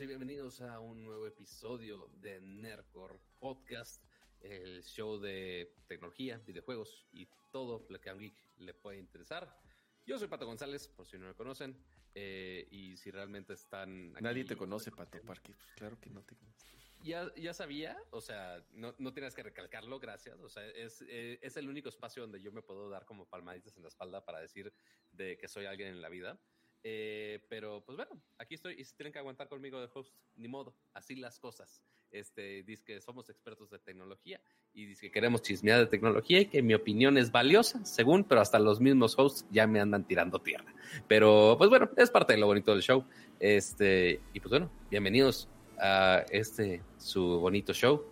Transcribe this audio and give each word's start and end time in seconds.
y 0.00 0.06
bienvenidos 0.06 0.60
a 0.60 0.78
un 0.78 1.02
nuevo 1.04 1.26
episodio 1.26 2.08
de 2.20 2.40
Nerdcore 2.40 3.18
Podcast, 3.40 4.04
el 4.40 4.82
show 4.84 5.18
de 5.18 5.74
tecnología, 5.88 6.38
videojuegos 6.38 7.06
y 7.12 7.26
todo 7.50 7.84
lo 7.88 8.00
que 8.00 8.08
a 8.10 8.14
un 8.14 8.20
geek 8.20 8.34
le 8.58 8.74
puede 8.74 8.98
interesar. 8.98 9.60
Yo 10.06 10.18
soy 10.18 10.28
Pato 10.28 10.46
González, 10.46 10.88
por 10.88 11.06
si 11.06 11.18
no 11.18 11.26
me 11.26 11.34
conocen, 11.34 11.76
eh, 12.14 12.68
y 12.70 12.96
si 12.96 13.10
realmente 13.10 13.54
están... 13.54 14.12
aquí- 14.14 14.22
Nadie 14.22 14.44
te 14.44 14.56
conoce, 14.56 14.90
Pato 14.92 15.20
Parque. 15.22 15.52
Pues 15.52 15.74
claro 15.74 15.98
que 16.00 16.10
no 16.10 16.22
te 16.22 16.36
conoce. 16.36 16.66
Ya, 17.02 17.32
ya 17.36 17.52
sabía, 17.52 17.96
o 18.10 18.20
sea, 18.20 18.64
no, 18.72 18.94
no 18.98 19.12
tienes 19.12 19.34
que 19.34 19.42
recalcarlo, 19.42 19.98
gracias. 19.98 20.38
O 20.40 20.48
sea, 20.48 20.64
es, 20.66 21.04
eh, 21.08 21.38
es 21.42 21.56
el 21.56 21.68
único 21.68 21.88
espacio 21.88 22.22
donde 22.22 22.40
yo 22.40 22.52
me 22.52 22.62
puedo 22.62 22.88
dar 22.88 23.04
como 23.04 23.28
palmaditas 23.28 23.76
en 23.76 23.82
la 23.82 23.88
espalda 23.88 24.24
para 24.24 24.40
decir 24.40 24.72
de 25.12 25.36
que 25.38 25.48
soy 25.48 25.66
alguien 25.66 25.88
en 25.88 26.02
la 26.02 26.08
vida. 26.08 26.40
Eh, 26.84 27.40
pero 27.48 27.82
pues 27.84 27.96
bueno, 27.96 28.22
aquí 28.38 28.54
estoy 28.54 28.74
y 28.78 28.84
si 28.84 28.94
tienen 28.94 29.12
que 29.12 29.18
aguantar 29.18 29.48
conmigo 29.48 29.80
de 29.80 29.88
host, 29.92 30.14
ni 30.36 30.48
modo, 30.48 30.76
así 30.94 31.16
las 31.16 31.38
cosas. 31.38 31.82
Este, 32.10 32.62
dice 32.62 32.84
que 32.84 33.00
somos 33.02 33.28
expertos 33.28 33.68
de 33.68 33.78
tecnología 33.80 34.40
y 34.72 34.86
dice 34.86 35.06
que 35.06 35.12
queremos 35.12 35.42
chismear 35.42 35.80
de 35.80 35.86
tecnología 35.86 36.40
y 36.40 36.46
que 36.46 36.62
mi 36.62 36.72
opinión 36.72 37.18
es 37.18 37.30
valiosa, 37.30 37.84
según, 37.84 38.24
pero 38.24 38.40
hasta 38.40 38.58
los 38.58 38.80
mismos 38.80 39.18
hosts 39.18 39.46
ya 39.50 39.66
me 39.66 39.80
andan 39.80 40.06
tirando 40.06 40.40
tierra. 40.40 40.72
Pero 41.06 41.56
pues 41.58 41.68
bueno, 41.68 41.90
es 41.96 42.10
parte 42.10 42.32
de 42.32 42.38
lo 42.38 42.46
bonito 42.46 42.72
del 42.72 42.82
show. 42.82 43.04
Este, 43.38 44.20
y 44.32 44.40
pues 44.40 44.50
bueno, 44.50 44.70
bienvenidos 44.90 45.48
a 45.78 46.24
este 46.30 46.82
su 46.96 47.40
bonito 47.40 47.74
show. 47.74 48.04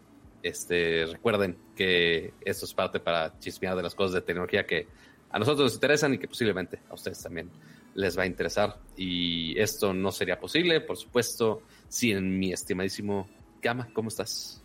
Este, 0.43 1.07
recuerden 1.07 1.57
que 1.75 2.35
esto 2.45 2.67
es 2.67 2.75
parte 2.75 3.01
para 3.01 3.39
chismear 3.39 3.77
de 3.77 3.83
las 3.83 3.95
cosas 3.95 4.13
de 4.13 4.21
tecnología 4.21 4.67
que 4.67 4.87
a 5.31 5.39
nosotros 5.39 5.65
nos 5.65 5.75
interesan 5.75 6.15
y 6.15 6.19
que 6.19 6.29
posiblemente 6.29 6.81
a 6.89 6.95
ustedes 6.95 7.23
también 7.23 7.51
les 7.97 8.17
va 8.17 8.23
a 8.23 8.27
interesar. 8.27 8.79
Y 8.97 9.59
esto 9.59 9.93
no 9.93 10.13
sería 10.13 10.39
posible, 10.39 10.81
por 10.81 10.97
supuesto, 10.97 11.63
sin 11.89 12.39
mi 12.39 12.53
estimadísimo 12.53 13.29
Gama. 13.61 13.89
¿Cómo 13.93 14.09
estás? 14.09 14.63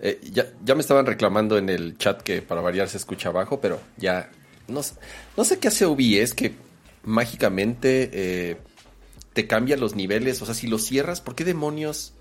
Eh, 0.00 0.20
ya, 0.32 0.46
ya 0.64 0.74
me 0.74 0.80
estaban 0.80 1.06
reclamando 1.06 1.58
en 1.58 1.68
el 1.68 1.98
chat 1.98 2.22
que 2.22 2.40
para 2.40 2.60
variar 2.60 2.88
se 2.88 2.98
escucha 2.98 3.30
abajo, 3.30 3.60
pero 3.60 3.80
ya 3.96 4.30
no, 4.68 4.80
no 5.36 5.44
sé 5.44 5.58
qué 5.58 5.68
hace 5.68 5.86
OBS 5.86 6.34
que 6.34 6.54
mágicamente 7.02 8.10
eh, 8.12 8.56
te 9.32 9.46
cambia 9.46 9.76
los 9.76 9.96
niveles. 9.96 10.40
O 10.42 10.46
sea, 10.46 10.54
si 10.54 10.68
lo 10.68 10.78
cierras, 10.78 11.20
¿por 11.20 11.34
qué 11.34 11.44
demonios? 11.44 12.14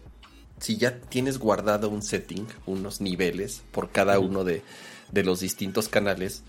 Si 0.59 0.77
ya 0.77 0.99
tienes 1.01 1.37
guardado 1.37 1.89
un 1.89 2.01
setting, 2.01 2.47
unos 2.65 2.99
niveles 2.99 3.61
por 3.71 3.91
cada 3.91 4.17
uno 4.17 4.43
de, 4.43 4.63
de 5.11 5.23
los 5.23 5.39
distintos 5.39 5.87
canales, 5.87 6.43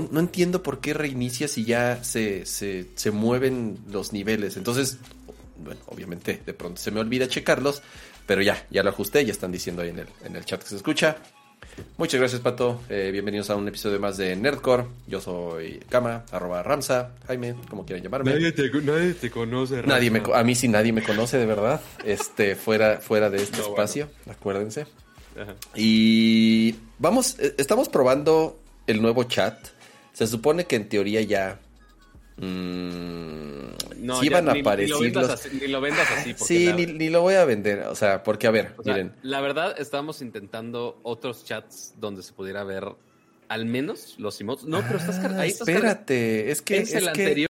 no, 0.00 0.08
no 0.10 0.20
entiendo 0.20 0.62
por 0.62 0.80
qué 0.80 0.94
reinicias 0.94 1.58
y 1.58 1.64
ya 1.64 2.02
se, 2.04 2.46
se, 2.46 2.86
se 2.94 3.10
mueven 3.10 3.78
los 3.90 4.12
niveles. 4.12 4.56
Entonces, 4.56 4.98
bueno, 5.58 5.80
obviamente 5.86 6.40
de 6.44 6.54
pronto 6.54 6.80
se 6.80 6.90
me 6.90 7.00
olvida 7.00 7.28
checarlos, 7.28 7.82
pero 8.26 8.42
ya, 8.42 8.66
ya 8.70 8.82
lo 8.82 8.90
ajusté, 8.90 9.24
ya 9.24 9.32
están 9.32 9.52
diciendo 9.52 9.82
ahí 9.82 9.90
en 9.90 10.00
el, 10.00 10.06
en 10.24 10.36
el 10.36 10.44
chat 10.44 10.62
que 10.62 10.68
se 10.68 10.76
escucha. 10.76 11.16
Muchas 11.98 12.20
gracias, 12.20 12.40
Pato. 12.40 12.80
Eh, 12.88 13.10
bienvenidos 13.12 13.50
a 13.50 13.56
un 13.56 13.68
episodio 13.68 14.00
más 14.00 14.16
de 14.16 14.34
Nerdcore. 14.34 14.84
Yo 15.06 15.20
soy 15.20 15.80
Kama, 15.90 16.24
arroba 16.32 16.62
Ramsa, 16.62 17.12
Jaime, 17.26 17.54
como 17.68 17.84
quieran 17.84 18.02
llamarme. 18.02 18.32
te, 18.52 18.70
nadie 18.80 19.12
te 19.14 19.30
conoce. 19.30 19.82
Nadie 19.82 20.10
me, 20.10 20.20
Rafa. 20.20 20.30
co- 20.32 20.36
a 20.38 20.44
mí 20.44 20.54
sí 20.54 20.68
nadie 20.68 20.92
me 20.92 21.02
conoce 21.02 21.36
de 21.38 21.44
verdad, 21.46 21.80
este, 22.04 22.56
fuera, 22.56 22.98
fuera 23.00 23.28
de 23.28 23.42
este 23.42 23.58
No, 23.58 23.68
espacio, 23.68 24.08
acuérdense. 24.30 24.86
Ajá. 25.38 25.54
Y 25.74 26.76
vamos, 26.98 27.36
eh, 27.38 27.54
estamos 27.58 27.88
probando 27.90 28.58
el 28.86 29.02
nuevo 29.02 29.24
chat. 29.24 29.58
Se 30.16 30.26
supone 30.26 30.64
que 30.64 30.76
en 30.76 30.88
teoría 30.88 31.20
ya 31.20 31.60
mm, 32.38 33.66
No, 33.98 34.20
sí 34.20 34.28
ya 34.30 34.36
van 34.40 34.48
a 34.48 34.52
ni- 34.54 34.58
ni 34.60 34.62
lo 34.62 34.70
aparecer 34.70 35.00
vendas 35.02 35.22
los- 35.28 35.32
así- 35.32 35.58
ni 35.60 35.66
lo 35.68 35.80
vendas 35.82 36.10
así. 36.10 36.34
Sí, 36.38 36.72
ni, 36.74 36.86
ni 36.86 37.10
lo 37.10 37.20
voy 37.20 37.34
a 37.34 37.44
vender, 37.44 37.80
o 37.80 37.94
sea, 37.94 38.22
porque 38.22 38.46
a 38.46 38.50
ver, 38.50 38.72
O 38.78 38.82
sea, 38.82 38.94
miren, 38.94 39.14
la 39.22 39.40
verdad, 39.40 39.74
estábamos 39.78 40.22
intentando 40.22 41.00
otros 41.02 41.44
chats 41.44 41.94
donde 41.98 42.22
se 42.22 42.32
pudiera 42.32 42.64
ver 42.64 42.84
al 43.48 43.66
menos 43.66 44.14
los 44.18 44.40
emotes. 44.40 44.64
No, 44.66 44.80
pero 44.82 44.98
estás 44.98 45.18
Ah, 45.18 45.40
ahí 45.40 45.50
estás 45.50 45.68
espérate, 45.68 46.50
es 46.50 46.62
que 46.62 46.78
Es, 46.78 46.88
es 46.90 46.94
el 46.94 47.12
que 47.12 47.22
anterior. 47.26 47.48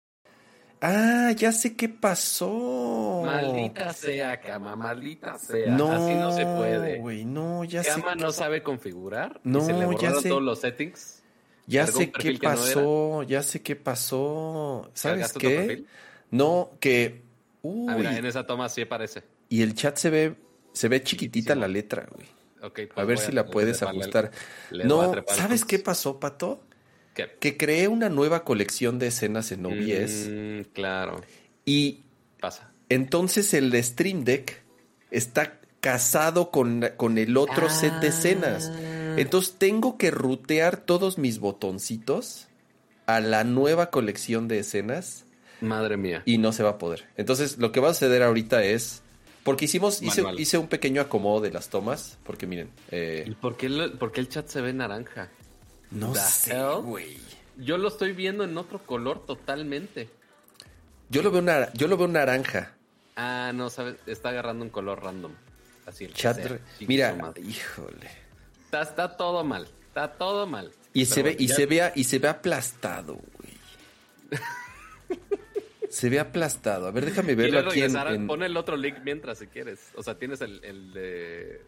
ah, 0.82 1.32
ya 1.36 1.52
sé 1.52 1.76
qué 1.76 1.88
pasó. 1.90 3.22
Maldita 3.26 3.94
sea, 3.94 4.40
cama, 4.42 4.76
maldita 4.76 5.38
sea. 5.38 5.68
No, 5.76 5.92
Así 5.92 6.14
no 6.16 6.32
se 6.32 6.46
puede. 6.46 6.98
güey, 7.00 7.26
no, 7.26 7.64
ya 7.64 7.84
sé. 7.84 7.92
Cama 7.92 8.16
no 8.16 8.32
sabe 8.32 8.64
configurar. 8.64 9.40
y 9.44 9.50
No, 9.50 9.62
se 9.66 9.74
le 9.74 9.80
ya 9.82 9.86
borraron 9.86 10.22
sé. 10.24 10.30
todos 10.30 10.42
los 10.44 10.60
settings. 10.62 11.22
Ya 11.68 11.88
sé 11.88 12.12
qué 12.12 12.34
que 12.34 12.34
no 12.34 12.40
pasó, 12.40 13.24
ya 13.24 13.42
sé 13.44 13.62
qué 13.62 13.76
pasó. 13.76 14.90
¿Sabes 14.94 15.32
¿Cargaste 15.34 15.48
otro 15.48 15.68
qué? 15.68 15.86
No, 16.32 16.72
que 16.80 17.22
uy, 17.62 17.88
Ah, 17.92 17.96
mira, 17.98 18.18
en 18.18 18.26
esa 18.26 18.46
toma 18.46 18.70
sí 18.70 18.82
aparece. 18.82 19.24
y 19.50 19.62
el 19.62 19.74
chat 19.74 19.98
se 19.98 20.10
ve 20.10 20.36
se 20.74 20.88
ve 20.90 21.02
chiquitita 21.02 21.56
la 21.56 21.68
letra, 21.68 22.08
güey. 22.14 22.28
Ok, 22.62 22.74
pues 22.88 22.90
A 22.98 23.04
ver 23.06 23.18
voy 23.18 23.26
si 23.26 23.32
la 23.32 23.46
puedes 23.48 23.82
ajustar. 23.82 24.32
No, 24.84 25.14
¿sabes 25.28 25.64
qué 25.66 25.80
pasó, 25.80 26.20
Pato? 26.20 26.64
¿Qué? 27.14 27.32
Que 27.40 27.56
creé 27.56 27.88
una 27.88 28.10
nueva 28.10 28.44
colección 28.44 29.00
de 29.00 29.08
escenas 29.08 29.52
en 29.54 29.66
OBS 29.66 30.30
Mm, 30.30 30.62
claro, 30.74 31.22
y 31.64 32.04
pasa. 32.42 32.72
entonces 32.90 33.54
el 33.54 33.82
Stream 33.82 34.24
Deck 34.26 34.62
está 35.12 35.60
casado 35.80 36.52
con, 36.52 36.84
con 36.98 37.18
el 37.18 37.38
otro 37.38 37.70
set 37.70 37.94
de 38.02 38.08
escenas. 38.10 38.70
Entonces 39.18 39.56
tengo 39.58 39.98
que 39.98 40.12
rutear 40.12 40.78
todos 40.78 41.18
mis 41.18 41.40
botoncitos 41.40 42.48
a 43.06 43.20
la 43.20 43.44
nueva 43.44 43.90
colección 43.92 44.48
de 44.48 44.60
escenas 44.60 45.26
Madre 45.62 45.98
mía. 45.98 46.22
y 46.26 46.38
no 46.38 46.52
se 46.52 46.64
va 46.64 46.72
a 46.72 46.78
poder. 46.78 47.06
Entonces 47.18 47.58
lo 47.58 47.72
que 47.72 47.80
va 47.80 47.90
a 47.90 47.94
suceder 47.94 48.24
ahorita 48.24 48.64
es... 48.64 49.02
Porque 49.44 49.66
hicimos, 49.66 50.02
hice, 50.02 50.58
un 50.58 50.68
pequeño 50.68 51.02
acomodo 51.02 51.40
de 51.40 51.52
las 51.52 51.70
tomas, 51.70 52.18
porque 52.24 52.48
miren, 52.48 52.72
eh, 52.90 53.26
¿Y 53.28 53.32
por 53.36 53.56
qué, 53.58 53.68
el, 53.68 53.92
por 53.92 54.12
qué 54.12 54.22
el 54.22 54.28
chat 54.28 54.48
se 54.48 54.60
ve 54.60 54.74
naranja? 54.74 55.30
no 55.92 56.14
The 56.14 56.20
sé, 56.20 56.58
güey. 56.82 57.18
Yo 57.58 57.78
lo 57.78 57.88
estoy 57.90 58.14
viendo 58.14 58.44
en 58.44 58.58
otro 58.58 58.80
color 58.80 59.24
totalmente. 59.26 60.10
Yo 61.10 61.22
lo 61.22 61.30
veo 61.30 61.44
nar- 61.44 61.72
yo 61.76 61.88
lo 61.88 61.96
veo 61.96 62.08
naranja. 62.08 62.74
Ah, 63.16 63.52
no, 63.54 63.70
sabes, 63.70 63.98
está 64.08 64.30
agarrando 64.30 64.66
un 64.66 64.72
color 64.72 65.04
random. 65.04 65.34
Así 65.86 66.06
el 66.06 66.14
Chat, 66.16 66.38
sea. 66.42 66.60
mira, 66.88 67.16
híjole. 67.48 68.10
Está, 68.82 69.04
está 69.08 69.18
todo 69.18 69.44
mal. 69.44 69.68
Está 69.88 70.08
todo 70.14 70.46
mal. 70.48 70.72
Y 70.94 71.04
Pero 71.04 71.16
se 71.16 71.24
ve, 71.24 71.36
y 71.40 71.48
ya- 71.48 71.56
se 71.56 71.66
vea, 71.66 71.92
y 71.96 72.04
se 72.06 72.20
ve 72.20 72.28
aplastado, 72.28 73.14
güey. 73.16 74.40
se 75.90 76.10
ve 76.10 76.20
aplastado. 76.20 76.88
A 76.88 76.92
ver, 76.92 77.06
déjame 77.06 77.36
verlo 77.36 77.70
¿Quieres 77.72 77.96
aquí 77.96 78.08
en, 78.14 78.22
en- 78.22 78.28
Pon 78.28 78.44
el 78.44 78.58
otro 78.58 78.76
link 78.78 78.98
mientras 79.04 79.40
si 79.40 79.48
quieres. 79.48 79.92
O 79.96 80.04
sea, 80.04 80.16
tienes 80.18 80.42
el, 80.42 80.64
el 80.64 80.94
de. 80.94 81.62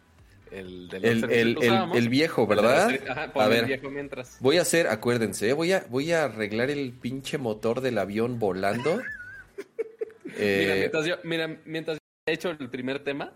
El, 0.50 0.88
del 0.88 1.04
el, 1.04 1.24
el- 1.30 1.58
el- 1.94 2.08
viejo, 2.08 2.46
¿verdad? 2.46 2.90
Ajá, 3.08 3.30
A 3.34 3.44
el 3.44 3.50
ver, 3.50 3.66
viejo 3.66 3.90
mientras. 3.90 4.38
voy 4.40 4.56
a 4.56 4.62
hacer, 4.62 4.88
acuérdense, 4.88 5.50
¿eh? 5.50 5.52
voy 5.52 5.72
a, 5.72 5.84
voy 5.90 6.10
a 6.12 6.24
arreglar 6.24 6.70
el 6.70 6.92
pinche 6.92 7.36
motor 7.36 7.82
del 7.82 7.98
avión 7.98 8.38
volando. 8.38 8.96
Mira, 10.24 10.34
Eh, 10.38 10.76
mientras 10.78 11.04
yo, 11.04 11.16
mira, 11.24 11.54
mientras 11.66 11.98
yo 11.98 12.00
he 12.26 12.32
hecho 12.32 12.48
el 12.50 12.70
primer 12.70 13.04
tema, 13.04 13.32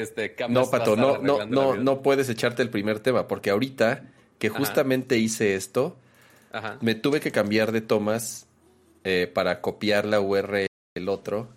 este, 0.00 0.34
Cam 0.34 0.52
no, 0.52 0.70
Pato, 0.70 0.96
no, 0.96 1.18
no, 1.18 1.46
no, 1.46 1.76
no 1.76 2.02
puedes 2.02 2.28
echarte 2.28 2.62
el 2.62 2.70
primer 2.70 3.00
tema, 3.00 3.26
porque 3.28 3.50
ahorita 3.50 4.04
que 4.38 4.48
Ajá. 4.48 4.56
justamente 4.58 5.16
hice 5.18 5.54
esto, 5.54 5.96
Ajá. 6.52 6.78
me 6.80 6.94
tuve 6.94 7.20
que 7.20 7.30
cambiar 7.32 7.72
de 7.72 7.80
tomas 7.80 8.46
eh, 9.04 9.30
para 9.32 9.60
copiar 9.60 10.04
la 10.06 10.20
URL 10.20 10.66
del 10.94 11.08
otro 11.08 11.48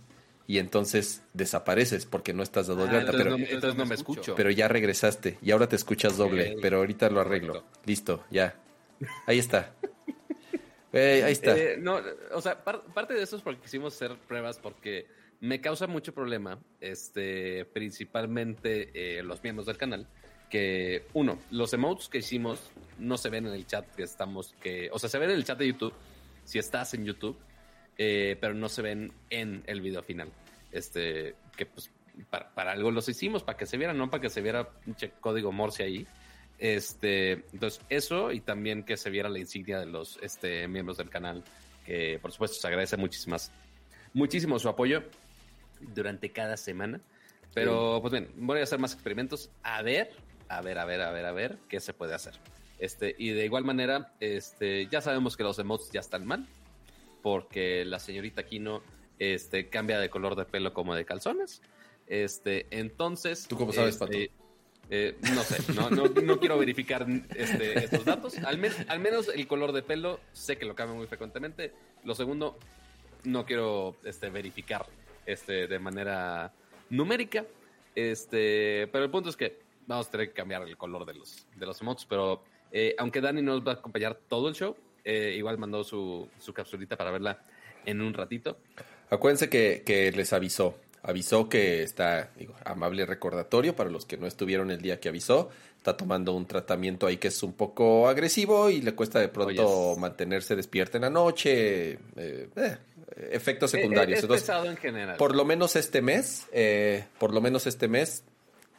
y 0.48 0.60
entonces 0.60 1.24
desapareces 1.34 2.06
porque 2.06 2.34
no 2.34 2.42
estás 2.44 2.68
dado 2.68 2.86
de 2.88 2.96
Ah, 2.96 3.00
alta, 3.00 3.12
entonces, 3.12 3.26
pero, 3.26 3.38
no, 3.38 3.46
entonces 3.46 3.76
no 3.78 3.86
me 3.86 3.96
escucho. 3.96 4.36
pero 4.36 4.50
ya 4.50 4.68
regresaste 4.68 5.38
y 5.42 5.52
ahora 5.52 5.68
te 5.68 5.76
escuchas 5.76 6.18
doble, 6.18 6.56
pero 6.62 6.78
ahorita 6.78 7.10
lo 7.10 7.20
arreglo. 7.20 7.66
Listo, 7.86 8.24
ya. 8.32 8.56
Ahí 9.26 9.40
está. 9.40 9.74
Eh, 10.94 11.22
ahí 11.26 11.34
está. 11.34 11.56
Eh, 11.58 11.76
no, 11.78 12.00
o 12.34 12.42
sea, 12.42 12.64
par- 12.64 12.82
parte 12.94 13.14
de 13.14 13.22
eso 13.22 13.36
es 13.36 13.42
porque 13.42 13.60
quisimos 13.62 13.94
hacer 13.94 14.18
pruebas 14.28 14.58
porque 14.58 15.06
me 15.40 15.62
causa 15.62 15.88
mucho 15.88 16.14
problema, 16.14 16.60
este, 16.82 17.66
principalmente 17.66 18.92
eh, 18.94 19.24
los 19.24 19.44
miembros 19.44 19.68
del 19.68 19.78
canal, 19.78 20.08
que 20.50 21.06
uno, 21.14 21.40
los 21.52 21.74
emotes 21.74 22.08
que 22.08 22.20
hicimos 22.20 22.72
no 22.98 23.18
se 23.18 23.30
ven 23.30 23.46
en 23.46 23.54
el 23.54 23.68
chat 23.68 23.86
que 23.96 24.04
estamos, 24.04 24.56
que, 24.62 24.90
o 24.92 25.00
sea, 25.00 25.10
se 25.10 25.20
ven 25.20 25.30
en 25.30 25.36
el 25.36 25.44
chat 25.44 25.60
de 25.60 25.68
YouTube, 25.68 25.94
si 26.44 26.60
estás 26.60 26.94
en 26.94 27.06
YouTube, 27.06 27.38
eh, 27.98 28.38
pero 28.40 28.54
no 28.54 28.70
se 28.70 28.82
ven 28.82 29.12
en 29.30 29.64
el 29.68 29.82
video 29.82 30.02
final. 30.02 30.32
Este, 30.72 31.36
que 31.56 31.66
pues 31.66 31.92
para, 32.30 32.72
algo 32.72 32.92
los 32.92 33.08
hicimos, 33.10 33.44
para 33.44 33.58
que 33.58 33.66
se 33.66 33.78
vieran, 33.78 33.98
no 33.98 34.10
para 34.10 34.22
que 34.22 34.30
se 34.30 34.42
viera 34.42 34.70
pinche 34.70 35.12
código 35.20 35.52
Morse 35.52 35.84
ahí. 35.84 36.08
Este, 36.58 37.34
entonces, 37.54 37.82
eso 37.90 38.32
y 38.32 38.40
también 38.40 38.84
que 38.84 38.98
se 38.98 39.12
viera 39.12 39.30
la 39.30 39.40
insignia 39.40 39.80
de 39.80 39.86
los 39.86 40.18
este, 40.24 40.68
miembros 40.68 40.98
del 40.98 41.10
canal, 41.10 41.44
que 41.86 42.18
por 42.20 42.32
supuesto 42.32 42.58
se 42.58 42.68
agradece 42.68 42.98
muchísimas, 42.98 43.52
muchísimo 44.14 44.58
su 44.58 44.68
apoyo 44.68 45.04
durante 45.80 46.32
cada 46.32 46.58
semana. 46.58 47.02
Pero, 47.54 48.00
pues 48.02 48.12
bien, 48.12 48.30
voy 48.36 48.60
a 48.60 48.64
hacer 48.64 48.80
más 48.80 48.94
experimentos. 48.94 49.50
A 49.64 49.82
ver, 49.82 50.12
a 50.48 50.62
ver, 50.62 50.78
a 50.78 50.86
ver, 50.86 51.02
a 51.02 51.12
ver, 51.12 51.26
a 51.26 51.32
ver 51.32 51.58
qué 51.68 51.80
se 51.80 51.94
puede 51.94 52.14
hacer. 52.14 52.34
Este, 52.80 53.16
y 53.18 53.30
de 53.30 53.46
igual 53.46 53.64
manera, 53.64 54.14
este, 54.20 54.88
ya 54.88 55.02
sabemos 55.02 55.36
que 55.36 55.44
los 55.44 55.58
emotes 55.58 55.90
ya 55.92 56.00
están 56.00 56.26
mal, 56.26 56.48
porque 57.24 57.84
la 57.86 58.00
señorita 58.00 58.44
Kino 58.44 58.84
este, 59.18 59.70
cambia 59.70 60.00
de 60.00 60.10
color 60.10 60.36
de 60.36 60.46
pelo 60.46 60.74
como 60.74 60.94
de 60.94 61.06
calzones. 61.06 61.62
Este, 62.06 62.68
entonces. 62.70 63.48
¿Tú 63.48 63.58
cómo 63.58 63.74
sabes, 63.74 63.96
este, 64.00 64.30
Pato? 64.30 64.48
eh, 64.90 65.18
no 65.34 65.42
sé, 65.42 65.74
no, 65.74 65.90
no, 65.90 66.06
no 66.08 66.40
quiero 66.40 66.58
verificar 66.60 67.08
este, 67.36 67.86
estos 67.86 68.06
datos. 68.06 68.38
Al, 68.38 68.62
al 68.88 69.00
menos 69.00 69.30
el 69.30 69.48
color 69.48 69.72
de 69.72 69.82
pelo, 69.82 70.20
sé 70.32 70.58
que 70.58 70.66
lo 70.66 70.76
cambia 70.76 70.96
muy 70.96 71.08
frecuentemente. 71.08 71.74
Lo 72.04 72.14
segundo, 72.14 72.60
no 73.24 73.46
quiero 73.46 73.98
este, 74.04 74.30
verificar 74.30 74.86
este, 75.28 75.68
de 75.68 75.78
manera 75.80 76.52
numérica. 76.90 77.46
Este, 77.94 78.88
pero 78.92 79.04
el 79.06 79.12
punto 79.12 79.30
es 79.30 79.38
que 79.38 79.60
vamos 79.86 80.08
a 80.08 80.12
tener 80.12 80.30
que 80.30 80.34
cambiar 80.34 80.64
el 80.64 80.78
color 80.78 81.06
de 81.06 81.14
los, 81.14 81.46
de 81.56 81.66
los 81.66 81.80
emotes. 81.82 82.06
Pero 82.06 82.42
eh, 82.72 82.96
aunque 82.98 83.22
Dani 83.22 83.42
nos 83.42 83.66
va 83.66 83.74
a 83.74 83.76
acompañar 83.76 84.18
todo 84.28 84.50
el 84.50 84.56
show, 84.56 84.76
eh, 85.04 85.36
igual 85.38 85.58
mandó 85.58 85.84
su, 85.84 86.28
su 86.40 86.54
capsulita 86.54 86.98
para 86.98 87.12
verla 87.12 87.40
en 87.86 88.02
un 88.02 88.14
ratito. 88.14 88.58
Acuérdense 89.10 89.50
que, 89.50 89.84
que 89.86 90.12
les 90.12 90.34
avisó. 90.34 90.76
Avisó 91.04 91.48
que 91.48 91.84
está, 91.84 92.32
digo, 92.36 92.56
amable 92.66 93.06
recordatorio 93.06 93.76
para 93.76 93.90
los 93.90 94.06
que 94.06 94.18
no 94.18 94.28
estuvieron 94.28 94.72
el 94.72 94.82
día 94.82 95.00
que 95.00 95.08
avisó. 95.10 95.50
Está 95.78 95.96
tomando 95.96 96.34
un 96.34 96.46
tratamiento 96.46 97.08
ahí 97.08 97.18
que 97.18 97.30
es 97.30 97.42
un 97.44 97.54
poco 97.54 98.10
agresivo 98.10 98.70
y 98.70 98.82
le 98.82 98.94
cuesta 98.94 99.20
de 99.20 99.30
pronto 99.30 99.66
Oyes. 99.66 100.00
mantenerse 100.00 100.56
despierta 100.56 100.98
en 100.98 101.04
la 101.04 101.10
noche. 101.10 101.92
eh, 102.18 102.50
eh, 102.56 102.78
efectos 103.16 103.72
secundarios. 103.72 104.18
Es, 104.18 104.20
es 104.20 104.24
Entonces, 104.24 104.44
pesado 104.48 104.66
en 104.70 104.78
general. 104.78 105.18
por 105.18 105.36
lo 105.36 105.46
menos 105.46 105.76
este 105.76 106.02
mes, 106.02 106.48
eh, 106.52 107.06
por 107.20 107.34
lo 107.34 107.42
menos 107.42 107.68
este 107.68 107.88
mes, 107.88 108.24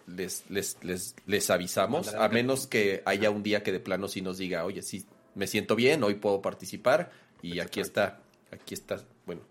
les, 0.06 0.44
les, 0.50 0.76
les, 0.82 1.14
les 1.26 1.50
avisamos, 1.50 2.14
a 2.14 2.28
menos 2.28 2.66
que 2.66 3.02
haya 3.04 3.30
un 3.30 3.42
día 3.42 3.62
que 3.62 3.72
de 3.72 3.80
plano 3.80 4.08
sí 4.08 4.22
nos 4.22 4.38
diga, 4.38 4.64
oye, 4.64 4.82
sí, 4.82 5.04
me 5.34 5.46
siento 5.46 5.76
bien, 5.76 6.02
hoy 6.02 6.14
puedo 6.14 6.40
participar, 6.42 7.10
y 7.42 7.60
aquí 7.60 7.80
está, 7.80 8.20
aquí 8.50 8.74
está, 8.74 9.02
bueno, 9.26 9.42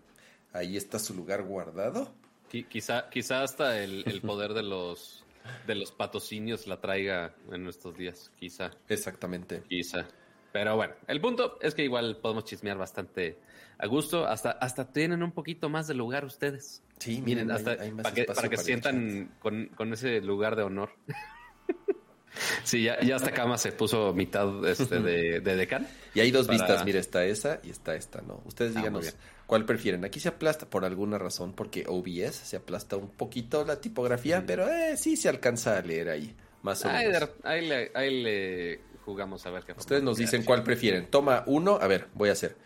ahí 0.52 0.76
está 0.76 0.98
su 0.98 1.14
lugar 1.14 1.42
guardado. 1.44 2.12
Qui- 2.50 2.66
Quizá, 2.66 3.08
quizá 3.10 3.42
hasta 3.42 3.82
el, 3.82 4.02
el 4.06 4.20
poder 4.22 4.54
de 4.54 4.62
los 4.62 5.24
de 5.66 5.74
los 5.74 5.92
patrocinios 5.92 6.66
la 6.66 6.78
traiga 6.78 7.34
en 7.52 7.66
estos 7.68 7.96
días, 7.96 8.30
quizá, 8.38 8.70
Exactamente. 8.88 9.62
quizá. 9.68 10.06
Pero 10.52 10.76
bueno, 10.76 10.94
el 11.06 11.20
punto 11.22 11.58
es 11.62 11.74
que 11.74 11.84
igual 11.84 12.16
podemos 12.18 12.44
chismear 12.44 12.76
bastante 12.76 13.38
a 13.78 13.86
gusto, 13.86 14.26
hasta, 14.26 14.50
hasta 14.50 14.92
tienen 14.92 15.22
un 15.22 15.32
poquito 15.32 15.68
más 15.68 15.86
de 15.86 15.94
lugar 15.94 16.24
ustedes. 16.24 16.82
Sí, 16.98 17.22
Miren, 17.22 17.46
miren, 17.46 17.50
hasta 17.52 17.70
hay- 17.82 17.90
para 17.92 18.12
que, 18.14 18.24
para 18.24 18.42
que 18.48 18.56
para 18.56 18.62
sientan 18.62 19.30
con, 19.38 19.66
con 19.68 19.92
ese 19.92 20.20
lugar 20.20 20.56
de 20.56 20.62
honor. 20.64 20.90
sí, 22.64 22.82
ya, 22.84 23.00
ya 23.00 23.16
hasta 23.16 23.30
Cama 23.32 23.58
se 23.58 23.72
puso 23.72 24.12
mitad 24.12 24.66
este, 24.68 25.00
de, 25.00 25.40
de 25.40 25.56
decán. 25.56 25.86
Y 26.14 26.20
hay 26.20 26.30
dos 26.30 26.46
para- 26.46 26.58
vistas, 26.58 26.84
mira, 26.84 26.98
está 27.00 27.24
esa 27.24 27.60
y 27.62 27.70
está 27.70 27.94
esta, 27.94 28.20
¿no? 28.22 28.42
Ustedes 28.44 28.74
Ah, 28.76 28.80
díganos 28.80 29.14
cuál 29.46 29.64
prefieren. 29.64 30.04
Aquí 30.04 30.20
se 30.20 30.28
aplasta 30.28 30.66
por 30.68 30.84
alguna 30.84 31.18
razón, 31.18 31.52
porque 31.52 31.84
OBS 31.88 32.34
se 32.34 32.56
aplasta 32.56 32.96
un 32.96 33.08
poquito 33.10 33.64
la 33.64 33.80
tipografía, 33.80 34.44
pero 34.46 34.68
eh, 34.68 34.96
sí 34.96 35.16
se 35.16 35.28
alcanza 35.28 35.78
a 35.78 35.82
leer 35.82 36.08
ahí, 36.10 36.34
más 36.62 36.84
o 36.84 36.88
Ahí, 36.88 37.06
menos. 37.08 37.30
ahí 37.44 37.66
le, 37.68 37.90
ahí 37.94 38.22
le 38.22 38.80
jugamos 39.04 39.46
a 39.46 39.50
ver 39.50 39.64
qué 39.64 39.72
Ustedes 39.72 40.02
nos 40.02 40.18
dicen 40.18 40.44
cuál 40.44 40.62
prefieren. 40.62 41.06
Toma 41.06 41.44
uno, 41.46 41.78
a 41.80 41.86
ver, 41.86 42.08
voy 42.14 42.28
a 42.28 42.32
hacer. 42.32 42.56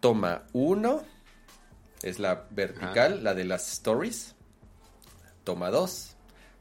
Toma 0.00 0.44
uno, 0.52 1.02
es 2.02 2.18
la 2.18 2.46
vertical, 2.50 3.24
la 3.24 3.34
de 3.34 3.44
las 3.44 3.72
stories. 3.72 4.34
Toma 5.44 5.70
dos, 5.70 6.16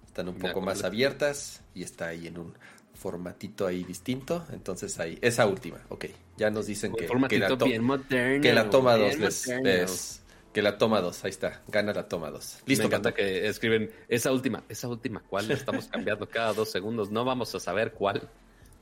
están 0.05 0.29
un 0.29 0.35
poco 0.35 0.61
más 0.61 0.83
abiertas 0.83 1.61
y 1.73 1.83
está 1.83 2.07
ahí 2.07 2.27
en 2.27 2.37
un 2.37 2.53
formatito 2.93 3.67
ahí 3.67 3.83
distinto. 3.83 4.45
Entonces 4.51 4.99
ahí, 4.99 5.17
esa 5.21 5.47
última, 5.47 5.79
ok. 5.89 6.05
Ya 6.37 6.49
nos 6.49 6.67
dicen 6.67 6.93
que, 6.95 7.07
la, 7.39 7.57
to- 7.57 7.65
bien 7.65 7.83
moderno. 7.83 8.41
que 8.43 8.53
la 8.53 8.69
toma 8.69 8.95
bien 8.95 9.09
dos 9.09 9.19
les, 9.19 9.47
moderno. 9.47 9.69
les- 9.69 10.21
que 10.53 10.61
la 10.61 10.77
toma 10.77 11.01
dos, 11.01 11.23
ahí 11.25 11.31
está, 11.31 11.61
gana 11.67 11.91
la 11.93 12.07
toma 12.07 12.31
dos. 12.31 12.59
Me 12.65 12.69
Listo, 12.69 12.87
encanta 12.87 13.09
Pato. 13.09 13.17
que 13.17 13.47
escriben 13.47 13.91
esa 14.07 14.31
última, 14.31 14.63
esa 14.69 14.87
última, 14.87 15.21
¿cuál? 15.29 15.51
Estamos 15.51 15.87
cambiando 15.87 16.29
cada 16.29 16.53
dos 16.53 16.71
segundos, 16.71 17.11
no 17.11 17.25
vamos 17.25 17.53
a 17.55 17.59
saber 17.59 17.91
cuál. 17.91 18.29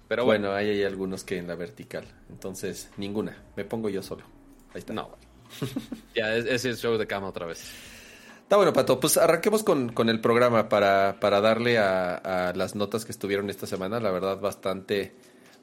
Pero 0.07 0.25
bueno, 0.25 0.49
bueno, 0.49 0.55
ahí 0.55 0.69
hay 0.69 0.83
algunos 0.83 1.23
que 1.23 1.37
en 1.37 1.47
la 1.47 1.55
vertical. 1.55 2.05
Entonces, 2.29 2.89
ninguna. 2.97 3.35
Me 3.55 3.65
pongo 3.65 3.89
yo 3.89 4.03
solo. 4.03 4.23
Ahí 4.73 4.79
está. 4.79 4.93
no. 4.93 5.09
ya, 6.15 6.35
es- 6.35 6.45
ese 6.45 6.53
es 6.55 6.65
el 6.65 6.77
show 6.77 6.97
de 6.97 7.07
cama 7.07 7.27
otra 7.27 7.45
vez. 7.45 7.63
Está 8.41 8.57
bueno, 8.57 8.73
Pato. 8.73 8.99
Pues 8.99 9.17
arranquemos 9.17 9.63
con, 9.63 9.91
con 9.93 10.09
el 10.09 10.19
programa 10.19 10.67
para, 10.69 11.17
para 11.19 11.41
darle 11.41 11.77
a, 11.77 12.15
a 12.15 12.53
las 12.53 12.75
notas 12.75 13.05
que 13.05 13.11
estuvieron 13.11 13.49
esta 13.49 13.65
semana. 13.67 13.99
La 13.99 14.11
verdad, 14.11 14.39
bastante 14.39 15.13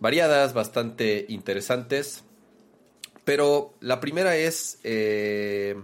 variadas, 0.01 0.55
bastante 0.55 1.27
interesantes. 1.29 2.25
Pero 3.25 3.75
la 3.81 4.01
primera 4.01 4.37
es 4.37 4.79
eh, 4.83 5.77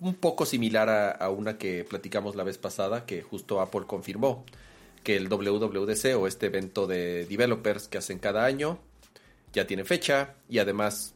un 0.00 0.14
poco 0.14 0.44
similar 0.44 0.88
a, 0.88 1.10
a 1.10 1.30
una 1.30 1.56
que 1.58 1.84
platicamos 1.84 2.36
la 2.36 2.44
vez 2.44 2.58
pasada, 2.58 3.06
que 3.06 3.22
justo 3.22 3.60
Apple 3.60 3.84
confirmó 3.86 4.44
que 5.02 5.16
el 5.16 5.28
WWDC 5.28 6.16
o 6.16 6.26
este 6.26 6.46
evento 6.46 6.86
de 6.86 7.24
developers 7.24 7.88
que 7.88 7.98
hacen 7.98 8.18
cada 8.18 8.44
año 8.44 8.78
ya 9.52 9.66
tiene 9.66 9.84
fecha 9.84 10.34
y 10.48 10.58
además 10.58 11.14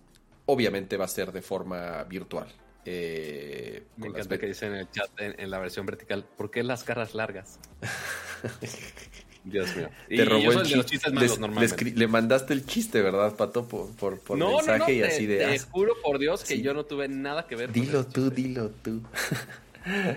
obviamente 0.53 0.97
va 0.97 1.05
a 1.07 1.09
ser 1.09 1.33
de 1.33 1.43
forma 1.43 2.05
virtual. 2.05 2.47
Eh, 2.85 3.85
Me 3.97 4.07
con 4.09 4.17
encanta 4.17 4.39
que 4.39 4.47
dicen 4.47 4.73
en 4.73 4.79
el 4.81 4.91
chat, 4.91 5.09
en, 5.21 5.39
en 5.39 5.51
la 5.51 5.59
versión 5.59 5.87
vertical, 5.87 6.25
¿por 6.37 6.51
qué 6.51 6.63
las 6.63 6.83
caras 6.85 7.15
largas? 7.15 7.59
Dios 9.45 9.75
mío. 9.77 9.89
Y 10.09 10.17
Te 10.19 10.25
robó 10.25 10.41
yo 10.41 10.51
el 10.53 10.57
los 10.59 10.69
chiste. 10.69 10.85
chistes 10.85 11.13
Le, 11.13 11.49
malos 11.49 11.83
le 11.95 12.07
mandaste 12.07 12.53
el 12.53 12.65
chiste, 12.65 13.03
¿verdad, 13.03 13.35
Pato? 13.35 13.67
Por, 13.67 13.91
por, 13.97 14.21
por 14.21 14.39
no, 14.39 14.57
mensaje 14.59 14.79
no, 14.79 14.87
no, 14.87 14.93
y 14.93 14.99
te, 15.01 15.07
así 15.07 15.27
de. 15.27 15.37
te 15.39 15.45
"Ah, 15.47 15.57
juro 15.71 15.95
por 16.03 16.19
Dios 16.21 16.43
que 16.43 16.55
Sí. 16.57 16.63
yo 16.63 16.75
no 16.75 16.85
tuve 16.85 17.09
nada 17.09 17.47
que 17.49 17.57
ver 17.57 17.67
con 17.67 17.75
dilo 17.75 18.01
ese 18.01 18.11
tú, 18.11 18.21
chiste. 18.29 18.35
dilo 18.43 18.71
tú. 18.71 19.03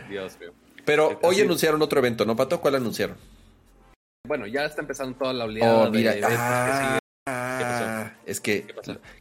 Dios 0.09 0.39
mío. 0.39 0.53
Pero 0.85 1.19
hoy 1.23 1.41
anunciaron 1.41 1.81
otro 1.81 1.97
evento, 1.99 2.23
¿no, 2.25 2.35
Pato? 2.35 2.61
¿Cuál 2.61 2.75
anunciaron? 2.75 3.17
Bueno, 4.27 4.45
ya 4.45 4.65
está 4.65 4.81
empezando 4.81 5.17
toda 5.17 5.33
la 5.33 5.45
oleada 5.45 5.87
Oh, 5.87 5.91
mira. 5.91 6.13
de 6.13 6.19
que 6.21 6.25
Ah, 7.35 8.11
es 8.27 8.39
que 8.39 8.67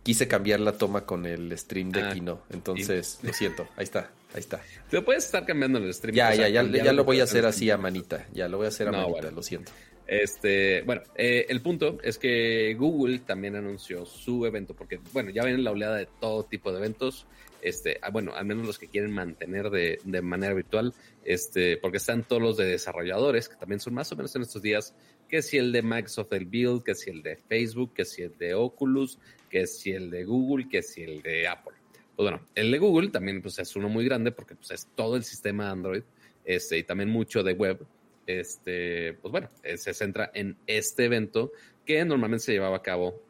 quise 0.02 0.28
cambiar 0.28 0.60
la 0.60 0.72
toma 0.72 1.06
con 1.06 1.24
el 1.24 1.56
stream 1.56 1.90
de 1.90 2.02
Ah, 2.02 2.12
Kino. 2.12 2.42
Entonces, 2.50 3.18
lo 3.22 3.32
siento. 3.32 3.66
Ahí 3.76 3.84
está, 3.84 4.10
ahí 4.34 4.40
está. 4.40 4.60
Te 4.90 5.00
puedes 5.00 5.24
estar 5.24 5.46
cambiando 5.46 5.78
el 5.78 5.92
stream. 5.94 6.14
Ya, 6.14 6.28
o 6.28 6.34
sea, 6.34 6.48
ya, 6.50 6.62
ya, 6.64 6.84
ya 6.84 6.92
lo 6.92 7.04
voy 7.04 7.20
a 7.20 7.24
hacer 7.24 7.46
así 7.46 7.70
a 7.70 7.78
manita. 7.78 8.26
Ya 8.34 8.46
lo 8.46 8.58
voy 8.58 8.66
a 8.66 8.68
hacer 8.68 8.88
a 8.88 8.90
No, 8.90 8.98
manita, 8.98 9.20
bueno. 9.22 9.36
lo 9.36 9.42
siento. 9.42 9.72
Este, 10.06 10.82
bueno, 10.82 11.00
eh, 11.14 11.46
el 11.48 11.62
punto 11.62 11.96
es 12.02 12.18
que 12.18 12.74
Google 12.78 13.20
también 13.20 13.56
anunció 13.56 14.04
su 14.04 14.44
evento, 14.44 14.74
porque, 14.74 15.00
bueno, 15.14 15.30
ya 15.30 15.42
ven 15.42 15.64
la 15.64 15.70
oleada 15.70 15.96
de 15.96 16.06
todo 16.20 16.44
tipo 16.44 16.72
de 16.72 16.78
eventos, 16.80 17.26
este, 17.62 17.98
ah, 18.02 18.10
bueno, 18.10 18.34
al 18.34 18.44
menos 18.44 18.66
los 18.66 18.78
que 18.78 18.88
quieren 18.88 19.12
mantener 19.12 19.70
de, 19.70 19.98
de 20.04 20.20
manera 20.20 20.52
virtual, 20.52 20.92
este, 21.24 21.78
porque 21.78 21.96
están 21.96 22.22
todos 22.22 22.42
los 22.42 22.58
de 22.58 22.66
desarrolladores, 22.66 23.48
que 23.48 23.56
también 23.56 23.80
son 23.80 23.94
más 23.94 24.12
o 24.12 24.16
menos 24.16 24.36
en 24.36 24.42
estos 24.42 24.60
días, 24.60 24.94
que 25.34 25.42
si 25.42 25.58
el 25.58 25.72
de 25.72 25.82
Microsoft 25.82 26.32
el 26.32 26.44
Build, 26.44 26.84
que 26.84 26.94
si 26.94 27.10
el 27.10 27.20
de 27.20 27.34
Facebook, 27.34 27.92
que 27.92 28.04
si 28.04 28.22
el 28.22 28.38
de 28.38 28.54
Oculus, 28.54 29.18
que 29.50 29.66
si 29.66 29.90
el 29.90 30.08
de 30.08 30.24
Google, 30.24 30.68
que 30.68 30.80
si 30.80 31.02
el 31.02 31.22
de 31.22 31.48
Apple. 31.48 31.74
Pues 32.14 32.30
bueno, 32.30 32.46
el 32.54 32.70
de 32.70 32.78
Google 32.78 33.08
también 33.08 33.42
pues, 33.42 33.58
es 33.58 33.74
uno 33.74 33.88
muy 33.88 34.04
grande 34.04 34.30
porque 34.30 34.54
pues, 34.54 34.70
es 34.70 34.86
todo 34.94 35.16
el 35.16 35.24
sistema 35.24 35.72
Android 35.72 36.04
este, 36.44 36.78
y 36.78 36.84
también 36.84 37.10
mucho 37.10 37.42
de 37.42 37.52
web 37.52 37.84
este, 38.28 39.14
pues 39.14 39.32
bueno, 39.32 39.48
eh, 39.64 39.76
se 39.76 39.92
centra 39.92 40.30
en 40.34 40.56
este 40.68 41.06
evento 41.06 41.50
que 41.84 42.04
normalmente 42.04 42.44
se 42.44 42.52
llevaba 42.52 42.76
a 42.76 42.82
cabo 42.82 43.20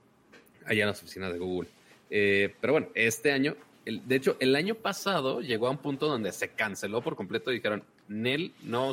allá 0.66 0.82
en 0.82 0.88
las 0.88 1.02
oficinas 1.02 1.32
de 1.32 1.38
Google. 1.38 1.70
Eh, 2.10 2.54
pero 2.60 2.74
bueno, 2.74 2.88
este 2.94 3.32
año, 3.32 3.56
de 3.86 4.14
hecho, 4.14 4.36
el 4.40 4.54
año 4.56 4.74
pasado 4.74 5.40
llegó 5.40 5.68
a 5.68 5.70
un 5.70 5.78
punto 5.78 6.06
donde 6.06 6.32
se 6.32 6.50
canceló 6.50 7.00
por 7.00 7.16
completo 7.16 7.50
y 7.50 7.54
dijeron, 7.54 7.82
Nel, 8.08 8.52
no 8.62 8.92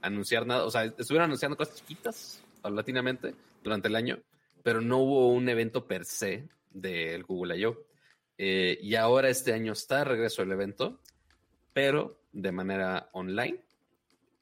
anunciar 0.00 0.46
nada, 0.46 0.64
o 0.64 0.70
sea, 0.70 0.84
estuvieron 0.84 1.24
anunciando 1.24 1.54
cosas 1.58 1.76
chiquitas 1.76 2.42
paulatinamente 2.66 3.32
durante 3.62 3.86
el 3.86 3.94
año, 3.94 4.18
pero 4.64 4.80
no 4.80 4.98
hubo 4.98 5.28
un 5.28 5.48
evento 5.48 5.86
per 5.86 6.04
se 6.04 6.48
del 6.72 7.22
Google 7.22 7.56
I.O. 7.58 7.76
Eh, 8.38 8.76
y 8.82 8.96
ahora 8.96 9.28
este 9.30 9.52
año 9.52 9.72
está 9.72 10.02
regreso 10.02 10.42
el 10.42 10.50
evento, 10.50 11.00
pero 11.72 12.20
de 12.32 12.50
manera 12.50 13.08
online 13.12 13.60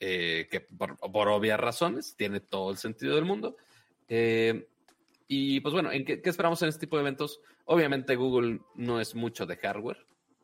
eh, 0.01 0.49
que 0.51 0.61
por, 0.61 0.97
por 0.99 1.29
obvias 1.29 1.61
razones 1.61 2.15
tiene 2.17 2.41
todo 2.41 2.71
el 2.71 2.79
sentido 2.79 3.15
del 3.15 3.27
mundo. 3.27 3.57
Eh, 4.09 4.69
y 5.29 5.61
pues 5.61 5.75
bueno, 5.75 5.93
¿en 5.93 6.05
qué, 6.07 6.23
qué 6.23 6.31
esperamos 6.31 6.63
en 6.63 6.71
este 6.71 6.81
tipo 6.87 6.97
de 6.97 7.03
eventos? 7.03 7.41
Obviamente 7.67 8.17
Google 8.17 8.61
no 8.75 9.01
es 9.03 9.15
mucho 9.15 9.45
de 9.45 9.57
hardware. 9.59 9.99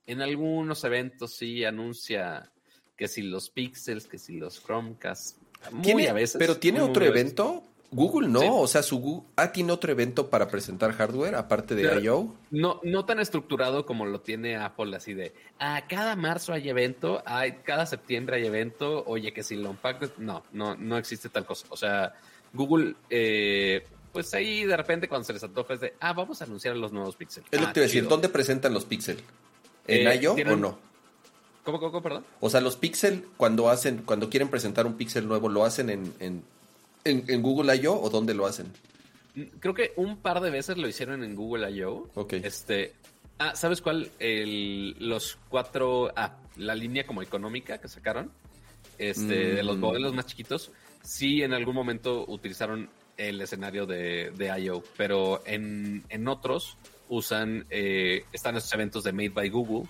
En 0.06 0.20
algunos 0.20 0.84
eventos 0.84 1.34
sí 1.34 1.64
anuncia 1.64 2.52
que 2.96 3.08
si 3.08 3.22
los 3.22 3.48
Pixels, 3.48 4.06
que 4.06 4.18
si 4.18 4.36
los 4.38 4.62
Chromecast, 4.62 5.38
muy 5.72 5.82
¿Tiene- 5.82 6.08
a 6.08 6.12
veces. 6.14 6.38
pero 6.38 6.56
tiene 6.56 6.80
muy 6.80 6.90
otro 6.90 7.04
evento. 7.04 7.62
Google 7.92 8.28
no, 8.28 8.40
Sí. 8.40 8.46
o 8.50 8.66
sea, 8.68 8.82
su 8.84 9.00
Gu- 9.00 9.24
ah, 9.36 9.50
tiene 9.50 9.72
otro 9.72 9.90
evento 9.90 10.30
para 10.30 10.46
presentar 10.48 10.92
hardware 10.92 11.34
aparte 11.34 11.74
de 11.74 11.82
Pero- 11.88 12.00
I.O. 12.00 12.34
No, 12.52 12.80
no 12.84 13.04
tan 13.04 13.18
estructurado 13.18 13.84
como 13.84 14.06
lo 14.06 14.20
tiene 14.20 14.56
Apple, 14.56 14.96
así 14.96 15.12
de, 15.12 15.34
ah, 15.58 15.82
cada 15.88 16.14
marzo 16.14 16.52
hay 16.52 16.68
evento, 16.68 17.20
hay, 17.26 17.52
cada 17.64 17.86
septiembre 17.86 18.36
hay 18.36 18.46
evento, 18.46 19.02
oye, 19.06 19.32
que 19.32 19.42
si 19.42 19.56
lo 19.56 19.70
unpack, 19.70 20.18
no, 20.18 20.44
no, 20.52 20.76
no 20.76 20.96
existe 20.98 21.28
tal 21.30 21.44
cosa. 21.46 21.66
O 21.70 21.76
sea, 21.76 22.14
Google, 22.52 22.94
eh, 23.10 23.84
pues 24.12 24.32
ahí 24.34 24.64
de 24.64 24.76
repente 24.76 25.08
cuando 25.08 25.24
se 25.24 25.32
les 25.32 25.42
antoja 25.42 25.74
es 25.74 25.80
de, 25.80 25.94
ah, 26.00 26.12
vamos 26.12 26.40
a 26.40 26.44
anunciar 26.44 26.76
los 26.76 26.92
nuevos 26.92 27.16
Pixel. 27.16 27.42
Es 27.50 27.60
lo 27.60 27.66
Ah, 27.66 27.70
que 27.70 27.74
te 27.74 27.80
iba 27.80 27.84
a 27.84 27.88
decir. 27.88 28.06
¿dónde 28.08 28.28
presentan 28.28 28.72
los 28.72 28.84
Pixel? 28.84 29.18
¿En 29.88 30.06
Eh, 30.06 30.20
I.O. 30.22 30.32
o 30.34 30.56
no? 30.56 30.78
¿Cómo, 31.64 31.78
cómo, 31.78 31.90
cómo, 31.92 32.02
perdón? 32.02 32.24
O 32.40 32.48
sea, 32.50 32.60
los 32.60 32.76
Pixel, 32.76 33.26
cuando 33.36 33.68
hacen, 33.68 34.02
cuando 34.04 34.30
quieren 34.30 34.48
presentar 34.48 34.86
un 34.86 34.94
Pixel 34.94 35.26
nuevo, 35.28 35.48
¿lo 35.48 35.64
hacen 35.64 35.90
en, 35.90 36.14
en, 36.20 36.42
en, 37.04 37.24
en 37.28 37.42
Google 37.42 37.74
I.O. 37.76 37.94
o 38.00 38.10
dónde 38.10 38.34
lo 38.34 38.46
hacen? 38.46 38.66
Creo 39.60 39.74
que 39.74 39.92
un 39.96 40.16
par 40.18 40.40
de 40.40 40.50
veces 40.50 40.76
lo 40.76 40.88
hicieron 40.88 41.22
en 41.24 41.34
Google 41.36 41.70
I.O. 41.70 42.08
Ok. 42.14 42.34
Este. 42.34 42.94
Ah, 43.38 43.54
¿sabes 43.54 43.80
cuál? 43.80 44.10
El, 44.18 44.96
los 44.98 45.38
cuatro. 45.48 46.12
Ah, 46.16 46.36
la 46.56 46.74
línea 46.74 47.06
como 47.06 47.22
económica 47.22 47.78
que 47.78 47.88
sacaron. 47.88 48.30
Este, 48.98 49.54
de 49.54 49.62
los 49.62 49.76
Mm. 49.76 49.80
modelos 49.80 50.14
más 50.14 50.26
chiquitos. 50.26 50.70
Sí, 51.02 51.42
en 51.42 51.54
algún 51.54 51.74
momento 51.74 52.26
utilizaron 52.28 52.90
el 53.16 53.40
escenario 53.40 53.86
de, 53.86 54.30
de 54.36 54.60
I.O. 54.60 54.82
Pero 54.96 55.42
en, 55.46 56.04
en 56.08 56.28
otros 56.28 56.76
usan. 57.08 57.64
eh, 57.70 58.24
están 58.32 58.56
estos 58.56 58.72
eventos 58.74 59.04
de 59.04 59.12
Made 59.12 59.30
by 59.30 59.48
Google. 59.48 59.88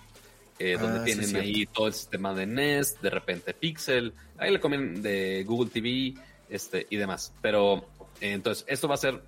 eh, 0.59 0.75
Ah, 0.77 0.81
donde 0.81 1.03
tienen 1.03 1.35
ahí 1.35 1.65
todo 1.65 1.87
el 1.87 1.93
sistema 1.93 2.33
de 2.35 2.45
Nest, 2.45 3.01
de 3.01 3.09
repente 3.09 3.51
Pixel, 3.53 4.13
ahí 4.37 4.51
le 4.51 4.59
comen 4.59 5.01
de 5.01 5.43
Google 5.43 5.71
TV 5.71 6.13
este, 6.51 6.85
y 6.89 6.97
demás. 6.97 7.33
Pero 7.41 7.77
eh, 8.19 8.33
entonces, 8.33 8.65
esto 8.67 8.87
va 8.87 8.95
a 8.95 8.97
ser 8.97 9.21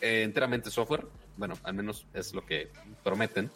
eh, 0.00 0.22
enteramente 0.22 0.70
software, 0.70 1.06
bueno, 1.36 1.54
al 1.62 1.74
menos 1.74 2.06
es 2.14 2.32
lo 2.32 2.46
que 2.46 2.70
prometen, 3.02 3.50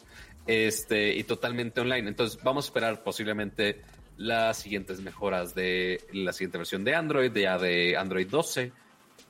este, 0.46 1.14
y 1.14 1.24
totalmente 1.24 1.80
online. 1.80 2.08
Entonces, 2.08 2.38
vamos 2.42 2.66
a 2.66 2.68
esperar 2.68 3.02
posiblemente 3.02 3.80
las 4.16 4.58
siguientes 4.58 5.00
mejoras 5.00 5.54
de 5.54 6.00
la 6.12 6.32
siguiente 6.32 6.58
versión 6.58 6.84
de 6.84 6.94
Android, 6.94 7.32
ya 7.34 7.58
de 7.58 7.96
Android 7.96 8.28
12, 8.28 8.72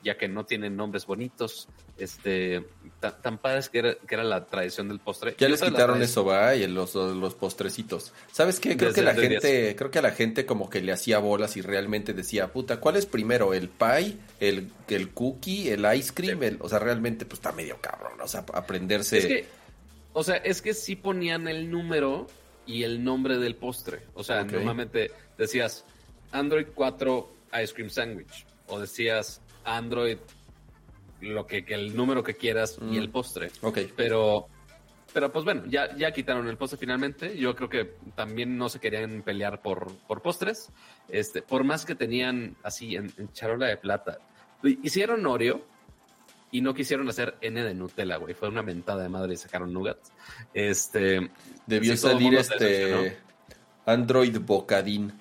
ya 0.04 0.16
que 0.18 0.28
no 0.28 0.44
tienen 0.44 0.76
nombres 0.76 1.06
bonitos, 1.06 1.66
este, 1.99 2.62
tan, 3.00 3.23
tan 3.23 3.38
padres 3.38 3.70
que 3.70 3.78
era, 3.78 3.94
que 3.94 4.14
era 4.14 4.23
la 4.23 4.44
tradición 4.44 4.88
del 4.88 5.00
postre. 5.00 5.34
Ya 5.38 5.49
les 5.49 5.62
quitaron 5.62 6.02
eso, 6.02 6.25
va, 6.25 6.54
y 6.54 6.66
los, 6.66 6.94
los 6.94 7.34
postrecitos. 7.34 8.12
¿Sabes 8.30 8.61
qué? 8.61 8.76
Creo 8.76 8.90
Desde 8.90 9.00
que 9.00 9.06
la 9.06 9.14
gente, 9.14 9.76
creo 9.76 9.90
que 9.90 9.99
a 9.99 10.02
la 10.02 10.11
gente 10.11 10.44
como 10.44 10.68
que 10.68 10.82
le 10.82 10.92
hacía 10.92 11.18
bolas 11.18 11.56
y 11.56 11.62
realmente 11.62 12.12
decía, 12.12 12.52
puta, 12.52 12.78
¿cuál 12.80 12.96
es 12.96 13.06
primero? 13.06 13.54
¿El 13.54 13.70
pie? 13.70 14.18
¿El, 14.40 14.70
el 14.88 15.11
cookie? 15.11 15.70
¿El 15.70 15.87
ice 15.96 16.12
cream? 16.12 16.42
El- 16.42 16.58
o 16.61 16.68
sea, 16.68 16.78
realmente 16.78 17.25
pues 17.25 17.38
está 17.38 17.52
medio 17.52 17.78
cabrón, 17.80 18.20
o 18.20 18.28
sea, 18.28 18.44
aprenderse. 18.52 19.18
Es 19.18 19.26
que, 19.26 19.46
o 20.12 20.23
sea, 20.23 20.37
es 20.37 20.61
que 20.61 20.75
sí 20.75 20.96
ponían 20.96 21.49
el 21.49 21.70
número 21.70 22.26
y 22.66 22.82
el 22.82 23.02
nombre 23.02 23.38
del 23.38 23.56
postre. 23.56 24.02
O 24.14 24.23
sea, 24.23 24.44
normalmente 24.44 25.11
decías 25.38 25.84
Android 26.30 26.66
4 26.75 27.32
Ice 27.62 27.73
Cream 27.75 27.90
Sandwich. 27.90 28.46
O 28.66 28.80
decías 28.80 29.40
Android, 29.64 30.18
lo 31.21 31.47
que, 31.47 31.64
que 31.64 31.75
el 31.75 31.97
número 31.97 32.23
que 32.23 32.35
quieras 32.35 32.78
y 32.80 32.85
Mm. 32.85 32.99
el 32.99 33.11
postre. 33.11 33.50
Ok. 33.62 33.78
Pero, 33.97 34.47
pero 35.12 35.33
pues 35.33 35.44
bueno, 35.44 35.62
ya, 35.66 35.94
ya 35.97 36.12
quitaron 36.12 36.49
el 36.49 36.56
postre 36.56 36.78
finalmente. 36.78 37.37
Yo 37.37 37.54
creo 37.54 37.68
que 37.68 37.94
también 38.14 38.56
no 38.59 38.68
se 38.68 38.80
querían 38.80 39.23
pelear 39.23 39.62
por, 39.62 39.92
por 40.06 40.21
postres. 40.23 40.71
Este, 41.09 41.42
por 41.42 41.64
más 41.64 41.85
que 41.85 41.94
tenían 41.94 42.56
así 42.62 42.97
en, 42.97 43.12
en 43.16 43.33
charola 43.33 43.66
de 43.66 43.76
plata. 43.76 44.18
Hicieron 44.62 45.25
Oreo 45.26 45.64
y 46.50 46.61
no 46.61 46.73
quisieron 46.75 47.09
hacer 47.09 47.37
N 47.40 47.62
de 47.62 47.75
Nutella, 47.75 48.16
güey. 48.16 48.35
Fue 48.35 48.49
una 48.49 48.62
mentada 48.62 49.02
de 49.02 49.09
madre 49.09 49.35
y 49.35 49.37
sacaron 49.37 49.73
Nougat. 49.73 49.99
Este. 50.52 51.30
Debió 51.66 51.92
sí, 51.92 51.99
salir 51.99 52.35
este. 52.35 53.18
Android 53.87 54.38
Bocadín. 54.40 55.12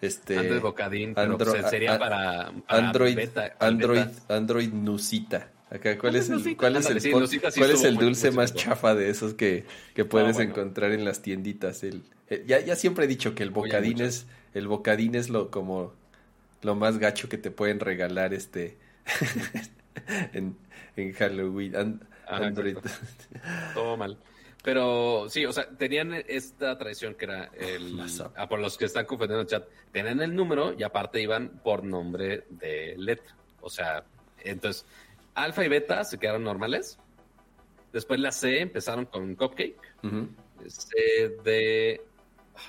Este 0.00 0.38
Android 0.38 0.60
Bocadín, 0.60 1.14
pero 1.14 1.32
Andro- 1.36 1.50
pues, 1.52 1.70
sería 1.70 1.94
a- 1.94 1.98
para, 1.98 2.52
para 2.66 2.86
Android 2.88 3.16
beta- 3.16 3.54
Android 3.58 3.98
beta. 4.06 4.34
Android 4.36 4.72
Nusita. 4.72 5.50
Acá, 5.70 5.96
¿cuál 5.98 6.16
es 6.16 6.28
el, 6.30 6.56
cuál 6.56 6.76
es 6.76 6.86
el, 6.90 7.12
pon- 7.12 7.20
Nusita 7.20 7.50
sí 7.52 7.60
cuál 7.60 7.70
es 7.70 7.84
el 7.84 7.96
dulce 7.96 8.30
muy 8.30 8.38
más 8.38 8.54
chafa 8.54 8.94
de 8.96 9.08
esos 9.10 9.34
que, 9.34 9.64
que 9.94 10.04
puedes 10.04 10.34
bueno. 10.34 10.50
encontrar 10.50 10.90
en 10.92 11.04
las 11.04 11.22
tienditas? 11.22 11.82
El, 11.84 12.02
el- 12.28 12.44
ya, 12.46 12.58
ya 12.60 12.74
siempre 12.76 13.04
he 13.04 13.08
dicho 13.08 13.34
que 13.34 13.42
el 13.44 13.50
bocadín 13.50 14.00
es 14.00 14.26
el 14.54 14.66
bocadín 14.66 15.14
es 15.14 15.28
lo 15.28 15.50
como 15.50 15.92
lo 16.62 16.74
más 16.74 16.98
gacho 16.98 17.28
que 17.28 17.38
te 17.38 17.50
pueden 17.52 17.78
regalar 17.78 18.34
este 18.34 18.76
en, 20.32 20.56
en 20.96 21.12
Halloween. 21.12 21.76
An- 21.76 22.00
Ajá, 22.26 22.46
Android. 22.46 22.76
Todo 23.74 23.96
mal. 23.96 24.16
Pero 24.62 25.26
sí, 25.30 25.46
o 25.46 25.52
sea, 25.52 25.68
tenían 25.70 26.12
esta 26.28 26.76
tradición 26.76 27.14
que 27.14 27.24
era 27.24 27.50
el. 27.58 27.94
WhatsApp. 27.98 28.34
Ah, 28.36 28.48
por 28.48 28.58
los 28.60 28.76
que 28.76 28.84
están 28.84 29.06
confundiendo 29.06 29.40
el 29.42 29.46
chat, 29.46 29.64
tenían 29.90 30.20
el 30.20 30.34
número 30.34 30.74
y 30.78 30.82
aparte 30.82 31.20
iban 31.22 31.60
por 31.64 31.82
nombre 31.82 32.44
de 32.50 32.94
letra. 32.98 33.34
O 33.62 33.70
sea, 33.70 34.04
entonces, 34.44 34.84
alfa 35.34 35.64
y 35.64 35.68
beta 35.68 36.04
se 36.04 36.18
quedaron 36.18 36.44
normales. 36.44 36.98
Después 37.92 38.20
la 38.20 38.32
C 38.32 38.60
empezaron 38.60 39.06
con 39.06 39.34
cupcake. 39.34 39.76
C 40.68 41.30
de. 41.42 42.02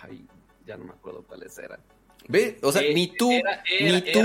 Ay, 0.01 0.25
ya 0.65 0.77
no 0.77 0.85
me 0.85 0.91
acuerdo 0.91 1.23
cuáles 1.23 1.57
eran. 1.57 1.79
Ve, 2.27 2.57
o 2.61 2.71
sea, 2.71 2.83
Eh, 2.83 2.93
ni 2.93 3.07
tú, 3.07 3.31
era- 3.31 3.63
era- 3.67 3.91
ni 3.91 4.01
tú, 4.11 4.19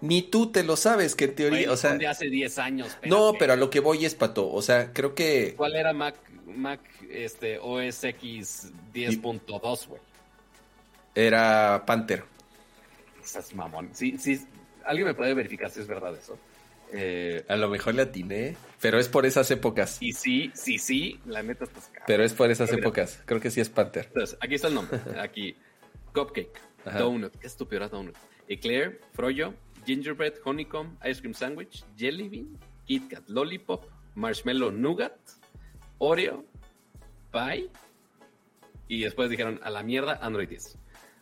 ni 0.00 0.22
tú 0.22 0.50
te 0.52 0.64
lo 0.64 0.76
sabes 0.76 1.14
que 1.14 1.26
en 1.26 1.34
teoría, 1.36 1.72
o 1.72 1.76
sea, 1.76 1.90
son 1.90 1.98
de 2.00 2.08
hace 2.08 2.28
10 2.28 2.58
años. 2.58 2.98
no, 3.06 3.32
pero 3.38 3.52
a 3.52 3.56
lo 3.56 3.70
que 3.70 3.78
voy 3.80 4.04
es 4.04 4.14
pato, 4.16 4.50
o 4.52 4.60
sea, 4.60 4.92
creo 4.92 5.14
que 5.14 5.54
¿Cuál 5.56 5.76
era 5.76 5.92
Mac, 5.92 6.16
Mac 6.56 6.80
este, 7.10 7.58
OS 7.58 8.04
X 8.04 8.72
10.2, 8.94 9.86
güey? 9.88 10.00
era 11.14 11.82
Panther. 11.86 12.24
Estás 13.22 13.54
mamón. 13.54 13.90
Sí, 13.92 14.16
sí. 14.18 14.40
¿Alguien 14.84 15.08
me 15.08 15.14
puede 15.14 15.34
verificar 15.34 15.70
si 15.70 15.80
es 15.80 15.86
verdad 15.86 16.14
eso? 16.16 16.38
Eh, 16.92 17.44
A 17.48 17.56
lo 17.56 17.68
mejor 17.68 17.94
le 17.94 18.02
atiné, 18.02 18.56
pero 18.80 18.98
es 18.98 19.08
por 19.08 19.26
esas 19.26 19.50
épocas. 19.50 19.98
y 20.00 20.12
sí, 20.12 20.50
sí, 20.54 20.78
sí, 20.78 21.20
la 21.26 21.42
neta 21.42 21.64
estás 21.64 21.84
cabrón. 21.86 22.04
Pero 22.06 22.24
es 22.24 22.32
por 22.32 22.50
esas 22.50 22.68
Pero 22.70 22.78
mira. 22.78 22.88
épocas. 22.88 23.22
Creo 23.26 23.40
que 23.40 23.50
sí 23.50 23.60
es 23.60 23.68
Panther. 23.68 24.06
Entonces, 24.06 24.36
aquí 24.40 24.54
está 24.54 24.68
el 24.68 24.74
nombre. 24.74 24.98
Aquí. 25.20 25.56
Cupcake, 26.14 26.58
Ajá. 26.84 26.98
Donut, 26.98 27.32
qué 27.36 27.46
estúpido 27.46 27.76
era 27.78 27.88
Donut. 27.88 28.16
Eclair, 28.48 29.00
Froyo, 29.12 29.54
Gingerbread, 29.86 30.34
Honeycomb, 30.44 30.96
Ice 31.08 31.20
Cream 31.20 31.34
Sandwich, 31.34 31.84
Jelly 31.96 32.28
Bean, 32.28 32.58
Kit 32.86 33.08
Kat, 33.08 33.28
Lollipop, 33.28 33.84
Marshmallow 34.16 34.72
Nougat, 34.72 35.12
Oreo, 36.00 36.44
Pie. 37.30 37.68
Y 38.88 39.02
después 39.02 39.30
dijeron, 39.30 39.60
a 39.62 39.70
la 39.70 39.82
mierda, 39.84 40.18
Android 40.20 40.48
10. 40.48 40.76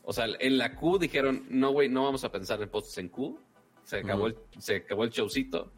O 0.04 0.12
sea, 0.14 0.24
en 0.40 0.56
la 0.56 0.74
Q 0.74 0.98
dijeron, 0.98 1.44
no, 1.50 1.70
güey, 1.72 1.90
no 1.90 2.04
vamos 2.04 2.24
a 2.24 2.32
pensar 2.32 2.62
en 2.62 2.70
postes 2.70 2.96
en 2.96 3.10
Q. 3.10 3.38
Se 3.84 3.98
acabó, 3.98 4.28
el, 4.28 4.36
se 4.58 4.76
acabó 4.76 5.04
el 5.04 5.10
showcito 5.10 5.70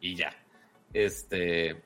y 0.00 0.16
ya. 0.16 0.30
Este. 0.92 1.82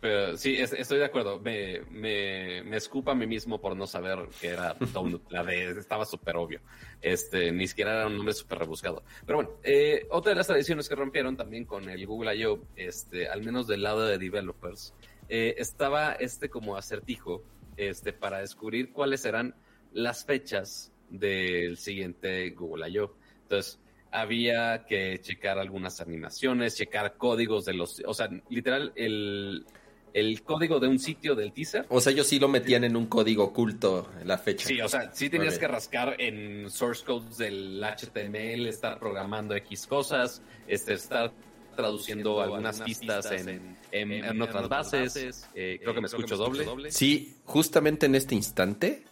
Pero 0.00 0.36
sí, 0.36 0.54
es- 0.56 0.72
estoy 0.72 0.98
de 0.98 1.04
acuerdo. 1.04 1.40
Me, 1.40 1.80
me, 1.90 2.62
me 2.64 2.76
escupa 2.76 3.12
a 3.12 3.14
mí 3.16 3.26
mismo 3.26 3.60
por 3.60 3.76
no 3.76 3.86
saber 3.86 4.28
que 4.40 4.48
era 4.48 4.74
Donut. 4.92 5.30
La 5.30 5.42
de 5.44 5.70
estaba 5.78 6.04
súper 6.04 6.36
obvio. 6.36 6.60
Este, 7.02 7.50
ni 7.52 7.66
siquiera 7.66 7.92
era 7.94 8.06
un 8.06 8.16
nombre 8.16 8.32
súper 8.34 8.58
rebuscado. 8.60 9.02
Pero 9.26 9.38
bueno, 9.38 9.50
eh, 9.64 10.06
otra 10.10 10.30
de 10.30 10.36
las 10.36 10.46
tradiciones 10.46 10.88
que 10.88 10.94
rompieron 10.94 11.36
también 11.36 11.64
con 11.64 11.88
el 11.88 12.04
Google 12.06 12.34
I.O., 12.36 12.60
este, 12.76 13.28
al 13.28 13.42
menos 13.44 13.66
del 13.66 13.82
lado 13.82 14.06
de 14.06 14.18
developers, 14.18 14.94
eh, 15.28 15.54
estaba 15.58 16.12
este 16.12 16.48
como 16.48 16.76
acertijo 16.76 17.42
este, 17.76 18.12
para 18.12 18.40
descubrir 18.40 18.92
cuáles 18.92 19.24
eran 19.24 19.54
las 19.92 20.24
fechas 20.24 20.92
del 21.10 21.76
siguiente 21.76 22.50
Google 22.50 22.88
I.O. 22.90 23.14
Entonces, 23.42 23.80
había 24.10 24.84
que 24.86 25.18
checar 25.20 25.58
algunas 25.58 26.00
animaciones, 26.00 26.76
checar 26.76 27.16
códigos 27.16 27.64
de 27.64 27.74
los, 27.74 28.02
o 28.06 28.14
sea, 28.14 28.28
literal, 28.48 28.92
el, 28.96 29.66
el 30.14 30.42
código 30.42 30.80
de 30.80 30.88
un 30.88 30.98
sitio 30.98 31.34
del 31.34 31.52
teaser. 31.52 31.86
O 31.88 32.00
sea, 32.00 32.12
ellos 32.12 32.26
sí 32.26 32.38
lo 32.38 32.48
metían 32.48 32.84
en 32.84 32.96
un 32.96 33.06
código 33.06 33.44
oculto 33.44 34.10
en 34.20 34.28
la 34.28 34.38
fecha. 34.38 34.66
Sí, 34.66 34.80
o 34.80 34.88
sea, 34.88 35.12
sí 35.12 35.28
tenías 35.30 35.58
que 35.58 35.68
rascar 35.68 36.20
en 36.20 36.70
source 36.70 37.04
codes 37.04 37.38
del 37.38 37.82
HTML, 37.82 38.66
estar 38.66 38.98
programando 38.98 39.54
X 39.56 39.86
cosas, 39.86 40.42
este, 40.66 40.94
estar 40.94 41.32
traduciendo 41.78 42.40
algunas 42.40 42.80
pistas 42.82 43.30
en, 43.30 43.76
en- 43.92 44.12
en 44.12 44.42
otras 44.42 44.68
bases. 44.68 45.46
Eh, 45.54 45.78
creo 45.80 45.94
que 45.94 46.00
me 46.00 46.08
escucho 46.08 46.36
doble. 46.36 46.90
Sí, 46.90 47.36
justamente 47.44 48.06
en 48.06 48.16
este 48.16 48.34
instante, 48.34 49.04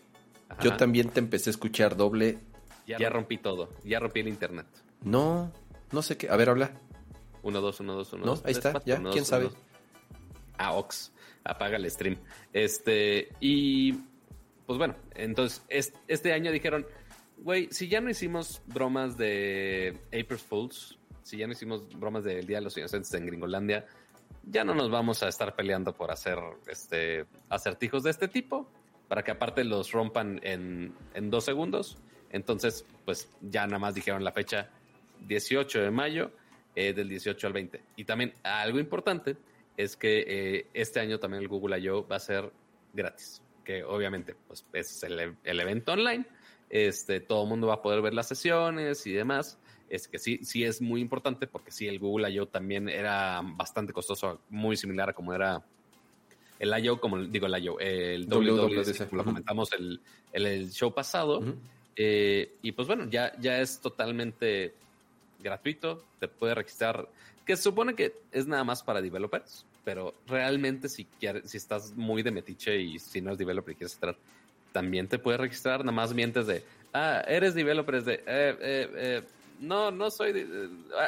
Ajá. 0.49 0.61
yo 0.65 0.77
también 0.77 1.11
te 1.11 1.21
empecé 1.21 1.51
a 1.51 1.53
escuchar 1.53 1.97
doble. 1.97 2.39
Ya 2.85 3.09
rompí 3.09 3.39
todo, 3.39 3.71
ya 3.85 4.01
rompí 4.01 4.19
el 4.21 4.27
internet. 4.29 4.67
No, 5.03 5.53
no 5.93 6.03
sé 6.03 6.17
qué. 6.17 6.29
A 6.29 6.35
ver, 6.37 6.51
habla. 6.51 6.73
Uno, 7.45 7.61
dos, 7.61 7.79
uno, 7.79 7.95
dos, 7.95 8.13
uno, 8.13 8.25
No, 8.27 8.31
dos. 8.33 8.39
ahí 8.41 8.47
tres, 8.53 8.57
está, 8.57 8.73
cuatro, 8.73 8.93
ya, 8.95 8.99
uno, 8.99 9.11
quién 9.11 9.23
dos, 9.23 9.29
sabe. 9.29 9.45
dos. 9.45 9.55
Ah, 10.59 10.73
Ox, 10.75 11.13
apaga 11.45 11.77
el 11.77 11.89
stream. 11.89 12.17
Este, 12.53 13.29
y 13.39 13.93
pues 14.67 14.77
bueno, 14.79 14.97
entonces 15.15 15.63
es- 15.69 15.93
este 16.09 16.33
año 16.33 16.51
dijeron, 16.51 16.85
güey, 17.39 17.69
si 17.71 17.87
ya 17.87 18.01
no 18.01 18.11
hicimos 18.11 18.61
bromas 18.67 19.17
de 19.17 19.97
April 20.09 20.39
Fools, 20.41 20.99
si 21.27 21.39
ya 21.39 21.49
no 21.49 21.55
hicimos 21.55 21.89
bromas 21.99 22.23
del 22.23 22.47
Día 22.47 22.59
de 22.59 22.63
los 22.63 22.77
Inocentes 22.79 23.13
en 23.15 23.27
Gringolandia, 23.27 23.85
ya 24.45 24.63
no 24.63 24.75
nos 24.75 24.93
vamos 24.93 25.25
a 25.25 25.29
estar 25.29 25.57
peleando 25.57 25.93
por 25.93 26.13
hacer 26.13 26.39
este 26.69 27.27
acertijos 27.49 28.05
de 28.05 28.11
este 28.11 28.29
tipo, 28.29 28.71
para 29.09 29.25
que 29.25 29.33
aparte 29.33 29.65
los 29.65 29.91
rompan 29.91 30.39
en, 30.45 30.95
en 31.15 31.29
dos 31.29 31.45
segundos. 31.45 31.99
Entonces, 32.31 32.87
pues 33.05 33.29
ya 33.41 33.67
nada 33.67 33.81
más 33.81 33.97
dijeron 33.97 34.23
la 34.23 34.31
fecha 34.31 34.71
18 35.27 35.81
de 35.81 35.91
mayo, 35.91 36.31
eh, 36.77 36.93
del 36.93 37.09
18 37.09 37.45
al 37.49 37.53
20. 37.53 37.83
Y 37.97 38.05
también 38.05 38.33
algo 38.45 38.79
importante 38.79 39.37
es 39.77 39.97
que 39.97 40.25
eh, 40.29 40.67
este 40.75 41.01
año 41.01 41.19
también 41.19 41.43
el 41.43 41.49
Google 41.49 41.81
I.O. 41.81 42.07
va 42.07 42.17
a 42.17 42.21
ser 42.21 42.53
gratis, 42.93 43.43
que 43.65 43.83
obviamente 43.83 44.37
pues 44.47 44.65
es 44.73 45.03
el, 45.03 45.37
el 45.43 45.61
evento 45.61 45.91
online, 45.91 46.25
este, 46.71 47.19
todo 47.19 47.43
el 47.43 47.49
mundo 47.49 47.67
va 47.67 47.75
a 47.75 47.83
poder 47.83 48.01
ver 48.01 48.15
las 48.15 48.29
sesiones 48.29 49.05
y 49.09 49.13
demás. 49.13 49.59
Es 49.89 50.09
que 50.09 50.19
sí, 50.19 50.41
sí 50.43 50.65
es 50.65 50.81
muy 50.81 51.01
importante 51.01 51.47
porque 51.47 51.71
sí, 51.71 51.87
el 51.87 51.99
Google 51.99 52.31
I.O. 52.31 52.47
también 52.47 52.89
era 52.89 53.41
bastante 53.43 53.93
costoso, 53.93 54.41
muy 54.51 54.77
similar 54.77 55.11
a 55.11 55.13
como 55.13 55.33
era 55.33 55.63
el 56.59 56.85
I.O., 56.85 57.01
como 57.01 57.19
digo 57.19 57.47
el 57.47 57.65
I.O., 57.65 57.79
el 57.79 58.27
WWDC, 58.27 59.09
como 59.09 59.23
lo 59.23 59.25
comentamos 59.25 59.73
el, 59.73 60.01
el, 60.33 60.71
show 60.71 60.93
pasado. 60.93 61.43
Eh, 61.95 62.53
y 62.63 62.73
pues 62.73 62.89
bueno, 62.89 63.09
ya, 63.09 63.33
ya 63.39 63.61
es 63.61 63.81
totalmente 63.81 64.75
gratuito, 65.41 66.05
te 66.19 66.29
puede 66.29 66.55
registrar, 66.55 67.09
que 67.45 67.57
se 67.57 67.63
supone 67.63 67.95
que 67.95 68.13
es 68.33 68.47
nada 68.47 68.65
más 68.65 68.83
para 68.83 69.01
developers, 69.01 69.65
pero 69.85 70.15
realmente 70.27 70.89
si, 70.89 71.05
quieres, 71.05 71.49
si 71.51 71.57
estás 71.57 71.95
muy 71.95 72.23
de 72.23 72.33
metiche 72.33 72.77
y 72.81 72.99
si 72.99 73.21
no 73.21 73.33
es 73.33 73.39
developer 73.39 73.73
y 73.73 73.77
quieres 73.77 73.95
entrar, 73.95 74.17
también 74.73 75.09
te 75.09 75.19
puedes 75.19 75.41
registrar, 75.41 75.81
nada 75.81 75.93
más 75.93 76.13
mientes 76.13 76.47
de, 76.47 76.65
ah, 76.93 77.23
eres 77.27 77.55
developer, 77.55 77.95
es 77.95 78.05
de, 78.05 78.15
eh, 78.15 78.23
eh, 78.27 78.91
eh 78.95 79.23
no, 79.61 79.91
no 79.91 80.11
soy, 80.11 80.47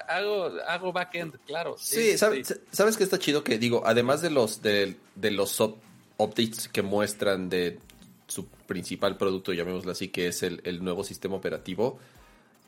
hago, 0.09 0.51
hago 0.67 0.93
backend, 0.93 1.39
claro. 1.47 1.77
Sí, 1.79 2.17
¿sabes, 2.17 2.61
¿sabes 2.71 2.97
que 2.97 3.05
está 3.05 3.19
chido? 3.19 3.45
Que 3.45 3.59
digo, 3.59 3.83
además 3.85 4.23
de 4.23 4.31
los, 4.31 4.63
de, 4.63 4.97
de 5.15 5.31
los 5.31 5.61
updates 5.61 6.69
que 6.69 6.83
muestran 6.83 7.49
de 7.49 7.79
su 8.27 8.47
principal 8.47 9.17
producto, 9.17 9.53
llamémoslo 9.53 9.93
así, 9.93 10.09
que 10.09 10.29
es 10.29 10.43
el, 10.43 10.61
el 10.65 10.83
nuevo 10.83 11.05
sistema 11.05 11.37
operativo, 11.37 11.99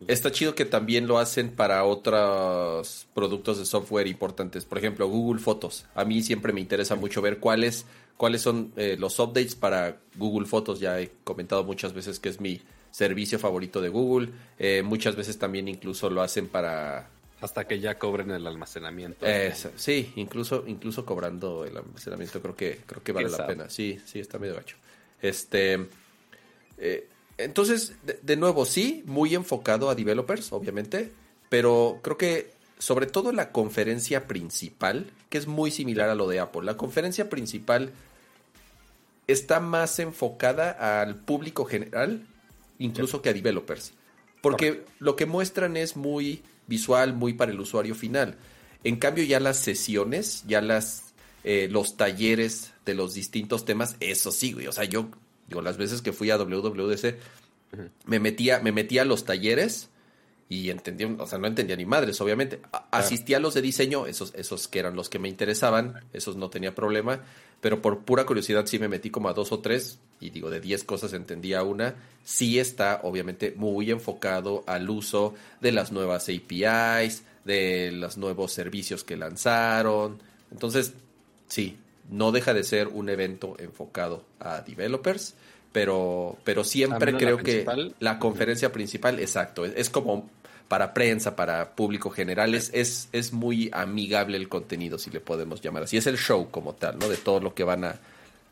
Está 0.09 0.33
chido 0.33 0.55
que 0.55 0.65
también 0.65 1.07
lo 1.07 1.19
hacen 1.19 1.51
para 1.51 1.85
otros 1.85 3.07
productos 3.13 3.59
de 3.59 3.67
software 3.67 4.07
importantes. 4.07 4.65
Por 4.65 4.79
ejemplo, 4.79 5.07
Google 5.09 5.41
Fotos. 5.41 5.85
A 5.95 6.05
mí 6.05 6.23
siempre 6.23 6.55
me 6.55 6.61
interesa 6.61 6.97
mucho 6.97 7.21
ver 7.21 7.39
cuáles, 7.39 7.85
cuáles 8.17 8.41
son 8.41 8.73
eh, 8.77 8.97
los 8.99 9.19
updates 9.19 9.55
para 9.55 10.01
Google 10.17 10.47
Fotos. 10.47 10.81
Ya 10.81 10.99
he 10.99 11.11
comentado 11.23 11.65
muchas 11.65 11.93
veces 11.93 12.19
que 12.19 12.31
es 12.31 12.41
mi 12.41 12.63
servicio 12.91 13.39
favorito 13.39 13.81
de 13.81 13.89
Google. 13.89 14.31
Eh, 14.59 14.83
muchas 14.85 15.17
veces 15.17 15.39
también 15.39 15.69
incluso 15.69 16.11
lo 16.11 16.23
hacen 16.23 16.49
para... 16.49 17.09
Hasta 17.41 17.67
que 17.67 17.81
ya 17.81 17.99
cobren 17.99 18.31
el 18.33 18.47
almacenamiento. 18.47 19.25
sí, 19.77 20.13
incluso, 20.17 20.65
incluso 20.67 21.07
cobrando 21.07 21.65
el 21.65 21.77
almacenamiento 21.77 22.43
creo 22.43 22.55
que, 22.55 22.81
creo 22.85 23.03
que 23.03 23.13
vale 23.13 23.31
la 23.31 23.47
pena. 23.47 23.71
Sí, 23.71 23.99
sí, 24.05 24.21
está 24.21 24.39
medio 24.39 24.55
gacho. 24.55 24.77
Este... 25.23 25.89
Eh, 26.79 27.09
entonces, 27.39 27.95
de, 28.23 28.37
nuevo, 28.37 28.67
sí, 28.67 29.03
muy 29.07 29.35
enfocado 29.35 29.89
a 29.89 29.95
developers, 29.95 30.53
obviamente, 30.53 31.11
pero 31.49 31.99
creo 32.03 32.19
que 32.19 32.53
sobre 32.79 33.07
todo 33.07 33.33
la 33.33 33.51
conferencia 33.51 34.27
principal, 34.27 35.11
que 35.29 35.39
es 35.39 35.47
muy 35.47 35.71
similar 35.71 36.11
a 36.11 36.15
lo 36.15 36.29
de 36.29 36.41
Apple, 36.41 36.65
la 36.65 36.77
conferencia 36.77 37.31
principal 37.31 37.93
está 39.27 39.61
más 39.61 39.99
enfocada 39.99 41.01
al 41.01 41.17
público 41.17 41.65
general, 41.65 42.27
incluso 42.81 43.23
que 43.23 43.29
a 43.29 43.33
developers, 43.33 43.93
porque 44.43 44.85
lo 44.99 45.15
que 45.15 45.27
muestran 45.27 45.77
es 45.77 45.97
muy 45.97 46.43
visual, 46.67 47.15
muy 47.15 47.35
para 47.35 47.53
el 47.53 47.61
usuario 47.61 47.95
final. 47.95 48.37
En 48.83 48.97
cambio, 48.97 49.23
ya 49.25 49.39
las 49.39 49.59
sesiones, 49.59 50.45
ya 50.49 50.61
las 50.61 51.15
eh, 51.45 51.69
los 51.71 51.97
talleres 51.97 52.73
de 52.85 52.95
los 52.95 53.15
distintos 53.15 53.65
temas, 53.65 53.97
eso 54.01 54.33
sí, 54.33 54.53
güey. 54.53 54.67
O 54.67 54.73
sea, 54.73 54.85
yo 54.85 55.11
Digo, 55.51 55.63
las 55.63 55.77
veces 55.77 56.01
que 56.01 56.13
fui 56.13 56.31
a 56.31 56.39
WWDC, 56.39 57.17
me 58.07 58.21
metía, 58.21 58.61
me 58.61 58.71
metía 58.71 59.03
a 59.03 59.05
los 59.05 59.25
talleres 59.25 59.91
y 60.51 60.69
entendía, 60.69 61.09
o 61.17 61.27
sea, 61.29 61.39
no 61.39 61.47
entendía 61.47 61.77
ni 61.77 61.87
madres, 61.87 62.21
obviamente. 62.21 62.59
Asistía 62.91 63.37
a 63.37 63.41
los 63.41 63.55
de 63.55 63.63
diseño, 63.63 64.07
esos, 64.07 64.35
esos 64.35 64.67
que 64.67 64.81
eran 64.81 64.97
los 64.97 65.09
que 65.09 65.21
me 65.21 65.29
interesaban, 65.29 66.01
esos 66.13 66.35
no 66.35 66.51
tenía 66.51 66.75
problema, 66.75 67.21
pero 67.61 67.81
por 67.81 68.01
pura 68.01 68.27
curiosidad 68.27 68.67
sí 68.67 68.81
me 68.81 68.89
metí 68.89 69.11
como 69.11 69.29
a 69.29 69.33
dos 69.33 69.53
o 69.53 69.61
tres, 69.61 70.01
y 70.19 70.31
digo, 70.31 70.51
de 70.51 70.61
diez 70.61 70.83
cosas 70.83 71.13
entendía 71.13 71.63
una. 71.63 71.95
Sí 72.25 72.59
está, 72.59 72.99
obviamente, 73.05 73.55
muy 73.57 73.93
enfocado 73.93 74.65
al 74.67 74.91
uso 74.91 75.35
de 75.61 75.71
las 75.71 75.93
nuevas 75.93 76.29
APIs, 76.29 77.23
de 77.45 77.93
los 77.93 78.19
nuevos 78.19 78.53
servicios 78.53 79.05
que 79.05 79.17
lanzaron. 79.17 80.19
Entonces, 80.51 80.95
sí, 81.47 81.79
no 82.11 82.33
deja 82.33 82.55
de 82.55 82.65
ser 82.65 82.89
un 82.89 83.09
evento 83.09 83.55
enfocado 83.61 84.25
a 84.41 84.63
developers, 84.63 85.35
pero, 85.71 86.37
pero 86.43 86.65
siempre 86.65 87.17
creo 87.17 87.39
que 87.39 87.65
la 88.01 88.19
conferencia 88.19 88.73
principal, 88.73 89.21
exacto, 89.21 89.65
es, 89.65 89.91
como 89.91 90.29
para 90.71 90.95
prensa, 90.95 91.35
para 91.35 91.75
público 91.75 92.11
general, 92.11 92.55
es, 92.55 92.71
es, 93.11 93.33
muy 93.33 93.71
amigable 93.73 94.37
el 94.37 94.49
contenido, 94.49 94.99
si 94.99 95.11
le 95.11 95.19
podemos 95.19 95.61
llamar 95.61 95.83
así. 95.83 95.97
Es 95.97 96.07
el 96.07 96.17
show 96.17 96.49
como 96.49 96.77
tal, 96.77 96.97
¿no? 96.97 97.09
De 97.09 97.17
todo 97.17 97.41
lo 97.41 97.57
que 97.57 97.65
van 97.65 97.83
a, 97.83 97.99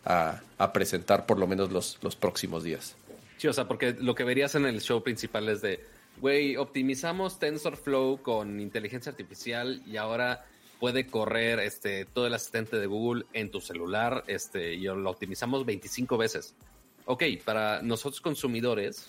a, 0.04 0.72
presentar 0.72 1.26
por 1.26 1.38
lo 1.38 1.46
menos 1.46 1.70
los, 1.70 1.96
los 2.02 2.16
próximos 2.16 2.64
días. 2.64 2.96
Sí, 3.36 3.46
o 3.46 3.52
sea, 3.52 3.68
porque 3.68 3.94
lo 4.00 4.16
que 4.16 4.24
verías 4.24 4.56
en 4.56 4.66
el 4.66 4.80
show 4.80 5.00
principal 5.00 5.48
es 5.48 5.62
de, 5.62 5.78
güey, 6.20 6.56
optimizamos 6.56 7.38
TensorFlow 7.38 8.20
con 8.20 8.58
inteligencia 8.58 9.10
artificial 9.10 9.80
y 9.86 9.96
ahora 9.96 10.44
puede 10.80 11.06
correr 11.06 11.60
este, 11.60 12.04
todo 12.04 12.26
el 12.26 12.34
asistente 12.34 12.80
de 12.80 12.86
Google 12.86 13.26
en 13.32 13.52
tu 13.52 13.60
celular 13.60 14.24
este, 14.26 14.74
y 14.74 14.82
lo 14.82 15.08
optimizamos 15.08 15.64
25 15.64 16.18
veces. 16.18 16.56
Ok, 17.04 17.22
para 17.44 17.80
nosotros 17.80 18.20
consumidores, 18.20 19.06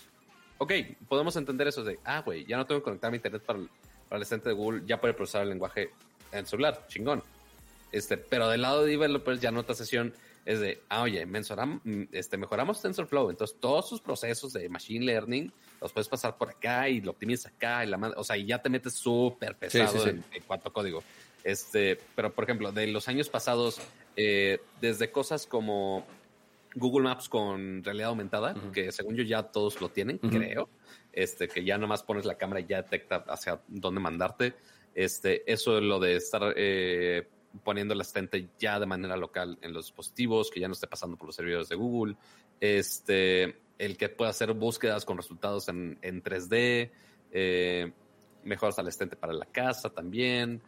ok, 0.59 0.71
podemos 1.07 1.35
entender 1.35 1.67
eso 1.67 1.83
de, 1.83 1.99
ah, 2.05 2.21
güey, 2.21 2.45
ya 2.45 2.57
no 2.57 2.67
tengo 2.67 2.81
que 2.81 2.85
conectar 2.85 3.09
mi 3.09 3.17
internet 3.17 3.41
para 3.43 3.59
el, 3.59 3.69
asistente 4.11 4.49
de 4.49 4.55
Google, 4.55 4.83
ya 4.85 5.01
puede 5.01 5.13
procesar 5.13 5.43
el 5.43 5.49
lenguaje 5.49 5.89
en 6.31 6.39
el 6.39 6.45
celular, 6.45 6.85
chingón. 6.87 7.23
Este, 7.91 8.17
pero 8.17 8.47
del 8.49 8.61
lado 8.61 8.83
de 8.83 8.91
developers 8.91 9.41
ya 9.41 9.51
otra 9.57 9.73
sesión 9.73 10.13
es 10.45 10.59
de, 10.59 10.81
ah, 10.89 11.01
oye, 11.01 11.27
este, 12.11 12.37
mejoramos 12.37 12.81
TensorFlow, 12.81 13.29
entonces 13.29 13.57
todos 13.59 13.89
sus 13.89 14.01
procesos 14.01 14.53
de 14.53 14.69
machine 14.69 15.05
learning 15.05 15.51
los 15.81 15.93
puedes 15.93 16.07
pasar 16.07 16.37
por 16.37 16.49
acá 16.49 16.89
y 16.89 17.01
lo 17.01 17.11
optimizas 17.11 17.53
acá, 17.53 17.85
y 17.85 17.87
la, 17.87 17.97
o 18.17 18.23
sea, 18.23 18.37
y 18.37 18.45
ya 18.45 18.61
te 18.61 18.69
metes 18.69 18.93
súper 18.93 19.55
pesado 19.55 20.07
En, 20.07 20.23
en, 20.31 20.43
cuanto 20.43 20.69
a 20.69 20.73
código. 20.73 21.03
Este, 21.43 21.99
pero 22.15 22.33
por 22.33 22.43
ejemplo, 22.43 22.71
de 22.71 22.87
los 22.87 23.07
años 23.07 23.29
pasados, 23.29 23.79
eh, 24.17 24.59
desde 24.81 25.11
cosas 25.11 25.45
como 25.45 26.05
Google 26.75 27.03
Maps 27.03 27.29
con 27.29 27.83
realidad 27.83 28.09
aumentada, 28.09 28.55
que 28.73 28.91
según 28.91 29.15
yo 29.15 29.23
ya 29.23 29.43
todos 29.43 29.81
lo 29.81 29.89
tienen, 29.89 30.17
creo. 30.17 30.69
Este, 31.11 31.47
que 31.47 31.63
ya 31.63 31.77
nomás 31.77 32.03
pones 32.03 32.25
la 32.25 32.37
cámara 32.37 32.59
y 32.59 32.65
ya 32.65 32.81
detecta 32.83 33.25
hacia 33.27 33.61
dónde 33.67 33.99
mandarte. 33.99 34.55
Este, 34.93 35.51
eso 35.51 35.77
es 35.77 35.83
lo 35.83 35.99
de 35.99 36.15
estar 36.15 36.53
eh, 36.55 37.27
poniendo 37.63 37.93
el 37.93 38.01
asistente 38.01 38.49
ya 38.59 38.79
de 38.79 38.85
manera 38.85 39.17
local 39.17 39.57
en 39.61 39.73
los 39.73 39.85
dispositivos, 39.85 40.51
que 40.51 40.59
ya 40.59 40.67
no 40.67 40.73
esté 40.73 40.87
pasando 40.87 41.17
por 41.17 41.27
los 41.27 41.35
servidores 41.35 41.69
de 41.69 41.75
Google. 41.75 42.15
Este, 42.59 43.57
el 43.77 43.97
que 43.97 44.09
pueda 44.09 44.31
hacer 44.31 44.53
búsquedas 44.53 45.05
con 45.05 45.17
resultados 45.17 45.67
en, 45.69 45.97
en 46.01 46.21
3D. 46.21 46.91
Eh, 47.31 47.91
mejoras 48.43 48.79
al 48.79 48.87
asistente 48.87 49.15
para 49.15 49.33
la 49.33 49.45
casa 49.45 49.89
también 49.89 50.61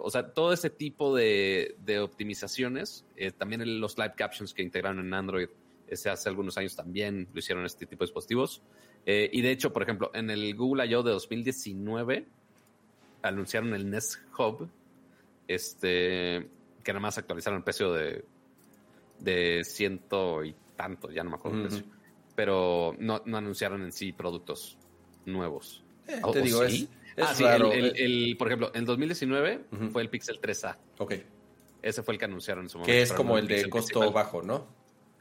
o 0.00 0.10
sea, 0.10 0.32
todo 0.32 0.52
ese 0.52 0.70
tipo 0.70 1.14
de, 1.14 1.76
optimizaciones, 2.02 3.04
eh, 3.16 3.30
también 3.30 3.80
los 3.80 3.96
live 3.98 4.14
captions 4.16 4.52
que 4.52 4.62
integraron 4.62 5.00
en 5.00 5.14
Android 5.14 5.48
ese 5.88 6.10
hace 6.10 6.28
algunos 6.28 6.56
años 6.58 6.74
también 6.74 7.28
lo 7.32 7.38
hicieron 7.38 7.64
este 7.64 7.86
tipo 7.86 8.04
de 8.04 8.08
dispositivos. 8.08 8.62
Eh, 9.04 9.30
y 9.32 9.40
de 9.40 9.50
hecho, 9.50 9.72
por 9.72 9.82
ejemplo, 9.82 10.10
en 10.14 10.30
el 10.30 10.54
Google 10.56 10.86
I.O. 10.86 11.02
de 11.02 11.12
2019 11.12 12.26
anunciaron 13.22 13.74
el 13.74 13.88
Nest 13.88 14.16
Hub, 14.36 14.68
este, 15.46 16.48
que 16.82 16.92
nada 16.92 17.00
más 17.00 17.18
actualizaron 17.18 17.58
el 17.58 17.64
precio 17.64 17.92
de, 17.92 18.24
de 19.20 19.62
ciento 19.64 20.44
y 20.44 20.54
tanto, 20.76 21.10
ya 21.10 21.22
no 21.22 21.30
me 21.30 21.36
acuerdo 21.36 21.58
el 21.58 21.68
precio. 21.68 21.84
Pero 22.34 22.94
no, 22.98 23.22
anunciaron 23.36 23.82
en 23.82 23.92
sí 23.92 24.12
productos 24.12 24.76
nuevos. 25.24 25.84
Eh, 26.06 26.20
te 26.32 26.42
digo, 26.42 26.62
ah, 27.18 27.34
sí, 27.34 27.44
El, 27.44 28.36
por 28.38 28.48
ejemplo, 28.48 28.70
en 28.74 28.84
2019 28.84 29.64
fue 29.92 30.02
el 30.02 30.10
Pixel 30.10 30.40
3A. 30.40 30.76
Ok. 30.98 31.14
Ese 31.82 32.02
fue 32.02 32.14
el 32.14 32.18
que 32.18 32.24
anunciaron 32.24 32.64
en 32.64 32.68
su 32.68 32.78
momento. 32.78 32.92
Que 32.92 33.02
es 33.02 33.12
como 33.12 33.38
el 33.38 33.46
de 33.46 33.68
costo 33.68 34.10
bajo, 34.12 34.42
¿no? 34.42 34.66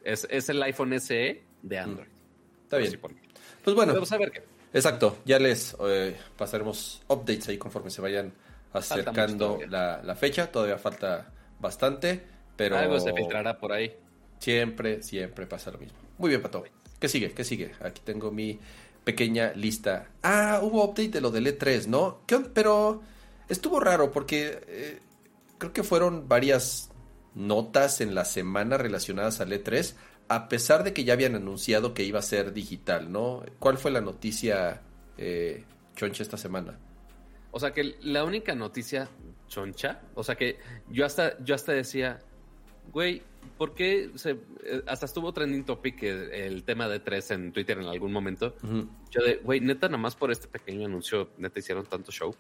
Es, 0.04 0.28
es, 0.30 0.50
el 0.50 0.62
iPhone 0.64 1.00
SE 1.00 1.44
de 1.62 1.80
Android. 1.80 2.10
Está 2.64 2.78
bien. 2.78 3.00
pues 3.64 3.76
bueno. 3.76 3.94
Vamos 3.94 4.12
a 4.12 4.18
ver 4.18 4.32
qué. 4.32 4.44
Exacto. 4.74 5.20
Ya 5.26 5.40
les 5.40 5.76
eh, 5.88 6.16
pasaremos 6.38 7.02
updates 7.08 7.48
ahí 7.50 7.58
conforme 7.58 7.90
se 7.90 8.02
vayan 8.02 8.34
acercando 8.74 9.60
la, 9.70 10.02
la, 10.04 10.16
fecha. 10.16 10.52
Todavía 10.52 10.78
falta 10.78 11.32
bastante, 11.60 12.22
pero... 12.56 12.78
Algo 12.78 13.00
se 13.00 13.14
filtrará 13.14 13.58
por 13.58 13.72
ahí. 13.72 13.96
Siempre, 14.40 15.02
siempre 15.02 15.48
pasa 15.48 15.72
lo 15.72 15.78
mismo. 15.78 15.98
Muy 16.18 16.30
bien, 16.30 16.42
Pato. 16.42 16.64
¿Qué 17.00 17.08
sigue? 17.08 17.32
¿Qué 17.32 17.44
sigue? 17.44 17.72
Aquí 17.82 18.02
tengo 18.04 18.32
mi 18.32 18.60
pequeña 19.06 19.54
lista. 19.54 20.10
Ah, 20.24 20.60
hubo 20.62 20.84
update 20.84 21.10
de 21.10 21.22
lo 21.22 21.32
del 21.32 21.48
E3, 21.48 21.88
¿no? 21.88 22.22
Pero 22.54 23.02
estuvo 23.48 23.80
raro 23.80 24.12
porque 24.12 24.62
eh, 24.68 25.00
creo 25.58 25.72
que 25.72 25.84
fueron 25.84 26.28
varias 26.28 26.90
notas 27.36 28.02
en 28.02 28.16
la 28.16 28.26
semana 28.26 28.78
relacionadas 28.78 29.40
al 29.40 29.52
E3, 29.52 29.94
a 30.28 30.50
pesar 30.50 30.84
de 30.84 30.94
que 30.94 31.04
ya 31.04 31.14
habían 31.14 31.36
anunciado 31.36 31.94
que 31.94 32.04
iba 32.04 32.20
a 32.20 32.24
ser 32.24 32.52
digital, 32.52 33.12
¿no? 33.12 33.44
¿Cuál 33.60 33.78
fue 33.78 33.92
la 33.92 34.02
noticia 34.02 34.82
eh, 35.18 35.64
choncha 35.96 36.24
esta 36.24 36.38
semana? 36.38 36.80
O 37.52 37.60
sea 37.60 37.72
que 37.72 37.96
la 38.02 38.24
única 38.24 38.56
noticia 38.56 39.08
choncha, 39.48 40.02
o 40.16 40.24
sea 40.24 40.36
que 40.36 40.58
yo 40.90 41.06
hasta, 41.06 41.38
yo 41.44 41.56
hasta 41.56 41.72
decía, 41.72 42.20
güey, 42.92 43.22
¿por 43.58 43.74
qué 43.74 44.12
se, 44.16 44.32
eh, 44.32 44.84
hasta 44.88 45.06
estuvo 45.06 45.32
trending 45.34 45.64
topic 45.64 46.04
el, 46.04 46.32
el 46.32 46.64
tema 46.64 46.88
de 46.88 47.00
tres 47.00 47.32
en 47.32 47.52
Twitter 47.52 47.80
en 47.80 47.88
algún 47.88 48.12
momento? 48.12 48.56
Yo 49.12 49.22
de, 49.22 49.38
güey, 49.38 49.60
neta, 49.60 49.88
nada 49.88 49.98
más 49.98 50.16
por 50.16 50.32
este 50.32 50.48
pequeño 50.48 50.86
anuncio, 50.86 51.30
neta 51.38 51.60
hicieron 51.60 51.86
tanto 51.86 52.12
show. 52.12 52.36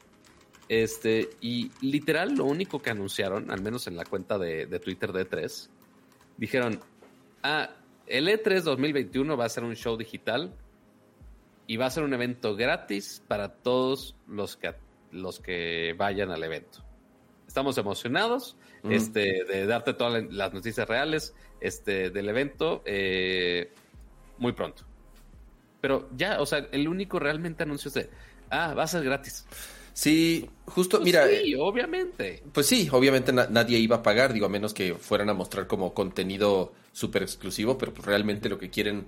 Este, 0.67 1.29
y 1.41 1.71
literal, 1.81 2.35
lo 2.35 2.45
único 2.45 2.81
que 2.81 2.89
anunciaron, 2.89 3.51
al 3.51 3.61
menos 3.61 3.87
en 3.87 3.95
la 3.95 4.05
cuenta 4.05 4.37
de, 4.37 4.65
de 4.65 4.79
Twitter 4.79 5.11
de 5.13 5.29
E3, 5.29 5.69
dijeron, 6.37 6.79
ah, 7.43 7.69
el 8.07 8.27
E3 8.27 8.61
2021 8.61 9.37
va 9.37 9.45
a 9.45 9.49
ser 9.49 9.63
un 9.63 9.75
show 9.75 9.97
digital 9.97 10.53
y 11.67 11.77
va 11.77 11.87
a 11.87 11.89
ser 11.89 12.03
un 12.03 12.13
evento 12.13 12.55
gratis 12.55 13.23
para 13.27 13.49
todos 13.49 14.15
los 14.27 14.55
que, 14.57 14.73
los 15.11 15.39
que 15.39 15.93
vayan 15.97 16.31
al 16.31 16.43
evento. 16.43 16.83
Estamos 17.47 17.77
emocionados 17.77 18.57
Este, 18.89 19.43
de 19.45 19.65
darte 19.65 19.93
todas 19.93 20.23
la- 20.23 20.29
las 20.31 20.53
noticias 20.53 20.87
reales 20.87 21.33
este, 21.59 22.09
del 22.11 22.29
evento 22.29 22.81
eh, 22.85 23.71
muy 24.37 24.51
pronto. 24.53 24.83
Pero 25.81 26.09
ya, 26.15 26.41
o 26.41 26.45
sea, 26.45 26.67
el 26.71 26.87
único 26.87 27.19
realmente 27.19 27.63
anuncio 27.63 27.89
es 27.89 27.93
de, 27.95 28.09
ah, 28.49 28.73
va 28.73 28.83
a 28.83 28.87
ser 28.87 29.03
gratis. 29.03 29.45
Sí, 29.93 30.49
justo, 30.65 30.97
Pues 30.97 31.05
mira, 31.05 31.27
sí, 31.27 31.55
obviamente. 31.55 32.43
Pues 32.51 32.65
sí, 32.67 32.89
obviamente 32.91 33.31
na- 33.31 33.47
nadie 33.49 33.77
iba 33.79 33.97
a 33.97 34.03
pagar, 34.03 34.33
digo, 34.33 34.45
a 34.45 34.49
menos 34.49 34.73
que 34.73 34.93
fueran 34.95 35.29
a 35.29 35.33
mostrar 35.33 35.67
como 35.67 35.93
contenido 35.93 36.73
súper 36.91 37.23
exclusivo, 37.23 37.77
pero 37.77 37.93
pues 37.93 38.05
realmente 38.05 38.49
lo 38.49 38.57
que 38.57 38.69
quieren 38.69 39.05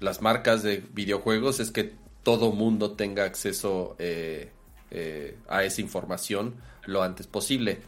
las 0.00 0.20
marcas 0.20 0.62
de 0.62 0.82
videojuegos 0.92 1.60
es 1.60 1.70
que 1.70 1.92
todo 2.22 2.52
mundo 2.52 2.92
tenga 2.92 3.24
acceso 3.24 3.96
eh, 3.98 4.50
eh, 4.90 5.36
a 5.48 5.64
esa 5.64 5.80
información 5.80 6.56
lo 6.84 7.02
antes 7.02 7.26
posible. 7.26 7.78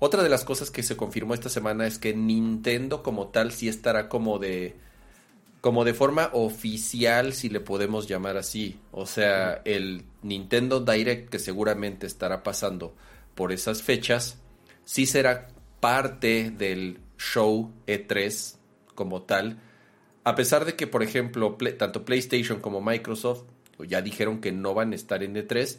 Otra 0.00 0.22
de 0.24 0.28
las 0.28 0.44
cosas 0.44 0.70
que 0.70 0.82
se 0.82 0.96
confirmó 0.96 1.34
esta 1.34 1.48
semana 1.48 1.86
es 1.86 1.98
que 1.98 2.14
Nintendo 2.14 3.02
como 3.04 3.28
tal 3.28 3.52
sí 3.52 3.68
estará 3.68 4.08
como 4.08 4.38
de 4.40 4.74
como 5.60 5.84
de 5.84 5.92
forma 5.92 6.30
oficial, 6.32 7.34
si 7.34 7.50
le 7.50 7.60
podemos 7.60 8.08
llamar 8.08 8.38
así. 8.38 8.80
O 8.92 9.04
sea, 9.04 9.60
el 9.66 10.04
Nintendo 10.22 10.80
Direct 10.80 11.28
que 11.28 11.38
seguramente 11.38 12.06
estará 12.06 12.42
pasando 12.42 12.94
por 13.34 13.52
esas 13.52 13.82
fechas, 13.82 14.38
sí 14.84 15.04
será 15.04 15.48
parte 15.80 16.50
del 16.50 16.98
show 17.18 17.70
E3 17.86 18.56
como 18.94 19.20
tal. 19.22 19.58
A 20.24 20.34
pesar 20.34 20.64
de 20.64 20.76
que, 20.76 20.86
por 20.86 21.02
ejemplo, 21.02 21.58
Play- 21.58 21.76
tanto 21.76 22.06
PlayStation 22.06 22.60
como 22.60 22.80
Microsoft 22.80 23.44
ya 23.86 24.00
dijeron 24.00 24.40
que 24.40 24.52
no 24.52 24.72
van 24.72 24.92
a 24.92 24.96
estar 24.96 25.22
en 25.22 25.34
E3, 25.36 25.78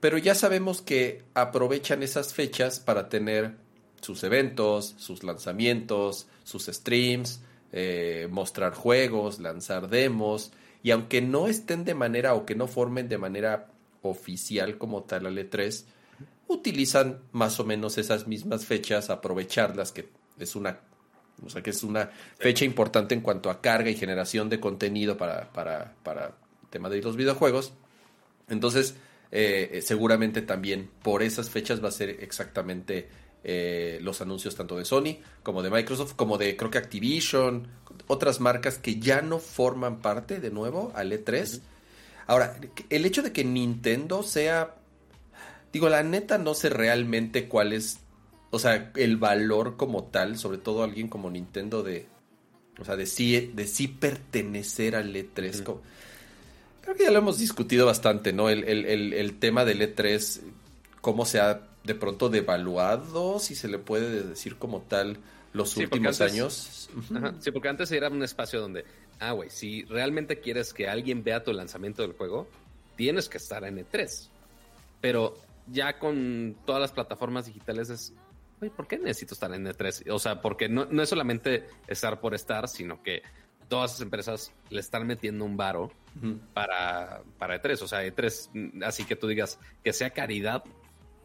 pero 0.00 0.18
ya 0.18 0.34
sabemos 0.34 0.82
que 0.82 1.24
aprovechan 1.34 2.02
esas 2.02 2.34
fechas 2.34 2.80
para 2.80 3.08
tener 3.08 3.56
sus 4.00 4.22
eventos, 4.24 4.94
sus 4.98 5.22
lanzamientos, 5.22 6.28
sus 6.44 6.66
streams, 6.66 7.40
eh, 7.72 8.28
mostrar 8.30 8.74
juegos, 8.74 9.40
lanzar 9.40 9.88
demos. 9.88 10.52
Y 10.82 10.92
aunque 10.92 11.20
no 11.20 11.48
estén 11.48 11.84
de 11.84 11.94
manera 11.94 12.34
o 12.34 12.46
que 12.46 12.54
no 12.54 12.68
formen 12.68 13.08
de 13.08 13.18
manera 13.18 13.68
oficial 14.02 14.78
como 14.78 15.02
tal 15.02 15.26
al 15.26 15.36
E3, 15.36 15.84
utilizan 16.48 17.20
más 17.32 17.58
o 17.58 17.64
menos 17.64 17.98
esas 17.98 18.26
mismas 18.26 18.64
fechas, 18.64 19.10
aprovecharlas, 19.10 19.92
que 19.92 20.08
es 20.38 20.54
una, 20.54 20.78
o 21.44 21.50
sea, 21.50 21.62
que 21.62 21.70
es 21.70 21.82
una 21.82 22.10
fecha 22.38 22.64
importante 22.64 23.14
en 23.14 23.20
cuanto 23.20 23.50
a 23.50 23.60
carga 23.60 23.90
y 23.90 23.96
generación 23.96 24.48
de 24.48 24.60
contenido 24.60 25.16
para, 25.16 25.52
para, 25.52 25.94
para 26.02 26.26
el 26.26 26.68
tema 26.70 26.88
de 26.88 27.02
los 27.02 27.16
videojuegos. 27.16 27.72
Entonces, 28.48 28.94
eh, 29.38 29.68
eh, 29.78 29.82
seguramente 29.82 30.40
también 30.40 30.88
por 31.02 31.22
esas 31.22 31.50
fechas 31.50 31.84
va 31.84 31.88
a 31.88 31.92
ser 31.92 32.08
exactamente 32.08 33.06
eh, 33.44 33.98
los 34.00 34.22
anuncios 34.22 34.56
tanto 34.56 34.78
de 34.78 34.86
Sony 34.86 35.18
como 35.42 35.62
de 35.62 35.68
Microsoft, 35.70 36.14
como 36.16 36.38
de 36.38 36.56
creo 36.56 36.70
que 36.70 36.78
Activision, 36.78 37.68
otras 38.06 38.40
marcas 38.40 38.78
que 38.78 38.98
ya 38.98 39.20
no 39.20 39.38
forman 39.38 40.00
parte 40.00 40.40
de 40.40 40.50
nuevo 40.50 40.90
al 40.94 41.12
E3. 41.12 41.60
Ahora, 42.26 42.58
el 42.88 43.04
hecho 43.04 43.22
de 43.22 43.32
que 43.32 43.44
Nintendo 43.44 44.22
sea, 44.22 44.74
digo, 45.72 45.88
la 45.90 46.02
neta 46.02 46.38
no 46.38 46.54
sé 46.54 46.70
realmente 46.70 47.46
cuál 47.46 47.74
es, 47.74 47.98
o 48.50 48.58
sea, 48.58 48.90
el 48.96 49.18
valor 49.18 49.76
como 49.76 50.04
tal, 50.04 50.38
sobre 50.38 50.56
todo 50.58 50.82
alguien 50.82 51.08
como 51.08 51.30
Nintendo 51.30 51.82
de, 51.82 52.06
o 52.80 52.84
sea, 52.86 52.96
de 52.96 53.04
sí, 53.06 53.52
de 53.54 53.66
sí 53.66 53.86
pertenecer 53.86 54.96
al 54.96 55.14
E3. 55.14 55.62
como- 55.62 55.82
creo 56.86 56.96
que 56.96 57.04
ya 57.04 57.10
lo 57.10 57.18
hemos 57.18 57.38
discutido 57.38 57.84
bastante, 57.84 58.32
¿no? 58.32 58.48
El, 58.48 58.64
el- 58.64 58.86
el- 58.86 59.12
el 59.12 59.38
tema 59.38 59.64
del 59.64 59.82
E3, 59.82 60.40
cómo 61.00 61.26
se 61.26 61.40
ha 61.40 61.60
de 61.84 61.94
pronto 61.94 62.28
devaluado, 62.28 63.38
si 63.38 63.54
se 63.54 63.68
le 63.68 63.78
puede 63.78 64.22
decir 64.22 64.56
como 64.56 64.80
tal, 64.82 65.18
los 65.52 65.70
Sí, 65.70 65.82
últimos 65.84 66.20
antes- 66.20 66.32
años. 66.32 66.90
Ajá, 67.14 67.34
Sí, 67.40 67.50
porque 67.50 67.68
antes 67.68 67.90
era 67.92 68.08
un 68.08 68.22
espacio 68.22 68.60
donde, 68.60 68.84
ah, 69.20 69.32
güey, 69.32 69.50
si 69.50 69.82
realmente 69.84 70.40
quieres 70.40 70.72
que 70.72 70.88
alguien 70.88 71.22
vea 71.24 71.42
tu 71.44 71.52
lanzamiento 71.52 72.02
del 72.02 72.12
juego, 72.12 72.48
tienes 72.96 73.28
que 73.28 73.38
estar 73.38 73.64
en 73.64 73.78
E3. 73.78 74.28
Pero 75.00 75.34
ya 75.70 75.98
con 75.98 76.56
todas 76.64 76.80
las 76.80 76.92
plataformas 76.92 77.46
digitales 77.46 77.90
es, 77.90 78.12
güey, 78.58 78.70
¿por 78.70 78.86
qué 78.86 78.98
necesito 78.98 79.34
estar 79.34 79.52
en 79.54 79.66
E3? 79.66 80.10
O 80.10 80.18
sea, 80.18 80.40
porque 80.40 80.68
no, 80.68 80.86
no 80.86 81.02
es 81.02 81.08
solamente 81.08 81.66
estar 81.88 82.20
por 82.20 82.34
estar, 82.34 82.68
sino 82.68 83.02
que 83.02 83.22
todas 83.68 83.92
esas 83.92 84.02
empresas 84.02 84.52
le 84.70 84.80
están 84.80 85.06
metiendo 85.06 85.44
un 85.44 85.56
varo 85.56 85.90
para, 86.54 87.22
para 87.38 87.60
E3. 87.60 87.82
O 87.82 87.88
sea, 87.88 88.04
E3, 88.04 88.50
mm, 88.52 88.82
así 88.84 89.04
que 89.04 89.16
tú 89.16 89.26
digas 89.26 89.58
que 89.82 89.92
sea 89.92 90.10
caridad, 90.10 90.64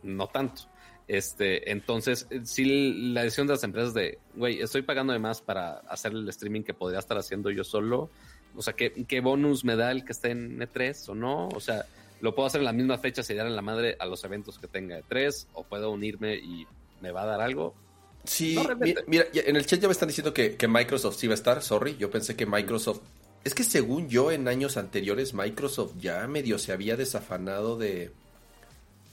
no 0.03 0.27
tanto. 0.27 0.63
Este, 1.07 1.71
entonces, 1.71 2.27
sí, 2.43 3.11
la 3.11 3.23
decisión 3.23 3.47
de 3.47 3.53
las 3.53 3.63
empresas 3.63 3.93
de, 3.93 4.19
güey, 4.35 4.61
estoy 4.61 4.81
pagando 4.81 5.13
de 5.13 5.19
más 5.19 5.41
para 5.41 5.79
hacer 5.79 6.13
el 6.13 6.27
streaming 6.29 6.61
que 6.63 6.73
podría 6.73 6.99
estar 6.99 7.17
haciendo 7.17 7.49
yo 7.49 7.63
solo. 7.63 8.09
O 8.55 8.61
sea, 8.61 8.73
¿qué, 8.73 9.05
qué 9.07 9.19
bonus 9.19 9.63
me 9.63 9.75
da 9.75 9.91
el 9.91 10.05
que 10.05 10.11
esté 10.11 10.31
en 10.31 10.59
E3 10.59 11.09
o 11.09 11.15
no? 11.15 11.49
O 11.49 11.59
sea, 11.59 11.85
lo 12.21 12.35
puedo 12.35 12.47
hacer 12.47 12.61
en 12.61 12.65
las 12.65 12.75
mismas 12.75 13.01
fechas 13.01 13.29
y 13.29 13.33
dar 13.33 13.47
en 13.47 13.55
la 13.55 13.61
madre 13.61 13.95
a 13.99 14.05
los 14.05 14.23
eventos 14.23 14.59
que 14.59 14.67
tenga 14.67 14.99
E3, 14.99 15.47
o 15.53 15.63
puedo 15.63 15.91
unirme 15.91 16.35
y 16.35 16.65
me 17.01 17.11
va 17.11 17.23
a 17.23 17.25
dar 17.25 17.41
algo. 17.41 17.73
Sí, 18.23 18.55
No, 18.55 18.75
mira, 19.07 19.25
en 19.33 19.55
el 19.55 19.65
chat 19.65 19.79
ya 19.79 19.87
me 19.87 19.93
están 19.93 20.07
diciendo 20.07 20.33
que, 20.33 20.55
que 20.55 20.67
Microsoft 20.67 21.17
sí 21.17 21.27
va 21.27 21.33
a 21.33 21.35
estar, 21.35 21.61
sorry, 21.63 21.97
yo 21.97 22.09
pensé 22.11 22.35
que 22.35 22.45
Microsoft... 22.45 23.01
Es 23.43 23.55
que 23.55 23.63
según 23.63 24.07
yo 24.07 24.31
en 24.31 24.47
años 24.47 24.77
anteriores 24.77 25.33
Microsoft 25.33 25.93
ya 25.99 26.27
medio 26.27 26.59
se 26.59 26.71
había 26.71 26.95
desafanado 26.95 27.75
de, 27.77 28.11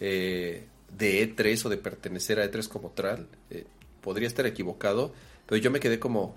eh, 0.01 0.67
de 0.97 1.37
E3 1.37 1.65
o 1.65 1.69
de 1.71 1.79
pertenecer 1.79 2.39
a 2.39 2.45
E3 2.45 2.69
como 2.69 2.91
tal. 2.91 3.27
Eh, 3.51 3.65
podría 4.03 4.29
estar 4.29 4.47
equivocado, 4.47 5.13
pero 5.47 5.61
yo 5.61 5.71
me 5.71 5.81
quedé 5.81 5.99
como 5.99 6.37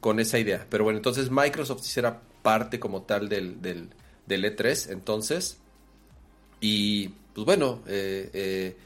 con 0.00 0.20
esa 0.20 0.38
idea. 0.38 0.66
Pero 0.68 0.84
bueno, 0.84 0.98
entonces 0.98 1.30
Microsoft 1.30 1.82
sí 1.82 1.90
será 1.90 2.20
parte 2.42 2.78
como 2.78 3.02
tal 3.02 3.28
del, 3.28 3.60
del, 3.62 3.88
del 4.26 4.44
E3, 4.44 4.92
entonces. 4.92 5.58
Y 6.60 7.08
pues 7.34 7.44
bueno, 7.46 7.82
eh, 7.86 8.30
eh, 8.32 8.76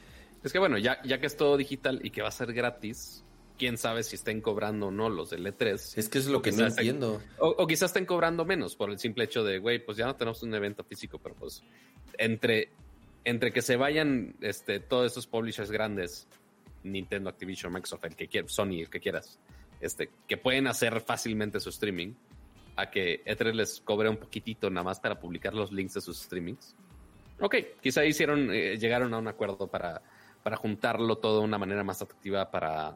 Es 0.43 0.51
que 0.53 0.59
bueno, 0.59 0.77
ya, 0.77 1.01
ya 1.03 1.19
que 1.19 1.27
es 1.27 1.35
todo 1.35 1.57
digital 1.57 1.99
y 2.03 2.11
que 2.11 2.21
va 2.21 2.29
a 2.29 2.31
ser 2.31 2.53
gratis, 2.53 3.23
quién 3.57 3.77
sabe 3.77 4.03
si 4.03 4.15
estén 4.15 4.41
cobrando 4.41 4.87
o 4.87 4.91
no 4.91 5.09
los 5.09 5.29
del 5.29 5.45
E3. 5.45 5.97
es 5.97 6.09
que 6.09 6.17
es 6.17 6.27
lo 6.27 6.41
que 6.41 6.51
no 6.51 6.65
entiendo. 6.67 7.21
O, 7.39 7.47
o 7.49 7.67
quizás 7.67 7.89
estén 7.89 8.05
cobrando 8.05 8.45
menos 8.45 8.75
por 8.75 8.89
el 8.89 8.99
simple 8.99 9.25
hecho 9.25 9.43
de, 9.43 9.59
güey, 9.59 9.83
pues 9.83 9.97
ya 9.97 10.05
no 10.05 10.15
tenemos 10.15 10.43
un 10.43 10.53
evento 10.53 10.83
físico, 10.83 11.19
pero 11.19 11.35
pues 11.35 11.63
entre, 12.17 12.71
entre 13.23 13.51
que 13.51 13.61
se 13.61 13.75
vayan 13.75 14.35
este, 14.41 14.79
todos 14.79 15.11
esos 15.11 15.27
publishers 15.27 15.71
grandes, 15.71 16.27
Nintendo, 16.83 17.29
Activision, 17.29 17.73
Microsoft, 17.73 18.05
el 18.05 18.15
que 18.15 18.27
quieras, 18.27 18.51
Sony, 18.51 18.81
el 18.81 18.89
que 18.89 18.99
quieras, 18.99 19.39
este, 19.81 20.09
que 20.27 20.37
pueden 20.37 20.67
hacer 20.67 21.01
fácilmente 21.01 21.59
su 21.59 21.69
streaming, 21.69 22.13
a 22.75 22.89
que 22.89 23.23
E3 23.25 23.53
les 23.53 23.81
cobre 23.81 24.09
un 24.09 24.17
poquitito 24.17 24.69
nada 24.69 24.83
más 24.83 24.99
para 24.99 25.19
publicar 25.19 25.53
los 25.53 25.71
links 25.71 25.93
de 25.93 26.01
sus 26.01 26.21
streamings. 26.21 26.75
Ok, 27.39 27.55
quizá 27.81 28.05
hicieron, 28.05 28.49
eh, 28.51 28.77
llegaron 28.77 29.13
a 29.13 29.17
un 29.17 29.27
acuerdo 29.27 29.67
para, 29.67 30.01
para 30.43 30.57
juntarlo 30.57 31.17
todo 31.17 31.39
de 31.39 31.45
una 31.45 31.57
manera 31.57 31.83
más 31.83 32.01
atractiva 32.01 32.51
para, 32.51 32.95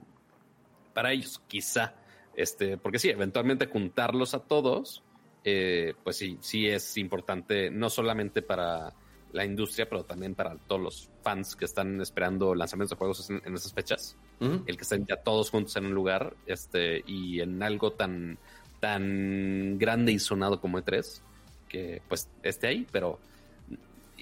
para 0.99 1.13
ellos, 1.13 1.41
quizá. 1.47 1.93
Este, 2.35 2.77
porque 2.77 2.99
sí, 2.99 3.09
eventualmente 3.09 3.67
juntarlos 3.67 4.33
a 4.33 4.39
todos, 4.39 5.01
eh, 5.45 5.93
pues 6.03 6.17
sí, 6.17 6.37
sí 6.41 6.67
es 6.67 6.97
importante, 6.97 7.71
no 7.71 7.89
solamente 7.89 8.41
para 8.41 8.93
la 9.31 9.45
industria, 9.45 9.87
pero 9.87 10.03
también 10.03 10.35
para 10.35 10.57
todos 10.57 10.81
los 10.81 11.09
fans 11.21 11.55
que 11.55 11.63
están 11.63 12.01
esperando 12.01 12.53
lanzamientos 12.53 12.89
de 12.89 12.95
juegos 12.97 13.29
en, 13.29 13.41
en 13.45 13.53
esas 13.53 13.71
fechas. 13.71 14.17
El 14.41 14.75
que 14.75 14.83
estén 14.83 15.05
ya 15.05 15.15
todos 15.15 15.51
juntos 15.51 15.73
en 15.77 15.85
un 15.85 15.93
lugar 15.93 16.35
este, 16.45 17.01
y 17.07 17.39
en 17.39 17.63
algo 17.63 17.93
tan, 17.93 18.37
tan 18.81 19.77
grande 19.77 20.11
y 20.11 20.19
sonado 20.19 20.59
como 20.59 20.79
E3, 20.79 21.21
que 21.69 22.01
pues 22.09 22.29
esté 22.43 22.67
ahí, 22.67 22.85
pero 22.91 23.19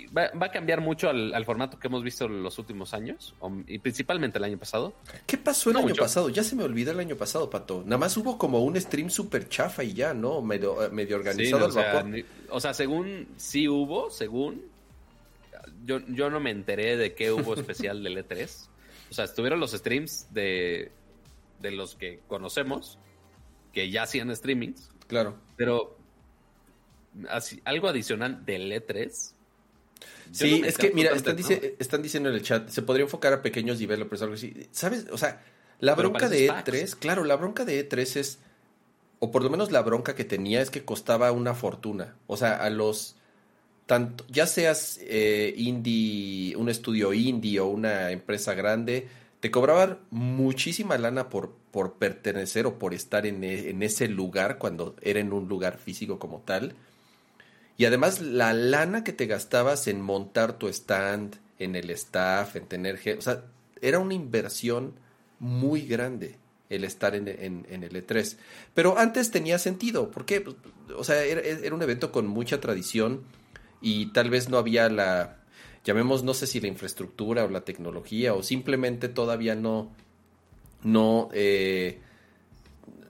va, 0.07 0.29
va 0.31 0.45
a 0.47 0.51
cambiar 0.51 0.81
mucho 0.81 1.09
al, 1.09 1.33
al 1.33 1.45
formato 1.45 1.79
que 1.79 1.87
hemos 1.87 2.03
visto 2.03 2.25
en 2.25 2.43
los 2.43 2.57
últimos 2.59 2.93
años, 2.93 3.33
y 3.67 3.79
principalmente 3.79 4.37
el 4.37 4.43
año 4.43 4.57
pasado. 4.57 4.93
¿Qué 5.25 5.37
pasó 5.37 5.69
el 5.69 5.73
No 5.73 5.79
año 5.79 5.89
mucho. 5.89 6.01
pasado? 6.03 6.29
Ya 6.29 6.43
se 6.43 6.55
me 6.55 6.63
olvidó 6.63 6.91
el 6.91 6.99
año 6.99 7.15
pasado, 7.15 7.49
Pato. 7.49 7.81
Nada 7.85 7.97
más 7.97 8.15
hubo 8.17 8.37
como 8.37 8.63
un 8.63 8.79
stream 8.79 9.09
super 9.09 9.49
chafa 9.49 9.83
y 9.83 9.93
ya, 9.93 10.13
¿no? 10.13 10.41
Medio, 10.41 10.83
eh, 10.85 11.07
Sí, 11.07 11.13
organizado 11.13 11.59
no, 11.59 11.65
al 11.65 11.71
o, 11.71 11.73
sea, 11.73 11.93
vapor. 11.93 12.05
ni- 12.09 12.25
o 12.49 12.59
sea, 12.59 12.73
según 12.73 13.27
sí 13.37 13.67
hubo, 13.67 14.09
según 14.11 14.61
yo, 15.85 15.99
yo 16.07 16.29
no 16.29 16.39
me 16.39 16.51
enteré 16.51 16.97
de 16.97 17.13
qué 17.13 17.31
hubo 17.31 17.53
especial 17.55 18.03
del 18.03 18.17
E3. 18.17 18.67
O 19.09 19.13
sea, 19.13 19.25
estuvieron 19.25 19.59
los 19.59 19.71
streams 19.71 20.27
de 20.33 20.91
de 21.59 21.71
los 21.71 21.95
que 21.95 22.19
conocemos, 22.27 22.99
que 23.73 23.89
ya 23.89 24.03
hacían 24.03 24.35
streamings. 24.35 24.91
Claro. 25.07 25.37
Pero 25.55 25.97
así, 27.29 27.59
algo 27.65 27.87
adicional 27.87 28.45
del 28.45 28.71
E3. 28.71 29.33
Sí, 30.31 30.61
es 30.65 30.77
que, 30.77 30.91
mira, 30.91 31.11
están, 31.11 31.37
están, 31.79 32.01
diciendo 32.01 32.29
en 32.29 32.35
el 32.35 32.41
chat, 32.41 32.69
se 32.69 32.81
podría 32.81 33.05
enfocar 33.05 33.33
a 33.33 33.41
pequeños 33.41 33.79
developers, 33.79 34.21
algo 34.21 34.35
así. 34.35 34.67
¿Sabes? 34.71 35.05
O 35.11 35.17
sea, 35.17 35.41
la 35.79 35.95
bronca 35.95 36.29
de 36.29 36.49
E3, 36.49 36.95
claro, 36.95 37.23
la 37.23 37.35
bronca 37.35 37.65
de 37.65 37.87
E3 37.87 38.15
es, 38.17 38.39
o 39.19 39.31
por 39.31 39.43
lo 39.43 39.49
menos 39.49 39.71
la 39.71 39.81
bronca 39.81 40.15
que 40.15 40.25
tenía 40.25 40.61
es 40.61 40.69
que 40.69 40.83
costaba 40.83 41.31
una 41.31 41.53
fortuna. 41.53 42.15
O 42.27 42.37
sea, 42.37 42.55
a 42.57 42.69
los, 42.69 43.15
tanto, 43.85 44.25
ya 44.29 44.47
seas 44.47 44.99
eh, 45.01 45.53
indie, 45.55 46.55
un 46.55 46.69
estudio 46.69 47.13
indie 47.13 47.59
o 47.59 47.67
una 47.67 48.11
empresa 48.11 48.53
grande, 48.53 49.07
te 49.39 49.51
cobraban 49.51 49.99
muchísima 50.09 50.97
lana 50.97 51.29
por, 51.29 51.55
por 51.71 51.93
pertenecer 51.93 52.65
o 52.65 52.79
por 52.79 52.93
estar 52.93 53.25
en, 53.25 53.43
e, 53.43 53.69
en 53.69 53.83
ese 53.83 54.07
lugar 54.07 54.57
cuando 54.57 54.95
era 55.01 55.19
en 55.19 55.31
un 55.31 55.47
lugar 55.47 55.77
físico 55.77 56.17
como 56.19 56.39
tal. 56.41 56.75
Y 57.77 57.85
además 57.85 58.21
la 58.21 58.53
lana 58.53 59.03
que 59.03 59.13
te 59.13 59.27
gastabas 59.27 59.87
en 59.87 60.01
montar 60.01 60.57
tu 60.57 60.67
stand, 60.67 61.35
en 61.59 61.75
el 61.75 61.89
staff, 61.91 62.55
en 62.55 62.65
tener... 62.65 62.99
O 63.17 63.21
sea, 63.21 63.43
era 63.81 63.99
una 63.99 64.15
inversión 64.15 64.93
muy 65.39 65.81
grande 65.81 66.37
el 66.69 66.83
estar 66.83 67.15
en, 67.15 67.27
en, 67.27 67.83
el 67.83 67.91
E3. 67.91 68.37
Pero 68.73 68.97
antes 68.97 69.31
tenía 69.31 69.57
sentido, 69.57 70.11
porque, 70.11 70.41
pues, 70.41 70.55
o 70.95 71.03
sea, 71.03 71.23
era, 71.23 71.73
un 71.73 71.81
evento 71.81 72.11
con 72.11 72.27
mucha 72.27 72.59
tradición 72.59 73.21
y 73.81 74.07
tal 74.07 74.29
vez 74.29 74.49
no 74.49 74.57
había 74.57 74.89
la, 74.89 75.37
llamemos, 75.85 76.23
no 76.23 76.33
sé 76.33 76.47
si 76.47 76.59
la 76.59 76.67
infraestructura 76.67 77.45
o 77.45 77.49
la 77.49 77.61
tecnología 77.61 78.33
o 78.33 78.43
simplemente 78.43 79.07
todavía 79.07 79.55
no, 79.55 79.91
no, 80.83 81.29
eh, 81.31 82.01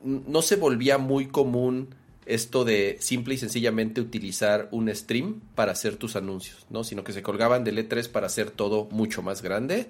no 0.04 0.42
se 0.42 0.58
volvía 0.58 0.98
muy 0.98 1.28
común 1.28 1.96
esto 2.28 2.66
de 2.66 2.98
simple 3.00 3.36
y 3.36 3.38
sencillamente 3.38 4.02
utilizar 4.02 4.68
un 4.72 4.94
stream 4.94 5.42
para 5.56 5.72
hacer 5.72 5.96
tus 5.96 6.16
anuncios, 6.16 6.66
¿no? 6.70 6.84
Sino 6.84 7.04
que 7.04 7.14
se 7.14 7.24
colgaban 7.24 7.64
del 7.64 7.78
E3 7.78 8.10
para 8.10 8.28
hacer 8.28 8.52
todo 8.52 8.88
mucho 8.92 9.22
más 9.22 9.42
grande. 9.42 9.88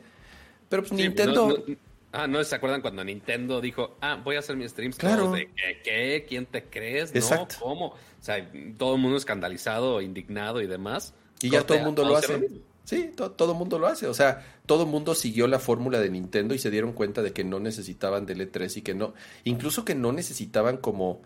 Pero 0.69 0.83
pues 0.83 0.93
Nintendo... 0.93 1.63
Ah, 2.13 2.25
¿no 2.25 2.41
se 2.43 2.55
acuerdan 2.55 2.81
cuando 2.81 3.03
Nintendo 3.03 3.59
dijo, 3.59 3.97
ah, 4.01 4.19
voy 4.23 4.37
a 4.37 4.39
hacer 4.39 4.55
mis 4.55 4.71
streams? 4.71 4.95
Claro. 4.95 5.31
de, 5.31 5.49
¿qué, 5.83 6.25
¿Quién 6.27 6.45
te 6.45 6.63
crees? 6.63 7.13
¿No? 7.13 7.47
¿Cómo? 7.59 7.85
O 7.87 7.95
sea, 8.21 8.49
todo 8.77 8.95
el 8.95 9.01
mundo 9.01 9.17
escandalizado, 9.17 10.01
indignado 10.01 10.61
y 10.61 10.67
demás. 10.67 11.13
Y 11.41 11.49
ya 11.49 11.65
todo 11.65 11.77
el 11.77 11.83
mundo 11.83 12.05
lo 12.05 12.15
hace. 12.15 12.49
Sí, 12.85 13.11
todo 13.13 13.51
el 13.51 13.57
mundo 13.57 13.77
lo 13.77 13.87
hace. 13.87 14.07
O 14.07 14.13
sea, 14.13 14.45
todo 14.65 14.83
el 14.83 14.89
mundo 14.89 15.13
siguió 15.13 15.47
la 15.47 15.59
fórmula 15.59 15.99
de 15.99 16.09
Nintendo 16.09 16.55
y 16.55 16.59
se 16.59 16.71
dieron 16.71 16.93
cuenta 16.93 17.21
de 17.21 17.33
que 17.33 17.43
no 17.43 17.59
necesitaban 17.59 18.25
del 18.25 18.49
E3 18.49 18.77
y 18.77 18.81
que 18.81 18.95
no, 18.95 19.13
incluso 19.43 19.83
que 19.83 19.93
no 19.93 20.13
necesitaban 20.13 20.77
como 20.77 21.21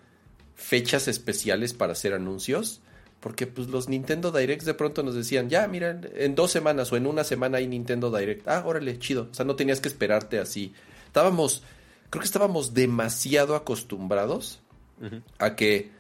fechas 0.56 1.08
especiales 1.08 1.74
para 1.74 1.94
hacer 1.94 2.14
anuncios. 2.14 2.82
Porque 3.20 3.46
pues 3.46 3.68
los 3.68 3.88
Nintendo 3.88 4.32
Directs 4.32 4.66
de 4.66 4.74
pronto 4.74 5.04
nos 5.04 5.14
decían, 5.14 5.48
ya, 5.48 5.68
miren, 5.68 6.10
en 6.16 6.34
dos 6.34 6.52
semanas 6.52 6.92
o 6.92 6.98
en 6.98 7.06
una 7.06 7.24
semana 7.24 7.60
hay 7.60 7.68
Nintendo 7.68 8.10
Direct. 8.10 8.48
Ah, 8.48 8.64
órale, 8.66 8.98
chido. 8.98 9.28
O 9.32 9.34
sea, 9.34 9.46
no 9.46 9.56
tenías 9.56 9.80
que 9.80 9.88
esperarte 9.88 10.40
así. 10.40 10.74
Estábamos, 11.06 11.62
creo 12.10 12.22
que 12.22 12.26
estábamos 12.26 12.74
demasiado 12.74 13.56
acostumbrados 13.56 14.60
a 15.38 15.56
que 15.56 15.92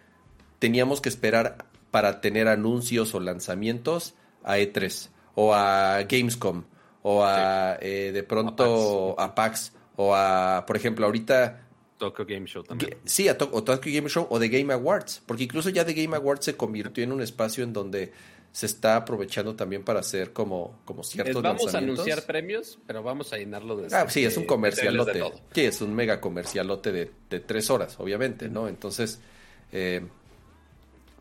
teníamos 0.60 1.02
que 1.02 1.10
esperar 1.10 1.66
para 1.92 2.22
tener 2.22 2.48
anuncios 2.48 3.14
o 3.14 3.20
lanzamientos 3.20 4.16
a 4.44 4.58
E3 4.58 5.10
o 5.36 5.54
a 5.54 6.04
Gamescom 6.04 6.64
o 7.04 7.24
a 7.24 7.78
eh, 7.82 8.12
de 8.14 8.24
pronto 8.24 9.20
a 9.20 9.36
PAX 9.36 9.74
o 9.96 10.16
a, 10.16 10.66
por 10.66 10.78
ejemplo, 10.78 11.06
ahorita 11.06 11.62
Tokyo 12.02 12.26
Game 12.26 12.48
Show 12.48 12.64
también. 12.64 12.98
Sí, 13.06 13.30
o 13.30 13.36
Tokyo 13.64 13.94
Game 13.94 14.10
Show 14.10 14.26
o 14.28 14.40
The 14.40 14.50
Game 14.50 14.74
Awards, 14.74 15.22
porque 15.24 15.44
incluso 15.44 15.70
ya 15.70 15.86
The 15.86 15.94
Game 15.94 16.16
Awards 16.18 16.46
se 16.46 16.58
convirtió 16.58 17.04
en 17.04 17.12
un 17.12 17.22
espacio 17.22 17.64
en 17.64 17.74
donde 17.74 18.12
se 18.52 18.66
está 18.66 18.96
aprovechando 18.96 19.56
también 19.56 19.84
para 19.84 20.00
hacer 20.00 20.34
como, 20.34 20.82
como 20.84 21.04
ciertos 21.04 21.44
Vamos 21.44 21.74
a 21.74 21.78
anunciar 21.78 22.24
premios, 22.26 22.80
pero 22.88 23.04
vamos 23.04 23.32
a 23.34 23.38
llenarlo 23.38 23.78
de... 23.78 23.96
Ah, 23.96 24.10
sí, 24.10 24.26
es 24.26 24.36
un 24.36 24.46
comercialote. 24.46 25.24
Sí, 25.54 25.62
es 25.62 25.80
un 25.82 25.94
mega 25.94 26.20
comercialote 26.20 26.92
de, 26.92 27.12
de 27.30 27.40
tres 27.40 27.70
horas, 27.70 27.96
obviamente, 28.00 28.50
¿no? 28.50 28.68
Entonces, 28.68 29.22
eh, 29.72 30.02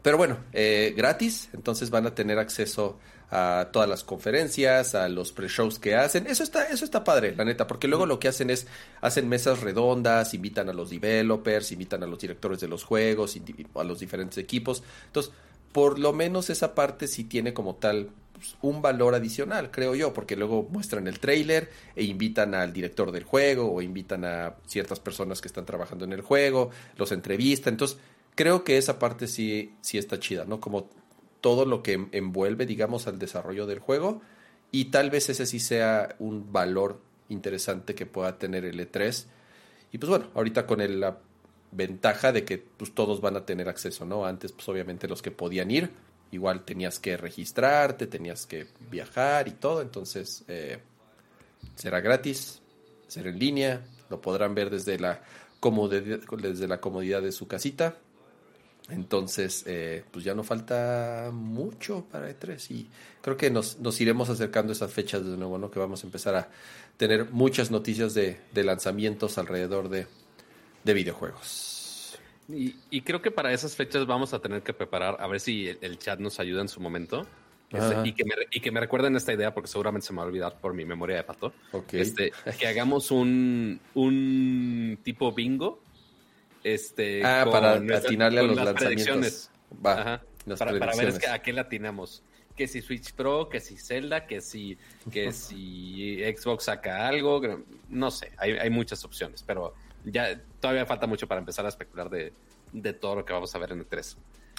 pero 0.02 0.16
bueno, 0.16 0.38
eh, 0.54 0.94
gratis, 0.96 1.50
entonces 1.52 1.90
van 1.90 2.06
a 2.06 2.14
tener 2.14 2.38
acceso 2.38 2.98
a 3.30 3.68
todas 3.72 3.88
las 3.88 4.04
conferencias, 4.04 4.94
a 4.94 5.08
los 5.08 5.32
pre-shows 5.32 5.78
que 5.78 5.94
hacen. 5.94 6.26
Eso 6.26 6.42
está, 6.42 6.64
eso 6.64 6.84
está 6.84 7.04
padre, 7.04 7.34
la 7.36 7.44
neta, 7.44 7.66
porque 7.66 7.88
luego 7.88 8.06
lo 8.06 8.18
que 8.18 8.28
hacen 8.28 8.50
es, 8.50 8.66
hacen 9.00 9.28
mesas 9.28 9.60
redondas, 9.60 10.34
invitan 10.34 10.68
a 10.68 10.72
los 10.72 10.90
developers, 10.90 11.72
invitan 11.72 12.02
a 12.02 12.06
los 12.06 12.18
directores 12.18 12.60
de 12.60 12.68
los 12.68 12.84
juegos, 12.84 13.36
a 13.74 13.84
los 13.84 14.00
diferentes 14.00 14.38
equipos. 14.38 14.82
Entonces, 15.06 15.32
por 15.72 15.98
lo 15.98 16.12
menos 16.12 16.50
esa 16.50 16.74
parte 16.74 17.06
sí 17.06 17.24
tiene 17.24 17.54
como 17.54 17.76
tal 17.76 18.10
pues, 18.32 18.56
un 18.62 18.82
valor 18.82 19.14
adicional, 19.14 19.70
creo 19.70 19.94
yo, 19.94 20.12
porque 20.12 20.34
luego 20.34 20.66
muestran 20.70 21.06
el 21.06 21.20
trailer 21.20 21.70
e 21.94 22.04
invitan 22.04 22.54
al 22.54 22.72
director 22.72 23.12
del 23.12 23.24
juego 23.24 23.72
o 23.72 23.82
invitan 23.82 24.24
a 24.24 24.54
ciertas 24.66 24.98
personas 24.98 25.40
que 25.40 25.48
están 25.48 25.66
trabajando 25.66 26.04
en 26.04 26.12
el 26.12 26.22
juego, 26.22 26.70
los 26.96 27.12
entrevistan. 27.12 27.74
Entonces, 27.74 27.98
creo 28.34 28.64
que 28.64 28.78
esa 28.78 28.98
parte 28.98 29.28
sí, 29.28 29.74
sí 29.80 29.98
está 29.98 30.18
chida, 30.18 30.44
¿no? 30.44 30.58
Como 30.58 30.88
todo 31.40 31.64
lo 31.64 31.82
que 31.82 32.08
envuelve, 32.12 32.66
digamos, 32.66 33.06
al 33.06 33.18
desarrollo 33.18 33.66
del 33.66 33.78
juego. 33.78 34.22
Y 34.70 34.86
tal 34.86 35.10
vez 35.10 35.28
ese 35.28 35.46
sí 35.46 35.58
sea 35.58 36.14
un 36.18 36.52
valor 36.52 37.00
interesante 37.28 37.94
que 37.94 38.06
pueda 38.06 38.38
tener 38.38 38.64
el 38.64 38.78
E3. 38.78 39.26
Y 39.92 39.98
pues 39.98 40.08
bueno, 40.10 40.26
ahorita 40.34 40.66
con 40.66 41.00
la 41.00 41.18
ventaja 41.72 42.32
de 42.32 42.44
que 42.44 42.58
pues, 42.58 42.94
todos 42.94 43.20
van 43.20 43.36
a 43.36 43.44
tener 43.44 43.68
acceso, 43.68 44.04
¿no? 44.04 44.24
Antes, 44.24 44.52
pues 44.52 44.68
obviamente 44.68 45.08
los 45.08 45.22
que 45.22 45.30
podían 45.30 45.70
ir, 45.70 45.90
igual 46.30 46.64
tenías 46.64 46.98
que 46.98 47.16
registrarte, 47.16 48.06
tenías 48.06 48.46
que 48.46 48.66
viajar 48.90 49.48
y 49.48 49.52
todo. 49.52 49.82
Entonces, 49.82 50.44
eh, 50.48 50.78
será 51.74 52.00
gratis, 52.00 52.60
será 53.08 53.30
en 53.30 53.38
línea, 53.38 53.82
lo 54.08 54.20
podrán 54.20 54.54
ver 54.54 54.70
desde 54.70 54.98
la, 54.98 55.22
desde 56.40 56.68
la 56.68 56.80
comodidad 56.80 57.22
de 57.22 57.32
su 57.32 57.48
casita. 57.48 57.96
Entonces, 58.90 59.64
eh, 59.66 60.04
pues 60.10 60.24
ya 60.24 60.34
no 60.34 60.42
falta 60.42 61.30
mucho 61.32 62.04
para 62.10 62.30
E3 62.30 62.70
y 62.70 62.88
creo 63.20 63.36
que 63.36 63.50
nos, 63.50 63.78
nos, 63.78 64.00
iremos 64.00 64.28
acercando 64.30 64.72
a 64.72 64.74
esas 64.74 64.92
fechas 64.92 65.24
de 65.24 65.36
nuevo, 65.36 65.58
¿no? 65.58 65.70
Que 65.70 65.78
vamos 65.78 66.02
a 66.02 66.06
empezar 66.06 66.34
a 66.34 66.48
tener 66.96 67.30
muchas 67.30 67.70
noticias 67.70 68.14
de, 68.14 68.38
lanzamientos 68.54 69.38
alrededor 69.38 69.88
de, 69.88 70.06
videojuegos. 70.84 72.18
Y, 72.48 73.00
creo 73.02 73.22
que 73.22 73.30
para 73.30 73.52
esas 73.52 73.76
fechas 73.76 74.06
vamos 74.06 74.34
a 74.34 74.40
tener 74.40 74.62
que 74.62 74.74
preparar, 74.74 75.16
a 75.20 75.26
ver 75.26 75.40
si 75.40 75.68
el, 75.68 75.98
chat 75.98 76.18
nos 76.18 76.40
ayuda 76.40 76.60
en 76.62 76.68
su 76.68 76.80
momento. 76.80 77.26
y, 78.04 78.12
que 78.12 78.24
me, 78.24 78.34
y 78.50 78.60
que 78.60 78.70
me 78.70 78.80
recuerden 78.80 79.16
esta 79.16 79.32
idea 79.32 79.54
porque 79.54 79.68
seguramente 79.68 80.08
se 80.08 80.12
me 80.12 80.18
va 80.18 80.24
a 80.24 80.26
olvidar 80.26 80.60
por 80.60 80.74
mi 80.74 80.84
memoria 80.84 81.16
de 81.16 81.22
pato. 81.22 81.52
Este, 81.92 82.32
que 82.58 82.66
hagamos 82.66 83.10
un, 83.10 83.80
un 83.94 84.98
tipo 85.02 85.32
bingo 85.32 85.80
este, 86.64 87.24
ah, 87.24 87.46
para 87.50 87.72
atinarle 87.74 88.40
a 88.40 88.42
los 88.44 88.56
lanzamientos. 88.56 89.50
Va, 89.74 90.22
para, 90.58 90.72
ver 90.72 91.28
a 91.28 91.42
qué 91.42 91.52
le 91.52 91.60
atinamos. 91.60 92.22
Que 92.56 92.66
si 92.68 92.82
Switch 92.82 93.12
Pro, 93.12 93.48
que 93.48 93.60
si 93.60 93.76
Zelda, 93.76 94.26
que 94.26 94.40
si, 94.40 94.76
que 95.10 95.32
si 95.32 96.18
Xbox 96.36 96.64
saca 96.64 97.08
algo, 97.08 97.40
no 97.88 98.10
sé, 98.10 98.32
hay, 98.36 98.52
hay, 98.52 98.70
muchas 98.70 99.04
opciones, 99.04 99.42
pero 99.42 99.74
ya 100.04 100.40
todavía 100.60 100.84
falta 100.84 101.06
mucho 101.06 101.26
para 101.26 101.40
empezar 101.40 101.64
a 101.64 101.68
especular 101.68 102.10
de, 102.10 102.32
de 102.72 102.92
todo 102.92 103.16
lo 103.16 103.24
que 103.24 103.32
vamos 103.32 103.54
a 103.54 103.58
ver 103.58 103.72
en 103.72 103.80
el 103.80 103.86
3. 103.86 104.16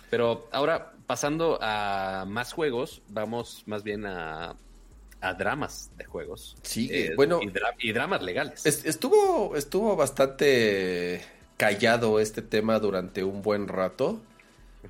Pero 0.09 0.49
ahora, 0.51 0.93
pasando 1.07 1.57
a 1.61 2.25
más 2.27 2.53
juegos, 2.53 3.01
vamos 3.07 3.63
más 3.65 3.83
bien 3.83 4.05
a, 4.05 4.55
a 5.21 5.33
dramas 5.33 5.91
de 5.97 6.05
juegos. 6.05 6.57
Sí, 6.63 6.89
eh, 6.91 7.13
bueno. 7.15 7.39
Y, 7.79 7.91
dramas 7.93 8.21
legales. 8.21 8.65
estuvo, 8.65 9.55
estuvo 9.55 9.95
bastante 9.95 11.21
callado 11.61 12.19
este 12.19 12.41
tema 12.41 12.79
durante 12.79 13.23
un 13.23 13.43
buen 13.43 13.67
rato. 13.67 14.19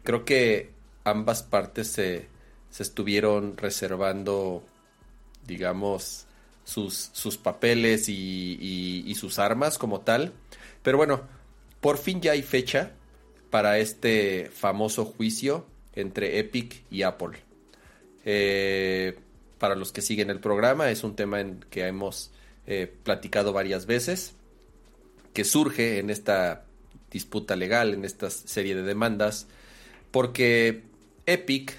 Creo 0.03 0.23
que 0.23 0.69
ambas 1.03 1.43
partes 1.43 1.89
se, 1.89 2.27
se 2.69 2.83
estuvieron 2.83 3.57
reservando, 3.57 4.63
digamos, 5.45 6.27
sus, 6.63 7.09
sus 7.11 7.35
papeles 7.35 8.07
y, 8.07 9.03
y, 9.05 9.15
sus 9.15 9.37
armas 9.37 9.77
como 9.77 9.99
tal. 9.99 10.31
Pero 10.81 10.95
bueno, 10.95 11.23
por 11.81 11.97
fin 11.97 12.21
ya 12.21 12.31
hay 12.31 12.41
fecha 12.41 12.93
para 13.49 13.77
este 13.77 14.49
famoso 14.53 15.03
juicio 15.03 15.65
entre 15.93 16.39
Epic 16.39 16.83
y 16.89 17.01
Apple. 17.01 17.37
Eh, 18.23 19.19
para 19.57 19.75
los 19.75 19.91
que 19.91 20.01
siguen 20.01 20.29
el 20.29 20.39
programa, 20.39 20.89
es 20.89 21.03
un 21.03 21.17
tema 21.17 21.41
en 21.41 21.65
que 21.69 21.85
hemos 21.85 22.31
eh, 22.65 22.89
platicado 23.03 23.51
varias 23.51 23.85
veces 23.85 24.35
que 25.33 25.43
surge 25.43 25.99
en 25.99 26.09
esta 26.09 26.65
disputa 27.11 27.55
legal, 27.55 27.93
en 27.93 28.05
esta 28.05 28.29
serie 28.29 28.75
de 28.75 28.83
demandas, 28.83 29.47
porque 30.11 30.83
Epic, 31.25 31.77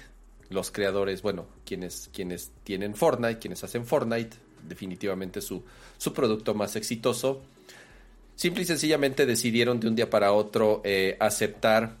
los 0.49 0.71
creadores, 0.71 1.21
bueno, 1.21 1.47
quienes, 1.65 2.09
quienes 2.13 2.51
tienen 2.63 2.95
Fortnite, 2.95 3.39
quienes 3.39 3.63
hacen 3.63 3.85
Fortnite, 3.85 4.37
definitivamente 4.67 5.41
su, 5.41 5.63
su 5.97 6.13
producto 6.13 6.53
más 6.53 6.75
exitoso, 6.75 7.41
simple 8.35 8.63
y 8.63 8.65
sencillamente 8.65 9.25
decidieron 9.25 9.79
de 9.79 9.87
un 9.87 9.95
día 9.95 10.09
para 10.09 10.33
otro 10.33 10.81
eh, 10.83 11.17
aceptar 11.19 11.97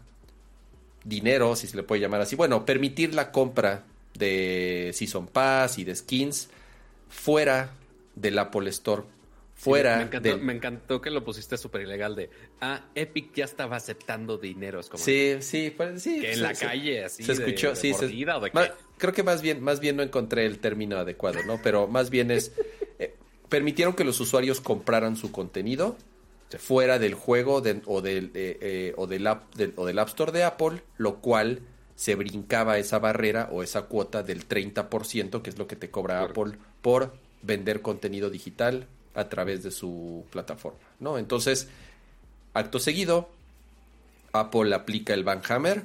dinero, 1.03 1.55
si 1.55 1.67
se 1.67 1.75
le 1.75 1.83
puede 1.83 2.01
llamar 2.01 2.21
así, 2.21 2.35
bueno, 2.35 2.65
permitir 2.65 3.13
la 3.13 3.31
compra 3.31 3.83
de 4.13 4.91
Season 4.93 5.27
Pass 5.27 5.77
y 5.79 5.83
de 5.83 5.95
skins 5.95 6.49
fuera 7.09 7.71
del 8.15 8.37
Apple 8.39 8.69
Store. 8.69 9.03
Fuera 9.63 9.97
me, 9.97 10.03
encantó, 10.03 10.29
del- 10.29 10.41
me 10.41 10.53
encantó 10.53 11.01
que 11.01 11.09
lo 11.09 11.23
pusiste 11.23 11.57
súper 11.57 11.81
ilegal 11.81 12.15
de, 12.15 12.29
ah, 12.61 12.85
Epic 12.95 13.33
ya 13.33 13.45
estaba 13.45 13.75
aceptando 13.77 14.37
dinero. 14.37 14.79
Es 14.79 14.89
como 14.89 15.03
Sí, 15.03 15.35
sí, 15.39 15.73
pues, 15.75 16.01
sí. 16.03 16.19
que 16.21 16.33
en 16.33 16.41
la 16.41 16.53
calle 16.53 17.05
así 17.05 17.23
se 17.23 17.31
escuchó, 17.33 17.69
de, 17.71 17.75
sí, 17.75 17.93
se- 17.93 18.01
mordida 18.05 18.37
o 18.37 18.41
de 18.41 18.51
Ma- 18.53 18.65
qué. 18.67 18.73
creo 18.97 19.13
que 19.13 19.23
más 19.23 19.41
bien, 19.41 19.61
más 19.61 19.79
bien 19.79 19.95
no 19.95 20.03
encontré 20.03 20.45
el 20.45 20.59
término 20.59 20.97
adecuado, 20.97 21.39
¿no? 21.45 21.59
Pero 21.63 21.87
más 21.87 22.09
bien 22.09 22.29
es 22.31 22.51
eh, 22.99 23.15
permitieron 23.49 23.93
que 23.93 24.03
los 24.03 24.19
usuarios 24.19 24.59
compraran 24.61 25.15
su 25.15 25.31
contenido 25.31 25.95
fuera 26.59 26.99
del 26.99 27.15
juego 27.15 27.61
de- 27.61 27.81
o 27.85 28.01
del 28.01 28.31
eh, 28.35 28.57
eh, 28.61 28.93
o 28.97 29.07
del 29.07 29.25
app 29.25 29.55
del, 29.55 29.73
o 29.75 29.85
del 29.87 29.97
App 29.97 30.09
Store 30.09 30.31
de 30.31 30.43
Apple, 30.43 30.81
lo 30.97 31.15
cual 31.19 31.61
se 31.95 32.13
brincaba 32.15 32.77
esa 32.77 32.99
barrera 32.99 33.49
o 33.51 33.63
esa 33.63 33.83
cuota 33.83 34.21
del 34.23 34.47
30%, 34.47 35.41
que 35.41 35.49
es 35.49 35.57
lo 35.57 35.67
que 35.67 35.75
te 35.75 35.89
cobra 35.89 36.19
Claro. 36.19 36.31
Apple 36.43 36.59
por 36.81 37.13
vender 37.41 37.81
contenido 37.81 38.29
digital 38.29 38.87
a 39.15 39.29
través 39.29 39.63
de 39.63 39.71
su 39.71 40.25
plataforma, 40.31 40.79
¿no? 40.99 41.17
Entonces, 41.17 41.67
acto 42.53 42.79
seguido, 42.79 43.29
Apple 44.31 44.73
aplica 44.73 45.13
el 45.13 45.23
Banhammer, 45.23 45.83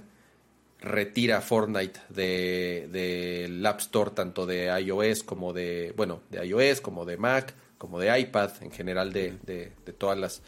retira 0.81 1.41
Fortnite 1.41 2.01
de- 2.09 2.88
del 2.91 3.64
App 3.67 3.81
Store 3.81 4.12
tanto 4.12 4.47
de 4.47 4.67
iOS 4.81 5.23
como 5.25 5.53
de, 5.53 5.93
bueno, 5.97 6.21
de 6.31 6.47
iOS 6.47 6.81
como 6.81 7.05
de 7.05 7.17
Mac, 7.17 7.53
como 7.79 7.99
de 7.99 8.19
iPad, 8.19 8.51
en 8.62 8.71
general 8.71 9.12
de, 9.12 9.37
de- 9.43 9.73
de 9.85 9.93
todas 9.93 10.19
las, 10.19 10.43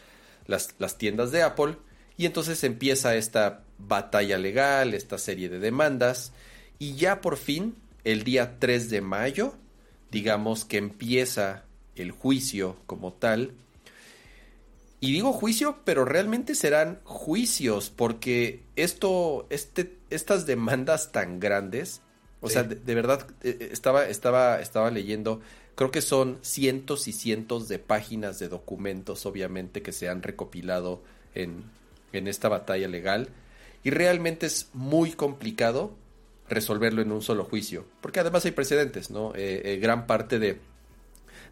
las, 0.47 0.73
las 0.79 0.97
tiendas 0.97 1.31
de 1.31 1.43
Apple. 1.43 1.75
Y 2.17 2.25
entonces 2.25 2.63
empieza 2.63 3.15
esta 3.15 3.63
batalla 3.77 4.37
legal, 4.37 4.93
esta 4.93 5.17
serie 5.17 5.49
de 5.49 5.59
demandas. 5.59 6.33
Y 6.79 6.95
ya 6.95 7.21
por 7.21 7.37
fin, 7.37 7.75
el 8.03 8.23
día 8.23 8.57
3 8.59 8.89
de 8.89 9.01
mayo, 9.01 9.53
digamos 10.11 10.65
que 10.65 10.77
empieza 10.77 11.63
el 12.01 12.11
juicio 12.11 12.77
como 12.87 13.13
tal. 13.13 13.53
Y 14.99 15.11
digo 15.13 15.33
juicio, 15.33 15.79
pero 15.83 16.05
realmente 16.05 16.53
serán 16.53 16.99
juicios, 17.05 17.89
porque 17.89 18.61
esto, 18.75 19.47
este, 19.49 19.97
estas 20.11 20.45
demandas 20.45 21.11
tan 21.11 21.39
grandes, 21.39 22.01
o 22.39 22.47
Sí. 22.47 22.53
sea, 22.53 22.63
de, 22.63 22.75
de 22.75 22.95
verdad, 22.95 23.27
eh, 23.43 23.57
eh, 23.59 23.69
estaba, 23.71 24.05
estaba, 24.07 24.59
estaba 24.61 24.91
leyendo, 24.91 25.41
creo 25.75 25.89
que 25.89 26.01
son 26.01 26.37
cientos 26.41 27.07
y 27.07 27.13
cientos 27.13 27.67
de 27.67 27.79
páginas 27.79 28.37
de 28.37 28.47
documentos, 28.47 29.25
obviamente, 29.25 29.81
que 29.81 29.91
se 29.91 30.07
han 30.07 30.21
recopilado 30.21 31.01
en, 31.33 31.63
en 32.13 32.27
esta 32.27 32.47
batalla 32.49 32.87
legal, 32.87 33.29
y 33.83 33.89
realmente 33.89 34.45
es 34.45 34.69
muy 34.73 35.13
complicado 35.13 35.95
resolverlo 36.47 37.01
en 37.01 37.11
un 37.11 37.23
solo 37.23 37.43
juicio, 37.45 37.85
porque 38.01 38.19
además 38.19 38.45
hay 38.45 38.51
precedentes, 38.51 39.09
¿no? 39.09 39.33
Eh, 39.33 39.61
eh, 39.73 39.77
gran 39.77 40.05
parte 40.05 40.37
de, 40.37 40.59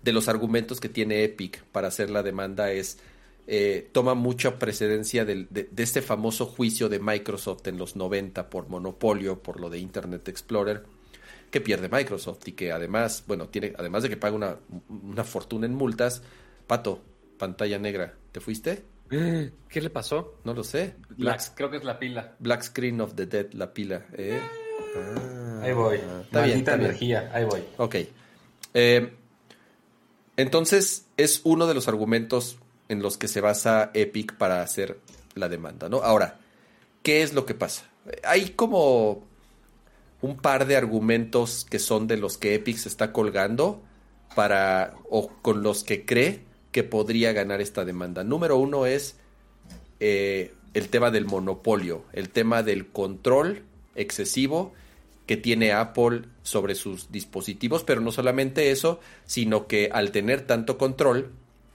de 0.02 0.12
los 0.14 0.28
argumentos 0.28 0.80
que 0.80 0.90
tiene 0.90 1.24
Epic 1.24 1.64
para 1.72 1.88
hacer 1.90 2.10
la 2.10 2.24
demanda 2.24 2.72
es 2.72 3.00
eh, 3.52 3.90
toma 3.92 4.14
mucha 4.14 4.60
precedencia 4.60 5.26
del- 5.26 5.48
de, 5.50 5.68
de 5.72 5.84
este 5.84 6.02
famoso 6.04 6.46
juicio 6.46 6.88
de 6.88 7.00
Microsoft 7.00 7.66
en 7.68 7.78
los 7.80 7.96
90 7.96 8.50
por 8.50 8.70
monopolio, 8.70 9.42
por 9.42 9.60
lo 9.60 9.70
de 9.72 9.80
Internet 9.80 10.28
Explorer, 10.30 10.84
que 11.50 11.60
pierde 11.60 11.90
Microsoft 11.90 12.48
y 12.48 12.52
que 12.52 12.72
además, 12.72 13.24
bueno, 13.26 13.48
tiene, 13.48 13.74
además 13.78 14.04
de 14.04 14.10
que 14.10 14.18
paga 14.18 14.36
una, 14.36 14.58
una 14.90 15.24
fortuna 15.24 15.66
en 15.66 15.74
multas, 15.74 16.22
Pato, 16.68 17.02
pantalla 17.40 17.80
negra, 17.80 18.14
¿te 18.32 18.40
fuiste? 18.40 18.84
¿Qué 19.10 19.82
le 19.82 19.90
pasó? 19.90 20.36
No 20.44 20.54
lo 20.54 20.64
sé. 20.64 20.94
Black, 21.18 21.42
creo 21.56 21.72
que 21.72 21.78
es 21.78 21.84
la 21.84 21.98
pila. 21.98 22.36
Black 22.38 22.62
Screen 22.62 23.02
of 23.02 23.16
the 23.16 23.26
Dead, 23.26 23.52
la 23.54 23.74
pila. 23.74 24.06
¿eh? 24.14 24.40
Ah, 24.96 25.62
Ahí 25.64 25.74
voy. 25.74 25.98
Está 25.98 26.44
bien, 26.44 26.60
está 26.60 26.76
bien. 26.76 26.90
energía. 26.90 27.32
Ahí 27.34 27.46
voy. 27.46 27.64
Ok. 27.78 27.96
Eh, 28.76 29.14
entonces, 30.40 31.06
es 31.18 31.42
uno 31.44 31.68
de 31.68 31.74
los 31.74 31.90
argumentos 31.90 32.60
en 32.88 33.02
los 33.02 33.18
que 33.18 33.28
se 33.28 33.42
basa 33.42 33.92
Epic 33.94 34.38
para 34.38 34.62
hacer 34.62 35.00
la 35.36 35.50
demanda, 35.50 35.90
¿no? 35.90 35.98
Ahora, 35.98 36.40
¿qué 37.04 37.24
es 37.24 37.34
lo 37.34 37.46
que 37.46 37.56
pasa? 37.56 37.84
Hay 38.24 38.52
como 38.52 39.28
un 40.22 40.38
par 40.38 40.66
de 40.66 40.78
argumentos 40.78 41.66
que 41.70 41.78
son 41.78 42.08
de 42.08 42.16
los 42.16 42.38
que 42.38 42.56
Epic 42.56 42.78
se 42.78 42.88
está 42.88 43.12
colgando 43.12 43.82
para 44.34 44.96
o 45.10 45.28
con 45.42 45.62
los 45.62 45.84
que 45.84 46.06
cree 46.06 46.46
que 46.72 46.84
podría 46.84 47.34
ganar 47.34 47.60
esta 47.60 47.84
demanda. 47.84 48.24
Número 48.24 48.58
uno 48.58 48.86
es 48.86 49.16
eh, 50.00 50.54
el 50.74 50.88
tema 50.88 51.12
del 51.12 51.26
monopolio, 51.26 52.06
el 52.14 52.30
tema 52.30 52.64
del 52.64 52.88
control 52.88 53.64
excesivo 53.96 54.74
que 55.30 55.38
tiene 55.38 55.74
Apple 55.74 56.24
sobre 56.42 56.74
sus 56.74 57.12
dispositivos, 57.12 57.84
pero 57.84 58.02
no 58.02 58.12
solamente 58.12 58.72
eso, 58.72 59.00
sino 59.28 59.68
que 59.68 59.92
al 59.94 60.10
tener 60.10 60.42
tanto 60.48 60.80
control, 60.80 61.30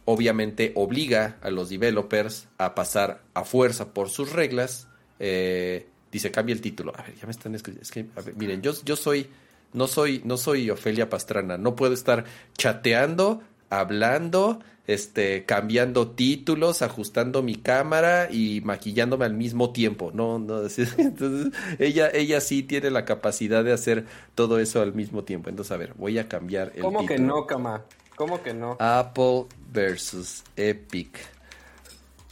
obviamente 0.07 0.73
obliga 0.75 1.39
a 1.41 1.51
los 1.51 1.69
developers 1.69 2.49
a 2.59 2.75
pasar 2.75 3.23
a 3.33 3.45
fuerza 3.45 3.95
por 3.95 4.11
sus 4.11 4.33
reglas. 4.33 4.89
eh, 5.21 5.87
dice, 6.11 6.33
cambia 6.33 6.53
el 6.53 6.61
título. 6.61 6.95
A 6.97 7.03
ver, 7.03 7.15
ya 7.15 7.27
me 7.27 7.31
están 7.31 7.55
escribiendo. 7.55 7.83
Es 7.83 7.93
que, 7.93 8.07
miren, 8.35 8.61
yo, 8.61 8.73
yo 8.85 8.97
soy, 8.97 9.29
no 9.73 9.87
soy, 9.87 10.21
no 10.25 10.37
soy 10.37 10.69
Ofelia 10.69 11.09
Pastrana, 11.09 11.57
no 11.57 11.77
puedo 11.77 11.95
estar 11.95 12.25
chateando, 12.59 13.41
hablando, 13.71 14.59
este, 14.87 15.45
cambiando 15.45 16.11
títulos, 16.11 16.83
ajustando 16.83 17.43
mi 17.43 17.57
cámara 17.57 18.29
y 18.31 18.61
maquillándome 18.63 19.25
al 19.25 19.35
mismo 19.35 19.73
tiempo. 19.73 20.11
No, 20.15 20.39
no, 20.39 20.61
entonces 20.99 21.53
ella, 21.79 22.11
ella 22.13 22.41
sí 22.41 22.63
tiene 22.63 22.91
la 22.91 23.05
capacidad 23.05 23.65
de 23.65 23.73
hacer 23.73 24.05
todo 24.35 24.59
eso 24.59 24.83
al 24.83 24.95
mismo 24.95 25.25
tiempo. 25.25 25.49
Entonces, 25.51 25.73
a 25.73 25.77
ver, 25.77 25.95
voy 25.95 26.19
a 26.19 26.29
cambiar 26.29 26.73
el 26.75 26.83
¿Cómo 26.83 27.07
que 27.07 27.19
no, 27.19 27.47
cama? 27.47 27.83
¿Cómo 28.17 28.43
que 28.43 28.55
no? 28.55 28.77
Apple 28.79 29.47
versus 29.73 30.43
Epic. 30.57 31.19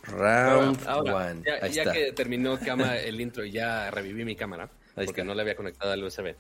Round 0.05 0.79
Ahora, 0.87 1.31
one. 1.31 1.43
ya, 1.47 1.65
Ahí 1.65 1.73
ya 1.73 1.83
está. 1.83 1.93
que 1.95 2.13
terminó 2.13 2.59
cama 2.59 2.97
el 2.99 3.21
intro 3.21 3.45
y 3.45 3.53
ya 3.53 3.91
reviví 3.91 4.25
mi 4.25 4.35
cámara, 4.37 4.65
Ahí 4.97 5.07
porque 5.07 5.21
está. 5.21 5.25
no 5.25 5.35
le 5.35 5.43
había 5.43 5.55
conectado 5.57 5.93
al 5.93 6.03
USB, 6.03 6.35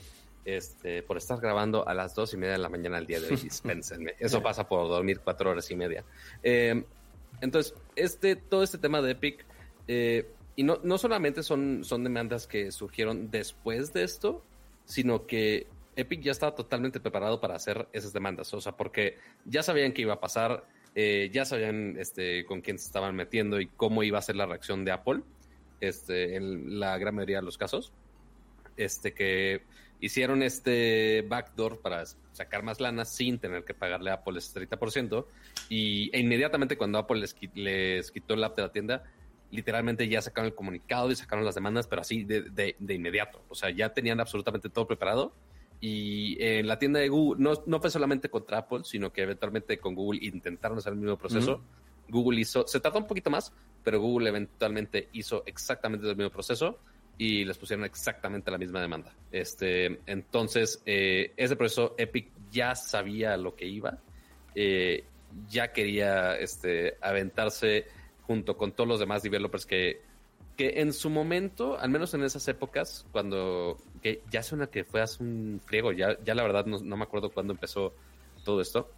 este, 0.44 1.02
por 1.02 1.16
estar 1.16 1.40
grabando 1.40 1.86
a 1.86 1.94
las 1.94 2.14
dos 2.14 2.34
y 2.34 2.36
media 2.36 2.52
de 2.52 2.58
la 2.58 2.68
mañana 2.68 2.98
el 2.98 3.06
día 3.06 3.20
de 3.20 3.28
hoy, 3.28 3.36
dispénsenme. 3.42 4.14
Eso 4.18 4.42
pasa 4.42 4.68
por 4.68 4.88
dormir 4.88 5.20
cuatro 5.20 5.50
horas 5.50 5.70
y 5.70 5.76
media. 5.76 6.04
Eh, 6.42 6.82
entonces, 7.40 7.74
este, 7.96 8.36
todo 8.36 8.62
este 8.62 8.78
tema 8.78 9.02
de 9.02 9.12
Epic, 9.12 9.44
eh, 9.88 10.30
y 10.54 10.64
no, 10.64 10.78
no 10.82 10.98
solamente 10.98 11.42
son, 11.42 11.84
son 11.84 12.04
demandas 12.04 12.46
que 12.46 12.70
surgieron 12.70 13.30
después 13.30 13.92
de 13.92 14.04
esto, 14.04 14.42
sino 14.84 15.26
que 15.26 15.66
Epic 15.96 16.22
ya 16.22 16.32
estaba 16.32 16.54
totalmente 16.54 17.00
preparado 17.00 17.40
para 17.40 17.54
hacer 17.54 17.88
esas 17.92 18.12
demandas. 18.12 18.52
O 18.54 18.60
sea, 18.60 18.72
porque 18.72 19.18
ya 19.44 19.62
sabían 19.62 19.92
que 19.92 20.02
iba 20.02 20.14
a 20.14 20.20
pasar, 20.20 20.64
eh, 20.94 21.30
ya 21.32 21.44
sabían 21.44 21.96
este, 21.98 22.44
con 22.44 22.60
quién 22.60 22.78
se 22.78 22.86
estaban 22.86 23.14
metiendo 23.14 23.60
y 23.60 23.66
cómo 23.66 24.02
iba 24.02 24.18
a 24.18 24.22
ser 24.22 24.36
la 24.36 24.46
reacción 24.46 24.84
de 24.84 24.92
Apple, 24.92 25.22
este, 25.80 26.36
en 26.36 26.78
la 26.78 26.98
gran 26.98 27.14
mayoría 27.14 27.38
de 27.38 27.44
los 27.44 27.58
casos. 27.58 27.92
Este, 28.76 29.12
que 29.12 29.62
hicieron 30.02 30.42
este 30.42 31.22
backdoor 31.28 31.80
para 31.80 32.04
sacar 32.32 32.62
más 32.62 32.80
lana 32.80 33.04
sin 33.06 33.38
tener 33.38 33.64
que 33.64 33.72
pagarle 33.72 34.10
a 34.10 34.14
Apple 34.14 34.38
ese 34.38 34.60
30%. 34.68 35.24
Y 35.70 36.10
e 36.14 36.20
inmediatamente 36.20 36.76
cuando 36.76 36.98
Apple 36.98 37.20
les, 37.20 37.34
les 37.54 38.10
quitó 38.10 38.34
el 38.34 38.44
app 38.44 38.56
de 38.56 38.62
la 38.62 38.72
tienda, 38.72 39.04
literalmente 39.50 40.08
ya 40.08 40.20
sacaron 40.20 40.48
el 40.48 40.54
comunicado 40.54 41.10
y 41.10 41.14
sacaron 41.16 41.44
las 41.44 41.54
demandas, 41.54 41.86
pero 41.86 42.02
así 42.02 42.24
de, 42.24 42.42
de- 42.42 42.76
de 42.78 42.94
inmediato. 42.94 43.42
O 43.48 43.54
sea, 43.54 43.70
ya 43.70 43.94
tenían 43.94 44.20
absolutamente 44.20 44.68
todo 44.68 44.86
preparado. 44.86 45.32
Y 45.80 46.36
en 46.42 46.66
la 46.68 46.78
tienda 46.78 47.00
de 47.00 47.08
Google, 47.08 47.42
no, 47.42 47.52
no 47.66 47.80
fue 47.80 47.90
solamente 47.90 48.28
contra 48.28 48.58
Apple, 48.58 48.80
sino 48.84 49.12
que 49.12 49.22
eventualmente 49.22 49.78
con 49.78 49.94
Google 49.94 50.20
intentaron 50.22 50.78
hacer 50.78 50.92
el 50.92 50.98
mismo 50.98 51.16
proceso. 51.16 51.60
Google 52.08 52.40
hizo, 52.40 52.66
se 52.66 52.78
tardó 52.80 52.98
un 52.98 53.06
poquito 53.06 53.30
más, 53.30 53.52
pero 53.82 54.00
Google 54.00 54.28
eventualmente 54.28 55.08
hizo 55.12 55.42
exactamente 55.46 56.08
el 56.08 56.16
mismo 56.16 56.30
proceso 56.30 56.78
y 57.18 57.44
les 57.44 57.56
pusieron 57.58 57.84
exactamente 57.84 58.50
la 58.50 58.58
misma 58.58 58.80
demanda. 58.80 59.14
Este, 59.30 60.00
entonces, 60.06 60.82
eh, 60.86 61.32
ese 61.36 61.56
proceso 61.56 61.94
Epic 61.98 62.30
ya 62.50 62.74
sabía 62.74 63.36
lo 63.36 63.54
que 63.54 63.66
iba, 63.66 63.98
eh, 64.54 65.04
ya 65.48 65.72
quería 65.72 66.36
este, 66.36 66.96
aventarse 67.00 67.86
junto 68.22 68.56
con 68.56 68.72
todos 68.72 68.88
los 68.88 69.00
demás 69.00 69.22
developers 69.22 69.66
que, 69.66 70.00
que 70.56 70.80
en 70.80 70.92
su 70.92 71.08
momento, 71.10 71.78
al 71.78 71.90
menos 71.90 72.12
en 72.14 72.22
esas 72.24 72.46
épocas, 72.48 73.06
cuando 73.12 73.76
que 74.02 74.22
ya 74.30 74.42
suena 74.42 74.66
que 74.66 74.84
fue 74.84 75.00
hace 75.00 75.22
un 75.22 75.60
friego, 75.64 75.92
ya, 75.92 76.18
ya 76.24 76.34
la 76.34 76.42
verdad 76.42 76.66
no, 76.66 76.78
no 76.80 76.96
me 76.96 77.04
acuerdo 77.04 77.30
cuándo 77.30 77.52
empezó 77.52 77.94
todo 78.44 78.60
esto, 78.60 78.90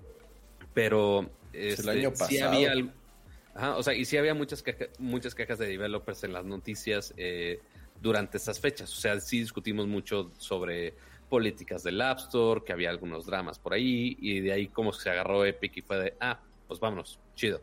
pero 0.72 1.30
Es 1.52 1.78
el 1.80 1.88
este, 1.88 1.90
año 1.90 2.10
sí 2.14 2.18
pasado. 2.38 2.52
había 2.54 2.72
al- 2.72 2.92
Ajá, 3.56 3.76
o 3.76 3.82
sea, 3.84 3.94
y 3.94 4.04
sí 4.04 4.16
había 4.16 4.34
muchas, 4.34 4.64
queja- 4.64 4.88
muchas 4.98 5.32
quejas 5.36 5.58
de 5.60 5.68
developers 5.68 6.24
en 6.24 6.32
las 6.32 6.44
noticias 6.44 7.14
eh, 7.16 7.60
durante 8.00 8.36
estas 8.36 8.60
fechas. 8.60 8.90
O 8.92 9.00
sea, 9.00 9.18
sí 9.20 9.40
discutimos 9.40 9.86
mucho 9.86 10.32
sobre 10.38 10.94
políticas 11.28 11.82
del 11.82 12.00
App 12.00 12.18
Store, 12.18 12.62
que 12.64 12.72
había 12.72 12.90
algunos 12.90 13.26
dramas 13.26 13.58
por 13.58 13.74
ahí, 13.74 14.16
y 14.20 14.40
de 14.40 14.52
ahí 14.52 14.68
como 14.68 14.92
se 14.92 15.10
agarró 15.10 15.44
Epic 15.44 15.76
y 15.78 15.80
fue 15.82 15.98
de, 15.98 16.14
ah, 16.20 16.40
pues 16.68 16.80
vámonos, 16.80 17.18
chido. 17.34 17.60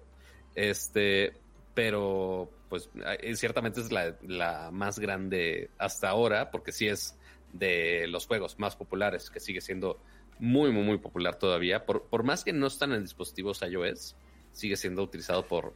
Este, 0.56 1.34
pero 1.74 2.50
pues 2.70 2.90
eh, 3.22 3.36
ciertamente 3.36 3.82
es 3.82 3.92
la, 3.92 4.16
la, 4.28 4.72
más 4.72 5.00
grande 5.00 5.70
hasta 5.78 6.10
ahora, 6.10 6.52
porque 6.52 6.72
sí 6.72 6.88
es 6.88 7.18
de 7.54 8.08
los 8.08 8.28
juegos 8.28 8.60
más 8.60 8.76
populares, 8.76 9.30
que 9.30 9.40
sigue 9.40 9.62
siendo 9.62 10.00
muy, 10.40 10.72
muy, 10.72 10.84
muy 10.84 10.98
popular 10.98 11.36
todavía. 11.36 11.86
Por, 11.86 12.04
por 12.04 12.24
más 12.24 12.44
que 12.44 12.54
no 12.54 12.68
están 12.68 12.94
en 12.94 13.04
dispositivos 13.04 13.62
iOS, 13.62 14.16
sigue 14.52 14.76
siendo 14.76 15.04
utilizado 15.04 15.46
por... 15.46 15.74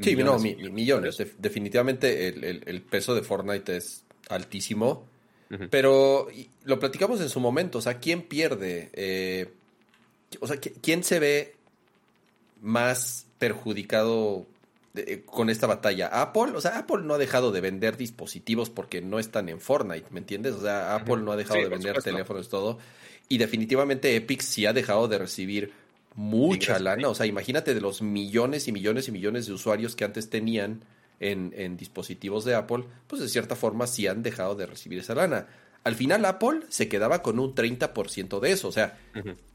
Sí, 0.00 0.16
millones, 0.16 0.56
no, 0.58 0.70
millones. 0.70 1.16
definitivamente 1.38 2.28
el, 2.28 2.62
el, 2.64 2.82
peso 2.82 3.14
de 3.14 3.22
Fortnite 3.22 3.76
es 3.76 4.04
altísimo. 4.28 5.06
Pero 5.70 6.28
lo 6.64 6.78
platicamos 6.78 7.22
en 7.22 7.30
su 7.30 7.40
momento, 7.40 7.78
o 7.78 7.80
sea, 7.80 7.98
¿quién 7.98 8.20
pierde? 8.20 8.90
Eh, 8.92 9.50
o 10.40 10.46
sea, 10.46 10.58
¿quién 10.58 11.02
se 11.02 11.18
ve 11.20 11.54
más 12.60 13.26
perjudicado 13.38 14.46
eh, 14.94 15.22
con 15.24 15.48
esta 15.48 15.66
batalla? 15.66 16.08
Apple, 16.08 16.52
o 16.54 16.60
sea, 16.60 16.78
Apple 16.78 17.02
no 17.02 17.14
ha 17.14 17.18
dejado 17.18 17.50
de 17.50 17.62
vender 17.62 17.96
dispositivos 17.96 18.68
porque 18.68 19.00
no 19.00 19.18
están 19.18 19.48
en 19.48 19.58
Fortnite, 19.58 20.08
¿me 20.10 20.20
entiendes? 20.20 20.52
O 20.52 20.60
sea, 20.60 20.94
Apple 20.94 21.18
no 21.18 21.32
ha 21.32 21.36
dejado 21.36 21.60
de 21.60 21.68
vender 21.68 22.02
teléfonos, 22.02 22.50
todo. 22.50 22.78
Y 23.30 23.38
definitivamente 23.38 24.14
Epic 24.16 24.42
sí 24.42 24.66
ha 24.66 24.74
dejado 24.74 25.08
de 25.08 25.16
recibir 25.16 25.72
mucha 26.18 26.80
lana. 26.80 27.08
O 27.08 27.14
sea, 27.14 27.26
imagínate 27.26 27.74
de 27.74 27.80
los 27.80 28.02
millones 28.02 28.66
y 28.66 28.72
millones 28.72 29.06
y 29.06 29.12
millones 29.12 29.46
de 29.46 29.52
usuarios 29.52 29.94
que 29.94 30.04
antes 30.04 30.28
tenían 30.28 30.80
en, 31.20 31.54
en 31.56 31.76
dispositivos 31.76 32.44
de 32.44 32.56
Apple, 32.56 32.84
pues 33.06 33.22
de 33.22 33.28
cierta 33.28 33.54
forma 33.54 33.86
sí 33.86 34.08
han 34.08 34.24
dejado 34.24 34.56
de 34.56 34.66
recibir 34.66 34.98
esa 34.98 35.14
lana. 35.14 35.46
Al 35.84 35.94
final 35.94 36.24
Apple 36.24 36.62
se 36.70 36.88
quedaba 36.88 37.22
con 37.22 37.38
un 37.38 37.54
30% 37.54 38.40
de 38.40 38.50
eso. 38.50 38.66
O 38.66 38.72
sea, 38.72 38.98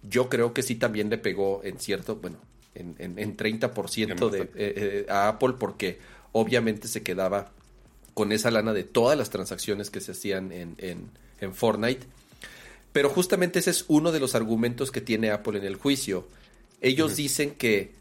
yo 0.03 0.29
creo 0.29 0.53
que 0.53 0.63
sí 0.63 0.75
también 0.75 1.09
le 1.09 1.17
pegó 1.17 1.61
en 1.65 1.79
cierto, 1.79 2.15
bueno, 2.15 2.37
en, 2.75 2.95
en, 2.97 3.35
30% 3.35 4.29
de, 4.29 4.41
eh, 4.43 4.49
eh, 4.55 5.05
a 5.09 5.27
Apple 5.27 5.55
porque 5.59 5.99
obviamente 6.31 6.87
se 6.87 7.03
quedaba 7.03 7.51
con 8.13 8.31
esa 8.31 8.51
lana 8.51 8.71
de 8.71 8.85
todas 8.85 9.17
las 9.17 9.29
transacciones 9.29 9.89
que 9.89 9.99
se 9.99 10.13
hacían 10.13 10.53
en, 10.53 10.75
en, 10.77 11.09
en 11.41 11.53
Fortnite. 11.53 12.07
Pero 12.93 13.09
justamente 13.09 13.59
ese 13.59 13.71
es 13.71 13.83
uno 13.89 14.13
de 14.13 14.21
los 14.21 14.33
argumentos 14.33 14.91
que 14.91 15.01
tiene 15.01 15.31
Apple 15.31 15.59
en 15.59 15.65
el 15.65 15.75
juicio. 15.75 16.25
Ellos 16.83 17.15
dicen 17.15 17.55
que 17.55 17.93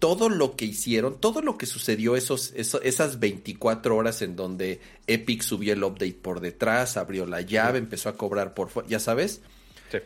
todo 0.00 0.28
lo 0.28 0.56
que 0.56 0.66
hicieron, 0.66 1.18
todo 1.18 1.40
lo 1.40 1.56
que 1.56 1.64
sucedió 1.64 2.16
esos, 2.16 2.52
esas 2.54 3.20
24 3.20 3.96
horas 3.96 4.20
en 4.20 4.36
donde 4.36 4.80
Epic 5.06 5.40
subió 5.40 5.72
el 5.72 5.82
update 5.82 6.18
por 6.20 6.40
detrás, 6.40 6.98
abrió 6.98 7.24
la 7.24 7.40
llave, 7.40 7.78
empezó 7.78 8.10
a 8.10 8.16
cobrar 8.16 8.52
por 8.52 8.86
ya 8.86 9.00
sabes. 9.00 9.40
Sí. 9.90 9.98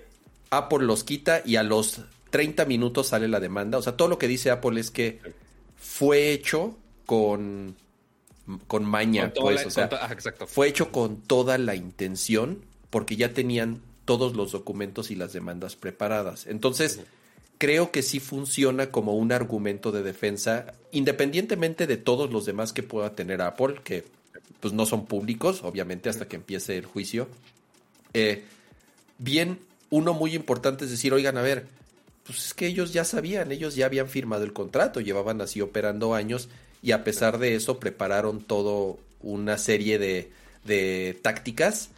Apple 0.50 0.84
los 0.84 1.02
quita 1.02 1.42
y 1.44 1.56
a 1.56 1.62
los 1.62 2.02
30 2.30 2.64
minutos 2.66 3.08
sale 3.08 3.28
la 3.28 3.40
demanda. 3.40 3.78
O 3.78 3.82
sea, 3.82 3.96
todo 3.96 4.08
lo 4.08 4.18
que 4.18 4.28
dice 4.28 4.50
Apple 4.50 4.78
es 4.78 4.90
que 4.90 5.20
fue 5.76 6.32
hecho 6.32 6.76
con, 7.06 7.74
con 8.66 8.84
maña, 8.84 9.32
pues, 9.34 9.66
o 9.66 9.70
sea, 9.70 9.88
fue 10.46 10.68
hecho 10.68 10.92
con 10.92 11.22
toda 11.22 11.58
la 11.58 11.74
intención 11.74 12.64
porque 12.90 13.16
ya 13.16 13.32
tenían 13.32 13.80
todos 14.04 14.36
los 14.36 14.52
documentos 14.52 15.10
y 15.10 15.16
las 15.16 15.32
demandas 15.32 15.76
preparadas. 15.76 16.46
Entonces, 16.46 17.00
creo 17.58 17.90
que 17.90 18.02
sí 18.02 18.20
funciona 18.20 18.90
como 18.90 19.14
un 19.14 19.32
argumento 19.32 19.92
de 19.92 20.02
defensa, 20.02 20.74
independientemente 20.92 21.86
de 21.86 21.96
todos 21.96 22.30
los 22.30 22.46
demás 22.46 22.72
que 22.72 22.82
pueda 22.82 23.14
tener 23.14 23.42
Apple, 23.42 23.80
que 23.84 24.04
pues 24.60 24.72
no 24.72 24.86
son 24.86 25.06
públicos, 25.06 25.62
obviamente, 25.62 26.08
hasta 26.08 26.26
que 26.26 26.36
empiece 26.36 26.76
el 26.76 26.86
juicio. 26.86 27.28
Eh, 28.14 28.44
bien, 29.18 29.58
uno 29.90 30.14
muy 30.14 30.34
importante 30.34 30.84
es 30.84 30.90
decir, 30.90 31.12
oigan, 31.12 31.36
a 31.36 31.42
ver, 31.42 31.66
pues 32.24 32.46
es 32.46 32.54
que 32.54 32.66
ellos 32.66 32.92
ya 32.92 33.04
sabían, 33.04 33.52
ellos 33.52 33.74
ya 33.74 33.86
habían 33.86 34.08
firmado 34.08 34.44
el 34.44 34.52
contrato, 34.52 35.00
llevaban 35.00 35.40
así 35.40 35.60
operando 35.60 36.14
años 36.14 36.48
y 36.82 36.92
a 36.92 37.04
pesar 37.04 37.38
de 37.38 37.54
eso 37.54 37.80
prepararon 37.80 38.40
todo 38.42 38.98
una 39.20 39.58
serie 39.58 39.98
de, 39.98 40.30
de 40.64 41.18
tácticas 41.22 41.90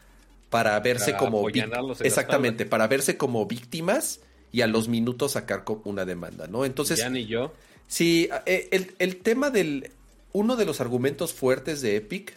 para 0.48 0.78
verse 0.80 1.16
como 1.16 1.48
exactamente 1.48 2.66
para 2.66 2.88
verse 2.88 3.16
como 3.16 3.46
víctimas 3.46 4.20
y 4.52 4.62
a 4.62 4.66
los 4.66 4.88
minutos 4.88 5.32
sacar 5.32 5.64
una 5.84 6.04
demanda, 6.04 6.46
¿no? 6.46 6.64
Entonces. 6.64 6.98
Ya 6.98 7.10
ni 7.10 7.26
yo. 7.26 7.52
Sí, 7.86 8.28
eh, 8.46 8.68
el, 8.70 8.94
el 8.98 9.16
tema 9.16 9.50
del. 9.50 9.90
Uno 10.32 10.54
de 10.54 10.64
los 10.64 10.80
argumentos 10.80 11.32
fuertes 11.32 11.80
de 11.80 11.96
Epic 11.96 12.34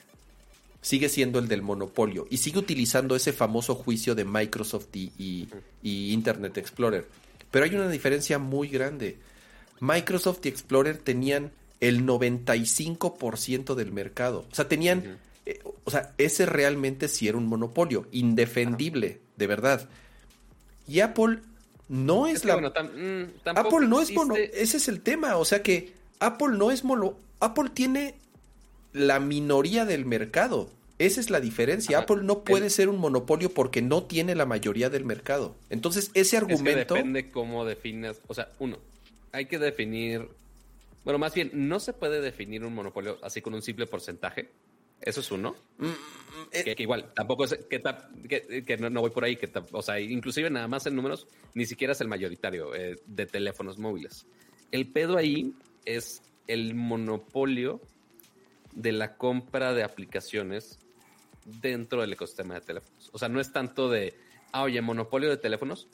sigue 0.84 1.10
siendo 1.10 1.40
el 1.40 1.48
del 1.48 1.62
monopolio 1.62 2.28
y 2.30 2.38
sigue 2.38 2.60
utilizando 2.60 3.16
ese 3.16 3.34
famoso 3.34 3.74
juicio 3.74 4.16
de 4.16 4.26
Microsoft 4.26 4.88
y, 4.94 5.48
y, 5.82 6.12
Internet 6.12 6.58
Explorer. 6.58 7.08
Pero 7.50 7.66
hay 7.66 7.74
una 7.74 7.90
diferencia 7.90 8.38
muy 8.38 8.68
grande. 8.68 9.18
Microsoft 9.80 10.46
y 10.46 10.50
Explorer 10.50 10.98
tenían 10.98 11.52
el 11.80 12.06
95% 12.06 13.76
del 13.76 13.92
mercado. 13.92 14.46
O 14.52 14.56
sea, 14.56 14.68
tenían, 14.68 15.20
eh, 15.46 15.60
o 15.86 15.92
sea, 15.92 16.14
ese 16.18 16.46
realmente 16.46 17.08
sí 17.08 17.28
era 17.28 17.38
un 17.38 17.48
monopolio, 17.48 18.08
indefendible, 18.12 19.22
de 19.38 19.48
verdad. 19.48 19.90
Y 20.88 21.00
Apple 21.00 21.40
no 21.90 22.28
es, 22.28 22.46
la. 22.46 22.58
Mm, 22.58 23.34
Apple 23.46 23.88
no 23.88 24.02
es 24.02 24.12
mono. 24.14 24.36
Ese 24.36 24.78
es 24.78 24.88
el 24.88 25.02
tema. 25.02 25.38
O 25.38 25.46
sea 25.46 25.62
que 25.62 25.94
Apple 26.20 26.58
no 26.58 26.72
es 26.72 26.84
mono. 26.84 27.18
Apple 27.40 27.70
tiene 27.74 28.16
la 28.94 29.20
minoría 29.20 29.86
del 29.86 30.06
mercado. 30.06 30.70
Esa 31.00 31.20
es 31.20 31.30
la 31.30 31.40
diferencia. 31.40 31.98
Apple 31.98 32.24
no 32.24 32.44
puede 32.44 32.70
ser 32.70 32.88
un 32.88 32.98
monopolio 32.98 33.54
porque 33.54 33.82
no 33.82 34.04
tiene 34.04 34.36
la 34.36 34.46
mayoría 34.46 34.90
del 34.90 35.06
mercado. 35.06 35.56
Entonces, 35.70 36.12
ese 36.14 36.38
argumento. 36.38 36.94
depende 36.94 37.30
cómo 37.32 37.66
defines. 37.66 38.22
O 38.28 38.34
sea, 38.34 38.52
uno, 38.60 38.78
hay 39.32 39.48
que 39.48 39.60
definir. 39.60 40.30
Bueno, 41.04 41.20
más 41.20 41.34
bien, 41.34 41.50
no 41.54 41.80
se 41.80 41.92
puede 41.92 42.22
definir 42.22 42.64
un 42.64 42.74
monopolio 42.74 43.18
así 43.22 43.42
con 43.42 43.54
un 43.54 43.62
simple 43.62 43.88
porcentaje. 43.88 44.50
Eso 45.04 45.20
es 45.20 45.32
uno. 45.32 45.56
Mm, 45.78 46.50
que, 46.52 46.76
igual, 46.78 47.14
tampoco 47.14 47.44
es 47.44 47.60
que, 47.70 48.64
que, 48.66 48.78
no, 48.78 49.02
voy 49.02 49.12
por 49.12 49.26
ahí, 49.26 49.36
que 49.36 49.52
o 49.72 49.82
sea, 49.82 50.00
inclusive 50.00 50.50
nada 50.50 50.68
más 50.68 50.86
en 50.86 50.96
números, 50.96 51.28
ni 51.54 51.66
siquiera 51.66 51.94
es 51.94 52.02
el 52.02 52.08
mayoritario 52.08 52.74
eh, 52.74 52.96
de 53.06 53.26
teléfonos 53.26 53.78
móviles. 53.78 54.26
El 54.72 54.88
pedo 54.92 55.18
ahí 55.18 55.54
es 55.86 56.22
el 56.48 56.74
monopolio 56.74 57.82
de 58.72 58.92
la 58.94 59.18
compra 59.18 59.74
de 59.74 59.84
aplicaciones 59.84 60.80
dentro 61.46 62.02
del 62.02 62.14
ecosistema 62.14 62.56
de 62.56 62.62
teléfonos. 62.62 63.10
O 63.14 63.20
sea, 63.20 63.28
no 63.28 63.42
es 63.42 63.52
tanto 63.52 63.90
de, 63.90 64.16
ah, 64.54 64.64
oye, 64.64 64.82
monopolio 64.82 65.30
de 65.30 65.38
teléfonos, 65.38 65.88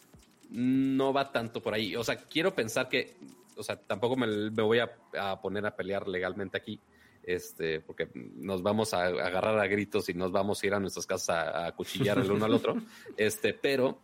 no 0.52 1.14
va 1.14 1.32
tanto 1.32 1.62
por 1.62 1.74
ahí. 1.74 1.96
O 1.96 2.04
sea, 2.04 2.16
quiero 2.16 2.54
pensar 2.54 2.90
que, 2.90 3.16
o 3.58 3.64
sea, 3.64 3.76
tampoco 3.76 4.16
me, 4.16 4.28
me 4.28 4.64
voy 4.64 4.80
a, 4.80 4.92
a 5.20 5.42
poner 5.42 5.66
a 5.66 5.76
pelear 5.76 6.08
legalmente 6.08 6.58
aquí, 6.58 6.80
este, 7.24 7.82
porque 7.82 8.10
nos 8.14 8.62
vamos 8.64 8.94
a 8.94 9.06
agarrar 9.06 9.60
a 9.60 9.68
gritos 9.68 10.10
y 10.10 10.14
nos 10.14 10.32
vamos 10.32 10.62
a 10.62 10.68
ir 10.68 10.74
a 10.74 10.80
nuestras 10.80 11.06
casas 11.06 11.30
a, 11.30 11.68
a 11.68 11.72
cuchillar 11.74 12.20
el 12.20 12.32
uno 12.32 12.46
al 12.46 12.54
otro. 12.54 12.78
Este, 13.18 13.54
pero, 13.54 14.00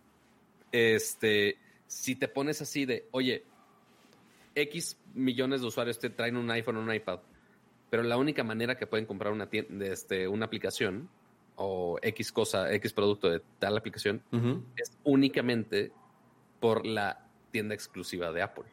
este, 0.71 1.57
si 1.87 2.15
te 2.15 2.27
pones 2.27 2.61
así 2.61 2.85
de, 2.85 3.07
oye, 3.11 3.43
X 4.55 4.97
millones 5.13 5.61
de 5.61 5.67
usuarios 5.67 5.99
te 5.99 6.09
traen 6.09 6.37
un 6.37 6.49
iPhone 6.51 6.77
o 6.77 6.81
un 6.81 6.93
iPad, 6.93 7.19
pero 7.89 8.03
la 8.03 8.17
única 8.17 8.43
manera 8.43 8.77
que 8.77 8.87
pueden 8.87 9.05
comprar 9.05 9.31
una, 9.31 9.49
tienda, 9.49 9.85
este, 9.85 10.27
una 10.27 10.45
aplicación 10.45 11.09
o 11.55 11.97
X 12.01 12.31
cosa, 12.31 12.71
X 12.73 12.93
producto 12.93 13.29
de 13.29 13.41
tal 13.59 13.77
aplicación 13.77 14.21
es 14.75 14.97
únicamente 15.03 15.91
por 16.59 16.85
la 16.85 17.25
tienda 17.51 17.73
exclusiva 17.73 18.31
de 18.31 18.41
Apple. 18.41 18.65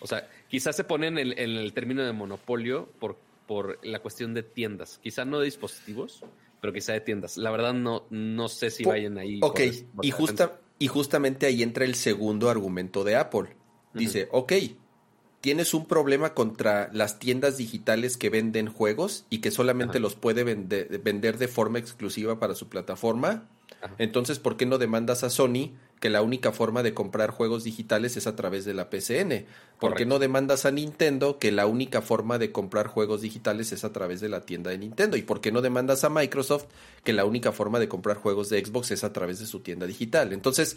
O 0.00 0.06
sea, 0.06 0.28
quizás 0.48 0.76
se 0.76 0.84
ponen 0.84 1.18
en 1.18 1.32
el, 1.38 1.72
término 1.72 2.04
de 2.04 2.12
monopolio 2.12 2.88
por 2.98 3.16
por 3.48 3.80
la 3.82 3.98
cuestión 4.00 4.34
de 4.34 4.44
tiendas. 4.44 5.00
Quizá 5.02 5.24
no 5.24 5.40
de 5.40 5.46
dispositivos, 5.46 6.22
pero 6.60 6.72
quizá 6.72 6.92
de 6.92 7.00
tiendas. 7.00 7.38
La 7.38 7.50
verdad 7.50 7.72
no, 7.72 8.06
no 8.10 8.48
sé 8.48 8.70
si 8.70 8.84
vayan 8.84 9.18
ahí. 9.18 9.40
Ok, 9.42 9.60
y, 10.02 10.10
justa, 10.12 10.60
y 10.78 10.86
justamente 10.86 11.46
ahí 11.46 11.64
entra 11.64 11.84
el 11.84 11.96
segundo 11.96 12.50
argumento 12.50 13.02
de 13.02 13.16
Apple. 13.16 13.56
Dice, 13.94 14.28
ok, 14.30 14.52
tienes 15.40 15.72
un 15.72 15.86
problema 15.86 16.34
contra 16.34 16.90
las 16.92 17.18
tiendas 17.18 17.56
digitales 17.56 18.16
que 18.18 18.28
venden 18.28 18.68
juegos 18.68 19.24
y 19.30 19.38
que 19.38 19.50
solamente 19.50 19.98
los 19.98 20.14
puede 20.14 20.44
vender, 20.44 21.00
vender 21.00 21.38
de 21.38 21.48
forma 21.48 21.78
exclusiva 21.78 22.38
para 22.38 22.54
su 22.54 22.68
plataforma. 22.68 23.48
Entonces, 23.96 24.38
¿por 24.38 24.56
qué 24.56 24.66
no 24.66 24.76
demandas 24.76 25.24
a 25.24 25.30
Sony 25.30 25.72
que 26.00 26.10
la 26.10 26.22
única 26.22 26.52
forma 26.52 26.82
de 26.82 26.94
comprar 26.94 27.30
juegos 27.30 27.64
digitales 27.64 28.16
es 28.16 28.26
a 28.26 28.36
través 28.36 28.64
de 28.64 28.74
la 28.74 28.90
PCN? 28.90 29.46
¿Por 29.78 29.94
qué 29.94 30.06
no 30.06 30.18
demandas 30.18 30.66
a 30.66 30.70
Nintendo 30.70 31.38
que 31.38 31.52
la 31.52 31.66
única 31.66 32.02
forma 32.02 32.38
de 32.38 32.52
comprar 32.52 32.86
juegos 32.86 33.22
digitales 33.22 33.72
es 33.72 33.84
a 33.84 33.92
través 33.92 34.20
de 34.20 34.28
la 34.28 34.40
tienda 34.42 34.70
de 34.70 34.78
Nintendo? 34.78 35.16
¿Y 35.16 35.22
por 35.22 35.40
qué 35.40 35.52
no 35.52 35.62
demandas 35.62 36.04
a 36.04 36.10
Microsoft 36.10 36.66
que 37.04 37.12
la 37.12 37.24
única 37.24 37.52
forma 37.52 37.78
de 37.78 37.88
comprar 37.88 38.16
juegos 38.16 38.48
de 38.48 38.64
Xbox 38.64 38.90
es 38.90 39.04
a 39.04 39.12
través 39.12 39.38
de 39.38 39.46
su 39.46 39.60
tienda 39.60 39.86
digital? 39.86 40.32
Entonces, 40.32 40.76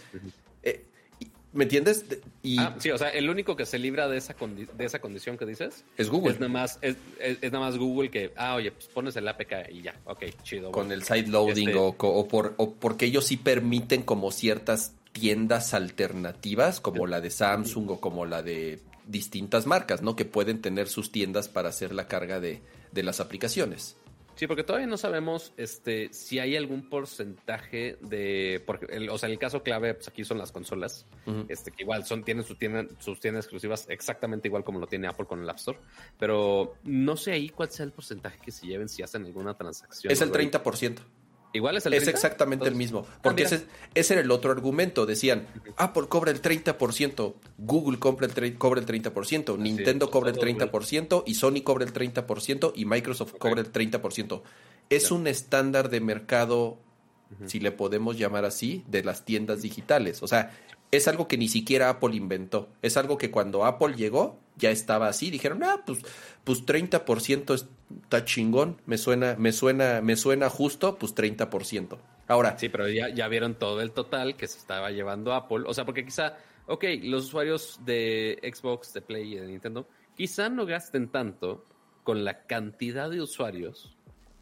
¿Me 1.53 1.65
entiendes? 1.65 2.05
Y 2.43 2.59
ah, 2.59 2.75
sí, 2.79 2.91
o 2.91 2.97
sea, 2.97 3.09
el 3.09 3.29
único 3.29 3.57
que 3.57 3.65
se 3.65 3.77
libra 3.77 4.07
de 4.07 4.17
esa, 4.17 4.35
de 4.77 4.85
esa 4.85 4.99
condición 4.99 5.37
que 5.37 5.45
dices 5.45 5.83
es 5.97 6.09
Google. 6.09 6.33
Es 6.33 6.39
nada, 6.39 6.51
más, 6.51 6.79
es, 6.81 6.95
nada 7.43 7.59
más 7.59 7.77
Google 7.77 8.09
que, 8.09 8.31
ah, 8.37 8.55
oye, 8.55 8.71
pues 8.71 8.87
pones 8.87 9.17
el 9.17 9.27
APK 9.27 9.69
y 9.69 9.81
ya, 9.81 9.99
ok, 10.05 10.23
chido. 10.43 10.71
Con 10.71 10.93
el 10.93 11.03
side 11.03 11.27
loading 11.27 11.69
este 11.69 11.79
o, 11.79 11.93
o, 11.97 12.27
por, 12.27 12.53
o 12.55 12.73
porque 12.75 13.05
ellos 13.05 13.25
sí 13.25 13.35
permiten 13.35 14.03
como 14.03 14.31
ciertas 14.31 14.93
tiendas 15.11 15.73
alternativas, 15.73 16.79
como 16.79 17.07
la 17.07 17.21
de 17.21 17.29
Samsung 17.29 17.91
o 17.91 17.99
como 17.99 18.25
la 18.25 18.43
de 18.43 18.81
distintas 19.05 19.67
marcas, 19.67 20.01
¿no? 20.01 20.15
Que 20.15 20.25
pueden 20.25 20.61
tener 20.61 20.87
sus 20.87 21.11
tiendas 21.11 21.49
para 21.49 21.69
hacer 21.69 21.93
la 21.93 22.07
carga 22.07 22.39
de, 22.39 22.61
de 22.91 23.03
las 23.03 23.19
aplicaciones. 23.19 23.97
Sí, 24.35 24.47
porque 24.47 24.63
todavía 24.63 24.87
no 24.87 24.97
sabemos 24.97 25.53
este, 25.57 26.11
si 26.13 26.39
hay 26.39 26.55
algún 26.55 26.89
porcentaje 26.89 27.97
de. 28.01 28.63
Porque 28.65 28.87
el, 28.89 29.09
o 29.09 29.17
sea, 29.17 29.29
el 29.29 29.37
caso 29.37 29.61
clave, 29.61 29.93
pues 29.93 30.07
aquí 30.07 30.23
son 30.23 30.37
las 30.37 30.51
consolas, 30.51 31.05
este, 31.47 31.71
que 31.71 31.83
igual 31.83 32.05
son, 32.05 32.23
tienen, 32.23 32.43
su, 32.43 32.55
tienen 32.55 32.89
sus 32.99 33.19
tiendas 33.19 33.45
exclusivas 33.45 33.85
exactamente 33.89 34.47
igual 34.47 34.63
como 34.63 34.79
lo 34.79 34.87
tiene 34.87 35.07
Apple 35.07 35.25
con 35.25 35.43
el 35.43 35.49
App 35.49 35.57
Store. 35.57 35.77
Pero 36.17 36.75
no 36.83 37.17
sé 37.17 37.33
ahí 37.33 37.49
cuál 37.49 37.69
sea 37.71 37.85
el 37.85 37.91
porcentaje 37.91 38.39
que 38.43 38.51
se 38.51 38.65
lleven 38.65 38.89
si 38.89 39.03
hacen 39.03 39.25
alguna 39.25 39.53
transacción. 39.53 40.11
Es 40.11 40.21
el 40.21 40.31
o 40.31 40.35
algo. 40.35 41.01
30%. 41.51 41.55
Igual 41.57 41.77
es 41.77 41.85
el 41.85 41.93
Es 41.93 42.03
30? 42.03 42.17
exactamente 42.17 42.67
el 42.67 42.75
mismo. 42.75 43.05
ah, 43.09 43.19
Porque 43.21 43.43
ese, 43.43 43.65
ese 43.93 44.13
era 44.13 44.21
el 44.21 44.31
otro 44.31 44.51
argumento. 44.51 45.05
Decían, 45.05 45.47
Apple 45.77 46.07
cobra 46.07 46.31
el 46.31 46.41
30%, 46.41 47.33
Google 47.57 47.99
compra 47.99 48.27
el 48.27 48.57
cobra 48.57 48.79
el 48.79 48.85
30%, 48.85 49.57
Nintendo 49.57 50.09
cobra 50.11 50.29
el 50.29 50.35
todos, 50.35 50.45
güey. 50.47 50.57
30% 50.57 51.23
y 51.25 51.33
Sony 51.35 51.61
cobra 51.63 51.85
el 51.85 51.93
30% 51.93 52.73
y 52.75 52.85
Microsoft 52.85 53.33
cobra 53.37 53.61
el 53.61 53.71
30%. 53.71 54.41
Es 54.89 55.11
un 55.11 55.27
estándar 55.27 55.89
de 55.89 56.01
mercado, 56.01 56.77
si 57.45 57.59
le 57.59 57.71
podemos 57.71 58.17
llamar 58.17 58.43
así, 58.45 58.83
de 58.87 59.03
las 59.03 59.23
tiendas 59.25 59.61
digitales. 59.61 60.21
O 60.21 60.27
sea, 60.27 60.51
es 60.91 61.07
algo 61.07 61.27
que 61.27 61.37
ni 61.37 61.47
siquiera 61.47 61.89
Apple 61.89 62.15
inventó. 62.15 62.69
Es 62.81 62.97
algo 62.97 63.17
que 63.17 63.31
cuando 63.31 63.65
Apple 63.65 63.95
llegó 63.95 64.39
ya 64.57 64.69
estaba 64.71 65.07
así. 65.07 65.31
Dijeron, 65.31 65.63
ah, 65.63 65.81
pues, 65.85 65.99
pues 66.43 66.65
30% 66.65 67.67
está 68.03 68.25
chingón. 68.25 68.81
Me 68.85 68.97
suena, 68.97 69.35
me 69.37 69.53
suena, 69.53 70.01
me 70.01 70.17
suena 70.17 70.49
justo, 70.49 70.97
pues 70.97 71.15
30%. 71.15 71.97
Ahora, 72.27 72.57
Sí, 72.57 72.69
pero 72.69 72.87
ya, 72.87 73.09
ya 73.09 73.27
vieron 73.27 73.55
todo 73.55 73.81
el 73.81 73.91
total 73.91 74.35
que 74.35 74.47
se 74.47 74.57
estaba 74.57 74.91
llevando 74.91 75.33
Apple. 75.33 75.63
O 75.65 75.73
sea, 75.73 75.85
porque 75.85 76.05
quizá, 76.05 76.37
ok, 76.67 76.83
los 77.03 77.25
usuarios 77.25 77.79
de 77.85 78.39
Xbox, 78.53 78.93
de 78.93 79.01
Play 79.01 79.33
y 79.33 79.35
de 79.37 79.47
Nintendo, 79.47 79.87
quizá 80.15 80.49
no 80.49 80.65
gasten 80.65 81.09
tanto 81.09 81.65
con 82.03 82.25
la 82.25 82.43
cantidad 82.43 83.09
de 83.09 83.21
usuarios 83.21 83.95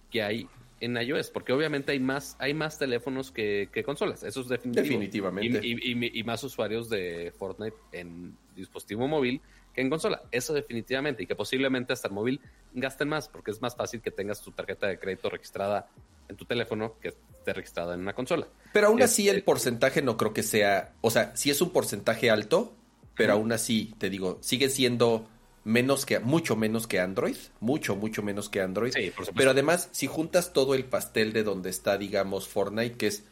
que 0.10 0.24
hay 0.24 0.50
en 0.82 0.96
iOS, 0.98 1.30
porque 1.32 1.52
obviamente 1.54 1.92
hay 1.92 2.00
más, 2.00 2.36
hay 2.40 2.54
más 2.54 2.78
teléfonos 2.80 3.32
que, 3.32 3.70
que 3.74 3.84
consolas, 3.84 4.24
eso 4.24 4.42
es 4.42 4.48
definitivo. 4.48 4.84
Definitivamente. 4.84 5.60
Y, 5.66 5.72
y- 5.74 6.06
y- 6.06 6.20
y 6.20 6.24
más 6.24 6.44
usuarios 6.44 6.90
de 6.90 7.34
Fortnite 7.38 7.76
en 7.92 8.36
dispositivo 8.56 9.08
móvil 9.08 9.42
que 9.74 9.82
en 9.82 9.90
consola, 9.90 10.22
eso 10.32 10.54
definitivamente, 10.54 11.24
y 11.24 11.26
que 11.28 11.36
posiblemente 11.36 11.94
hasta 11.94 12.08
el 12.08 12.14
móvil 12.14 12.40
gasten 12.74 13.08
más, 13.10 13.28
porque 13.30 13.52
es 13.52 13.62
más 13.62 13.76
fácil 13.76 14.02
que 14.02 14.10
tengas 14.12 14.42
tu 14.42 14.52
tarjeta 14.52 14.88
de 14.88 14.98
crédito 14.98 15.30
registrada 15.30 15.88
en 16.28 16.36
tu 16.36 16.46
teléfono 16.46 16.96
que 17.02 17.10
esté 17.10 17.54
registrada 17.54 17.94
en 17.94 18.00
una 18.02 18.14
consola. 18.14 18.48
Pero 18.74 18.88
aún 18.88 19.00
Es- 19.00 19.06
así 19.12 19.30
el 19.30 19.44
porcentaje 19.44 20.02
no 20.02 20.18
creo 20.18 20.34
que 20.34 20.44
sea, 20.44 20.94
o 21.02 21.12
sea, 21.12 21.36
sí 21.36 21.50
es 21.52 21.62
un 21.62 21.72
porcentaje 21.72 22.30
alto, 22.30 22.74
pero 23.16 23.34
aún 23.34 23.52
así, 23.52 23.94
te 23.98 24.10
digo, 24.10 24.38
sigue 24.42 24.70
siendo 24.70 25.28
menos 25.64 26.05
que, 26.05 26.20
mucho 26.20 26.55
menos 26.55 26.88
que 26.88 26.99
Android, 26.99 27.38
mucho, 27.60 27.95
mucho 27.95 28.24
menos 28.24 28.49
que 28.49 28.62
Android. 28.62 28.91
Sí, 28.91 29.12
por 29.12 29.26
supuesto. 29.26 29.34
Pero 29.36 29.51
además, 29.51 29.89
si 29.91 30.07
juntas 30.07 30.53
todo 30.53 30.74
el 30.76 30.86
pastel 30.86 31.34
de 31.34 31.43
donde 31.43 31.70
está, 31.70 31.97
digamos, 31.97 32.47
Fortnite, 32.47 32.97
que 32.97 33.07
es 33.07 33.24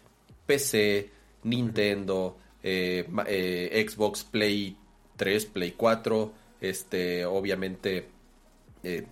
PC, 0.45 1.09
Nintendo, 1.43 2.37
eh, 2.63 3.07
eh, 3.27 3.85
Xbox, 3.87 4.23
Play 4.23 4.75
3, 5.15 5.45
Play 5.47 5.71
4, 5.71 6.33
este, 6.61 7.25
obviamente, 7.25 8.07
eh, 8.83 9.05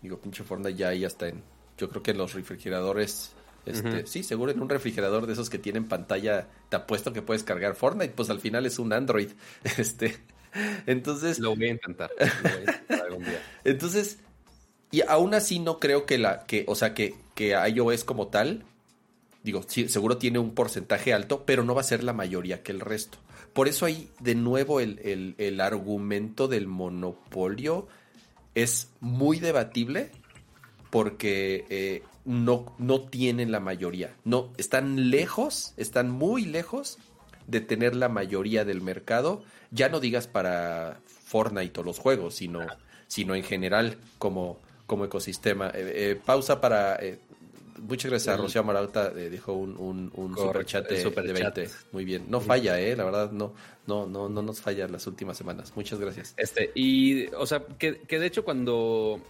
digo, 0.00 0.18
pinche 0.18 0.44
Fortnite 0.44 0.76
ya 0.76 0.88
ahí 0.88 1.04
hasta 1.04 1.28
en, 1.28 1.42
yo 1.78 1.88
creo 1.88 2.02
que 2.02 2.12
en 2.12 2.18
los 2.18 2.34
refrigeradores, 2.34 3.32
este, 3.64 4.06
sí, 4.06 4.22
seguro 4.22 4.50
en 4.50 4.60
un 4.60 4.68
refrigerador 4.68 5.26
de 5.26 5.34
esos 5.34 5.48
que 5.48 5.58
tienen 5.58 5.84
pantalla, 5.84 6.48
te 6.68 6.76
apuesto 6.76 7.12
que 7.12 7.22
puedes 7.22 7.44
cargar 7.44 7.74
Fortnite, 7.74 8.12
pues 8.14 8.30
al 8.30 8.40
final 8.40 8.66
es 8.66 8.78
un 8.78 8.92
Android, 8.92 9.30
este, 9.78 10.16
entonces, 10.86 11.38
Lo 11.38 11.54
voy 11.54 11.66
a 11.66 11.70
intentar. 11.72 12.10
Lo 12.18 12.50
voy 12.50 12.58
a 12.58 12.60
intentar 12.60 13.02
algún 13.06 13.24
día. 13.24 13.42
entonces, 13.64 14.18
y 14.90 15.02
aún 15.02 15.34
así 15.34 15.58
no 15.58 15.78
creo 15.78 16.06
que 16.06 16.18
la, 16.18 16.44
que, 16.46 16.64
o 16.68 16.74
sea, 16.74 16.94
que, 16.94 17.14
que 17.34 17.50
iOS 17.74 18.04
como 18.04 18.28
tal, 18.28 18.64
digo, 19.42 19.62
sí, 19.66 19.88
seguro 19.88 20.18
tiene 20.18 20.38
un 20.38 20.54
porcentaje 20.54 21.12
alto, 21.12 21.44
pero 21.46 21.64
no 21.64 21.74
va 21.74 21.80
a 21.80 21.84
ser 21.84 22.04
la 22.04 22.12
mayoría 22.12 22.62
que 22.62 22.72
el 22.72 22.80
resto. 22.80 23.18
Por 23.52 23.68
eso 23.68 23.86
ahí, 23.86 24.08
de 24.20 24.34
nuevo, 24.34 24.80
el, 24.80 24.98
el- 25.04 25.34
el 25.38 25.60
argumento 25.60 26.48
del 26.48 26.66
monopolio 26.66 27.88
es 28.54 28.90
muy 29.00 29.40
debatible 29.40 30.10
porque 30.90 31.64
eh, 31.70 32.02
no, 32.24 32.74
no 32.78 33.00
tienen 33.02 33.50
la 33.52 33.60
mayoría. 33.60 34.14
No, 34.24 34.52
están 34.58 35.10
lejos, 35.10 35.74
están 35.76 36.10
muy 36.10 36.44
lejos 36.44 36.98
de 37.52 37.60
tener 37.60 37.94
la 37.94 38.08
mayoría 38.08 38.64
del 38.64 38.80
mercado. 38.80 39.44
Ya 39.70 39.88
no 39.88 40.00
digas 40.00 40.26
para 40.26 41.00
Fortnite 41.06 41.78
o 41.80 41.84
los 41.84 41.98
juegos, 42.00 42.34
sino, 42.34 42.66
sino 43.06 43.34
en 43.36 43.44
general 43.44 43.98
como, 44.18 44.58
como 44.86 45.04
ecosistema. 45.04 45.68
Eh, 45.68 45.92
eh, 46.12 46.20
pausa 46.24 46.60
para... 46.60 46.96
eh, 46.96 47.20
muchas 47.78 48.10
gracias 48.10 48.34
a 48.34 48.36
Rocío 48.40 48.62
Marauta, 48.64 49.12
eh, 49.16 49.28
dejó 49.30 49.52
un, 49.54 49.76
un, 49.76 50.10
un 50.14 50.36
superchat 50.36 50.88
de, 50.88 51.02
superchat. 51.02 51.54
de 51.54 51.62
20. 51.62 51.68
Muy 51.92 52.04
bien. 52.04 52.24
No 52.28 52.40
falla, 52.40 52.78
eh, 52.80 52.96
la 52.96 53.04
verdad, 53.04 53.30
no, 53.32 53.54
no, 53.86 54.06
no, 54.06 54.28
no 54.28 54.42
nos 54.42 54.60
falla 54.60 54.86
las 54.88 55.06
últimas 55.06 55.36
semanas. 55.36 55.72
Muchas 55.76 55.98
gracias. 55.98 56.34
Este, 56.36 56.70
y, 56.74 57.26
o 57.34 57.46
sea, 57.46 57.64
que, 57.78 58.00
que 58.00 58.18
de 58.18 58.26
hecho 58.26 58.44
cuando, 58.44 59.20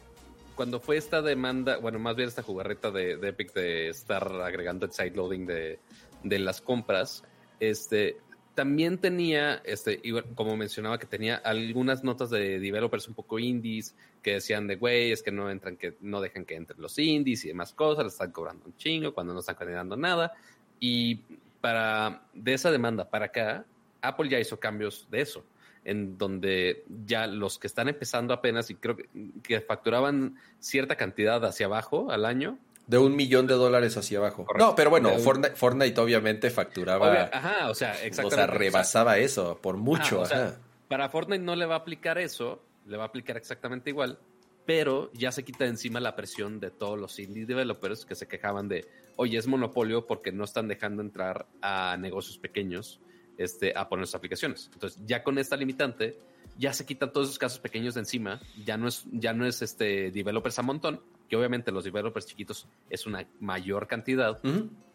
cuando 0.55 0.81
fue 0.81 0.97
esta 0.97 1.23
demanda, 1.23 1.79
bueno, 1.79 1.99
más 1.99 2.15
bien 2.17 2.29
esta 2.29 2.43
jugarreta 2.43 2.91
de, 2.91 3.17
de 3.17 3.29
Epic 3.29 3.53
de 3.55 3.89
estar 3.89 4.27
agregando 4.43 4.87
el 4.87 4.93
sideloading 4.93 5.47
de, 5.47 5.79
de 6.25 6.39
las 6.39 6.61
compras, 6.61 7.25
este, 7.63 8.17
también 8.57 8.99
tenía, 8.99 9.63
este, 9.65 10.03
como 10.35 10.57
mencionaba, 10.57 10.99
que 10.99 11.07
tenía 11.07 11.37
algunas 11.37 12.03
notas 12.03 12.29
de 12.31 12.59
developers 12.59 13.07
un 13.07 13.15
poco 13.15 13.39
indies 13.39 13.95
que 14.21 14.35
decían 14.35 14.67
de, 14.67 14.75
güey, 14.75 15.13
es 15.13 15.23
que 15.23 15.31
no 15.31 15.49
entran, 15.49 15.77
que 15.77 15.95
no 16.01 16.21
dejan 16.21 16.45
que 16.45 16.57
entren 16.57 16.83
los 16.83 16.99
indies 16.99 17.45
y 17.45 17.49
demás 17.49 17.73
cosas, 17.73 18.05
les 18.05 18.15
están 18.15 18.33
cobrando 18.33 18.67
un 18.67 18.77
chingo 18.77 19.15
cuando 19.15 19.33
no 19.33 19.39
están 19.39 19.57
generando 19.57 19.97
nada. 19.97 20.33
Y 20.81 21.21
para, 21.61 22.27
de 22.35 22.53
esa 22.53 22.73
demanda 22.73 23.09
para 23.09 23.27
acá, 23.27 23.65
Apple 24.01 24.29
ya 24.29 24.41
hizo 24.41 24.59
cambios 24.59 25.07
de 25.09 25.21
eso 25.21 25.45
en 25.85 26.19
donde 26.19 26.85
ya 27.07 27.29
los 27.29 27.59
que 27.59 27.69
están 27.69 27.89
empezando 27.89 28.35
apenas 28.35 28.71
y 28.71 28.75
creo 28.75 28.97
que, 28.97 29.09
que 29.43 29.61
facturaban 29.61 30.37
cierta 30.59 30.97
cantidad 30.97 31.45
hacia 31.45 31.67
abajo 31.67 32.11
al 32.11 32.25
año. 32.25 32.59
De 32.87 32.99
un 32.99 33.15
millón 33.17 33.47
de 33.47 33.55
dólares 33.55 33.97
hacia 33.97 34.19
abajo. 34.19 34.45
Correcto. 34.45 34.67
No, 34.71 34.75
pero 34.75 34.91
bueno, 34.91 35.13
un- 35.15 35.21
Fortnite, 35.21 35.55
Fortnite 35.55 36.01
obviamente 36.01 36.51
facturaba, 36.51 37.11
Obvia- 37.11 37.31
ajá, 37.33 37.71
o 37.71 37.75
sea, 37.75 37.93
exactamente. 38.05 38.35
O 38.35 38.39
sea, 38.39 38.47
rebasaba 38.49 39.19
eso 39.19 39.59
por 39.63 39.77
mucho. 39.77 40.17
ajá, 40.17 40.23
o 40.23 40.27
sea, 40.27 40.45
ajá. 40.49 40.57
para 40.89 41.09
Fortnite 41.09 41.43
no 41.43 41.55
le 41.57 41.65
va 41.67 41.77
a 41.77 41.79
aplicar 41.79 42.19
eso, 42.19 42.63
le 42.87 42.97
va 42.97 43.05
a 43.05 43.07
aplicar 43.07 43.37
exactamente 43.37 43.91
igual, 43.91 44.19
pero 44.67 45.11
ya 45.15 45.33
se 45.33 45.45
quita 45.45 45.65
de 45.65 45.71
encima 45.71 46.01
la 46.01 46.15
presión 46.17 46.61
de 46.61 46.71
todos 46.71 46.99
los 46.99 47.19
indie 47.19 47.47
developers 47.47 48.05
que 48.05 48.15
se 48.15 48.27
quejaban 48.29 48.69
de, 48.69 48.87
oye, 49.17 49.39
es 49.39 49.47
monopolio 49.47 50.07
porque 50.07 50.33
no 50.33 50.45
están 50.45 50.69
dejando 50.69 51.03
entrar 51.03 51.47
a 51.63 51.97
negocios 51.99 52.39
pequeños 52.39 53.01
este, 53.39 53.73
a 53.77 53.89
poner 53.89 54.07
sus 54.07 54.15
aplicaciones. 54.17 54.71
Entonces, 54.75 55.01
ya 55.07 55.23
con 55.23 55.39
esta 55.39 55.57
limitante, 55.57 56.19
ya 56.59 56.73
se 56.75 56.85
quitan 56.85 57.13
todos 57.13 57.29
esos 57.29 57.39
casos 57.39 57.59
pequeños 57.61 57.95
de 57.95 58.01
encima, 58.01 58.41
ya 58.65 58.77
no 58.77 58.87
es, 58.89 59.05
ya 59.13 59.33
no 59.33 59.47
es 59.47 59.63
este 59.63 60.11
developers 60.11 60.59
a 60.59 60.63
montón, 60.63 61.01
que 61.33 61.37
obviamente 61.37 61.73
los 61.73 61.83
developers 61.83 62.27
chiquitos 62.27 62.67
es 62.91 63.07
una 63.07 63.27
mayor 63.41 63.87
cantidad 63.87 64.39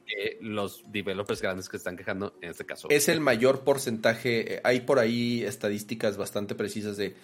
que 0.06 0.38
los 0.40 0.84
developers 0.92 1.42
grandes 1.42 1.68
que 1.68 1.78
están 1.78 1.98
quejando, 1.98 2.36
en 2.44 2.52
este 2.52 2.64
caso. 2.64 2.88
Es 2.92 3.10
el 3.10 3.22
mayor 3.22 3.64
porcentaje. 3.64 4.54
eh, 4.54 4.62
Hay 4.64 4.82
por 4.82 5.00
ahí 5.00 5.44
estadísticas 5.44 6.16
bastante 6.16 6.54
precisas 6.54 6.96
de 6.96 7.16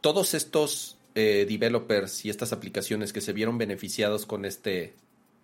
todos 0.00 0.34
estos 0.34 0.98
eh, 1.16 1.46
developers 1.48 2.24
y 2.24 2.30
estas 2.30 2.52
aplicaciones 2.52 3.12
que 3.12 3.20
se 3.20 3.32
vieron 3.32 3.58
beneficiados 3.58 4.24
con 4.24 4.44
este. 4.44 4.94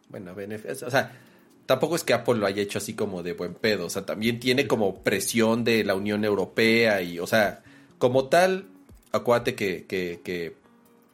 Bueno, 0.08 0.36
beneficio. 0.36 0.86
O 0.86 0.90
sea, 0.92 1.20
tampoco 1.66 1.96
es 1.96 2.04
que 2.04 2.12
Apple 2.14 2.36
lo 2.36 2.46
haya 2.46 2.62
hecho 2.62 2.78
así 2.78 2.94
como 2.94 3.24
de 3.24 3.32
buen 3.32 3.54
pedo. 3.54 3.86
O 3.86 3.90
sea, 3.90 4.06
también 4.06 4.38
tiene 4.38 4.68
como 4.68 5.02
presión 5.02 5.64
de 5.64 5.82
la 5.82 5.96
Unión 5.96 6.24
Europea 6.24 7.02
y, 7.02 7.18
o 7.18 7.26
sea, 7.26 7.64
como 7.98 8.28
tal, 8.28 8.66
acuérdate 9.10 9.56
que, 9.56 9.84
que, 9.86 10.20
que 10.22 10.67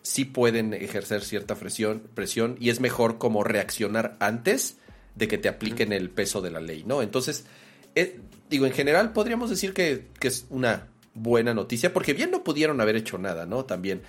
sí 0.04 0.26
pueden 0.26 0.74
ejercer 0.74 1.24
cierta 1.24 1.56
presión, 1.56 2.02
presión 2.14 2.56
y 2.60 2.68
es 2.68 2.78
mejor 2.78 3.18
como 3.18 3.42
reaccionar 3.42 4.16
antes 4.20 4.76
de 5.16 5.26
que 5.26 5.38
te 5.38 5.48
apliquen 5.48 5.92
el 5.92 6.10
peso 6.10 6.42
de 6.42 6.50
la 6.50 6.60
ley, 6.60 6.84
¿no? 6.86 7.02
Entonces, 7.02 7.46
eh, 7.94 8.20
digo, 8.50 8.66
en 8.66 8.72
general 8.72 9.12
podríamos 9.12 9.48
decir 9.48 9.72
que, 9.72 10.08
que 10.20 10.28
es 10.28 10.46
una 10.50 10.88
buena 11.14 11.54
noticia, 11.54 11.92
porque 11.92 12.12
bien 12.12 12.30
no 12.30 12.44
pudieron 12.44 12.80
haber 12.80 12.96
hecho 12.96 13.16
nada, 13.16 13.46
¿no? 13.46 13.64
También, 13.64 14.02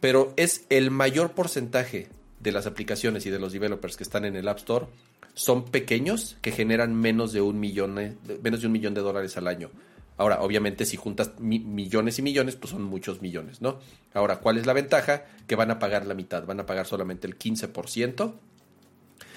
pero 0.00 0.34
es 0.36 0.66
el 0.68 0.90
mayor 0.90 1.32
porcentaje 1.32 2.08
de 2.40 2.52
las 2.52 2.66
aplicaciones 2.66 3.24
y 3.26 3.30
de 3.30 3.38
los 3.38 3.52
developers 3.52 3.96
que 3.96 4.04
están 4.04 4.24
en 4.24 4.36
el 4.36 4.48
App 4.48 4.58
Store 4.58 4.86
son 5.34 5.66
pequeños 5.66 6.38
que 6.40 6.50
generan 6.50 6.94
menos 6.94 7.32
de 7.32 7.40
un 7.40 7.60
millón, 7.60 7.98
eh, 7.98 8.16
menos 8.42 8.62
de 8.62 8.66
un 8.66 8.72
millón 8.72 8.94
de 8.94 9.02
dólares 9.02 9.36
al 9.36 9.46
año. 9.46 9.70
Ahora, 10.18 10.40
obviamente, 10.40 10.86
si 10.86 10.96
juntas 10.96 11.32
mi- 11.38 11.58
millones 11.58 12.18
y 12.18 12.22
millones, 12.22 12.56
pues 12.56 12.70
son 12.70 12.82
muchos 12.82 13.20
millones, 13.20 13.60
¿no? 13.60 13.78
Ahora, 14.14 14.38
¿cuál 14.38 14.56
es 14.58 14.66
la 14.66 14.72
ventaja? 14.72 15.24
Que 15.46 15.56
van 15.56 15.70
a 15.70 15.78
pagar 15.78 16.06
la 16.06 16.14
mitad, 16.14 16.44
van 16.46 16.60
a 16.60 16.66
pagar 16.66 16.86
solamente 16.86 17.26
el 17.26 17.36
15%. 17.38 18.34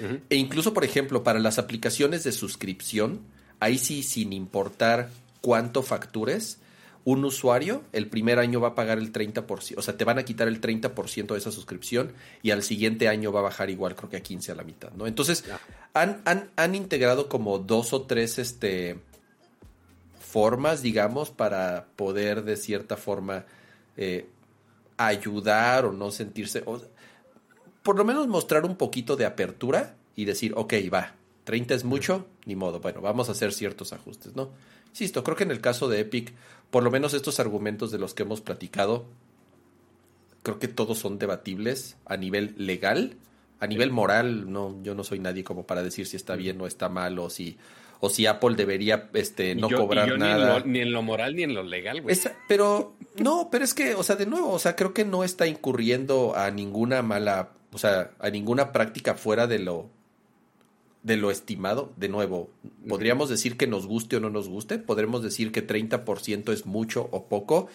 Ujú. 0.01 0.19
E 0.29 0.35
incluso, 0.35 0.73
por 0.73 0.83
ejemplo, 0.85 1.23
para 1.23 1.39
las 1.39 1.59
aplicaciones 1.59 2.23
de 2.23 2.31
suscripción, 2.31 3.19
ahí 3.59 3.77
sí, 3.77 4.03
sin 4.03 4.31
importar 4.33 5.09
cuánto 5.41 5.83
factures, 5.83 6.59
un 7.05 7.23
usuario 7.25 7.83
el 7.93 8.07
primer 8.07 8.39
año 8.39 8.59
va 8.61 8.69
a 8.69 8.75
pagar 8.75 8.97
el 8.99 9.11
30%, 9.11 9.77
o 9.77 9.81
sea, 9.81 9.97
te 9.97 10.03
van 10.05 10.19
a 10.19 10.23
quitar 10.23 10.47
el 10.47 10.61
30% 10.61 11.33
de 11.33 11.37
esa 11.39 11.51
suscripción 11.51 12.11
y 12.43 12.51
al 12.51 12.61
siguiente 12.61 13.07
año 13.07 13.31
va 13.31 13.39
a 13.39 13.43
bajar 13.43 13.69
igual, 13.69 13.95
creo 13.95 14.09
que 14.09 14.17
a 14.17 14.21
15 14.21 14.51
a 14.51 14.55
la 14.55 14.63
mitad, 14.63 14.91
¿no? 14.91 15.07
Entonces, 15.07 15.43
han, 15.93 16.21
han, 16.25 16.49
han 16.55 16.75
integrado 16.75 17.27
como 17.29 17.57
dos 17.57 17.93
o 17.93 18.01
tres 18.03 18.37
este, 18.37 18.99
formas, 20.29 20.83
digamos, 20.83 21.31
para 21.31 21.87
poder 21.95 22.43
de 22.43 22.55
cierta 22.55 22.97
forma 22.97 23.45
eh, 23.97 24.29
ayudar 24.97 25.85
o 25.85 25.91
no 25.91 26.11
sentirse, 26.11 26.61
o, 26.67 26.79
por 27.81 27.97
lo 27.97 28.05
menos 28.05 28.27
mostrar 28.27 28.63
un 28.63 28.75
poquito 28.75 29.15
de 29.15 29.25
apertura 29.25 29.95
y 30.15 30.25
decir, 30.25 30.53
ok, 30.55 30.73
va, 30.93 31.15
30 31.45 31.73
es 31.73 31.83
mucho, 31.83 32.27
ni 32.45 32.55
modo, 32.55 32.79
bueno, 32.79 33.01
vamos 33.01 33.27
a 33.27 33.31
hacer 33.31 33.53
ciertos 33.53 33.91
ajustes, 33.91 34.35
¿no? 34.35 34.51
Insisto, 34.89 35.23
creo 35.23 35.35
que 35.35 35.45
en 35.45 35.51
el 35.51 35.61
caso 35.61 35.87
de 35.87 36.01
Epic, 36.01 36.33
por 36.69 36.83
lo 36.83 36.91
menos 36.91 37.15
estos 37.15 37.39
argumentos 37.39 37.89
de 37.89 37.97
los 37.97 38.13
que 38.13 38.21
hemos 38.21 38.41
platicado, 38.41 39.05
creo 40.43 40.59
que 40.59 40.67
todos 40.67 40.99
son 40.99 41.17
debatibles 41.17 41.97
a 42.05 42.17
nivel 42.17 42.53
legal, 42.55 43.17
a 43.59 43.65
nivel 43.65 43.89
moral, 43.91 44.51
no, 44.51 44.77
yo 44.83 44.93
no 44.93 45.03
soy 45.03 45.17
nadie 45.17 45.43
como 45.43 45.65
para 45.65 45.81
decir 45.81 46.05
si 46.05 46.17
está 46.17 46.35
bien 46.35 46.61
o 46.61 46.67
está 46.67 46.87
mal 46.87 47.17
o 47.17 47.31
si 47.31 47.57
o 47.99 48.09
si 48.09 48.25
Apple 48.25 48.55
debería 48.55 49.09
este, 49.13 49.55
no 49.55 49.69
cobrar 49.69 50.17
nada. 50.17 50.61
Ni 50.65 50.79
en, 50.79 50.91
lo, 50.91 51.01
moral 51.01 51.35
ni 51.35 51.43
en 51.43 51.53
lo 51.53 51.63
legal, 51.63 52.01
güey. 52.01 52.15
pero 52.47 52.95
no, 53.17 53.49
pero 53.51 53.65
es 53.65 53.73
que, 53.73 53.95
o 53.95 54.03
sea, 54.03 54.15
de 54.15 54.25
nuevo, 54.25 54.51
o 54.51 54.59
sea, 54.59 54.75
creo 54.75 54.93
que 54.93 55.05
no 55.05 55.23
está 55.23 55.47
incurriendo 55.47 56.35
a 56.35 56.49
ninguna 56.51 57.01
mala, 57.01 57.51
o 57.73 57.77
sea, 57.77 58.11
a 58.19 58.29
ninguna 58.29 58.71
práctica 58.71 59.15
fuera 59.15 59.47
de 59.47 59.59
lo 59.59 59.89
de 61.03 61.17
lo 61.17 61.31
estimado. 61.31 61.93
De 61.97 62.09
nuevo, 62.09 62.49
podríamos 62.87 63.29
decir 63.29 63.57
que 63.57 63.67
nos 63.67 63.85
guste 63.85 64.17
o 64.17 64.19
no 64.19 64.29
nos 64.29 64.47
guste, 64.47 64.79
podremos 64.79 65.21
decir 65.23 65.51
que 65.51 65.65
30% 65.65 66.53
es 66.53 66.65
mucho 66.65 67.09
o 67.11 67.27
poco, 67.27 67.67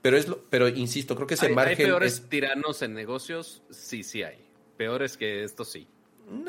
pero 0.00 0.16
es 0.16 0.28
lo, 0.28 0.44
pero 0.44 0.68
insisto, 0.68 1.16
creo 1.16 1.26
que 1.26 1.34
ese 1.34 1.48
margen 1.48 1.78
¿Hay 1.78 1.84
peores 1.86 2.28
tiranos 2.28 2.82
en 2.82 2.94
negocios? 2.94 3.62
Sí, 3.70 4.02
sí 4.02 4.22
hay. 4.22 4.38
Peores 4.76 5.16
que 5.16 5.44
esto 5.44 5.64
sí. 5.64 5.86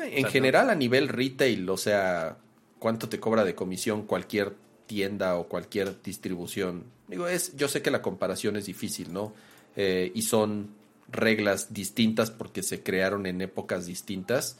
En 0.00 0.24
general 0.26 0.70
a 0.70 0.74
nivel 0.74 1.08
retail, 1.08 1.68
o 1.68 1.76
sea, 1.76 2.38
cuánto 2.84 3.08
te 3.08 3.18
cobra 3.18 3.46
de 3.46 3.54
comisión 3.54 4.02
cualquier 4.02 4.52
tienda 4.86 5.36
o 5.36 5.48
cualquier 5.48 6.02
distribución. 6.02 6.84
Digo, 7.08 7.26
es, 7.26 7.56
yo 7.56 7.66
sé 7.66 7.80
que 7.80 7.90
la 7.90 8.02
comparación 8.02 8.56
es 8.56 8.66
difícil, 8.66 9.10
¿no? 9.10 9.32
Eh, 9.74 10.12
y 10.14 10.20
son 10.20 10.68
reglas 11.08 11.72
distintas 11.72 12.30
porque 12.30 12.62
se 12.62 12.82
crearon 12.82 13.24
en 13.24 13.40
épocas 13.40 13.86
distintas. 13.86 14.58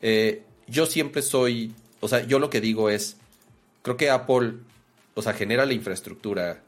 Eh, 0.00 0.44
yo 0.66 0.86
siempre 0.86 1.20
soy, 1.20 1.74
o 2.00 2.08
sea, 2.08 2.26
yo 2.26 2.38
lo 2.38 2.48
que 2.48 2.62
digo 2.62 2.88
es, 2.88 3.18
creo 3.82 3.98
que 3.98 4.08
Apple, 4.08 4.54
o 5.12 5.20
sea, 5.20 5.34
genera 5.34 5.66
la 5.66 5.74
infraestructura, 5.74 6.62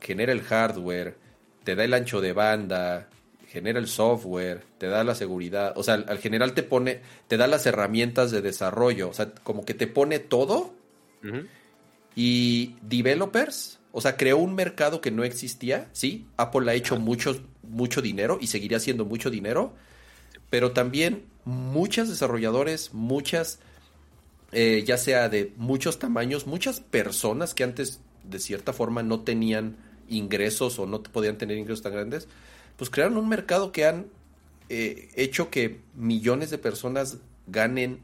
genera 0.00 0.32
el 0.32 0.42
hardware, 0.42 1.16
te 1.62 1.76
da 1.76 1.84
el 1.84 1.94
ancho 1.94 2.20
de 2.20 2.32
banda, 2.32 3.10
genera 3.54 3.78
el 3.78 3.86
software, 3.86 4.64
te 4.78 4.88
da 4.88 5.04
la 5.04 5.14
seguridad, 5.14 5.74
o 5.76 5.84
sea, 5.84 5.94
al, 5.94 6.18
general 6.18 6.54
te 6.54 6.64
pone, 6.64 7.00
te 7.28 7.36
da 7.36 7.46
las 7.46 7.64
herramientas 7.66 8.32
de 8.32 8.42
desarrollo, 8.42 9.08
o 9.08 9.14
sea, 9.14 9.30
como 9.32 9.64
que 9.64 9.74
te 9.74 9.86
pone 9.86 10.18
todo. 10.18 10.74
Y 12.16 12.74
developers, 12.82 13.78
o 13.92 14.00
sea, 14.00 14.16
creó 14.16 14.38
un 14.38 14.56
mercado 14.56 15.00
que 15.00 15.12
no 15.12 15.22
existía, 15.22 15.88
sí, 15.92 16.26
Apple 16.36 16.68
ha 16.68 16.74
hecho 16.74 16.98
mucho, 16.98 17.40
mucho 17.62 18.02
dinero 18.02 18.38
y 18.40 18.48
seguiría 18.48 18.78
haciendo 18.78 19.04
mucho 19.04 19.30
dinero, 19.30 19.72
pero 20.50 20.72
también 20.72 21.24
muchos 21.44 22.08
desarrolladores, 22.08 22.92
muchas, 22.92 23.60
eh, 24.50 24.82
ya 24.84 24.98
sea 24.98 25.28
de 25.28 25.52
muchos 25.56 26.00
tamaños, 26.00 26.48
muchas 26.48 26.80
personas 26.80 27.54
que 27.54 27.62
antes 27.62 28.00
de 28.24 28.40
cierta 28.40 28.72
forma 28.72 29.04
no 29.04 29.20
tenían 29.20 29.76
ingresos 30.08 30.78
o 30.80 30.86
no 30.86 31.04
podían 31.04 31.38
tener 31.38 31.56
ingresos 31.56 31.82
tan 31.82 31.92
grandes, 31.92 32.28
pues 32.76 32.90
crearon 32.90 33.16
un 33.16 33.28
mercado 33.28 33.72
que 33.72 33.86
han 33.86 34.06
eh, 34.68 35.08
hecho 35.14 35.50
que 35.50 35.80
millones 35.94 36.50
de 36.50 36.58
personas 36.58 37.18
ganen 37.46 38.00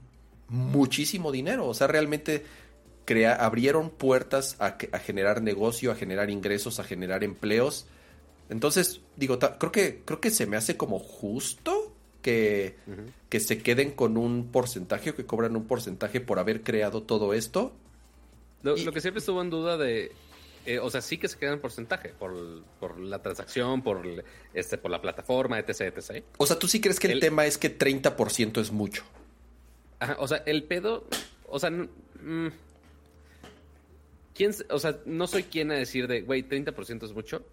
muchísimo 0.49 1.33
dinero. 1.33 1.67
O 1.67 1.75
sea, 1.75 1.87
realmente 1.87 2.45
crea, 3.05 3.35
abrieron 3.35 3.91
puertas 3.91 4.57
a, 4.59 4.77
generar 4.99 5.43
negocio, 5.43 5.91
a 5.91 5.95
generar 5.95 6.31
ingresos, 6.31 6.79
a 6.79 6.85
generar 6.85 7.25
empleos. 7.25 7.87
Entonces, 8.49 9.01
digo, 9.17 9.39
creo 9.39 9.73
que, 9.73 10.03
creo 10.05 10.21
que 10.21 10.31
se 10.31 10.47
me 10.47 10.57
hace 10.57 10.77
como 10.77 10.99
justo 10.99 11.93
que, 12.23 12.77
que 13.29 13.41
se 13.41 13.59
queden 13.63 13.93
con 13.93 14.17
un 14.17 14.49
porcentaje 14.53 15.11
o 15.11 15.17
que 15.17 15.25
cobran 15.25 15.57
un 15.57 15.65
porcentaje 15.65 16.21
por 16.21 16.39
haber 16.39 16.63
creado 16.63 17.03
todo 17.03 17.33
esto. 17.33 17.73
Lo, 18.63 18.77
lo 18.77 18.93
que 18.93 19.01
siempre 19.01 19.21
estuvo 19.21 19.41
en 19.41 19.51
duda 19.51 19.79
de 19.79 20.13
eh, 20.71 20.79
o 20.79 20.89
sea, 20.89 21.01
sí 21.01 21.19
que 21.19 21.27
se 21.27 21.37
queda 21.37 21.53
en 21.53 21.61
porcentaje 21.61 22.11
por, 22.11 22.33
la 23.01 23.21
transacción, 23.21 23.83
por, 23.83 24.05
este, 24.55 24.79
por 24.79 24.93
la 24.93 25.03
plataforma, 25.03 25.59
etc, 25.59 25.81
etc. 25.97 26.25
O 26.37 26.47
sea, 26.47 26.61
¿tú 26.61 26.69
sí 26.69 26.81
crees 26.81 27.01
que 27.01 27.09
el, 27.09 27.19
tema 27.19 27.45
es 27.45 27.59
que 27.59 27.77
30% 27.77 28.61
es 28.61 28.71
mucho? 28.71 29.03
Ajá, 29.99 30.15
o 30.21 30.29
sea, 30.29 30.45
el 30.47 30.63
pedo, 30.63 31.09
o 31.49 31.59
sea, 31.59 31.71
mm, 31.71 32.53
¿quién, 34.33 34.53
o 34.71 34.79
sea, 34.79 34.97
no 35.07 35.27
soy 35.27 35.43
quien 35.43 35.73
a 35.73 35.75
decir 35.75 36.07
de, 36.07 36.21
güey, 36.21 36.49
30% 36.49 37.05
es 37.05 37.15
mucho, 37.15 37.45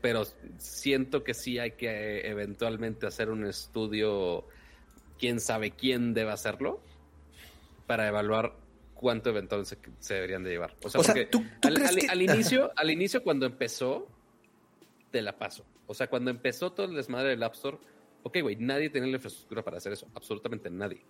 pero 0.00 0.24
siento 0.58 1.22
que 1.22 1.32
sí 1.32 1.60
hay 1.60 1.72
que 1.72 2.28
eventualmente 2.28 3.06
hacer 3.06 3.30
un 3.30 3.46
estudio, 3.46 4.48
quién 5.16 5.38
sabe 5.38 5.70
quién 5.70 6.12
debe 6.12 6.32
hacerlo, 6.32 6.80
para 7.86 8.08
evaluar 8.08 8.63
cuánto 9.04 9.28
eventualmente 9.28 9.76
se, 9.98 10.14
deberían 10.14 10.42
de 10.42 10.50
llevar. 10.52 10.74
O 10.82 10.88
sea, 10.88 11.02
porque 11.02 11.28
al, 12.08 12.22
inicio, 12.22 12.72
al 12.74 12.90
inicio 12.90 13.22
cuando 13.22 13.44
empezó, 13.44 14.08
te 15.10 15.20
la 15.20 15.36
paso. 15.36 15.66
O 15.86 15.92
sea, 15.92 16.08
cuando 16.08 16.30
empezó 16.30 16.72
todo 16.72 16.86
el 16.86 16.94
desmadre 16.94 17.28
del 17.28 17.42
App 17.42 17.52
Store, 17.52 17.76
ok, 18.22 18.38
güey, 18.40 18.56
nadie 18.56 18.88
tenía 18.88 19.10
la 19.10 19.16
infraestructura 19.16 19.62
para 19.62 19.76
hacer 19.76 19.92
eso, 19.92 20.08
absolutamente 20.14 20.70
nadie. 20.70 21.02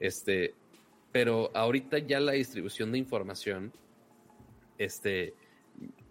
Este, 0.00 0.56
pero 1.12 1.52
ahorita 1.54 1.98
ya 1.98 2.18
la 2.18 2.32
distribución 2.32 2.90
de 2.90 2.98
información, 2.98 3.72
este, 4.76 5.32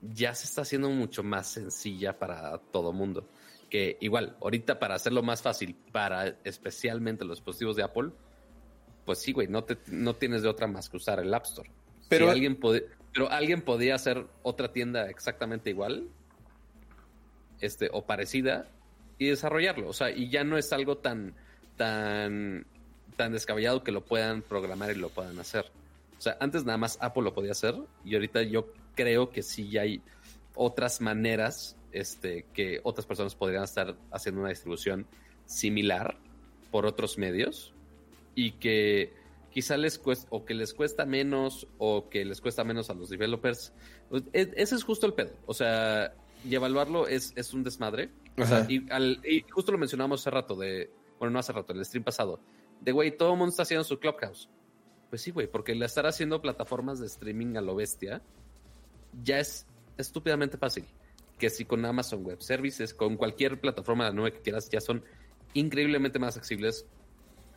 ya 0.02 0.34
se 0.36 0.46
está 0.46 0.62
haciendo 0.62 0.90
mucho 0.90 1.22
más 1.22 1.52
sencilla 1.52 2.18
para 2.18 2.60
todo 2.60 2.94
mundo. 2.94 3.28
Que 3.70 3.98
igual, 4.00 4.38
ahorita 4.40 4.80
para 4.80 4.96
hacerlo 4.96 5.22
más 5.22 5.42
fácil 5.42 5.76
para 5.92 6.38
especialmente 6.46 7.26
los 7.26 7.40
dispositivos 7.40 7.76
de 7.76 7.84
Apple, 7.84 8.12
pues 9.06 9.20
sí, 9.20 9.32
güey, 9.32 9.48
no, 9.48 9.64
te, 9.64 9.78
no 9.88 10.16
tienes 10.16 10.42
de 10.42 10.50
otra 10.50 10.68
más 10.68 10.90
que 10.90 10.98
usar 10.98 11.20
el 11.20 11.34
App 11.34 11.46
Store. 11.46 11.70
Pero 12.10 12.30
alguien 12.30 12.60
pero 13.14 13.32
alguien 13.32 13.62
podía 13.62 13.96
hacer 13.96 14.26
otra 14.44 14.74
tienda 14.74 15.10
exactamente 15.10 15.70
igual, 15.70 16.10
este, 17.62 17.90
o 17.94 18.06
parecida, 18.06 18.68
y 19.18 19.28
desarrollarlo. 19.28 19.88
O 19.88 19.94
sea, 19.94 20.12
y 20.12 20.30
ya 20.30 20.44
no 20.44 20.58
es 20.58 20.74
algo 20.74 20.98
tan, 20.98 21.34
tan, 21.78 22.66
tan 23.16 23.32
descabellado 23.32 23.84
que 23.84 23.92
lo 23.92 24.04
puedan 24.04 24.42
programar 24.42 24.92
y 24.92 24.96
lo 24.96 25.10
puedan 25.10 25.40
hacer. 25.40 25.72
O 26.18 26.22
sea, 26.22 26.38
antes 26.42 26.66
nada 26.66 26.78
más 26.78 26.98
Apple 27.00 27.24
lo 27.24 27.34
podía 27.34 27.52
hacer, 27.52 27.76
y 28.04 28.16
ahorita 28.16 28.42
yo 28.44 28.74
creo 28.96 29.30
que 29.30 29.44
sí 29.44 29.70
ya 29.70 29.82
hay 29.82 30.02
otras 30.56 31.00
maneras, 31.00 31.78
este, 31.92 32.46
que 32.54 32.82
otras 32.84 33.06
personas 33.06 33.36
podrían 33.36 33.64
estar 33.64 33.96
haciendo 34.12 34.42
una 34.42 34.50
distribución 34.50 35.06
similar 35.46 36.18
por 36.72 36.86
otros 36.86 37.18
medios 37.18 37.75
y 38.36 38.52
que 38.52 39.14
quizá 39.50 39.78
les 39.78 39.98
cuesta 39.98 40.28
o 40.32 40.46
que 40.46 40.54
les 40.54 40.74
cuesta 40.74 41.06
menos 41.06 41.68
o 41.78 42.10
que 42.10 42.26
les 42.26 42.42
cuesta 42.42 42.64
menos 42.64 42.90
a 42.90 42.94
los 42.94 43.10
developers. 43.10 43.74
Pues, 44.10 44.24
e, 44.34 44.52
ese 44.58 44.76
es 44.76 44.84
justo 44.84 45.08
el 45.08 45.14
pedo. 45.14 45.32
O 45.46 45.54
sea, 45.54 46.14
y 46.44 46.54
evaluarlo 46.54 47.08
es, 47.08 47.34
es 47.36 47.54
un 47.54 47.64
desmadre. 47.64 48.10
y, 48.68 48.92
al, 48.92 49.22
justo 49.50 49.72
lo 49.72 49.78
mencionamos 49.78 50.22
hace 50.22 50.30
rato 50.30 50.56
de, 50.56 50.92
bueno, 51.20 51.32
no 51.32 51.40
hace 51.40 51.54
rato, 51.54 51.74
el 51.74 51.84
stream 51.86 52.04
pasado, 52.04 52.40
de 52.82 52.92
güey, 52.92 53.16
todo 53.16 53.32
el 53.32 53.38
mundo 53.38 53.52
está 53.52 53.64
haciendo 53.64 53.84
su 53.84 53.98
Clubhouse. 54.00 54.50
Pues 55.10 55.22
sí, 55.22 55.32
güey, 55.32 55.48
porque 55.48 55.72
estar 55.72 56.06
haciendo 56.06 56.42
plataformas 56.42 57.00
de 57.00 57.08
streaming 57.08 57.56
a 57.56 57.62
lo 57.62 57.76
bestia 57.76 58.22
ya 59.24 59.40
es 59.40 59.66
estúpidamente 59.98 60.58
fácil. 60.58 60.86
Que 61.40 61.50
si 61.50 61.66
con 61.66 61.86
Amazon 61.86 62.24
Web 62.26 62.42
Services, 62.42 62.94
con 62.94 63.18
cualquier 63.18 63.60
plataforma 63.60 64.06
de 64.06 64.10
la 64.12 64.16
nube 64.16 64.34
que 64.34 64.40
quieras, 64.40 64.70
ya 64.70 64.82
son 64.82 65.04
increíblemente 65.54 66.20
más 66.20 66.38
accesibles 66.38 66.86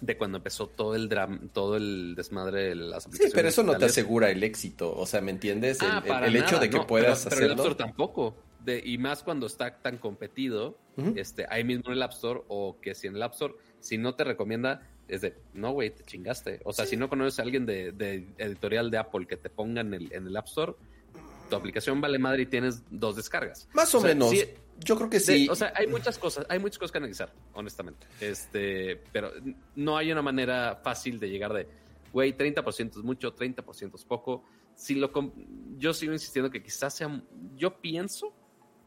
de 0.00 0.16
cuando 0.16 0.38
empezó 0.38 0.68
todo 0.68 0.94
el 0.94 1.08
drama, 1.08 1.40
todo 1.52 1.76
el 1.76 2.14
desmadre 2.14 2.68
de 2.68 2.74
las 2.74 3.06
aplicaciones. 3.06 3.32
Sí, 3.32 3.36
pero 3.36 3.48
eso 3.48 3.62
no 3.62 3.76
te 3.76 3.86
asegura 3.86 4.30
el 4.30 4.42
éxito, 4.42 4.94
o 4.94 5.06
sea, 5.06 5.20
¿me 5.20 5.30
entiendes? 5.30 5.80
El, 5.80 5.88
ah, 5.88 6.26
hecho 6.26 6.58
de 6.58 6.70
que 6.70 6.80
puedas 6.80 7.24
pero, 7.24 7.36
hacerlo. 7.36 7.46
el 7.46 7.52
App 7.52 7.58
Store 7.58 7.74
tampoco, 7.74 8.36
de, 8.64 8.82
y 8.84 8.98
más 8.98 9.22
cuando 9.22 9.46
está 9.46 9.78
tan 9.78 9.98
competido, 9.98 10.78
este, 11.14 11.46
ahí 11.48 11.62
mismo 11.62 11.84
en 11.86 11.92
el 11.92 12.02
App 12.02 12.12
Store, 12.12 12.40
o 12.48 12.78
que 12.80 12.94
si 12.94 13.06
en 13.06 13.16
el 13.16 13.22
App 13.22 13.32
Store, 13.32 13.54
si 13.80 13.98
no 13.98 14.14
te 14.14 14.24
recomienda, 14.24 14.82
es 15.06 15.20
de, 15.20 15.34
no, 15.54 15.72
güey, 15.72 15.90
te 15.90 16.04
chingaste. 16.04 16.60
O 16.64 16.72
sea, 16.72 16.84
si 16.84 16.96
no 16.96 17.08
conoces 17.08 17.38
a 17.38 17.42
alguien 17.42 17.66
de, 17.66 18.26
editorial 18.38 18.90
de 18.90 18.98
Apple 18.98 19.26
que 19.26 19.36
te 19.36 19.48
ponga 19.48 19.80
en 19.80 19.94
el, 19.94 20.12
en 20.12 20.26
el 20.26 20.36
App 20.36 20.46
Store, 20.46 20.74
tu 21.48 21.56
aplicación 21.56 22.00
vale 22.00 22.18
madre 22.18 22.42
y 22.42 22.46
tienes 22.46 22.82
dos 22.90 23.16
descargas. 23.16 23.68
Más 23.72 23.94
o, 23.94 24.00
menos. 24.00 24.32
Yo 24.80 24.96
creo 24.96 25.10
que 25.10 25.20
sí. 25.20 25.48
o 25.50 25.56
sea, 25.56 25.72
hay 25.74 25.86
muchas 25.86 26.18
cosas, 26.18 26.46
hay 26.48 26.58
muchas 26.58 26.78
cosas 26.78 26.92
que 26.92 26.98
analizar, 26.98 27.32
honestamente. 27.54 28.06
Este, 28.20 28.96
pero 29.12 29.32
no 29.74 29.96
hay 29.96 30.12
una 30.12 30.22
manera 30.22 30.80
fácil 30.82 31.18
de 31.18 31.28
llegar 31.28 31.52
de, 31.52 31.66
güey, 32.12 32.36
30% 32.36 32.90
es 32.90 32.96
mucho, 32.98 33.34
30% 33.34 33.94
es 33.94 34.04
poco. 34.04 34.44
si 34.76 34.94
lo 34.94 35.10
yo 35.76 35.92
sigo 35.92 36.12
insistiendo 36.12 36.50
que 36.50 36.62
quizás 36.62 36.94
sea, 36.94 37.20
yo 37.56 37.80
pienso, 37.80 38.32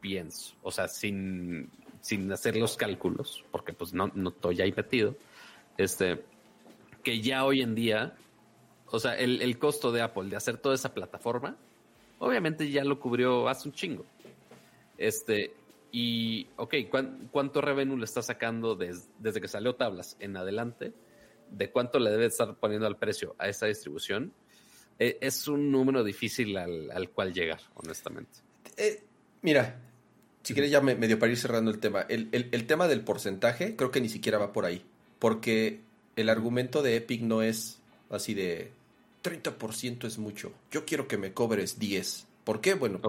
pienso, 0.00 0.54
o 0.62 0.70
sea, 0.70 0.88
sin, 0.88 1.70
sin 2.00 2.32
hacer 2.32 2.56
los 2.56 2.76
cálculos, 2.76 3.44
porque 3.50 3.74
pues 3.74 3.92
no, 3.92 4.10
no 4.14 4.30
estoy 4.30 4.62
ahí 4.62 4.72
metido, 4.74 5.14
este, 5.76 6.24
que 7.02 7.20
ya 7.20 7.44
hoy 7.44 7.60
en 7.60 7.74
día, 7.74 8.16
o 8.86 8.98
sea, 8.98 9.14
el, 9.16 9.42
el 9.42 9.58
costo 9.58 9.92
de 9.92 10.00
Apple 10.00 10.30
de 10.30 10.36
hacer 10.36 10.56
toda 10.56 10.74
esa 10.74 10.94
plataforma, 10.94 11.56
obviamente 12.26 12.70
ya 12.70 12.84
lo 12.84 12.98
cubrió 12.98 13.48
hace 13.48 13.68
un 13.68 13.74
chingo. 13.74 14.04
Este, 14.98 15.52
y, 15.90 16.46
ok, 16.56 16.74
¿cuán- 16.90 17.28
¿cuánto 17.30 17.60
revenue 17.60 17.98
le 17.98 18.04
está 18.04 18.22
sacando 18.22 18.74
des- 18.74 19.08
desde 19.18 19.40
que 19.40 19.48
salió 19.48 19.74
tablas 19.74 20.16
en 20.20 20.36
adelante? 20.36 20.92
¿De 21.50 21.70
cuánto 21.70 21.98
le 21.98 22.10
debe 22.10 22.26
estar 22.26 22.54
poniendo 22.56 22.86
al 22.86 22.96
precio 22.96 23.34
a 23.38 23.48
esta 23.48 23.66
distribución? 23.66 24.32
Eh, 24.98 25.18
es 25.20 25.48
un 25.48 25.70
número 25.70 26.04
difícil 26.04 26.56
al, 26.56 26.90
al 26.90 27.10
cual 27.10 27.32
llegar, 27.34 27.60
honestamente. 27.74 28.38
Eh, 28.76 29.02
mira, 29.42 29.80
si 30.42 30.54
quieres 30.54 30.70
ya 30.70 30.80
me, 30.80 30.94
medio 30.94 31.18
para 31.18 31.32
ir 31.32 31.38
cerrando 31.38 31.70
el 31.70 31.78
tema. 31.78 32.02
El, 32.08 32.28
el- 32.32 32.48
el 32.52 32.66
tema 32.66 32.88
del 32.88 33.00
porcentaje 33.02 33.74
creo 33.76 33.90
que 33.90 34.00
ni 34.00 34.08
siquiera 34.08 34.38
va 34.38 34.52
por 34.52 34.64
ahí. 34.64 34.82
Porque 35.18 35.80
el 36.16 36.28
argumento 36.28 36.82
de 36.82 36.96
Epic 36.96 37.22
no 37.22 37.42
es 37.42 37.80
así 38.10 38.34
de 38.34 38.70
30% 39.22 40.06
es 40.06 40.18
mucho. 40.18 40.52
Yo 40.70 40.84
quiero 40.84 41.08
que 41.08 41.18
me 41.18 41.32
cobres 41.32 41.78
10. 41.78 42.26
¿Por 42.44 42.60
qué? 42.60 42.74
Bueno, 42.74 43.00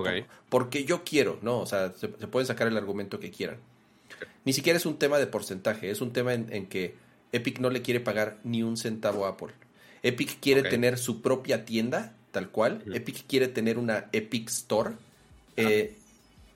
porque 0.50 0.86
yo 0.86 1.04
quiero, 1.04 1.40
¿no? 1.42 1.60
O 1.60 1.66
sea, 1.66 1.94
se, 1.94 2.08
se 2.20 2.28
pueden 2.28 2.48
sacar 2.48 2.68
el 2.68 2.78
argumento 2.78 3.20
que 3.20 3.32
quieran. 3.32 3.58
Ni 4.46 4.54
siquiera 4.54 4.78
es 4.78 4.86
un 4.86 4.98
tema 4.98 5.18
de 5.18 5.28
porcentaje, 5.28 5.90
es 5.90 6.02
un 6.02 6.14
tema 6.14 6.34
en, 6.34 6.52
en 6.54 6.68
que 6.68 6.96
Epic 7.32 7.60
no 7.60 7.70
le 7.70 7.82
quiere 7.82 8.00
pagar 8.00 8.40
ni 8.44 8.62
un 8.62 8.78
centavo 8.78 9.26
a 9.26 9.30
Apple. 9.30 9.54
Epic 10.04 10.40
quiere 10.40 10.64
tener 10.64 10.98
su 10.98 11.22
propia 11.22 11.66
tienda, 11.66 12.16
tal 12.32 12.50
cual. 12.50 12.84
Epic 12.94 13.26
quiere 13.26 13.48
tener 13.48 13.78
una 13.78 14.10
Epic 14.12 14.50
Store 14.50 14.92
eh, 15.58 15.96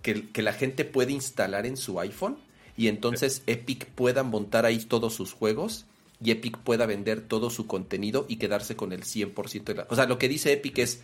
que, 0.02 0.30
que 0.30 0.42
la 0.42 0.54
gente 0.54 0.86
puede 0.86 1.14
instalar 1.14 1.66
en 1.66 1.78
su 1.78 2.00
iPhone 2.00 2.38
y 2.76 2.90
entonces 2.90 3.42
Epic 3.48 3.88
pueda 3.88 4.24
montar 4.24 4.66
ahí 4.66 4.80
todos 4.80 5.16
sus 5.16 5.34
juegos 5.34 5.86
y 6.24 6.32
Epic 6.32 6.58
pueda 6.58 6.86
vender 6.86 7.22
todo 7.22 7.50
su 7.50 7.68
contenido 7.68 8.26
y 8.28 8.38
quedarse 8.38 8.76
con 8.76 8.92
el 8.92 9.04
100% 9.04 9.64
de 9.64 9.74
la... 9.76 9.88
O 9.90 9.96
sea, 9.96 10.06
lo 10.06 10.18
que 10.18 10.28
dice 10.28 10.52
Epic 10.54 10.80
es, 10.80 11.02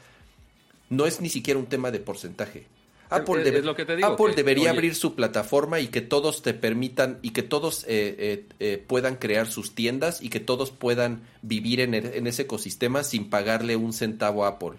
no 0.89 1.05
es 1.05 1.21
ni 1.21 1.29
siquiera 1.29 1.59
un 1.59 1.67
tema 1.67 1.91
de 1.91 1.99
porcentaje. 1.99 2.65
Apple, 3.09 3.39
Es- 3.41 3.45
debe- 3.45 3.59
es 3.59 3.65
lo 3.65 3.75
que 3.75 3.85
te 3.85 3.95
digo, 3.95 4.07
Apple 4.07 4.31
que, 4.31 4.35
debería 4.37 4.63
oye- 4.63 4.69
abrir 4.71 4.95
su 4.95 5.13
plataforma 5.13 5.79
y 5.79 5.87
que 5.89 6.01
todos 6.01 6.41
te 6.41 6.55
permitan 6.55 7.19
y 7.21 7.29
que 7.29 7.43
todos 7.43 7.83
eh, 7.83 8.15
eh, 8.17 8.45
eh, 8.59 8.83
puedan 8.87 9.17
crear 9.17 9.45
sus 9.47 9.75
tiendas 9.75 10.19
y 10.23 10.29
que 10.29 10.39
todos 10.39 10.71
puedan 10.71 11.21
vivir 11.43 11.79
en, 11.81 11.93
el- 11.93 12.07
en 12.13 12.25
ese 12.25 12.43
ecosistema 12.43 13.03
sin 13.03 13.29
pagarle 13.29 13.75
un 13.75 13.93
centavo 13.93 14.45
a 14.45 14.49
Apple. 14.49 14.77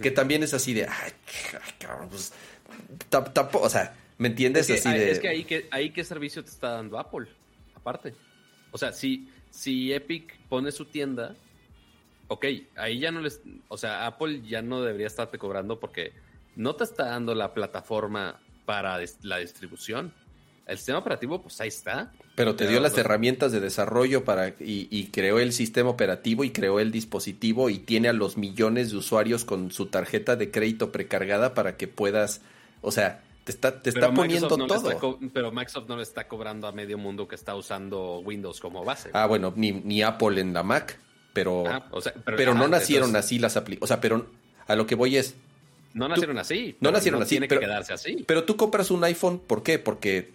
Que 0.00 0.10
también 0.12 0.42
es 0.44 0.54
así 0.54 0.74
de, 0.74 0.84
ay, 0.86 1.12
cabrón, 1.80 2.08
pues, 2.08 2.32
tampoco, 3.08 3.60
o 3.66 3.70
sea, 3.70 3.94
¿me 4.18 4.28
entiendes? 4.28 4.68
Es 4.68 4.82
que, 4.82 4.88
así 4.88 4.98
de, 4.98 5.10
es 5.10 5.18
que 5.20 5.28
ahí, 5.28 5.44
que 5.44 5.68
ahí 5.70 5.90
qué 5.90 6.04
servicio 6.04 6.42
te 6.44 6.50
está 6.50 6.70
dando 6.70 6.98
Apple, 6.98 7.26
aparte. 7.74 8.14
O 8.72 8.78
sea, 8.78 8.92
si, 8.92 9.28
si 9.56 9.92
Epic 9.92 10.38
pone 10.50 10.70
su 10.70 10.84
tienda, 10.84 11.34
ok, 12.28 12.44
ahí 12.76 12.98
ya 12.98 13.10
no 13.10 13.20
les, 13.20 13.40
o 13.68 13.78
sea, 13.78 14.06
Apple 14.06 14.42
ya 14.46 14.60
no 14.60 14.82
debería 14.82 15.06
estarte 15.06 15.38
cobrando 15.38 15.80
porque 15.80 16.12
no 16.56 16.76
te 16.76 16.84
está 16.84 17.06
dando 17.06 17.34
la 17.34 17.54
plataforma 17.54 18.38
para 18.66 18.98
la 19.22 19.38
distribución. 19.38 20.12
El 20.66 20.76
sistema 20.76 20.98
operativo, 20.98 21.40
pues 21.40 21.60
ahí 21.60 21.68
está. 21.68 22.12
Pero 22.34 22.54
te 22.54 22.66
dio 22.66 22.80
las 22.80 22.98
herramientas 22.98 23.52
de 23.52 23.60
desarrollo 23.60 24.24
para 24.24 24.48
y, 24.48 24.88
y 24.90 25.06
creó 25.06 25.38
el 25.38 25.52
sistema 25.52 25.88
operativo 25.88 26.44
y 26.44 26.50
creó 26.50 26.80
el 26.80 26.90
dispositivo 26.90 27.70
y 27.70 27.78
tiene 27.78 28.08
a 28.08 28.12
los 28.12 28.36
millones 28.36 28.90
de 28.90 28.98
usuarios 28.98 29.44
con 29.44 29.70
su 29.70 29.86
tarjeta 29.86 30.36
de 30.36 30.50
crédito 30.50 30.92
precargada 30.92 31.54
para 31.54 31.76
que 31.76 31.86
puedas, 31.86 32.42
o 32.82 32.90
sea, 32.90 33.22
te 33.46 33.52
está, 33.52 33.80
te 33.80 33.90
está 33.90 34.12
poniendo 34.12 34.56
no 34.58 34.66
todo. 34.66 34.90
está 34.90 35.30
pero 35.32 35.52
Microsoft 35.52 35.88
no 35.88 35.96
le 35.96 36.02
está 36.02 36.26
cobrando 36.26 36.66
a 36.66 36.72
medio 36.72 36.98
mundo 36.98 37.28
que 37.28 37.36
está 37.36 37.54
usando 37.54 38.18
Windows 38.18 38.58
como 38.60 38.84
base. 38.84 39.10
Ah, 39.12 39.26
bueno, 39.26 39.52
ni, 39.54 39.70
ni 39.70 40.02
Apple 40.02 40.40
en 40.40 40.52
la 40.52 40.64
Mac, 40.64 40.98
pero, 41.32 41.62
Ah, 41.64 41.86
o 41.92 42.00
sea, 42.00 42.12
pero, 42.24 42.54
no 42.54 42.64
ah, 42.64 42.68
nacieron 42.68 43.10
entonces, 43.10 43.26
así 43.26 43.38
las 43.38 43.56
aplicaciones. 43.56 43.84
O 43.84 43.86
sea, 43.86 44.00
pero 44.00 44.26
a 44.66 44.74
lo 44.74 44.84
que 44.84 44.96
voy 44.96 45.16
es, 45.16 45.36
No 45.94 46.08
nacieron 46.08 46.36
así. 46.38 46.76
No 46.80 46.90
nacieron 46.90 47.22
así, 47.22 47.30
Tiene 47.36 47.46
pero- 47.46 47.60
que 47.60 47.66
quedarse 47.68 47.92
así. 47.92 48.24
pero 48.26 48.42
tú 48.42 48.56
compras 48.56 48.90
un 48.90 49.04
iPhone, 49.04 49.38
¿por 49.38 49.62
qué? 49.62 49.78
Porque, 49.78 50.32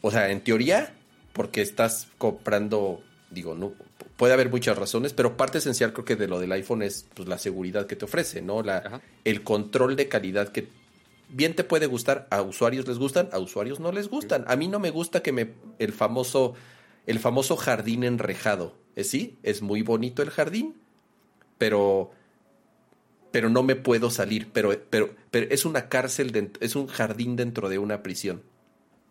o 0.00 0.12
sea, 0.12 0.30
en 0.30 0.40
teoría, 0.40 0.94
porque 1.32 1.62
estás 1.62 2.06
comprando, 2.16 3.02
digo, 3.30 3.56
no 3.56 3.72
puede 4.16 4.34
haber 4.34 4.50
muchas 4.50 4.78
razones, 4.78 5.12
pero 5.12 5.36
parte 5.36 5.58
esencial 5.58 5.92
creo 5.92 6.04
que 6.04 6.14
de 6.14 6.28
lo 6.28 6.38
del 6.38 6.52
iPhone 6.52 6.82
es 6.82 7.06
pues, 7.12 7.28
la 7.28 7.38
seguridad 7.38 7.88
que 7.88 7.96
te 7.96 8.04
ofrece, 8.04 8.40
¿no? 8.40 8.62
La, 8.62 8.78
Ajá. 8.78 9.00
el 9.24 9.42
control 9.42 9.96
de 9.96 10.06
calidad 10.08 10.48
que 10.52 10.68
bien 11.28 11.54
te 11.54 11.64
puede 11.64 11.86
gustar, 11.86 12.26
a 12.30 12.42
usuarios 12.42 12.86
les 12.86 12.98
gustan, 12.98 13.28
a 13.32 13.38
usuarios 13.38 13.80
no 13.80 13.92
les 13.92 14.08
gustan. 14.08 14.44
A 14.48 14.56
mí 14.56 14.68
no 14.68 14.78
me 14.78 14.90
gusta 14.90 15.22
que 15.22 15.32
me 15.32 15.54
el 15.78 15.92
famoso 15.92 16.54
el 17.06 17.18
famoso 17.20 17.56
jardín 17.56 18.02
enrejado. 18.04 18.74
¿Eh, 18.96 19.04
sí, 19.04 19.38
es 19.42 19.62
muy 19.62 19.82
bonito 19.82 20.22
el 20.22 20.30
jardín, 20.30 20.74
pero 21.58 22.10
pero 23.30 23.50
no 23.50 23.62
me 23.62 23.76
puedo 23.76 24.10
salir, 24.10 24.50
pero 24.52 24.74
pero 24.90 25.10
pero 25.30 25.46
es 25.50 25.64
una 25.64 25.88
cárcel 25.88 26.32
dent- 26.32 26.56
es 26.60 26.74
un 26.76 26.86
jardín 26.86 27.36
dentro 27.36 27.68
de 27.68 27.78
una 27.78 28.02
prisión. 28.02 28.42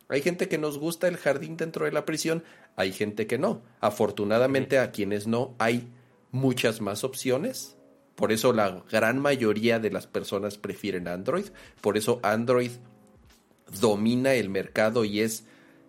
Hay 0.08 0.22
gente 0.22 0.48
que 0.48 0.58
nos 0.58 0.78
gusta 0.78 1.08
el 1.08 1.18
jardín 1.18 1.58
dentro 1.58 1.86
de 1.86 1.92
la 1.92 2.06
prisión, 2.06 2.44
hay 2.76 2.92
gente 2.92 3.28
que 3.28 3.38
no. 3.38 3.62
Afortunadamente 3.82 4.78
a 4.80 4.92
quienes 4.92 5.26
no 5.28 5.56
hay 5.58 5.88
muchas 6.32 6.80
más 6.82 7.04
opciones. 7.04 7.75
Por 8.16 8.32
eso 8.32 8.54
la 8.54 8.84
gran 8.92 9.20
mayoría 9.20 9.80
de 9.80 9.92
las 9.92 10.08
personas 10.08 10.58
prefieren 10.58 11.08
Android. 11.08 11.46
Por 11.82 11.98
eso 11.98 12.20
Android 12.24 12.72
domina 13.82 14.34
el 14.34 14.50
mercado 14.50 15.04
y 15.06 15.20
es 15.22 15.46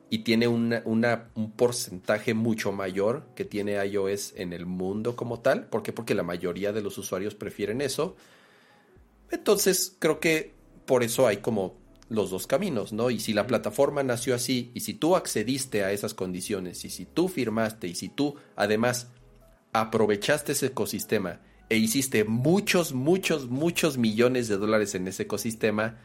y 0.08 0.18
tiene 0.18 0.46
una, 0.46 0.82
una- 0.84 1.30
un 1.34 1.50
porcentaje 1.50 2.32
mucho 2.32 2.70
mayor 2.70 3.24
que 3.34 3.44
tiene 3.44 3.84
iOS 3.84 4.34
en 4.36 4.52
el 4.52 4.64
mundo 4.64 5.16
como 5.16 5.40
tal. 5.40 5.66
¿Por 5.66 5.82
qué? 5.82 5.92
Porque 5.92 6.14
la 6.14 6.22
mayoría 6.22 6.72
de 6.72 6.80
los 6.80 6.96
usuarios 6.96 7.34
prefieren 7.34 7.80
eso. 7.80 8.16
Entonces 9.30 9.96
creo 9.98 10.20
que 10.20 10.52
por 10.86 11.02
eso 11.02 11.26
hay 11.26 11.38
como 11.38 11.74
los 12.08 12.30
dos 12.30 12.46
caminos, 12.46 12.92
¿no? 12.92 13.10
Y 13.10 13.18
si 13.18 13.32
la 13.32 13.48
plataforma 13.48 14.04
nació 14.04 14.36
así, 14.36 14.70
y 14.74 14.80
si 14.80 14.94
tú 14.94 15.16
accediste 15.16 15.82
a 15.82 15.90
esas 15.90 16.14
condiciones, 16.14 16.84
y 16.84 16.90
si 16.90 17.04
tú 17.04 17.26
firmaste, 17.28 17.88
y 17.88 17.96
si 17.96 18.08
tú 18.08 18.36
además 18.54 19.08
aprovechaste 19.72 20.52
ese 20.52 20.66
ecosistema 20.66 21.40
e 21.68 21.76
hiciste 21.76 22.24
muchos, 22.24 22.92
muchos, 22.92 23.48
muchos 23.48 23.98
millones 23.98 24.48
de 24.48 24.56
dólares 24.56 24.94
en 24.94 25.08
ese 25.08 25.24
ecosistema, 25.24 25.96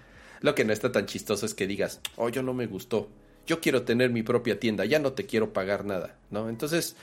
lo 0.42 0.56
que 0.56 0.66
no 0.66 0.74
está 0.74 0.92
tan 0.92 1.06
chistoso 1.06 1.46
es 1.46 1.54
que 1.54 1.68
digas, 1.68 2.00
oh, 2.16 2.30
yo 2.30 2.42
no 2.44 2.54
me 2.54 2.66
gustó, 2.68 3.10
yo 3.46 3.60
quiero 3.62 3.84
tener 3.84 4.10
mi 4.10 4.24
propia 4.24 4.60
tienda, 4.60 4.86
ya 4.86 5.00
no 5.00 5.14
te 5.14 5.26
quiero 5.26 5.54
pagar 5.54 5.86
nada, 5.86 6.18
¿no? 6.32 6.50
Entonces, 6.50 6.96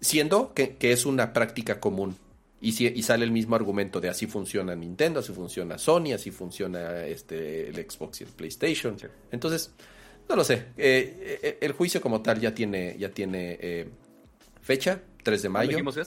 siendo 0.00 0.54
que, 0.54 0.76
que 0.76 0.92
es 0.92 1.06
una 1.06 1.32
práctica 1.32 1.80
común. 1.80 2.16
Y, 2.62 2.72
si- 2.72 2.86
y 2.86 3.02
sale 3.02 3.24
el 3.24 3.30
mismo 3.32 3.56
argumento 3.56 4.00
de 4.00 4.08
así 4.10 4.26
funciona 4.26 4.74
Nintendo, 4.76 5.20
así 5.20 5.32
funciona 5.32 5.78
Sony, 5.78 6.12
así 6.14 6.30
funciona 6.30 7.06
este, 7.06 7.68
el 7.70 7.74
Xbox 7.90 8.20
y 8.20 8.24
el 8.24 8.30
PlayStation. 8.30 8.98
Sí. 8.98 9.06
Entonces, 9.32 9.72
no 10.28 10.36
lo 10.36 10.44
sé. 10.44 10.66
Eh, 10.76 11.38
eh, 11.42 11.58
el 11.62 11.72
juicio 11.72 12.00
como 12.02 12.20
tal 12.20 12.38
ya 12.38 12.54
tiene, 12.54 12.96
ya 12.98 13.08
tiene 13.10 13.56
eh, 13.60 13.88
fecha, 14.60 15.00
3 15.22 15.42
de 15.42 15.48
¿Cuándo 15.48 15.58
mayo. 15.58 15.70
dijimos 15.70 15.94
que 15.94 16.02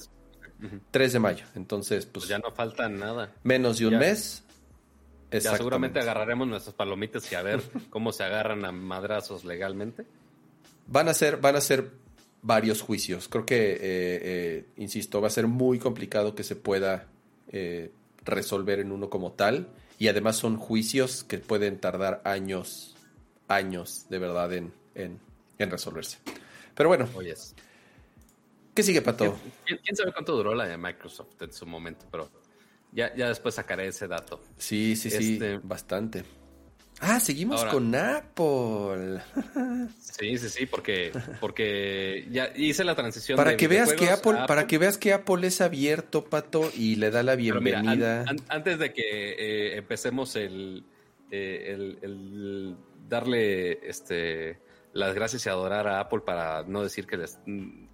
es? 0.62 0.66
Ujú. 0.68 0.80
3 0.92 1.14
de 1.14 1.20
mayo. 1.20 1.46
Entonces, 1.56 2.06
pues 2.06 2.26
Pues 2.26 2.28
ya 2.30 2.40
no 2.40 2.52
falta 2.52 2.88
nada. 2.90 3.34
menos 3.44 3.78
de 3.80 3.88
un 3.88 3.94
ya- 3.94 4.00
mes. 4.00 4.44
Ya 5.32 5.58
seguramente 5.58 6.00
agarraremos 6.00 6.48
nuestras 6.48 6.76
palomitas 6.76 7.32
y 7.32 7.36
a 7.36 7.42
ver 7.42 7.60
cómo 7.90 8.12
se 8.12 8.24
agarran 8.24 8.66
a 8.66 8.72
madrazos 8.72 9.46
legalmente. 9.46 10.06
Van 10.88 11.08
a 11.10 11.14
ser, 11.16 11.38
van 11.38 11.56
a 11.56 11.62
ser 11.62 11.92
varios 12.44 12.82
juicios. 12.82 13.28
Creo 13.30 13.46
que, 13.46 13.72
eh, 13.74 13.80
eh, 13.82 14.66
insisto, 14.78 15.22
va 15.22 15.28
a 15.28 15.32
ser 15.32 15.48
muy 15.48 15.80
complicado 15.80 16.36
que 16.36 16.44
se 16.44 16.56
pueda 16.56 17.08
eh, 17.48 17.92
resolver 18.26 18.80
en 18.80 18.92
uno 18.92 19.10
como 19.10 19.32
tal. 19.32 19.70
Y 19.98 20.08
además 20.08 20.36
son 20.36 20.58
juicios 20.58 21.24
que 21.24 21.38
pueden 21.40 21.80
tardar 21.80 22.22
años, 22.26 22.96
años 23.48 24.06
de 24.10 24.20
verdad 24.20 24.54
en, 24.54 24.72
en, 24.96 25.20
en 25.58 25.72
resolverse. 25.72 26.18
Pero 26.76 26.90
bueno, 26.90 27.08
Oyes. 27.16 27.56
¿Qué 28.74 28.84
sigue, 28.84 29.02
Pato? 29.02 29.38
¿Quién, 29.66 29.80
quién 29.84 29.96
sabe 29.96 30.12
cuánto 30.12 30.36
duró 30.36 30.54
la 30.56 30.66
de 30.68 30.78
Microsoft 30.78 31.42
en 31.42 31.54
su 31.54 31.66
momento? 31.66 32.06
Pero 32.12 32.30
ya, 32.92 33.14
ya 33.16 33.28
después 33.28 33.56
sacaré 33.56 33.88
ese 33.88 34.08
dato. 34.08 34.42
Sí, 34.58 34.96
sí, 34.96 35.10
sí, 35.10 35.34
Este- 35.34 35.58
bastante. 35.64 36.24
Ah, 37.00 37.20
seguimos 37.20 37.60
Ahora- 37.60 37.72
con 37.72 37.96
Apple. 37.96 39.22
Sí, 40.00 40.38
sí, 40.38 40.48
sí, 40.50 40.66
porque, 40.68 41.12
porque 41.42 42.28
ya 42.32 42.52
hice 42.56 42.84
la 42.84 42.96
transición. 42.96 43.36
Para 43.36 43.52
de 43.52 43.58
que 43.58 43.68
veas 43.68 43.94
que 43.94 44.10
Apple, 44.10 44.40
para 44.48 44.68
que 44.68 44.78
veas 44.78 44.98
que 44.98 45.12
Apple 45.12 45.48
es 45.48 45.60
abierto, 45.60 46.24
Pato, 46.26 46.70
y 46.76 46.96
le 46.96 47.10
da 47.10 47.24
la 47.24 47.36
Pero 47.36 47.60
mira, 47.60 47.80
an- 47.80 47.84
bienvenida. 47.86 48.22
an- 48.28 48.38
antes 48.48 48.78
de 48.80 48.94
que 48.94 49.02
eh, 49.04 49.78
empecemos 49.78 50.36
el, 50.36 50.86
eh, 51.32 51.74
el- 51.74 51.98
el 52.04 52.76
darle 53.10 53.90
este 53.90 54.60
las 54.94 55.16
gracias 55.16 55.46
y 55.48 55.50
adorar 55.50 55.88
a 55.88 56.00
Apple 56.00 56.20
para 56.24 56.62
no 56.64 56.84
decir 56.84 57.08
que 57.08 57.18
les 57.18 57.40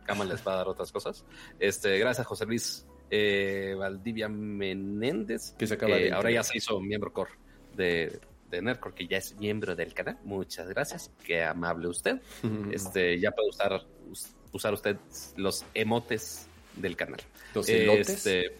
Cama 0.10 0.26
les 0.26 0.46
va 0.46 0.54
a 0.54 0.58
dar 0.58 0.68
otras 0.68 0.92
cosas. 0.92 1.24
Este, 1.60 1.98
gracias 2.00 2.26
José 2.28 2.46
Luis 2.46 2.86
eh, 3.12 3.76
Valdivia 3.78 4.28
Menéndez, 4.30 5.52
Que 5.58 5.68
se 5.68 5.74
acaba 5.76 5.96
de 5.96 6.12
ahora 6.12 6.32
ya 6.32 6.44
se 6.44 6.58
hizo 6.58 6.80
miembro 6.80 7.12
core 7.14 7.32
de, 7.76 8.20
de 8.50 8.62
Nerdcore, 8.62 8.96
que 8.96 9.08
ya 9.08 9.18
es 9.18 9.36
miembro 9.38 9.76
del 9.76 9.94
canal. 9.94 10.18
Muchas 10.24 10.68
gracias, 10.70 11.12
qué 11.24 11.44
amable 11.44 11.88
usted. 11.88 12.22
Este, 12.72 13.20
ya 13.20 13.32
puede 13.32 13.50
usar, 13.50 13.82
us- 14.10 14.30
usar 14.52 14.74
usted 14.74 14.98
los 15.38 15.66
emotes 15.74 16.48
del 16.76 16.96
canal. 16.96 17.20
Los 17.54 17.68
elotes. 17.70 18.10
Este, 18.10 18.56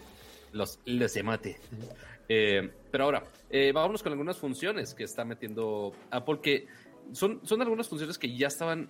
los, 0.52 0.78
los 0.84 1.16
emotes. 1.16 1.56
Eh, 2.32 2.70
pero 2.92 3.02
ahora, 3.06 3.24
eh, 3.50 3.72
vámonos 3.72 4.04
con 4.04 4.12
algunas 4.12 4.38
funciones 4.38 4.94
que 4.94 5.02
está 5.02 5.24
metiendo 5.24 5.92
Apple, 6.12 6.38
que 6.40 6.68
son, 7.10 7.40
son 7.44 7.60
algunas 7.60 7.88
funciones 7.88 8.18
que 8.18 8.36
ya 8.36 8.46
estaban 8.46 8.88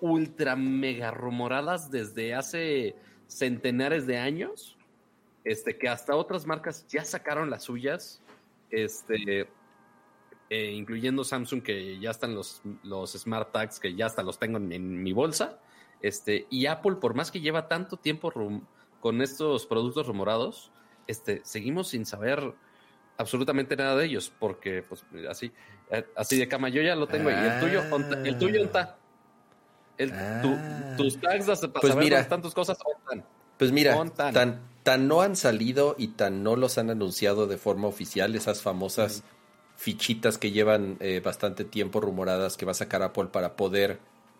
ultra 0.00 0.56
mega 0.56 1.10
rumoradas 1.10 1.90
desde 1.90 2.34
hace 2.34 2.96
centenares 3.26 4.06
de 4.06 4.18
años, 4.18 4.76
este, 5.44 5.78
que 5.78 5.88
hasta 5.88 6.16
otras 6.16 6.46
marcas 6.46 6.86
ya 6.88 7.04
sacaron 7.04 7.50
las 7.50 7.64
suyas, 7.64 8.20
este, 8.70 9.48
eh, 10.50 10.72
incluyendo 10.72 11.24
Samsung, 11.24 11.62
que 11.62 11.98
ya 11.98 12.10
están 12.10 12.34
los, 12.34 12.62
los 12.82 13.12
Smart 13.12 13.52
Tags, 13.52 13.80
que 13.80 13.94
ya 13.94 14.06
hasta 14.06 14.22
los 14.22 14.38
tengo 14.38 14.58
en, 14.58 15.02
mi 15.02 15.12
bolsa, 15.12 15.58
este, 16.02 16.46
y 16.50 16.66
Apple, 16.66 16.96
por 16.96 17.14
más 17.14 17.30
que 17.30 17.40
lleva 17.40 17.68
tanto 17.68 17.96
tiempo 17.96 18.32
con 19.00 19.22
estos 19.22 19.66
productos 19.66 20.06
rumorados, 20.06 20.70
este, 21.06 21.40
seguimos 21.44 21.88
sin 21.88 22.06
saber 22.06 22.54
absolutamente 23.16 23.76
nada 23.76 23.96
de 23.96 24.06
ellos, 24.06 24.32
porque 24.38 24.82
pues 24.82 25.04
así, 25.28 25.52
eh, 25.90 26.04
así 26.16 26.38
de 26.38 26.48
cama, 26.48 26.68
yo 26.68 26.82
ya 26.82 26.94
lo 26.94 27.06
tengo, 27.06 27.30
y 27.30 27.34
el 27.34 27.60
tuyo, 27.60 27.82
¿onta? 27.90 28.22
el 28.22 28.38
tuyo, 28.38 28.62
¿onta? 28.62 28.98
El, 29.98 30.10
tu- 30.10 30.54
Ah. 30.56 30.94
tus 30.96 31.20
tags 31.20 31.46
Pues 31.46 31.92
saber 31.92 32.04
mira. 32.04 32.20
están 32.20 32.42
tus 32.42 32.54
cosas. 32.54 32.78
Pues 33.58 33.72
mira, 33.72 33.94
tan 34.82 35.08
no 35.08 35.22
han 35.22 35.34
salido 35.36 35.94
y 35.98 36.08
tan 36.08 36.42
no 36.42 36.56
los 36.56 36.78
han 36.78 36.90
anunciado 36.90 37.46
de 37.46 37.56
forma 37.56 37.88
oficial 37.88 38.34
esas 38.36 38.60
famosas 38.62 39.24
fichitas 39.76 40.38
que 40.38 40.50
llevan 40.52 40.96
eh, 41.00 41.20
bastante 41.24 41.64
tiempo 41.64 42.00
rumoradas 42.00 42.56
que 42.56 42.64
va 42.66 42.72
a 42.72 42.74
sacar 42.74 43.02
Apple 43.02 43.26
para 43.26 43.56
poder 43.56 43.98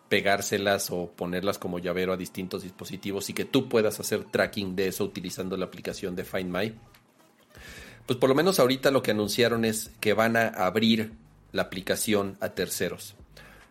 pegárselas 0.09 0.91
o 0.91 1.11
ponerlas 1.11 1.59
como 1.59 1.79
llavero 1.79 2.13
a 2.13 2.17
distintos 2.17 2.63
dispositivos 2.63 3.29
y 3.29 3.33
que 3.35 3.45
tú 3.45 3.69
puedas 3.69 3.99
hacer 3.99 4.25
tracking 4.25 4.77
de 4.77 4.89
eso 4.89 5.05
utilizando 5.05 5.57
la 5.57 5.65
aplicación 5.67 6.15
de 6.15 6.25
Find 6.25 6.51
My. 6.55 6.75
Pues 8.07 8.19
por 8.19 8.29
lo 8.29 8.35
menos 8.37 8.61
ahorita 8.61 8.91
lo 8.91 9.03
que 9.03 9.11
anunciaron 9.11 9.65
es 9.65 9.91
que 10.01 10.13
van 10.13 10.37
a 10.37 10.47
abrir 10.49 11.13
la 11.53 11.63
aplicación 11.63 12.37
a 12.41 12.51
terceros. 12.51 13.17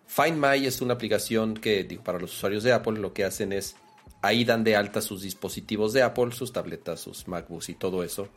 Find 0.08 0.38
My 0.38 0.66
es 0.66 0.82
una 0.82 0.94
aplicación 0.94 1.56
que 1.56 1.84
digo, 1.84 2.04
para 2.04 2.20
los 2.20 2.34
usuarios 2.34 2.64
de 2.64 2.74
Apple 2.74 3.00
lo 3.00 3.14
que 3.14 3.26
hacen 3.26 3.52
es 3.52 3.76
ahí 4.22 4.44
dan 4.44 4.64
de 4.64 4.76
alta 4.76 5.02
sus 5.02 5.22
dispositivos 5.22 5.94
de 5.94 6.02
Apple, 6.02 6.32
sus 6.32 6.52
tabletas, 6.52 7.00
sus 7.00 7.28
MacBooks 7.28 7.70
y 7.70 7.76
todo 7.76 8.04
eso, 8.04 8.28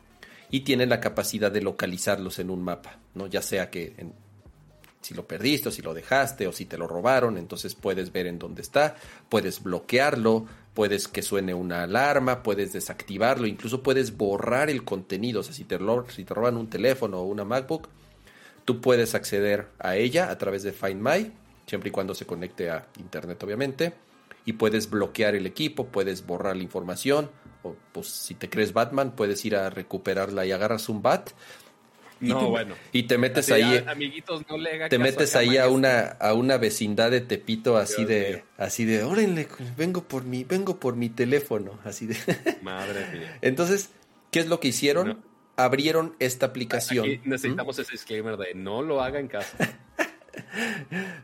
y 0.51 0.61
tienen 0.61 0.89
la 0.89 0.99
capacidad 0.99 1.51
de 1.51 1.61
localizarlos 1.61 2.39
en 2.39 2.49
un 2.49 2.63
mapa, 2.63 2.99
¿no? 3.15 3.27
Ya 3.27 3.41
sea 3.41 3.69
que 3.69 3.95
si 5.01 5.13
lo 5.13 5.27
perdiste 5.27 5.69
o 5.69 5.71
si 5.71 5.81
lo 5.81 5.93
dejaste 5.93 6.47
o 6.47 6.51
si 6.51 6.65
te 6.65 6.77
lo 6.77 6.87
robaron, 6.87 7.37
entonces 7.37 7.73
puedes 7.73 8.11
ver 8.11 8.27
en 8.27 8.37
dónde 8.37 8.61
está, 8.61 8.95
puedes 9.29 9.63
bloquearlo, 9.63 10.45
puedes 10.73 11.07
que 11.07 11.21
suene 11.21 11.53
una 11.53 11.83
alarma, 11.83 12.43
puedes 12.43 12.73
desactivarlo, 12.73 13.47
incluso 13.47 13.81
puedes 13.81 14.15
borrar 14.17 14.69
el 14.69 14.83
contenido, 14.83 15.39
o 15.39 15.43
sea, 15.43 15.53
si 15.53 15.63
te, 15.63 15.79
si 16.09 16.23
te 16.23 16.33
roban 16.33 16.57
un 16.57 16.69
teléfono 16.69 17.19
o 17.19 17.23
una 17.23 17.45
MacBook, 17.45 17.87
tú 18.65 18.81
puedes 18.81 19.15
acceder 19.15 19.69
a 19.79 19.95
ella 19.95 20.29
a 20.29 20.37
través 20.37 20.63
de 20.63 20.73
Find 20.73 21.01
My, 21.01 21.31
siempre 21.69 21.89
y 21.89 21.91
cuando 21.91 22.13
se 22.15 22.25
conecte 22.25 22.69
a 22.69 22.87
internet, 22.99 23.41
obviamente, 23.43 23.93
y 24.45 24.53
puedes 24.53 24.89
bloquear 24.89 25.35
el 25.35 25.45
equipo, 25.45 25.87
puedes 25.87 26.25
borrar 26.25 26.57
la 26.57 26.63
información, 26.63 27.29
o 27.63 27.75
pues 27.91 28.07
si 28.07 28.33
te 28.35 28.49
crees 28.49 28.73
Batman, 28.73 29.15
puedes 29.15 29.43
ir 29.45 29.55
a 29.55 29.69
recuperarla 29.69 30.45
y 30.45 30.51
agarras 30.51 30.89
un 30.89 31.01
bat. 31.01 31.29
Y 32.21 32.29
No, 32.29 32.39
te, 32.39 32.45
bueno. 32.47 32.75
Y 32.91 33.03
te 33.03 33.17
metes 33.17 33.49
Así, 33.49 33.61
ahí, 33.61 33.77
a- 33.85 33.91
amiguitos, 33.91 34.43
no 34.49 34.57
le 34.57 34.89
te 34.89 34.99
metes 34.99 35.35
a 35.35 35.39
ahí 35.39 35.55
a 35.57 35.61
Cama, 35.63 35.73
una, 35.75 35.99
a 36.19 36.33
una 36.33 36.57
vecindad 36.57 37.11
de 37.11 37.21
Tepito 37.21 37.77
así 37.77 38.03
Dios 38.03 38.07
de, 38.09 38.29
mío. 38.33 38.43
así 38.57 38.83
de, 38.85 39.03
órale, 39.03 39.47
vengo 39.77 40.03
por 40.03 40.25
mi, 40.25 40.43
vengo 40.43 40.79
por 40.81 40.95
mi 40.97 41.07
teléfono, 41.09 41.79
así 41.85 42.07
de. 42.07 42.17
Madre 42.61 43.07
mía. 43.13 43.37
Entonces, 43.41 43.91
¿qué 44.31 44.39
es 44.41 44.47
lo 44.47 44.59
que 44.59 44.67
hicieron? 44.69 45.07
No. 45.07 45.23
Abrieron 45.55 46.15
esta 46.19 46.45
aplicación. 46.47 47.05
Aquí 47.05 47.21
necesitamos 47.25 47.77
ese 47.79 47.91
disclaimer 47.93 48.35
de 48.37 48.53
no 48.53 48.81
lo 48.81 49.01
haga 49.01 49.19
en 49.19 49.27
casa. 49.29 49.57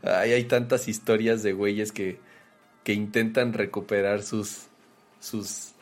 Ay, 0.02 0.32
hay 0.32 0.44
tantas 0.44 0.88
historias 0.88 1.42
de 1.42 1.52
güeyes 1.52 1.92
que, 1.92 2.18
que 2.84 2.92
intentan 2.92 3.52
recuperar 3.52 4.22
sus, 4.22 4.66
sus, 5.20 5.72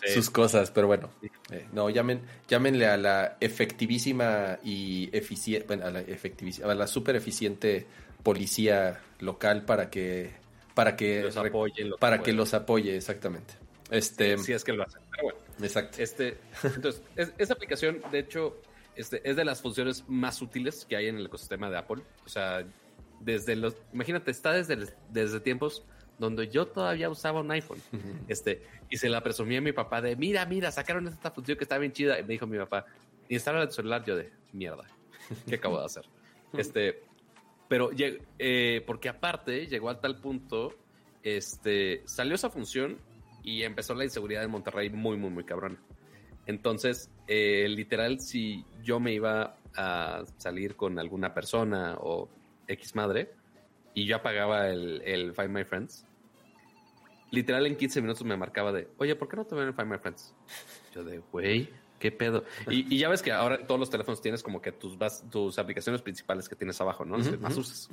Sí. 0.00 0.12
sus 0.14 0.30
cosas, 0.30 0.70
pero 0.70 0.86
bueno, 0.86 1.10
eh, 1.50 1.66
no, 1.72 1.90
llamen, 1.90 2.20
llámenle 2.46 2.86
a 2.86 2.96
la 2.96 3.36
efectivísima 3.40 4.60
y 4.62 5.10
eficiente, 5.12 5.66
bueno, 5.66 5.86
a 5.86 5.90
la 5.90 6.00
efectivísima, 6.02 6.70
a 6.70 6.74
la 6.76 6.86
super 6.86 7.16
eficiente 7.16 7.84
policía 8.22 9.00
local 9.18 9.64
para 9.64 9.90
que, 9.90 10.30
para 10.74 10.94
que, 10.94 11.22
Los 11.22 11.34
lo 11.34 11.42
que 11.42 11.90
para 11.98 12.22
que 12.22 12.32
los 12.32 12.54
apoye, 12.54 12.96
exactamente. 12.96 13.54
Este, 13.90 14.38
Si 14.38 14.52
es 14.52 14.62
que 14.62 14.72
lo 14.72 14.84
hacen. 14.84 15.00
Pero 15.10 15.22
bueno. 15.24 15.38
exacto. 15.62 16.00
Este, 16.00 16.36
entonces, 16.62 17.02
es- 17.16 17.32
esa 17.36 17.54
aplicación, 17.54 18.00
de 18.12 18.20
hecho, 18.20 18.56
este, 18.98 19.28
es 19.28 19.36
de 19.36 19.44
las 19.44 19.62
funciones 19.62 20.04
más 20.08 20.42
útiles 20.42 20.84
que 20.84 20.96
hay 20.96 21.06
en 21.06 21.16
el 21.16 21.26
ecosistema 21.26 21.70
de 21.70 21.78
Apple. 21.78 22.02
O 22.26 22.28
sea, 22.28 22.66
desde 23.20 23.54
los, 23.54 23.76
imagínate, 23.92 24.32
está 24.32 24.52
desde, 24.52 24.92
desde 25.10 25.40
tiempos 25.40 25.84
donde 26.18 26.48
yo 26.48 26.66
todavía 26.66 27.08
usaba 27.08 27.40
un 27.40 27.50
iPhone. 27.52 27.80
Este, 28.26 28.62
y 28.90 28.96
se 28.96 29.08
la 29.08 29.22
presumí 29.22 29.56
a 29.56 29.60
mi 29.60 29.70
papá 29.70 30.02
de, 30.02 30.16
mira, 30.16 30.44
mira, 30.46 30.72
sacaron 30.72 31.06
esta 31.06 31.30
función 31.30 31.56
que 31.56 31.62
está 31.62 31.78
bien 31.78 31.92
chida. 31.92 32.18
Y 32.18 32.22
me 32.22 32.30
dijo 32.30 32.46
mi 32.48 32.58
papá, 32.58 32.86
instala 33.28 33.62
el 33.62 33.70
celular. 33.70 34.04
Yo 34.04 34.16
de, 34.16 34.32
mierda, 34.52 34.84
¿qué 35.46 35.54
acabo 35.54 35.78
de 35.78 35.86
hacer? 35.86 36.04
Este, 36.54 37.02
pero, 37.68 37.90
eh, 38.38 38.82
porque 38.86 39.10
aparte 39.10 39.66
llegó 39.66 39.90
a 39.90 40.00
tal 40.00 40.18
punto, 40.18 40.74
este, 41.22 42.00
salió 42.06 42.34
esa 42.34 42.48
función 42.48 42.96
y 43.42 43.64
empezó 43.64 43.94
la 43.94 44.04
inseguridad 44.04 44.42
en 44.44 44.50
Monterrey 44.50 44.88
muy, 44.88 45.18
muy, 45.18 45.28
muy 45.28 45.44
cabrón. 45.44 45.78
Entonces, 46.48 47.10
eh, 47.26 47.66
literal, 47.68 48.20
si 48.20 48.64
yo 48.82 48.98
me 48.98 49.12
iba 49.12 49.54
a 49.76 50.24
salir 50.38 50.76
con 50.76 50.98
alguna 50.98 51.34
persona 51.34 51.96
o 52.00 52.26
X 52.66 52.96
madre 52.96 53.30
y 53.92 54.06
yo 54.06 54.16
apagaba 54.16 54.68
el, 54.70 55.02
el 55.04 55.34
Find 55.34 55.50
My 55.50 55.64
Friends, 55.64 56.06
literal 57.30 57.66
en 57.66 57.76
15 57.76 58.00
minutos 58.00 58.24
me 58.24 58.34
marcaba 58.34 58.72
de, 58.72 58.88
oye, 58.96 59.14
¿por 59.14 59.28
qué 59.28 59.36
no 59.36 59.44
te 59.44 59.54
veo 59.54 59.64
en 59.66 59.74
Find 59.74 59.90
My 59.90 59.98
Friends? 59.98 60.34
Yo 60.94 61.04
de, 61.04 61.18
güey, 61.30 61.68
¿qué 61.98 62.10
pedo? 62.10 62.44
Y, 62.70 62.94
y 62.94 62.98
ya 62.98 63.10
ves 63.10 63.20
que 63.20 63.30
ahora 63.30 63.66
todos 63.66 63.78
los 63.78 63.90
teléfonos 63.90 64.22
tienes 64.22 64.42
como 64.42 64.62
que 64.62 64.72
tus, 64.72 64.96
tus 65.30 65.58
aplicaciones 65.58 66.00
principales 66.00 66.48
que 66.48 66.56
tienes 66.56 66.80
abajo, 66.80 67.04
¿no? 67.04 67.18
Las 67.18 67.28
que 67.28 67.36
más 67.36 67.58
usas. 67.58 67.90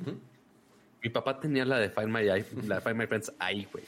Mi 1.02 1.10
papá 1.10 1.38
tenía 1.38 1.66
la 1.66 1.78
de 1.78 1.90
Find 1.90 2.08
My, 2.08 2.24
la 2.24 2.76
de 2.76 2.80
Find 2.80 2.96
My 2.96 3.06
Friends 3.06 3.34
ahí, 3.38 3.68
güey. 3.70 3.84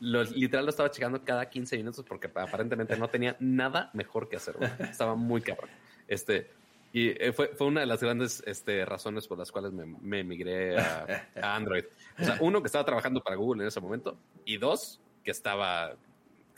Lo, 0.00 0.22
literal 0.24 0.64
lo 0.64 0.70
estaba 0.70 0.90
checando 0.90 1.24
cada 1.24 1.48
15 1.48 1.76
minutos 1.76 2.04
porque 2.06 2.30
aparentemente 2.34 2.96
no 2.96 3.08
tenía 3.08 3.36
nada 3.40 3.90
mejor 3.92 4.28
que 4.28 4.36
hacer. 4.36 4.56
güey. 4.56 4.70
Estaba 4.80 5.14
muy 5.14 5.40
cabrón. 5.40 5.70
Este, 6.06 6.50
y 6.92 7.08
eh, 7.08 7.32
fue, 7.32 7.48
fue 7.48 7.66
una 7.66 7.80
de 7.80 7.86
las 7.86 8.00
grandes 8.00 8.42
este, 8.46 8.84
razones 8.84 9.26
por 9.26 9.38
las 9.38 9.52
cuales 9.52 9.72
me, 9.72 9.84
me 9.84 10.24
migré 10.24 10.78
a, 10.78 11.28
a 11.42 11.56
Android. 11.56 11.84
O 12.18 12.24
sea, 12.24 12.38
uno, 12.40 12.62
que 12.62 12.66
estaba 12.66 12.84
trabajando 12.84 13.20
para 13.20 13.36
Google 13.36 13.62
en 13.62 13.68
ese 13.68 13.80
momento. 13.80 14.16
Y 14.44 14.56
dos, 14.56 15.00
que 15.24 15.30
estaba 15.30 15.96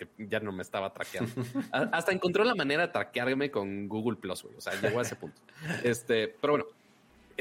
que 0.01 0.09
ya 0.17 0.41
no 0.41 0.51
me 0.51 0.63
estaba 0.63 0.93
traqueando. 0.93 1.31
Hasta 1.73 2.13
encontró 2.13 2.43
la 2.43 2.55
manera 2.55 2.87
de 2.87 2.93
traquearme 2.93 3.51
con 3.51 3.87
Google 3.87 4.17
Plus, 4.17 4.43
güey. 4.43 4.57
O 4.57 4.61
sea, 4.61 4.73
llegó 4.81 4.99
a 4.99 5.03
ese 5.03 5.15
punto. 5.15 5.43
Este, 5.85 6.29
pero 6.41 6.55
bueno, 6.55 6.67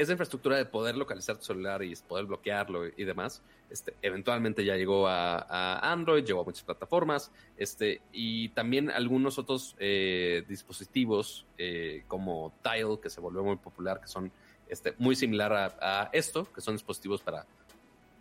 esa 0.00 0.12
infraestructura 0.12 0.56
de 0.56 0.64
poder 0.64 0.96
localizar 0.96 1.36
tu 1.36 1.44
celular 1.44 1.82
y 1.82 1.94
poder 1.96 2.24
bloquearlo 2.24 2.86
y 2.86 3.04
demás, 3.04 3.42
este, 3.68 3.94
eventualmente 4.00 4.64
ya 4.64 4.74
llegó 4.74 5.06
a, 5.06 5.92
Android, 5.92 6.24
llegó 6.24 6.40
a 6.40 6.44
muchas 6.44 6.64
plataformas, 6.64 7.30
este, 7.58 8.00
y 8.10 8.48
también 8.50 8.90
algunos 8.90 9.38
otros 9.38 9.76
eh, 9.78 10.42
dispositivos 10.48 11.46
eh, 11.58 12.04
como 12.08 12.54
Tile, 12.62 12.98
que 13.02 13.10
se 13.10 13.20
volvió 13.20 13.44
muy 13.44 13.56
popular, 13.56 14.00
que 14.00 14.08
son 14.08 14.32
este, 14.68 14.94
muy 14.96 15.14
similar 15.16 15.52
a, 15.52 16.08
esto, 16.14 16.50
que 16.50 16.62
son 16.62 16.74
dispositivos 16.74 17.20
para 17.20 17.44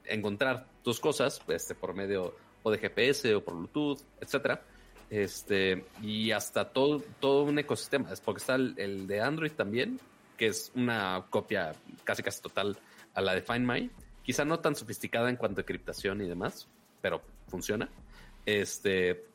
encontrar 0.03 0.65
tus 0.83 0.99
cosas 0.99 1.41
este, 1.47 1.75
por 1.75 1.93
medio 1.93 2.35
o 2.61 2.71
de 2.71 2.77
GPS 2.77 3.35
o 3.35 3.43
por 3.43 3.55
Bluetooth, 3.55 3.99
etcétera. 4.19 4.61
Este, 5.09 5.85
y 6.03 6.31
hasta 6.31 6.65
todo, 6.65 7.01
todo 7.21 7.43
un 7.43 7.57
ecosistema, 7.57 8.11
es 8.11 8.19
porque 8.19 8.39
está 8.39 8.55
el 8.55 9.07
de 9.07 9.21
Android 9.21 9.53
también, 9.53 9.99
que 10.39 10.47
es 10.47 10.71
una 10.73 11.25
copia 11.29 11.73
casi 12.05 12.23
casi 12.23 12.41
total 12.41 12.77
a 13.13 13.19
la 13.19 13.35
de 13.35 13.41
Find 13.41 13.69
My, 13.69 13.91
quizá 14.23 14.45
no 14.45 14.59
tan 14.59 14.73
sofisticada 14.73 15.29
en 15.29 15.35
cuanto 15.35 15.59
a 15.59 15.63
encriptación 15.63 16.21
y 16.21 16.27
demás, 16.27 16.69
pero 17.01 17.21
funciona. 17.49 17.89
Este, 18.45 19.25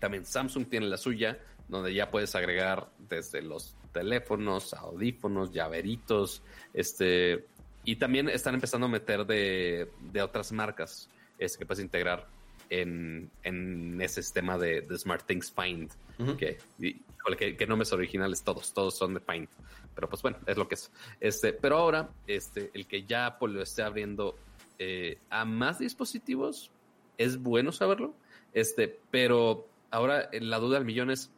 también 0.00 0.26
Samsung 0.26 0.68
tiene 0.68 0.86
la 0.86 0.96
suya, 0.96 1.38
donde 1.68 1.94
ya 1.94 2.10
puedes 2.10 2.34
agregar 2.34 2.90
desde 3.08 3.42
los 3.42 3.76
teléfonos, 3.92 4.74
audífonos, 4.74 5.52
llaveritos, 5.52 6.42
este, 6.74 7.46
y 7.84 7.94
también 7.96 8.28
están 8.28 8.54
empezando 8.54 8.86
a 8.86 8.90
meter 8.90 9.24
de, 9.26 9.88
de 10.00 10.20
otras 10.20 10.50
marcas 10.50 11.08
este, 11.38 11.60
que 11.60 11.66
puedes 11.66 11.82
integrar 11.82 12.26
en, 12.70 13.30
en 13.44 14.00
ese 14.00 14.20
sistema 14.20 14.58
de, 14.58 14.80
de 14.80 14.98
Smart 14.98 15.24
Things 15.26 15.52
Find, 15.52 15.90
que, 16.38 16.58
que, 17.38 17.56
que, 17.56 17.66
nombres 17.66 17.92
originales 17.92 18.42
todos, 18.42 18.74
todos 18.74 18.96
son 18.96 19.14
de 19.14 19.20
Find. 19.20 19.48
Pero 19.94 20.08
pues 20.08 20.22
bueno, 20.22 20.38
es 20.46 20.56
lo 20.56 20.68
que 20.68 20.74
es. 20.74 20.90
Este, 21.20 21.52
pero 21.52 21.76
ahora, 21.76 22.10
este, 22.26 22.70
el 22.74 22.86
que 22.86 23.04
ya 23.04 23.26
Apple 23.26 23.52
lo 23.52 23.62
esté 23.62 23.82
abriendo 23.82 24.36
eh, 24.78 25.18
a 25.30 25.44
más 25.44 25.78
dispositivos, 25.78 26.70
es 27.18 27.42
bueno 27.42 27.72
saberlo. 27.72 28.14
Este, 28.52 29.00
pero 29.10 29.68
ahora 29.90 30.28
eh, 30.32 30.40
la 30.40 30.58
duda 30.58 30.78
del 30.78 30.84
millón 30.84 31.10
es 31.10 31.30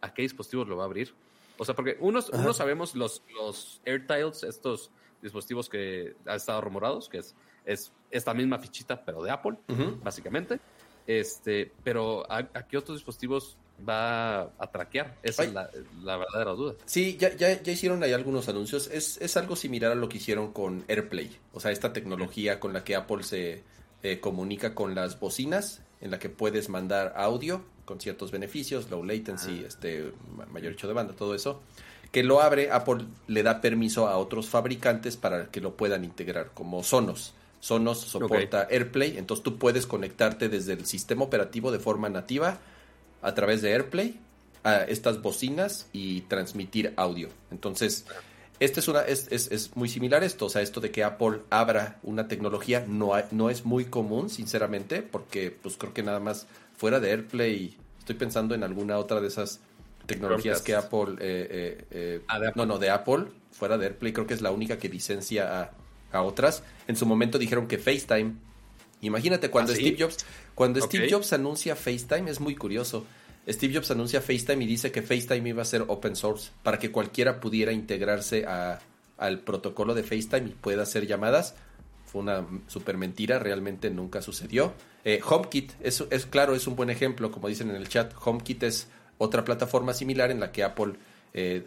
a 0.00 0.12
qué 0.12 0.22
dispositivos 0.22 0.68
lo 0.68 0.76
va 0.76 0.84
a 0.84 0.86
abrir. 0.86 1.14
O 1.58 1.64
sea, 1.64 1.74
porque 1.74 1.96
unos, 2.00 2.30
unos 2.30 2.56
sabemos 2.56 2.94
los, 2.94 3.22
los 3.34 3.82
AirTiles, 3.84 4.44
estos 4.44 4.90
dispositivos 5.20 5.68
que 5.68 6.16
han 6.26 6.36
estado 6.36 6.60
rumorados, 6.60 7.08
que 7.08 7.18
es, 7.18 7.34
es 7.66 7.92
esta 8.10 8.32
misma 8.32 8.58
fichita, 8.58 9.04
pero 9.04 9.22
de 9.22 9.30
Apple, 9.30 9.58
básicamente. 10.02 10.58
Este, 11.06 11.72
pero 11.82 12.24
¿a, 12.30 12.44
qué 12.66 12.78
otros 12.78 12.98
dispositivos 12.98 13.58
va 13.88 14.42
a 14.42 14.70
traquear? 14.72 15.16
Esa 15.22 15.44
es 15.44 15.52
la, 15.52 16.16
verdadera 16.16 16.52
duda. 16.52 16.74
Sí, 16.84 17.16
ya, 17.18 17.34
ya, 17.36 17.62
ya 17.62 17.72
hicieron 17.72 18.02
ahí 18.02 18.12
algunos 18.12 18.48
anuncios. 18.48 18.88
Es, 18.92 19.18
es, 19.20 19.36
algo 19.36 19.56
similar 19.56 19.92
a 19.92 19.94
lo 19.94 20.08
que 20.08 20.18
hicieron 20.18 20.52
con 20.52 20.84
AirPlay. 20.88 21.36
O 21.52 21.60
sea, 21.60 21.70
esta 21.70 21.92
tecnología 21.92 22.60
con 22.60 22.72
la 22.72 22.84
que 22.84 22.96
Apple 22.96 23.22
se 23.22 23.62
eh, 24.02 24.20
comunica 24.20 24.74
con 24.74 24.94
las 24.94 25.18
bocinas, 25.18 25.82
en 26.00 26.10
la 26.10 26.18
que 26.18 26.28
puedes 26.28 26.68
mandar 26.68 27.12
audio 27.16 27.62
con 27.84 28.00
ciertos 28.00 28.30
beneficios, 28.30 28.88
low 28.90 29.02
latency, 29.04 29.64
este, 29.66 30.12
mayor 30.50 30.72
hecho 30.72 30.86
de 30.86 30.94
banda, 30.94 31.14
todo 31.14 31.34
eso, 31.34 31.60
que 32.12 32.22
lo 32.22 32.40
abre, 32.40 32.70
Apple 32.70 33.04
le 33.26 33.42
da 33.42 33.60
permiso 33.60 34.06
a 34.06 34.16
otros 34.16 34.48
fabricantes 34.48 35.16
para 35.16 35.50
que 35.50 35.60
lo 35.60 35.76
puedan 35.76 36.04
integrar, 36.04 36.52
como 36.54 36.82
Sonos. 36.82 37.34
Sonos 37.60 38.00
soporta 38.00 38.66
AirPlay, 38.70 39.18
entonces 39.18 39.44
tú 39.44 39.58
puedes 39.58 39.86
conectarte 39.86 40.48
desde 40.48 40.72
el 40.72 40.86
sistema 40.86 41.24
operativo 41.24 41.70
de 41.70 41.78
forma 41.78 42.08
nativa 42.08 42.58
a 43.22 43.34
través 43.34 43.62
de 43.62 43.72
AirPlay 43.72 44.18
a 44.62 44.82
estas 44.82 45.22
bocinas 45.22 45.88
y 45.92 46.22
transmitir 46.22 46.92
audio. 46.96 47.28
Entonces, 47.50 48.04
este 48.60 48.80
es, 48.80 48.88
una, 48.88 49.00
es, 49.00 49.28
es, 49.30 49.50
es, 49.50 49.74
muy 49.74 49.88
similar 49.88 50.22
esto, 50.22 50.46
o 50.46 50.50
sea, 50.50 50.60
esto 50.60 50.80
de 50.80 50.90
que 50.90 51.02
Apple 51.02 51.40
abra 51.48 51.98
una 52.02 52.28
tecnología 52.28 52.84
no, 52.86 53.12
no 53.30 53.48
es 53.48 53.64
muy 53.64 53.86
común, 53.86 54.28
sinceramente, 54.28 55.00
porque 55.00 55.50
pues 55.50 55.76
creo 55.78 55.94
que 55.94 56.02
nada 56.02 56.20
más 56.20 56.46
fuera 56.76 57.00
de 57.00 57.10
AirPlay, 57.10 57.76
estoy 57.98 58.16
pensando 58.16 58.54
en 58.54 58.62
alguna 58.62 58.98
otra 58.98 59.20
de 59.20 59.28
esas 59.28 59.60
tecnologías 60.06 60.60
que 60.60 60.74
Apple, 60.74 61.12
eh, 61.20 61.48
eh, 61.50 61.84
eh, 61.90 62.22
ah, 62.28 62.38
no, 62.54 62.66
no, 62.66 62.78
de 62.78 62.90
Apple, 62.90 63.26
fuera 63.50 63.78
de 63.78 63.86
AirPlay, 63.86 64.12
creo 64.12 64.26
que 64.26 64.34
es 64.34 64.42
la 64.42 64.50
única 64.50 64.78
que 64.78 64.88
licencia 64.88 65.72
a, 66.12 66.22
otras. 66.22 66.64
En 66.88 66.96
su 66.96 67.06
momento 67.06 67.38
dijeron 67.38 67.68
que 67.68 67.78
FaceTime, 67.78 68.34
imagínate 69.00 69.48
cuando 69.48 69.72
¿Ah, 69.72 69.76
Steve 69.76 69.96
Jobs, 69.98 70.26
cuando 70.54 70.80
Steve 70.80 71.08
Jobs 71.10 71.32
anuncia 71.32 71.76
FaceTime, 71.76 72.30
es 72.30 72.40
muy 72.40 72.54
curioso. 72.54 73.06
Steve 73.48 73.74
Jobs 73.74 73.90
anuncia 73.90 74.20
FaceTime 74.20 74.64
y 74.64 74.66
dice 74.66 74.92
que 74.92 75.02
FaceTime 75.02 75.48
iba 75.48 75.62
a 75.62 75.64
ser 75.64 75.84
open 75.88 76.14
source 76.14 76.50
para 76.62 76.78
que 76.78 76.90
cualquiera 76.90 77.40
pudiera 77.40 77.72
integrarse 77.72 78.44
a, 78.46 78.80
al 79.16 79.40
protocolo 79.40 79.94
de 79.94 80.02
FaceTime 80.02 80.48
y 80.48 80.52
pueda 80.52 80.82
hacer 80.82 81.06
llamadas. 81.06 81.54
Fue 82.06 82.22
una 82.22 82.46
super 82.66 82.96
mentira, 82.96 83.38
realmente 83.38 83.90
nunca 83.90 84.20
sucedió. 84.20 84.74
Eh, 85.04 85.20
HomeKit 85.26 85.72
es, 85.80 86.04
es 86.10 86.26
claro, 86.26 86.54
es 86.54 86.66
un 86.66 86.76
buen 86.76 86.90
ejemplo, 86.90 87.30
como 87.30 87.48
dicen 87.48 87.70
en 87.70 87.76
el 87.76 87.88
chat. 87.88 88.12
HomeKit 88.20 88.64
es 88.64 88.88
otra 89.18 89.44
plataforma 89.44 89.94
similar 89.94 90.30
en 90.30 90.40
la 90.40 90.50
que 90.50 90.64
Apple 90.64 90.94
eh, 91.32 91.66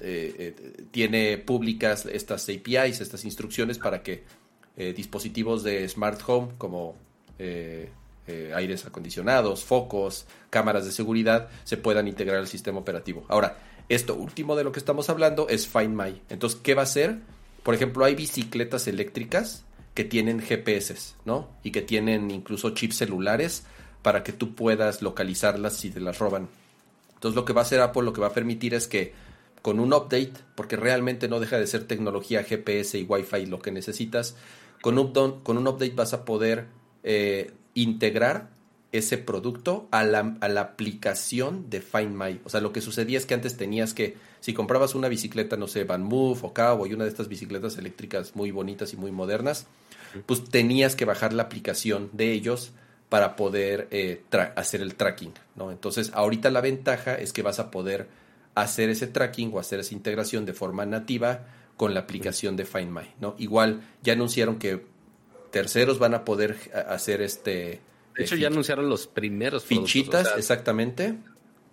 eh, 0.00 0.86
tiene 0.90 1.38
públicas 1.38 2.06
estas 2.06 2.48
APIs, 2.48 3.00
estas 3.00 3.24
instrucciones 3.24 3.78
para 3.78 4.02
que 4.02 4.24
dispositivos 4.96 5.62
de 5.62 5.86
smart 5.86 6.22
home 6.26 6.52
como 6.56 6.96
aires 8.54 8.86
acondicionados, 8.86 9.64
focos, 9.64 10.26
cámaras 10.50 10.84
de 10.84 10.92
seguridad 10.92 11.48
se 11.64 11.76
puedan 11.76 12.06
integrar 12.06 12.38
al 12.38 12.48
sistema 12.48 12.78
operativo. 12.78 13.24
Ahora, 13.28 13.58
esto 13.88 14.14
último 14.14 14.54
de 14.54 14.64
lo 14.64 14.72
que 14.72 14.78
estamos 14.78 15.10
hablando 15.10 15.48
es 15.48 15.66
Find 15.66 16.00
My. 16.00 16.22
Entonces, 16.28 16.60
¿qué 16.62 16.74
va 16.74 16.82
a 16.82 16.84
hacer? 16.84 17.18
Por 17.62 17.74
ejemplo, 17.74 18.04
hay 18.04 18.14
bicicletas 18.14 18.86
eléctricas 18.86 19.64
que 19.94 20.04
tienen 20.04 20.40
GPS, 20.40 21.14
¿no? 21.24 21.48
Y 21.64 21.72
que 21.72 21.82
tienen 21.82 22.30
incluso 22.30 22.70
chips 22.70 22.98
celulares 22.98 23.64
para 24.02 24.22
que 24.22 24.32
tú 24.32 24.54
puedas 24.54 25.02
localizarlas 25.02 25.76
si 25.76 25.90
te 25.90 26.00
las 26.00 26.18
roban. 26.18 26.48
Entonces 27.14 27.36
lo 27.36 27.44
que 27.44 27.52
va 27.52 27.62
a 27.62 27.64
hacer 27.64 27.80
Apple, 27.80 28.02
lo 28.02 28.12
que 28.12 28.20
va 28.20 28.28
a 28.28 28.32
permitir 28.32 28.74
es 28.74 28.86
que 28.86 29.12
con 29.60 29.78
un 29.78 29.92
update, 29.92 30.32
porque 30.54 30.76
realmente 30.76 31.28
no 31.28 31.38
deja 31.38 31.58
de 31.58 31.66
ser 31.66 31.86
tecnología 31.86 32.44
GPS 32.44 32.98
y 32.98 33.02
Wi-Fi 33.02 33.46
lo 33.46 33.60
que 33.60 33.72
necesitas, 33.72 34.36
con 34.80 34.94
con 35.12 35.58
un 35.58 35.68
update 35.68 35.94
vas 35.94 36.14
a 36.14 36.24
poder 36.24 36.68
eh, 37.02 37.52
integrar 37.74 38.50
ese 38.92 39.18
producto 39.18 39.86
a 39.92 40.02
la, 40.02 40.36
a 40.40 40.48
la, 40.48 40.60
aplicación 40.60 41.70
de 41.70 41.80
Find 41.80 42.16
My. 42.16 42.40
O 42.44 42.48
sea, 42.50 42.60
lo 42.60 42.72
que 42.72 42.80
sucedía 42.80 43.18
es 43.18 43.26
que 43.26 43.34
antes 43.34 43.56
tenías 43.56 43.94
que, 43.94 44.16
si 44.40 44.52
comprabas 44.52 44.94
una 44.94 45.08
bicicleta, 45.08 45.56
no 45.56 45.68
sé, 45.68 45.84
Van 45.84 46.02
Move 46.02 46.40
o 46.42 46.52
Cowboy, 46.52 46.92
una 46.92 47.04
de 47.04 47.10
estas 47.10 47.28
bicicletas 47.28 47.78
eléctricas 47.78 48.34
muy 48.34 48.50
bonitas 48.50 48.92
y 48.92 48.96
muy 48.96 49.12
modernas, 49.12 49.66
pues 50.26 50.44
tenías 50.44 50.96
que 50.96 51.04
bajar 51.04 51.32
la 51.32 51.44
aplicación 51.44 52.10
de 52.12 52.32
ellos 52.32 52.72
para 53.08 53.36
poder 53.36 53.88
eh, 53.90 54.22
hacer 54.56 54.80
el 54.80 54.94
tracking, 54.94 55.32
¿no? 55.56 55.70
Entonces, 55.70 56.10
ahorita 56.14 56.50
la 56.50 56.60
ventaja 56.60 57.14
es 57.14 57.32
que 57.32 57.42
vas 57.42 57.58
a 57.58 57.70
poder 57.70 58.08
hacer 58.54 58.88
ese 58.88 59.06
tracking 59.06 59.50
o 59.52 59.58
hacer 59.58 59.80
esa 59.80 59.94
integración 59.94 60.44
de 60.44 60.52
forma 60.52 60.86
nativa 60.86 61.46
con 61.76 61.94
la 61.94 62.00
aplicación 62.00 62.56
de 62.56 62.64
Find 62.64 62.90
My, 62.90 63.08
¿no? 63.20 63.34
Igual 63.38 63.82
ya 64.02 64.12
anunciaron 64.12 64.58
que 64.58 64.84
terceros 65.50 65.98
van 65.98 66.14
a 66.14 66.24
poder 66.24 66.56
hacer 66.88 67.22
este... 67.22 67.80
De 68.16 68.24
hecho, 68.24 68.36
ya 68.36 68.48
anunciaron 68.48 68.88
los 68.88 69.06
primeros 69.06 69.64
fichitas, 69.64 70.34
exactamente. 70.36 71.16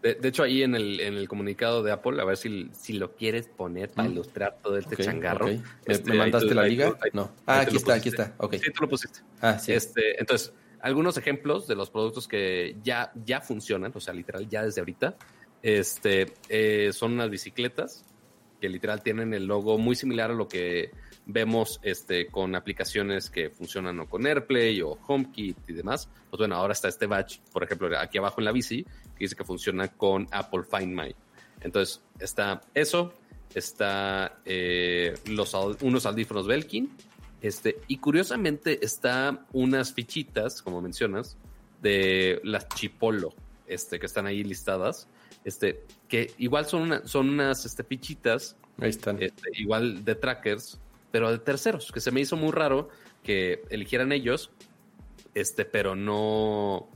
De, 0.02 0.28
hecho, 0.28 0.44
ahí 0.44 0.64
en 0.64 0.76
el, 0.76 1.00
en 1.00 1.16
el 1.16 1.28
comunicado 1.28 1.84
de 1.84 1.92
Apple, 1.92 2.22
a 2.22 2.26
ver 2.26 2.38
si, 2.38 2.70
si 2.72 2.94
lo 2.94 3.16
quieres 3.16 3.48
poner 3.48 3.90
para 3.90 4.08
mm. 4.08 4.12
ilustrar 4.12 4.58
todo 4.62 4.78
este 4.78 4.96
changarro. 4.96 5.48
¿Me, 5.48 5.62
este, 5.86 6.14
mandaste 6.14 6.54
la 6.54 6.64
liga? 6.64 6.96
no. 7.14 7.32
Ah, 7.46 7.62
aquí 7.62 7.76
está, 7.76 7.96
aquí 7.96 8.10
está. 8.10 8.34
Okay. 8.38 8.60
Sí, 8.60 8.72
tú 8.72 8.84
lo 8.84 8.90
pusiste. 8.90 9.20
Ah, 9.42 9.58
sí. 9.58 9.74
Este, 9.74 10.20
entonces, 10.20 10.54
algunos 10.80 11.18
ejemplos 11.18 11.68
de 11.68 11.76
los 11.76 11.90
productos 11.90 12.28
que 12.28 12.78
ya, 12.84 13.12
ya 13.26 13.42
funcionan, 13.42 13.92
o 13.96 14.00
sea, 14.00 14.14
literal, 14.14 14.48
ya 14.48 14.64
desde 14.64 14.82
ahorita, 14.82 15.18
este, 15.64 16.34
eh, 16.48 16.92
son 16.94 17.14
unas 17.14 17.30
bicicletas 17.30 18.06
que 18.62 18.70
literal 18.70 19.02
tienen 19.02 19.34
el 19.34 19.46
logo 19.46 19.78
muy 19.78 19.96
similar 19.96 20.32
a 20.32 20.34
lo 20.34 20.48
que 20.48 20.92
vemos 21.28 21.80
este, 21.84 22.28
con 22.28 22.56
aplicaciones 22.56 23.30
que 23.30 23.50
funcionan 23.50 24.00
o 24.00 24.08
con 24.08 24.26
AirPlay 24.26 24.82
o 24.82 24.98
HomeKit 25.06 25.58
y 25.68 25.74
demás. 25.74 26.10
Pues 26.30 26.40
bueno, 26.40 26.56
ahora 26.56 26.74
está 26.74 26.88
este 26.88 27.06
badge, 27.06 27.42
por 27.52 27.64
ejemplo, 27.64 27.90
aquí 28.00 28.18
abajo 28.18 28.42
en 28.42 28.46
la 28.46 28.52
bici, 28.52 28.84
que 28.84 29.26
dice 29.26 29.36
que 29.36 29.44
funciona 29.44 29.90
con 29.90 30.28
Apple 30.32 30.64
Find 30.64 30.94
My. 31.00 31.14
Entonces, 31.62 32.02
está 32.20 32.62
eso, 32.74 33.14
está 33.54 34.40
eh, 34.46 35.16
los, 35.26 35.54
unos 35.82 36.06
audífonos 36.06 36.48
Belkin, 36.48 36.92
este, 37.42 37.78
y 37.88 37.98
curiosamente 37.98 38.84
está 38.84 39.46
unas 39.54 39.94
fichitas, 39.94 40.62
como 40.62 40.82
mencionas, 40.82 41.38
de 41.82 42.40
las 42.44 42.68
Chipolo, 42.70 43.34
este, 43.68 44.00
que 44.00 44.06
están 44.06 44.26
ahí 44.26 44.44
listadas, 44.44 45.08
este, 45.44 45.84
que 46.08 46.34
igual 46.38 46.66
son, 46.66 47.08
son 47.08 47.30
unas 47.30 47.66
este, 47.66 47.84
fichitas, 47.84 48.56
ahí 48.80 48.90
están. 48.90 49.22
Este, 49.22 49.50
igual 49.54 50.04
de 50.04 50.16
trackers, 50.16 50.80
pero 51.18 51.32
de 51.32 51.40
terceros, 51.40 51.92
que 51.92 52.00
se 52.00 52.12
me 52.12 52.22
hizo 52.22 52.36
muy 52.38 52.52
raro 52.52 52.90
que 53.24 53.64
eligieran 53.72 54.12
ellos, 54.12 54.52
este, 55.34 55.66
pero 55.66 55.96
no, 55.96 56.92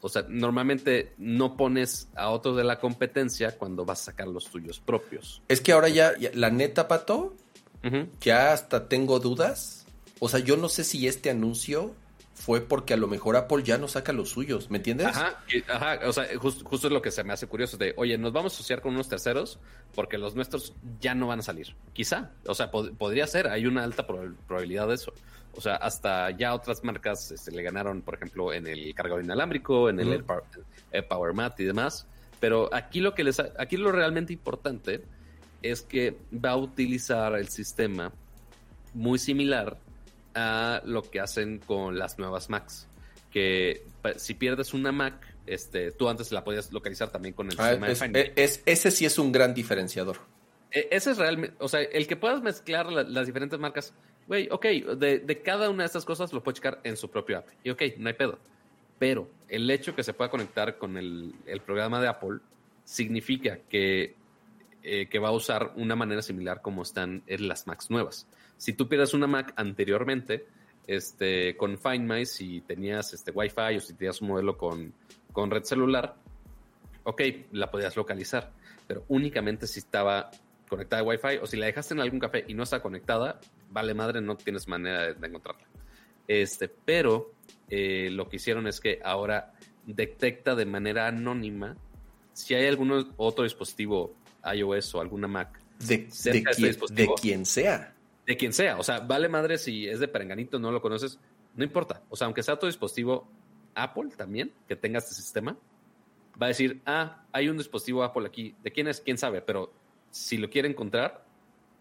o 0.00 0.08
sea, 0.08 0.24
normalmente 0.30 1.12
no 1.18 1.54
pones 1.54 2.08
a 2.16 2.30
otros 2.30 2.56
de 2.56 2.64
la 2.64 2.80
competencia 2.80 3.58
cuando 3.58 3.84
vas 3.84 4.00
a 4.00 4.04
sacar 4.04 4.28
los 4.28 4.46
tuyos 4.48 4.80
propios. 4.80 5.42
Es 5.48 5.60
que 5.60 5.72
ahora 5.72 5.90
ya, 5.90 6.14
la 6.32 6.48
neta, 6.48 6.88
Pato, 6.88 7.36
ya 8.18 8.54
hasta 8.54 8.88
tengo 8.88 9.20
dudas. 9.20 9.84
O 10.20 10.30
sea, 10.30 10.40
yo 10.40 10.56
no 10.56 10.70
sé 10.70 10.82
si 10.82 11.06
este 11.06 11.28
anuncio 11.28 11.94
fue 12.38 12.60
porque 12.60 12.94
a 12.94 12.96
lo 12.96 13.08
mejor 13.08 13.36
Apple 13.36 13.64
ya 13.64 13.78
no 13.78 13.88
saca 13.88 14.12
los 14.12 14.30
suyos, 14.30 14.70
¿me 14.70 14.78
entiendes? 14.78 15.08
Ajá, 15.08 15.40
ajá 15.68 15.98
o 16.08 16.12
sea, 16.12 16.26
justo 16.38 16.86
es 16.86 16.92
lo 16.92 17.02
que 17.02 17.10
se 17.10 17.24
me 17.24 17.32
hace 17.32 17.48
curioso 17.48 17.76
de, 17.76 17.94
oye, 17.96 18.16
nos 18.16 18.32
vamos 18.32 18.52
a 18.52 18.56
asociar 18.56 18.80
con 18.80 18.94
unos 18.94 19.08
terceros 19.08 19.58
porque 19.94 20.18
los 20.18 20.36
nuestros 20.36 20.72
ya 21.00 21.14
no 21.14 21.26
van 21.26 21.40
a 21.40 21.42
salir. 21.42 21.74
Quizá, 21.92 22.30
o 22.46 22.54
sea, 22.54 22.70
podría 22.70 23.26
ser, 23.26 23.48
hay 23.48 23.66
una 23.66 23.82
alta 23.82 24.06
probabilidad 24.06 24.86
de 24.86 24.94
eso. 24.94 25.12
O 25.54 25.60
sea, 25.60 25.74
hasta 25.76 26.30
ya 26.30 26.54
otras 26.54 26.84
marcas 26.84 27.32
este, 27.32 27.50
le 27.50 27.62
ganaron, 27.62 28.02
por 28.02 28.14
ejemplo, 28.14 28.52
en 28.52 28.68
el 28.68 28.94
cargador 28.94 29.24
inalámbrico, 29.24 29.90
en 29.90 29.98
el 29.98 30.24
Power, 30.24 31.34
Mat 31.34 31.58
y 31.58 31.64
demás. 31.64 32.06
Pero 32.38 32.72
aquí 32.72 33.00
lo 33.00 33.14
que 33.14 33.24
les, 33.24 33.40
aquí 33.40 33.76
lo 33.76 33.90
realmente 33.90 34.32
importante 34.32 35.02
es 35.60 35.82
que 35.82 36.16
va 36.32 36.50
a 36.50 36.56
utilizar 36.56 37.34
el 37.34 37.48
sistema 37.48 38.12
muy 38.94 39.18
similar 39.18 39.76
a 40.38 40.82
lo 40.84 41.02
que 41.02 41.20
hacen 41.20 41.58
con 41.58 41.98
las 41.98 42.18
nuevas 42.18 42.48
Macs. 42.48 42.86
Que 43.30 43.84
si 44.16 44.34
pierdes 44.34 44.72
una 44.72 44.92
Mac, 44.92 45.14
este, 45.46 45.92
tú 45.92 46.08
antes 46.08 46.32
la 46.32 46.44
podías 46.44 46.72
localizar 46.72 47.10
también 47.10 47.34
con 47.34 47.50
el 47.50 47.58
ah, 47.58 47.70
sistema 47.70 47.88
es, 47.88 48.00
de 48.12 48.32
es, 48.36 48.62
Ese 48.64 48.90
sí 48.90 49.04
es 49.04 49.18
un 49.18 49.32
gran 49.32 49.54
diferenciador. 49.54 50.18
E, 50.70 50.88
ese 50.90 51.12
es 51.12 51.18
realmente, 51.18 51.56
o 51.58 51.68
sea, 51.68 51.80
el 51.80 52.06
que 52.06 52.16
puedas 52.16 52.42
mezclar 52.42 52.90
las 52.92 53.26
diferentes 53.26 53.58
marcas, 53.58 53.92
güey, 54.26 54.48
ok, 54.50 54.64
de, 54.96 55.18
de, 55.20 55.42
cada 55.42 55.70
una 55.70 55.82
de 55.82 55.86
estas 55.86 56.04
cosas 56.04 56.32
lo 56.32 56.42
puedes 56.42 56.56
checar 56.56 56.80
en 56.84 56.96
su 56.96 57.10
propio 57.10 57.38
app. 57.38 57.48
Y 57.64 57.70
ok, 57.70 57.82
no 57.98 58.08
hay 58.08 58.14
pedo. 58.14 58.38
Pero 58.98 59.28
el 59.48 59.70
hecho 59.70 59.94
que 59.94 60.02
se 60.02 60.12
pueda 60.12 60.30
conectar 60.30 60.76
con 60.76 60.96
el, 60.96 61.34
el 61.46 61.60
programa 61.60 62.00
de 62.00 62.08
Apple 62.08 62.38
significa 62.84 63.58
que, 63.68 64.14
eh, 64.82 65.06
que 65.08 65.18
va 65.18 65.28
a 65.28 65.32
usar 65.32 65.72
una 65.76 65.94
manera 65.94 66.22
similar 66.22 66.62
como 66.62 66.82
están 66.82 67.22
en 67.26 67.48
las 67.48 67.66
Macs 67.66 67.90
nuevas. 67.90 68.26
Si 68.58 68.74
tú 68.74 68.88
pierdes 68.88 69.14
una 69.14 69.26
Mac 69.26 69.54
anteriormente, 69.56 70.46
este, 70.86 71.56
con 71.56 71.78
Find 71.78 72.10
My, 72.10 72.26
si 72.26 72.60
tenías 72.60 73.14
este 73.14 73.30
Wi-Fi 73.30 73.76
o 73.76 73.80
si 73.80 73.94
tenías 73.94 74.20
un 74.20 74.28
modelo 74.28 74.58
con, 74.58 74.92
con 75.32 75.50
red 75.50 75.62
celular, 75.62 76.16
ok, 77.04 77.22
la 77.52 77.70
podías 77.70 77.96
localizar, 77.96 78.52
pero 78.86 79.04
únicamente 79.08 79.66
si 79.66 79.78
estaba 79.78 80.30
conectada 80.68 81.00
a 81.00 81.04
Wi-Fi 81.04 81.38
o 81.40 81.46
si 81.46 81.56
la 81.56 81.66
dejaste 81.66 81.94
en 81.94 82.00
algún 82.00 82.20
café 82.20 82.44
y 82.46 82.52
no 82.52 82.64
está 82.64 82.82
conectada, 82.82 83.40
vale 83.70 83.94
madre, 83.94 84.20
no 84.20 84.36
tienes 84.36 84.68
manera 84.68 85.04
de, 85.04 85.14
de 85.14 85.26
encontrarla. 85.26 85.66
Este, 86.26 86.68
pero 86.68 87.32
eh, 87.70 88.10
lo 88.10 88.28
que 88.28 88.36
hicieron 88.36 88.66
es 88.66 88.80
que 88.80 89.00
ahora 89.02 89.54
detecta 89.86 90.54
de 90.54 90.66
manera 90.66 91.06
anónima 91.06 91.76
si 92.34 92.54
hay 92.54 92.66
algún 92.66 93.12
otro 93.16 93.44
dispositivo 93.44 94.14
iOS 94.54 94.94
o 94.94 95.00
alguna 95.00 95.26
Mac 95.26 95.58
De, 95.78 95.98
de, 95.98 96.10
cerca 96.10 96.50
de 96.56 96.68
este 96.68 96.86
quien, 96.86 96.94
de 96.94 97.14
quien 97.20 97.46
sea. 97.46 97.94
De 98.28 98.36
quien 98.36 98.52
sea. 98.52 98.78
O 98.78 98.82
sea, 98.84 99.00
vale 99.00 99.28
madre 99.28 99.58
si 99.58 99.88
es 99.88 99.98
de 99.98 100.06
Perenganito, 100.06 100.58
no 100.60 100.70
lo 100.70 100.80
conoces, 100.80 101.18
no 101.56 101.64
importa. 101.64 102.02
O 102.10 102.16
sea, 102.16 102.26
aunque 102.26 102.42
sea 102.44 102.58
tu 102.58 102.66
dispositivo 102.66 103.26
Apple 103.74 104.10
también, 104.16 104.52
que 104.68 104.76
tenga 104.76 104.98
este 104.98 105.14
sistema, 105.14 105.56
va 106.40 106.46
a 106.46 106.48
decir, 106.48 106.80
ah, 106.86 107.24
hay 107.32 107.48
un 107.48 107.56
dispositivo 107.56 108.04
Apple 108.04 108.26
aquí. 108.26 108.54
¿De 108.62 108.70
quién 108.70 108.86
es? 108.86 109.00
¿Quién 109.00 109.18
sabe? 109.18 109.40
Pero 109.40 109.72
si 110.10 110.36
lo 110.36 110.48
quiere 110.50 110.68
encontrar, 110.68 111.24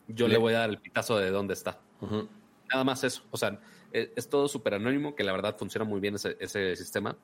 yo 0.07 0.27
Le- 0.27 0.33
le 0.35 0.39
voy 0.39 0.53
a 0.53 0.59
dar 0.59 0.69
el 0.69 0.79
pitazo 0.79 1.17
de 1.17 1.29
dónde 1.31 1.53
está. 1.53 1.79
Nada 2.71 2.83
más 2.83 3.03
eso. 3.03 3.23
O 3.29 3.37
sea, 3.37 3.59
es, 3.91 4.09
es 4.15 4.29
todo 4.29 4.47
súper 4.47 4.73
anónimo, 4.75 5.15
que 5.15 5.23
la 5.23 5.33
verdad 5.33 5.57
funciona 5.57 5.85
muy 5.85 5.99
bien 5.99 6.15
ese, 6.15 6.37
ese 6.39 6.75
sistema. 6.75 7.15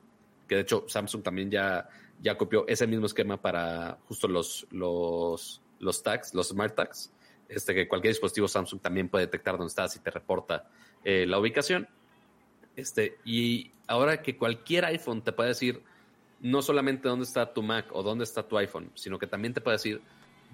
Que 0.46 0.56
de 0.56 0.60
hecho 0.60 0.84
Samsung 0.86 1.22
también 1.22 1.50
ya, 1.50 1.88
ya 2.20 2.36
copió 2.36 2.66
ese 2.68 2.86
mismo 2.86 3.06
esquema 3.06 3.40
para 3.40 3.96
justo 4.06 4.28
los, 4.28 4.66
los, 4.70 5.62
los 5.78 6.02
tags, 6.02 6.34
los 6.34 6.48
smart 6.48 6.74
tags. 6.74 7.10
Este, 7.48 7.74
que 7.74 7.88
cualquier 7.88 8.12
dispositivo 8.12 8.48
Samsung 8.48 8.80
también 8.80 9.08
puede 9.08 9.26
detectar 9.26 9.56
dónde 9.56 9.68
estás 9.68 9.94
y 9.96 10.00
te 10.00 10.10
reporta 10.10 10.68
eh, 11.04 11.26
la 11.26 11.38
ubicación. 11.38 11.88
Este, 12.76 13.18
y 13.24 13.70
ahora 13.86 14.22
que 14.22 14.36
cualquier 14.36 14.86
iPhone 14.86 15.22
te 15.22 15.32
puede 15.32 15.50
decir 15.50 15.82
no 16.40 16.62
solamente 16.62 17.08
dónde 17.08 17.24
está 17.24 17.52
tu 17.52 17.62
Mac 17.62 17.86
o 17.92 18.02
dónde 18.02 18.24
está 18.24 18.46
tu 18.46 18.58
iPhone, 18.58 18.90
sino 18.94 19.18
que 19.18 19.26
también 19.26 19.54
te 19.54 19.60
puede 19.60 19.76
decir 19.76 20.02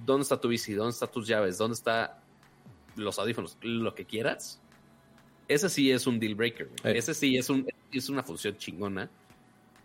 dónde 0.05 0.23
está 0.23 0.41
tu 0.41 0.49
bici, 0.49 0.73
dónde 0.75 0.91
están 0.91 1.11
tus 1.11 1.27
llaves, 1.27 1.59
dónde 1.59 1.75
está 1.75 2.23
los 2.97 3.19
audífonos, 3.19 3.57
lo 3.63 3.95
que 3.95 4.05
quieras. 4.05 4.61
Ese 5.49 5.69
sí 5.69 5.91
es 5.91 6.07
un 6.07 6.21
deal 6.21 6.35
breaker. 6.35 6.71
Eh. 6.85 6.93
Ese 6.97 7.15
sí 7.15 7.37
es, 7.37 7.51
un, 7.51 7.67
es 7.91 8.09
una 8.09 8.23
función 8.23 8.57
chingona 8.57 9.11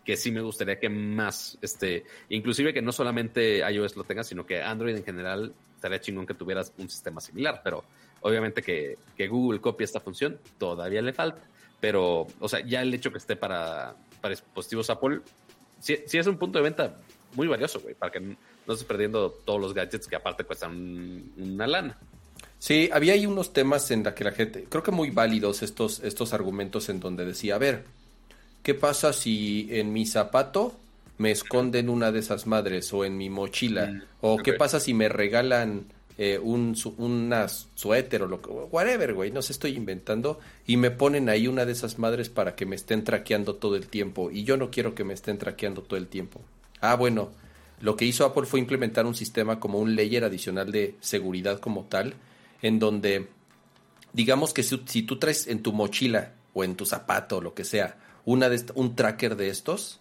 que 0.06 0.16
sí 0.16 0.30
me 0.30 0.40
gustaría 0.40 0.78
que 0.78 0.88
más, 0.88 1.58
este, 1.60 2.04
inclusive 2.28 2.72
que 2.72 2.80
no 2.80 2.92
solamente 2.92 3.58
iOS 3.58 3.96
lo 3.96 4.04
tenga, 4.04 4.22
sino 4.22 4.46
que 4.46 4.62
Android 4.62 4.96
en 4.96 5.04
general 5.04 5.52
estaría 5.74 6.00
chingón 6.00 6.26
que 6.26 6.34
tuvieras 6.34 6.72
un 6.78 6.88
sistema 6.88 7.20
similar, 7.20 7.60
pero 7.64 7.84
obviamente 8.20 8.62
que, 8.62 8.96
que 9.16 9.26
Google 9.26 9.60
copie 9.60 9.84
esta 9.84 10.00
función 10.00 10.38
todavía 10.58 11.02
le 11.02 11.12
falta. 11.12 11.42
Pero, 11.80 12.26
o 12.40 12.48
sea, 12.48 12.60
ya 12.64 12.80
el 12.82 12.94
hecho 12.94 13.10
que 13.10 13.18
esté 13.18 13.34
para, 13.36 13.94
para 14.20 14.30
dispositivos 14.30 14.88
Apple, 14.90 15.20
sí, 15.80 15.98
sí 16.06 16.18
es 16.18 16.26
un 16.28 16.38
punto 16.38 16.58
de 16.58 16.62
venta 16.62 16.96
muy 17.34 17.48
valioso, 17.48 17.80
güey, 17.80 17.94
para 17.94 18.12
que 18.12 18.20
no 18.20 18.36
estés 18.72 18.84
perdiendo 18.84 19.30
todos 19.30 19.60
los 19.60 19.74
gadgets 19.74 20.06
que 20.06 20.16
aparte 20.16 20.44
cuestan 20.44 20.70
un- 20.70 21.32
una 21.36 21.66
lana. 21.66 21.98
Sí, 22.58 22.88
había 22.92 23.12
ahí 23.14 23.26
unos 23.26 23.52
temas 23.52 23.90
en 23.90 24.04
la 24.04 24.14
que 24.14 24.24
la 24.24 24.32
gente, 24.32 24.64
creo 24.68 24.82
que 24.82 24.90
muy 24.92 25.10
válidos 25.10 25.62
estos, 25.62 26.00
estos 26.00 26.32
argumentos 26.32 26.88
en 26.88 27.00
donde 27.00 27.24
decía, 27.26 27.56
a 27.56 27.58
ver, 27.58 27.84
¿qué 28.66 28.74
pasa 28.74 29.12
si 29.12 29.68
en 29.70 29.92
mi 29.92 30.06
zapato 30.06 30.74
me 31.18 31.30
esconden 31.30 31.88
una 31.88 32.10
de 32.10 32.18
esas 32.18 32.48
madres 32.48 32.92
o 32.92 33.04
en 33.04 33.16
mi 33.16 33.30
mochila? 33.30 33.86
Mm, 33.86 34.00
¿O 34.22 34.42
qué 34.42 34.54
pasa 34.54 34.80
si 34.80 34.92
me 34.92 35.08
regalan 35.08 35.84
eh, 36.18 36.40
un 36.42 36.74
su- 36.74 36.96
una 36.98 37.46
suéter 37.46 38.22
o 38.22 38.26
lo 38.26 38.42
que, 38.42 38.48
whatever, 38.50 39.14
güey, 39.14 39.30
no 39.30 39.40
sé, 39.40 39.52
estoy 39.52 39.76
inventando 39.76 40.40
y 40.66 40.78
me 40.78 40.90
ponen 40.90 41.28
ahí 41.28 41.46
una 41.46 41.64
de 41.64 41.70
esas 41.70 42.00
madres 42.00 42.28
para 42.28 42.56
que 42.56 42.66
me 42.66 42.74
estén 42.74 43.04
traqueando 43.04 43.54
todo 43.54 43.76
el 43.76 43.86
tiempo 43.86 44.32
y 44.32 44.42
yo 44.42 44.56
no 44.56 44.72
quiero 44.72 44.96
que 44.96 45.04
me 45.04 45.14
estén 45.14 45.38
traqueando 45.38 45.82
todo 45.82 45.96
el 45.96 46.08
tiempo. 46.08 46.40
Ah, 46.80 46.96
bueno, 46.96 47.30
lo 47.80 47.94
que 47.94 48.04
hizo 48.04 48.24
Apple 48.24 48.46
fue 48.46 48.58
implementar 48.58 49.06
un 49.06 49.14
sistema 49.14 49.60
como 49.60 49.78
un 49.78 49.94
layer 49.94 50.24
adicional 50.24 50.72
de 50.72 50.96
seguridad 51.00 51.60
como 51.60 51.84
tal, 51.84 52.14
en 52.62 52.80
donde 52.80 53.28
digamos 54.12 54.52
que 54.52 54.64
si, 54.64 54.82
si 54.86 55.02
tú 55.02 55.20
traes 55.20 55.46
en 55.46 55.62
tu 55.62 55.72
mochila 55.72 56.32
o 56.52 56.64
en 56.64 56.74
tu 56.74 56.84
zapato 56.84 57.36
o 57.36 57.40
lo 57.40 57.54
que 57.54 57.62
sea 57.64 57.96
una 58.26 58.50
un 58.74 58.94
tracker 58.94 59.36
de 59.36 59.48
estos 59.48 60.00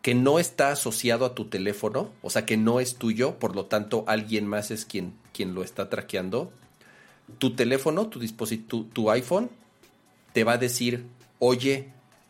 que 0.00 0.14
no 0.14 0.38
está 0.38 0.70
asociado 0.70 1.26
a 1.26 1.34
tu 1.34 1.46
teléfono, 1.46 2.12
o 2.22 2.30
sea 2.30 2.46
que 2.46 2.56
no 2.56 2.80
es 2.80 2.96
tuyo, 2.96 3.38
por 3.38 3.54
lo 3.54 3.66
tanto 3.66 4.04
alguien 4.06 4.46
más 4.46 4.70
es 4.70 4.86
quien, 4.86 5.12
quien 5.34 5.54
lo 5.54 5.62
está 5.62 5.90
traqueando, 5.90 6.50
tu 7.36 7.54
teléfono, 7.54 8.06
tu 8.06 8.18
dispositivo, 8.18 8.86
tu 8.92 9.10
iPhone 9.10 9.50
te 10.32 10.44
va 10.44 10.52
a 10.52 10.58
decir, 10.58 11.04
oye, 11.40 11.88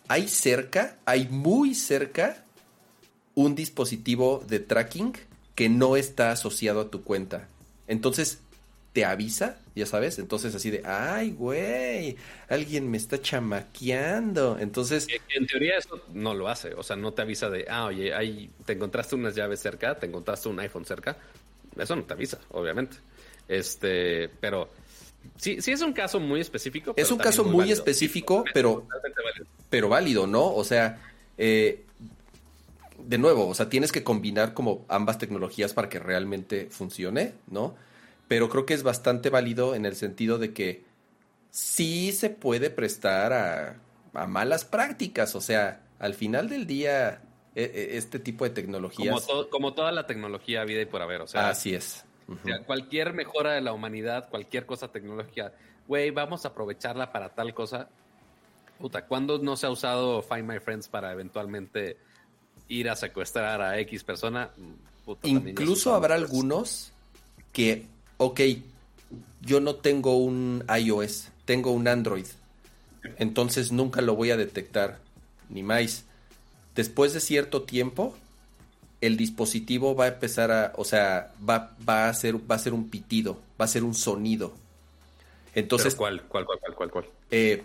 hay 0.09 0.26
cerca, 0.26 0.99
hay 1.05 1.28
muy 1.28 1.74
cerca 1.74 2.45
un 3.34 3.55
dispositivo 3.55 4.43
de 4.49 4.59
tracking 4.59 5.12
que 5.55 5.68
no 5.68 5.97
está 5.97 6.32
asociado 6.32 6.80
a 6.80 6.91
tu 6.91 7.03
cuenta. 7.05 7.49
Entonces 7.86 8.41
te 8.93 9.05
avisa, 9.05 9.59
ya 9.74 9.86
sabes, 9.86 10.18
entonces 10.18 10.55
así 10.55 10.70
de, 10.70 10.82
ay, 10.84 11.30
güey, 11.32 12.16
alguien 12.49 12.91
me 12.91 12.97
está 12.97 13.20
chamaqueando. 13.20 14.59
Entonces, 14.59 15.07
En 15.34 15.47
teoría 15.47 15.78
eso 15.78 16.03
no 16.14 16.34
lo 16.34 16.49
hace, 16.49 16.74
o 16.74 16.82
sea, 16.82 16.97
no 16.97 17.12
te 17.12 17.22
avisa 17.22 17.51
de, 17.51 17.66
ah, 17.68 17.86
oye, 17.86 18.14
ahí 18.14 18.51
te 18.64 18.72
encontraste 18.72 19.14
unas 19.14 19.34
llaves 19.34 19.61
cerca, 19.61 19.99
te 19.99 20.07
encontraste 20.07 20.49
un 20.49 20.59
iPhone 20.61 20.84
cerca, 20.84 21.16
eso 21.76 21.97
no 21.97 22.05
te 22.05 22.14
avisa, 22.14 22.39
obviamente. 22.51 22.97
Este, 23.47 24.28
pero 24.41 24.68
sí, 25.36 25.61
sí 25.62 25.72
es 25.72 25.80
un 25.80 25.93
caso 25.93 26.20
muy 26.20 26.41
específico. 26.41 26.95
es 26.97 27.11
un 27.11 27.18
caso 27.18 27.45
muy 27.45 27.70
específico, 27.70 28.45
pero, 28.53 28.86
válido. 28.86 29.47
pero 29.70 29.89
válido, 29.89 30.26
¿no? 30.26 30.55
O 30.55 30.64
sea, 30.64 31.01
eh, 31.36 31.84
de 32.99 33.18
nuevo, 33.18 33.49
o 33.49 33.55
sea, 33.55 33.68
tienes 33.68 33.93
que 33.93 34.03
combinar 34.03 34.55
como 34.55 34.84
ambas 34.89 35.18
tecnologías 35.18 35.72
para 35.72 35.89
que 35.89 35.99
realmente 35.99 36.68
funcione, 36.70 37.34
¿no? 37.51 37.74
Pero 38.29 38.49
creo 38.49 38.66
que 38.66 38.74
es 38.74 38.83
bastante 38.83 39.30
válido 39.30 39.75
en 39.75 39.87
el 39.87 39.96
sentido 39.96 40.38
de 40.38 40.53
que 40.53 40.84
sí 41.50 42.13
se 42.13 42.30
puede 42.30 42.71
prestar 42.71 43.33
a, 43.33 43.80
a 44.13 44.26
malas 44.26 44.64
prácticas, 44.64 45.34
o 45.34 45.41
sea, 45.41 45.80
al 45.99 46.14
final 46.14 46.49
del 46.49 46.67
día, 46.67 47.22
e- 47.55 47.63
e- 47.64 47.96
este 47.96 48.18
tipo 48.18 48.45
de 48.45 48.50
Como, 48.50 48.55
tecnologías... 48.55 49.26
to- 49.26 49.49
como 49.50 49.72
toda 49.75 49.91
la 49.92 50.07
tecnología 50.07 50.64
vida 50.64 50.83
y 50.83 50.87
por 50.87 51.00
haber, 51.03 51.22
o 51.22 51.26
sea, 51.26 51.49
así 51.49 51.75
es. 51.75 52.05
o 52.29 52.33
Ujú. 52.33 52.49
sea, 52.49 52.63
cualquier 52.64 53.14
mejora 53.14 53.53
de 53.55 53.63
la 53.63 53.72
humanidad, 53.72 54.29
cualquier 54.29 54.67
cosa 54.67 54.88
tecnológica, 54.92 55.55
güey, 55.87 56.11
vamos 56.11 56.45
a 56.45 56.49
aprovecharla 56.49 57.11
para 57.11 57.30
tal 57.34 57.55
cosa. 57.55 57.88
Puta, 58.79 59.07
¿cuándo 59.07 59.38
no 59.38 59.57
se 59.57 59.67
ha 59.67 59.71
usado 59.71 60.22
Find 60.22 60.45
My 60.49 60.61
Friends 60.61 60.87
para 60.88 61.11
eventualmente 61.13 61.96
ir 62.68 62.88
a 62.91 62.95
secuestrar 62.95 63.61
a 63.63 63.79
X 63.80 64.05
persona? 64.05 64.50
Mm, 64.57 64.72
Puta, 65.05 65.26
Incluso 65.26 65.95
habrá 65.95 66.14
algunos 66.17 66.92
que, 67.50 67.87
ok, 68.18 68.40
yo 69.42 69.61
no 69.61 69.76
tengo 69.76 70.16
un 70.18 70.64
iOS, 70.68 71.30
tengo 71.45 71.72
un 71.72 71.88
Android. 71.88 72.26
Entonces 73.18 73.72
nunca 73.72 74.00
lo 74.03 74.16
voy 74.16 74.30
a 74.30 74.36
detectar, 74.36 75.00
ni 75.49 75.62
más. 75.62 76.04
Después 76.74 77.14
de 77.14 77.20
cierto 77.20 77.62
tiempo, 77.62 78.16
el 79.00 79.16
dispositivo 79.16 79.95
va 79.96 80.07
a 80.07 80.08
empezar 80.08 80.50
a, 80.53 80.72
o 80.76 80.84
sea, 80.84 81.34
va, 81.49 81.76
va 81.88 82.07
a 82.07 82.08
hacer, 82.11 82.36
va 82.50 82.57
a 82.57 82.58
ser 82.61 82.74
un 82.74 82.90
pitido, 82.90 83.40
va 83.61 83.64
a 83.66 83.68
ser 83.68 83.84
un 83.84 83.95
sonido. 83.95 84.54
Entonces, 85.54 85.95
Pero 85.95 85.96
¿cuál, 85.96 86.22
cuál, 86.28 86.45
cuál, 86.45 86.58
cuál, 86.61 86.74
cuál, 86.74 86.90
cuál? 86.90 87.04
eh, 87.30 87.64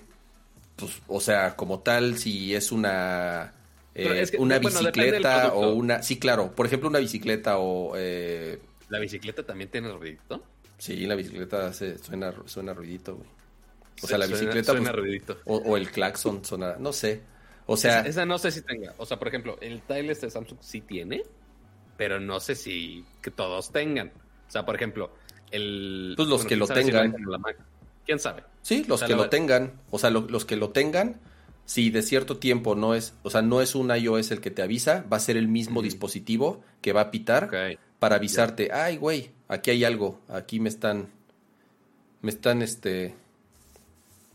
pues, 0.75 1.01
o 1.07 1.19
sea, 1.21 1.55
como 1.55 1.81
tal, 1.81 2.17
si 2.17 2.55
es 2.55 2.71
una 2.71 3.53
eh, 3.95 4.01
Pero 4.01 4.15
es 4.15 4.31
que, 4.31 4.38
una 4.38 4.59
bueno, 4.59 4.81
bicicleta 4.81 5.53
o 5.53 5.73
una, 5.73 6.03
sí, 6.03 6.19
claro, 6.19 6.55
por 6.55 6.65
ejemplo, 6.65 6.89
una 6.89 6.99
bicicleta 6.99 7.57
o 7.59 7.93
eh, 7.97 8.59
¿La 8.94 8.99
bicicleta 8.99 9.44
también 9.44 9.70
tiene 9.72 9.91
ruidito? 9.91 10.44
sí, 10.78 11.06
la 11.07 11.15
bicicleta 11.15 11.68
hace, 11.68 11.98
suena, 11.98 12.32
suena 12.45 12.74
ruidito, 12.74 13.15
güey. 13.15 13.28
O 14.03 14.07
sea, 14.07 14.18
la 14.20 14.28
bicicleta 14.28 14.72
Suena, 14.74 14.91
pues, 14.91 15.02
ruidito. 15.03 15.38
o, 15.45 15.57
o 15.57 15.78
el 15.78 15.90
claxon 15.90 16.45
suena, 16.45 16.76
no 16.78 16.94
sé. 16.94 17.22
O 17.65 17.76
sea, 17.78 18.02
esa, 18.02 18.10
esa 18.10 18.26
no 18.26 18.38
sé 18.38 18.52
si 18.52 18.61
tenga. 18.61 18.94
O 18.98 19.06
sea, 19.06 19.18
por 19.18 19.30
ejemplo, 19.30 19.57
el 19.61 19.82
Tiles 19.82 20.22
de 20.22 20.30
Samsung 20.30 20.60
sí 20.61 20.82
tiene, 20.82 21.24
pero 21.98 22.20
no 22.20 22.40
sé 22.40 22.53
si 22.56 23.03
que 23.22 23.32
todos 23.32 23.72
tengan. 23.72 24.11
O 24.48 24.52
sea, 24.52 24.65
por 24.65 24.76
ejemplo, 24.76 25.11
el. 25.52 26.14
Pues 26.18 26.28
los 26.28 26.40
bueno, 26.44 26.49
que 26.49 26.56
lo 26.57 26.68
si 26.68 26.74
tengan. 26.74 27.15
la. 27.28 27.40
¿Quién 28.06 28.20
sabe? 28.20 28.44
sí, 28.61 28.84
los 28.88 28.95
o 28.95 28.98
sea, 28.99 29.07
que 29.07 29.15
lo 29.15 29.30
tengan, 29.30 29.80
o 29.90 29.98
sea, 29.98 30.10
lo- 30.10 30.28
los 30.28 30.44
que 30.45 30.56
lo 30.57 30.70
tengan, 30.72 31.20
si 31.65 31.90
de 31.90 32.02
cierto 32.02 32.38
tiempo 32.38 32.76
no 32.76 32.94
es, 32.95 33.14
o 33.23 33.30
sea, 33.30 33.41
no 33.41 33.61
es 33.61 33.76
un 33.76 33.95
iOS 33.95 34.31
el 34.31 34.41
que 34.41 34.52
te 34.52 34.61
avisa, 34.61 35.06
va 35.11 35.18
a 35.18 35.19
ser 35.22 35.38
el 35.38 35.48
mismo 35.48 35.81
dispositivo 35.81 36.61
que 36.81 36.94
va 36.94 37.02
a 37.02 37.11
pitar 37.11 37.49
para 37.99 38.15
avisarte, 38.18 38.72
ay, 38.72 38.98
güey, 38.98 39.31
aquí 39.48 39.72
hay 39.72 39.84
algo, 39.84 40.19
aquí 40.27 40.60
me 40.60 40.69
están, 40.69 41.10
me 42.22 42.31
están, 42.31 42.61
este, 42.61 43.15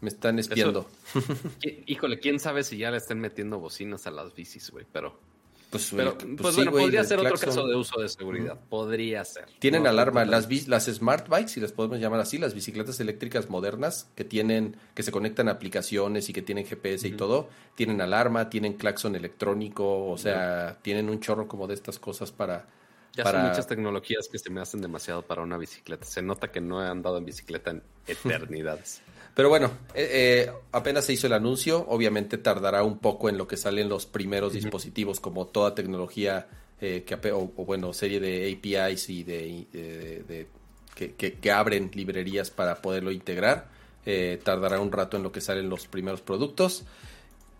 Me 0.00 0.08
están 0.08 0.38
espiando. 0.38 0.88
Híjole, 1.86 2.20
quién 2.20 2.38
sabe 2.38 2.62
si 2.62 2.78
ya 2.78 2.90
le 2.90 2.98
estén 2.98 3.18
metiendo 3.20 3.58
bocinas 3.58 4.06
a 4.06 4.10
las 4.10 4.34
bicis, 4.34 4.70
güey, 4.70 4.86
pero... 4.92 5.27
Pues, 5.70 5.92
Pero, 5.94 6.16
pues, 6.16 6.54
sí, 6.54 6.62
bueno, 6.62 6.70
podría 6.72 7.04
ser 7.04 7.18
otro 7.18 7.36
caso 7.36 7.66
de 7.66 7.76
uso 7.76 8.00
de 8.00 8.08
seguridad. 8.08 8.58
Podría 8.70 9.22
ser. 9.24 9.46
Tienen 9.58 9.82
No, 9.82 9.90
alarma. 9.90 10.24
no, 10.24 10.30
Las, 10.30 10.48
las 10.66 10.86
smart 10.86 11.28
bikes, 11.28 11.48
si 11.50 11.60
las 11.60 11.72
podemos 11.72 11.98
llamar 12.00 12.20
así, 12.20 12.38
las 12.38 12.54
bicicletas 12.54 12.98
eléctricas 13.00 13.50
modernas 13.50 14.08
que 14.14 14.24
tienen, 14.24 14.76
que 14.94 15.02
se 15.02 15.12
conectan 15.12 15.48
a 15.48 15.52
aplicaciones 15.52 16.30
y 16.30 16.32
que 16.32 16.40
tienen 16.40 16.64
GPS 16.64 17.06
y 17.06 17.12
todo, 17.12 17.50
tienen 17.74 18.00
alarma, 18.00 18.48
tienen 18.48 18.74
claxon 18.74 19.14
electrónico, 19.14 20.08
o 20.10 20.16
sea, 20.16 20.78
tienen 20.80 21.10
un 21.10 21.20
chorro 21.20 21.46
como 21.48 21.66
de 21.66 21.74
estas 21.74 21.98
cosas 21.98 22.32
para, 22.32 22.66
Ya 23.14 23.24
para 23.24 23.40
son 23.40 23.48
muchas 23.50 23.66
tecnologías 23.66 24.26
que 24.32 24.38
se 24.38 24.48
me 24.48 24.62
hacen 24.62 24.80
demasiado 24.80 25.20
para 25.22 25.42
una 25.42 25.58
bicicleta. 25.58 26.06
Se 26.06 26.22
nota 26.22 26.50
que 26.50 26.62
no 26.62 26.82
he 26.82 26.88
andado 26.88 27.18
en 27.18 27.26
bicicleta 27.26 27.72
en 27.72 27.82
eternidades. 28.06 29.02
Pero 29.38 29.50
bueno, 29.50 29.70
eh, 29.94 30.48
eh, 30.48 30.52
apenas 30.72 31.04
se 31.04 31.12
hizo 31.12 31.28
el 31.28 31.32
anuncio, 31.32 31.86
obviamente 31.88 32.38
tardará 32.38 32.82
un 32.82 32.98
poco 32.98 33.28
en 33.28 33.38
lo 33.38 33.46
que 33.46 33.56
salen 33.56 33.88
los 33.88 34.04
primeros 34.04 34.52
dispositivos, 34.52 35.20
como 35.20 35.46
toda 35.46 35.76
tecnología 35.76 36.48
eh, 36.80 37.04
que 37.06 37.14
o, 37.30 37.52
o, 37.56 37.64
bueno, 37.64 37.92
serie 37.92 38.18
de 38.18 38.52
APIs 38.52 39.08
y 39.10 39.22
de, 39.22 39.46
y 39.46 39.64
de- 39.72 40.24
de- 40.24 40.46
que, 40.92 41.12
que- 41.14 41.34
que 41.34 41.52
abren 41.52 41.92
librerías 41.94 42.50
para 42.50 42.82
poderlo 42.82 43.12
integrar. 43.12 43.68
Eh, 44.06 44.40
tardará 44.42 44.80
un 44.80 44.90
rato 44.90 45.16
en 45.16 45.22
lo 45.22 45.30
que 45.30 45.40
salen 45.40 45.68
los 45.68 45.86
primeros 45.86 46.20
productos. 46.20 46.82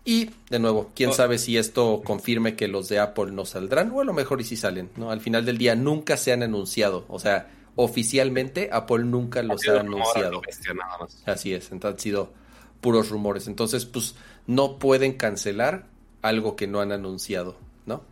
Y 0.03 0.31
de 0.49 0.59
nuevo, 0.59 0.91
quién 0.93 1.11
Oh. 1.11 1.13
sabe 1.13 1.37
si 1.37 1.57
esto 1.57 2.01
confirme 2.03 2.57
que 2.57 2.67
los 2.67 2.89
de 2.89 2.99
Apple 2.99 3.31
no 3.31 3.45
saldrán, 3.45 3.89
o 3.91 4.01
a 4.01 4.03
lo 4.03 4.11
mejor 4.13 4.41
y 4.41 4.43
si 4.43 4.57
salen, 4.57 4.89
¿no? 4.97 5.11
Al 5.11 5.21
final 5.21 5.45
del 5.45 5.57
día 5.57 5.75
nunca 5.75 6.17
se 6.17 6.33
han 6.33 6.43
anunciado, 6.43 7.05
o 7.07 7.19
sea, 7.19 7.49
oficialmente 7.75 8.69
Apple 8.71 9.03
nunca 9.05 9.41
los 9.43 9.67
ha 9.67 9.79
anunciado. 9.79 10.41
Bestia, 10.41 10.73
nada 10.73 10.97
más. 10.99 11.23
Así 11.25 11.53
es, 11.53 11.71
entonces 11.71 11.95
han 11.97 11.99
sido 12.01 12.33
puros 12.81 13.09
rumores. 13.09 13.47
Entonces, 13.47 13.85
pues 13.85 14.15
no 14.47 14.79
pueden 14.79 15.13
cancelar 15.13 15.85
algo 16.21 16.55
que 16.55 16.67
no 16.67 16.81
han 16.81 16.91
anunciado, 16.91 17.57
¿no? 17.85 18.03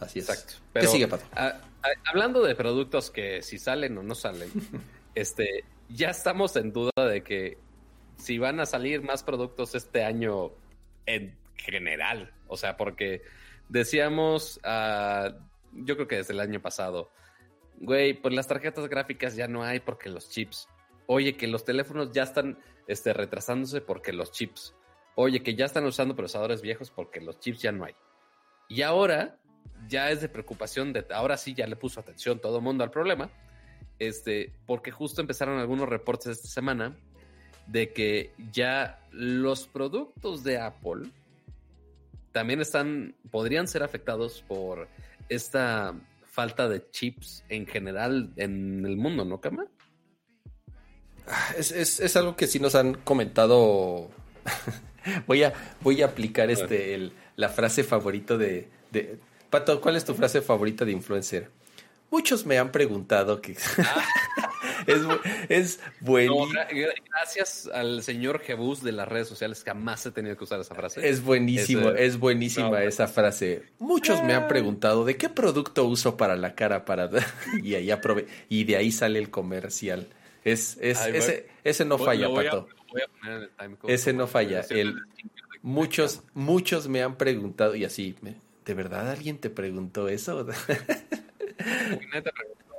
Así 0.00 0.20
es. 0.20 0.28
Exacto. 0.28 0.54
¿Qué 0.74 0.86
sigue, 0.86 1.08
Pato? 1.08 1.24
a- 1.34 1.46
a- 1.48 1.60
hablando 2.10 2.42
de 2.42 2.54
productos 2.54 3.10
que 3.10 3.42
si 3.42 3.58
salen 3.58 3.96
o 3.98 4.02
no 4.02 4.14
salen, 4.14 4.50
este, 5.14 5.64
ya 5.88 6.10
estamos 6.10 6.54
en 6.56 6.72
duda 6.72 6.90
de 7.08 7.22
que 7.22 7.58
si 8.16 8.38
van 8.38 8.60
a 8.60 8.66
salir 8.66 9.02
más 9.02 9.22
productos 9.22 9.74
este 9.74 10.04
año 10.04 10.50
en 11.06 11.36
general. 11.56 12.32
O 12.46 12.56
sea, 12.56 12.76
porque 12.76 13.22
decíamos, 13.68 14.60
ah, 14.64 15.30
yo 15.72 15.94
creo 15.96 16.08
que 16.08 16.16
desde 16.16 16.32
el 16.32 16.40
año 16.40 16.60
pasado, 16.60 17.10
güey, 17.80 18.14
pues 18.14 18.34
las 18.34 18.46
tarjetas 18.46 18.88
gráficas 18.88 19.36
ya 19.36 19.48
no 19.48 19.62
hay 19.62 19.80
porque 19.80 20.08
los 20.08 20.30
chips. 20.30 20.68
Oye, 21.06 21.36
que 21.36 21.46
los 21.46 21.64
teléfonos 21.64 22.12
ya 22.12 22.22
están 22.22 22.58
este, 22.86 23.12
retrasándose 23.12 23.80
porque 23.80 24.12
los 24.12 24.32
chips. 24.32 24.74
Oye, 25.14 25.42
que 25.42 25.54
ya 25.54 25.64
están 25.64 25.84
usando 25.84 26.14
procesadores 26.14 26.62
viejos 26.62 26.90
porque 26.90 27.20
los 27.20 27.40
chips 27.40 27.62
ya 27.62 27.72
no 27.72 27.84
hay. 27.84 27.94
Y 28.68 28.82
ahora 28.82 29.38
ya 29.88 30.10
es 30.10 30.20
de 30.20 30.28
preocupación, 30.28 30.92
de, 30.92 31.06
ahora 31.10 31.36
sí 31.36 31.54
ya 31.54 31.66
le 31.66 31.76
puso 31.76 32.00
atención 32.00 32.40
todo 32.40 32.58
el 32.58 32.62
mundo 32.62 32.84
al 32.84 32.90
problema, 32.90 33.30
este, 33.98 34.52
porque 34.66 34.90
justo 34.90 35.20
empezaron 35.20 35.58
algunos 35.58 35.88
reportes 35.88 36.28
esta 36.28 36.48
semana 36.48 36.96
de 37.66 37.92
que 37.92 38.32
ya 38.52 39.00
los 39.10 39.66
productos 39.66 40.42
de 40.42 40.58
Apple 40.58 41.10
también 42.32 42.60
están, 42.60 43.14
podrían 43.30 43.66
ser 43.68 43.82
afectados 43.82 44.44
por 44.46 44.88
esta 45.28 45.94
falta 46.38 46.68
de 46.68 46.88
chips 46.92 47.42
en 47.48 47.66
general 47.66 48.30
en 48.36 48.86
el 48.86 48.96
mundo, 48.96 49.24
¿no, 49.24 49.40
Kama? 49.40 49.66
Es, 51.58 51.72
es- 51.72 51.98
es 51.98 52.16
algo 52.16 52.36
que 52.36 52.46
sí 52.46 52.60
nos 52.60 52.76
han 52.76 52.94
comentado. 52.94 54.08
voy, 55.26 55.42
a, 55.42 55.52
voy 55.80 56.00
a 56.02 56.06
aplicar 56.06 56.48
este 56.48 56.94
el- 56.94 57.12
la 57.34 57.48
frase 57.48 57.82
favorita 57.82 58.36
de, 58.36 58.68
de- 58.92 59.18
Pato, 59.50 59.80
¿cuál 59.80 59.96
es 59.96 60.04
tu 60.04 60.14
frase 60.14 60.40
favorita 60.40 60.84
de 60.84 60.92
influencer? 60.92 61.50
Muchos 62.08 62.46
me 62.46 62.56
han 62.56 62.70
preguntado 62.70 63.40
que... 63.42 63.56
es, 64.88 65.00
es 65.48 65.80
buenísimo. 66.00 66.46
gra- 66.48 66.68
gra- 66.70 66.94
gracias 67.10 67.68
al 67.72 68.02
señor 68.02 68.40
Jebus 68.40 68.82
de 68.82 68.92
las 68.92 69.06
redes 69.06 69.28
sociales, 69.28 69.62
jamás 69.64 70.04
he 70.06 70.10
tenido 70.10 70.36
que 70.36 70.44
usar 70.44 70.58
esa 70.60 70.74
frase. 70.74 71.08
Es 71.08 71.22
buenísimo, 71.22 71.90
es 71.90 72.18
buenísima 72.18 72.70
No, 72.70 72.78
esa 72.78 73.06
frase. 73.06 73.62
Muchos 73.78 74.22
me 74.24 74.34
han 74.34 74.48
preguntado 74.48 75.04
de 75.04 75.16
qué 75.16 75.28
producto 75.28 75.84
uso 75.84 76.16
para 76.16 76.34
la 76.36 76.54
cara 76.54 76.84
para 76.84 77.08
y 77.62 77.74
ahí 77.74 77.90
aprove 77.90 78.26
y 78.48 78.64
de 78.64 78.76
ahí 78.76 78.90
sale 78.90 79.18
el 79.18 79.30
comercial. 79.30 80.08
Es, 80.44 80.78
es 80.80 80.98
Ay, 81.00 81.16
ese, 81.16 81.48
ese 81.64 81.84
no 81.84 81.98
Voy- 81.98 82.06
falla, 82.06 82.22
lo 82.24 82.30
voy 82.30 82.46
a- 82.46 82.50
Pato. 82.50 82.68
Ese 83.86 84.12
no 84.12 84.26
falla. 84.26 84.62
El- 84.70 84.96
Muchos, 85.60 86.22
muchos 86.34 86.88
me 86.88 87.02
han 87.02 87.16
preguntado 87.16 87.74
y 87.74 87.84
así, 87.84 88.14
me- 88.22 88.36
¿de 88.64 88.74
verdad 88.74 89.10
alguien 89.10 89.38
te 89.38 89.50
preguntó 89.50 90.08
eso? 90.08 90.46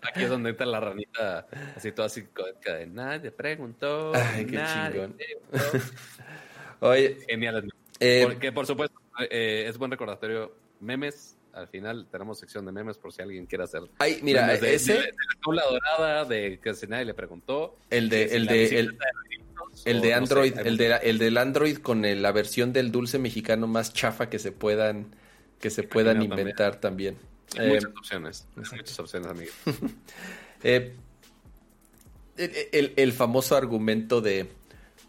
Aquí 0.01 0.23
es 0.23 0.30
donde 0.30 0.51
entra 0.51 0.65
la 0.65 0.80
ranita, 0.80 1.47
así 1.76 1.91
toda 1.91 2.05
así, 2.07 2.21
de 2.21 2.88
nadie 2.88 3.31
preguntó. 3.31 4.13
Ay, 4.15 4.45
qué 4.45 4.51
nadie 4.57 4.91
chingón. 4.91 5.13
preguntó". 5.17 5.77
Oye, 6.81 7.17
Genial. 7.27 7.69
eh, 7.99 8.21
Porque, 8.23 8.51
por 8.51 8.65
supuesto, 8.65 8.97
eh, 9.30 9.65
es 9.67 9.77
buen 9.77 9.91
recordatorio. 9.91 10.53
Memes, 10.80 11.35
al 11.53 11.67
final 11.67 12.07
tenemos 12.09 12.39
sección 12.39 12.65
de 12.65 12.71
memes 12.71 12.97
por 12.97 13.11
si 13.11 13.21
alguien 13.21 13.45
quiere 13.45 13.65
hacer. 13.65 13.81
ay, 13.99 14.19
mira, 14.23 14.45
memes 14.45 14.61
de, 14.61 14.76
ese, 14.76 14.93
de- 14.93 14.99
de 14.99 15.05
la 15.07 15.39
jaula 15.43 15.63
dorada, 15.69 16.26
de 16.26 16.59
que 16.63 16.73
si 16.73 16.88
nadie 16.88 17.05
le 17.05 17.13
preguntó. 17.13 17.76
el 17.89 18.07
de, 18.09 18.23
el 18.35 18.45
de, 18.47 18.80
el, 18.80 18.88
de 18.97 18.97
el 19.85 19.97
no 19.97 20.01
sé, 20.01 20.13
Android, 20.13 20.57
el 20.57 20.77
de, 20.77 20.95
el 21.03 21.17
del 21.17 21.38
Android 21.38 21.77
con 21.80 22.05
el- 22.05 22.21
la 22.21 22.31
versión 22.31 22.71
del 22.71 22.91
dulce 22.91 23.19
mexicano 23.19 23.67
más 23.67 23.93
chafa 23.93 24.30
que 24.30 24.39
se 24.39 24.53
puedan, 24.53 25.13
que 25.59 25.69
se 25.69 25.84
puedan 25.84 26.19
también. 26.19 26.39
inventar 26.39 26.80
también. 26.80 27.17
Hay 27.57 27.65
Eh, 27.67 27.69
muchas 27.73 27.91
opciones. 27.97 28.45
Hay 28.55 28.77
muchas 28.77 28.99
opciones, 28.99 29.30
amigo. 29.30 29.51
Eh, 30.61 30.93
el, 32.38 32.93
el- 32.97 33.13
famoso 33.13 33.55
argumento 33.55 34.19
de 34.21 34.47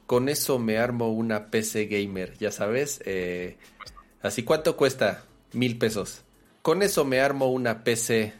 con 0.06 0.28
eso 0.28 0.58
me 0.60 0.78
armo 0.78 1.12
una 1.12 1.46
PC 1.50 1.86
gamer, 1.86 2.36
ya 2.38 2.50
sabes. 2.52 3.00
eh, 3.04 3.56
así, 4.22 4.42
¿cuánto 4.44 4.76
cuesta? 4.76 5.24
Mil 5.52 5.76
pesos. 5.78 6.22
Con 6.62 6.82
eso 6.82 7.04
me 7.04 7.20
armo 7.20 7.50
una 7.52 7.82
PC 7.84 8.32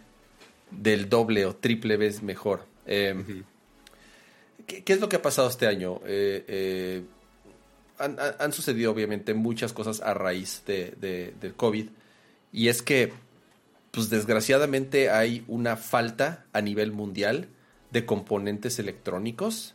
del 0.71 1.09
doble 1.09 1.47
o 1.47 1.57
triple 1.57 1.97
vez 1.97 2.23
mejor. 2.23 2.65
Ujú. 2.87 3.43
¿qué, 4.67 4.85
qué 4.85 4.93
es 4.93 5.01
lo 5.01 5.09
que 5.09 5.17
ha 5.17 5.23
pasado 5.23 5.49
este 5.49 5.67
año? 5.67 6.01
Han, 7.99 8.19
han- 8.21 8.35
han 8.39 8.53
sucedido 8.53 8.93
obviamente 8.93 9.35
muchas 9.35 9.73
cosas 9.73 10.01
a 10.01 10.15
raíz 10.15 10.63
de, 10.67 10.93
de- 11.01 11.35
del 11.41 11.55
COVID. 11.55 11.89
Y 12.53 12.69
es 12.69 12.83
que 12.83 13.13
pues 13.91 14.11
desgraciadamente 14.11 15.11
hay 15.11 15.45
una 15.49 15.77
falta 15.77 16.45
a 16.53 16.61
nivel 16.61 16.93
mundial 16.93 17.49
de 17.91 18.07
componentes 18.07 18.79
electrónicos, 18.79 19.75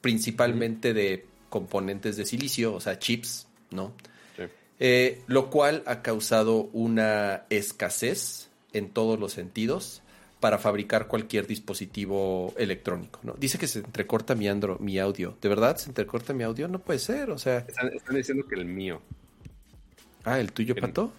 principalmente 0.00 0.92
de 0.92 1.26
componentes 1.48 2.16
de 2.16 2.26
silicio, 2.26 2.74
o 2.74 2.80
sea, 2.80 2.98
chips, 2.98 3.46
¿no? 3.70 3.92
Sí. 4.36 4.42
Eh, 4.80 5.22
lo 5.28 5.48
cual 5.50 5.82
ha 5.86 6.02
causado 6.02 6.68
una 6.72 7.44
escasez 7.48 8.50
en 8.72 8.90
todos 8.90 9.18
los 9.18 9.32
sentidos 9.32 10.02
para 10.40 10.58
fabricar 10.58 11.06
cualquier 11.06 11.46
dispositivo 11.46 12.52
electrónico, 12.58 13.20
¿no? 13.22 13.32
Dice 13.38 13.56
que 13.56 13.66
se 13.66 13.78
entrecorta 13.78 14.34
mi, 14.34 14.46
andro, 14.46 14.76
mi 14.78 14.98
audio. 14.98 15.38
¿De 15.40 15.48
verdad 15.48 15.76
se 15.78 15.88
entrecorta 15.88 16.34
mi 16.34 16.42
audio? 16.44 16.68
No 16.68 16.80
puede 16.80 16.98
ser, 16.98 17.30
o 17.30 17.38
sea... 17.38 17.58
Están, 17.66 17.88
están 17.94 18.16
diciendo 18.16 18.46
que 18.46 18.56
el 18.56 18.66
mío. 18.66 19.00
Ah, 20.24 20.38
¿el 20.40 20.52
tuyo, 20.52 20.74
El- 20.74 20.82
Pato? 20.82 21.12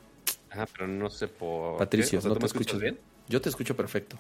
Ajá, 0.56 0.68
pero 0.72 0.88
no 0.88 1.10
sé 1.10 1.28
por. 1.28 1.78
Patricio. 1.78 2.20
O 2.20 2.22
sea, 2.22 2.30
no 2.30 2.36
¿tú 2.36 2.40
te 2.40 2.46
escucho 2.46 2.80
bien? 2.80 2.98
Yo 3.28 3.42
te 3.42 3.50
escucho 3.50 3.76
perfecto. 3.76 4.18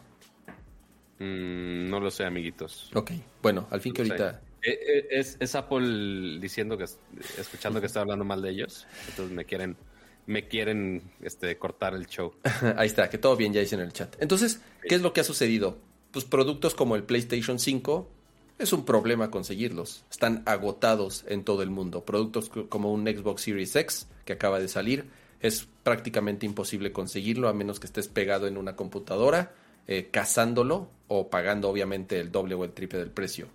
Mm, 1.19 1.89
no 1.89 1.99
lo 1.99 2.11
sé, 2.11 2.25
amiguitos. 2.25 2.91
Ok, 2.93 3.11
bueno, 3.41 3.67
al 3.71 3.79
fin 3.81 3.93
que 3.93 4.03
sé. 4.05 4.11
ahorita... 4.11 4.41
Eh, 4.63 4.79
eh, 4.87 5.07
Es, 5.11 5.37
es 5.39 5.55
Apple 5.55 6.39
diciendo 6.39 6.77
que, 6.77 6.85
es- 6.85 6.99
escuchando 7.37 7.79
que 7.79 7.85
estoy 7.87 8.01
hablando 8.01 8.25
mal 8.25 8.41
de 8.41 8.49
ellos. 8.49 8.85
Entonces 9.09 9.33
me 9.33 9.45
quieren, 9.45 9.77
me 10.25 10.47
quieren 10.47 11.03
este, 11.21 11.57
cortar 11.57 11.93
el 11.93 12.07
show. 12.07 12.33
Ahí 12.77 12.87
está, 12.87 13.09
que 13.09 13.17
todo 13.17 13.37
bien 13.37 13.53
ya 13.53 13.61
dice 13.61 13.75
en 13.75 13.81
el 13.81 13.93
chat. 13.93 14.15
Entonces, 14.19 14.61
¿qué 14.87 14.95
es 14.95 15.01
lo 15.01 15.13
que 15.13 15.21
ha 15.21 15.23
sucedido? 15.23 15.77
Pues 16.11 16.25
productos 16.25 16.75
como 16.75 16.95
el 16.95 17.03
PlayStation 17.03 17.59
5 17.59 18.09
es 18.57 18.73
un 18.73 18.83
problema 18.85 19.29
conseguirlos. 19.31 20.03
Están 20.09 20.41
agotados 20.45 21.23
en 21.27 21.43
todo 21.45 21.61
el 21.61 21.69
mundo. 21.69 22.03
Productos 22.03 22.49
co- 22.49 22.67
como 22.67 22.91
un 22.91 23.05
Xbox 23.05 23.43
Series 23.43 23.75
X 23.75 24.07
que 24.25 24.33
acaba 24.33 24.59
de 24.59 24.67
salir 24.67 25.05
es 25.39 25.67
prácticamente 25.83 26.45
imposible 26.45 26.91
conseguirlo 26.91 27.47
a 27.47 27.53
menos 27.53 27.79
que 27.79 27.87
estés 27.87 28.07
pegado 28.07 28.47
en 28.47 28.57
una 28.57 28.75
computadora, 28.75 29.53
eh, 29.87 30.09
cazándolo 30.11 30.89
o 31.07 31.29
pagando 31.29 31.69
obviamente 31.69 32.19
el 32.19 32.31
doble 32.31 32.55
o 32.55 32.63
el 32.63 32.71
triple 32.71 32.99
del 32.99 33.11
precio. 33.11 33.47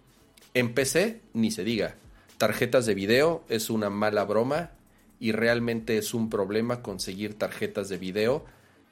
En 0.54 0.74
PC, 0.74 1.20
ni 1.32 1.50
se 1.50 1.64
diga. 1.64 1.96
Tarjetas 2.38 2.86
de 2.86 2.94
video 2.94 3.44
es 3.48 3.70
una 3.70 3.90
mala 3.90 4.24
broma 4.24 4.70
y 5.18 5.32
realmente 5.32 5.98
es 5.98 6.14
un 6.14 6.30
problema 6.30 6.82
conseguir 6.82 7.34
tarjetas 7.34 7.88
de 7.88 7.98
video. 7.98 8.44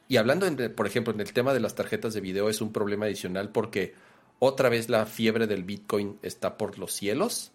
Y 0.08 0.16
hablando, 0.16 0.46
por 0.74 0.86
ejemplo, 0.86 1.12
en 1.12 1.20
el 1.20 1.32
tema 1.32 1.54
de 1.54 1.60
las 1.60 1.74
tarjetas 1.74 2.14
de 2.14 2.20
video 2.20 2.48
es 2.48 2.60
un 2.60 2.72
problema 2.72 3.06
adicional 3.06 3.50
porque 3.50 3.94
otra 4.38 4.68
vez 4.68 4.88
la 4.88 5.06
fiebre 5.06 5.46
del 5.46 5.64
Bitcoin 5.64 6.18
está 6.22 6.56
por 6.56 6.78
los 6.78 6.92
cielos 6.92 7.52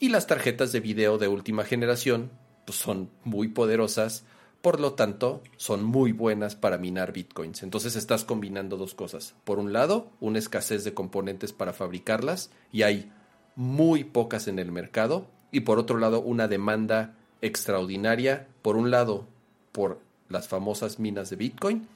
Y 0.00 0.08
las 0.08 0.26
tarjetas 0.26 0.72
de 0.72 0.80
video 0.80 1.18
de 1.18 1.28
última 1.28 1.64
generación 1.64 2.30
pues, 2.66 2.78
son 2.78 3.10
muy 3.22 3.48
poderosas, 3.48 4.24
por 4.62 4.80
lo 4.80 4.92
tanto 4.92 5.42
son 5.56 5.84
muy 5.84 6.12
buenas 6.12 6.54
para 6.54 6.78
minar 6.78 7.12
bitcoins. 7.12 7.62
Entonces 7.62 7.96
estás 7.96 8.24
combinando 8.24 8.76
dos 8.76 8.94
cosas. 8.94 9.34
Por 9.44 9.58
un 9.58 9.72
lado, 9.72 10.08
una 10.20 10.38
escasez 10.38 10.84
de 10.84 10.94
componentes 10.94 11.52
para 11.52 11.72
fabricarlas 11.72 12.50
y 12.72 12.82
hay 12.82 13.10
muy 13.56 14.04
pocas 14.04 14.48
en 14.48 14.58
el 14.58 14.72
mercado. 14.72 15.26
Y 15.50 15.60
por 15.60 15.78
otro 15.78 15.98
lado, 15.98 16.20
una 16.20 16.46
demanda 16.46 17.16
extraordinaria, 17.42 18.48
por 18.62 18.76
un 18.76 18.90
lado, 18.90 19.26
por 19.72 20.00
las 20.28 20.46
famosas 20.48 20.98
minas 20.98 21.30
de 21.30 21.36
bitcoin, 21.36 21.88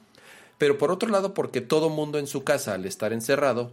pero 0.57 0.77
por 0.77 0.91
otro 0.91 1.09
lado, 1.09 1.33
porque 1.33 1.61
todo 1.61 1.89
mundo 1.89 2.17
en 2.19 2.27
su 2.27 2.43
casa, 2.43 2.73
al 2.73 2.85
estar 2.85 3.13
encerrado, 3.13 3.71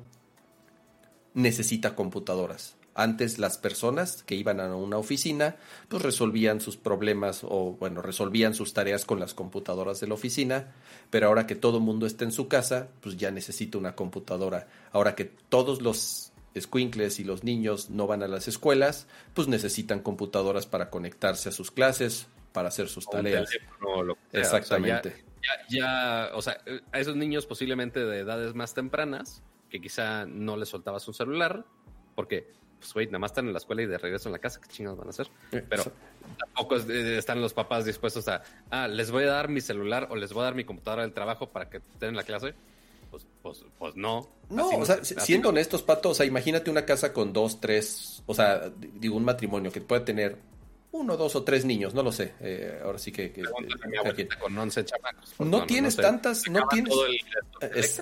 necesita 1.34 1.94
computadoras. 1.94 2.76
Antes 2.94 3.38
las 3.38 3.58
personas 3.58 4.22
que 4.22 4.34
iban 4.34 4.60
a 4.60 4.74
una 4.76 4.98
oficina, 4.98 5.56
pues 5.88 6.02
resolvían 6.02 6.60
sus 6.60 6.76
problemas 6.76 7.40
o, 7.42 7.76
bueno, 7.78 8.02
resolvían 8.02 8.54
sus 8.54 8.74
tareas 8.74 9.04
con 9.04 9.18
las 9.18 9.34
computadoras 9.34 10.00
de 10.00 10.08
la 10.08 10.14
oficina, 10.14 10.72
pero 11.10 11.28
ahora 11.28 11.46
que 11.46 11.54
todo 11.54 11.78
el 11.78 11.84
mundo 11.84 12.06
está 12.06 12.24
en 12.24 12.32
su 12.32 12.48
casa, 12.48 12.88
pues 13.00 13.16
ya 13.16 13.30
necesita 13.30 13.78
una 13.78 13.94
computadora. 13.94 14.68
Ahora 14.92 15.14
que 15.14 15.24
todos 15.24 15.80
los 15.80 16.32
squinkles 16.58 17.18
y 17.18 17.24
los 17.24 17.44
niños 17.44 17.90
no 17.90 18.06
van 18.06 18.22
a 18.22 18.28
las 18.28 18.48
escuelas, 18.48 19.06
pues 19.34 19.48
necesitan 19.48 20.00
computadoras 20.00 20.66
para 20.66 20.90
conectarse 20.90 21.48
a 21.48 21.52
sus 21.52 21.70
clases, 21.70 22.26
para 22.52 22.68
hacer 22.68 22.88
sus 22.88 23.06
tareas. 23.06 23.48
Exactamente. 24.32 25.24
ya, 25.68 26.30
o 26.34 26.42
sea, 26.42 26.58
a 26.92 27.00
esos 27.00 27.16
niños 27.16 27.46
posiblemente 27.46 28.04
de 28.04 28.20
edades 28.20 28.54
más 28.54 28.74
tempranas, 28.74 29.42
que 29.70 29.80
quizá 29.80 30.26
no 30.26 30.56
les 30.56 30.68
soltabas 30.68 31.08
un 31.08 31.14
celular, 31.14 31.64
porque, 32.14 32.52
pues, 32.82 32.92
güey, 32.94 33.06
nada 33.06 33.20
más 33.20 33.30
están 33.30 33.46
en 33.46 33.52
la 33.52 33.60
escuela 33.60 33.82
y 33.82 33.86
de 33.86 33.96
regreso 33.96 34.28
en 34.28 34.32
la 34.32 34.40
casa, 34.40 34.60
¿qué 34.60 34.68
chingados 34.68 34.98
van 34.98 35.06
a 35.06 35.10
hacer? 35.10 35.28
Eh, 35.52 35.64
Pero 35.68 35.84
tampoco 36.36 36.76
eh, 36.76 37.16
están 37.16 37.40
los 37.40 37.54
papás 37.54 37.84
dispuestos 37.84 38.26
a, 38.26 38.42
ah, 38.70 38.88
les 38.88 39.12
voy 39.12 39.22
a 39.22 39.28
dar 39.28 39.48
mi 39.48 39.60
celular 39.60 40.08
o 40.10 40.16
les 40.16 40.32
voy 40.32 40.40
a 40.40 40.44
dar 40.46 40.56
mi 40.56 40.64
computadora 40.64 41.02
del 41.02 41.12
trabajo 41.12 41.48
para 41.50 41.70
que 41.70 41.76
estén 41.76 42.10
en 42.10 42.16
la 42.16 42.24
clase. 42.24 42.54
Pues, 43.08 43.24
pues, 43.40 43.64
pues 43.78 43.94
no. 43.94 44.28
No, 44.50 44.68
o 44.70 44.84
sea, 44.84 45.04
siendo 45.04 45.50
honestos, 45.50 45.82
Pato, 45.82 46.10
o 46.10 46.14
sea, 46.14 46.26
imagínate 46.26 46.70
una 46.70 46.84
casa 46.84 47.12
con 47.12 47.32
dos, 47.32 47.60
tres, 47.60 48.22
o 48.26 48.34
sea, 48.34 48.72
digo, 48.94 49.16
un 49.16 49.24
matrimonio 49.24 49.70
que 49.70 49.80
puede 49.80 50.00
tener 50.00 50.38
uno, 50.92 51.16
dos 51.16 51.34
o 51.36 51.42
tres 51.42 51.64
niños, 51.64 51.94
no 51.94 52.02
lo 52.02 52.12
sé. 52.12 52.34
Eh, 52.40 52.80
ahora 52.84 52.98
sí 52.98 53.10
que. 53.10 53.32
que 53.32 53.42
con 54.38 54.56
11 54.56 54.84
chamacos. 54.84 55.34
No, 55.40 55.64
tienes 55.64 55.96
tantas. 55.96 56.48
No 56.50 56.68
tienes. 56.68 56.92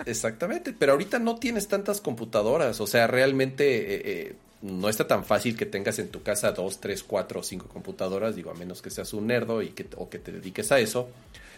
exactamente, 0.07 0.75
pero 0.77 0.93
ahorita 0.93 1.21
no 1.21 1.37
tienes 1.37 1.69
tantas 1.69 2.01
computadoras. 2.01 2.81
O 2.81 2.89
sea, 2.89 3.07
realmente 3.07 3.95
eh, 3.95 4.03
eh, 4.05 4.37
no 4.63 4.89
está 4.89 5.07
tan 5.07 5.25
fácil 5.25 5.57
que 5.57 5.67
tengas 5.67 5.99
en 5.99 6.11
tu 6.11 6.23
casa 6.23 6.53
dos, 6.53 6.81
tres, 6.81 7.03
cuatro 7.03 7.41
o 7.41 7.43
cinco 7.43 7.69
computadoras. 7.69 8.37
Digo, 8.37 8.51
a 8.51 8.55
menos 8.55 8.83
que 8.83 8.91
seas 8.91 9.13
un 9.15 9.27
nerdo 9.27 9.63
y 9.63 9.71
que, 9.71 9.87
o 9.97 10.11
que 10.11 10.19
te 10.19 10.33
dediques 10.33 10.71
a 10.73 10.79
eso. 10.79 11.09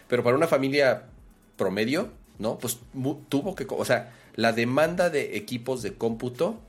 Pero 0.09 0.23
para 0.23 0.37
una 0.37 0.47
familia 0.47 1.05
promedio, 1.57 2.11
¿no? 2.39 2.59
Pues 2.59 2.79
tuvo 3.29 3.55
que. 3.55 3.67
O 3.69 3.85
sea, 3.85 4.13
la 4.35 4.53
demanda 4.53 5.11
de 5.11 5.37
equipos 5.37 5.83
de 5.83 5.95
cómputo 5.95 6.61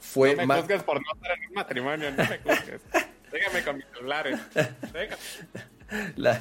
fue 0.00 0.32
no 0.32 0.42
me 0.42 0.46
más. 0.46 0.82
por 0.82 0.96
no 0.96 1.12
estar 1.14 1.38
en 1.38 1.48
un 1.48 1.54
matrimonio, 1.54 2.10
no 2.10 2.16
me 2.16 2.38
juzgues. 2.38 2.80
Déjame 3.32 3.64
con 3.64 3.76
mis 3.76 3.86
celulares. 3.94 4.38
La, 6.16 6.40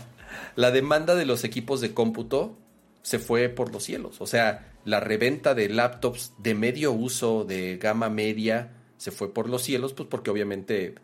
la 0.55 0.71
demanda 0.71 1.15
de 1.15 1.25
los 1.25 1.43
equipos 1.43 1.81
de 1.81 1.93
cómputo 1.93 2.57
se 3.01 3.19
fue 3.19 3.49
por 3.49 3.71
los 3.71 3.83
cielos. 3.83 4.19
O 4.21 4.27
sea, 4.27 4.73
la 4.85 4.99
reventa 4.99 5.53
de 5.53 5.69
laptops 5.69 6.33
de 6.37 6.55
medio 6.55 6.91
uso, 6.91 7.43
de 7.43 7.77
gama 7.77 8.09
media, 8.09 8.71
se 8.97 9.11
fue 9.11 9.33
por 9.33 9.49
los 9.49 9.61
cielos, 9.63 9.93
pues 9.93 10.07
porque 10.09 10.29
obviamente 10.29 10.95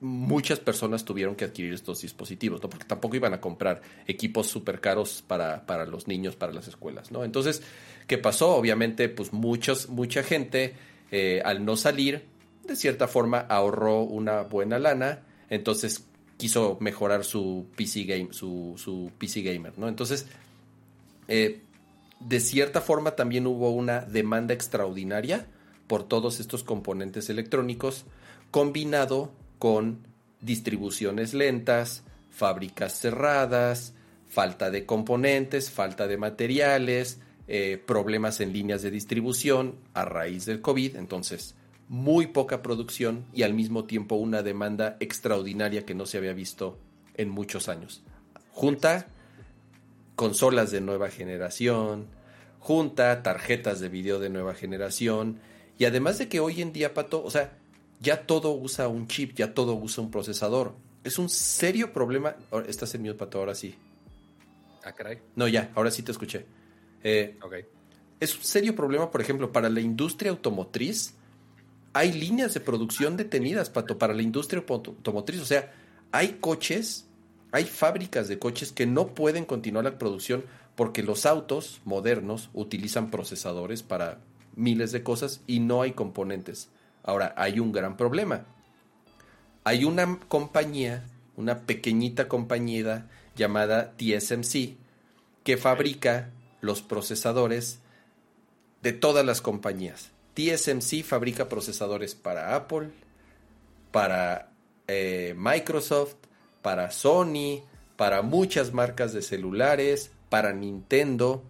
muchas 0.00 0.60
personas 0.60 1.04
tuvieron 1.04 1.36
que 1.36 1.44
adquirir 1.44 1.74
estos 1.74 2.00
dispositivos, 2.00 2.62
¿no? 2.62 2.70
Porque 2.70 2.86
tampoco 2.86 3.16
iban 3.16 3.34
a 3.34 3.40
comprar 3.40 3.82
equipos 4.06 4.46
súper 4.46 4.80
caros 4.80 5.22
para, 5.26 5.66
para, 5.66 5.84
los 5.86 6.08
niños, 6.08 6.36
para 6.36 6.52
las 6.52 6.68
escuelas, 6.68 7.10
¿no? 7.10 7.24
Entonces, 7.24 7.62
¿qué 8.06 8.16
pasó? 8.18 8.56
Obviamente, 8.56 9.08
pues 9.08 9.32
muchos, 9.32 9.88
mucha 9.88 10.22
gente, 10.22 10.74
eh, 11.10 11.42
al 11.44 11.64
no 11.64 11.76
salir, 11.76 12.24
de 12.66 12.76
cierta 12.76 13.08
forma 13.08 13.40
ahorró 13.40 14.02
una 14.02 14.42
buena 14.42 14.78
lana 14.78 15.22
entonces 15.50 16.06
quiso 16.38 16.78
mejorar 16.80 17.24
su 17.24 17.66
PC, 17.76 18.04
game, 18.04 18.28
su, 18.32 19.12
PC 19.18 19.42
gamer, 19.42 19.76
¿no? 19.76 19.88
Entonces, 19.88 20.26
eh, 21.28 21.60
de 22.20 22.40
cierta 22.40 22.80
forma 22.80 23.10
también 23.10 23.46
hubo 23.46 23.70
una 23.70 24.00
demanda 24.00 24.54
extraordinaria 24.54 25.46
por 25.90 26.04
todos 26.04 26.38
estos 26.38 26.62
componentes 26.62 27.30
electrónicos, 27.30 28.04
combinado 28.52 29.32
con 29.58 30.06
distribuciones 30.40 31.34
lentas, 31.34 32.04
fábricas 32.30 33.00
cerradas, 33.00 33.92
falta 34.28 34.70
de 34.70 34.86
componentes, 34.86 35.68
falta 35.68 36.06
de 36.06 36.16
materiales, 36.16 37.18
eh, 37.48 37.82
problemas 37.84 38.40
en 38.40 38.52
líneas 38.52 38.82
de 38.82 38.92
distribución 38.92 39.80
a 39.92 40.04
raíz 40.04 40.46
del 40.46 40.60
COVID. 40.60 40.94
Entonces, 40.94 41.56
muy 41.88 42.28
poca 42.28 42.62
producción 42.62 43.24
y 43.32 43.42
al 43.42 43.52
mismo 43.52 43.82
tiempo 43.82 44.14
una 44.14 44.44
demanda 44.44 44.96
extraordinaria 45.00 45.84
que 45.84 45.96
no 45.96 46.06
se 46.06 46.18
había 46.18 46.34
visto 46.34 46.78
en 47.14 47.30
muchos 47.30 47.68
años. 47.68 48.04
Junta 48.52 49.08
consolas 50.14 50.70
de 50.70 50.82
nueva 50.82 51.10
generación, 51.10 52.06
junta 52.60 53.24
tarjetas 53.24 53.80
de 53.80 53.88
video 53.88 54.20
de 54.20 54.30
nueva 54.30 54.54
generación 54.54 55.40
y 55.80 55.86
además 55.86 56.18
de 56.18 56.28
que 56.28 56.40
hoy 56.40 56.60
en 56.60 56.74
día, 56.74 56.92
Pato, 56.92 57.24
o 57.24 57.30
sea, 57.30 57.56
ya 58.00 58.26
todo 58.26 58.52
usa 58.52 58.86
un 58.86 59.08
chip, 59.08 59.34
ya 59.34 59.54
todo 59.54 59.74
usa 59.74 60.04
un 60.04 60.10
procesador. 60.10 60.74
Es 61.04 61.18
un 61.18 61.30
serio 61.30 61.90
problema. 61.94 62.36
Estás 62.68 62.94
en 62.94 63.00
mute, 63.00 63.14
Pato, 63.14 63.38
ahora 63.38 63.54
sí. 63.54 63.74
Ah, 64.84 64.92
caray. 64.92 65.22
No, 65.36 65.48
ya, 65.48 65.72
ahora 65.74 65.90
sí 65.90 66.02
te 66.02 66.12
escuché. 66.12 66.44
Eh, 67.02 67.34
Es 68.20 68.36
un 68.36 68.44
serio 68.44 68.76
problema, 68.76 69.10
por 69.10 69.22
ejemplo, 69.22 69.52
para 69.52 69.70
la 69.70 69.80
industria 69.80 70.30
automotriz 70.30 71.14
hay 71.94 72.12
líneas 72.12 72.52
de 72.52 72.60
producción 72.60 73.16
detenidas, 73.16 73.70
Pato, 73.70 73.96
para 73.96 74.12
la 74.12 74.20
industria 74.20 74.62
automotriz. 74.68 75.40
O 75.40 75.46
sea, 75.46 75.72
hay 76.12 76.36
coches, 76.42 77.06
hay 77.52 77.64
fábricas 77.64 78.28
de 78.28 78.38
coches 78.38 78.70
que 78.70 78.84
no 78.84 79.14
pueden 79.14 79.46
continuar 79.46 79.86
la 79.86 79.96
producción 79.96 80.44
porque 80.76 81.02
los 81.02 81.24
autos 81.24 81.80
modernos 81.86 82.50
utilizan 82.52 83.10
procesadores 83.10 83.82
para 83.82 84.20
miles 84.54 84.92
de 84.92 85.02
cosas 85.02 85.40
y 85.46 85.60
no 85.60 85.82
hay 85.82 85.92
componentes. 85.92 86.68
Ahora, 87.02 87.34
hay 87.36 87.60
un 87.60 87.72
gran 87.72 87.96
problema. 87.96 88.46
Hay 89.64 89.84
una 89.84 90.18
compañía, 90.28 91.04
una 91.36 91.60
pequeñita 91.60 92.28
compañía 92.28 93.08
llamada 93.36 93.94
TSMC, 93.96 94.76
que 95.44 95.56
fabrica 95.56 96.30
los 96.60 96.82
procesadores 96.82 97.80
de 98.82 98.92
todas 98.92 99.24
las 99.24 99.40
compañías. 99.40 100.10
TSMC 100.34 101.02
fabrica 101.02 101.48
procesadores 101.48 102.14
para 102.14 102.54
Apple, 102.56 102.90
para 103.90 104.50
eh, 104.86 105.34
Microsoft, 105.36 106.16
para 106.62 106.90
Sony, 106.90 107.62
para 107.96 108.22
muchas 108.22 108.72
marcas 108.72 109.12
de 109.12 109.22
celulares, 109.22 110.10
para 110.28 110.52
Nintendo. 110.52 111.42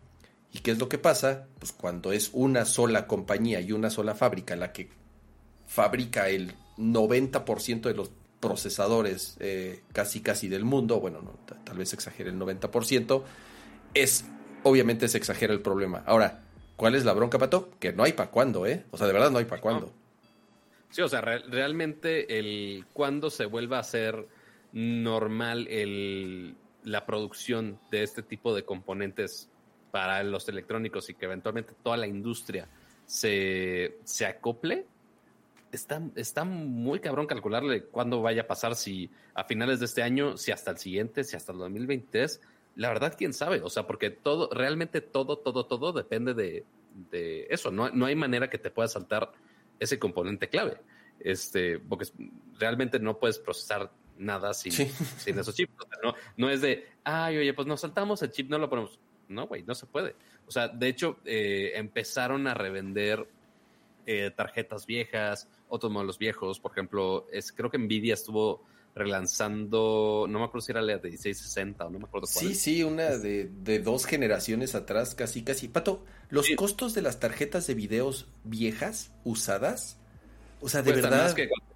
¿Y 0.53 0.61
qué 0.61 0.73
es 0.73 0.79
lo 0.79 0.89
que 0.89 0.99
pasa? 0.99 1.47
Pues 1.59 1.73
cuando 1.73 2.13
es 2.13 2.31
una 2.33 2.65
sola 2.65 3.07
compañía 3.07 3.61
y 3.61 3.73
una 3.73 3.91
sola 3.91 4.15
fábrica 4.15 4.57
la 4.57 4.73
que 4.73 4.91
fabrica 5.67 6.29
el 6.29 6.55
90% 6.77 7.83
de 7.83 7.95
los 7.95 8.11
procesadores 8.41 9.37
eh, 9.39 9.83
casi 9.93 10.21
casi 10.21 10.49
del 10.49 10.65
mundo, 10.65 10.99
bueno, 10.99 11.21
no, 11.23 11.39
tal 11.65 11.79
vez 11.79 11.93
exagere 11.93 12.31
el 12.31 12.39
90%, 12.39 13.23
es 13.95 14.25
obviamente 14.63 15.09
se 15.09 15.19
exagera 15.19 15.53
el 15.53 15.61
problema. 15.61 16.03
Ahora, 16.07 16.43
¿Cuál 16.81 16.95
es 16.95 17.05
la 17.05 17.13
bronca, 17.13 17.39
Pato? 17.39 17.69
Que 17.79 17.93
no 17.93 18.05
hay 18.05 18.15
para 18.15 18.31
cuándo, 18.31 18.65
¿eh? 18.65 18.87
O 18.91 18.97
sea, 18.97 19.07
de 19.07 19.13
verdad 19.13 19.31
no 19.31 19.37
hay 19.37 19.45
para 19.45 19.61
cuándo. 19.61 19.93
Sí, 20.89 21.03
o 21.03 21.09
sea, 21.11 21.21
realmente 21.21 22.39
el 22.39 22.87
cuándo 22.95 23.29
se 23.29 23.45
vuelva 23.45 23.79
a 23.79 23.83
ser 23.83 24.27
normal 24.73 25.69
el, 25.69 26.57
la 26.83 27.05
producción 27.05 27.79
de 27.91 28.03
este 28.03 28.23
tipo 28.23 28.55
de 28.55 28.65
componentes 28.65 29.50
para 29.91 30.23
los 30.23 30.49
electrónicos 30.49 31.09
y 31.11 31.15
que 31.15 31.27
eventualmente 31.27 31.75
toda 31.83 31.97
la 31.97 32.07
industria 32.07 32.69
se, 33.07 33.99
se 34.05 34.27
acople, 34.27 34.87
está, 35.73 36.03
está 36.15 36.45
muy 36.45 37.01
cabrón 37.01 37.27
calcularle 37.27 37.85
cuándo 37.85 38.23
vaya 38.23 38.43
a 38.43 38.47
pasar, 38.47 38.77
si 38.77 39.11
a 39.35 39.45
finales 39.45 39.81
de 39.81 39.87
este 39.87 40.03
año, 40.03 40.37
si 40.37 40.53
hasta 40.53 40.71
el 40.71 40.79
siguiente, 40.79 41.25
si 41.25 41.37
hasta 41.37 41.53
el 41.53 41.59
2023 41.59 42.41
la 42.77 42.89
verdad, 42.89 43.15
quién 43.17 43.33
sabe. 43.33 43.61
O 43.63 43.71
sea, 43.71 43.87
porque 43.87 44.11
todo, 44.11 44.49
realmente 44.53 45.01
todo, 45.01 45.39
todo, 45.39 45.67
todo 45.67 45.93
depende 45.93 46.35
de, 46.35 46.65
eso. 47.51 47.71
No, 47.71 47.91
no 47.91 48.07
hay 48.07 48.15
manera 48.15 48.49
que 48.51 48.59
te 48.59 48.71
pueda 48.71 48.89
saltar 48.89 49.33
ese 49.79 49.99
componente 49.99 50.49
clave. 50.49 50.79
Este, 51.19 51.79
porque 51.79 52.07
realmente 52.59 52.99
no 52.99 53.19
puedes 53.19 53.39
procesar 53.39 53.91
nada 54.17 54.55
sin, 54.55 54.73
sin 54.73 55.39
esos 55.39 55.55
chips. 55.55 55.73
no, 56.03 56.15
no 56.37 56.51
es 56.51 56.61
de, 56.61 56.89
ay, 57.05 57.39
oye, 57.39 57.53
pues 57.55 57.69
nos 57.69 57.81
saltamos 57.81 58.23
el 58.23 58.31
chip, 58.31 58.49
no 58.49 58.59
lo 58.59 58.71
ponemos. 58.71 58.99
No, 59.31 59.47
güey, 59.47 59.63
no 59.63 59.75
se 59.75 59.87
puede. 59.87 60.17
O 60.47 60.51
sea, 60.51 60.69
de 60.69 60.89
hecho, 60.89 61.19
eh, 61.25 61.73
empezaron 61.77 62.47
a 62.47 62.55
revender 62.55 63.27
eh, 64.07 64.31
tarjetas 64.37 64.87
viejas, 64.87 65.49
otros 65.69 65.93
modelos 65.93 66.19
viejos. 66.19 66.59
Por 66.61 66.73
ejemplo, 66.73 67.27
es, 67.33 67.53
creo 67.53 67.71
que 67.71 67.79
Nvidia 67.79 68.15
estuvo 68.15 68.65
relanzando, 68.95 70.27
no 70.29 70.39
me 70.41 70.45
acuerdo 70.47 70.63
si 70.67 70.73
era 70.73 70.83
la 70.83 70.99
de 70.99 71.11
1660 71.11 71.87
o 71.87 71.91
no 71.91 71.99
me 72.01 72.05
acuerdo 72.07 72.27
cuál. 72.33 72.45
Sí, 72.47 72.55
sí, 72.55 72.83
una 72.83 73.17
de, 73.17 73.49
de 73.63 73.79
dos 73.79 74.05
generaciones 74.07 74.75
atrás, 74.75 75.15
casi, 75.15 75.43
casi. 75.45 75.69
Pato, 75.69 76.05
los 76.29 76.47
Sí. 76.47 76.57
costos 76.57 76.95
de 76.95 77.03
las 77.03 77.21
tarjetas 77.21 77.67
de 77.69 77.75
videos 77.75 78.27
viejas, 78.45 79.13
usadas, 79.25 79.97
o 80.61 80.69
sea, 80.69 80.83
de 80.83 80.93
verdad, 80.93 81.23
más 81.23 81.35
que 81.35 81.49
cuando 81.49 81.70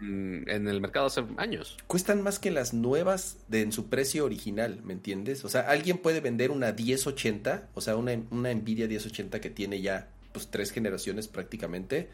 en 0.00 0.68
el 0.68 0.80
mercado 0.80 1.06
hace 1.06 1.24
años. 1.36 1.76
cuestan 1.86 2.22
más 2.22 2.38
que 2.38 2.50
las 2.50 2.74
nuevas 2.74 3.38
de 3.48 3.62
en 3.62 3.72
su 3.72 3.88
precio 3.88 4.24
original, 4.24 4.80
¿me 4.84 4.92
entiendes? 4.92 5.44
O 5.44 5.48
sea, 5.48 5.62
alguien 5.62 5.98
puede 5.98 6.20
vender 6.20 6.50
una 6.50 6.72
1080, 6.72 7.68
o 7.74 7.80
sea, 7.80 7.96
una, 7.96 8.12
una 8.30 8.52
Nvidia 8.52 8.86
1080 8.86 9.40
que 9.40 9.50
tiene 9.50 9.80
ya 9.80 10.08
pues 10.32 10.48
tres 10.48 10.70
generaciones 10.70 11.28
prácticamente, 11.28 12.08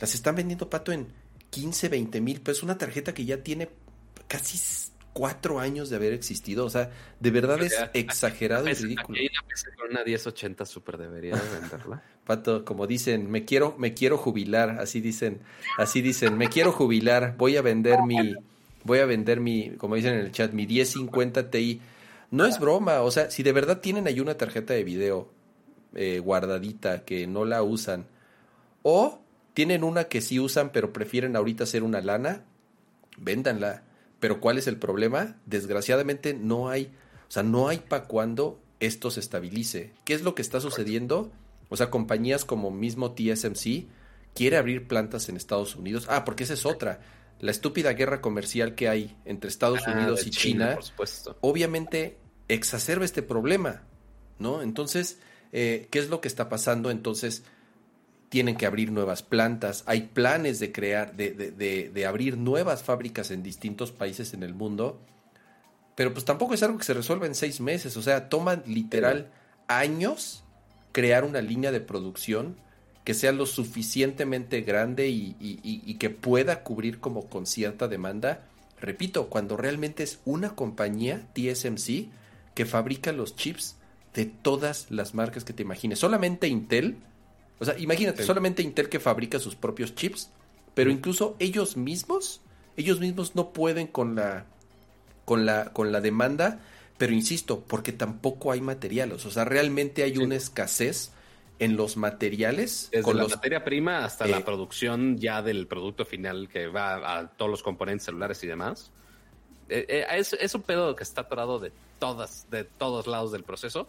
las 0.00 0.14
están 0.14 0.34
vendiendo, 0.34 0.70
Pato, 0.70 0.92
en 0.92 1.08
15, 1.50 1.88
20 1.88 2.20
mil 2.20 2.40
pesos, 2.40 2.62
una 2.62 2.78
tarjeta 2.78 3.12
que 3.12 3.24
ya 3.24 3.42
tiene 3.42 3.68
casi 4.28 4.58
cuatro 5.12 5.58
años 5.60 5.90
de 5.90 5.96
haber 5.96 6.12
existido, 6.12 6.64
o 6.64 6.70
sea, 6.70 6.90
de 7.18 7.30
verdad 7.30 7.56
Pero 7.56 7.66
es 7.66 7.72
ya- 7.72 7.90
exagerado 7.94 8.68
y 8.68 8.74
ridículo. 8.74 9.18
aquí 9.18 9.28
la 9.34 9.48
PC 9.48 9.70
con 9.76 9.90
una 9.90 10.04
1080 10.04 10.64
super 10.66 10.96
debería 10.98 11.34
de 11.36 11.60
venderla. 11.60 12.02
Pato, 12.26 12.64
como 12.64 12.86
dicen, 12.86 13.30
me 13.30 13.44
quiero, 13.44 13.74
me 13.78 13.92
quiero 13.94 14.16
jubilar, 14.18 14.78
así 14.80 15.00
dicen, 15.00 15.40
así 15.78 16.00
dicen, 16.00 16.36
me 16.38 16.48
quiero 16.48 16.70
jubilar, 16.72 17.34
voy 17.36 17.56
a 17.56 17.62
vender 17.62 18.02
mi, 18.02 18.36
voy 18.84 19.00
a 19.00 19.06
vender 19.06 19.40
mi, 19.40 19.70
como 19.78 19.96
dicen 19.96 20.14
en 20.14 20.20
el 20.20 20.32
chat, 20.32 20.52
mi 20.52 20.66
1050 20.66 21.50
Ti. 21.50 21.80
No 22.30 22.46
es 22.46 22.60
broma, 22.60 23.00
o 23.02 23.10
sea, 23.10 23.30
si 23.32 23.42
de 23.42 23.52
verdad 23.52 23.80
tienen 23.80 24.06
ahí 24.06 24.20
una 24.20 24.34
tarjeta 24.36 24.72
de 24.74 24.84
video 24.84 25.28
eh, 25.96 26.20
guardadita 26.20 27.04
que 27.04 27.26
no 27.26 27.44
la 27.44 27.64
usan, 27.64 28.06
o 28.82 29.18
tienen 29.54 29.82
una 29.82 30.04
que 30.04 30.20
sí 30.20 30.38
usan 30.38 30.70
pero 30.70 30.92
prefieren 30.92 31.34
ahorita 31.34 31.64
hacer 31.64 31.82
una 31.82 32.00
lana, 32.00 32.44
véndanla. 33.18 33.82
Pero 34.20 34.40
¿cuál 34.40 34.58
es 34.58 34.66
el 34.66 34.76
problema? 34.76 35.36
Desgraciadamente 35.46 36.34
no 36.34 36.68
hay, 36.68 36.92
o 37.28 37.30
sea, 37.30 37.42
no 37.42 37.68
hay 37.68 37.78
para 37.78 38.04
cuando 38.04 38.60
esto 38.78 39.10
se 39.10 39.20
estabilice. 39.20 39.92
¿Qué 40.04 40.14
es 40.14 40.22
lo 40.22 40.34
que 40.34 40.42
está 40.42 40.60
sucediendo? 40.60 41.32
O 41.68 41.76
sea, 41.76 41.90
compañías 41.90 42.44
como 42.44 42.70
mismo 42.70 43.12
TSMC 43.12 43.86
quiere 44.34 44.56
abrir 44.56 44.86
plantas 44.86 45.28
en 45.28 45.36
Estados 45.36 45.76
Unidos. 45.76 46.06
Ah, 46.08 46.24
porque 46.24 46.44
esa 46.44 46.54
es 46.54 46.66
otra. 46.66 47.00
La 47.40 47.50
estúpida 47.50 47.92
guerra 47.92 48.20
comercial 48.20 48.74
que 48.74 48.88
hay 48.88 49.16
entre 49.24 49.48
Estados 49.48 49.80
Ah, 49.86 49.92
Unidos 49.92 50.26
y 50.26 50.30
China 50.30 50.78
obviamente 51.40 52.18
exacerba 52.48 53.04
este 53.04 53.22
problema, 53.22 53.82
¿no? 54.38 54.60
Entonces, 54.62 55.18
eh, 55.52 55.88
¿qué 55.90 55.98
es 55.98 56.10
lo 56.10 56.20
que 56.20 56.28
está 56.28 56.48
pasando? 56.48 56.90
Entonces, 56.90 57.44
tienen 58.30 58.56
que 58.56 58.64
abrir 58.64 58.90
nuevas 58.92 59.22
plantas, 59.22 59.82
hay 59.86 60.02
planes 60.14 60.58
de 60.60 60.72
crear, 60.72 61.14
de, 61.16 61.32
de, 61.32 61.50
de, 61.50 61.90
de 61.90 62.06
abrir 62.06 62.38
nuevas 62.38 62.82
fábricas 62.82 63.30
en 63.30 63.42
distintos 63.42 63.90
países 63.92 64.32
en 64.32 64.42
el 64.42 64.54
mundo, 64.54 64.98
pero 65.96 66.12
pues 66.14 66.24
tampoco 66.24 66.54
es 66.54 66.62
algo 66.62 66.78
que 66.78 66.84
se 66.84 66.94
resuelva 66.94 67.26
en 67.26 67.34
seis 67.34 67.60
meses, 67.60 67.96
o 67.96 68.02
sea, 68.02 68.28
toman 68.28 68.62
literal 68.66 69.30
años 69.68 70.44
crear 70.92 71.24
una 71.24 71.42
línea 71.42 71.72
de 71.72 71.80
producción 71.80 72.56
que 73.04 73.14
sea 73.14 73.32
lo 73.32 73.46
suficientemente 73.46 74.60
grande 74.62 75.08
y, 75.08 75.36
y- 75.40 75.58
y- 75.62 75.82
y 75.84 75.94
que 75.94 76.10
pueda 76.10 76.62
cubrir 76.62 77.00
como 77.00 77.28
con 77.28 77.46
cierta 77.46 77.88
demanda. 77.88 78.46
Repito, 78.80 79.28
cuando 79.28 79.56
realmente 79.56 80.02
es 80.02 80.20
una 80.24 80.54
compañía, 80.54 81.26
TSMC, 81.34 82.08
que 82.54 82.66
fabrica 82.66 83.12
los 83.12 83.36
chips 83.36 83.76
de 84.14 84.26
todas 84.26 84.90
las 84.90 85.14
marcas 85.14 85.44
que 85.44 85.52
te 85.52 85.62
imagines. 85.62 85.98
Solamente 85.98 86.48
Intel, 86.48 86.96
o 87.60 87.64
sea, 87.64 87.78
imagínate, 87.78 88.22
Sí. 88.22 88.26
solamente 88.26 88.62
Intel 88.62 88.88
que 88.88 88.98
fabrica 88.98 89.38
sus 89.38 89.54
propios 89.54 89.94
chips, 89.94 90.30
pero 90.74 90.90
incluso 90.90 91.36
ellos 91.38 91.76
mismos, 91.76 92.40
ellos 92.76 92.98
mismos 92.98 93.36
no 93.36 93.52
pueden 93.52 93.86
con 93.86 94.14
la 94.16 94.46
con 95.24 95.46
la 95.46 95.72
con 95.72 95.92
la 95.92 96.00
demanda, 96.00 96.58
pero 96.98 97.12
insisto, 97.12 97.60
porque 97.60 97.92
tampoco 97.92 98.50
hay 98.50 98.60
materiales, 98.60 99.24
o 99.26 99.30
sea, 99.30 99.44
realmente 99.44 100.02
hay 100.02 100.14
Sí. 100.16 100.18
una 100.18 100.34
escasez 100.36 101.12
en 101.58 101.76
los 101.76 101.96
materiales 101.98 102.88
Desde 102.90 103.04
con 103.04 103.16
la 103.18 103.24
los 103.24 103.32
materia 103.36 103.62
prima 103.62 104.04
hasta 104.04 104.24
eh, 104.24 104.30
la 104.30 104.44
producción 104.44 105.18
ya 105.18 105.42
del 105.42 105.66
producto 105.66 106.04
final 106.06 106.48
que 106.48 106.66
va 106.68 107.18
a 107.18 107.28
todos 107.28 107.50
los 107.50 107.62
componentes 107.62 108.06
celulares 108.06 108.42
y 108.42 108.46
demás. 108.46 108.90
Eh, 109.68 109.84
eh, 109.88 110.06
es, 110.18 110.32
es 110.32 110.54
un 110.54 110.62
pedo 110.62 110.96
que 110.96 111.04
está 111.04 111.20
atorado 111.20 111.58
de 111.58 111.70
todas, 111.98 112.46
de 112.50 112.64
todos 112.64 113.06
lados 113.06 113.30
del 113.30 113.44
proceso. 113.44 113.88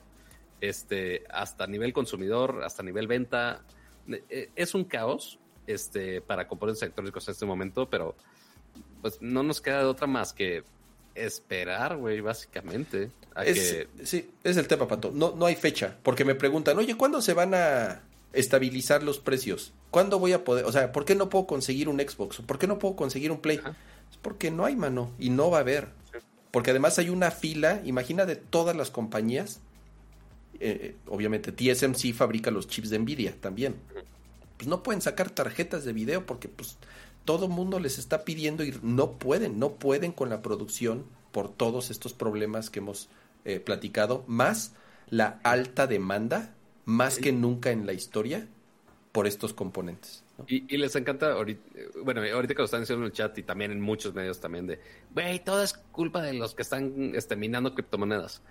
Este, 0.61 1.23
hasta 1.29 1.67
nivel 1.67 1.91
consumidor, 1.91 2.61
hasta 2.63 2.83
nivel 2.83 3.07
venta. 3.07 3.63
Eh, 4.07 4.23
eh, 4.29 4.49
es 4.55 4.73
un 4.73 4.85
caos 4.85 5.39
este, 5.67 6.21
para 6.21 6.47
componentes 6.47 6.81
electrónicos 6.83 7.27
en 7.27 7.31
este 7.33 7.45
momento, 7.45 7.89
pero 7.89 8.15
pues 9.01 9.21
no 9.21 9.43
nos 9.43 9.59
queda 9.61 9.79
de 9.79 9.85
otra 9.85 10.07
más 10.07 10.33
que 10.33 10.63
esperar, 11.15 11.97
güey, 11.97 12.21
básicamente. 12.21 13.11
A 13.35 13.43
Es, 13.43 13.87
que 13.97 14.05
Sí, 14.05 14.29
es 14.43 14.57
el 14.57 14.67
tema, 14.67 14.87
Pato. 14.87 15.11
No, 15.13 15.33
no 15.35 15.45
hay 15.45 15.55
fecha, 15.55 15.97
porque 16.03 16.25
me 16.25 16.35
preguntan, 16.35 16.77
oye, 16.77 16.95
¿cuándo 16.95 17.21
se 17.21 17.33
van 17.33 17.53
a 17.53 18.03
estabilizar 18.33 19.03
los 19.03 19.19
precios? 19.19 19.73
¿Cuándo 19.89 20.19
voy 20.19 20.33
a 20.33 20.43
poder, 20.43 20.65
o 20.65 20.71
sea, 20.71 20.91
¿por 20.91 21.05
qué 21.05 21.15
no 21.15 21.29
puedo 21.29 21.47
conseguir 21.47 21.89
un 21.89 21.99
Xbox? 21.99 22.37
¿Por 22.37 22.59
qué 22.59 22.67
no 22.67 22.79
puedo 22.79 22.95
conseguir 22.95 23.31
un 23.31 23.39
Play? 23.41 23.57
Ajá. 23.57 23.75
Es 24.09 24.17
porque 24.17 24.51
no 24.51 24.65
hay 24.65 24.75
mano 24.75 25.11
y 25.19 25.29
no 25.29 25.49
va 25.49 25.57
a 25.57 25.61
haber. 25.61 25.89
Sí. 26.11 26.19
Porque 26.51 26.71
además 26.71 26.99
hay 26.99 27.09
una 27.09 27.31
fila, 27.31 27.81
imagina 27.83 28.25
de 28.25 28.35
todas 28.35 28.75
las 28.75 28.91
compañías, 28.91 29.61
eh, 30.59 30.95
obviamente 31.07 31.51
TSMC 31.51 32.13
fabrica 32.13 32.51
los 32.51 32.67
chips 32.67 32.89
de 32.89 32.99
Nvidia 32.99 33.35
también. 33.39 33.75
Pues 34.57 34.67
no 34.67 34.83
pueden 34.83 35.01
sacar 35.01 35.29
tarjetas 35.29 35.85
de 35.85 35.93
video 35.93 36.25
porque 36.25 36.47
pues 36.47 36.77
todo 37.25 37.45
el 37.45 37.51
mundo 37.51 37.79
les 37.79 37.97
está 37.97 38.23
pidiendo 38.23 38.63
y 38.63 38.77
no 38.81 39.13
pueden, 39.13 39.59
no 39.59 39.73
pueden 39.73 40.11
con 40.11 40.29
la 40.29 40.41
producción 40.41 41.05
por 41.31 41.51
todos 41.51 41.89
estos 41.91 42.13
problemas 42.13 42.69
que 42.69 42.79
hemos 42.79 43.09
eh, 43.45 43.59
platicado, 43.59 44.23
más 44.27 44.73
la 45.09 45.39
alta 45.43 45.87
demanda, 45.87 46.53
más 46.85 47.17
que 47.17 47.31
nunca 47.31 47.71
en 47.71 47.85
la 47.85 47.93
historia, 47.93 48.47
por 49.11 49.27
estos 49.27 49.53
componentes. 49.53 50.23
¿no? 50.37 50.45
Y, 50.47 50.73
y 50.73 50.77
les 50.77 50.95
encanta, 50.95 51.33
ahorita, 51.33 51.61
bueno, 52.03 52.21
ahorita 52.21 52.53
que 52.53 52.59
lo 52.59 52.65
están 52.65 52.81
diciendo 52.81 53.05
en 53.05 53.11
el 53.11 53.15
chat 53.15 53.37
y 53.37 53.43
también 53.43 53.71
en 53.71 53.81
muchos 53.81 54.13
medios 54.13 54.39
también 54.39 54.67
de, 54.67 54.79
güey, 55.13 55.43
todo 55.43 55.63
es 55.63 55.73
culpa 55.73 56.21
de 56.21 56.33
los 56.33 56.55
que 56.55 56.61
están 56.61 57.13
este, 57.15 57.35
minando 57.35 57.73
criptomonedas. 57.73 58.41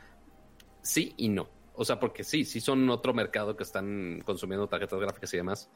Sí 0.83 1.15
y 1.17 1.29
no. 1.29 1.49
O 1.81 1.85
sea, 1.87 1.99
porque 1.99 2.25
sí, 2.25 2.45
sí 2.45 2.61
son 2.61 2.91
otro 2.91 3.15
mercado 3.15 3.57
que 3.57 3.63
están 3.63 4.23
consumiendo 4.27 4.67
tarjetas 4.67 5.01
gráficas 5.01 5.33
y 5.33 5.39
demás. 5.39 5.71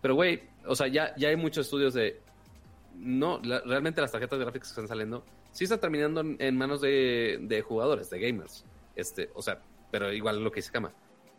Pero, 0.00 0.14
güey, 0.14 0.44
o 0.64 0.74
sea, 0.74 0.86
ya, 0.86 1.14
ya 1.16 1.28
hay 1.28 1.36
muchos 1.36 1.66
estudios 1.66 1.92
de, 1.92 2.22
no, 2.96 3.38
realmente 3.38 4.00
las 4.00 4.12
tarjetas 4.12 4.38
gráficas 4.38 4.68
que 4.68 4.72
están 4.72 4.88
saliendo 4.88 5.22
sí 5.50 5.64
están 5.64 5.78
terminando 5.78 6.22
en, 6.38 6.56
manos 6.56 6.80
de, 6.80 7.38
de 7.42 7.60
jugadores, 7.60 8.08
de 8.08 8.18
gamers. 8.18 8.64
Este, 8.96 9.28
o 9.34 9.42
sea, 9.42 9.60
pero 9.90 10.10
igual 10.10 10.42
lo 10.42 10.50
que 10.50 10.60
dice 10.60 10.72
Kama, 10.72 10.90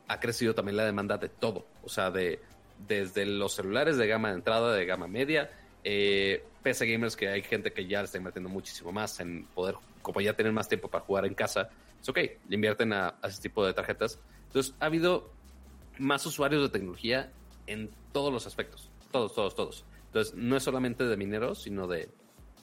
ha 0.07 0.19
crecido 0.19 0.53
también 0.53 0.77
la 0.77 0.85
demanda 0.85 1.17
de 1.17 1.29
todo. 1.29 1.65
O 1.81 1.89
sea, 1.89 2.11
de 2.11 2.39
desde 2.87 3.25
los 3.25 3.53
celulares 3.53 3.97
de 3.97 4.05
gama 4.05 4.29
de 4.29 4.35
entrada, 4.35 4.75
de 4.75 4.85
gama 4.85 5.07
media, 5.07 5.49
eh, 5.83 6.45
PC 6.61 6.85
gamers 6.85 7.15
que 7.15 7.29
hay 7.29 7.41
gente 7.41 7.73
que 7.73 7.87
ya 7.87 8.01
está 8.01 8.19
invirtiendo 8.19 8.51
muchísimo 8.51 8.91
más 8.91 9.19
en 9.21 9.47
poder, 9.55 9.73
como 10.03 10.21
ya 10.21 10.35
tienen 10.35 10.53
más 10.53 10.69
tiempo 10.69 10.87
para 10.87 11.03
jugar 11.03 11.25
en 11.25 11.33
casa, 11.33 11.71
es 12.03 12.09
ok, 12.09 12.17
le 12.49 12.55
invierten 12.55 12.93
a, 12.93 13.15
a 13.21 13.27
ese 13.27 13.41
tipo 13.41 13.65
de 13.65 13.73
tarjetas. 13.73 14.19
Entonces, 14.47 14.75
ha 14.79 14.85
habido 14.85 15.31
más 15.97 16.23
usuarios 16.27 16.61
de 16.61 16.69
tecnología 16.69 17.31
en 17.65 17.89
todos 18.11 18.31
los 18.31 18.45
aspectos, 18.45 18.89
todos, 19.11 19.33
todos, 19.33 19.55
todos. 19.55 19.85
Entonces, 20.07 20.35
no 20.35 20.55
es 20.55 20.61
solamente 20.63 21.05
de 21.05 21.17
mineros, 21.17 21.63
sino 21.63 21.87
de 21.87 22.09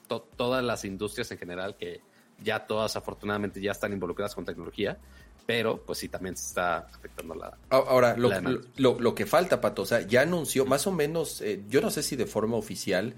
to- 0.07 0.25
todas 0.37 0.63
las 0.63 0.85
industrias 0.85 1.29
en 1.31 1.37
general 1.37 1.75
que 1.75 1.99
ya 2.41 2.65
todas 2.65 2.95
afortunadamente 2.95 3.59
ya 3.59 3.71
están 3.71 3.91
involucradas 3.91 4.33
con 4.35 4.45
tecnología, 4.45 4.97
pero 5.45 5.81
pues 5.81 5.99
sí 5.99 6.07
también 6.07 6.37
se 6.37 6.47
está 6.47 6.77
afectando 6.77 7.35
la... 7.35 7.57
Ahora, 7.69 8.15
lo, 8.15 8.29
La 8.29 8.41
lo, 8.77 8.99
lo 8.99 9.15
que 9.15 9.25
falta, 9.25 9.59
Pato, 9.59 9.81
o 9.81 9.85
sea, 9.85 10.01
ya 10.01 10.21
anunció 10.21 10.65
más 10.65 10.87
o 10.87 10.91
menos, 10.91 11.41
eh, 11.41 11.63
yo 11.67 11.81
no 11.81 11.89
sé 11.91 12.03
si 12.03 12.15
de 12.15 12.25
forma 12.25 12.55
oficial, 12.57 13.13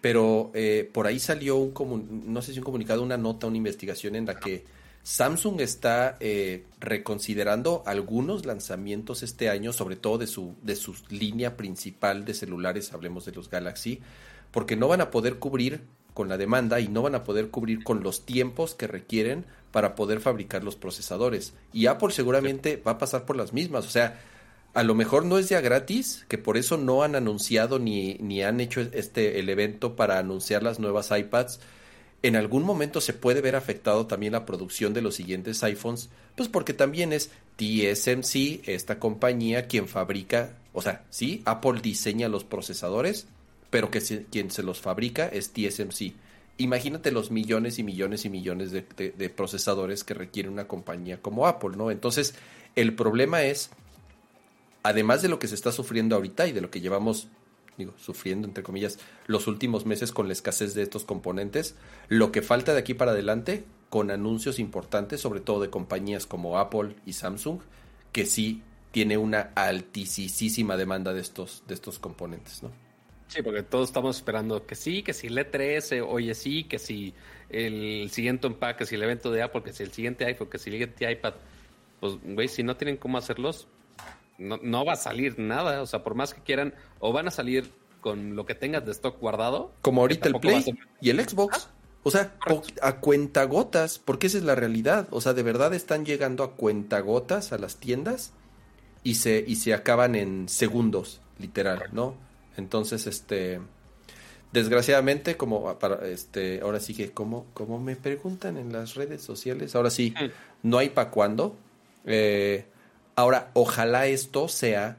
pero 0.00 0.50
eh, 0.54 0.88
por 0.92 1.06
ahí 1.06 1.18
salió 1.18 1.56
un, 1.56 2.24
no 2.32 2.42
sé 2.42 2.52
si 2.52 2.58
un 2.58 2.64
comunicado, 2.64 3.02
una 3.02 3.16
nota, 3.16 3.46
una 3.46 3.56
investigación 3.56 4.16
en 4.16 4.26
la 4.26 4.38
que 4.38 4.64
Samsung 5.04 5.60
está 5.60 6.16
eh, 6.20 6.64
reconsiderando 6.80 7.82
algunos 7.84 8.46
lanzamientos 8.46 9.22
este 9.22 9.50
año, 9.50 9.74
sobre 9.74 9.96
todo 9.96 10.16
de 10.16 10.26
su, 10.26 10.54
de 10.62 10.76
su 10.76 10.96
línea 11.10 11.58
principal 11.58 12.24
de 12.24 12.32
celulares, 12.32 12.94
hablemos 12.94 13.26
de 13.26 13.32
los 13.32 13.50
Galaxy, 13.50 14.00
porque 14.50 14.76
no 14.76 14.88
van 14.88 15.02
a 15.02 15.10
poder 15.10 15.38
cubrir 15.38 15.82
con 16.14 16.30
la 16.30 16.38
demanda 16.38 16.80
y 16.80 16.88
no 16.88 17.02
van 17.02 17.14
a 17.14 17.22
poder 17.22 17.50
cubrir 17.50 17.84
con 17.84 18.02
los 18.02 18.24
tiempos 18.24 18.74
que 18.74 18.86
requieren 18.86 19.44
para 19.72 19.94
poder 19.94 20.20
fabricar 20.20 20.64
los 20.64 20.76
procesadores. 20.76 21.52
Y 21.70 21.86
Apple 21.86 22.10
seguramente 22.10 22.76
va 22.76 22.92
a 22.92 22.98
pasar 22.98 23.26
por 23.26 23.36
las 23.36 23.52
mismas. 23.52 23.84
O 23.84 23.90
sea, 23.90 24.18
a 24.72 24.82
lo 24.84 24.94
mejor 24.94 25.26
no 25.26 25.36
es 25.36 25.50
ya 25.50 25.60
gratis, 25.60 26.24
que 26.28 26.38
por 26.38 26.56
eso 26.56 26.78
no 26.78 27.02
han 27.02 27.14
anunciado 27.14 27.78
ni, 27.78 28.14
ni 28.14 28.42
han 28.42 28.58
hecho 28.60 28.80
este 28.80 29.38
el 29.38 29.50
evento 29.50 29.96
para 29.96 30.18
anunciar 30.18 30.62
las 30.62 30.78
nuevas 30.78 31.10
iPads. 31.10 31.60
En 32.24 32.36
algún 32.36 32.62
momento 32.62 33.02
se 33.02 33.12
puede 33.12 33.42
ver 33.42 33.54
afectado 33.54 34.06
también 34.06 34.32
la 34.32 34.46
producción 34.46 34.94
de 34.94 35.02
los 35.02 35.14
siguientes 35.14 35.62
iPhones, 35.62 36.08
pues 36.34 36.48
porque 36.48 36.72
también 36.72 37.12
es 37.12 37.30
TSMC, 37.58 38.66
esta 38.66 38.98
compañía, 38.98 39.66
quien 39.66 39.86
fabrica 39.88 40.56
O 40.72 40.80
sea, 40.80 41.04
sí, 41.10 41.42
Apple 41.44 41.80
diseña 41.82 42.28
los 42.30 42.42
procesadores, 42.42 43.26
pero 43.68 43.90
que 43.90 44.00
quien 44.30 44.50
se 44.50 44.62
los 44.62 44.80
fabrica 44.80 45.28
es 45.28 45.52
TSMC. 45.52 46.14
Imagínate 46.56 47.12
los 47.12 47.30
millones 47.30 47.78
y 47.78 47.82
millones 47.82 48.24
y 48.24 48.30
millones 48.30 48.72
de- 48.72 48.84
de 49.16 49.28
procesadores 49.28 50.02
que 50.02 50.14
requiere 50.14 50.48
una 50.48 50.66
compañía 50.66 51.20
como 51.20 51.46
Apple, 51.46 51.76
¿no? 51.76 51.90
Entonces, 51.90 52.34
el 52.74 52.94
problema 52.94 53.42
es, 53.44 53.68
además 54.82 55.20
de 55.22 55.28
lo 55.28 55.38
que 55.38 55.46
se 55.46 55.54
está 55.56 55.70
sufriendo 55.72 56.16
ahorita 56.16 56.46
y 56.48 56.52
de 56.52 56.62
lo 56.62 56.70
que 56.70 56.80
llevamos, 56.80 57.28
digo, 57.78 57.94
sufriendo, 57.98 58.46
entre 58.46 58.62
comillas, 58.62 58.98
los 59.26 59.46
últimos 59.46 59.86
meses 59.86 60.12
con 60.12 60.26
la 60.26 60.32
escasez 60.32 60.74
de 60.74 60.82
estos 60.82 61.04
componentes, 61.04 61.76
lo 62.08 62.32
que 62.32 62.42
falta 62.42 62.72
de 62.72 62.80
aquí 62.80 62.94
para 62.94 63.12
adelante, 63.12 63.64
con 63.90 64.10
anuncios 64.10 64.58
importantes, 64.58 65.20
sobre 65.20 65.40
todo 65.40 65.60
de 65.60 65.70
compañías 65.70 66.26
como 66.26 66.58
Apple 66.58 66.96
y 67.06 67.12
Samsung, 67.12 67.60
que 68.12 68.26
sí 68.26 68.62
tiene 68.90 69.18
una 69.18 69.52
altísima 69.54 70.76
demanda 70.76 71.12
de 71.12 71.20
estos, 71.20 71.64
de 71.66 71.74
estos 71.74 71.98
componentes, 71.98 72.62
¿no? 72.62 72.70
Sí, 73.26 73.42
porque 73.42 73.62
todos 73.62 73.88
estamos 73.88 74.16
esperando 74.16 74.64
que 74.66 74.76
sí, 74.76 75.02
que 75.02 75.12
si 75.12 75.26
el 75.26 75.36
E3, 75.38 76.04
oye 76.06 76.34
sí, 76.34 76.64
que 76.64 76.78
si 76.78 77.14
el 77.48 78.08
siguiente 78.10 78.46
unpack, 78.46 78.78
que 78.78 78.86
si 78.86 78.94
el 78.94 79.02
evento 79.02 79.32
de 79.32 79.42
Apple, 79.42 79.62
que 79.62 79.72
si 79.72 79.82
el 79.82 79.92
siguiente 79.92 80.24
iPhone, 80.24 80.48
que 80.48 80.58
si 80.58 80.70
el 80.70 80.74
siguiente 80.74 81.10
iPad. 81.10 81.34
Pues, 81.98 82.14
güey, 82.22 82.48
si 82.48 82.62
no 82.62 82.76
tienen 82.76 82.96
cómo 82.96 83.18
hacerlos, 83.18 83.66
no, 84.38 84.58
no 84.62 84.84
va 84.84 84.94
a 84.94 84.96
salir 84.96 85.38
nada. 85.38 85.82
O 85.82 85.86
sea, 85.86 86.02
por 86.02 86.14
más 86.14 86.34
que 86.34 86.42
quieran, 86.42 86.74
o 86.98 87.12
van 87.12 87.28
a 87.28 87.30
salir 87.30 87.70
con 88.00 88.36
lo 88.36 88.44
que 88.46 88.54
tengas 88.54 88.84
de 88.84 88.92
stock 88.92 89.18
guardado. 89.18 89.72
Como 89.80 90.02
ahorita 90.02 90.28
el 90.28 90.34
Play 90.40 90.62
ser- 90.62 90.76
y 91.00 91.10
el 91.10 91.26
Xbox. 91.26 91.68
O 92.02 92.10
sea, 92.10 92.34
a 92.82 92.96
cuentagotas, 93.00 93.98
porque 93.98 94.26
esa 94.26 94.36
es 94.36 94.44
la 94.44 94.54
realidad. 94.54 95.08
O 95.10 95.22
sea, 95.22 95.32
de 95.32 95.42
verdad 95.42 95.72
están 95.72 96.04
llegando 96.04 96.44
a 96.44 96.52
cuentagotas 96.52 97.52
a 97.52 97.58
las 97.58 97.76
tiendas 97.76 98.32
y 99.02 99.14
se, 99.14 99.42
y 99.46 99.56
se 99.56 99.72
acaban 99.72 100.14
en 100.14 100.50
segundos, 100.50 101.22
literal, 101.38 101.84
¿no? 101.92 102.14
Entonces, 102.58 103.06
este, 103.06 103.60
desgraciadamente, 104.52 105.36
como 105.36 105.78
para, 105.78 106.06
este, 106.06 106.60
ahora 106.60 106.78
sí 106.80 106.94
que, 106.94 107.10
como, 107.10 107.46
como 107.54 107.80
me 107.80 107.96
preguntan 107.96 108.56
en 108.58 108.72
las 108.72 108.94
redes 108.94 109.22
sociales, 109.22 109.74
ahora 109.74 109.90
sí, 109.90 110.14
no 110.62 110.78
hay 110.78 110.90
para 110.90 111.10
cuándo. 111.10 111.56
Eh, 112.04 112.66
ahora, 113.16 113.50
ojalá 113.54 114.06
esto 114.06 114.48
sea 114.48 114.98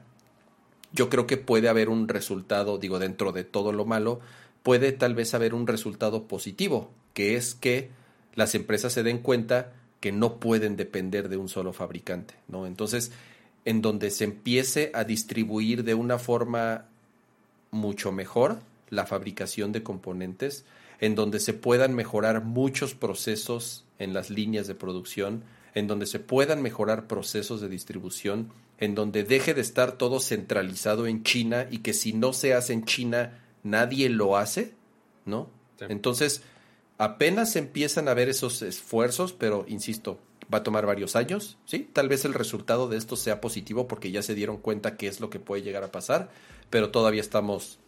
yo 0.96 1.10
creo 1.10 1.26
que 1.26 1.36
puede 1.36 1.68
haber 1.68 1.88
un 1.88 2.08
resultado, 2.08 2.78
digo, 2.78 2.98
dentro 2.98 3.30
de 3.32 3.44
todo 3.44 3.70
lo 3.70 3.84
malo, 3.84 4.20
puede 4.62 4.92
tal 4.92 5.14
vez 5.14 5.34
haber 5.34 5.54
un 5.54 5.66
resultado 5.66 6.26
positivo, 6.26 6.90
que 7.12 7.36
es 7.36 7.54
que 7.54 7.90
las 8.34 8.54
empresas 8.54 8.94
se 8.94 9.02
den 9.02 9.18
cuenta 9.18 9.74
que 10.00 10.10
no 10.10 10.40
pueden 10.40 10.76
depender 10.76 11.28
de 11.28 11.36
un 11.36 11.48
solo 11.48 11.72
fabricante, 11.72 12.34
¿no? 12.48 12.66
Entonces, 12.66 13.12
en 13.64 13.82
donde 13.82 14.10
se 14.10 14.24
empiece 14.24 14.90
a 14.94 15.04
distribuir 15.04 15.84
de 15.84 15.94
una 15.94 16.18
forma 16.18 16.86
mucho 17.70 18.10
mejor 18.10 18.60
la 18.88 19.06
fabricación 19.06 19.72
de 19.72 19.82
componentes, 19.82 20.64
en 21.00 21.14
donde 21.14 21.40
se 21.40 21.52
puedan 21.52 21.94
mejorar 21.94 22.42
muchos 22.42 22.94
procesos 22.94 23.84
en 23.98 24.14
las 24.14 24.30
líneas 24.30 24.66
de 24.66 24.74
producción, 24.74 25.42
en 25.76 25.86
donde 25.86 26.06
se 26.06 26.18
puedan 26.18 26.62
mejorar 26.62 27.06
procesos 27.06 27.60
de 27.60 27.68
distribución, 27.68 28.50
en 28.78 28.94
donde 28.94 29.24
deje 29.24 29.52
de 29.52 29.60
estar 29.60 29.92
todo 29.92 30.20
centralizado 30.20 31.06
en 31.06 31.22
China 31.22 31.68
y 31.70 31.78
que 31.80 31.92
si 31.92 32.14
no 32.14 32.32
se 32.32 32.54
hace 32.54 32.72
en 32.72 32.86
China 32.86 33.44
nadie 33.62 34.08
lo 34.08 34.38
hace, 34.38 34.72
¿no? 35.26 35.50
Sí. 35.78 35.84
Entonces, 35.90 36.40
apenas 36.96 37.56
empiezan 37.56 38.08
a 38.08 38.14
ver 38.14 38.30
esos 38.30 38.62
esfuerzos, 38.62 39.34
pero 39.34 39.66
insisto, 39.68 40.18
va 40.52 40.58
a 40.58 40.62
tomar 40.62 40.86
varios 40.86 41.14
años, 41.14 41.58
¿sí? 41.66 41.90
Tal 41.92 42.08
vez 42.08 42.24
el 42.24 42.32
resultado 42.32 42.88
de 42.88 42.96
esto 42.96 43.14
sea 43.14 43.42
positivo 43.42 43.86
porque 43.86 44.10
ya 44.10 44.22
se 44.22 44.34
dieron 44.34 44.56
cuenta 44.56 44.96
qué 44.96 45.08
es 45.08 45.20
lo 45.20 45.28
que 45.28 45.40
puede 45.40 45.60
llegar 45.60 45.84
a 45.84 45.92
pasar, 45.92 46.30
pero 46.70 46.90
todavía 46.90 47.20
estamos 47.20 47.80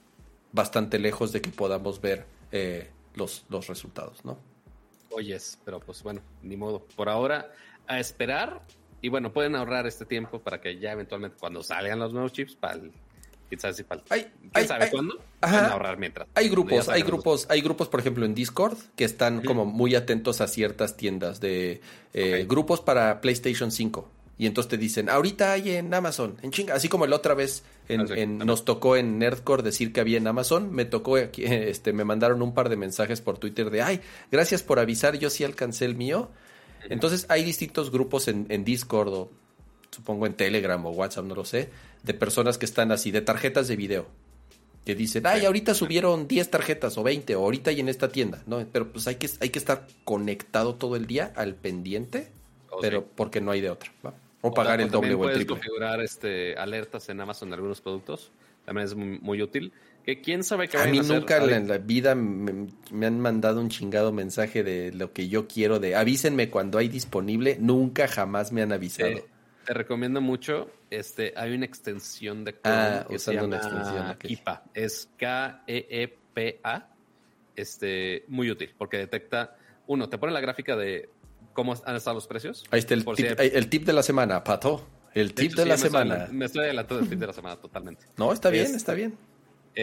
bastante 0.53 0.99
lejos 0.99 1.33
de 1.33 1.41
que 1.41 1.49
podamos 1.49 2.03
ver 2.03 2.27
eh, 2.53 2.91
los, 3.15 3.47
los 3.49 3.67
resultados, 3.67 4.27
¿no? 4.27 4.37
Oyes, 5.11 5.59
pero 5.65 5.81
pues 5.81 6.03
bueno, 6.03 6.21
ni 6.43 6.59
modo. 6.59 6.81
Por 6.95 7.09
ahora, 7.09 7.51
a 7.89 7.99
esperar. 8.01 8.63
Y 9.01 9.09
bueno, 9.09 9.33
pueden 9.33 9.55
ahorrar 9.57 9.87
este 9.87 10.05
tiempo 10.05 10.41
para 10.41 10.61
que 10.61 10.79
ya 10.79 10.93
eventualmente 10.93 11.37
cuando 11.39 11.63
salgan 11.63 11.99
los 11.99 12.13
nuevos 12.13 12.33
chips, 12.33 12.55
para 12.57 12.75
el, 12.75 12.91
sabe 13.59 13.75
si 13.75 13.83
para 13.85 14.01
el- 14.01 14.07
Ay, 14.11 14.27
quién 14.53 14.67
sabe 14.69 14.91
cuándo, 14.91 15.15
Ajá. 15.41 15.53
pueden 15.59 15.73
ahorrar 15.73 15.99
mientras. 15.99 16.29
Hay 16.35 16.49
grupos, 16.49 16.89
hay 16.89 17.01
los- 17.01 17.09
grupos, 17.09 17.47
hay 17.49 17.61
grupos, 17.61 17.89
por 17.89 18.01
ejemplo, 18.01 18.25
en 18.25 18.35
Discord 18.35 18.77
que 18.97 19.05
están 19.05 19.43
como 19.43 19.65
muy 19.65 19.95
atentos 19.95 20.41
a 20.41 20.49
ciertas 20.49 20.97
tiendas 20.97 21.41
de 21.41 21.81
eh, 22.13 22.45
grupos 22.49 22.81
para 22.81 23.21
PlayStation 23.21 23.71
5. 23.71 24.11
Y 24.41 24.47
entonces 24.47 24.69
te 24.71 24.79
dicen, 24.79 25.09
ahorita 25.09 25.53
hay 25.53 25.71
en 25.73 25.93
Amazon, 25.95 26.37
en 26.43 26.51
chinga, 26.53 26.75
así 26.75 26.89
como 26.89 27.07
la 27.07 27.17
otra 27.17 27.35
vez 27.35 27.65
en- 27.89 28.01
Ah, 28.03 28.07
sí, 28.07 28.13
en- 28.17 28.39
nos 28.39 28.65
tocó 28.65 28.97
en 28.97 29.19
Nerdcore 29.19 29.63
decir 29.65 29.93
que 29.93 30.01
había 30.01 30.19
en 30.19 30.27
Amazon, 30.29 30.73
me 30.73 30.85
tocó 30.85 31.17
aquí, 31.17 31.45
este, 31.47 31.93
me 31.93 32.05
mandaron 32.05 32.43
un 32.43 32.53
par 32.55 32.69
de 32.69 32.77
mensajes 32.77 33.21
por 33.21 33.39
Twitter 33.39 33.71
de, 33.71 33.83
ay, 33.83 34.01
gracias 34.33 34.63
por 34.63 34.79
avisar, 34.81 35.19
yo 35.19 35.31
sí 35.31 35.45
alcancé 35.45 35.85
el 35.85 35.95
mío. 35.97 36.31
Entonces 36.89 37.27
hay 37.29 37.45
distintos 37.45 37.91
grupos 37.91 38.29
en, 38.29 38.47
en 38.49 38.65
Discord 38.65 39.09
o 39.13 39.31
supongo 39.91 40.27
en 40.27 40.35
Telegram 40.35 40.85
o 40.87 40.91
WhatsApp, 40.91 41.25
no 41.25 41.35
lo 41.35 41.45
sé, 41.45 41.71
de 42.03 42.15
personas 42.15 42.59
que 42.59 42.67
están 42.67 42.93
así, 42.93 43.11
de 43.11 43.21
tarjetas 43.23 43.69
de 43.69 43.77
video 43.77 44.07
que 44.85 44.95
dicen, 44.95 45.27
ay, 45.27 45.45
ahorita 45.45 45.75
subieron 45.75 46.27
10 46.29 46.51
tarjetas 46.51 46.97
o 46.97 47.03
20, 47.03 47.37
o 47.37 47.41
ahorita 47.45 47.71
hay 47.71 47.81
en 47.81 47.91
esta 47.91 48.09
tienda, 48.11 48.43
¿no? 48.47 48.67
Pero 48.73 48.91
pues 48.91 49.07
hay 49.07 49.17
que, 49.17 49.29
hay 49.41 49.51
que 49.51 49.59
estar 49.59 49.87
conectado 50.05 50.77
todo 50.77 50.97
el 50.97 51.07
día 51.07 51.31
al 51.37 51.55
pendiente, 51.57 52.33
Oh, 52.71 52.81
pero 52.81 53.01
sí. 53.01 53.07
porque 53.15 53.41
no 53.41 53.51
hay 53.51 53.61
de 53.61 53.71
otra, 53.71 53.93
¿va? 54.05 54.15
O 54.41 54.53
pagar 54.55 54.81
el 54.81 54.91
doble 54.91 55.15
también 55.15 55.17
o 55.17 55.25
el 55.25 55.31
puedes 55.31 55.35
triple. 55.35 55.57
configurar 55.57 56.01
este, 56.01 56.55
alertas 56.57 57.09
en 57.09 57.21
Amazon 57.21 57.51
de 57.51 57.55
algunos 57.57 57.81
productos. 57.81 58.31
También 58.65 58.87
es 58.87 58.95
muy, 58.95 59.19
muy 59.21 59.43
útil. 59.43 59.73
Que 60.09 60.23
quién 60.23 60.43
sabe 60.43 60.69
qué 60.69 60.79
A 60.79 60.81
vayan 60.87 60.93
mí 60.93 61.01
nunca 61.07 61.37
en 61.37 61.51
la, 61.51 61.57
en 61.59 61.69
la 61.69 61.77
vida 61.77 62.15
me, 62.15 62.67
me 62.91 63.05
han 63.05 63.21
mandado 63.21 63.61
un 63.61 63.69
chingado 63.69 64.11
mensaje 64.11 64.63
de 64.63 64.91
lo 64.91 65.13
que 65.13 65.29
yo 65.29 65.47
quiero, 65.47 65.81
de 65.81 65.97
avísenme 65.97 66.49
cuando 66.49 66.79
hay 66.79 66.89
disponible, 66.89 67.59
nunca 67.61 68.09
jamás 68.09 68.51
me 68.51 68.63
han 68.63 68.73
avisado. 68.73 69.11
Te, 69.17 69.25
te 69.67 69.75
recomiendo 69.75 70.23
mucho. 70.23 70.71
Este, 70.89 71.35
hay 71.37 71.53
una 71.53 71.67
extensión 71.67 72.43
de 72.43 72.53
Chrome 72.53 72.75
Ah, 72.79 73.05
que 73.07 73.19
se 73.19 73.33
usando 73.33 73.43
llama 73.43 73.47
una 73.49 73.57
extensión, 73.59 74.11
ok. 74.13 74.19
Kipa. 74.25 74.63
Es 74.73 75.11
K-E-E-P-A. 75.19 76.89
Este, 77.55 78.25
muy 78.29 78.51
útil 78.51 78.75
porque 78.79 78.97
detecta, 78.97 79.59
uno, 79.89 80.09
te 80.09 80.17
pone 80.17 80.33
la 80.33 80.41
gráfica 80.41 80.75
de 80.75 81.11
cómo 81.53 81.75
han 81.85 81.97
estado 81.97 82.15
los 82.15 82.27
precios. 82.27 82.65
Ahí 82.71 82.79
está 82.79 82.95
el 82.95 83.05
tip, 83.05 83.17
si 83.17 83.27
hay- 83.27 83.51
el 83.53 83.69
tip 83.69 83.85
de 83.85 83.93
la 83.93 84.03
semana, 84.03 84.43
Pato. 84.43 84.87
El 85.13 85.29
De 85.29 85.35
tip 85.35 85.53
hecho, 85.53 85.57
de 85.57 85.63
sí, 85.65 85.69
la 85.69 85.75
me 85.77 85.83
semana. 85.83 86.29
Me 86.33 86.45
estoy 86.47 86.65
adelantando 86.65 87.01
del 87.03 87.11
tip 87.11 87.19
de 87.19 87.27
la 87.27 87.33
semana 87.35 87.57
totalmente. 87.57 88.07
No, 88.17 88.33
está 88.33 88.49
bien, 88.49 88.65
Es- 88.65 88.75
está 88.75 88.95
bien. 88.95 89.19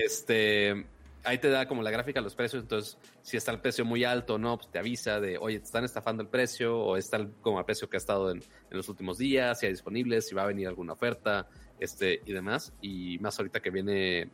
Este, 0.04 0.86
ahí 1.24 1.38
te 1.38 1.50
da 1.50 1.68
como 1.70 1.82
la 1.82 1.90
gráfica 1.90 2.20
de 2.20 2.26
los 2.26 2.36
precios, 2.36 2.64
entonces 2.64 2.98
si 3.22 3.38
está 3.38 3.52
el 3.54 3.62
precio 3.62 3.86
muy 3.86 4.04
alto 4.04 4.34
o 4.34 4.38
no, 4.38 4.58
pues 4.58 4.70
te 4.70 4.78
avisa 4.78 5.22
de, 5.22 5.38
oye, 5.38 5.60
te 5.60 5.66
están 5.66 5.86
estafando 5.86 6.22
el 6.22 6.28
precio 6.28 6.78
o 6.78 6.98
está 6.98 7.26
como 7.42 7.60
el 7.60 7.66
precio 7.66 7.90
que 7.90 7.96
ha 7.96 8.00
estado 8.00 8.30
en, 8.32 8.40
en 8.40 8.78
los 8.78 8.90
últimos 8.90 9.18
días, 9.18 9.58
si 9.60 9.68
hay 9.68 9.72
disponible, 9.72 10.22
si 10.22 10.36
va 10.36 10.44
a 10.44 10.48
venir 10.48 10.68
alguna 10.68 10.94
oferta, 10.94 11.48
este 11.80 12.22
y 12.26 12.34
demás. 12.34 12.74
Y 12.82 13.18
más 13.20 13.40
ahorita 13.40 13.62
que 13.62 13.70
viene 13.70 14.30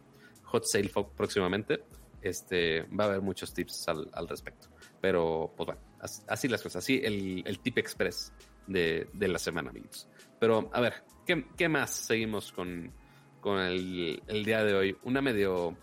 Hot 0.45 0.65
Sale 0.65 0.91
próximamente, 1.15 1.83
este, 2.23 2.81
va 2.83 3.03
a 3.03 3.07
haber 3.09 3.21
muchos 3.21 3.53
tips 3.53 3.87
al, 3.87 4.09
al 4.13 4.27
respecto. 4.27 4.67
Pero, 4.99 5.53
pues 5.55 5.65
bueno, 5.67 5.81
as- 5.99 6.25
así 6.27 6.47
las 6.47 6.63
cosas, 6.63 6.83
así 6.83 7.01
el, 7.03 7.43
el 7.45 7.59
tip 7.59 7.77
express 7.77 8.33
de, 8.65 9.07
de 9.13 9.27
la 9.27 9.37
semana, 9.37 9.69
amigos. 9.69 10.07
Pero, 10.39 10.69
a 10.73 10.81
ver, 10.81 11.03
¿qué, 11.25 11.45
qué 11.55 11.69
más 11.69 11.91
seguimos 11.91 12.51
con, 12.51 12.91
con 13.41 13.59
el, 13.59 14.21
día 14.45 14.63
de 14.63 14.73
hoy? 14.73 14.97
Una 15.03 15.21
medio 15.21 15.75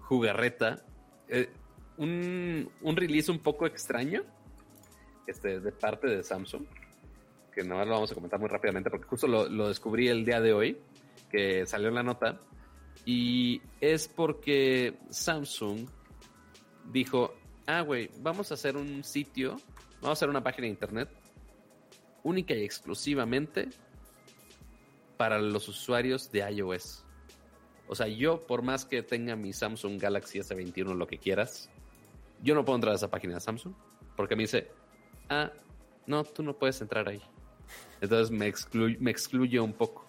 jugarreta. 0.00 0.82
eh, 1.28 1.48
un, 1.98 2.70
un 2.80 2.96
release 2.96 3.30
un 3.30 3.40
poco 3.40 3.66
extraño 3.66 4.22
este, 5.26 5.60
de 5.60 5.72
parte 5.72 6.08
de 6.08 6.24
Samsung. 6.24 6.64
Que 7.52 7.62
nada 7.62 7.76
más 7.76 7.86
lo 7.86 7.94
vamos 7.94 8.12
a 8.12 8.14
comentar 8.14 8.40
muy 8.40 8.48
rápidamente 8.48 8.90
porque 8.90 9.06
justo 9.06 9.26
lo, 9.26 9.48
lo 9.48 9.68
descubrí 9.68 10.08
el 10.08 10.24
día 10.24 10.40
de 10.40 10.52
hoy, 10.52 10.78
que 11.30 11.66
salió 11.66 11.88
en 11.88 11.94
la 11.94 12.02
nota. 12.02 12.40
Y 13.04 13.60
es 13.80 14.08
porque 14.08 14.98
Samsung 15.10 15.88
dijo, 16.90 17.34
ah, 17.66 17.82
güey, 17.82 18.10
vamos 18.20 18.50
a 18.50 18.54
hacer 18.54 18.76
un 18.76 19.04
sitio, 19.04 19.56
vamos 20.00 20.08
a 20.08 20.12
hacer 20.12 20.28
una 20.28 20.42
página 20.42 20.64
de 20.64 20.70
internet 20.70 21.08
única 22.22 22.54
y 22.54 22.64
exclusivamente 22.64 23.68
para 25.18 25.38
los 25.38 25.68
usuarios 25.68 26.32
de 26.32 26.50
iOS. 26.50 27.04
O 27.86 27.94
sea, 27.94 28.06
yo 28.08 28.46
por 28.46 28.62
más 28.62 28.86
que 28.86 29.02
tenga 29.02 29.36
mi 29.36 29.52
Samsung 29.52 30.00
Galaxy 30.00 30.38
S21, 30.38 30.94
lo 30.96 31.06
que 31.06 31.18
quieras, 31.18 31.68
yo 32.42 32.54
no 32.54 32.64
puedo 32.64 32.76
entrar 32.76 32.92
a 32.92 32.96
esa 32.96 33.10
página 33.10 33.34
de 33.34 33.40
Samsung 33.40 33.74
porque 34.16 34.34
me 34.36 34.44
dice, 34.44 34.68
ah, 35.28 35.52
no, 36.06 36.24
tú 36.24 36.42
no 36.42 36.56
puedes 36.58 36.80
entrar 36.80 37.06
ahí. 37.08 37.20
Entonces 38.00 38.30
me, 38.30 38.50
exclu- 38.50 38.96
me 38.98 39.10
excluye 39.10 39.60
un 39.60 39.72
poco. 39.74 40.06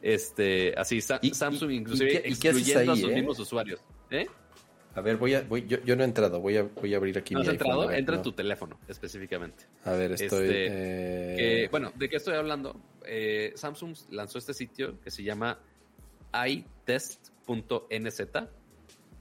Este, 0.00 0.74
así, 0.76 1.00
Sa- 1.00 1.18
¿Y- 1.22 1.34
Samsung 1.34 1.70
y- 1.70 1.74
inclusive 1.76 2.22
y 2.26 2.36
qué 2.36 2.50
a 2.50 2.52
sus 2.52 3.10
eh? 3.10 3.14
mismos 3.14 3.38
usuarios. 3.38 3.80
¿Eh? 4.10 4.26
A 4.94 5.00
ver, 5.00 5.16
voy 5.16 5.34
a, 5.34 5.40
voy, 5.42 5.66
yo, 5.66 5.78
yo 5.82 5.96
no 5.96 6.02
he 6.02 6.06
entrado, 6.06 6.40
voy 6.40 6.56
a, 6.56 6.62
voy 6.62 6.94
a 6.94 6.98
abrir 6.98 7.18
aquí 7.18 7.34
¿No 7.34 7.40
mi 7.40 7.46
has 7.46 7.52
iPhone, 7.52 7.66
entrado? 7.66 7.88
ver, 7.88 7.98
Entra 7.98 8.16
en 8.16 8.22
tu 8.22 8.32
teléfono, 8.32 8.78
específicamente. 8.86 9.64
A 9.84 9.92
ver, 9.92 10.12
estoy... 10.12 10.44
Este, 10.44 10.66
eh, 10.66 11.36
Que, 11.36 11.68
bueno, 11.70 11.90
¿de 11.96 12.08
qué 12.08 12.16
estoy 12.16 12.34
hablando? 12.34 12.80
Eh, 13.06 13.52
Samsung 13.56 13.94
lanzó 14.10 14.38
este 14.38 14.54
sitio 14.54 15.00
que 15.00 15.10
se 15.10 15.22
llama 15.22 15.58
itest.nz 16.46 18.22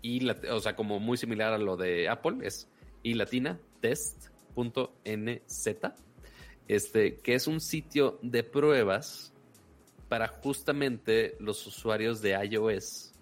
y 0.02 0.20
la- 0.22 0.38
o 0.52 0.60
sea, 0.60 0.76
como 0.76 1.00
muy 1.00 1.18
similar 1.18 1.54
a 1.54 1.58
lo 1.58 1.78
de 1.78 2.10
Apple, 2.10 2.46
es 2.46 2.68
y 3.04 3.14
latina 3.16 3.60
test.nz, 3.82 5.78
este, 6.68 7.16
que 7.18 7.36
es 7.36 7.48
un 7.48 7.60
sitio 7.62 8.20
de 8.22 8.44
pruebas 8.44 9.34
para 10.10 10.28
justamente 10.28 11.36
los 11.40 11.66
usuarios 11.68 12.22
de 12.22 12.32
iOS 12.32 13.14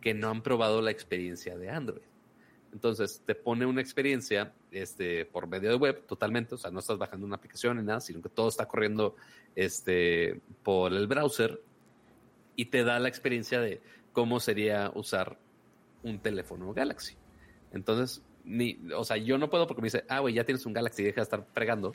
que 0.00 0.14
no 0.14 0.28
han 0.30 0.42
probado 0.42 0.82
la 0.82 0.90
experiencia 0.90 1.56
de 1.56 1.70
Android. 1.70 2.02
Entonces, 2.74 3.22
te 3.24 3.34
pone 3.36 3.64
una 3.64 3.80
experiencia 3.80 4.52
este, 4.72 5.24
por 5.24 5.46
medio 5.46 5.70
de 5.70 5.76
web 5.76 6.04
totalmente, 6.06 6.56
o 6.56 6.58
sea, 6.58 6.70
no 6.72 6.80
estás 6.80 6.98
bajando 6.98 7.24
una 7.24 7.36
aplicación 7.36 7.76
ni 7.78 7.84
nada, 7.84 8.00
sino 8.00 8.20
que 8.20 8.28
todo 8.28 8.48
está 8.48 8.66
corriendo 8.66 9.14
este, 9.54 10.40
por 10.64 10.92
el 10.92 11.06
browser 11.06 11.62
y 12.56 12.66
te 12.66 12.82
da 12.84 12.98
la 12.98 13.08
experiencia 13.08 13.60
de 13.60 13.80
cómo 14.12 14.40
sería 14.40 14.90
usar 14.94 15.38
un 16.02 16.18
teléfono 16.18 16.74
Galaxy. 16.74 17.14
Entonces, 17.72 18.22
ni, 18.44 18.78
o 18.94 19.04
sea, 19.04 19.16
yo 19.16 19.38
no 19.38 19.48
puedo 19.48 19.66
porque 19.68 19.80
me 19.82 19.86
dice, 19.86 20.04
ah, 20.08 20.18
güey, 20.18 20.34
ya 20.34 20.44
tienes 20.44 20.66
un 20.66 20.72
Galaxy, 20.72 21.02
deja 21.04 21.16
de 21.20 21.22
estar 21.22 21.46
fregando. 21.54 21.94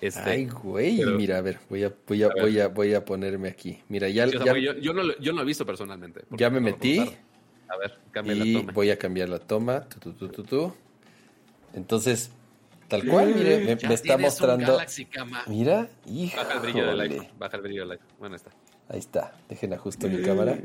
Este, 0.00 0.20
Ay, 0.28 0.46
güey, 0.46 0.98
pero- 0.98 1.12
mira, 1.12 1.38
a 1.38 1.40
ver, 1.40 1.58
voy 1.70 1.84
a, 1.84 1.92
voy 2.06 2.22
a, 2.22 2.28
voy 2.28 2.60
a, 2.60 2.68
voy 2.68 2.94
a 2.94 3.04
ponerme 3.04 3.48
aquí. 3.48 3.80
Mira, 3.88 4.08
ya, 4.08 4.28
sí, 4.28 4.36
o 4.36 4.42
sea, 4.42 4.52
ya, 4.54 4.60
yo, 4.60 4.74
yo 4.78 4.92
no, 4.92 5.02
lo- 5.04 5.18
yo 5.18 5.32
no 5.32 5.36
lo 5.38 5.42
he 5.42 5.46
visto 5.46 5.64
personalmente. 5.64 6.22
ya 6.32 6.50
me 6.50 6.60
no 6.60 6.66
metí. 6.66 6.98
A 7.68 7.76
ver, 7.76 7.98
cambia 8.12 8.34
la 8.34 8.44
y 8.44 8.52
toma. 8.54 8.72
voy 8.72 8.90
a 8.90 8.98
cambiar 8.98 9.28
la 9.28 9.38
toma. 9.38 9.88
Tu, 9.88 9.98
tu, 9.98 10.12
tu, 10.12 10.28
tu, 10.28 10.42
tu. 10.44 10.74
Entonces, 11.74 12.30
tal 12.88 13.06
cual, 13.06 13.34
mire, 13.34 13.58
me, 13.58 13.76
Ya 13.76 13.88
me 13.88 13.94
está 13.94 14.16
mostrando. 14.16 14.72
Galaxy 14.72 15.04
Cama. 15.06 15.42
Mira, 15.46 15.88
Baja 16.36 16.54
el 16.54 16.60
brillo 16.60 16.86
del 16.86 17.00
iPhone. 17.00 17.28
Baja 17.38 17.56
el 17.56 17.62
brillo 17.62 17.80
del 17.82 17.90
iPhone. 17.92 18.08
Bueno, 18.18 18.36
está. 18.36 18.50
Ahí 18.88 19.00
está, 19.00 19.32
dejen 19.48 19.72
ajusto 19.74 20.08
mi 20.08 20.22
cámara. 20.22 20.58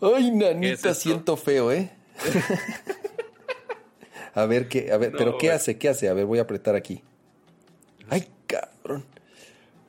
Ay, 0.00 0.30
nanita, 0.32 0.92
siento 0.92 1.36
feo, 1.36 1.70
¿eh? 1.72 1.90
a 4.34 4.44
ver 4.46 4.68
qué, 4.68 4.92
a 4.92 4.96
ver, 4.98 5.12
No, 5.12 5.18
pero 5.18 5.38
¿qué 5.38 5.46
güey. 5.46 5.56
hace? 5.56 5.78
¿Qué 5.78 5.88
hace? 5.88 6.08
A 6.08 6.14
ver, 6.14 6.26
voy 6.26 6.38
a 6.38 6.42
apretar 6.42 6.74
aquí. 6.74 7.02
Ay, 8.10 8.28
cabrón. 8.46 9.04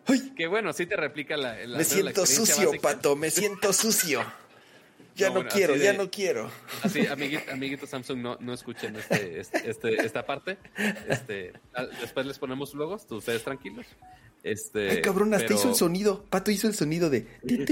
Ay, 0.05 0.31
Que 0.35 0.47
bueno, 0.47 0.71
sí 0.73 0.85
te 0.85 0.95
replica 0.95 1.35
la. 1.37 1.55
la- 1.55 1.65
me 1.65 1.77
la 1.79 1.83
siento 1.83 2.25
sucio, 2.25 2.67
básica. 2.67 2.81
pato, 2.81 3.15
me 3.15 3.29
siento 3.31 3.73
sucio. 3.73 4.21
Ya 5.17 5.27
No, 5.29 5.33
bueno, 5.35 5.49
quiero, 5.51 5.75
ya 5.75 5.93
no 5.93 6.09
quiero. 6.11 6.49
Así, 6.83 7.05
amiguito, 7.07 7.51
amiguito 7.51 7.87
Samsung, 7.87 8.19
no, 8.19 8.37
no 8.39 8.53
escuchen 8.53 8.95
este, 8.95 9.39
este, 9.39 9.69
este- 9.69 10.05
esta 10.05 10.25
parte. 10.25 10.57
Este, 11.09 11.53
ah, 11.73 11.85
después 11.99 12.25
les 12.25 12.37
ponemos 12.39 12.73
logos, 12.75 13.05
tú- 13.07 13.15
ustedes 13.17 13.43
tranquilos. 13.43 13.85
Este, 14.43 14.91
Ay, 14.91 15.01
cabrón, 15.01 15.33
hasta 15.33 15.47
pero- 15.47 15.59
hizo 15.59 15.69
el 15.69 15.75
sonido. 15.75 16.23
Pato 16.29 16.51
hizo 16.51 16.67
el 16.67 16.75
sonido 16.75 17.09
de. 17.09 17.25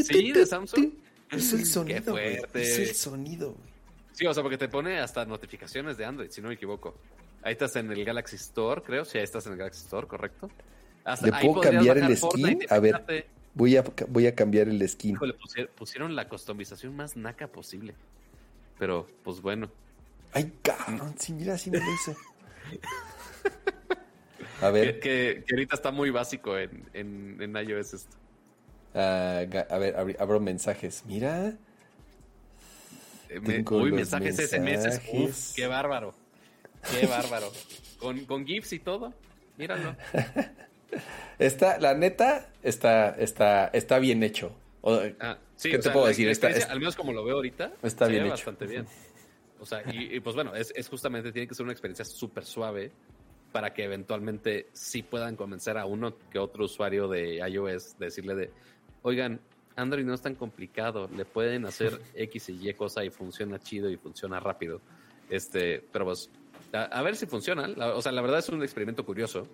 Sí, 0.04 0.32
de 0.32 0.46
Samsung. 0.46 0.90
Hizo 1.32 1.56
el 1.56 1.62
Qué 1.62 1.66
sonido, 1.68 2.12
güey. 2.14 2.38
fuerte. 2.38 2.62
Hizo 2.64 2.82
el 2.82 2.96
sonido, 2.96 3.52
güey. 3.54 3.70
Sí, 4.14 4.26
o 4.26 4.34
sea, 4.34 4.42
porque 4.44 4.58
te 4.58 4.68
pone 4.68 5.00
hasta 5.00 5.26
notificaciones 5.26 5.98
de 5.98 6.06
Android, 6.06 6.30
si 6.32 6.42
no 6.42 6.48
me 6.48 6.56
equivoco. 6.56 6.96
Ahí 7.44 7.52
estás 7.54 7.76
en 7.76 7.92
el 7.92 8.04
Galaxy 8.04 8.38
Store, 8.38 8.82
creo. 8.82 9.06
Sí, 9.06 9.18
ahí 9.20 9.24
estás 9.24 9.46
en 9.46 9.52
el 9.54 9.58
Galaxy 9.60 9.84
Store, 9.84 10.08
correcto. 10.08 10.50
Hasta 11.04 11.28
¿Le 11.28 11.32
puedo 11.48 11.62
cambiar 11.62 11.98
el 12.00 12.06
skin? 12.06 12.18
Fortnite 12.18 12.66
A 12.74 12.80
ver. 12.80 13.28
Voy 13.56 13.76
a, 13.78 13.84
voy 14.10 14.28
a 14.28 14.36
cambiar 14.36 14.68
el 14.68 14.88
skin. 14.88 15.16
Híjole, 15.16 15.34
pusieron 15.76 16.16
la 16.16 16.28
customización 16.30 16.96
más 16.96 17.16
naca 17.16 17.48
posible. 17.48 17.96
Pero, 18.78 19.08
pues 19.24 19.42
bueno. 19.42 19.72
Ay, 20.34 20.52
cabrón, 20.62 21.16
sí, 21.18 21.32
mira, 21.34 21.54
así 21.54 21.72
me 21.72 21.80
lo 21.80 21.86
hizo. 21.94 22.16
A 24.62 24.70
ver, 24.70 25.00
que- 25.00 25.44
que 25.46 25.54
ahorita 25.56 25.76
está 25.76 25.92
muy 25.92 26.10
básico 26.10 26.58
en, 26.58 26.84
en, 26.94 27.38
en 27.42 27.56
iOS 27.70 27.94
esto. 27.94 28.18
ah, 28.94 29.40
a 29.70 29.78
ver, 29.78 29.96
abri- 29.96 30.16
abro 30.20 30.40
mensajes. 30.40 31.04
Mira, 31.06 31.54
Eh, 33.30 33.40
me- 33.40 33.64
uy, 33.70 33.90
los 33.90 33.98
mensajes 34.00 34.38
SMS. 34.38 34.60
mensajes. 34.62 35.10
Uf, 35.14 35.56
qué 35.56 35.68
bárbaro. 35.68 36.14
Qué 36.92 37.08
bárbaro. 37.08 37.52
con, 38.00 38.26
con 38.26 38.46
GIFs 38.46 38.74
y 38.74 38.80
todo. 38.80 39.14
Míralo. 39.58 39.96
está, 41.40 41.80
la 41.80 41.94
neta, 41.94 42.50
está, 42.64 43.10
está, 43.18 43.68
está 43.68 44.00
bien 44.00 44.24
hecho. 44.24 44.52
O- 44.82 45.02
Ah, 45.20 45.38
sí, 45.56 45.70
¿Qué 45.70 45.76
o 45.78 45.80
te 45.80 45.84
sea, 45.84 45.94
puedo 45.94 46.08
decir? 46.08 46.28
Está- 46.30 46.48
al 46.70 46.80
menos 46.80 46.96
como 46.96 47.12
lo 47.14 47.24
veo 47.24 47.36
ahorita, 47.36 47.74
Está 47.84 48.06
se 48.06 48.12
bien 48.12 48.24
ve 48.24 48.30
hecho. 48.30 48.36
bastante 48.36 48.66
bien. 48.68 48.86
O 49.60 49.66
sea, 49.66 49.82
y, 49.92 50.16
y 50.16 50.20
pues 50.20 50.36
bueno, 50.36 50.54
es, 50.54 50.72
es 50.76 50.88
justamente, 50.90 51.32
tiene 51.32 51.48
que 51.48 51.56
ser 51.56 51.64
una 51.64 51.72
experiencia 51.72 52.06
súper 52.06 52.46
suave 52.46 52.92
para 53.52 53.74
que 53.74 53.86
eventualmente 53.86 54.68
sí 54.74 55.02
puedan 55.02 55.36
convencer 55.38 55.78
a 55.78 55.86
uno 55.86 56.14
que 56.30 56.38
otro 56.40 56.66
usuario 56.66 57.08
de 57.08 57.36
iOS, 57.50 57.98
decirle 57.98 58.36
de, 58.36 58.52
oigan, 59.02 59.40
Android 59.78 60.04
no 60.06 60.14
es 60.14 60.22
tan 60.22 60.36
complicado, 60.36 61.10
le 61.16 61.24
pueden 61.26 61.66
hacer 61.66 62.00
X 62.14 62.50
y 62.50 62.70
Y 62.70 62.74
cosa 62.74 63.04
y 63.06 63.10
funciona 63.10 63.58
chido 63.60 63.90
y 63.90 63.96
funciona 63.98 64.40
rápido. 64.42 64.82
Este, 65.30 65.84
pero 65.92 66.06
pues, 66.06 66.30
a, 66.74 66.84
a 66.84 67.02
ver 67.02 67.16
si 67.16 67.26
funciona. 67.26 67.66
La- 67.68 67.96
o 67.96 68.02
sea, 68.02 68.12
la 68.12 68.22
verdad 68.22 68.40
es 68.40 68.50
un 68.50 68.62
experimento 68.62 69.06
curioso, 69.06 69.48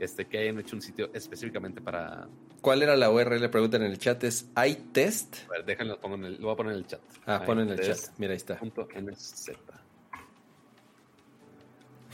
este, 0.00 0.26
que 0.26 0.38
hayan 0.38 0.58
hecho 0.58 0.74
un 0.74 0.82
sitio 0.82 1.10
específicamente 1.14 1.80
para, 1.80 2.26
¿Cuál 2.60 2.82
era 2.82 2.96
la 2.96 3.10
URL? 3.10 3.48
Preguntan 3.50 3.82
en 3.82 3.90
el 3.92 3.98
chat. 3.98 4.22
Es 4.24 4.46
iTest. 4.66 5.36
a 5.48 5.52
ver, 5.52 5.64
déjenlo, 5.64 6.00
pongo 6.00 6.16
en 6.16 6.24
el, 6.24 6.34
lo 6.34 6.46
voy 6.46 6.52
a 6.54 6.56
poner 6.56 6.72
en 6.72 6.78
el 6.78 6.86
chat. 6.86 7.00
Ah, 7.26 7.42
pon 7.46 7.60
en 7.60 7.68
el 7.70 7.80
chat. 7.80 7.98
Mira, 8.18 8.32
ahí 8.32 8.36
está. 8.38 8.58
Punto 8.58 8.88
NZ. 8.94 9.50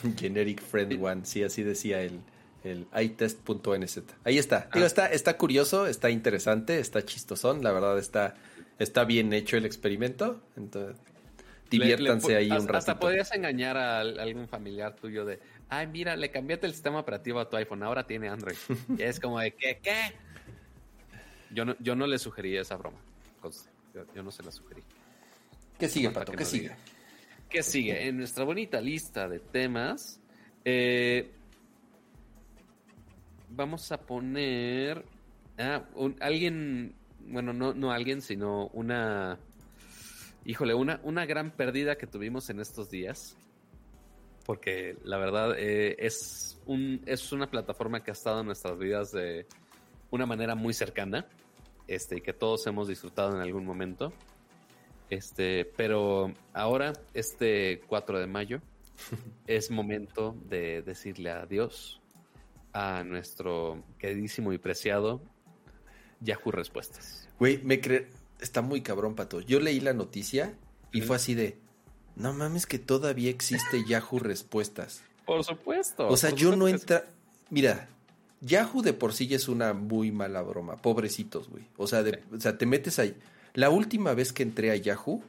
Generic 0.18 0.60
Friend 0.62 1.02
One. 1.02 1.24
Sí, 1.24 1.42
así 1.42 1.62
decía 1.62 2.02
el, 2.02 2.20
el 2.64 2.86
iTest.nz. 3.00 4.02
Ahí 4.24 4.38
está. 4.38 4.68
Digo, 4.72 4.84
Ah. 4.84 4.86
está, 4.86 5.06
está 5.06 5.36
curioso, 5.36 5.86
está 5.86 6.10
interesante, 6.10 6.78
está 6.78 7.04
chistosón. 7.04 7.62
La 7.64 7.72
verdad, 7.72 7.98
está, 7.98 8.34
está 8.78 9.04
bien 9.04 9.32
hecho 9.32 9.56
el 9.56 9.64
experimento. 9.64 10.42
Entonces, 10.56 10.96
diviértanse 11.70 12.28
Le- 12.28 12.34
le- 12.34 12.38
ahí 12.40 12.46
un 12.50 12.56
hasta- 12.58 12.78
Hasta 12.78 12.92
ratito. 12.92 13.06
podrías 13.06 13.32
engañar 13.32 13.76
a, 13.76 14.00
al- 14.00 14.20
algún 14.20 14.48
familiar 14.48 14.94
tuyo 14.96 15.24
de, 15.24 15.40
ay, 15.68 15.86
mira, 15.86 16.16
le 16.16 16.30
cambiaste 16.30 16.66
el 16.66 16.72
sistema 16.72 17.00
operativo 17.00 17.40
a 17.40 17.48
tu 17.48 17.56
iPhone, 17.56 17.82
ahora 17.82 18.06
tiene 18.06 18.28
Android. 18.28 18.56
y 18.96 19.02
es 19.02 19.18
como 19.20 19.38
de, 19.40 19.52
¿qué? 19.52 19.78
¿Qué? 19.82 20.12
Yo 21.50 21.64
no, 21.64 21.76
yo 21.78 21.94
no 21.96 22.06
le 22.06 22.18
sugerí 22.18 22.56
esa 22.56 22.76
broma. 22.76 22.98
Yo, 23.94 24.04
yo 24.14 24.22
no 24.22 24.30
se 24.30 24.42
la 24.42 24.50
sugerí. 24.50 24.82
¿Qué 25.78 25.88
sigue, 25.88 26.10
Pato? 26.10 26.32
¿Qué 26.32 26.44
sigue? 26.44 26.62
diga. 26.64 26.76
¿Qué 27.48 27.62
sigue? 27.62 28.08
En 28.08 28.16
nuestra 28.18 28.44
bonita 28.44 28.80
lista 28.80 29.28
de 29.28 29.38
temas, 29.38 30.20
eh, 30.64 31.30
vamos 33.50 33.92
a 33.92 34.00
poner 34.00 35.04
ah, 35.58 35.84
un- 35.94 36.16
alguien, 36.20 36.94
bueno, 37.28 37.52
no, 37.52 37.72
no 37.74 37.92
alguien, 37.92 38.20
sino 38.22 38.66
una, 38.68 39.38
híjole, 40.44 40.74
una, 40.74 41.00
una 41.04 41.24
gran 41.26 41.50
pérdida 41.52 41.96
que 41.96 42.06
tuvimos 42.06 42.50
en 42.50 42.60
estos 42.60 42.90
días. 42.90 43.36
Porque 44.46 44.96
la 45.02 45.18
verdad 45.18 45.56
eh, 45.58 45.96
es, 45.98 46.60
un, 46.66 47.02
es 47.04 47.32
una 47.32 47.50
plataforma 47.50 48.02
que 48.02 48.12
ha 48.12 48.14
estado 48.14 48.40
en 48.40 48.46
nuestras 48.46 48.78
vidas 48.78 49.10
de 49.10 49.46
una 50.10 50.24
manera 50.24 50.54
muy 50.54 50.72
cercana, 50.72 51.26
este, 51.88 52.18
y 52.18 52.20
que 52.20 52.32
todos 52.32 52.66
hemos 52.66 52.86
disfrutado 52.88 53.34
en 53.34 53.42
algún 53.42 53.66
momento. 53.66 54.12
Este, 55.10 55.64
pero 55.76 56.32
ahora, 56.52 56.92
este 57.12 57.80
4 57.88 58.20
de 58.20 58.26
mayo, 58.26 58.60
es 59.46 59.70
momento 59.70 60.36
de 60.48 60.82
decirle 60.82 61.30
adiós 61.30 62.00
a 62.72 63.04
nuestro 63.04 63.82
queridísimo 63.98 64.52
y 64.52 64.58
preciado 64.58 65.22
Yahoo 66.20 66.52
Respuestas. 66.52 67.28
Güey, 67.38 67.58
me 67.62 67.80
cre... 67.80 68.08
Está 68.40 68.60
muy 68.60 68.82
cabrón, 68.82 69.14
Pato. 69.14 69.40
Yo 69.40 69.60
leí 69.60 69.80
la 69.80 69.94
noticia 69.94 70.54
y 70.92 71.00
fue 71.00 71.16
así 71.16 71.34
de... 71.34 71.58
No 72.16 72.32
mames 72.32 72.66
que 72.66 72.78
todavía 72.78 73.30
existe 73.30 73.84
Yahoo 73.86 74.18
Respuestas. 74.18 75.02
Por 75.24 75.44
supuesto. 75.44 76.08
O 76.08 76.16
sea, 76.16 76.30
yo 76.30 76.52
supuesto 76.52 76.56
no 76.56 76.68
entra... 76.68 77.04
Mira, 77.50 77.88
Yahoo 78.40 78.82
de 78.82 78.92
por 78.92 79.12
sí 79.12 79.26
ya 79.26 79.36
es 79.36 79.48
una 79.48 79.72
muy 79.74 80.10
mala 80.12 80.42
broma. 80.42 80.76
Pobrecitos, 80.82 81.48
güey. 81.48 81.64
O 81.76 81.86
sea, 81.86 82.02
de- 82.02 82.12
Sí. 82.12 82.18
o 82.36 82.40
sea, 82.40 82.58
te 82.58 82.66
metes 82.66 82.98
ahí. 82.98 83.14
La 83.54 83.70
última 83.70 84.14
vez 84.14 84.32
que 84.32 84.42
entré 84.42 84.70
a 84.70 84.76
Yahoo, 84.76 85.22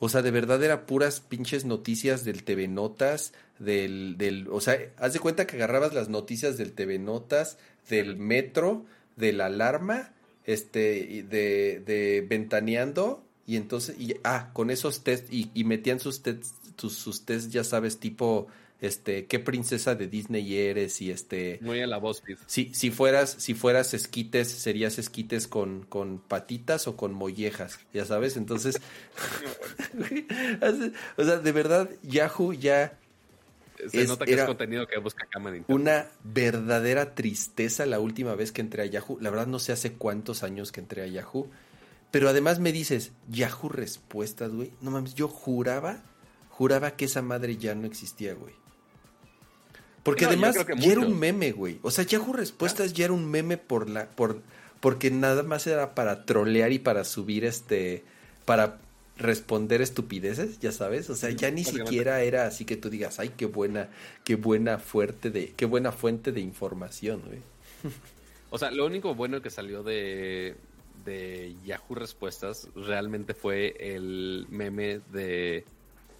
o 0.00 0.08
sea, 0.08 0.22
de 0.22 0.30
verdad 0.32 0.62
era 0.64 0.86
puras 0.86 1.20
pinches 1.20 1.64
noticias 1.64 2.24
del 2.24 2.42
TV 2.42 2.66
Notas, 2.68 3.32
del, 3.60 4.16
del, 4.18 4.48
o 4.50 4.60
sea, 4.60 4.76
haz 4.98 5.12
de 5.12 5.20
cuenta 5.20 5.46
que 5.46 5.56
agarrabas 5.56 5.94
las 5.94 6.08
noticias 6.08 6.56
del 6.58 6.72
TV 6.72 6.98
Notas, 6.98 7.58
del 7.88 8.16
metro, 8.16 8.84
de 9.16 9.32
la 9.32 9.46
alarma, 9.46 10.10
este, 10.44 11.24
de, 11.28 11.80
de 11.86 12.26
ventaneando, 12.28 13.22
y 13.48 13.56
entonces, 13.56 13.98
y, 13.98 14.14
ah, 14.22 14.50
con 14.52 14.70
esos 14.70 15.02
test, 15.02 15.32
y, 15.32 15.50
y 15.54 15.64
metían 15.64 15.98
sus 15.98 16.22
test, 16.22 16.54
sus, 16.76 16.94
sus 16.94 17.24
test, 17.24 17.50
ya 17.50 17.64
sabes, 17.64 17.98
tipo, 17.98 18.46
este, 18.80 19.26
qué 19.26 19.40
princesa 19.40 19.94
de 19.96 20.06
Disney 20.06 20.56
eres, 20.56 21.00
y 21.00 21.10
este, 21.10 21.58
Muy 21.62 21.80
a 21.80 21.86
la 21.88 21.96
voz, 21.98 22.22
si, 22.46 22.72
si 22.74 22.90
fueras, 22.92 23.34
si 23.38 23.54
fueras 23.54 23.94
esquites, 23.94 24.48
serías 24.48 24.98
esquites 24.98 25.48
con, 25.48 25.84
con 25.88 26.18
patitas 26.20 26.86
o 26.86 26.96
con 26.96 27.12
mollejas, 27.14 27.80
ya 27.92 28.04
sabes, 28.04 28.36
entonces, 28.36 28.78
o 31.16 31.24
sea, 31.24 31.38
de 31.38 31.52
verdad, 31.52 31.90
Yahoo 32.02 32.52
ya 32.52 32.98
Se 33.90 34.02
Es- 34.02 34.08
nota 34.08 34.24
que 34.24 34.34
es 34.34 34.44
contenido 34.44 34.86
que 34.86 34.98
busca 34.98 35.26
cámara 35.30 35.56
en 35.56 35.62
internet. 35.62 35.80
una 35.80 36.06
verdadera 36.24 37.14
tristeza 37.14 37.86
la 37.86 38.00
última 38.00 38.34
vez 38.34 38.52
que 38.52 38.60
entré 38.60 38.82
a 38.82 38.86
Yahoo, 38.86 39.18
la 39.20 39.30
verdad 39.30 39.46
no 39.46 39.58
sé 39.58 39.72
hace 39.72 39.92
cuántos 39.94 40.42
años 40.42 40.72
que 40.72 40.80
entré 40.80 41.02
a 41.02 41.06
Yahoo, 41.06 41.48
Pero 42.10 42.28
además 42.28 42.58
me 42.58 42.72
dices, 42.72 43.12
Yahoo 43.28 43.68
Respuestas, 43.68 44.52
güey. 44.52 44.72
No 44.80 44.90
mames, 44.90 45.14
yo 45.14 45.28
juraba, 45.28 46.02
juraba 46.48 46.92
que 46.92 47.04
esa 47.04 47.22
madre 47.22 47.56
ya 47.56 47.74
no 47.74 47.86
existía, 47.86 48.34
güey. 48.34 48.54
Porque 50.02 50.24
No, 50.24 50.30
además 50.30 50.56
ya 50.78 50.92
era 50.92 51.00
un 51.02 51.18
meme, 51.18 51.52
güey. 51.52 51.78
O 51.82 51.90
sea, 51.90 52.04
Yahoo 52.04 52.32
Respuestas 52.32 52.94
ya 52.94 53.06
era 53.06 53.14
un 53.14 53.30
meme 53.30 53.58
por 53.58 53.90
la, 53.90 54.08
por, 54.08 54.40
porque 54.80 55.10
nada 55.10 55.42
más 55.42 55.66
era 55.66 55.94
para 55.94 56.24
trolear 56.24 56.72
y 56.72 56.78
para 56.78 57.04
subir 57.04 57.44
este, 57.44 58.04
para 58.46 58.78
responder 59.18 59.82
estupideces, 59.82 60.60
ya 60.60 60.72
sabes. 60.72 61.10
O 61.10 61.16
sea, 61.16 61.30
ya 61.30 61.50
ni 61.50 61.64
siquiera 61.64 62.22
era 62.22 62.46
así 62.46 62.64
que 62.64 62.76
tú 62.76 62.88
digas, 62.88 63.18
ay, 63.18 63.32
qué 63.36 63.46
buena, 63.46 63.90
qué 64.24 64.36
buena 64.36 64.78
fuerte 64.78 65.30
de, 65.30 65.52
qué 65.56 65.66
buena 65.66 65.92
fuente 65.92 66.32
de 66.32 66.40
información, 66.40 67.22
güey. 67.26 67.40
O 68.50 68.56
sea, 68.56 68.70
lo 68.70 68.86
único 68.86 69.14
bueno 69.14 69.42
que 69.42 69.50
salió 69.50 69.82
de, 69.82 70.56
de 71.08 71.56
Yahoo 71.64 71.94
Respuestas 71.94 72.68
realmente 72.74 73.34
fue 73.34 73.74
el 73.78 74.46
meme 74.50 75.00
de 75.10 75.64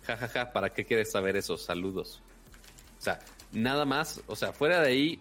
jajaja, 0.03 0.53
¿para 0.53 0.71
qué 0.71 0.85
quieres 0.85 1.11
saber 1.11 1.37
esos 1.37 1.63
saludos? 1.63 2.23
O 2.99 3.03
sea, 3.03 3.21
nada 3.53 3.85
más, 3.85 4.23
o 4.27 4.35
sea, 4.37 4.53
fuera 4.53 4.81
de 4.81 4.89
ahí, 4.89 5.21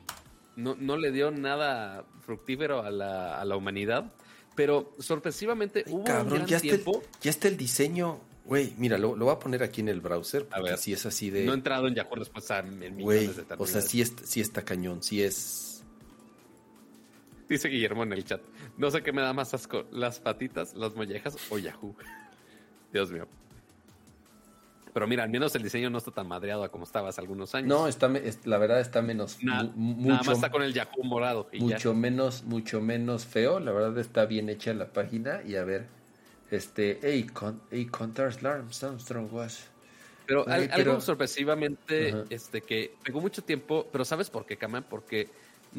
no, 0.56 0.76
no 0.80 0.98
le 0.98 1.12
dio 1.12 1.30
nada 1.32 2.06
fructífero 2.22 2.82
a 2.84 2.90
la, 2.90 3.40
a 3.40 3.46
la 3.46 3.56
humanidad, 3.56 4.12
pero 4.56 4.96
sorpresivamente 5.00 5.84
Ay, 5.86 5.92
hubo 5.94 6.00
un 6.00 6.06
cabrón, 6.06 6.34
gran 6.34 6.46
ya 6.48 6.58
está, 6.58 6.68
el, 6.70 6.82
tiempo. 6.84 7.04
ya 7.22 7.30
está 7.30 7.48
el 7.48 7.58
diseño. 7.58 8.20
Güey, 8.46 8.74
mira, 8.78 8.98
lo, 8.98 9.16
lo 9.16 9.26
voy 9.26 9.36
a 9.36 9.40
poner 9.40 9.62
aquí 9.62 9.82
en 9.82 9.90
el 9.90 10.00
browser. 10.00 10.48
A 10.52 10.62
ver. 10.62 10.78
si 10.78 10.94
es 10.94 11.06
así 11.06 11.30
de. 11.30 11.44
No 11.44 11.52
he 11.52 11.56
entrado 11.56 11.88
en 11.90 11.96
Yahoo 11.96 12.16
Respuestas 12.16 12.64
en 12.66 12.80
millones 12.80 13.04
Güey, 13.04 13.28
de 13.28 13.46
o 13.58 13.68
sea, 13.68 13.82
sí, 13.82 14.02
está- 14.02 14.26
sí 14.26 14.40
está 14.40 14.64
cañón, 14.64 15.04
sí 15.04 15.22
es. 15.22 15.67
Dice 17.50 17.70
Guillermo 17.70 18.04
en 18.04 18.14
el 18.14 18.24
chat. 18.26 18.42
No 18.78 18.92
sé 18.92 19.02
qué 19.04 19.12
me 19.12 19.22
da 19.22 19.34
más 19.34 19.54
asco, 19.54 19.86
las 19.92 20.20
patitas, 20.20 20.74
las 20.76 20.96
mollejas 20.96 21.38
o 21.50 21.58
Yahoo. 21.58 21.96
Dios 22.94 23.12
mío. 23.12 23.28
Pero 24.94 25.06
mira, 25.08 25.24
al 25.24 25.30
menos 25.30 25.54
el 25.56 25.62
diseño 25.62 25.90
no 25.92 26.00
está 26.00 26.10
tan 26.12 26.28
madreado 26.28 26.64
a 26.64 26.70
como 26.70 26.84
estaba 26.84 27.10
hace 27.10 27.22
algunos 27.22 27.54
años. 27.54 27.68
No, 27.70 27.88
está, 27.88 28.12
la 28.46 28.58
verdad 28.58 28.80
está 28.80 29.02
menos. 29.02 29.38
Na- 29.44 29.64
mu- 29.76 29.96
nada 30.08 30.18
mucho, 30.18 30.30
más 30.32 30.38
está 30.40 30.50
con 30.50 30.64
el 30.64 30.74
Yahoo 30.74 31.04
morado. 31.04 31.48
Y 31.52 31.60
mucho 31.62 31.94
ya. 31.94 32.00
menos, 32.00 32.44
mucho 32.44 32.82
menos 32.82 33.26
feo. 33.26 33.60
La 33.60 33.72
verdad 33.72 33.98
está 34.00 34.26
bien 34.26 34.50
hecha 34.50 34.74
la 34.74 34.88
página. 34.92 35.42
Y 35.46 35.56
a 35.56 35.64
ver, 35.64 35.86
este. 36.50 37.00
Hey, 37.04 37.28
con, 37.32 37.62
hey, 37.70 37.86
Contars 37.86 38.42
Larms 38.42 38.84
Armstrong 38.84 39.32
was. 39.32 39.68
Pero, 40.26 40.44
Ay, 40.48 40.64
al- 40.64 40.70
pero- 40.76 40.92
algo 40.94 41.02
sorpresivamente 41.02 42.26
este 42.30 42.62
que 42.62 42.96
pegó 43.04 43.22
mucho 43.22 43.44
tiempo, 43.44 43.88
pero 43.92 44.04
¿sabes 44.04 44.30
por 44.32 44.46
qué, 44.48 44.58
Kama? 44.58 44.82
Porque 44.82 45.30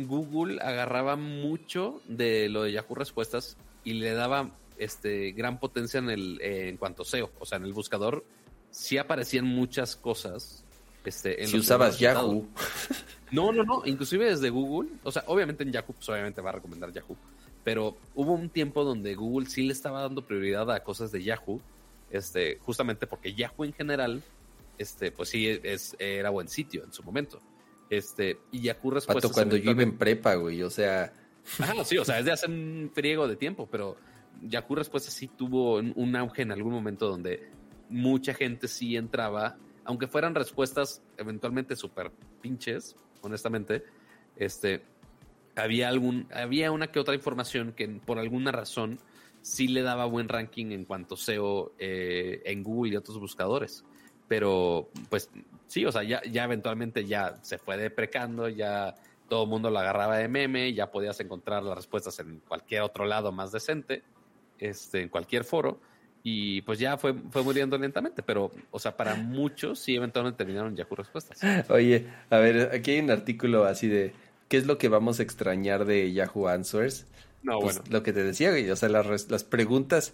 Google 0.06 0.60
agarraba 0.60 1.16
mucho 1.16 2.00
de 2.06 2.48
lo 2.48 2.62
de 2.62 2.72
Yahoo 2.72 2.94
Respuestas 2.94 3.56
y 3.84 3.94
le 3.94 4.12
daba 4.12 4.50
este 4.78 5.32
gran 5.32 5.58
potencia 5.58 5.98
en 5.98 6.10
el 6.10 6.40
en 6.40 6.76
cuanto 6.76 7.02
a 7.02 7.04
SEO, 7.04 7.30
o 7.38 7.46
sea, 7.46 7.58
en 7.58 7.64
el 7.64 7.72
buscador 7.72 8.24
sí 8.70 8.98
aparecían 8.98 9.44
muchas 9.44 9.96
cosas 9.96 10.64
este 11.04 11.42
en 11.42 11.48
Si 11.48 11.58
usabas 11.58 11.98
Yahoo. 11.98 12.46
No, 13.30 13.52
no, 13.52 13.62
no, 13.62 13.82
inclusive 13.84 14.24
desde 14.24 14.48
Google, 14.48 14.88
o 15.02 15.12
sea, 15.12 15.22
obviamente 15.26 15.62
en 15.62 15.70
Yahoo 15.70 15.92
pues 15.92 16.08
obviamente 16.08 16.40
va 16.40 16.48
a 16.48 16.54
recomendar 16.54 16.90
Yahoo, 16.94 17.14
pero 17.62 17.98
hubo 18.14 18.32
un 18.32 18.48
tiempo 18.48 18.84
donde 18.84 19.14
Google 19.14 19.50
sí 19.50 19.64
le 19.64 19.74
estaba 19.74 20.00
dando 20.00 20.24
prioridad 20.24 20.70
a 20.70 20.82
cosas 20.82 21.12
de 21.12 21.22
Yahoo, 21.22 21.60
este, 22.10 22.58
justamente 22.64 23.06
porque 23.06 23.34
Yahoo 23.34 23.66
en 23.66 23.74
general, 23.74 24.22
este, 24.78 25.12
pues 25.12 25.28
sí 25.28 25.46
es, 25.62 25.94
era 25.98 26.30
buen 26.30 26.48
sitio 26.48 26.84
en 26.84 26.92
su 26.94 27.02
momento. 27.02 27.38
Este, 27.90 28.38
y 28.52 28.60
Yahoo 28.62 28.90
Respuestas. 28.90 29.30
Pato, 29.30 29.32
cuando 29.32 29.56
yo 29.56 29.70
iba 29.70 29.82
en 29.82 29.96
prepa, 29.96 30.34
güey. 30.34 30.62
O 30.62 30.70
sea, 30.70 31.12
Ajá, 31.58 31.84
sí, 31.84 31.96
o 31.98 32.04
sea, 32.04 32.18
es 32.18 32.24
de 32.24 32.32
hace 32.32 32.46
un 32.46 32.90
friego 32.94 33.26
de 33.26 33.36
tiempo, 33.36 33.68
pero 33.70 33.96
Yahoo 34.42 34.74
Respuestas 34.74 35.14
sí 35.14 35.28
tuvo 35.28 35.76
un, 35.76 35.92
un 35.96 36.16
auge 36.16 36.42
en 36.42 36.52
algún 36.52 36.72
momento 36.72 37.08
donde 37.08 37.48
mucha 37.88 38.34
gente 38.34 38.68
sí 38.68 38.96
entraba, 38.96 39.56
aunque 39.84 40.06
fueran 40.06 40.34
respuestas 40.34 41.02
eventualmente 41.16 41.76
súper 41.76 42.10
pinches, 42.42 42.96
honestamente, 43.22 43.84
este, 44.36 44.82
había 45.56 45.88
algún, 45.88 46.28
había 46.32 46.70
una 46.70 46.88
que 46.88 47.00
otra 47.00 47.14
información 47.14 47.72
que 47.72 47.88
por 47.88 48.18
alguna 48.18 48.52
razón 48.52 48.98
sí 49.40 49.68
le 49.68 49.82
daba 49.82 50.04
buen 50.04 50.28
ranking 50.28 50.66
en 50.72 50.84
cuanto 50.84 51.16
SEO 51.16 51.72
eh, 51.78 52.42
en 52.44 52.62
Google 52.62 52.92
y 52.92 52.96
otros 52.96 53.18
buscadores. 53.18 53.84
Pero, 54.28 54.90
pues, 55.08 55.30
sí, 55.66 55.84
o 55.86 55.92
sea, 55.92 56.02
ya, 56.02 56.22
ya 56.22 56.44
eventualmente 56.44 57.06
ya 57.06 57.36
se 57.42 57.58
fue 57.58 57.76
deprecando, 57.76 58.48
ya 58.48 58.94
todo 59.28 59.44
el 59.44 59.48
mundo 59.48 59.70
lo 59.70 59.78
agarraba 59.78 60.16
de 60.18 60.28
meme, 60.28 60.72
ya 60.74 60.90
podías 60.90 61.18
encontrar 61.20 61.62
las 61.62 61.76
respuestas 61.76 62.18
en 62.20 62.40
cualquier 62.46 62.82
otro 62.82 63.04
lado 63.06 63.32
más 63.32 63.52
decente, 63.52 64.02
este, 64.58 65.02
en 65.02 65.08
cualquier 65.08 65.44
foro, 65.44 65.80
y 66.22 66.62
pues 66.62 66.78
ya 66.78 66.96
fue, 66.98 67.14
fue 67.30 67.42
muriendo 67.42 67.78
lentamente, 67.78 68.22
pero, 68.22 68.50
o 68.70 68.78
sea, 68.78 68.96
para 68.96 69.14
muchos 69.14 69.78
sí 69.78 69.96
eventualmente 69.96 70.38
terminaron 70.38 70.76
Yahoo 70.76 70.96
Respuestas. 70.96 71.40
Oye, 71.70 72.06
a 72.30 72.38
ver, 72.38 72.70
aquí 72.74 72.92
hay 72.92 73.00
un 73.00 73.10
artículo 73.10 73.64
así 73.64 73.88
de 73.88 74.12
¿qué 74.48 74.56
es 74.56 74.66
lo 74.66 74.78
que 74.78 74.88
vamos 74.88 75.20
a 75.20 75.22
extrañar 75.22 75.84
de 75.84 76.12
Yahoo 76.12 76.48
Answers? 76.48 77.06
No, 77.42 77.60
Pues, 77.60 77.76
bueno. 77.78 77.90
lo 77.92 78.02
que 78.02 78.12
te 78.12 78.24
decía, 78.24 78.50
güey, 78.50 78.68
o 78.70 78.76
sea, 78.76 78.88
las, 78.88 79.30
las 79.30 79.44
preguntas, 79.44 80.12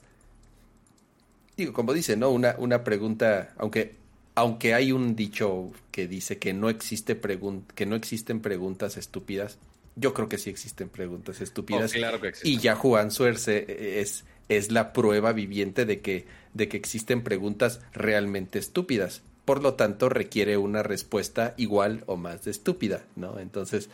digo, 1.57 1.73
como 1.73 1.93
dice, 1.93 2.16
¿no? 2.16 2.31
Una, 2.31 2.55
una 2.59 2.85
pregunta, 2.85 3.55
aunque, 3.59 3.95
aunque 4.35 4.74
hay 4.74 4.93
un 4.93 5.15
dicho 5.16 5.70
que 5.90 6.09
dice 6.09 6.39
que 6.39 6.52
no 6.52 6.69
existe 6.69 7.15
pregun 7.15 7.65
que 7.74 7.86
no 7.86 7.94
existen 7.97 8.40
preguntas 8.40 8.97
estúpidas, 8.97 9.59
yo 9.97 10.12
creo 10.12 10.28
que 10.28 10.39
sí 10.39 10.51
existen 10.51 10.89
preguntas 10.89 11.40
estúpidas. 11.40 11.93
Oh, 11.93 11.94
claro 11.98 12.20
que 12.20 12.28
existe. 12.28 12.48
Y 12.48 12.59
Yahoo 12.59 12.97
Answers 12.97 13.47
eh, 13.48 14.01
es, 14.01 14.24
es 14.48 14.73
la 14.73 14.93
prueba 14.93 15.32
viviente 15.32 15.86
de 15.86 16.01
que, 16.01 16.27
de 16.52 16.69
que 16.69 16.77
existen 16.77 17.23
preguntas 17.23 17.81
realmente 17.93 18.59
estúpidas. 18.59 19.23
Por 19.44 19.62
lo 19.62 19.74
tanto, 19.74 20.09
requiere 20.09 20.56
una 20.56 20.82
respuesta 20.82 21.55
igual 21.56 22.02
o 22.06 22.16
más 22.16 22.44
de 22.44 22.51
estúpida, 22.51 23.05
¿no? 23.15 23.39
Entonces, 23.39 23.89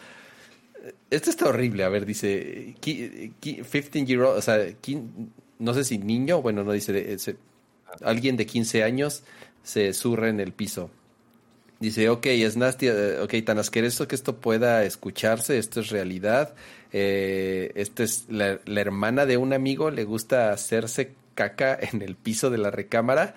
eh, 0.82 0.94
esto 1.10 1.28
está 1.28 1.48
horrible. 1.48 1.84
A 1.84 1.88
ver, 1.90 2.06
dice, 2.06 2.74
qui- 2.80 3.32
qui- 3.42 3.62
15 3.62 4.06
year 4.06 4.20
old, 4.22 4.38
o 4.38 4.42
sea, 4.42 4.58
no 5.58 5.74
sé 5.74 5.84
si 5.84 5.98
niño, 5.98 6.40
bueno, 6.40 6.64
no 6.64 6.72
dice, 6.72 6.92
de- 6.94 7.12
ese- 7.12 7.36
alguien 8.00 8.36
de 8.38 8.46
15 8.46 8.84
años 8.84 9.22
se 9.62 9.92
zurra 9.92 10.28
en 10.28 10.40
el 10.40 10.52
piso. 10.52 10.90
Dice, 11.80 12.10
ok, 12.10 12.26
es 12.26 12.56
nasty, 12.58 12.88
eh, 12.88 13.20
ok, 13.20 13.34
tan 13.44 13.58
asqueroso 13.58 14.06
que 14.06 14.14
esto 14.14 14.36
pueda 14.36 14.84
escucharse, 14.84 15.56
esto 15.58 15.80
es 15.80 15.88
realidad. 15.88 16.54
Eh, 16.92 17.72
esto 17.74 18.02
es 18.02 18.26
la, 18.28 18.60
la 18.66 18.80
hermana 18.80 19.24
de 19.24 19.36
un 19.38 19.52
amigo, 19.54 19.90
le 19.90 20.04
gusta 20.04 20.52
hacerse 20.52 21.14
caca 21.34 21.78
en 21.80 22.02
el 22.02 22.16
piso 22.16 22.50
de 22.50 22.58
la 22.58 22.70
recámara 22.70 23.34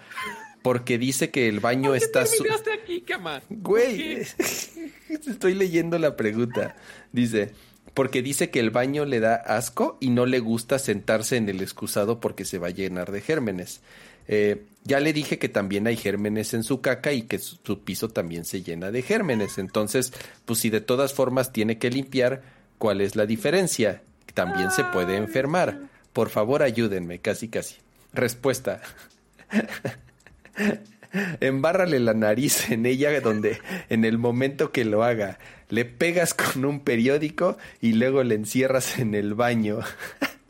porque 0.62 0.98
dice 0.98 1.30
que 1.30 1.48
el 1.48 1.60
baño 1.60 1.94
está... 1.96 2.26
su- 2.26 2.38
terminaste 2.44 2.74
aquí, 2.74 3.02
cama? 3.02 3.42
Güey, 3.50 4.22
estoy 5.10 5.54
leyendo 5.54 6.00
la 6.00 6.16
pregunta. 6.18 6.76
Dice, 7.12 7.52
porque 7.94 8.22
dice 8.22 8.50
que 8.50 8.60
el 8.60 8.72
baño 8.72 9.06
le 9.06 9.20
da 9.20 9.36
asco 9.36 9.98
y 10.02 10.10
no 10.10 10.26
le 10.26 10.40
gusta 10.40 10.80
sentarse 10.80 11.38
en 11.38 11.48
el 11.50 11.62
excusado 11.62 12.20
porque 12.20 12.44
se 12.46 12.58
va 12.60 12.68
a 12.68 12.72
llenar 12.72 13.12
de 13.12 13.22
gérmenes. 13.22 13.82
Eh, 14.28 14.66
ya 14.84 15.00
le 15.00 15.14
dije 15.14 15.40
que 15.40 15.50
también 15.50 15.88
hay 15.88 15.96
gérmenes 15.96 16.54
en 16.54 16.64
su 16.64 16.82
caca 16.82 17.14
y 17.14 17.24
que 17.24 17.40
su, 17.40 17.58
su 17.64 17.84
piso 17.84 18.10
también 18.10 18.46
se 18.46 18.62
llena 18.62 18.92
de 18.92 19.02
gérmenes. 19.02 19.58
Entonces, 19.58 20.14
pues 20.46 20.60
si 20.60 20.70
de 20.70 20.82
todas 20.82 21.14
formas 21.14 21.54
tiene 21.54 21.78
que 21.78 21.90
limpiar, 21.90 22.44
¿cuál 22.78 23.02
es 23.02 23.16
la 23.16 23.26
diferencia? 23.26 24.02
También 24.34 24.72
se 24.72 24.84
puede 24.86 25.16
enfermar. 25.16 25.90
Por 26.12 26.30
favor, 26.30 26.64
ayúdenme, 26.64 27.20
casi 27.20 27.48
casi. 27.48 27.76
Respuesta. 28.14 28.82
Embárrale 31.40 32.00
la 32.00 32.14
nariz 32.14 32.72
en 32.72 32.86
ella 32.86 33.20
donde 33.22 33.60
en 33.90 34.04
el 34.04 34.18
momento 34.18 34.72
que 34.72 34.84
lo 34.84 35.04
haga 35.04 35.38
le 35.70 35.86
pegas 35.86 36.34
con 36.34 36.66
un 36.66 36.82
periódico 36.82 37.58
y 37.82 37.94
luego 37.94 38.24
le 38.24 38.36
encierras 38.36 39.00
en 39.00 39.16
el 39.16 39.34
baño. 39.34 39.80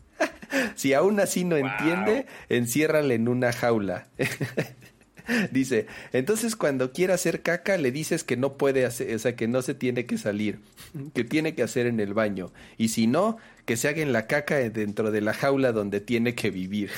si 0.75 0.93
aún 0.93 1.19
así 1.19 1.43
no 1.43 1.57
entiende, 1.57 2.25
enciérrale 2.49 3.15
en 3.15 3.27
una 3.27 3.51
jaula. 3.51 4.07
Dice, 5.51 5.87
entonces 6.11 6.55
cuando 6.55 6.91
quiera 6.91 7.13
hacer 7.13 7.41
caca 7.41 7.77
le 7.77 7.91
dices 7.91 8.25
que 8.25 8.35
no 8.35 8.57
puede 8.57 8.85
hacer, 8.85 9.15
o 9.15 9.19
sea, 9.19 9.37
que 9.37 9.47
no 9.47 9.61
se 9.61 9.73
tiene 9.73 10.05
que 10.05 10.17
salir, 10.17 10.59
que 11.13 11.23
tiene 11.23 11.55
que 11.55 11.63
hacer 11.63 11.87
en 11.87 12.01
el 12.01 12.13
baño. 12.13 12.51
Y 12.77 12.89
si 12.89 13.07
no, 13.07 13.37
que 13.65 13.77
se 13.77 13.87
haga 13.87 14.01
en 14.01 14.11
la 14.11 14.27
caca 14.27 14.57
dentro 14.69 15.11
de 15.11 15.21
la 15.21 15.33
jaula 15.33 15.71
donde 15.71 16.01
tiene 16.01 16.35
que 16.35 16.51
vivir. 16.51 16.91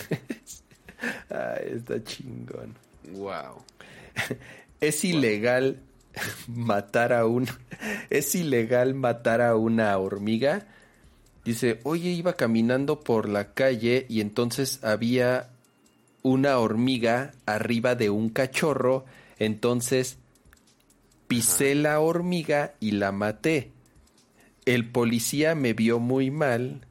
Ay, 1.29 1.71
está 1.75 2.03
chingón. 2.03 2.73
Wow. 3.11 3.63
Es 4.81 5.05
ilegal 5.05 5.79
matar 6.47 7.13
a 7.13 7.25
un 7.25 7.47
es 8.09 8.35
ilegal 8.35 8.93
matar 8.93 9.41
a 9.41 9.55
una 9.55 9.97
hormiga. 9.97 10.67
Dice, 11.45 11.79
"Oye, 11.83 12.09
iba 12.09 12.33
caminando 12.33 12.99
por 12.99 13.29
la 13.29 13.53
calle 13.53 14.05
y 14.09 14.19
entonces 14.19 14.83
había 14.83 15.49
una 16.23 16.57
hormiga 16.57 17.33
arriba 17.45 17.93
de 17.95 18.09
un 18.09 18.29
cachorro, 18.29 19.05
entonces 19.37 20.17
pisé 21.27 21.75
la 21.75 21.99
hormiga 21.99 22.73
y 22.79 22.91
la 22.91 23.11
maté. 23.11 23.71
El 24.65 24.89
policía 24.89 25.53
me 25.53 25.73
vio 25.73 25.99
muy 25.99 26.31
mal 26.31 26.81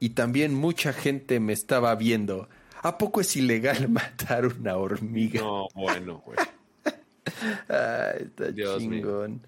y 0.00 0.10
también 0.10 0.54
mucha 0.54 0.92
gente 0.92 1.38
me 1.38 1.52
estaba 1.52 1.94
viendo. 1.94 2.48
¿A 2.82 2.98
poco 2.98 3.20
es 3.20 3.36
ilegal 3.36 3.88
matar 3.90 4.46
una 4.46 4.76
hormiga? 4.76 5.40
No, 5.40 5.68
bueno, 5.74 6.20
güey. 6.26 6.38
Ay, 7.68 8.24
está 8.24 8.50
Dios 8.50 8.82
mío. 8.82 9.00
chingón. 9.02 9.46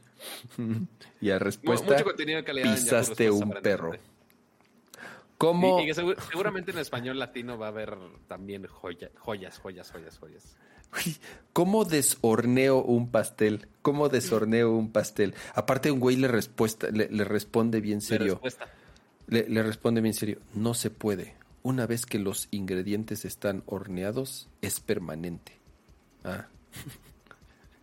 y 1.20 1.30
a 1.30 1.38
respuesta, 1.40 1.90
Mucho 1.92 2.04
contenido 2.04 2.38
de 2.38 2.44
calidad. 2.44 2.66
en 2.66 2.74
Yahoo 2.76 2.84
pisaste 3.00 3.30
un 3.30 3.50
perro. 3.62 3.92
¿Cómo? 5.42 5.80
Y, 5.80 5.90
y 5.90 5.94
seguramente 5.94 6.70
en 6.70 6.78
español 6.78 7.18
latino 7.18 7.58
va 7.58 7.66
a 7.66 7.70
haber 7.70 7.98
también 8.28 8.64
joya- 8.68 9.10
joyas, 9.18 9.58
joyas, 9.58 9.90
joyas, 9.90 10.16
joyas. 10.18 10.56
¿Cómo 11.52 11.84
deshorneo 11.84 12.80
un 12.80 13.10
pastel? 13.10 13.66
¿Cómo 13.82 14.08
deshorneo 14.08 14.70
un 14.70 14.92
pastel? 14.92 15.34
Aparte 15.54 15.90
un 15.90 15.98
güey 15.98 16.14
le, 16.14 16.28
respuesta, 16.28 16.90
le, 16.92 17.08
le 17.10 17.24
responde 17.24 17.80
bien 17.80 18.00
serio. 18.02 18.40
le 19.26 19.62
responde 19.64 20.00
bien 20.00 20.14
serio. 20.14 20.38
No 20.54 20.74
se 20.74 20.90
puede. 20.90 21.34
Una 21.64 21.86
vez 21.88 22.06
que 22.06 22.20
los 22.20 22.46
ingredientes 22.52 23.24
están 23.24 23.64
horneados, 23.66 24.48
es 24.60 24.78
permanente. 24.78 25.58
Ah. 26.22 26.46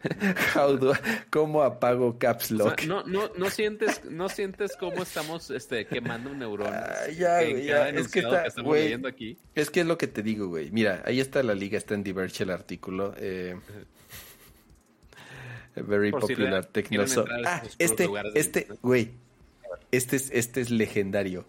How 0.55 0.77
do 0.77 0.93
I- 0.93 0.97
¿Cómo 1.29 1.61
apago 1.63 2.17
Caps 2.17 2.51
O 2.51 2.55
Lock? 2.55 2.79
sea, 2.79 2.87
no, 2.87 3.03
no, 3.03 3.29
no 3.37 3.49
sientes, 3.49 4.03
no 4.05 4.29
sientes 4.29 4.75
cómo 4.77 5.03
estamos 5.03 5.49
este, 5.51 5.85
quemando 5.87 6.33
neuronas. 6.33 6.89
Ah, 7.07 7.09
ya, 7.11 7.41
en 7.41 7.51
güey, 7.51 7.67
cada 7.67 7.91
ya. 7.91 7.99
Es 7.99 8.07
que 8.07 8.19
está, 8.19 8.45
estamos 8.45 8.69
güey. 8.69 8.83
leyendo 8.85 9.07
aquí. 9.07 9.37
Es 9.55 9.69
que 9.69 9.81
es 9.81 9.85
lo 9.85 9.97
que 9.97 10.07
te 10.07 10.23
digo, 10.23 10.47
güey. 10.47 10.71
Mira, 10.71 11.03
ahí 11.05 11.19
está 11.19 11.43
la 11.43 11.53
liga, 11.53 11.77
está 11.77 11.93
en 11.95 12.03
Diverge 12.03 12.43
el 12.43 12.49
artículo. 12.51 13.13
Eh, 13.17 13.57
very 15.75 16.11
Por 16.11 16.21
si 16.25 16.33
popular 16.35 16.51
le- 16.51 16.57
a 16.57 16.61
Ah, 17.45 17.63
este, 17.77 18.09
este, 18.35 18.67
güey. 18.81 19.11
Este 19.91 20.15
es, 20.15 20.29
este 20.31 20.61
es 20.61 20.69
legendario. 20.71 21.45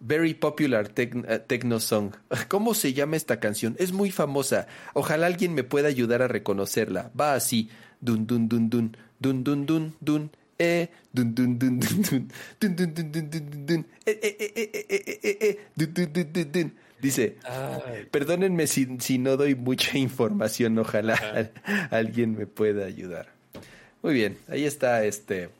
Very 0.00 0.34
popular 0.34 0.88
tec- 0.88 1.24
eh, 1.28 1.38
techno 1.46 1.80
song. 1.80 2.12
¿Cómo 2.48 2.74
se 2.74 2.92
llama 2.92 3.16
esta 3.16 3.40
canción? 3.40 3.76
Es 3.78 3.92
muy 3.92 4.10
famosa. 4.10 4.66
Ojalá 4.94 5.26
alguien 5.26 5.54
me 5.54 5.64
pueda 5.64 5.88
ayudar 5.88 6.22
a 6.22 6.28
reconocerla. 6.28 7.10
Va 7.18 7.34
así. 7.34 7.70
Dun 8.00 8.26
dun 8.26 8.48
dun 8.48 8.68
dun 8.68 8.96
dun 9.18 9.42
dun 9.44 9.66
dun 9.66 9.94
dun 10.00 10.30
eh 10.58 10.88
dun 11.12 11.34
dun 11.34 11.58
dun 11.58 11.80
dun 11.80 12.02
dun 12.02 12.28
dun 12.60 12.76
dun 12.76 12.94
dun 12.94 13.12
dun 13.12 13.30
dun 13.30 13.66
dun 13.66 13.86
eh 14.04 14.18
eh 14.22 14.36
eh 14.38 14.52
eh 14.54 14.70
eh 14.72 14.86
eh 14.88 15.18
eh 15.22 15.36
eh 15.40 15.58
dun 15.76 15.92
dun 15.94 16.12
dun 16.12 16.32
dun 16.32 16.52
dun. 16.52 16.72
Dice, 17.00 17.36
perdónenme 18.10 18.66
si, 18.66 18.86
si 19.00 19.18
no 19.18 19.36
doy 19.36 19.54
mucha 19.54 19.98
información, 19.98 20.78
ojalá 20.78 21.14
al- 21.14 21.52
alguien 21.90 22.36
me 22.36 22.46
pueda 22.46 22.86
ayudar. 22.86 23.28
Muy 24.02 24.14
bien, 24.14 24.38
ahí 24.48 24.64
está 24.64 25.04
este. 25.04 25.50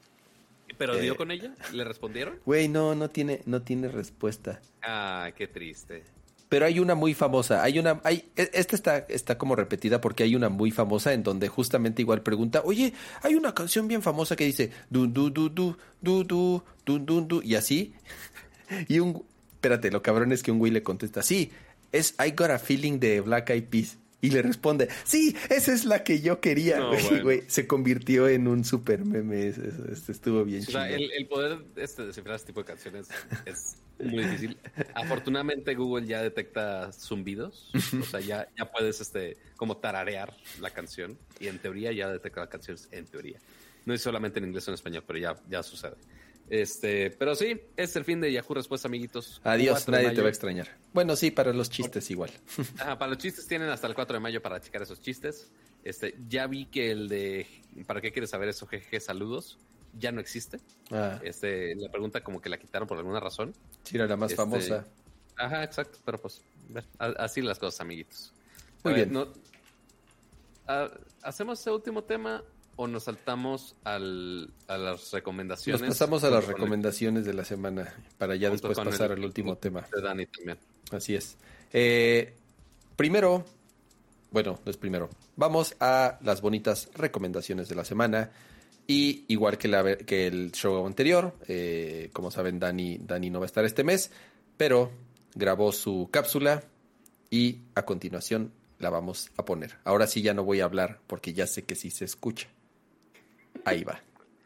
¿Pero 0.79 0.95
Eh. 0.95 1.01
dio 1.01 1.17
con 1.17 1.31
ella? 1.31 1.55
¿Le 1.73 1.85
respondieron? 1.85 2.39
Güey, 2.45 2.69
no, 2.69 2.95
no 2.95 3.11
tiene, 3.11 3.41
no 3.47 3.63
tiene 3.63 3.89
respuesta. 3.89 4.61
Ah, 4.83 5.31
qué 5.37 5.47
triste. 5.49 6.05
Pero 6.49 6.67
hay 6.67 6.79
una 6.79 6.95
muy 6.95 7.13
famosa, 7.13 7.65
hay 7.65 7.79
una, 7.81 8.01
hay, 8.05 8.31
e- 8.37 8.51
esta 8.55 8.77
está, 8.77 8.99
está 9.09 9.37
como 9.37 9.57
repetida 9.57 10.01
porque 10.01 10.23
hay 10.23 10.37
una 10.37 10.49
muy 10.49 10.71
famosa 10.71 11.13
en 11.13 11.25
donde 11.25 11.49
justamente 11.49 12.03
igual 12.03 12.23
pregunta, 12.23 12.63
oye, 12.65 12.93
hay 13.23 13.35
una 13.35 13.53
canción 13.53 13.89
bien 13.89 14.01
famosa 14.01 14.37
que 14.37 14.45
dice 14.45 14.71
du 14.89 15.09
du 15.09 15.31
du 15.31 15.49
du 15.49 15.77
du 16.01 16.23
du 16.25 16.63
du 16.85 16.99
du 17.01 17.21
du 17.23 17.43
y 17.43 17.55
así. 17.57 17.95
Y 18.89 18.99
un, 19.01 19.25
espérate, 19.55 19.91
lo 19.91 20.03
cabrón 20.03 20.31
es 20.33 20.43
que 20.43 20.51
un 20.53 20.59
güey 20.59 20.71
le 20.73 20.83
contesta, 20.85 21.23
sí, 21.23 21.51
es 21.93 22.15
I 22.25 22.31
Got 22.33 22.51
a 22.51 22.59
Feeling 22.59 22.99
de 23.01 23.21
Black 23.23 23.51
Eyed 23.51 23.65
Peas. 23.65 23.99
Y 24.23 24.31
le 24.31 24.41
responde, 24.43 24.89
sí, 25.05 25.37
esa 25.51 25.73
es 25.75 25.85
la 25.85 26.03
que 26.03 26.21
yo 26.21 26.41
quería. 26.41 26.79
No, 26.79 26.89
güey, 26.93 27.03
bueno. 27.05 27.23
güey. 27.23 27.43
se 27.49 27.67
convirtió 27.67 28.29
en 28.29 28.49
un 28.49 28.65
super 28.65 29.05
meme, 29.05 29.47
es- 29.49 29.59
es- 29.59 29.79
es- 29.79 30.09
estuvo 30.09 30.43
bien 30.45 30.63
O 30.63 30.71
sea, 30.71 30.87
chido. 30.87 30.97
el, 30.99 31.13
el 31.13 31.27
poder 31.27 31.59
este, 31.77 32.07
descifrar 32.07 32.37
este 32.37 32.47
tipo 32.49 32.61
de 32.61 32.67
canciones 32.67 33.09
es 33.45 33.77
muy 34.03 34.25
difícil. 34.25 34.57
Afortunadamente 34.95 35.75
Google 35.75 36.07
ya 36.07 36.23
detecta 36.23 36.93
zumbidos. 36.93 37.71
O 38.01 38.05
sea, 38.05 38.21
ya, 38.21 38.49
ya 38.57 38.71
puedes 38.71 39.01
este, 39.01 39.37
como 39.57 39.77
tararear 39.77 40.35
la 40.61 40.71
canción. 40.71 41.19
Y 41.39 41.49
en 41.49 41.59
teoría 41.59 41.93
ya 41.93 42.09
detecta 42.11 42.41
las 42.41 42.49
canciones, 42.49 42.89
en 42.93 43.05
teoría. 43.07 43.39
No 43.85 43.95
es 43.95 44.01
solamente 44.03 44.39
en 44.39 44.47
inglés 44.47 44.67
o 44.67 44.71
en 44.71 44.75
español, 44.77 45.05
pero 45.07 45.19
ya, 45.19 45.37
ya 45.49 45.63
sucede. 45.63 45.95
Este, 46.49 47.11
pero 47.11 47.35
sí, 47.35 47.61
es 47.77 47.97
el 47.97 48.05
fin 48.05 48.21
de 48.21 48.31
Yahoo 48.33 48.55
Respuesta, 48.55 48.87
amiguitos. 48.89 49.41
Adiós, 49.43 49.79
4 49.85 49.97
de 49.97 50.03
nadie 50.05 50.15
te 50.17 50.23
va 50.23 50.29
a 50.29 50.31
extrañar. 50.31 50.69
Bueno, 50.93 51.17
sí, 51.17 51.31
para 51.33 51.53
los 51.53 51.71
chistes 51.71 52.09
igual. 52.11 52.31
Ajá, 52.79 52.99
para 52.99 53.11
los 53.11 53.19
chistes 53.19 53.47
tienen 53.49 53.69
hasta 53.69 53.87
el 53.89 53.95
4 53.95 54.15
de 54.15 54.21
mayo 54.21 54.41
para 54.41 54.61
checar 54.61 54.83
esos 54.83 55.01
chistes. 55.01 55.51
Este, 55.83 56.15
ya 56.29 56.47
vi 56.47 56.67
que 56.67 56.91
el 56.93 57.09
de 57.09 57.47
¿para 57.87 58.01
qué 58.01 58.13
quieres 58.13 58.31
saber 58.31 58.49
eso? 58.49 58.67
Jeje, 58.67 59.01
saludos. 59.01 59.59
Ya 59.99 60.13
no 60.13 60.21
existe. 60.21 60.61
Ah, 60.91 61.19
Este, 61.23 61.75
la 61.77 61.91
pregunta 61.91 62.23
como 62.23 62.41
que 62.41 62.49
la 62.49 62.59
quitaron 62.59 62.87
por 62.87 62.99
alguna 62.99 63.19
razón. 63.21 63.53
sí, 63.83 63.97
era 63.97 64.07
la 64.07 64.17
más 64.17 64.31
Este, 64.31 64.37
famosa. 64.43 64.87
Ajá, 65.39 65.65
exacto, 65.65 65.99
pero 66.05 66.19
pues 66.19 66.43
así 66.99 67.43
las 67.43 67.59
cosas, 67.59 67.81
amiguitos. 67.81 68.33
Muy 68.85 68.93
A 68.93 68.97
ver, 68.97 69.09
bien. 69.09 69.19
no- 69.19 69.33
ah, 70.69 70.91
¿Hacemos 71.23 71.61
ese 71.61 71.71
último 71.71 72.05
tema 72.05 72.43
o 72.77 72.87
nos 72.87 73.05
saltamos 73.05 73.75
al, 73.85 74.51
a 74.69 74.77
las 74.79 75.01
Nos 75.01 75.13
recomendaciones? 75.13 75.83
pasamos 75.89 76.25
a 76.25 76.31
las 76.31 76.45
el- 76.45 76.53
recomendaciones 76.55 77.25
de 77.25 77.35
la 77.35 77.45
semana 77.45 77.95
para 78.19 78.37
ya 78.37 78.51
después 78.51 78.77
pasar 78.79 79.11
el- 79.13 79.19
al 79.19 79.25
último 79.25 79.57
tema. 79.57 79.87
De 79.95 80.03
Dani 80.03 80.27
también. 80.27 80.59
Así 80.93 81.15
es. 81.15 81.37
Eh, 81.73 82.35
primero, 82.97 83.45
bueno, 84.31 84.61
no 84.65 84.71
es 84.71 84.77
primero. 84.77 85.09
Vamos 85.37 85.75
a 85.81 86.19
las 86.23 86.41
bonitas 86.41 86.89
recomendaciones 86.95 87.69
de 87.69 87.75
la 87.75 87.85
semana. 87.85 88.31
Y 88.89 89.25
igual 89.27 89.59
que, 89.59 89.67
la, 89.67 89.97
que 89.97 90.29
el 90.29 90.53
show 90.53 90.87
anterior, 90.87 91.35
eh, 91.49 92.11
como 92.13 92.31
saben, 92.31 92.61
Dani, 92.61 92.99
Dani 92.99 93.31
no 93.31 93.41
va 93.41 93.47
a 93.47 93.49
estar 93.49 93.65
este 93.65 93.83
mes, 93.83 94.13
pero 94.57 94.93
grabó 95.35 95.73
su 95.73 96.09
cápsula 96.13 96.63
y 97.29 97.63
a 97.75 97.85
continuación 97.85 98.53
la 98.79 98.91
vamos 98.91 99.31
a 99.39 99.45
poner. 99.45 99.77
Ahora 99.83 100.07
sí 100.07 100.23
ya 100.23 100.35
no 100.35 100.45
voy 100.45 100.61
a 100.61 100.67
hablar 100.67 101.01
porque 101.09 101.33
ya 101.33 101.49
sé 101.49 101.65
que 101.65 101.75
sí 101.75 101.91
se 101.91 102.05
escucha. 102.05 102.47
Ahí 103.65 103.85
va. 103.85 104.01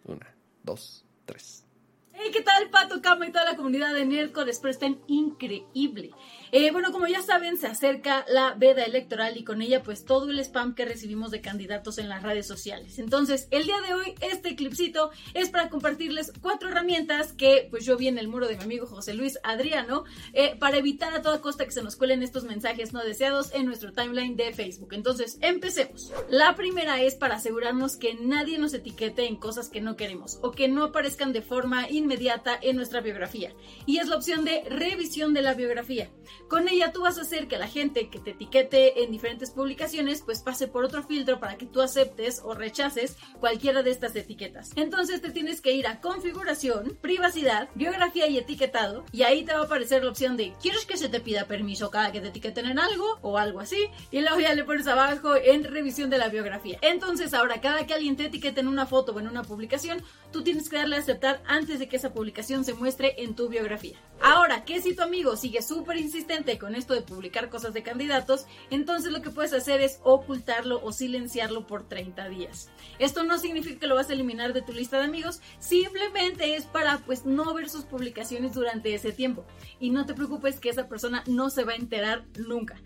Una, 0.05 0.35
dos, 0.63 1.05
tres. 1.27 1.65
Hey, 2.13 2.31
¿qué 2.33 2.43
tal, 2.43 2.71
Pato 2.71 3.01
Cama 3.01 3.27
y 3.27 3.33
toda 3.33 3.45
la 3.45 3.57
comunidad 3.57 3.95
de 3.95 4.05
miércoles? 4.05 4.59
Pero 4.61 4.71
están 4.71 5.01
increíble. 5.07 6.11
Eh, 6.53 6.73
bueno, 6.73 6.91
como 6.91 7.07
ya 7.07 7.23
saben, 7.23 7.59
se 7.59 7.69
acerca 7.69 8.25
la 8.29 8.55
veda 8.55 8.83
electoral 8.83 9.37
y 9.37 9.45
con 9.45 9.63
ella, 9.63 9.85
pues 9.85 10.05
todo 10.05 10.31
el 10.31 10.41
spam 10.41 10.75
que 10.75 10.85
recibimos 10.85 11.31
de 11.31 11.41
candidatos 11.41 11.99
en 11.99 12.09
las 12.09 12.25
redes 12.25 12.47
sociales. 12.47 12.99
Entonces, 12.99 13.47
el 13.53 13.65
día 13.65 13.81
de 13.87 13.95
hoy, 13.95 14.15
este 14.21 14.57
clipcito 14.57 15.11
es 15.35 15.49
para 15.49 15.69
compartirles 15.69 16.33
cuatro 16.41 16.69
herramientas 16.69 17.33
que, 17.33 17.69
pues 17.71 17.85
yo 17.85 17.97
vi 17.97 18.09
en 18.09 18.19
el 18.19 18.27
muro 18.27 18.49
de 18.49 18.57
mi 18.57 18.65
amigo 18.65 18.87
José 18.87 19.15
Luis 19.15 19.39
Adriano, 19.45 20.05
eh, 20.33 20.57
para 20.59 20.79
evitar 20.79 21.15
a 21.15 21.23
toda 21.23 21.41
costa 21.41 21.65
que 21.65 21.71
se 21.71 21.83
nos 21.83 21.95
cuelen 21.95 22.23
estos 22.23 22.43
mensajes 22.43 22.93
no 22.93 23.05
deseados 23.05 23.55
en 23.55 23.67
nuestro 23.67 23.93
timeline 23.93 24.35
de 24.35 24.53
Facebook. 24.53 24.93
Entonces, 24.93 25.39
empecemos. 25.43 26.13
La 26.29 26.57
primera 26.57 27.01
es 27.01 27.15
para 27.15 27.37
asegurarnos 27.37 27.97
que 27.97 28.15
nadie 28.15 28.59
nos 28.59 28.75
etiquete 28.75 29.27
en 29.27 29.37
cosas 29.37 29.69
que 29.69 29.81
no 29.81 29.95
queremos 29.95 30.39
o 30.43 30.51
que 30.51 30.67
no 30.67 30.85
aparezcan 30.85 31.33
de 31.33 31.43
forma 31.43 31.89
inmediata 31.89 32.59
en 32.61 32.75
nuestra 32.75 33.01
biografía. 33.01 33.55
Y 33.87 33.99
es 33.99 34.09
la 34.09 34.17
opción 34.17 34.45
de 34.45 34.65
revisión 34.69 35.33
de 35.33 35.43
la 35.43 35.55
biografía. 35.55 36.11
Con 36.49 36.69
ella 36.69 36.93
tú 36.93 37.03
vas 37.03 37.19
a 37.19 37.23
hacer 37.23 37.49
que 37.49 37.59
la 37.59 37.69
gente 37.69 38.09
que 38.09 38.19
te 38.19 38.31
etiquete 38.31 39.03
en 39.03 39.13
diferentes 39.13 39.51
publicaciones 39.51 40.23
pues 40.23 40.43
pase 40.43 40.69
por 40.69 40.85
otro 40.85 41.03
filtro 41.03 41.41
para 41.41 41.57
que 41.57 41.67
tú 41.67 41.81
aceptes 41.81 42.41
o 42.45 42.55
rechaces 42.55 43.17
cualquiera 43.39 43.83
de 43.83 43.91
estas 43.91 44.17
etiquetas. 44.17 44.71
Entonces 44.77 45.21
te 45.21 45.31
tienes 45.31 45.61
que 45.61 45.73
ir 45.73 45.87
a 45.87 46.01
configuración, 46.01 46.99
privacidad, 47.01 47.69
biografía 47.75 48.27
y 48.29 48.39
etiquetado 48.39 49.05
y 49.13 49.23
ahí 49.23 49.45
te 49.45 49.53
va 49.53 49.61
a 49.61 49.65
aparecer 49.65 50.05
la 50.05 50.11
opción 50.11 50.37
de 50.37 50.53
¿quieres 50.61 50.87
que 50.87 50.97
se 50.97 51.09
te 51.09 51.21
pida 51.21 51.47
permiso 51.47 51.91
cada 51.91 52.13
que 52.13 52.21
te 52.21 52.29
etiqueten 52.29 52.67
en 52.67 52.79
algo? 52.79 53.19
o 53.23 53.39
algo 53.39 53.61
así? 53.61 53.89
Y 54.11 54.21
luego 54.21 54.41
ya 54.41 54.55
le 54.55 54.65
pones 54.65 54.87
abajo 54.87 55.37
en 55.37 55.65
revisión 55.65 56.11
de 56.11 56.19
la 56.19 56.29
biografía. 56.29 56.79
Entonces 56.83 57.35
ahora 57.35 57.61
cada 57.61 57.87
que 57.87 57.95
alguien 57.95 58.17
te 58.17 58.27
etiquete 58.27 58.61
en 58.61 58.69
una 58.69 58.87
foto 58.87 59.13
o 59.13 59.21
en 59.21 59.29
una 59.29 59.43
publicación, 59.43 60.03
tú 60.33 60.43
tienes 60.43 60.69
que 60.69 60.77
darle 60.77 60.97
a 60.97 61.01
aceptar 61.01 61.43
antes 61.47 61.79
de 61.79 61.89
que 61.89 61.97
esa 61.97 62.13
publicación 62.13 62.65
se 62.65 62.75
muestre 62.75 63.15
en 63.19 63.35
tu 63.35 63.49
biografía. 63.49 63.99
Ahora, 64.23 64.65
que 64.65 64.83
si 64.83 64.95
tu 64.95 65.03
amigo 65.03 65.35
sigue 65.35 65.63
súper 65.63 65.97
insistente 65.97 66.30
con 66.61 66.77
esto 66.77 66.95
de 66.95 67.03
publicar 67.03 67.51
cosas 67.51 67.75
de 67.75 67.83
candidatos, 67.83 68.47
entonces 68.71 69.11
lo 69.11 69.21
que 69.21 69.31
puedes 69.31 69.53
hacer 69.53 69.81
es 69.81 69.99
ocultarlo 70.05 70.81
o 70.85 70.93
silenciarlo 70.93 71.67
por 71.67 71.89
30 71.89 72.29
días. 72.29 72.71
Esto 73.01 73.25
no 73.25 73.37
significa 73.37 73.81
que 73.81 73.87
lo 73.89 73.97
vas 73.97 74.11
a 74.11 74.13
eliminar 74.13 74.53
de 74.53 74.63
tu 74.63 74.73
lista 74.73 74.99
de 74.99 75.07
amigos, 75.07 75.41
simplemente 75.59 76.55
es 76.55 76.67
para 76.67 76.99
pues 76.99 77.27
no 77.27 77.53
ver 77.53 77.69
sus 77.69 77.85
publicaciones 77.85 78.55
durante 78.55 78.95
ese 78.95 79.11
tiempo. 79.11 79.45
Y 79.81 79.91
no 79.91 80.07
te 80.07 80.15
preocupes 80.15 80.61
que 80.61 80.69
esa 80.69 80.89
persona 80.89 81.25
no 81.27 81.51
se 81.51 81.65
va 81.65 81.73
a 81.73 81.77
enterar 81.77 82.25
nunca. 82.39 82.77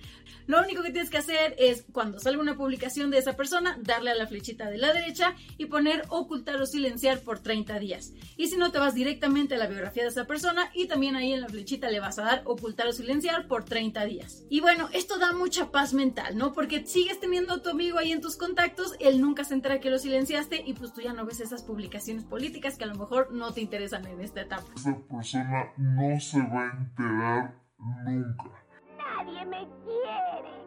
Lo 0.47 0.61
único 0.61 0.83
que 0.83 0.91
tienes 0.91 1.11
que 1.11 1.19
hacer 1.19 1.55
es 1.59 1.87
cuando 1.93 2.19
salga 2.19 2.41
una 2.43 2.57
publicación 2.57 3.11
de 3.11 3.19
esa 3.19 3.35
persona, 3.35 3.79
darle 3.81 4.11
a 4.11 4.15
la 4.15 4.27
flechita 4.27 4.69
de 4.69 4.77
la 4.77 4.93
derecha 4.93 5.35
y 5.57 5.66
poner 5.66 6.03
ocultar 6.09 6.61
o 6.61 6.66
silenciar 6.66 7.21
por 7.21 7.41
30 7.41 7.79
días. 7.79 8.12
Y 8.37 8.49
si 8.49 8.59
no, 8.59 8.71
te 8.71 8.79
vas 8.79 8.95
directamente 8.95 9.55
a 9.55 9.59
la 9.59 9.66
biografía 9.66 10.03
de 10.03 10.11
esa 10.11 10.27
persona 10.27 10.71
y 10.75 10.87
también 10.87 11.16
ahí 11.16 11.33
en 11.33 11.41
la 11.41 11.49
flechita 11.49 11.89
le 11.91 12.01
vas 12.01 12.19
a 12.19 12.25
dar 12.25 12.43
ocultar 12.45 12.87
o 12.89 12.93
silenciar 12.93 13.34
por 13.43 13.65
30 13.65 14.05
días. 14.05 14.44
Y 14.48 14.61
bueno, 14.61 14.89
esto 14.93 15.19
da 15.19 15.32
mucha 15.32 15.70
paz 15.70 15.93
mental, 15.94 16.36
¿no? 16.36 16.52
Porque 16.52 16.86
sigues 16.86 17.20
teniendo 17.20 17.55
a 17.55 17.62
tu 17.62 17.70
amigo 17.70 17.98
ahí 17.98 18.12
en 18.12 18.20
tus 18.20 18.36
contactos, 18.36 18.97
él 19.01 19.20
nunca 19.20 19.44
se 19.44 19.55
entera 19.55 19.81
que 19.81 19.90
lo 19.90 19.98
silenciaste 19.98 20.62
y 20.65 20.74
pues 20.74 20.93
tú 20.93 21.01
ya 21.01 21.12
no 21.12 21.27
ves 21.27 21.40
esas 21.40 21.62
publicaciones 21.62 22.24
políticas 22.24 22.77
que 22.77 22.85
a 22.85 22.89
lo 22.89 22.94
mejor 22.94 23.32
no 23.32 23.52
te 23.52 23.61
interesan 23.61 24.06
en 24.06 24.20
esta 24.20 24.43
etapa. 24.43 24.66
Esa 24.77 24.98
persona 25.11 25.73
no 25.77 26.20
se 26.20 26.39
va 26.39 26.70
a 26.70 26.77
enterar 26.78 27.55
nunca. 27.78 28.65
Nadie 28.97 29.44
me 29.44 29.69
quiere. 29.85 30.64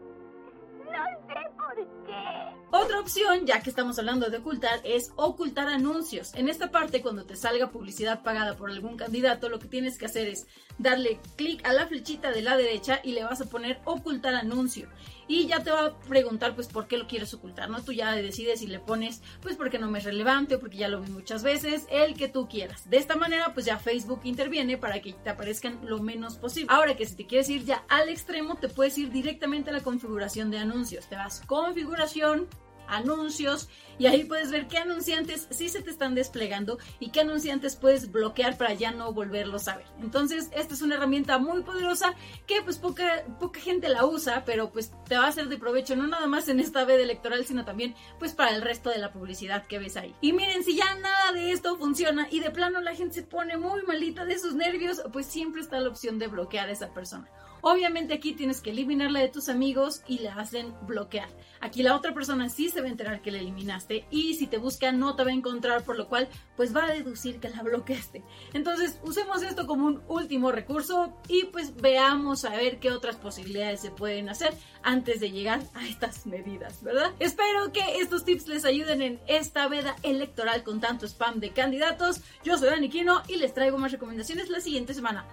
No 0.92 1.04
sé 1.28 1.50
por 1.56 1.76
qué. 2.06 2.58
Otra 2.72 3.00
opción, 3.00 3.46
ya 3.46 3.62
que 3.62 3.70
estamos 3.70 3.98
hablando 3.98 4.30
de 4.30 4.38
ocultar, 4.38 4.82
es 4.84 5.12
ocultar 5.16 5.70
anuncios. 5.70 6.34
En 6.36 6.50
esta 6.50 6.70
parte, 6.70 7.02
cuando 7.02 7.26
te 7.26 7.36
salga 7.36 7.72
publicidad 7.72 8.24
pagada 8.24 8.56
por 8.56 8.70
algún 8.70 8.98
candidato, 8.98 9.48
lo 9.48 9.60
que 9.60 9.68
tienes 9.68 9.98
que 9.98 10.06
hacer 10.06 10.28
es 10.28 10.48
darle 10.78 11.20
clic 11.38 11.66
a 11.66 11.74
la 11.74 11.88
flechita 11.88 12.32
de 12.32 12.42
la 12.42 12.58
derecha 12.58 13.00
y 13.04 13.14
le 13.14 13.24
vas 13.24 13.42
a 13.42 13.50
poner 13.50 13.80
ocultar 13.86 14.36
anuncio. 14.36 14.90
Y 15.28 15.48
ya 15.48 15.64
te 15.64 15.72
va 15.72 15.86
a 15.86 16.00
preguntar, 16.00 16.56
pues, 16.56 16.68
por 16.68 16.88
qué 16.88 16.98
lo 16.98 17.08
quieres 17.08 17.34
ocultar, 17.34 17.70
¿no? 17.70 17.84
Tú 17.84 17.92
ya 17.92 18.12
decides 18.14 18.60
si 18.60 18.68
le 18.68 18.80
pones, 18.80 19.22
pues, 19.42 19.56
porque 19.56 19.80
no 19.80 19.90
me 19.90 20.00
es 20.00 20.06
relevante 20.06 20.56
o 20.56 20.60
porque 20.60 20.78
ya 20.78 20.88
lo 20.88 21.02
vi 21.02 21.12
muchas 21.12 21.44
veces, 21.44 21.86
el 21.90 22.16
que 22.16 22.28
tú 22.28 22.48
quieras. 22.48 22.90
De 22.90 22.98
esta 22.98 23.16
manera, 23.16 23.54
pues, 23.54 23.66
ya 23.66 23.78
Facebook 23.78 24.22
interviene 24.24 24.78
para 24.78 25.02
que 25.02 25.14
te 25.14 25.30
aparezcan 25.30 25.80
lo 25.84 26.00
menos 26.00 26.38
posible. 26.38 26.74
Ahora 26.74 26.96
que 26.96 27.06
si 27.06 27.16
te 27.16 27.26
quieres 27.26 27.50
ir 27.50 27.66
ya 27.66 27.84
al 27.90 28.10
extremo, 28.10 28.56
te 28.56 28.70
puedes 28.70 28.98
ir 28.98 29.12
directamente 29.12 29.70
a 29.70 29.74
la 29.74 29.82
configuración 29.82 30.52
de 30.52 30.60
anuncios. 30.60 31.08
Te 31.08 31.16
vas 31.16 31.42
configuración, 31.46 32.48
anuncios 32.88 33.70
y 34.00 34.06
ahí 34.06 34.24
puedes 34.26 34.52
ver 34.52 34.68
qué 34.68 34.78
anunciantes 34.78 35.48
sí 35.50 35.70
se 35.70 35.82
te 35.82 35.90
están 35.90 36.14
desplegando 36.14 36.78
y 37.00 37.10
qué 37.10 37.22
anunciantes 37.22 37.76
puedes 37.76 38.12
bloquear 38.12 38.58
para 38.58 38.74
ya 38.74 38.92
no 38.92 39.12
volverlos 39.12 39.68
a 39.68 39.78
ver. 39.78 39.88
Entonces, 40.02 40.50
esta 40.54 40.74
es 40.74 40.82
una 40.82 40.96
herramienta 40.96 41.40
muy 41.40 41.64
poderosa 41.64 42.14
que 42.46 42.62
pues 42.62 42.78
poca, 42.78 43.24
poca 43.40 43.60
gente 43.60 43.90
la 43.90 44.06
usa, 44.06 44.44
pero 44.46 44.72
pues 44.72 44.92
te 45.08 45.18
va 45.18 45.28
a 45.28 45.32
ser 45.32 45.48
de 45.48 45.58
provecho 45.58 45.96
no 45.96 46.08
nada 46.08 46.28
más 46.28 46.48
en 46.48 46.60
esta 46.60 46.86
veda 46.86 47.02
electoral, 47.02 47.46
sino 47.46 47.66
también 47.66 47.96
pues 48.20 48.34
para 48.34 48.56
el 48.56 48.62
resto 48.62 48.90
de 48.90 49.00
la 49.00 49.12
publicidad 49.12 49.66
que 49.66 49.80
ves 49.80 49.98
ahí. 49.98 50.14
Y 50.22 50.34
miren, 50.34 50.64
si 50.64 50.76
ya 50.76 50.96
nada 50.96 51.32
de 51.32 51.52
esto 51.52 51.78
funciona 51.78 52.28
y 52.30 52.40
de 52.40 52.52
plano 52.52 52.82
la 52.82 52.94
gente 52.94 53.16
se 53.16 53.24
pone 53.24 53.58
muy 53.58 53.82
malita 53.84 54.26
de 54.26 54.38
sus 54.38 54.54
nervios, 54.54 55.02
pues 55.12 55.26
siempre 55.26 55.62
está 55.62 55.80
la 55.80 55.90
opción 55.90 56.20
de 56.20 56.28
bloquear 56.28 56.70
a 56.70 56.72
esa 56.72 56.94
persona. 56.94 57.28
Obviamente 57.62 58.14
aquí 58.14 58.34
tienes 58.34 58.62
que 58.62 58.72
eliminarla 58.72 59.20
de 59.20 59.30
tus 59.30 59.50
amigos 59.50 60.02
y 60.08 60.20
le 60.20 60.30
hacen 60.30 60.74
bloquear. 60.86 61.30
Aquí 61.60 61.84
la 61.84 61.96
otra 61.96 62.14
persona 62.14 62.50
sí 62.50 62.70
se 62.70 62.82
va 62.82 62.88
a 62.88 62.92
enterar 62.92 63.22
que 63.22 63.32
la 63.32 63.40
eliminaste 63.40 64.06
y 64.12 64.36
si 64.36 64.48
te 64.48 64.58
busca 64.58 64.92
no 64.92 65.16
te 65.16 65.24
va 65.24 65.32
a 65.32 65.34
encontrar, 65.34 65.84
por 65.84 65.98
lo 65.98 66.08
cual 66.08 66.28
pues 66.56 66.76
va 66.76 66.86
a 66.86 66.94
deducir 66.94 67.40
que 67.40 67.50
la 67.50 67.64
bloqueaste. 67.64 68.24
Entonces 68.54 69.00
usemos 69.04 69.42
esto 69.42 69.66
como 69.66 69.88
un 69.88 70.02
último 70.08 70.52
recurso 70.52 71.14
y 71.28 71.46
pues 71.46 71.76
veamos 71.76 72.46
a 72.46 72.52
ver 72.52 72.80
qué 72.80 72.92
otras 72.92 73.16
posibilidades 73.16 73.82
se 73.82 73.92
pueden 73.92 74.30
hacer 74.30 74.54
antes 74.84 75.20
de 75.20 75.32
llegar 75.32 75.62
a 75.74 75.88
estas 75.88 76.26
medidas, 76.26 76.84
¿verdad? 76.84 77.14
Espero 77.20 77.72
que 77.74 78.00
estos 78.00 78.24
tips 78.24 78.48
les 78.48 78.66
ayuden 78.66 79.02
en 79.02 79.20
esta 79.28 79.68
veda 79.68 79.96
electoral 80.04 80.64
con 80.64 80.80
tanto 80.80 81.06
spam 81.08 81.40
de 81.40 81.52
candidatos. 81.52 82.22
Yo 82.44 82.58
soy 82.58 82.70
Dani 82.70 82.90
Quino 82.90 83.22
y 83.28 83.38
les 83.38 83.54
traigo 83.54 83.78
más 83.78 83.92
recomendaciones 83.92 84.50
la 84.50 84.62
siguiente 84.62 84.94
semana. 84.94 85.26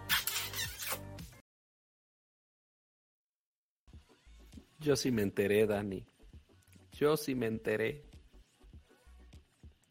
Yo 4.84 4.96
sí 4.96 5.10
me 5.10 5.22
enteré, 5.22 5.66
Dani. 5.66 6.04
Yo 6.92 7.16
sí 7.16 7.34
me 7.34 7.46
enteré. 7.46 8.02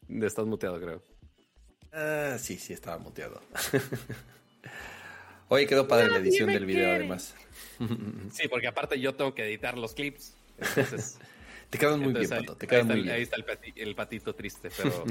Estás 0.07 0.45
muteado, 0.45 0.79
creo. 0.79 1.03
Ah, 1.91 2.37
sí, 2.39 2.57
sí, 2.57 2.73
estaba 2.73 2.97
muteado. 2.99 3.41
Oye, 5.49 5.65
quedó 5.67 5.87
padre 5.87 6.09
la 6.09 6.17
edición 6.17 6.47
del 6.49 6.65
video, 6.65 6.91
además. 6.91 7.35
Sí, 8.31 8.47
porque 8.47 8.67
aparte 8.67 8.99
yo 8.99 9.15
tengo 9.15 9.33
que 9.33 9.43
editar 9.45 9.77
los 9.77 9.93
clips. 9.93 10.35
Entonces, 10.57 11.17
Te 11.71 11.77
quedan 11.79 11.99
muy 11.99 12.09
entonces 12.09 12.29
bien, 12.29 12.39
ahí, 12.41 12.45
Pato, 12.45 12.57
te 12.57 12.65
ahí 12.65 12.69
quedan 12.69 12.81
está, 12.81 12.93
muy 12.93 12.99
el- 12.99 13.03
bien. 13.05 13.15
ahí 13.15 13.21
está 13.23 13.35
el, 13.35 13.45
pati- 13.45 13.73
el 13.75 13.95
patito 13.95 14.35
triste, 14.35 14.69
pero... 14.77 15.03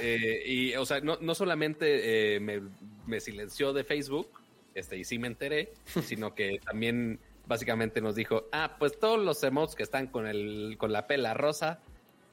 eh, 0.00 0.42
y, 0.46 0.74
o 0.74 0.84
sea, 0.84 1.00
no, 1.00 1.16
no 1.20 1.34
solamente 1.34 2.36
eh, 2.36 2.40
me, 2.40 2.60
me 3.06 3.20
silenció 3.20 3.72
de 3.72 3.84
Facebook, 3.84 4.28
este, 4.74 4.98
y 4.98 5.04
sí 5.04 5.18
me 5.18 5.28
enteré, 5.28 5.72
sino 6.04 6.34
que 6.34 6.60
también 6.64 7.18
básicamente 7.46 8.00
nos 8.00 8.14
dijo, 8.14 8.48
ah, 8.52 8.76
pues 8.78 8.98
todos 8.98 9.18
los 9.22 9.42
emotes 9.44 9.74
que 9.74 9.82
están 9.82 10.08
con, 10.08 10.26
el, 10.26 10.76
con 10.78 10.92
la 10.92 11.06
pela 11.06 11.34
rosa, 11.34 11.80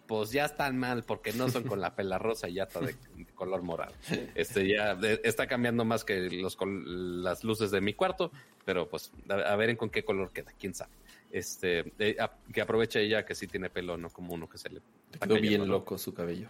pues 0.08 0.32
ya 0.32 0.46
están 0.46 0.78
mal 0.78 1.04
porque 1.04 1.32
no 1.34 1.50
son 1.50 1.64
con 1.64 1.80
la 1.80 1.96
pela 1.96 2.18
rosa 2.18 2.50
y 2.50 2.56
ya 2.56 2.64
está 2.64 2.80
de, 2.82 2.96
color 3.36 3.62
morado. 3.62 3.94
Este 4.36 4.68
ya 4.68 4.96
de- 4.96 5.22
está 5.24 5.48
cambiando 5.48 5.86
más 5.86 6.04
que 6.04 6.30
los 6.30 6.58
las 6.62 7.44
luces 7.44 7.72
de 7.72 7.82
mi 7.82 7.94
cuarto, 7.94 8.32
pero 8.66 8.90
pues 8.90 9.12
a, 9.30 9.34
a 9.36 9.56
ver 9.56 9.70
en 9.70 9.78
con 9.78 9.90
qué 9.90 10.04
color 10.04 10.32
queda, 10.32 10.52
quién 10.60 10.74
sabe. 10.74 10.92
Este, 11.32 11.92
eh, 12.00 12.16
a- 12.20 12.32
que 12.54 12.62
aproveche 12.62 13.02
ella 13.02 13.26
que 13.26 13.34
sí 13.34 13.48
tiene 13.48 13.70
pelo, 13.70 13.98
no 13.98 14.10
como 14.10 14.34
uno 14.34 14.48
que 14.50 14.58
se 14.58 14.70
le 14.70 14.82
Quedó 15.22 15.36
bien 15.40 15.68
loco 15.68 15.98
su 15.98 16.14
cabello. 16.14 16.48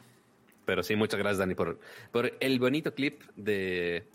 Pero 0.65 0.81
sí, 0.81 0.95
muchas 0.95 1.19
gracias, 1.19 1.39
Dani, 1.39 1.55
por, 1.55 1.79
por 2.11 2.31
el 2.39 2.59
bonito 2.59 2.93
clip 2.93 3.21
de, 3.35 4.05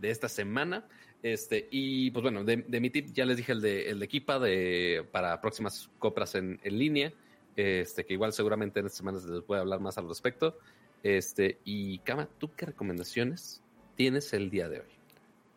de 0.00 0.10
esta 0.10 0.28
semana. 0.28 0.84
Este, 1.24 1.68
y 1.70 2.10
pues 2.10 2.22
bueno, 2.22 2.44
de, 2.44 2.58
mi 2.80 2.90
tip 2.90 3.10
ya 3.14 3.24
les 3.24 3.38
dije 3.38 3.52
el 3.52 3.62
de, 3.62 3.88
el 3.88 3.98
de 3.98 4.08
Kipa 4.08 4.38
de, 4.38 5.06
para 5.10 5.40
próximas 5.40 5.88
compras 5.98 6.34
en, 6.34 6.60
en 6.62 6.78
línea. 6.78 7.14
Este, 7.56 8.04
que 8.04 8.12
igual 8.12 8.34
seguramente 8.34 8.80
en 8.80 8.86
estas 8.86 8.98
semanas 8.98 9.24
les 9.24 9.46
voy 9.46 9.56
a 9.56 9.62
hablar 9.62 9.80
más 9.80 9.96
al 9.96 10.06
respecto. 10.06 10.58
Este, 11.02 11.60
y 11.64 12.00
Kama, 12.00 12.28
¿tú 12.38 12.50
qué 12.54 12.66
recomendaciones 12.66 13.62
tienes 13.96 14.34
el 14.34 14.50
día 14.50 14.68
de 14.68 14.80
hoy? 14.80 14.86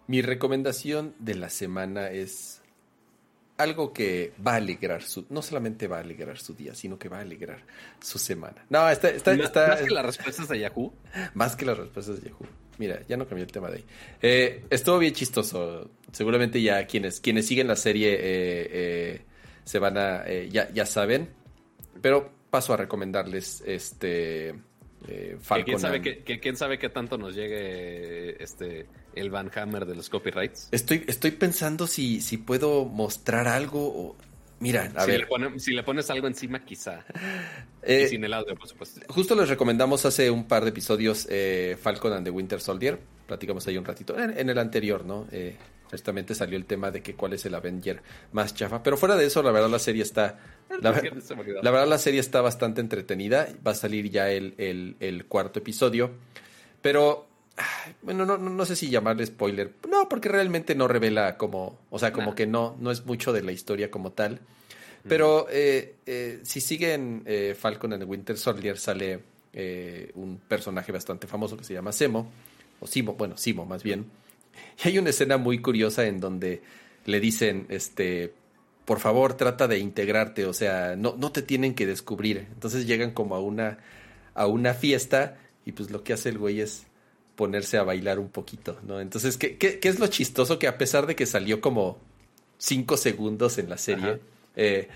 Mi 0.07 0.22
recomendación 0.22 1.14
de 1.19 1.35
la 1.35 1.49
semana 1.49 2.11
es 2.11 2.61
algo 3.58 3.92
que 3.92 4.34
va 4.46 4.54
a 4.54 4.56
alegrar 4.58 5.02
su, 5.04 5.26
no 5.30 5.42
solamente 5.42 5.88
va 5.88 5.98
a 5.98 6.02
alegrar 6.02 6.38
su 6.38 6.54
día, 6.54 6.76
sino 6.76 6.98
que 7.00 7.10
va 7.10 7.18
a 7.18 7.22
alegrar 7.22 7.64
su 8.02 8.20
semana. 8.20 8.66
No, 8.70 8.88
está, 8.90 9.10
está, 9.10 9.34
Más- 9.36 9.46
está- 9.46 9.68
más 9.70 9.82
que 9.82 9.90
las 9.90 10.06
respuestas 10.06 10.48
de 10.48 10.60
Yahoo. 10.60 10.94
Más 11.34 11.56
que 11.56 11.66
las 11.66 11.78
respuestas 11.78 12.22
de 12.22 12.30
Yahoo. 12.30 12.46
Mira, 12.78 13.02
ya 13.08 13.18
no 13.18 13.28
cambié 13.28 13.46
el 13.46 13.52
tema 13.52 13.70
de 13.72 13.78
ahí. 13.78 13.86
Eh, 14.22 14.64
estuvo 14.70 15.00
bien 15.00 15.14
chistoso. 15.14 15.90
Seguramente 16.12 16.62
ya 16.62 16.86
quienes, 16.86 17.20
quienes 17.20 17.48
siguen 17.48 17.68
la 17.68 17.76
serie 17.76 18.14
eh, 18.14 18.20
eh, 18.72 19.22
se 19.64 19.80
van 19.80 19.98
a. 19.98 20.24
ya, 20.50 20.70
ya 20.72 20.86
saben. 20.86 21.30
Pero 22.02 22.32
paso 22.52 22.74
a 22.74 22.78
recomendarles 22.78 23.64
este. 23.66 24.54
Falcon 25.42 25.66
quién, 25.66 25.80
sabe 25.80 25.96
and- 25.98 26.04
qué, 26.04 26.24
que 26.24 26.40
quién 26.40 26.56
sabe 26.58 26.78
qué 26.78 26.90
tanto 26.90 27.18
nos 27.18 27.34
llegue 27.36 28.42
este, 28.44 28.86
el 29.18 29.30
Van 29.30 29.52
Hammer 29.56 29.85
de 29.85 29.95
los 29.95 30.10
copyrights. 30.10 30.69
Estoy, 30.72 31.03
estoy 31.07 31.31
pensando 31.31 31.88
si, 31.88 32.22
si 32.22 32.38
puedo 32.38 32.85
mostrar 32.85 33.48
algo. 33.48 33.88
o- 33.88 34.15
Mira, 34.60 34.91
a 34.95 35.03
si, 35.06 35.11
ver. 35.11 35.19
le 35.22 35.27
pone- 35.27 35.60
si 35.60 35.73
le 35.73 35.84
pones 35.84 36.10
algo 36.10 36.26
encima, 36.27 36.65
quizá. 36.65 37.06
eh, 37.84 38.03
y 38.06 38.10
sin 38.10 38.23
el 38.23 38.34
audio, 38.34 38.56
por 38.56 38.68
supuesto. 38.68 39.02
Justo 39.07 39.35
les 39.35 39.49
recomendamos 39.49 40.06
hace 40.06 40.31
un 40.31 40.48
par 40.48 40.64
de 40.64 40.69
episodios 40.69 41.27
eh, 41.30 41.77
Falcon 41.80 42.14
and 42.14 42.26
the 42.26 42.31
Winter 42.31 42.60
Soldier. 42.60 42.99
Platicamos 43.27 43.68
ahí 43.68 43.77
un 43.77 43.85
ratito. 43.85 44.18
En, 44.18 44.38
en 44.38 44.49
el 44.49 44.57
anterior, 44.57 45.06
¿no? 45.06 45.27
Eh, 45.31 45.56
justamente 45.91 46.34
salió 46.34 46.57
el 46.57 46.65
tema 46.65 46.89
de 46.91 47.02
que 47.03 47.14
cuál 47.14 47.34
es 47.34 47.45
el 47.45 47.53
Avenger 47.56 48.02
más 48.31 48.56
chafa. 48.56 48.81
Pero 48.81 48.98
fuera 48.98 49.15
de 49.15 49.26
eso, 49.26 49.44
la 49.44 49.52
verdad 49.52 49.69
la 49.69 49.80
serie 49.80 50.02
está... 50.03 50.39
La, 50.81 50.91
verdad 51.72 51.88
la 51.88 51.98
serie 51.98 52.19
está 52.19 52.41
bastante 52.41 52.81
entretenida. 52.81 53.48
Va 53.65 53.72
a 53.72 53.76
salir 53.76 54.10
ya 54.10 54.30
el, 54.31 54.53
el- 54.57 54.95
el 54.99 55.26
cuarto 55.26 55.60
episodio. 55.60 56.11
Pero... 56.81 57.27
Bueno, 58.02 58.26
no, 58.26 58.38
no, 58.38 58.50
no 58.50 58.66
sé 58.66 58.76
si 58.76 58.90
llamarle 58.90 59.26
spoiler. 59.26 59.74
No, 59.90 60.08
porque 60.10 60.30
realmente 60.30 60.76
no 60.76 60.88
revela 60.88 61.38
como... 61.38 61.80
O 61.90 62.00
sea, 62.00 62.14
como 62.14 62.28
Nah. 62.28 62.36
que 62.36 62.46
no, 62.48 62.76
no 62.80 62.92
es 62.92 63.06
mucho 63.06 63.34
de 63.34 63.42
la 63.42 63.52
historia 63.52 63.90
como 63.90 64.12
tal. 64.12 64.40
Pero 65.08 65.48
eh, 65.50 65.96
eh, 66.06 66.40
si 66.44 66.60
siguen 66.60 67.24
eh, 67.26 67.56
Falcon 67.58 67.94
and 67.94 68.04
the 68.04 68.10
Winter 68.10 68.38
Soldier, 68.38 68.78
sale 68.78 69.20
eh, 69.54 70.12
un 70.16 70.38
personaje 70.38 70.92
bastante 70.92 71.28
famoso 71.28 71.56
que 71.56 71.64
se 71.64 71.74
llama 71.74 71.94
Semo, 71.94 72.30
o 72.82 72.88
Simo, 72.88 73.14
bueno, 73.14 73.38
Simo 73.38 73.66
más 73.66 73.84
bien. 73.84 74.06
Y 74.84 74.88
hay 74.90 74.98
una 75.00 75.10
escena 75.12 75.38
muy 75.38 75.60
curiosa 75.60 76.06
en 76.06 76.20
donde 76.20 76.62
le 77.06 77.20
dicen, 77.22 77.68
este, 77.70 78.34
por 78.86 79.00
favor, 79.00 79.36
trata 79.36 79.68
de 79.68 79.80
integrarte, 79.80 80.46
o 80.46 80.54
sea, 80.54 80.96
no, 80.98 81.16
no 81.18 81.32
te 81.32 81.42
tienen 81.42 81.74
que 81.74 81.86
descubrir. 81.88 82.48
Entonces 82.54 82.86
llegan 82.86 83.12
como 83.12 83.36
a 83.36 83.40
una, 83.40 83.78
a 84.34 84.46
una 84.48 84.74
fiesta 84.74 85.38
y 85.66 85.72
pues 85.72 85.90
lo 85.90 86.04
que 86.04 86.14
hace 86.14 86.30
el 86.30 86.38
güey 86.38 86.60
es 86.60 86.86
ponerse 87.38 87.78
a 87.78 87.84
bailar 87.84 88.20
un 88.20 88.30
poquito, 88.30 88.78
¿no? 88.86 89.00
Entonces, 89.00 89.38
¿qué, 89.38 89.58
qué, 89.58 89.80
qué 89.80 89.88
es 89.88 90.00
lo 90.00 90.08
chistoso? 90.08 90.60
Que 90.60 90.68
a 90.68 90.78
pesar 90.78 91.06
de 91.06 91.16
que 91.16 91.26
salió 91.26 91.62
como 91.62 92.00
cinco 92.58 92.98
segundos 92.98 93.60
en 93.60 93.70
la 93.70 93.78
serie, 93.78 94.20
eh, 94.56 94.90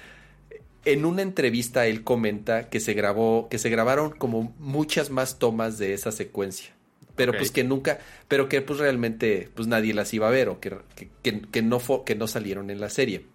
en 0.83 1.05
una 1.05 1.21
entrevista 1.21 1.85
él 1.85 2.03
comenta 2.03 2.67
que 2.69 2.79
se 2.79 2.93
grabó, 2.93 3.47
que 3.47 3.59
se 3.59 3.69
grabaron 3.69 4.09
como 4.09 4.55
muchas 4.57 5.11
más 5.11 5.37
tomas 5.37 5.77
de 5.77 5.93
esa 5.93 6.11
secuencia. 6.11 6.73
Pero 7.15 7.33
pues 7.33 7.51
que 7.51 7.63
nunca, 7.63 7.99
pero 8.27 8.49
que 8.49 8.61
pues 8.61 8.79
realmente 8.79 9.49
pues 9.53 9.67
nadie 9.67 9.93
las 9.93 10.11
iba 10.13 10.27
a 10.27 10.31
ver 10.31 10.49
o 10.49 10.59
que, 10.59 10.77
que, 11.21 11.61
no 11.61 11.79
fue, 11.79 12.03
que 12.03 12.15
no 12.15 12.25
salieron 12.25 12.71
en 12.71 12.79
la 12.79 12.89
serie. 12.89 13.25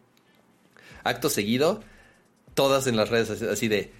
Acto 1.05 1.29
seguido, 1.29 1.85
todas 2.55 2.89
en 2.89 2.97
las 2.97 3.11
redes 3.11 3.43
así 3.43 3.69
de 3.69 3.93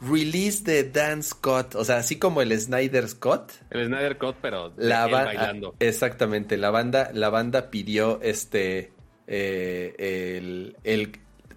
release 0.00 0.62
de 0.64 0.84
Dan 0.84 1.22
Scott, 1.22 1.74
o 1.74 1.84
sea, 1.84 1.98
así 1.98 2.16
como 2.18 2.40
el 2.42 2.58
Snyder 2.58 3.08
Scott, 3.08 3.52
El 3.70 3.86
Snyder 3.86 4.16
Cut, 4.18 4.36
pero 4.40 4.72
la 4.76 5.06
ba- 5.06 5.24
bailando. 5.24 5.70
ah, 5.74 5.76
exactamente, 5.80 6.56
la 6.56 6.70
banda, 6.70 7.10
la 7.12 7.28
banda 7.30 7.70
pidió 7.70 8.20
este 8.22 8.92
eh, 9.26 9.94
el, 10.38 10.76
el- 10.84 11.12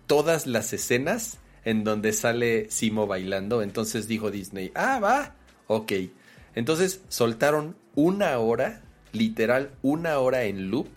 todas 0.07 0.45
las 0.47 0.73
escenas 0.73 1.39
en 1.65 1.83
donde 1.85 2.11
sale 2.11 2.69
Simo 2.69 3.07
bailando. 3.07 3.61
Entonces 3.61 4.07
dijo 4.07 4.29
Disney, 4.31 4.71
ah, 4.75 4.99
va, 5.01 5.35
ok. 5.67 5.93
Entonces 6.55 7.01
soltaron 7.07 7.75
una 7.95 8.37
hora, 8.37 8.81
literal, 9.13 9.71
una 9.81 10.19
hora 10.19 10.43
en 10.43 10.69
loop, 10.69 10.89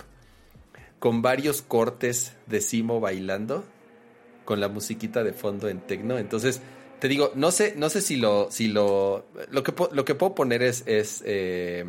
con 0.99 1.23
varios 1.23 1.63
cortes 1.63 2.33
de 2.47 2.61
Simo 2.61 2.99
bailando, 3.01 3.65
con 4.45 4.59
la 4.61 4.69
musiquita 4.69 5.23
de 5.23 5.33
fondo 5.33 5.69
en 5.69 5.81
tecno. 5.81 6.19
Entonces, 6.19 6.61
te 7.01 7.09
digo, 7.09 7.33
no 7.35 7.51
sé, 7.51 7.75
no 7.77 7.89
sé 7.91 8.01
si 8.01 8.17
lo, 8.17 8.51
si 8.51 8.69
lo, 8.69 9.27
lo 9.51 9.63
que, 9.63 9.73
lo 9.93 10.05
que 10.05 10.15
puedo 10.15 10.35
poner 10.35 10.63
es, 10.63 10.83
es 10.87 11.23
eh, 11.27 11.85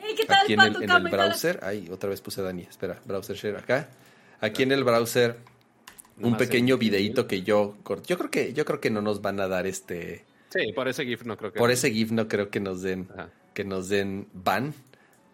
Hey, 0.00 0.14
¿qué 0.16 0.24
tal, 0.26 0.42
aquí 0.42 0.52
en 0.54 0.60
el, 0.60 0.82
en 0.90 1.04
browser. 1.10 1.60
Ay, 1.62 1.88
otra 1.90 2.08
vez 2.10 2.20
puse 2.20 2.40
a 2.40 2.44
Dani. 2.44 2.62
Espera, 2.62 3.00
browser 3.04 3.36
share 3.36 3.56
acá. 3.56 3.88
Aquí 4.40 4.62
en 4.62 4.72
el 4.72 4.84
browser, 4.84 5.36
un 6.20 6.36
pequeño 6.36 6.78
videíto 6.78 7.26
que 7.26 7.42
yo 7.42 7.76
cort- 7.84 8.06
Yo 8.06 8.16
creo 8.16 8.30
que, 8.30 8.52
yo 8.52 8.64
creo 8.64 8.80
que 8.80 8.90
no 8.90 9.02
nos 9.02 9.20
van 9.22 9.40
a 9.40 9.48
dar 9.48 9.66
este. 9.66 10.24
Sí, 10.50 10.72
por 10.72 10.88
ese 10.88 11.04
GIF 11.04 11.24
no 11.24 11.36
creo 11.36 11.52
que. 11.52 11.58
Por 11.58 11.70
ese 11.70 11.90
GIF 11.90 12.10
no 12.12 12.26
creo 12.28 12.48
que 12.50 12.60
nos 12.60 12.80
den, 12.82 13.08
Ajá. 13.12 13.30
que 13.54 13.64
nos 13.64 13.88
den 13.88 14.28
ban. 14.32 14.72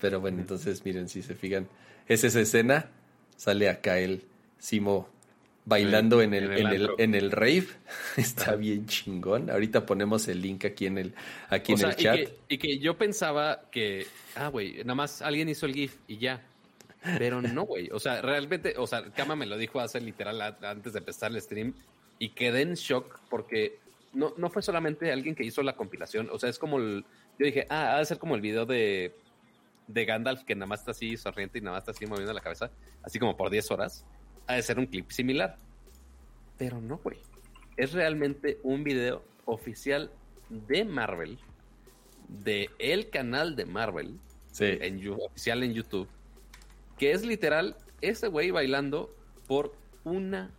Pero 0.01 0.20
bueno, 0.20 0.41
entonces 0.41 0.85
miren, 0.85 1.09
si 1.09 1.23
se 1.23 1.35
fijan, 1.35 1.69
es 2.09 2.24
esa 2.24 2.41
escena. 2.41 2.91
Sale 3.36 3.69
acá 3.69 3.99
el 3.99 4.24
Simo 4.59 5.09
bailando 5.65 6.19
Sí, 6.19 6.24
en 6.24 6.35
el, 6.35 6.45
en 6.45 6.53
el 6.53 6.59
en 6.59 6.66
el, 6.66 6.81
antro. 6.82 6.95
en 6.99 7.15
el 7.15 7.31
rave. 7.31 7.66
Está 8.16 8.57
bien 8.57 8.86
chingón. 8.86 9.51
Ahorita 9.51 9.86
ponemos 9.86 10.28
el 10.28 10.41
link 10.43 10.65
aquí 10.65 10.86
en 10.86 10.99
el, 10.99 11.15
aquí 11.49 11.73
O 11.73 11.74
en 11.77 11.78
sea, 11.81 11.91
el 11.91 12.01
y 12.01 12.03
chat. 12.03 12.16
que, 12.16 12.39
y 12.49 12.59
que 12.59 12.78
yo 12.78 12.97
pensaba 12.97 13.62
que, 13.70 14.07
ah, 14.35 14.49
güey, 14.49 14.78
nada 14.78 14.95
más 14.95 15.23
alguien 15.23 15.49
hizo 15.49 15.66
el 15.66 15.74
GIF 15.74 15.97
y 16.07 16.19
ya. 16.19 16.43
Pero 17.19 17.43
no, 17.43 17.65
güey. 17.65 17.91
O 17.93 18.01
sea, 18.01 18.23
realmente, 18.23 18.74
o 18.78 18.86
sea, 18.86 19.05
Kama 19.12 19.36
me 19.36 19.47
lo 19.47 19.59
dijo 19.59 19.78
hace 19.81 20.01
literal 20.01 20.41
antes 20.41 20.93
de 20.95 20.99
empezar 21.01 21.31
el 21.31 21.41
stream 21.41 21.74
y 22.19 22.31
quedé 22.31 22.62
en 22.62 22.74
shock 22.74 23.20
porque 23.28 23.78
no, 24.15 24.32
no 24.39 24.49
fue 24.49 24.62
solamente 24.62 25.12
alguien 25.12 25.35
que 25.35 25.45
hizo 25.45 25.62
la 25.62 25.77
compilación. 25.77 26.28
O 26.32 26.39
sea, 26.39 26.49
es 26.49 26.59
como 26.59 26.78
el. 26.78 27.05
Yo 27.39 27.47
dije, 27.47 27.66
ah, 27.69 27.97
ha 27.97 27.99
de 27.99 28.07
ser 28.07 28.19
como 28.19 28.35
el 28.36 28.41
video 28.41 28.65
de, 28.65 29.15
de 29.86 30.05
Gandalf 30.05 30.45
que 30.45 30.55
nada 30.55 30.66
más 30.66 30.81
está 30.81 30.93
así 30.93 31.16
sonriente 31.16 31.59
y 31.59 31.61
nada 31.61 31.77
más 31.77 31.82
está 31.82 31.91
así 31.91 32.07
moviendo 32.07 32.32
la 32.32 32.41
cabeza, 32.41 32.70
así 33.03 33.19
como 33.19 33.36
por 33.36 33.51
10 33.51 33.70
horas. 33.70 34.07
Ha 34.47 34.55
de 34.55 34.62
ser 34.62 34.79
un 34.79 34.87
clip 34.87 35.11
similar. 35.11 35.57
Pero 36.59 36.81
no, 36.81 36.99
güey. 36.99 37.19
Es 37.77 37.93
realmente 37.93 38.59
un 38.62 38.85
video 38.85 39.25
oficial 39.47 40.11
de 40.49 40.85
Marvel, 40.85 41.39
de 42.29 42.71
el 42.79 43.11
canal 43.11 43.57
de 43.57 43.65
Marvel, 43.65 44.19
Sí. 44.53 44.66
en, 44.66 45.05
oficial 45.11 45.65
en 45.65 45.73
YouTube, 45.75 46.09
que 46.99 47.11
es 47.11 47.25
literal 47.25 47.77
ese 48.01 48.29
güey 48.29 48.53
bailando 48.53 49.12
por 49.49 49.75
una 50.05 50.51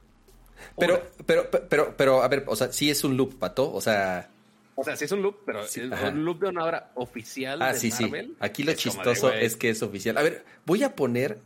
Pero, 0.78 0.95
hora. 0.95 1.03
pero, 1.26 1.49
pero, 1.70 1.95
pero, 1.95 2.22
a 2.22 2.28
ver, 2.28 2.44
o 2.48 2.56
sea, 2.57 2.74
sí 2.74 2.90
es 2.90 3.03
un 3.06 3.16
loop, 3.16 3.36
pato. 3.40 3.72
O 3.72 3.80
sea, 3.80 4.30
O 4.76 4.84
sea, 4.84 4.98
sí 4.98 5.06
es 5.06 5.12
un 5.14 5.22
loop, 5.22 5.38
pero 5.45 5.66
Sí, 5.66 5.80
es 5.80 6.02
un 6.12 6.26
loop 6.26 6.41
de 6.41 6.49
una 6.49 6.66
hora 6.66 6.91
oficial 6.95 7.62
ah, 7.62 7.72
de 7.72 7.80
sí, 7.80 7.91
sí. 7.91 8.03
Marvel. 8.03 8.36
Aquí 8.41 8.64
lo 8.64 8.72
de, 8.72 8.78
chistoso 8.78 9.32
es 9.32 9.56
que 9.56 9.70
es 9.70 9.82
oficial. 9.82 10.18
A 10.18 10.24
ver, 10.24 10.44
voy 10.66 10.84
a 10.84 10.94
poner 10.95 11.40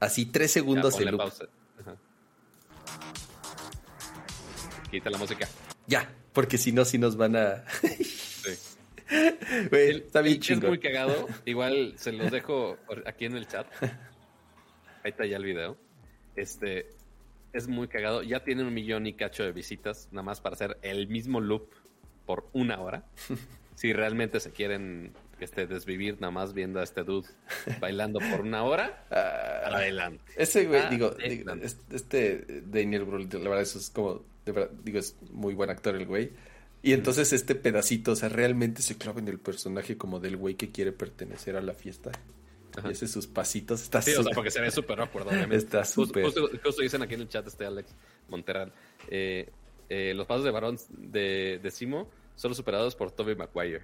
así 0.00 0.26
tres 0.26 0.50
ya, 0.50 0.60
segundos 0.60 0.92
ponle 0.94 1.06
el 1.06 1.12
loop. 1.12 1.20
pausa. 1.22 1.46
Ajá. 1.80 1.96
Quita 4.90 5.10
la 5.10 5.18
música. 5.18 5.48
Ya, 5.86 6.08
porque 6.32 6.58
si 6.58 6.72
no, 6.72 6.84
sí 6.84 6.98
nos 6.98 7.16
van 7.16 7.36
a. 7.36 7.64
Sí. 7.68 8.52
Está 9.72 10.20
bien 10.20 10.40
que 10.40 10.54
es 10.54 10.62
muy 10.62 10.78
cagado. 10.78 11.28
Igual 11.44 11.94
se 11.96 12.12
los 12.12 12.30
dejo 12.30 12.76
aquí 13.06 13.26
en 13.26 13.36
el 13.36 13.46
chat. 13.46 13.66
Ahí 13.82 15.10
está 15.10 15.24
ya 15.26 15.36
el 15.36 15.44
video. 15.44 15.76
Este 16.34 16.90
es 17.52 17.68
muy 17.68 17.88
cagado. 17.88 18.22
Ya 18.22 18.42
tiene 18.42 18.62
un 18.62 18.74
millón 18.74 19.06
y 19.06 19.14
cacho 19.14 19.44
de 19.44 19.52
visitas, 19.52 20.08
nada 20.10 20.24
más 20.24 20.40
para 20.40 20.54
hacer 20.54 20.78
el 20.82 21.06
mismo 21.08 21.40
loop 21.40 21.70
por 22.24 22.48
una 22.52 22.80
hora. 22.80 23.04
Si 23.76 23.92
realmente 23.92 24.40
se 24.40 24.52
quieren 24.52 25.12
este, 25.40 25.66
desvivir, 25.66 26.20
nada 26.20 26.30
más 26.30 26.52
viendo 26.54 26.80
a 26.80 26.82
este 26.84 27.02
dude 27.04 27.28
bailando 27.80 28.18
por 28.30 28.40
una 28.40 28.62
hora, 28.64 29.06
Ah, 29.10 29.76
adelante. 29.76 30.22
ese 30.36 30.66
güey, 30.66 30.80
Ah, 30.80 30.88
digo, 30.90 31.16
es- 31.18 31.76
este 31.90 32.62
Daniel 32.66 33.04
Brühl, 33.04 33.28
la 33.32 33.38
verdad, 33.40 33.60
eso 33.62 33.78
es 33.78 33.90
como, 33.90 34.24
de 34.44 34.52
verdad, 34.52 34.70
digo, 34.82 34.98
es 34.98 35.16
muy 35.30 35.54
buen 35.54 35.70
actor 35.70 35.94
el 35.96 36.06
güey. 36.06 36.32
Y 36.82 36.92
entonces 36.92 37.32
este 37.32 37.54
pedacito, 37.56 38.12
o 38.12 38.16
sea, 38.16 38.28
realmente 38.28 38.80
se 38.82 38.96
clava 38.96 39.18
en 39.20 39.28
el 39.28 39.38
personaje 39.40 39.96
como 39.96 40.20
del 40.20 40.36
güey 40.36 40.54
que 40.54 40.70
quiere 40.70 40.92
pertenecer 40.92 41.56
a 41.56 41.60
la 41.60 41.74
fiesta. 41.74 42.12
Ajá. 42.76 42.88
Y 42.88 42.92
hace 42.92 43.08
sus 43.08 43.26
pasitos, 43.26 43.82
está 43.82 44.02
Sí, 44.02 44.12
o 44.12 44.22
sea, 44.22 44.32
porque 44.34 44.50
se 44.50 44.60
ve 44.60 44.70
súper 44.70 45.00
awkward, 45.00 45.26
obviamente. 45.28 45.56
Está 45.56 45.84
súper. 45.84 46.24
Justo, 46.24 46.48
justo 46.62 46.82
dicen 46.82 47.02
aquí 47.02 47.14
en 47.14 47.22
el 47.22 47.28
chat 47.28 47.46
este 47.46 47.64
Alex 47.64 47.90
Monterral. 48.28 48.72
eh, 49.08 49.50
eh, 49.88 50.12
los 50.14 50.26
pasos 50.26 50.44
de 50.44 50.50
varón 50.50 50.76
de, 50.90 51.58
de 51.62 51.70
Simo 51.70 52.10
solo 52.34 52.54
superados 52.54 52.94
por 52.96 53.10
Tobey 53.12 53.34
Maguire, 53.36 53.82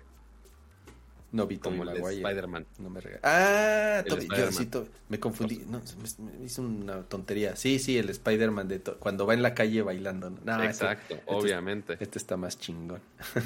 No 1.32 1.46
vi 1.46 1.56
como 1.58 1.82
Maguire. 1.84 2.16
Spider-Man. 2.16 2.66
No 2.78 2.90
me 2.90 3.00
rega- 3.00 3.20
Ah, 3.22 4.02
El 4.04 4.12
Tobey- 4.12 4.36
yo 4.36 4.52
sí, 4.52 4.68
me 5.08 5.18
confundí. 5.18 5.64
No, 5.66 5.80
me, 6.18 6.38
me 6.38 6.44
hizo 6.44 6.60
una 6.62 7.02
tontería. 7.02 7.56
Sí, 7.56 7.78
sí, 7.78 7.96
el 7.96 8.10
Spider-Man 8.10 8.68
de 8.68 8.78
to- 8.80 8.98
cuando 8.98 9.26
va 9.26 9.32
en 9.34 9.42
la 9.42 9.54
calle 9.54 9.80
bailando. 9.82 10.28
¿no? 10.30 10.62
Exacto, 10.62 11.14
este- 11.14 11.24
obviamente. 11.26 11.96
Este 12.00 12.18
está 12.18 12.36
más 12.36 12.58
chingón. 12.58 13.00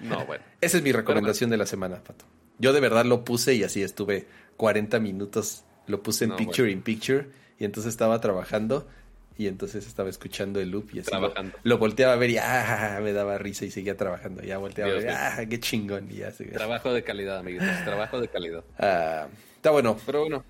No, 0.00 0.26
bueno. 0.26 0.44
Esa 0.60 0.78
es 0.78 0.82
mi 0.82 0.92
recomendación 0.92 1.50
de 1.50 1.56
la 1.56 1.66
semana, 1.66 1.96
Pato. 2.02 2.24
Yo 2.58 2.72
de 2.72 2.80
verdad 2.80 3.04
lo 3.04 3.24
puse 3.24 3.54
y 3.54 3.62
así 3.64 3.82
estuve 3.82 4.26
40 4.56 4.98
minutos. 5.00 5.64
Lo 5.86 6.02
puse 6.02 6.24
en 6.24 6.30
No, 6.30 6.36
picture 6.36 6.64
bueno. 6.64 6.78
in 6.78 6.82
picture 6.82 7.30
y 7.58 7.64
entonces 7.64 7.90
estaba 7.90 8.20
trabajando 8.20 8.88
y 9.36 9.46
entonces 9.48 9.86
estaba 9.86 10.08
escuchando 10.08 10.60
el 10.60 10.70
loop 10.70 10.90
y 10.94 11.00
así 11.00 11.10
lo, 11.10 11.18
Trabajando. 11.18 11.56
lo 11.62 11.78
volteaba 11.78 12.12
a 12.12 12.16
ver 12.16 12.30
y 12.30 12.38
ah, 12.38 13.00
me 13.02 13.12
daba 13.12 13.38
risa 13.38 13.64
y 13.64 13.70
seguía 13.70 13.96
trabajando. 13.96 14.42
Ya 14.42 14.58
volteaba 14.58 14.92
Dios 14.92 15.04
a 15.04 15.06
ver, 15.06 15.16
ah, 15.16 15.48
qué 15.48 15.58
chingón. 15.60 16.10
Y 16.10 16.16
ya 16.16 16.30
se 16.30 16.44
Trabajo 16.46 16.92
de 16.92 17.02
calidad, 17.02 17.38
amiguitos. 17.38 17.68
Trabajo 17.84 18.20
de 18.20 18.28
calidad. 18.28 18.64
Ah, 18.78 19.26
está 19.56 19.70
bueno. 19.70 19.96
Pero 20.06 20.20
bueno, 20.20 20.44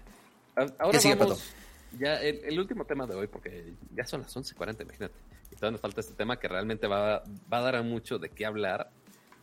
ahora 0.56 0.93
¿Qué 0.93 1.01
sigue, 1.01 1.15
vamos 1.15 1.55
ya 1.98 2.20
el, 2.20 2.40
el 2.44 2.59
último 2.59 2.85
tema 2.85 3.06
de 3.06 3.15
hoy, 3.15 3.27
porque 3.27 3.73
ya 3.94 4.05
son 4.05 4.23
las 4.23 4.36
11.40, 4.36 4.82
imagínate. 4.82 5.15
Y 5.51 5.56
todavía 5.56 5.73
nos 5.73 5.81
falta 5.81 6.01
este 6.01 6.15
tema 6.15 6.39
que 6.39 6.48
realmente 6.48 6.86
va, 6.86 7.23
va 7.52 7.59
a 7.59 7.61
dar 7.61 7.77
a 7.77 7.82
mucho 7.82 8.19
de 8.19 8.31
qué 8.31 8.47
hablar, 8.47 8.90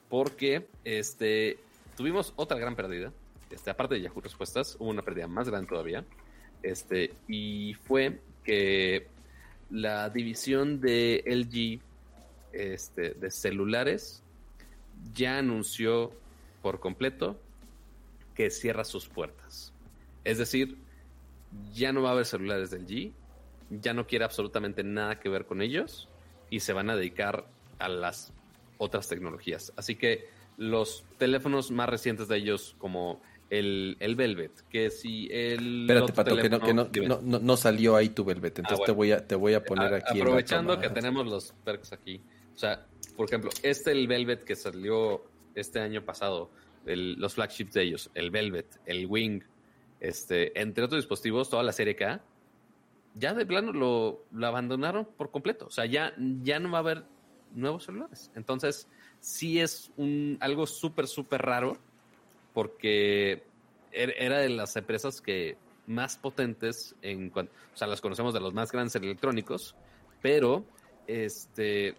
porque 0.10 0.68
este, 0.84 1.60
tuvimos 1.96 2.34
otra 2.36 2.58
gran 2.58 2.76
pérdida. 2.76 3.12
Este, 3.50 3.70
aparte 3.70 3.96
de 3.96 4.02
Yahoo 4.02 4.22
Respuestas, 4.22 4.78
hubo 4.80 4.90
una 4.90 5.02
pérdida 5.02 5.28
más 5.28 5.50
grande 5.50 5.68
todavía. 5.68 6.06
Este, 6.64 7.14
y 7.28 7.74
fue 7.86 8.20
que 8.44 9.08
la 9.72 10.10
división 10.10 10.82
de 10.82 11.24
LG 11.26 11.82
este, 12.54 13.12
de 13.12 13.32
celulares 13.32 14.22
ya 15.14 15.38
anunció 15.38 16.12
por 16.62 16.80
completo 16.80 17.40
que 18.36 18.50
cierra 18.50 18.84
sus 18.84 19.08
puertas. 19.08 19.74
Es 20.24 20.38
decir, 20.38 20.78
ya 21.74 21.92
no 21.92 22.02
va 22.02 22.10
a 22.10 22.12
haber 22.14 22.26
celulares 22.26 22.72
del 22.72 22.86
G, 22.86 23.12
ya 23.70 23.94
no 23.94 24.06
quiere 24.06 24.26
absolutamente 24.26 24.84
nada 24.84 25.20
que 25.20 25.30
ver 25.30 25.46
con 25.46 25.62
ellos 25.62 26.08
y 26.50 26.60
se 26.60 26.74
van 26.74 26.90
a 26.90 26.96
dedicar 26.96 27.48
a 27.80 27.90
las 27.90 28.34
otras 28.78 29.08
tecnologías. 29.08 29.74
Así 29.76 29.96
que 29.96 30.30
los 30.58 31.06
teléfonos 31.18 31.72
más 31.72 31.90
recientes 31.90 32.28
de 32.28 32.38
ellos, 32.38 32.76
como 32.78 33.22
el, 33.52 33.98
el 34.00 34.16
Velvet, 34.16 34.52
que 34.70 34.90
si 34.90 35.28
el. 35.32 35.82
Espérate, 35.82 36.14
Pato, 36.14 36.36
que, 36.38 36.50
no, 36.50 36.60
que 36.60 36.74
no, 36.74 36.90
no, 37.08 37.22
no- 37.22 37.40
no 37.40 37.58
salió 37.58 37.96
ahí 37.98 38.10
tu 38.10 38.24
Velvet. 38.26 38.58
Entonces 38.60 38.80
bueno. 38.80 38.86
te, 38.86 38.92
voy 38.98 39.12
a, 39.12 39.28
te 39.28 39.36
voy 39.36 39.54
a 39.54 39.64
poner 39.64 39.94
A- 39.94 39.98
aquí. 39.98 40.20
Aprovechando 40.22 40.80
que 40.80 40.90
tenemos 40.90 41.28
los 41.28 41.54
perks 41.64 41.92
aquí. 41.94 42.22
O 42.56 42.58
sea, 42.58 42.88
por 43.16 43.28
ejemplo, 43.28 43.50
este, 43.62 43.92
el 43.92 44.08
Velvet 44.08 44.44
que 44.44 44.56
salió 44.56 45.24
este 45.54 45.80
año 45.82 46.04
pasado, 46.04 46.50
el- 46.86 47.14
los 47.20 47.34
flagships 47.36 47.74
de 47.74 47.84
ellos, 47.84 48.10
el 48.16 48.32
Velvet, 48.32 48.80
el 48.86 49.06
Wing, 49.06 49.42
este, 50.00 50.60
entre 50.60 50.86
otros 50.86 51.02
dispositivos, 51.02 51.50
toda 51.50 51.62
la 51.64 51.74
serie 51.74 51.96
K, 51.96 52.24
ya 53.16 53.34
de 53.34 53.46
plano 53.46 53.74
lo, 53.74 54.24
lo 54.32 54.48
abandonaron 54.48 55.06
por 55.18 55.30
completo. 55.30 55.66
O 55.68 55.72
sea, 55.72 55.86
ya, 55.86 56.14
ya 56.42 56.60
no 56.60 56.72
va 56.72 56.78
a 56.78 56.82
haber 56.82 57.04
nuevos 57.54 57.84
celulares. 57.84 58.32
Entonces, 58.34 58.88
sí 59.20 59.60
es 59.60 59.92
un, 59.98 60.38
algo 60.40 60.66
súper, 60.66 61.08
súper 61.08 61.42
raro, 61.42 61.78
porque 62.54 63.44
er- 63.92 64.16
era 64.18 64.40
de 64.40 64.50
las 64.50 64.76
empresas 64.76 65.22
que 65.22 65.58
más 65.88 66.18
potentes 66.18 66.96
en 67.02 67.30
cuanto, 67.30 67.52
o 67.74 67.78
sea, 67.78 67.88
las 67.88 68.02
conocemos 68.02 68.34
de 68.34 68.40
los 68.40 68.54
más 68.54 68.72
grandes 68.72 68.96
electrónicos, 68.96 69.76
pero 70.22 70.64
este 71.08 71.96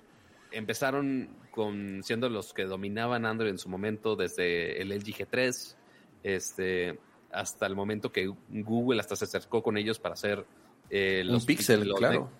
empezaron 0.50 1.28
con 1.50 2.02
siendo 2.02 2.28
los 2.28 2.54
que 2.54 2.64
dominaban 2.64 3.26
Android 3.26 3.50
en 3.50 3.58
su 3.58 3.68
momento 3.68 4.16
desde 4.16 4.80
el 4.80 4.92
LG 4.92 5.26
G3, 5.28 5.74
este 6.22 6.98
hasta 7.30 7.66
el 7.66 7.74
momento 7.74 8.12
que 8.12 8.30
Google 8.50 9.00
hasta 9.00 9.16
se 9.16 9.24
acercó 9.24 9.62
con 9.62 9.76
ellos 9.78 9.98
para 9.98 10.14
hacer 10.14 10.44
eh, 10.90 11.24
Un 11.28 11.44
Pixel, 11.44 11.88
los 11.88 11.98
claro. 11.98 12.30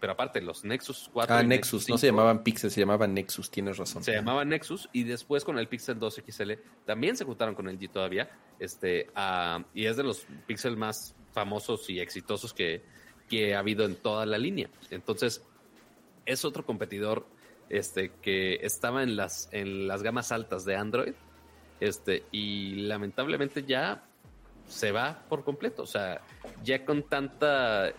Pero 0.00 0.12
aparte 0.12 0.40
los 0.40 0.64
Nexus 0.64 1.10
4 1.12 1.34
Ah, 1.34 1.42
y 1.42 1.46
Nexus. 1.46 1.88
No 1.88 1.96
5, 1.96 1.98
se 1.98 2.06
llamaban 2.06 2.42
Pixel, 2.42 2.70
se 2.70 2.80
llamaban 2.80 3.14
Nexus. 3.14 3.50
Tienes 3.50 3.76
razón. 3.76 4.02
se 4.02 4.12
llamaba 4.12 4.44
Nexus 4.44 4.88
y 4.92 5.04
después 5.04 5.44
con 5.44 5.58
el 5.58 5.68
Pixel 5.68 5.98
2 5.98 6.22
XL 6.28 6.52
también 6.84 7.16
se 7.16 7.24
juntaron 7.24 7.54
con 7.54 7.68
el 7.68 7.78
G 7.78 7.90
todavía. 7.90 8.30
Este, 8.58 9.08
ah, 9.14 9.64
y 9.74 9.86
es 9.86 9.96
de 9.96 10.04
los 10.04 10.26
Pixel 10.46 10.76
más 10.76 11.14
famosos 11.32 11.90
y 11.90 12.00
exitosos 12.00 12.54
que, 12.54 12.82
que 13.28 13.54
ha 13.54 13.58
habido 13.58 13.84
en 13.84 13.96
toda 13.96 14.26
la 14.26 14.38
línea. 14.38 14.68
Entonces, 14.90 15.42
es 16.26 16.44
otro 16.44 16.64
competidor 16.64 17.26
este, 17.68 18.12
que 18.22 18.56
estaba 18.62 19.02
en 19.02 19.16
las, 19.16 19.48
en 19.52 19.88
las 19.88 20.02
gamas 20.02 20.32
altas 20.32 20.64
de 20.64 20.76
Android 20.76 21.14
este, 21.80 22.24
y 22.30 22.76
lamentablemente 22.86 23.64
ya 23.64 24.04
se 24.66 24.92
va 24.92 25.24
por 25.28 25.44
completo. 25.44 25.82
O 25.82 25.86
sea, 25.86 26.20
ya 26.62 26.84
con 26.84 27.02
tanta, 27.02 27.92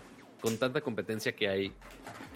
con 0.46 0.58
tanta 0.60 0.80
competencia 0.80 1.36
que 1.36 1.50
hay, 1.50 1.72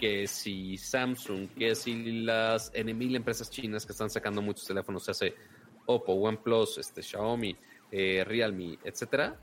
que 0.00 0.26
si 0.26 0.76
Samsung, 0.76 1.46
que 1.56 1.76
si 1.76 2.22
las 2.22 2.72
N 2.74 2.92
mil 2.92 3.14
empresas 3.14 3.48
chinas 3.48 3.86
que 3.86 3.92
están 3.92 4.10
sacando 4.10 4.42
muchos 4.42 4.66
teléfonos, 4.66 5.04
se 5.04 5.12
hace 5.12 5.34
Oppo, 5.86 6.14
OnePlus, 6.14 6.78
este, 6.78 7.04
Xiaomi, 7.04 7.56
eh, 7.92 8.24
Realme, 8.26 8.80
etcétera, 8.82 9.38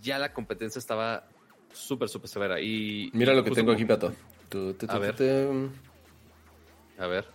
ya 0.00 0.20
la 0.20 0.32
competencia 0.32 0.78
estaba 0.78 1.26
súper, 1.72 2.08
súper 2.08 2.30
severa. 2.30 2.60
Y, 2.60 3.10
Mira 3.12 3.34
lo 3.34 3.42
que 3.42 3.50
tengo 3.50 3.66
como- 3.66 3.74
aquí, 3.74 3.84
Pato. 3.84 4.12
Tu, 4.48 4.72
tu, 4.74 4.86
tu, 4.86 4.92
A 4.92 4.98
ver. 5.00 5.16
A 6.96 7.06
ver. 7.08 7.26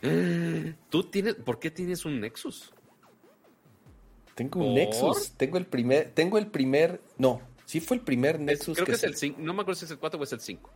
¿Tú 0.90 1.02
tienes, 1.10 1.34
por 1.34 1.58
qué 1.58 1.72
tienes 1.72 2.04
un 2.04 2.20
Nexus? 2.20 2.72
Tengo 4.36 4.60
un 4.60 4.66
¿Por? 4.66 4.74
Nexus. 4.74 5.32
Tengo 5.32 5.58
el 5.58 5.66
primer, 5.66 6.10
tengo 6.12 6.38
el 6.38 6.46
primer, 6.46 7.00
no, 7.18 7.42
sí 7.70 7.80
fue 7.80 7.96
el 7.98 8.02
primer 8.02 8.36
Es- 8.36 8.40
Nexus 8.40 8.74
creo 8.76 8.86
que, 8.86 8.92
que 8.92 8.96
es 8.96 9.04
el 9.04 9.16
5. 9.16 9.38
No 9.40 9.54
me 9.54 9.62
acuerdo 9.62 9.78
si 9.78 9.84
es 9.84 9.90
el 9.90 9.98
4 9.98 10.18
o 10.20 10.24
es 10.24 10.32
el 10.32 10.40
5. 10.40 10.70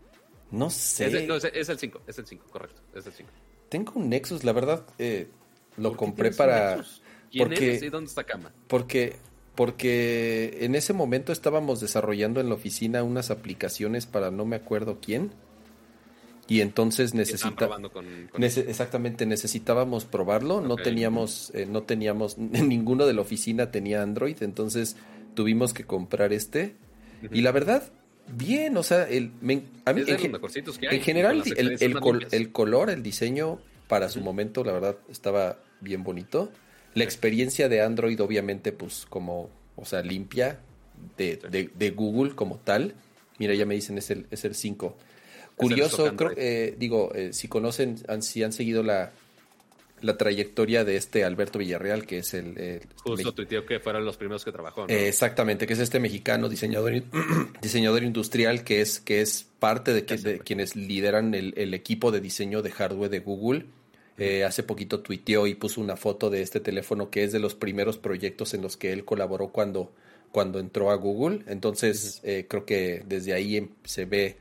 no 0.53 0.71
sé. 0.71 1.07
Es, 1.07 1.15
el- 1.15 1.27
no, 1.27 1.35
es, 1.37 1.45
el 1.45 1.79
5, 1.79 2.01
es 2.07 2.19
el 2.19 2.27
5, 2.27 2.45
correcto. 2.51 2.81
Es 2.95 3.07
el 3.07 3.13
5. 3.13 3.31
Tengo 3.69 3.93
un 3.97 4.09
Nexus, 4.09 4.45
la 4.45 4.53
verdad, 4.53 4.85
eh, 4.99 5.29
lo 5.77 5.91
¿Por 5.91 5.93
qué 5.93 5.99
compré 5.99 6.29
un 6.31 6.37
para 6.37 6.77
Nexus? 6.77 7.03
¿Quién 7.33 7.49
porque- 7.49 7.67
eres 7.71 7.83
y 7.83 7.89
dónde 7.89 8.09
está 8.09 8.25
Cama? 8.25 8.53
porque 8.69 9.17
porque 9.57 10.59
en 10.63 10.75
ese 10.75 10.93
momento 10.93 11.31
estábamos 11.33 11.81
desarrollando 11.81 12.41
en 12.41 12.49
la 12.49 12.57
oficina 12.57 13.03
unas 13.05 13.31
aplicaciones 13.31 14.05
para 14.07 14.31
no 14.33 14.45
me 14.45 14.57
acuerdo 14.57 14.99
quién. 15.01 15.31
Y 16.47 16.61
entonces 16.61 17.13
Que 17.13 17.23
están 17.23 17.35
necesita 17.35 17.57
probando 17.57 17.91
con, 17.93 18.05
con- 18.31 18.43
Nece- 18.43 18.69
exactamente, 18.69 19.25
necesitábamos 19.27 20.05
probarlo. 20.05 20.61
No 20.61 20.77
teníamos, 20.77 21.51
eh, 21.55 21.67
no 21.67 21.85
teníamos, 21.85 22.37
ninguno 22.39 23.07
de 23.07 23.15
la 23.15 23.23
oficina 23.23 23.71
tenía 23.71 24.03
Android, 24.03 24.37
entonces 24.43 24.97
tuvimos 25.35 25.73
que 25.73 25.85
comprar 25.85 26.33
este. 26.33 26.75
Y 27.33 27.41
la 27.43 27.53
verdad, 27.53 27.83
bien, 28.29 28.77
o 28.77 28.83
sea, 28.83 29.05
el, 29.09 29.31
me- 29.41 29.63
a 29.85 29.93
mí, 29.93 30.03
en, 30.13 30.17
que 30.79 30.89
hay, 30.89 30.97
general, 31.05 31.43
el, 31.61 31.67
el 31.83 31.93
col- 32.01 32.27
color, 32.53 32.91
el 32.91 33.03
diseño, 33.03 33.61
para 33.89 34.09
su 34.09 34.21
momento, 34.21 34.65
la 34.65 34.73
verdad, 34.73 34.97
estaba 35.11 35.59
bien 35.81 36.03
bonito. 36.05 36.51
La 36.95 37.05
experiencia 37.05 37.69
de 37.69 37.83
Android, 37.83 38.21
obviamente, 38.21 38.73
pues 38.73 39.07
como, 39.09 39.51
o 39.77 39.85
sea, 39.85 40.01
limpia 40.03 40.61
de, 41.19 41.37
de- 41.37 41.71
de 41.75 41.91
Google 41.91 42.35
como 42.35 42.59
tal. 42.59 42.95
Mira, 43.39 43.55
ya 43.55 43.67
me 43.67 43.75
dicen, 43.75 43.99
es 43.99 44.11
el, 44.11 44.27
es 44.31 44.45
el 44.45 44.55
5. 44.55 44.97
Curioso, 45.57 45.97
creo, 46.17 46.31
eh, 46.37 46.75
digo, 46.79 47.13
eh, 47.15 47.33
si 47.33 47.49
conocen, 47.49 47.97
han- 48.09 48.23
si 48.23 48.43
han 48.43 48.53
seguido 48.53 48.83
la, 48.83 49.13
la 50.05 50.17
trayectoria 50.17 50.85
de 50.85 50.97
este 50.97 51.25
Alberto 51.25 51.59
Villarreal, 51.59 52.07
que 52.07 52.19
es 52.19 52.35
el... 52.35 52.59
el 52.59 52.81
Justo 52.97 53.33
tuiteó 53.33 53.65
que 53.65 53.81
fueron 53.81 54.05
los 54.05 54.17
primeros 54.17 54.45
que 54.45 54.53
trabajó. 54.53 54.83
¿no? 54.87 54.93
eh, 54.93 55.09
exactamente, 55.09 55.67
que 55.67 55.73
es 55.73 55.79
este 55.79 55.99
mexicano 56.01 56.49
diseñador, 56.49 56.93
diseñador 57.63 58.03
industrial 58.03 58.65
que 58.65 58.81
es, 58.81 59.01
que 59.01 59.21
es 59.21 59.47
parte 59.59 59.93
de, 59.93 60.05
que- 60.05 60.19
de 60.19 60.39
quienes 60.41 60.77
lideran 60.77 61.35
el, 61.35 61.55
el 61.57 61.75
equipo 61.75 62.13
de 62.13 62.21
diseño 62.21 62.63
de 62.63 62.71
hardware 62.71 63.11
de 63.11 63.21
Google. 63.21 63.67
Eh, 64.17 64.45
hace 64.45 64.63
poquito 64.63 65.01
tuiteó 65.01 65.47
y 65.49 65.55
puso 65.57 65.81
una 65.81 65.97
foto 65.97 66.31
de 66.31 66.41
este 66.43 66.61
teléfono 66.61 67.11
que 67.11 67.25
es 67.25 67.33
de 67.33 67.41
los 67.41 67.55
primeros 67.57 67.99
proyectos 67.99 68.55
en 68.55 68.63
los 68.63 68.77
que 68.77 68.93
él 68.93 69.05
colaboró 69.05 69.49
cuando, 69.49 69.93
cuando 70.31 70.61
entró 70.61 70.91
a 70.93 70.95
Google. 70.95 71.41
Entonces, 71.49 72.21
eh, 72.23 72.47
creo 72.49 72.65
que 72.65 73.03
desde 73.07 73.33
ahí 73.33 73.57
em- 73.57 73.71
se 73.85 74.05
ve. 74.05 74.37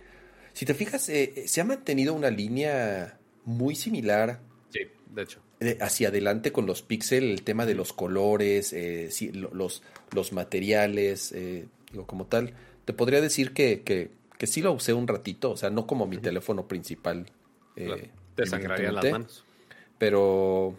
Si 0.54 0.66
te 0.68 0.76
fijas, 0.76 1.10
eh, 1.10 1.34
eh, 1.36 1.48
se 1.48 1.60
ha 1.62 1.64
mantenido 1.64 2.14
una 2.14 2.30
línea 2.30 3.18
muy 3.46 3.76
similar 3.76 4.40
Sí, 4.70 4.80
de 5.12 5.22
hecho. 5.24 5.40
Hacia 5.82 6.10
adelante 6.10 6.52
con 6.52 6.66
los 6.66 6.82
Pixel, 6.82 7.24
el 7.32 7.44
tema 7.44 7.66
de 7.66 7.76
los 7.76 7.94
colores, 7.94 8.74
eh, 8.74 9.10
sí, 9.12 9.32
los, 9.32 9.82
los 10.12 10.34
materiales, 10.34 11.32
eh, 11.34 11.66
digo, 11.92 12.06
como 12.08 12.26
tal. 12.26 12.54
Te 12.86 12.94
podría 12.94 13.22
decir 13.22 13.54
que, 13.54 13.82
que, 13.84 14.12
que 14.38 14.48
sí 14.48 14.62
lo 14.62 14.72
usé 14.74 14.94
un 14.94 15.08
ratito, 15.08 15.52
o 15.52 15.58
sea, 15.58 15.70
no 15.70 15.88
como 15.88 16.06
mi 16.08 16.18
teléfono 16.18 16.68
principal. 16.68 17.26
eh. 17.76 18.10
Te 18.36 18.46
sangrarían 18.48 18.96
las 18.96 19.04
manos. 19.12 19.44
Pero. 20.00 20.76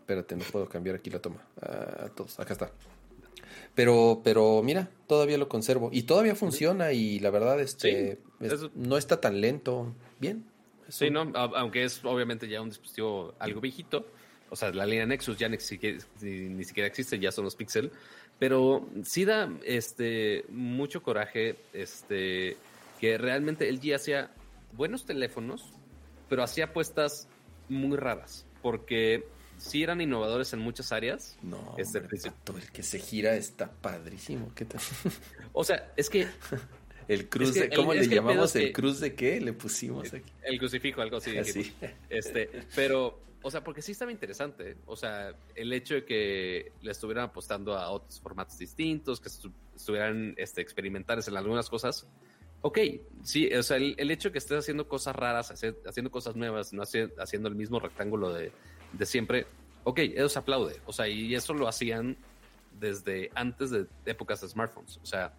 Espérate, 0.00 0.34
no 0.36 0.44
puedo 0.50 0.68
cambiar 0.68 0.96
aquí 0.96 1.08
la 1.10 1.20
toma. 1.20 1.46
Ah, 1.62 2.08
todos, 2.16 2.38
acá 2.40 2.52
está. 2.54 2.72
Pero, 3.76 4.20
pero 4.24 4.62
mira, 4.62 4.90
todavía 5.06 5.38
lo 5.38 5.48
conservo. 5.48 5.90
Y 5.92 6.02
todavía 6.02 6.34
funciona 6.34 6.92
y 6.92 7.20
la 7.20 7.30
verdad, 7.30 7.60
este, 7.60 8.18
Sí, 8.40 8.44
es- 8.46 8.70
no 8.74 8.96
está 8.96 9.20
tan 9.20 9.40
lento. 9.40 9.94
Bien. 10.18 10.44
Sí, 10.90 11.10
¿no? 11.10 11.30
Aunque 11.34 11.84
es 11.84 12.04
obviamente 12.04 12.48
ya 12.48 12.60
un 12.60 12.68
dispositivo 12.68 13.34
algo 13.38 13.60
viejito. 13.60 14.06
O 14.50 14.56
sea, 14.56 14.72
la 14.72 14.84
línea 14.84 15.06
Nexus 15.06 15.38
ya 15.38 15.48
ni 15.48 15.58
siquiera, 15.60 15.98
ni, 16.20 16.48
ni 16.48 16.64
siquiera 16.64 16.88
existe, 16.88 17.18
ya 17.18 17.30
son 17.30 17.44
los 17.44 17.54
Pixel. 17.54 17.92
Pero 18.38 18.88
sí 19.04 19.24
da 19.24 19.50
este, 19.64 20.44
mucho 20.48 21.02
coraje 21.02 21.56
este, 21.72 22.56
que 22.98 23.16
realmente 23.18 23.70
LG 23.70 23.94
hacía 23.94 24.30
buenos 24.72 25.04
teléfonos, 25.04 25.72
pero 26.28 26.42
hacía 26.42 26.64
apuestas 26.66 27.28
muy 27.68 27.96
raras. 27.96 28.46
Porque 28.62 29.28
sí 29.60 29.82
eran 29.82 30.00
innovadores 30.00 30.52
en 30.52 30.60
muchas 30.60 30.90
áreas. 30.90 31.36
No, 31.42 31.74
Este 31.78 31.98
hombre, 31.98 32.18
pato, 32.18 32.56
el 32.56 32.70
que 32.72 32.82
se 32.82 32.98
gira 32.98 33.36
está 33.36 33.70
padrísimo. 33.70 34.50
¿Qué 34.54 34.64
tal? 34.64 34.80
O 35.52 35.62
sea, 35.62 35.92
es 35.96 36.08
que 36.08 36.26
El 37.12 37.28
cruz 37.28 37.48
Es 37.50 37.54
que 37.54 37.68
de, 37.68 37.76
¿cómo 37.76 37.92
le 37.94 38.00
el 38.00 38.08
llamamos? 38.08 38.54
¿El 38.56 38.72
cruz 38.72 39.00
de 39.00 39.14
qué? 39.14 39.40
Le 39.40 39.52
pusimos 39.52 40.12
aquí. 40.12 40.30
el 40.44 40.58
crucifijo, 40.58 41.00
algo 41.02 41.16
así. 41.16 41.36
Así. 41.36 41.58
dijimos. 41.64 41.90
Este, 42.08 42.48
pero, 42.74 43.18
o 43.42 43.50
sea, 43.50 43.64
porque 43.64 43.82
sí 43.82 43.92
estaba 43.92 44.12
interesante. 44.12 44.76
O 44.86 44.94
sea, 44.96 45.34
el 45.54 45.72
hecho 45.72 45.94
de 45.94 46.04
que 46.04 46.72
le 46.82 46.90
estuvieran 46.92 47.24
apostando 47.24 47.74
a 47.76 47.90
otros 47.90 48.20
formatos 48.20 48.58
distintos, 48.58 49.20
que 49.20 49.28
estu- 49.28 49.52
estuvieran 49.74 50.34
este, 50.36 50.60
experimentales 50.60 51.26
en 51.28 51.36
algunas 51.36 51.68
cosas. 51.68 52.06
Ok, 52.62 52.78
sí, 53.24 53.52
o 53.54 53.62
sea, 53.62 53.78
el, 53.78 53.94
el 53.98 54.10
hecho 54.10 54.28
de 54.28 54.32
que 54.32 54.38
estés 54.38 54.58
haciendo 54.58 54.86
cosas 54.86 55.16
raras, 55.16 55.50
haciendo 55.50 56.10
cosas 56.10 56.36
nuevas, 56.36 56.72
no 56.72 56.82
hace- 56.82 57.10
haciendo 57.18 57.48
el 57.48 57.54
mismo 57.54 57.80
rectángulo 57.80 58.32
de, 58.32 58.52
de 58.92 59.06
siempre, 59.06 59.46
ok, 59.84 59.98
eso 59.98 60.28
se 60.28 60.38
aplaude. 60.38 60.76
O 60.84 60.92
sea, 60.92 61.08
y 61.08 61.34
eso 61.34 61.54
lo 61.54 61.66
hacían 61.66 62.16
desde 62.78 63.30
antes 63.34 63.70
de 63.70 63.86
épocas 64.06 64.42
de 64.42 64.48
smartphones. 64.48 64.98
O 65.02 65.06
sea, 65.06 65.32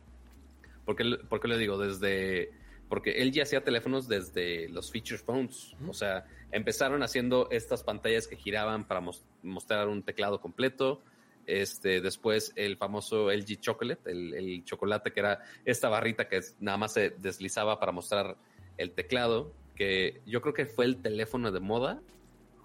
¿por 0.91 0.95
qué, 0.95 1.17
por 1.27 1.39
qué 1.39 1.47
le 1.47 1.57
digo? 1.57 1.77
Desde. 1.77 2.51
Porque 2.89 3.21
él 3.21 3.31
ya 3.31 3.43
hacía 3.43 3.63
teléfonos 3.63 4.07
desde 4.09 4.67
los 4.69 4.91
feature 4.91 5.17
phones. 5.17 5.73
O 5.87 5.93
sea, 5.93 6.25
empezaron 6.51 7.03
haciendo 7.03 7.47
estas 7.49 7.83
pantallas 7.83 8.27
que 8.27 8.35
giraban 8.35 8.85
para 8.85 8.99
mos- 8.99 9.23
mostrar 9.43 9.87
un 9.87 10.03
teclado 10.03 10.41
completo. 10.41 11.01
Este, 11.47 12.01
después 12.01 12.51
el 12.55 12.77
famoso 12.77 13.31
LG 13.31 13.59
Chocolate, 13.61 14.11
el, 14.11 14.33
el 14.33 14.63
chocolate 14.65 15.11
que 15.11 15.19
era 15.21 15.39
esta 15.65 15.89
barrita 15.89 16.27
que 16.27 16.41
nada 16.59 16.77
más 16.77 16.93
se 16.93 17.09
deslizaba 17.11 17.79
para 17.79 17.91
mostrar 17.91 18.35
el 18.77 18.91
teclado, 18.91 19.51
que 19.75 20.21
yo 20.25 20.41
creo 20.41 20.53
que 20.53 20.65
fue 20.65 20.85
el 20.85 20.97
teléfono 21.01 21.51
de 21.51 21.59
moda 21.59 21.99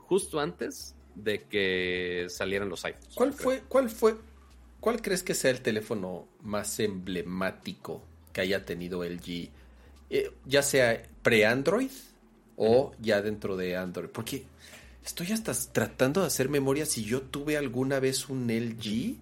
justo 0.08 0.40
antes 0.40 0.94
de 1.14 1.44
que 1.44 2.26
salieran 2.28 2.68
los 2.68 2.84
iPhones. 2.84 3.14
¿Cuál 3.14 3.32
fue, 3.32 3.62
cuál 3.68 3.88
fue, 3.88 4.16
cuál 4.80 5.00
crees 5.00 5.22
que 5.22 5.34
sea 5.34 5.50
el 5.52 5.62
teléfono 5.62 6.28
más 6.42 6.78
emblemático 6.78 8.02
que 8.36 8.42
haya 8.42 8.66
tenido 8.66 9.02
LG? 9.02 9.48
Eh, 10.10 10.30
ya 10.44 10.62
sea 10.62 11.02
pre-Android 11.22 11.90
o 12.58 12.92
ya 13.00 13.22
dentro 13.22 13.56
de 13.56 13.76
Android. 13.76 14.10
Porque 14.10 14.44
estoy 15.02 15.32
hasta 15.32 15.54
tratando 15.72 16.20
de 16.20 16.26
hacer 16.26 16.50
memoria 16.50 16.84
si 16.84 17.02
yo 17.02 17.22
tuve 17.22 17.56
alguna 17.56 17.98
vez 17.98 18.28
un 18.28 18.50
LG. 18.50 19.16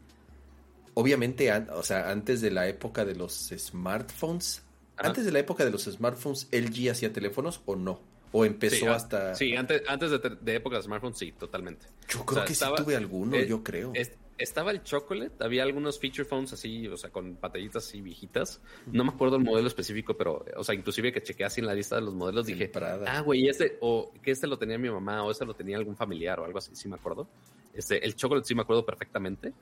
Obviamente, 0.95 1.51
an- 1.53 1.69
o 1.73 1.82
sea, 1.85 2.11
antes 2.11 2.41
de 2.41 2.51
la 2.51 2.66
época 2.69 3.05
de 3.05 3.15
los 3.15 3.51
smartphones. 3.57 4.62
Ajá. 4.97 5.09
Antes 5.09 5.24
de 5.24 5.31
la 5.32 5.39
época 5.39 5.65
de 5.65 5.70
los 5.70 5.85
smartphones, 5.85 6.49
¿LG 6.51 6.91
hacía 6.91 7.12
teléfonos 7.12 7.61
o 7.66 7.77
no? 7.77 8.01
¿O 8.32 8.45
empezó 8.45 8.77
Sí, 8.77 8.86
hasta...? 8.86 9.35
Sí, 9.36 9.55
antes, 9.55 9.82
antes 9.89 10.11
de, 10.11 10.55
época 10.57 10.77
de 10.77 10.82
smartphones, 10.82 11.19
sí, 11.19 11.31
totalmente. 11.32 11.86
Yo 12.09 12.24
creo 12.27 12.39
sea, 12.41 12.45
que 12.47 12.53
estaba- 12.53 12.77
sí 12.78 12.82
tuve 12.85 12.97
alguno, 12.97 13.36
eh, 13.36 13.47
yo 13.47 13.62
creo. 13.62 13.93
Es- 13.95 14.11
estaba 14.39 14.70
el 14.73 14.82
Chocolate, 14.82 15.32
había 15.44 15.62
algunos 15.62 15.98
feature 15.98 16.24
phones 16.24 16.52
así, 16.52 16.86
o 16.89 16.97
sea, 16.97 17.11
con 17.11 17.36
pantallitas 17.36 17.86
así 17.86 18.01
viejitas. 18.01 18.61
No 18.86 19.05
me 19.05 19.11
acuerdo 19.11 19.36
el 19.36 19.44
modelo 19.44 19.69
específico, 19.69 20.16
pero, 20.16 20.44
o 20.56 20.65
sea, 20.65 20.74
inclusive 20.74 21.12
que 21.12 21.23
chequeé 21.23 21.47
así 21.47 21.61
en 21.61 21.66
la 21.66 21.74
lista 21.74 21.97
de 21.97 22.02
los 22.02 22.15
modelos, 22.15 22.47
El 22.48 22.55
dije, 22.55 22.69
Prada. 22.69 23.05
ah, 23.09 23.20
güey, 23.20 23.48
este, 23.48 23.77
o 23.81 24.12
que 24.23 24.31
este 24.32 24.47
lo 24.47 24.59
tenía 24.59 24.77
mi 24.78 24.90
mamá, 24.90 25.23
o 25.24 25.31
este 25.31 25.44
lo 25.44 25.55
tenía 25.55 25.77
algún 25.77 25.97
familiar 25.97 26.40
o 26.40 26.44
algo 26.44 26.59
así, 26.59 26.74
sí 26.74 26.89
me 26.89 26.97
acuerdo. 26.97 27.28
Este, 27.73 28.05
el 28.05 28.15
Chocolate 28.16 28.47
sí 28.47 28.55
me 28.55 28.62
acuerdo 28.62 28.85
perfectamente. 28.85 29.52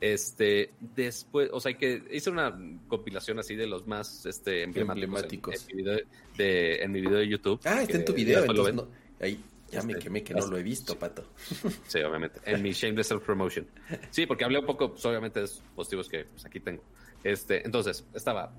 Este, 0.00 0.72
después, 0.94 1.48
o 1.52 1.58
sea, 1.60 1.72
que 1.76 2.02
hice 2.10 2.28
una 2.28 2.54
compilación 2.86 3.38
así 3.38 3.56
de 3.56 3.66
los 3.66 3.86
más 3.86 4.26
este, 4.26 4.62
emblemáticos, 4.62 5.22
en- 5.22 5.24
Emblemáticos. 5.24 5.54
En, 5.70 5.76
mi 5.76 5.82
video 5.82 6.00
de, 6.36 6.82
en 6.82 6.92
mi 6.92 7.00
video 7.00 7.18
de 7.18 7.28
YouTube. 7.28 7.60
Ah, 7.64 7.82
está 7.82 7.96
en 7.96 8.04
tu 8.04 8.12
video, 8.12 8.44
entonces 8.44 8.74
no. 8.74 8.88
Ahí, 9.20 9.40
ya 9.70 9.82
me 9.82 9.92
Este, 9.94 10.04
quemé 10.04 10.22
que 10.22 10.32
no 10.34 10.40
es- 10.40 10.48
lo 10.48 10.56
he 10.58 10.62
visto, 10.62 10.98
pato. 10.98 11.24
Sí, 11.88 11.98
obviamente. 12.00 12.40
En 12.44 12.62
mi 12.62 12.72
Shameless 12.72 13.08
Self 13.08 13.24
Promotion. 13.24 13.66
Sí, 14.10 14.26
porque 14.26 14.44
hablé 14.44 14.58
un 14.60 14.66
poco, 14.66 14.92
pues, 14.92 15.04
obviamente, 15.06 15.40
de 15.40 15.48
positivos 15.74 16.08
que 16.08 16.24
pues, 16.24 16.44
aquí 16.46 16.60
tengo. 16.60 16.82
Este, 17.24 17.64
entonces, 17.64 18.04
estaba 18.14 18.52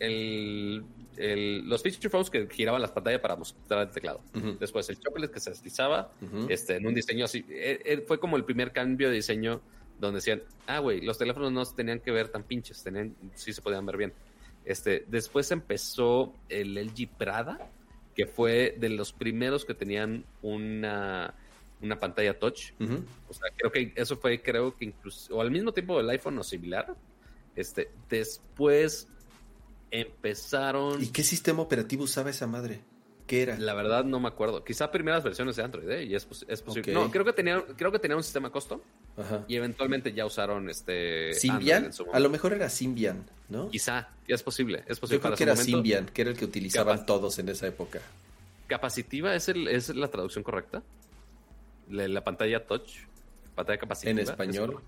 el, 0.00 0.84
el- 1.16 1.68
los 1.68 1.82
feature 1.82 2.08
phones 2.10 2.30
que 2.30 2.46
giraban 2.48 2.80
las 2.82 2.90
pantallas 2.92 3.20
para 3.20 3.36
mostrar 3.36 3.86
el 3.86 3.90
teclado. 3.92 4.20
Ujú. 4.34 4.56
Después 4.58 4.88
el 4.88 4.98
chocolate 4.98 5.32
que 5.32 5.40
se 5.40 5.50
deslizaba 5.50 6.10
Ujú. 6.20 6.46
este, 6.48 6.76
en 6.76 6.86
un 6.86 6.94
diseño 6.94 7.24
así. 7.24 7.44
Eh, 7.48 7.80
eh, 7.84 8.04
fue 8.06 8.18
como 8.18 8.36
el 8.36 8.44
primer 8.44 8.72
cambio 8.72 9.08
de 9.08 9.16
diseño 9.16 9.60
donde 10.00 10.16
decían, 10.18 10.42
ah, 10.66 10.80
güey, 10.80 11.00
los 11.00 11.18
teléfonos 11.18 11.52
no 11.52 11.64
se 11.64 11.74
tenían 11.76 12.00
que 12.00 12.10
ver 12.10 12.28
tan 12.28 12.42
pinches, 12.42 12.82
tenían, 12.82 13.14
sí 13.34 13.52
se 13.52 13.62
podían 13.62 13.86
ver 13.86 13.96
bien. 13.96 14.12
Este, 14.64 15.04
después 15.08 15.50
empezó 15.52 16.34
el 16.48 16.76
LG 16.76 17.08
Prada, 17.16 17.58
que 18.14 18.26
fue 18.26 18.76
de 18.78 18.88
los 18.88 19.12
primeros 19.12 19.64
que 19.64 19.74
tenían 19.74 20.24
una, 20.42 21.34
una 21.80 21.98
pantalla 21.98 22.38
touch. 22.38 22.72
O 23.28 23.34
sea, 23.34 23.50
creo 23.56 23.72
que 23.72 23.92
eso 23.96 24.16
fue, 24.16 24.42
creo 24.42 24.76
que 24.76 24.86
incluso, 24.86 25.36
o 25.36 25.40
al 25.40 25.50
mismo 25.50 25.72
tiempo 25.72 25.98
del 25.98 26.10
iPhone 26.10 26.38
o 26.38 26.42
similar. 26.42 26.94
Este, 27.56 27.90
después 28.08 29.08
empezaron, 29.90 31.02
¿Y 31.02 31.08
qué 31.08 31.22
sistema 31.22 31.62
operativo 31.62 32.04
usaba 32.04 32.30
esa 32.30 32.46
madre? 32.46 32.80
¿Qué 33.26 33.42
era? 33.42 33.58
la 33.58 33.72
verdad 33.72 34.04
no 34.04 34.20
me 34.20 34.28
acuerdo, 34.28 34.62
quizá 34.64 34.90
primeras 34.90 35.24
versiones 35.24 35.56
de 35.56 35.62
Android, 35.62 35.88
¿eh? 35.88 36.04
Y 36.04 36.14
es, 36.14 36.26
es 36.46 36.60
posible. 36.62 36.94
Ok. 36.94 37.04
No, 37.04 37.10
creo 37.10 37.24
que 37.24 37.32
tenían, 37.32 37.62
creo 37.76 37.90
que 37.90 37.98
tenían 37.98 38.18
un 38.18 38.22
sistema 38.24 38.50
custom 38.50 38.80
Ajá. 39.16 39.44
y 39.48 39.56
eventualmente 39.56 40.12
ya 40.12 40.26
usaron 40.26 40.68
este 40.68 41.32
Symbian. 41.32 41.86
en 41.86 41.92
su 41.92 42.06
A 42.12 42.18
lo 42.20 42.28
mejor 42.28 42.52
era 42.52 42.68
Symbian, 42.68 43.24
¿no? 43.48 43.70
Quizá, 43.70 44.10
ya 44.28 44.34
es 44.34 44.42
posible, 44.42 44.84
es 44.86 45.00
posible 45.00 45.16
Yo 45.16 45.20
creo 45.20 45.30
para 45.30 45.36
que 45.36 45.42
era 45.44 45.52
momento. 45.54 45.70
Symbian, 45.70 46.06
que 46.06 46.22
era 46.22 46.30
el 46.32 46.36
que 46.36 46.44
utilizaban 46.44 47.06
todos 47.06 47.38
en 47.38 47.48
esa 47.48 47.66
época. 47.66 48.00
Capacitiva 48.66 49.34
es, 49.34 49.48
el, 49.48 49.68
es 49.68 49.88
la 49.94 50.08
traducción 50.08 50.44
correcta. 50.44 50.82
La, 51.88 52.06
la 52.08 52.22
pantalla 52.24 52.66
touch, 52.66 52.92
pantalla 53.54 53.78
capacitiva. 53.78 54.10
En 54.12 54.18
¿es 54.18 54.28
español, 54.28 54.82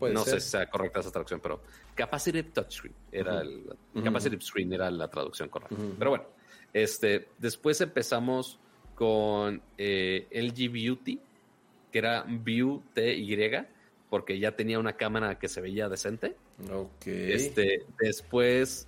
no 0.00 0.24
ser. 0.24 0.34
sé 0.34 0.40
si 0.40 0.50
sea 0.50 0.68
correcta 0.68 1.00
esa 1.00 1.10
traducción, 1.10 1.40
pero 1.40 1.60
capacitive 1.94 2.42
touchscreen 2.50 2.94
era 3.10 3.40
el 3.40 3.64
capacitive 4.02 4.42
screen 4.42 4.72
era 4.72 4.90
la 4.90 5.08
traducción 5.08 5.48
correcta. 5.48 5.76
Pero 5.98 6.10
bueno, 6.10 6.24
este 6.72 7.28
después 7.38 7.80
empezamos 7.80 8.58
con 8.94 9.62
eh, 9.78 10.26
LG 10.30 10.70
Beauty, 10.70 11.20
que 11.90 11.98
era 11.98 12.24
View 12.26 12.82
TY, 12.94 13.66
porque 14.08 14.38
ya 14.38 14.54
tenía 14.54 14.78
una 14.78 14.94
cámara 14.94 15.38
que 15.38 15.48
se 15.48 15.60
veía 15.60 15.88
decente. 15.88 16.36
Ok. 16.70 17.06
Este, 17.06 17.84
después 17.98 18.86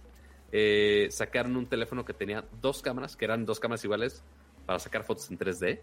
eh, 0.52 1.08
sacaron 1.10 1.56
un 1.56 1.66
teléfono 1.66 2.04
que 2.04 2.14
tenía 2.14 2.44
dos 2.60 2.82
cámaras, 2.82 3.16
que 3.16 3.24
eran 3.24 3.44
dos 3.44 3.58
cámaras 3.58 3.84
iguales 3.84 4.22
para 4.66 4.78
sacar 4.78 5.04
fotos 5.04 5.30
en 5.30 5.38
3D. 5.38 5.80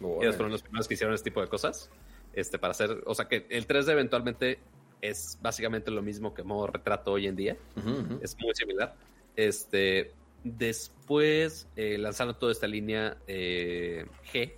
Órale. 0.00 0.24
Ellos 0.26 0.36
fueron 0.36 0.52
los 0.52 0.62
primeros 0.62 0.86
que 0.86 0.94
hicieron 0.94 1.14
este 1.14 1.30
tipo 1.30 1.40
de 1.40 1.48
cosas. 1.48 1.90
Este, 2.34 2.58
para 2.58 2.72
hacer, 2.72 3.02
o 3.06 3.14
sea 3.14 3.26
que 3.26 3.46
el 3.48 3.66
3D 3.66 3.90
eventualmente 3.90 4.58
es 5.00 5.38
básicamente 5.40 5.90
lo 5.90 6.02
mismo 6.02 6.34
que 6.34 6.42
modo 6.42 6.66
retrato 6.66 7.12
hoy 7.12 7.26
en 7.26 7.36
día. 7.36 7.56
Ujú. 7.76 8.18
Es 8.22 8.36
muy 8.38 8.54
similar. 8.54 8.94
Este, 9.36 10.12
después 10.56 11.68
eh, 11.76 11.98
lanzaron 11.98 12.38
toda 12.38 12.52
esta 12.52 12.66
línea 12.66 13.18
eh, 13.26 14.06
G, 14.32 14.52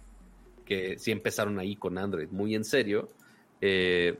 que 0.64 0.98
sí 0.98 1.10
empezaron 1.10 1.58
ahí 1.58 1.76
con 1.76 1.98
Android 1.98 2.28
muy 2.30 2.54
en 2.54 2.64
serio. 2.64 3.08
Eh, 3.60 4.16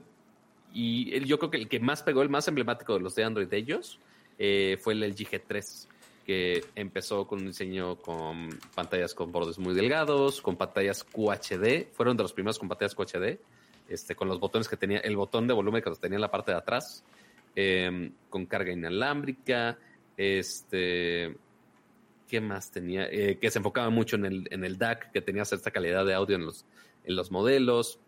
y 0.73 1.25
yo 1.25 1.37
creo 1.37 1.51
que 1.51 1.57
el 1.57 1.67
que 1.67 1.79
más 1.79 2.03
pegó, 2.03 2.21
el 2.21 2.29
más 2.29 2.47
emblemático 2.47 2.93
de 2.93 3.01
los 3.01 3.15
de 3.15 3.23
Android 3.23 3.47
de 3.47 3.57
ellos, 3.57 3.99
fue 4.37 4.93
el 4.93 5.01
LG 5.01 5.29
G3, 5.29 5.87
que 6.25 6.63
empezó 6.75 7.27
con 7.27 7.39
un 7.39 7.47
diseño 7.47 7.97
con 7.97 8.49
pantallas 8.73 9.13
con 9.13 9.31
bordes 9.31 9.59
muy 9.59 9.75
delgados, 9.75 10.41
con 10.41 10.55
pantallas 10.55 11.03
QHD, 11.03 11.91
fueron 11.91 12.15
de 12.15 12.23
los 12.23 12.33
primeros 12.33 12.57
con 12.57 12.69
pantallas 12.69 12.95
QHD, 12.95 13.37
este, 13.89 14.15
con 14.15 14.29
los 14.29 14.39
botones 14.39 14.69
que 14.69 14.77
tenía, 14.77 14.99
el 14.99 15.17
botón 15.17 15.45
de 15.45 15.53
volumen 15.53 15.83
que 15.83 15.91
tenía 15.91 16.15
en 16.15 16.21
la 16.21 16.31
parte 16.31 16.51
de 16.51 16.57
atrás, 16.57 17.03
con 18.29 18.45
carga 18.45 18.71
inalámbrica, 18.71 19.77
este, 20.15 21.35
¿qué 22.31 22.39
más 22.39 22.71
tenía? 22.71 23.09
Eh, 23.11 23.39
que 23.41 23.51
se 23.51 23.59
enfocaba 23.59 23.89
mucho 23.89 24.15
en 24.15 24.23
el, 24.25 24.47
en 24.51 24.63
el 24.63 24.77
DAC, 24.77 25.11
que 25.11 25.19
tenía 25.19 25.43
cierta 25.43 25.69
calidad 25.69 26.05
de 26.05 26.13
audio 26.13 26.37
en 26.37 26.45
los, 26.45 26.65
en 27.03 27.17
los 27.17 27.29
modelos, 27.29 27.99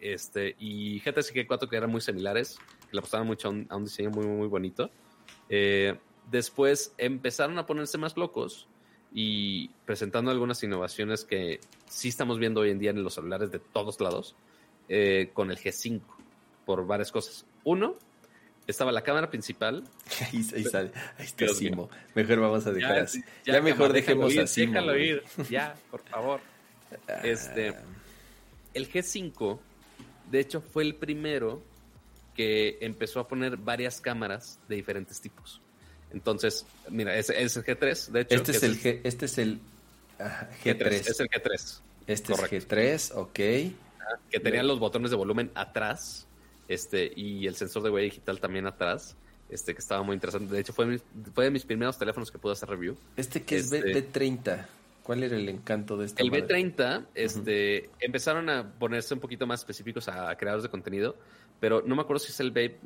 este, 0.00 0.56
y 0.58 0.98
GTS 0.98 1.30
y 1.30 1.34
G4 1.38 1.68
que 1.68 1.76
eran 1.76 1.88
muy 1.88 2.00
similares, 2.00 2.58
que 2.80 2.88
le 2.90 2.98
apostaban 2.98 3.28
mucho 3.28 3.46
a 3.46 3.76
un, 3.76 3.84
diseño 3.84 4.10
muy, 4.10 4.26
muy, 4.26 4.38
muy 4.38 4.48
bonito. 4.48 4.90
Eh, 5.48 5.96
después 6.32 6.96
empezaron 6.98 7.56
a 7.58 7.64
ponerse 7.64 7.96
más 7.96 8.16
locos 8.16 8.66
y 9.12 9.68
presentando 9.86 10.32
algunas 10.32 10.60
innovaciones 10.64 11.24
que 11.24 11.60
sí 11.86 12.08
estamos 12.08 12.40
viendo 12.40 12.62
hoy 12.62 12.70
en 12.70 12.80
día 12.80 12.90
en 12.90 13.04
los 13.04 13.14
celulares 13.14 13.52
de 13.52 13.60
todos 13.60 14.00
lados, 14.00 14.34
eh, 14.88 15.30
con 15.32 15.52
el 15.52 15.58
G5, 15.58 16.00
por 16.66 16.84
varias 16.88 17.12
cosas. 17.12 17.46
Uno, 17.62 17.94
estaba 18.66 18.92
la 18.92 19.02
cámara 19.02 19.30
principal. 19.30 19.84
Ahí, 20.20 20.44
ahí 20.54 20.64
sale. 20.64 20.90
Ahí 21.18 21.26
está 21.26 21.44
Dios 21.44 21.60
mío. 21.60 21.70
Simo. 21.70 21.90
Mejor 22.14 22.40
vamos 22.40 22.66
a 22.66 22.72
dejar 22.72 22.98
así. 23.00 23.22
Ya, 23.44 23.54
ya, 23.54 23.62
mejor 23.62 23.88
cámara, 23.88 23.94
déjalo 23.94 24.26
dejemos 24.28 24.34
ir, 24.34 24.40
así. 24.40 24.66
Déjalo 24.66 24.98
ir, 24.98 25.22
ya, 25.50 25.74
por 25.90 26.02
favor. 26.02 26.40
Ah. 27.08 27.20
Este, 27.24 27.74
el 28.72 28.90
G5, 28.90 29.58
de 30.30 30.40
hecho, 30.40 30.60
fue 30.60 30.82
el 30.84 30.94
primero 30.94 31.62
que 32.34 32.78
empezó 32.80 33.20
a 33.20 33.28
poner 33.28 33.56
varias 33.56 34.00
cámaras 34.00 34.58
de 34.68 34.76
diferentes 34.76 35.20
tipos. 35.20 35.60
Entonces, 36.12 36.66
mira, 36.90 37.16
ese 37.16 37.42
es 37.42 37.56
el 37.56 37.64
G3, 37.64 38.08
de 38.10 38.20
hecho. 38.20 38.34
Este 38.36 38.52
es 38.52 38.62
el 38.62 38.80
G, 38.80 39.00
este 39.04 39.26
es 39.26 39.38
el 39.38 39.60
ajá, 40.18 40.48
G3. 40.64 40.86
Es 40.92 41.20
el 41.20 41.28
G3, 41.28 41.80
Este 42.06 42.32
correcto. 42.32 42.56
es 42.56 43.10
G3, 43.12 43.16
ok. 43.16 43.34
que 44.30 44.40
tenía 44.40 44.62
los 44.62 44.78
botones 44.78 45.10
de 45.10 45.16
volumen 45.16 45.50
atrás 45.54 46.26
este 46.68 47.12
y 47.14 47.46
el 47.46 47.54
sensor 47.56 47.82
de 47.82 47.90
huella 47.90 48.04
digital 48.04 48.40
también 48.40 48.66
atrás, 48.66 49.16
este 49.48 49.74
que 49.74 49.80
estaba 49.80 50.02
muy 50.02 50.14
interesante. 50.14 50.52
De 50.52 50.60
hecho, 50.60 50.72
fue, 50.72 50.86
mi- 50.86 50.98
fue 51.34 51.44
de 51.44 51.50
mis 51.50 51.64
primeros 51.64 51.98
teléfonos 51.98 52.30
que 52.30 52.38
pude 52.38 52.52
hacer 52.52 52.68
review. 52.68 52.96
Este 53.16 53.42
que 53.42 53.56
es 53.56 53.70
Este- 53.72 53.92
B- 53.92 54.12
B30. 54.12 54.66
¿Cuál 55.02 55.22
era 55.22 55.36
el 55.36 55.46
encanto 55.50 55.98
de 55.98 56.06
esta 56.06 56.22
El 56.22 56.30
madre? 56.30 56.46
B30, 56.46 57.06
este, 57.14 57.90
empezaron 58.00 58.48
a 58.48 58.72
ponerse 58.78 59.12
un 59.12 59.20
poquito 59.20 59.46
más 59.46 59.60
específicos 59.60 60.08
a 60.08 60.34
creadores 60.36 60.62
de 60.62 60.70
contenido, 60.70 61.14
pero 61.60 61.82
no 61.86 61.94
me 61.94 62.00
acuerdo 62.02 62.20
si 62.20 62.32
es 62.32 62.40
el 62.40 62.52
B. 62.52 62.78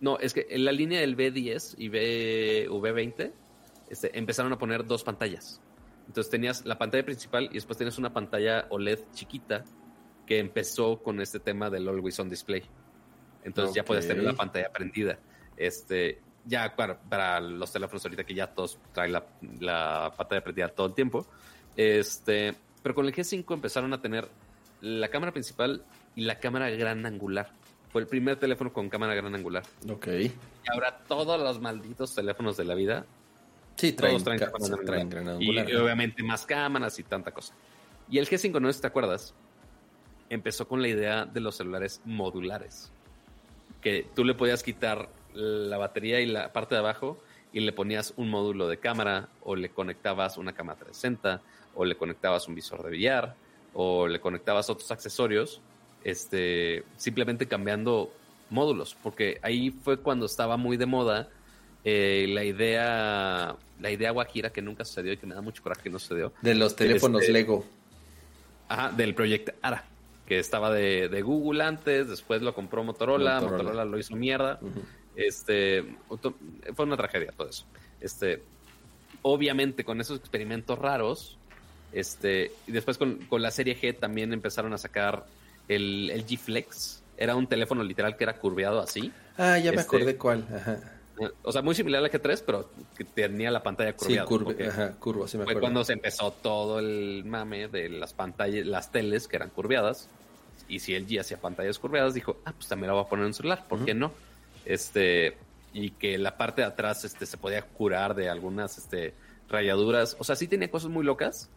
No, 0.00 0.18
es 0.18 0.34
que 0.34 0.46
en 0.50 0.64
la 0.64 0.72
línea 0.72 1.00
del 1.00 1.16
B10 1.16 1.76
y 1.78 1.88
B, 1.88 2.66
V20 2.68 3.30
este, 3.90 4.18
empezaron 4.18 4.52
a 4.52 4.58
poner 4.58 4.84
dos 4.84 5.04
pantallas. 5.04 5.60
Entonces 6.08 6.30
tenías 6.30 6.66
la 6.66 6.78
pantalla 6.78 7.04
principal 7.04 7.44
y 7.50 7.54
después 7.54 7.78
tienes 7.78 7.96
una 7.96 8.12
pantalla 8.12 8.66
OLED 8.70 8.98
chiquita 9.14 9.64
que 10.26 10.38
empezó 10.38 11.02
con 11.02 11.20
este 11.20 11.40
tema 11.40 11.70
del 11.70 11.88
Always 11.88 12.18
On 12.20 12.28
Display. 12.28 12.62
Entonces 13.44 13.74
ya 13.74 13.84
puedes 13.84 14.06
tener 14.08 14.24
la 14.24 14.32
pantalla 14.32 14.70
prendida. 14.72 15.18
Este, 15.56 16.20
ya 16.44 16.74
para, 16.74 16.98
para 16.98 17.40
los 17.40 17.72
teléfonos 17.72 18.04
ahorita 18.04 18.24
que 18.24 18.34
ya 18.34 18.46
todos 18.48 18.78
traen 18.92 19.12
la, 19.12 19.24
la 19.60 20.12
pantalla 20.16 20.42
prendida 20.42 20.68
todo 20.68 20.86
el 20.86 20.94
tiempo. 20.94 21.26
Este, 21.76 22.54
pero 22.82 22.94
con 22.94 23.06
el 23.06 23.14
G5 23.14 23.52
empezaron 23.54 23.92
a 23.92 24.00
tener 24.00 24.28
la 24.80 25.08
cámara 25.08 25.32
principal 25.32 25.84
y 26.14 26.22
la 26.24 26.38
cámara 26.38 26.70
gran 26.70 27.04
angular. 27.04 27.50
Fue 27.90 28.00
el 28.00 28.06
primer 28.08 28.36
teléfono 28.36 28.72
con 28.72 28.88
cámara 28.88 29.14
gran 29.14 29.34
angular. 29.34 29.62
Ok. 29.88 30.06
Y 30.08 30.32
ahora 30.72 30.98
todos 31.06 31.38
los 31.40 31.60
malditos 31.60 32.14
teléfonos 32.14 32.56
de 32.56 32.64
la 32.64 32.74
vida 32.74 33.06
Sí, 33.76 33.92
traen, 33.92 34.22
todos 34.22 34.84
traen 34.84 35.10
gran 35.10 35.26
Y, 35.26 35.30
angular. 35.50 35.70
y 35.70 35.74
obviamente 35.74 36.22
más 36.22 36.46
cámaras 36.46 36.98
y 36.98 37.02
tanta 37.02 37.32
cosa. 37.32 37.54
Y 38.08 38.18
el 38.18 38.28
G5, 38.28 38.60
no 38.60 38.68
sé 38.68 38.74
si 38.74 38.80
te 38.82 38.86
acuerdas, 38.86 39.34
empezó 40.30 40.66
con 40.66 40.82
la 40.82 40.88
idea 40.88 41.24
de 41.24 41.40
los 41.40 41.56
celulares 41.56 42.00
modulares. 42.04 42.90
Que 43.80 44.06
tú 44.14 44.24
le 44.24 44.34
podías 44.34 44.62
quitar 44.62 45.08
la 45.34 45.78
batería 45.78 46.20
y 46.20 46.26
la 46.26 46.52
parte 46.52 46.74
de 46.74 46.80
abajo 46.80 47.18
y 47.52 47.60
le 47.60 47.72
ponías 47.72 48.14
un 48.16 48.30
módulo 48.30 48.68
de 48.68 48.78
cámara 48.78 49.28
o 49.42 49.56
le 49.56 49.68
conectabas 49.70 50.36
una 50.38 50.52
cámara 50.52 50.78
360 50.78 51.40
o 51.74 51.84
le 51.84 51.96
conectabas 51.96 52.48
un 52.48 52.54
visor 52.54 52.82
de 52.82 52.96
VR 52.96 53.32
o 53.74 54.06
le 54.06 54.20
conectabas 54.20 54.70
otros 54.70 54.90
accesorios, 54.90 55.60
este, 56.04 56.84
simplemente 56.96 57.46
cambiando 57.46 58.12
módulos, 58.50 58.96
porque 59.02 59.38
ahí 59.42 59.70
fue 59.70 59.98
cuando 59.98 60.26
estaba 60.26 60.56
muy 60.56 60.76
de 60.76 60.86
moda 60.86 61.28
eh, 61.84 62.26
la 62.28 62.44
idea 62.44 63.56
la 63.80 63.90
idea 63.90 64.10
guajira 64.12 64.50
que 64.50 64.62
nunca 64.62 64.84
sucedió 64.84 65.12
y 65.12 65.16
que 65.16 65.26
me 65.26 65.34
da 65.34 65.42
mucho 65.42 65.62
coraje 65.62 65.82
que 65.82 65.90
no 65.90 65.98
sucedió 65.98 66.32
de 66.40 66.54
los 66.54 66.76
teléfonos 66.76 67.22
este- 67.22 67.32
Lego. 67.32 67.64
Ajá, 68.68 68.90
del 68.90 69.14
proyecto 69.14 69.52
ARA, 69.60 69.84
que 70.26 70.38
estaba 70.38 70.72
de, 70.72 71.08
de 71.08 71.22
Google 71.22 71.62
antes, 71.62 72.08
después 72.08 72.42
lo 72.42 72.54
compró 72.54 72.82
Motorola, 72.82 73.34
Motorola. 73.34 73.56
Motorola, 73.62 73.84
lo 73.84 73.98
hizo 73.98 74.16
mierda. 74.16 74.58
Este, 75.16 75.84
fue 76.74 76.84
una 76.86 76.96
tragedia 76.96 77.32
todo 77.36 77.48
eso. 77.48 77.66
Este, 78.00 78.42
obviamente 79.22 79.84
con 79.84 80.00
esos 80.00 80.18
experimentos 80.18 80.78
raros, 80.78 81.38
este, 81.92 82.52
y 82.66 82.72
después 82.72 82.98
con, 82.98 83.16
con 83.26 83.42
la 83.42 83.50
serie 83.50 83.78
G 83.80 83.96
también 83.98 84.32
empezaron 84.32 84.72
a 84.72 84.78
sacar 84.78 85.26
el, 85.68 86.10
el 86.10 86.26
G 86.26 86.38
Flex. 86.38 87.02
Era 87.16 87.36
un 87.36 87.46
teléfono 87.46 87.84
literal 87.84 88.16
que 88.16 88.24
era 88.24 88.34
curveado 88.34 88.80
así. 88.80 89.12
Ah, 89.36 89.58
ya 89.58 89.70
me 89.70 89.76
este- 89.80 89.96
acordé 89.96 90.16
cuál. 90.16 90.46
Ajá. 90.52 90.78
O 91.44 91.52
sea, 91.52 91.62
muy 91.62 91.74
similar 91.74 92.02
al 92.02 92.10
G3, 92.10 92.42
pero 92.44 92.68
que 92.96 93.04
tenía 93.04 93.50
la 93.50 93.62
pantalla 93.62 93.92
Sí, 93.92 93.98
curveada. 93.98 94.26
curve, 94.26 94.44
porque 94.46 94.66
ajá, 94.66 94.92
curvo, 94.98 95.28
sí 95.28 95.38
me 95.38 95.44
Fue 95.44 95.52
acuerdo. 95.52 95.60
cuando 95.60 95.84
se 95.84 95.92
empezó 95.92 96.30
todo 96.32 96.78
el 96.80 97.24
mame 97.24 97.68
de 97.68 97.88
las 97.88 98.12
pantallas, 98.12 98.66
las 98.66 98.90
teles 98.90 99.28
que 99.28 99.36
eran 99.36 99.50
curveadas. 99.50 100.08
Y 100.68 100.80
si 100.80 100.94
LG 100.98 101.20
hacía 101.20 101.36
pantallas 101.40 101.78
curveadas, 101.78 102.14
dijo, 102.14 102.38
ah, 102.44 102.52
pues 102.56 102.66
también 102.68 102.88
la 102.88 102.94
voy 102.94 103.04
a 103.04 103.08
poner 103.08 103.24
en 103.24 103.28
un 103.28 103.34
celular, 103.34 103.64
¿por 103.68 103.84
qué 103.84 103.94
no? 103.94 104.12
Este, 104.64 105.36
y 105.72 105.90
que 105.90 106.18
la 106.18 106.36
parte 106.36 106.62
de 106.62 106.68
atrás 106.68 107.04
este, 107.04 107.26
se 107.26 107.36
podía 107.36 107.62
curar 107.62 108.14
de 108.14 108.28
algunas 108.28 108.78
este, 108.78 109.14
rayaduras. 109.48 110.16
O 110.18 110.24
sea, 110.24 110.36
sí 110.36 110.48
tenía 110.48 110.70
cosas 110.70 110.90
muy 110.90 111.04
locas, 111.04 111.48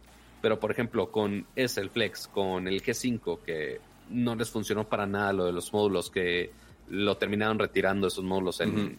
pero 0.42 0.60
por 0.60 0.72
ejemplo, 0.72 1.10
con 1.12 1.48
S, 1.56 1.80
el 1.80 1.90
Flex, 1.90 2.28
con 2.28 2.68
el 2.68 2.84
G5, 2.84 3.40
que 3.46 3.80
no 4.10 4.36
les 4.36 4.50
funcionó 4.50 4.88
para 4.88 5.06
nada 5.08 5.34
lo 5.34 5.46
de 5.46 5.52
los 5.52 5.72
módulos, 5.74 6.10
que 6.12 6.52
lo 6.90 7.18
terminaron 7.18 7.60
retirando 7.60 8.08
esos 8.08 8.24
módulos 8.24 8.60
en 8.62 8.70
Ujú. 8.78 8.96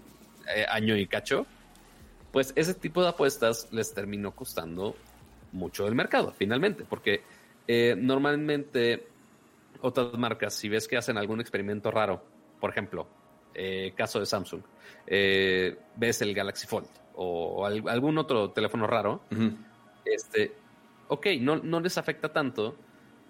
Eh, 0.55 0.67
año 0.69 0.97
y 0.97 1.07
cacho, 1.07 1.47
pues 2.33 2.53
ese 2.57 2.75
tipo 2.75 3.03
de 3.03 3.09
apuestas 3.09 3.69
les 3.73 3.93
terminó 3.95 4.33
costando 4.33 4.95
mucho 5.53 5.85
del 5.85 5.95
mercado, 5.95 6.33
finalmente, 6.37 6.85
porque 6.89 7.23
eh, 7.67 7.95
normalmente 7.99 9.07
otras 9.81 10.13
marcas, 10.15 10.55
si 10.55 10.69
ves 10.69 10.89
que 10.89 10.97
hacen 10.97 11.17
algún 11.17 11.41
experimento 11.41 11.91
raro, 11.91 12.23
por 12.61 12.71
ejemplo, 12.71 13.07
eh, 13.55 13.93
caso 13.97 14.21
de 14.21 14.27
Samsung, 14.27 14.61
eh, 15.07 15.77
ves 15.97 16.21
el 16.23 16.35
Galaxy 16.35 16.67
Fold 16.67 16.89
o, 17.15 17.65
al- 17.65 17.89
algún 17.89 18.19
otro 18.19 18.51
teléfono 18.51 18.87
raro, 18.87 19.23
este, 20.05 20.53
ok, 21.09 21.27
no, 21.41 21.57
no 21.57 21.81
les 21.81 21.97
afecta 21.99 22.33
tanto 22.33 22.77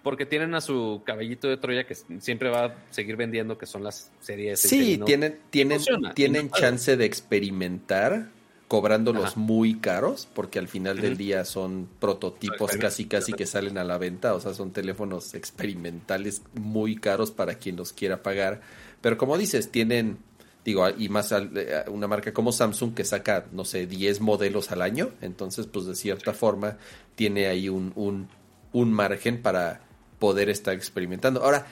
porque 0.09 0.25
tienen 0.25 0.55
a 0.55 0.63
su 0.63 1.03
cabellito 1.05 1.49
de 1.49 1.59
Troya 1.59 1.87
que 1.87 1.95
siempre 2.19 2.49
va 2.49 2.65
a 2.65 2.75
seguir 2.89 3.17
vendiendo, 3.17 3.59
que 3.59 3.67
son 3.67 3.85
las 3.85 4.11
series. 4.21 4.59
Sí, 4.59 4.99
tienen, 5.05 5.39
tienen, 5.51 5.81
Funciona, 5.81 6.15
tienen 6.15 6.47
no- 6.47 6.57
chance 6.59 6.97
de 6.97 7.05
experimentar 7.05 8.31
cobrándolos 8.69 9.33
Ajá. 9.33 9.39
muy 9.41 9.75
caros, 9.81 10.27
porque 10.33 10.59
al 10.59 10.67
final 10.67 10.99
del 11.03 11.19
día 11.19 11.45
son 11.45 11.91
prototipos 12.01 12.71
casi 12.79 13.05
casi 13.05 13.35
que 13.35 13.45
salen 13.45 13.77
a 13.77 13.85
la 13.85 13.99
venta, 13.99 14.33
o 14.35 14.41
sea, 14.41 14.55
son 14.55 14.71
teléfonos 14.73 15.35
experimentales 15.35 16.41
muy 16.55 16.97
caros 16.97 17.31
para 17.31 17.57
quien 17.57 17.77
los 17.77 17.93
quiera 17.93 18.23
pagar, 18.23 18.63
pero 19.03 19.19
como 19.19 19.37
dices, 19.37 19.71
tienen, 19.71 20.17
digo, 20.65 20.89
y 20.97 21.11
más 21.11 21.33
al- 21.33 21.51
eh, 21.55 21.85
una 21.89 22.09
marca 22.09 22.33
como 22.33 22.51
Samsung 22.51 22.95
que 22.95 23.05
saca, 23.05 23.45
no 23.53 23.67
sé, 23.67 23.87
10 23.87 24.23
modelos 24.23 24.71
al 24.73 24.81
año, 24.81 25.11
entonces 25.21 25.67
pues 25.67 25.85
de 25.85 25.95
cierta 25.95 26.33
forma 26.33 26.79
tiene 27.15 27.47
ahí 27.49 27.69
un, 27.69 27.93
un, 27.95 28.29
un 28.73 28.93
margen 28.93 29.43
para 29.43 29.81
poder 30.19 30.49
estar 30.49 30.75
experimentando. 30.75 31.43
Ahora, 31.43 31.67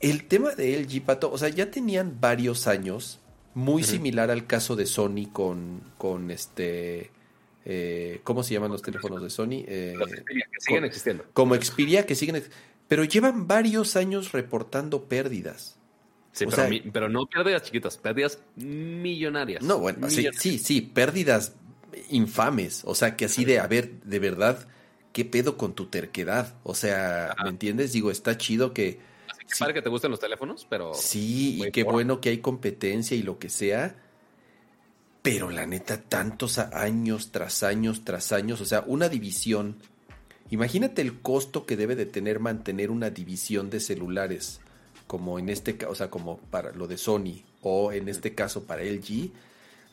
el 0.00 0.24
tema 0.26 0.54
de 0.54 0.74
LG, 0.80 1.02
Pato, 1.04 1.30
o 1.32 1.38
sea, 1.38 1.48
ya 1.48 1.70
tenían 1.70 2.18
varios 2.20 2.66
años, 2.66 3.18
muy 3.54 3.82
similar 3.82 4.30
al 4.30 4.46
caso 4.46 4.76
de 4.76 4.86
Sony 4.86 5.26
con, 5.32 5.80
con 5.98 6.30
este, 6.30 7.10
eh, 7.64 8.20
¿cómo 8.22 8.42
se 8.44 8.54
llaman 8.54 8.70
los 8.70 8.82
teléfonos 8.82 9.20
de 9.22 9.30
Sony? 9.30 9.64
Eh, 9.66 9.94
Los 9.98 10.10
Xperia, 10.10 10.46
que 10.52 10.60
siguen 10.60 10.80
con- 10.80 10.84
existiendo. 10.84 11.24
como 11.32 11.54
Xperia, 11.56 12.06
que 12.06 12.14
siguen, 12.14 12.42
pero 12.86 13.02
llevan 13.04 13.48
varios 13.48 13.96
años 13.96 14.30
reportando 14.32 15.04
pérdidas. 15.04 15.76
Sí, 16.32 16.44
pero, 16.44 16.56
sea- 16.56 16.68
mi- 16.68 16.80
pero 16.82 17.08
no 17.08 17.26
pérdidas 17.26 17.62
chiquitas, 17.62 17.96
pérdidas 17.96 18.38
millonarias. 18.56 19.62
No, 19.64 19.78
bueno, 19.80 20.08
sí, 20.08 20.28
sí, 20.38 20.58
sí, 20.58 20.80
pérdidas 20.82 21.54
infames. 22.10 22.82
O 22.84 22.94
sea, 22.94 23.16
que 23.16 23.24
así 23.24 23.44
de, 23.44 23.58
a 23.58 23.66
ver, 23.66 24.00
de 24.02 24.18
verdad, 24.20 24.68
¿qué 25.18 25.24
pedo 25.24 25.56
con 25.56 25.72
tu 25.74 25.86
terquedad? 25.86 26.54
O 26.62 26.76
sea, 26.76 27.34
¿me 27.42 27.48
entiendes? 27.50 27.90
Digo, 27.92 28.12
está 28.12 28.38
chido 28.38 28.72
que 28.72 29.00
Así 29.28 29.40
que 29.44 29.52
sí. 29.52 29.64
que 29.74 29.82
te 29.82 29.88
gusten 29.88 30.12
los 30.12 30.20
teléfonos, 30.20 30.64
pero 30.70 30.94
sí, 30.94 31.60
y 31.60 31.72
qué 31.72 31.84
por- 31.84 31.94
bueno 31.94 32.20
que 32.20 32.28
hay 32.28 32.38
competencia 32.38 33.16
y 33.16 33.22
lo 33.24 33.40
que 33.40 33.48
sea. 33.48 33.96
Pero 35.22 35.50
la 35.50 35.66
neta, 35.66 36.00
tantos 36.00 36.58
años 36.58 37.32
tras 37.32 37.64
años 37.64 38.04
tras 38.04 38.30
años, 38.30 38.60
o 38.60 38.64
sea, 38.64 38.84
una 38.86 39.08
división. 39.08 39.74
Imagínate 40.50 41.02
el 41.02 41.20
costo 41.20 41.66
que 41.66 41.76
debe 41.76 41.96
de 41.96 42.06
tener 42.06 42.38
mantener 42.38 42.92
una 42.92 43.10
división 43.10 43.70
de 43.70 43.80
celulares, 43.80 44.60
como 45.08 45.40
en 45.40 45.48
este 45.48 45.76
caso, 45.76 45.90
o 45.90 45.94
sea, 45.96 46.10
como 46.10 46.38
para 46.38 46.70
lo 46.70 46.86
de 46.86 46.96
Sony, 46.96 47.42
o 47.60 47.90
en 47.92 48.08
este 48.08 48.36
caso 48.36 48.62
para 48.64 48.82
LG. 48.84 49.32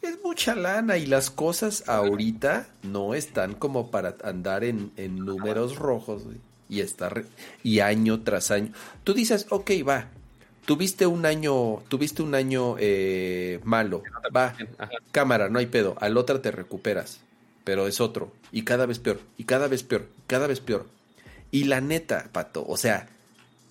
Es 0.06 0.24
mucha 0.24 0.54
lana 0.54 0.98
y 0.98 1.08
las 1.08 1.32
cosas 1.32 1.84
ahorita 1.88 2.68
no 2.84 3.16
están 3.16 3.56
como 3.56 3.90
para 3.90 4.16
andar 4.24 4.64
en, 4.64 4.92
en 4.98 5.16
números 5.16 5.78
rojos 5.78 6.22
y 6.70 6.82
estar 6.82 7.26
y 7.64 7.80
año 7.80 8.22
tras 8.22 8.52
año. 8.52 8.72
Tú 9.04 9.16
dices, 9.16 9.48
ok, 9.50 9.72
va, 9.88 10.10
tuviste 10.66 11.08
un 11.08 11.26
año, 11.26 11.82
tuviste 11.88 12.22
un 12.22 12.36
año 12.36 12.76
eh, 12.78 13.60
malo, 13.64 14.04
va, 14.36 14.56
cámara, 15.12 15.50
no 15.50 15.58
hay 15.58 15.66
pedo, 15.66 15.96
al 16.00 16.18
otro 16.18 16.40
te 16.40 16.52
recuperas, 16.52 17.22
pero 17.64 17.88
es 17.88 18.00
otro, 18.00 18.32
y 18.52 18.62
cada 18.62 18.86
vez 18.86 19.00
peor, 19.00 19.20
y 19.38 19.46
cada 19.46 19.68
vez 19.68 19.82
peor, 19.82 20.08
cada 20.28 20.46
vez 20.46 20.60
peor. 20.60 20.86
Y 21.50 21.64
la 21.64 21.82
neta, 21.82 22.30
Pato, 22.32 22.64
o 22.68 22.78
sea, 22.78 23.08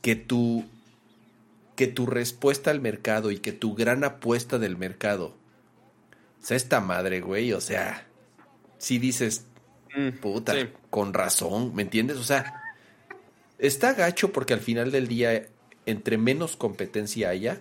que 0.03 0.17
tu, 0.17 0.65
que 1.77 1.87
tu 1.87 2.07
respuesta 2.07 2.73
al 2.73 2.81
mercado 2.81 3.31
y 3.31 3.39
que 3.39 3.53
tu 3.53 3.77
gran 3.77 4.03
apuesta 4.03 4.59
del 4.59 4.77
mercado 4.77 5.44
sea 6.45 6.57
esta 6.57 6.81
madre, 6.81 7.21
güey, 7.21 7.53
o 7.53 7.61
sea, 7.61 8.07
si 8.79 8.99
dices, 8.99 9.47
Mm, 9.95 10.19
puta, 10.21 10.53
sí. 10.55 10.69
con 10.91 11.15
razón, 11.15 11.75
¿me 11.75 11.83
entiendes? 11.83 12.17
O 12.17 12.25
sea, 12.25 12.63
está 13.59 13.95
gacho 13.95 14.33
porque 14.33 14.53
al 14.53 14.61
final 14.61 14.91
del 14.91 15.07
día, 15.09 15.49
entre 15.87 16.19
menos 16.19 16.57
competencia 16.57 17.29
haya, 17.29 17.61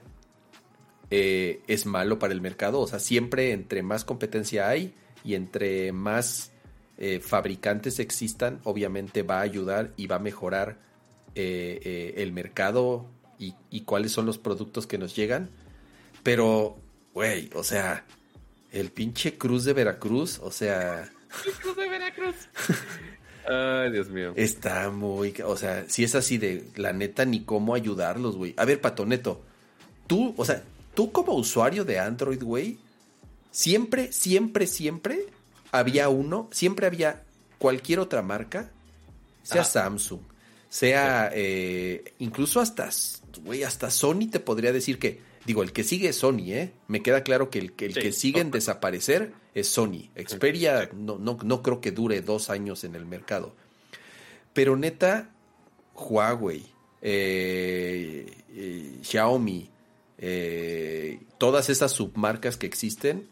eh, 1.11 1.61
es 1.67 1.85
malo 1.85 2.17
para 2.17 2.33
el 2.33 2.41
mercado. 2.41 2.79
O 2.79 2.87
sea, 2.87 2.99
siempre 2.99 3.51
entre 3.51 3.83
más 3.83 4.03
competencia 4.03 4.67
hay 4.67 4.95
y 5.23 5.35
entre 5.35 5.91
más 5.91 6.51
eh, 6.97 7.19
fabricantes 7.19 7.99
existan, 7.99 8.59
obviamente 8.63 9.21
va 9.21 9.39
a 9.39 9.41
ayudar 9.41 9.93
y 9.95 10.07
va 10.07 10.15
a 10.15 10.19
mejorar 10.19 10.79
eh, 11.35 12.15
el 12.17 12.31
mercado 12.31 13.05
y, 13.37 13.53
y 13.69 13.81
cuáles 13.81 14.11
son 14.11 14.25
los 14.25 14.39
productos 14.39 14.87
que 14.87 14.97
nos 14.97 15.15
llegan. 15.15 15.51
Pero, 16.23 16.77
güey, 17.13 17.51
o 17.53 17.63
sea, 17.63 18.05
el 18.73 18.91
pinche 18.91 19.37
Cruz 19.37 19.63
de 19.63 19.73
Veracruz, 19.73 20.39
o 20.41 20.51
sea, 20.51 21.09
Cruz 21.61 21.77
de 21.77 21.87
Veracruz. 21.87 22.35
Ay, 23.47 23.91
Dios 23.91 24.09
mío. 24.09 24.33
está 24.35 24.89
muy, 24.89 25.33
o 25.45 25.55
sea, 25.57 25.85
si 25.87 26.03
es 26.03 26.15
así 26.15 26.37
de 26.37 26.65
la 26.75 26.93
neta 26.93 27.25
ni 27.25 27.43
cómo 27.43 27.75
ayudarlos, 27.75 28.35
güey. 28.35 28.53
A 28.57 28.65
ver, 28.65 28.81
Patoneto, 28.81 29.41
tú, 30.07 30.33
o 30.37 30.45
sea, 30.45 30.63
tú 30.93 31.11
como 31.11 31.33
usuario 31.33 31.85
de 31.85 31.99
Android, 31.99 32.41
güey, 32.41 32.79
siempre, 33.51 34.11
siempre, 34.11 34.65
siempre 34.65 35.27
había 35.71 36.09
uno, 36.09 36.49
siempre 36.51 36.87
había 36.87 37.23
cualquier 37.57 37.99
otra 37.99 38.21
marca, 38.21 38.71
sea. 39.43 39.63
Samsung, 39.63 40.21
sea 40.69 41.29
eh, 41.33 42.13
incluso 42.19 42.59
hasta, 42.59 42.89
güey, 43.43 43.63
hasta 43.63 43.91
Sony 43.91 44.29
te 44.31 44.39
podría 44.39 44.71
decir 44.71 44.99
que, 44.99 45.21
digo, 45.45 45.63
el 45.63 45.71
que 45.71 45.83
sigue 45.83 46.09
es 46.09 46.17
Sony, 46.17 46.51
¿eh? 46.51 46.73
Me 46.87 47.01
queda 47.01 47.23
claro 47.23 47.49
que 47.49 47.59
el 47.59 47.73
que, 47.73 47.85
el 47.85 47.93
Sí, 47.93 47.99
que 47.99 48.11
sigue 48.11 48.41
en 48.41 48.51
desaparecer 48.51 49.33
es 49.53 49.67
Sony. 49.67 50.09
Xperia 50.15 50.89
no, 50.93 51.17
no, 51.17 51.37
no 51.43 51.61
creo 51.61 51.81
que 51.81 51.91
dure 51.91 52.21
dos 52.21 52.49
años 52.49 52.83
en 52.83 52.95
el 52.95 53.05
mercado. 53.05 53.55
Pero 54.53 54.75
neta, 54.75 55.31
Huawei, 55.95 56.65
eh, 57.01 58.25
eh, 58.55 58.99
Xiaomi, 59.01 59.69
eh, 60.17 61.19
todas 61.37 61.69
esas 61.69 61.91
submarcas 61.91 62.57
que 62.57 62.67
existen, 62.67 63.27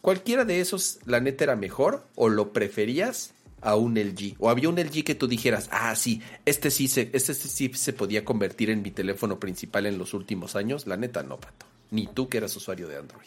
cualquiera 0.00 0.44
de 0.44 0.60
esos, 0.60 0.98
la 1.04 1.20
neta 1.20 1.44
era 1.44 1.56
mejor 1.56 2.06
o 2.14 2.28
lo 2.28 2.52
preferías 2.52 3.34
a 3.66 3.74
un 3.74 3.96
LG. 3.96 4.36
O 4.38 4.48
había 4.48 4.68
un 4.68 4.76
LG 4.76 5.02
que 5.02 5.16
tú 5.16 5.26
dijeras, 5.26 5.68
ah, 5.72 5.94
sí, 5.96 6.22
este 6.44 6.70
sí 6.70 6.86
se, 6.86 7.10
este 7.12 7.34
sí 7.34 7.68
se 7.74 7.92
podía 7.92 8.24
convertir 8.24 8.70
en 8.70 8.80
mi 8.80 8.92
teléfono 8.92 9.40
principal 9.40 9.86
en 9.86 9.98
los 9.98 10.14
últimos 10.14 10.54
años. 10.54 10.86
La 10.86 10.96
neta 10.96 11.24
no, 11.24 11.36
pato. 11.36 11.66
Ni 11.90 12.06
tú 12.06 12.28
que 12.28 12.38
eras 12.38 12.54
usuario 12.54 12.86
de 12.86 12.96
Android. 12.96 13.26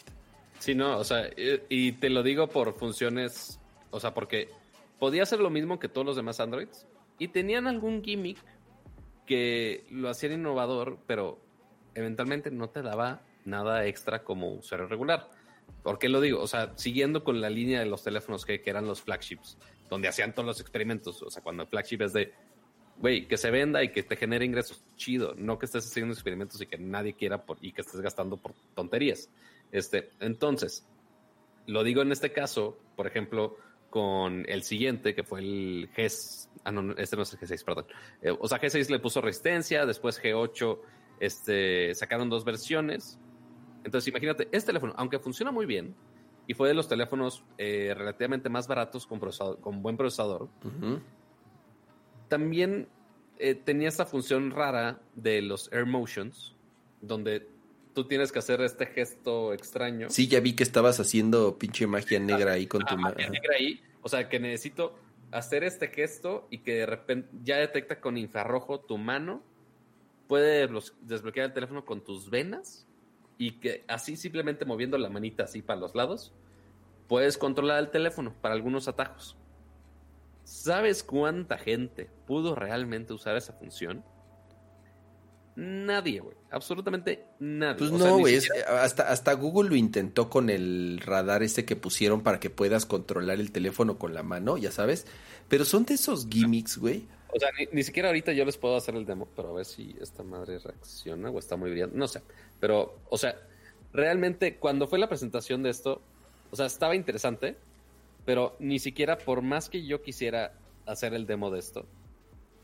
Sí, 0.58 0.74
no, 0.74 0.98
o 0.98 1.04
sea, 1.04 1.28
y 1.68 1.92
te 1.92 2.08
lo 2.08 2.22
digo 2.22 2.48
por 2.48 2.74
funciones, 2.74 3.60
o 3.90 4.00
sea, 4.00 4.14
porque 4.14 4.48
podía 4.98 5.24
hacer 5.24 5.40
lo 5.40 5.50
mismo 5.50 5.78
que 5.78 5.88
todos 5.88 6.06
los 6.06 6.16
demás 6.16 6.40
Androids 6.40 6.86
y 7.18 7.28
tenían 7.28 7.66
algún 7.66 8.02
gimmick 8.02 8.38
que 9.26 9.84
lo 9.90 10.08
hacían 10.08 10.32
innovador, 10.32 10.98
pero 11.06 11.38
eventualmente 11.94 12.50
no 12.50 12.70
te 12.70 12.80
daba 12.80 13.22
nada 13.44 13.86
extra 13.86 14.24
como 14.24 14.54
usuario 14.54 14.86
regular. 14.86 15.28
¿Por 15.82 15.98
qué 15.98 16.08
lo 16.08 16.20
digo? 16.22 16.40
O 16.40 16.46
sea, 16.46 16.72
siguiendo 16.76 17.24
con 17.24 17.42
la 17.42 17.50
línea 17.50 17.80
de 17.80 17.86
los 17.86 18.02
teléfonos 18.02 18.46
que 18.46 18.62
eran 18.64 18.86
los 18.86 19.02
flagships, 19.02 19.56
donde 19.90 20.08
hacían 20.08 20.32
todos 20.32 20.46
los 20.46 20.60
experimentos, 20.60 21.20
o 21.22 21.30
sea, 21.30 21.42
cuando 21.42 21.64
el 21.64 21.68
flagship 21.68 22.00
es 22.02 22.12
de, 22.12 22.32
güey, 22.96 23.26
que 23.26 23.36
se 23.36 23.50
venda 23.50 23.82
y 23.82 23.90
que 23.90 24.04
te 24.04 24.16
genere 24.16 24.44
ingresos, 24.44 24.82
chido, 24.96 25.34
no 25.36 25.58
que 25.58 25.66
estés 25.66 25.84
haciendo 25.84 26.14
experimentos 26.14 26.60
y 26.60 26.66
que 26.66 26.78
nadie 26.78 27.14
quiera 27.14 27.44
por, 27.44 27.58
y 27.60 27.72
que 27.72 27.80
estés 27.82 28.00
gastando 28.00 28.36
por 28.36 28.54
tonterías. 28.74 29.28
Este, 29.72 30.10
entonces, 30.20 30.86
lo 31.66 31.82
digo 31.82 32.02
en 32.02 32.12
este 32.12 32.32
caso, 32.32 32.78
por 32.96 33.06
ejemplo, 33.06 33.56
con 33.90 34.44
el 34.48 34.62
siguiente, 34.62 35.14
que 35.14 35.24
fue 35.24 35.40
el 35.40 35.90
G, 35.96 36.48
ah, 36.64 36.70
no, 36.70 36.82
no, 36.82 36.94
este 36.96 37.16
no 37.16 37.22
es 37.22 37.32
el 37.32 37.40
G6, 37.40 37.64
perdón. 37.64 37.86
Eh, 38.22 38.34
o 38.38 38.46
sea, 38.46 38.60
G6 38.60 38.88
le 38.88 39.00
puso 39.00 39.20
resistencia, 39.20 39.84
después 39.84 40.22
G8, 40.22 40.78
este, 41.18 41.94
sacaron 41.96 42.30
dos 42.30 42.44
versiones. 42.44 43.18
Entonces, 43.82 44.06
imagínate, 44.08 44.48
este 44.52 44.68
teléfono, 44.68 44.94
aunque 44.96 45.18
funciona 45.18 45.50
muy 45.50 45.66
bien, 45.66 45.96
y 46.50 46.54
fue 46.54 46.66
de 46.66 46.74
los 46.74 46.88
teléfonos 46.88 47.44
eh, 47.58 47.94
relativamente 47.96 48.48
más 48.48 48.66
baratos 48.66 49.06
con, 49.06 49.20
procesador- 49.20 49.60
con 49.60 49.82
buen 49.82 49.96
procesador, 49.96 50.48
también 52.28 52.88
eh, 53.38 53.54
tenía 53.54 53.88
esta 53.88 54.04
función 54.04 54.50
rara 54.50 55.00
de 55.14 55.42
los 55.42 55.72
Air 55.72 55.86
Motions, 55.86 56.56
donde 57.00 57.46
tú 57.94 58.08
tienes 58.08 58.32
que 58.32 58.40
hacer 58.40 58.60
este 58.62 58.86
gesto 58.86 59.52
extraño. 59.52 60.10
Sí, 60.10 60.26
ya 60.26 60.40
vi 60.40 60.54
que 60.54 60.64
estabas 60.64 60.98
haciendo 60.98 61.56
pinche 61.56 61.86
magia 61.86 62.18
negra 62.18 62.52
ahí 62.54 62.66
con 62.66 62.80
tu 62.80 62.94
Ah, 62.94 62.96
mano. 62.96 63.14
magia 63.14 63.30
negra 63.30 63.54
ahí. 63.56 63.80
O 64.02 64.08
sea, 64.08 64.28
que 64.28 64.40
necesito 64.40 64.96
hacer 65.30 65.62
este 65.62 65.86
gesto 65.86 66.48
y 66.50 66.58
que 66.58 66.74
de 66.74 66.86
repente 66.86 67.28
ya 67.44 67.58
detecta 67.58 68.00
con 68.00 68.16
infrarrojo 68.16 68.80
tu 68.80 68.98
mano. 68.98 69.40
Puede 70.26 70.68
desbloquear 71.02 71.46
el 71.46 71.52
teléfono 71.52 71.84
con 71.84 72.02
tus 72.02 72.28
venas 72.28 72.88
y 73.40 73.52
que 73.52 73.84
así 73.88 74.16
simplemente 74.16 74.66
moviendo 74.66 74.98
la 74.98 75.08
manita 75.08 75.44
así 75.44 75.62
para 75.62 75.80
los 75.80 75.94
lados, 75.94 76.32
puedes 77.08 77.38
controlar 77.38 77.78
el 77.78 77.90
teléfono 77.90 78.34
para 78.40 78.54
algunos 78.54 78.86
atajos. 78.86 79.34
¿Sabes 80.44 81.02
cuánta 81.02 81.56
gente 81.56 82.10
pudo 82.26 82.54
realmente 82.54 83.14
usar 83.14 83.36
esa 83.36 83.54
función? 83.54 84.04
Nadie, 85.56 86.20
güey. 86.20 86.36
Absolutamente 86.50 87.24
nadie. 87.38 87.78
Pues 87.78 87.90
O 87.92 87.98
no, 87.98 88.18
güey. 88.18 88.40
siquiera- 88.40 88.82
Hasta, 88.82 89.10
hasta 89.10 89.32
Google 89.32 89.70
lo 89.70 89.76
intentó 89.76 90.28
con 90.30 90.48
el 90.50 91.00
radar 91.04 91.42
ese 91.42 91.64
que 91.64 91.76
pusieron 91.76 92.22
para 92.22 92.40
que 92.40 92.50
puedas 92.50 92.86
controlar 92.86 93.40
el 93.40 93.52
teléfono 93.52 93.98
con 93.98 94.14
la 94.14 94.22
mano, 94.22 94.56
ya 94.58 94.70
sabes. 94.70 95.06
Pero 95.48 95.64
son 95.64 95.84
de 95.84 95.94
esos 95.94 96.28
gimmicks, 96.30 96.78
güey. 96.78 97.08
O 97.34 97.38
sea, 97.38 97.50
ni, 97.58 97.66
ni 97.72 97.82
siquiera 97.82 98.08
ahorita 98.08 98.32
yo 98.32 98.44
les 98.44 98.56
puedo 98.56 98.76
hacer 98.76 98.94
el 98.94 99.04
demo, 99.06 99.28
pero 99.36 99.50
a 99.50 99.52
ver 99.52 99.64
si 99.64 99.96
esta 100.00 100.22
madre 100.22 100.58
reacciona 100.58 101.30
o 101.30 101.38
está 101.38 101.56
muy 101.56 101.70
brillante. 101.70 101.96
No 101.96 102.08
sé. 102.08 102.22
Pero, 102.60 102.98
o 103.08 103.16
sea, 103.18 103.36
realmente 103.92 104.56
cuando 104.56 104.86
fue 104.86 104.98
la 104.98 105.08
presentación 105.08 105.62
de 105.62 105.70
esto, 105.70 106.00
o 106.50 106.56
sea, 106.56 106.66
estaba 106.66 106.94
interesante, 106.96 107.56
pero 108.24 108.56
ni 108.58 108.78
siquiera 108.78 109.18
por 109.18 109.42
más 109.42 109.68
que 109.68 109.84
yo 109.86 110.02
quisiera 110.02 110.52
hacer 110.86 111.14
el 111.14 111.26
demo 111.26 111.50
de 111.50 111.58
esto, 111.60 111.86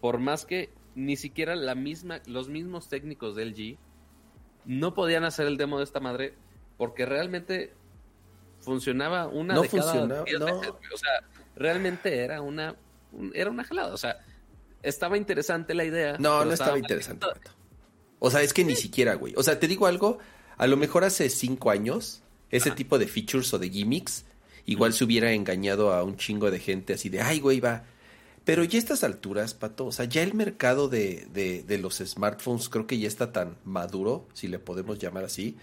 por 0.01 0.19
más 0.19 0.45
que 0.47 0.71
ni 0.95 1.17
siquiera 1.17 1.55
la 1.57 1.75
misma, 1.75 2.21
los 2.27 2.49
mismos 2.49 2.89
técnicos 2.89 3.37
del 3.37 3.55
G 3.55 3.77
no 4.65 4.95
podían 4.95 5.25
hacer 5.25 5.47
el 5.47 5.57
demo 5.57 5.79
de 5.79 5.85
esta 5.85 6.01
madre 6.01 6.35
porque 6.77 7.07
realmente 7.07 7.73
funcionaba 8.61 9.29
una 9.29 9.55
No 9.55 9.63
de 9.63 9.69
cada 9.69 9.83
funcionaba, 9.83 10.25
10 10.25 10.41
no. 10.41 10.47
veces, 10.47 10.71
güey. 10.73 10.93
O 10.93 10.97
sea, 10.97 11.11
realmente 11.57 12.19
era 12.25 12.41
una 12.43 12.75
un- 13.13 13.33
era 13.35 13.51
una 13.51 13.65
jalada, 13.65 13.95
o 13.95 13.97
sea, 13.97 14.19
estaba 14.83 15.17
interesante 15.17 15.75
la 15.75 15.85
idea. 15.85 16.17
No, 16.19 16.45
no 16.45 16.53
estaba 16.53 16.79
interesante. 16.79 17.27
O 18.19 18.31
sea, 18.31 18.43
es 18.43 18.53
que 18.53 18.65
ni 18.65 18.77
siquiera, 18.77 19.15
güey. 19.15 19.35
O 19.37 19.43
sea, 19.43 19.59
te 19.61 19.69
digo 19.69 19.87
algo, 19.87 20.19
a 20.57 20.67
lo 20.67 20.77
mejor 20.77 21.05
hace 21.05 21.29
cinco 21.31 21.71
años, 21.71 22.23
ese 22.51 22.71
tipo 22.71 22.99
de 22.99 23.07
features 23.07 23.53
o 23.55 23.59
de 23.59 23.69
gimmicks, 23.71 24.25
igual 24.65 24.93
se 24.93 25.05
hubiera 25.05 25.33
engañado 25.33 25.93
a 25.93 26.03
un 26.03 26.17
chingo 26.17 26.51
de 26.51 26.59
gente 26.59 26.95
así 26.95 27.09
de, 27.09 27.21
ay, 27.21 27.41
güey, 27.41 27.61
va. 27.61 27.85
Pero 28.45 28.63
ya 28.63 28.79
a 28.79 28.81
estas 28.81 29.03
alturas, 29.03 29.55
Pato, 29.55 29.87
o 29.87 29.93
sea, 29.93 30.05
ya 30.05 30.23
el 30.23 30.33
mercado 30.35 30.89
de, 30.89 31.27
de, 31.33 31.65
de 31.65 31.79
los 31.79 31.97
smartphones 31.97 32.69
creo 32.69 32.87
que 32.87 32.99
ya 32.99 33.09
está 33.09 33.33
tan 33.33 33.57
maduro, 33.65 34.29
si 34.35 34.47
le 34.47 34.59
podemos 34.61 34.99
llamar 35.01 35.25
así. 35.25 35.57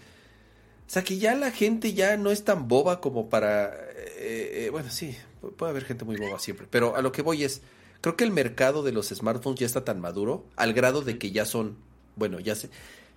O 0.86 0.90
sea, 0.90 1.02
que 1.02 1.16
ya 1.16 1.34
la 1.34 1.50
gente 1.50 1.94
ya 1.94 2.18
no 2.18 2.30
es 2.30 2.44
tan 2.44 2.68
boba 2.68 3.00
como 3.00 3.30
para... 3.30 3.74
eh, 3.74 4.66
eh, 4.66 4.68
bueno, 4.70 4.90
sí, 4.90 5.16
pu- 5.40 5.52
puede 5.54 5.70
haber 5.70 5.84
gente 5.86 6.04
muy 6.04 6.16
boba 6.18 6.38
siempre, 6.38 6.66
pero 6.70 6.94
a 6.94 7.00
lo 7.00 7.10
que 7.10 7.22
voy 7.22 7.42
es, 7.42 7.62
creo 8.04 8.16
que 8.18 8.24
el 8.24 8.32
mercado 8.32 8.82
de 8.82 8.92
los 8.92 9.08
smartphones 9.08 9.60
ya 9.60 9.64
está 9.66 9.82
tan 9.82 9.98
maduro 9.98 10.44
al 10.56 10.74
grado 10.74 11.00
de 11.00 11.16
que 11.16 11.30
ya 11.32 11.46
son, 11.46 11.78
bueno, 12.16 12.38
ya 12.38 12.54
se, 12.54 12.68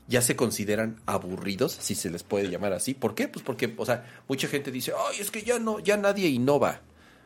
ya 0.08 0.22
se 0.22 0.38
consideran 0.38 1.02
aburridos, 1.06 1.74
si 1.74 1.94
se 1.94 2.10
les 2.10 2.24
puede 2.24 2.50
llamar 2.50 2.72
así. 2.72 2.94
¿Por 2.94 3.14
qué? 3.14 3.28
Pues 3.28 3.44
porque, 3.44 3.74
o 3.76 3.86
sea, 3.86 4.06
mucha 4.30 4.48
gente 4.48 4.72
dice, 4.72 4.94
ay, 4.98 5.18
es 5.20 5.30
que 5.30 5.44
ya 5.44 5.60
no, 5.60 5.80
ya 5.80 5.98
nadie 5.98 6.30
innova. 6.30 6.80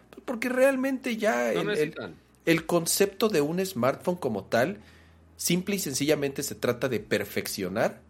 Pues 0.09 0.23
porque 0.25 0.49
realmente 0.49 1.17
ya 1.17 1.51
No 1.53 1.71
el- 1.71 1.93
el 2.47 2.65
concepto 2.65 3.29
de 3.29 3.41
un 3.41 3.63
smartphone 3.63 4.15
como 4.15 4.43
tal, 4.45 4.79
simple 5.37 5.75
y 5.75 5.79
sencillamente 5.79 6.41
se 6.41 6.55
trata 6.55 6.89
de 6.89 6.99
perfeccionar 6.99 8.01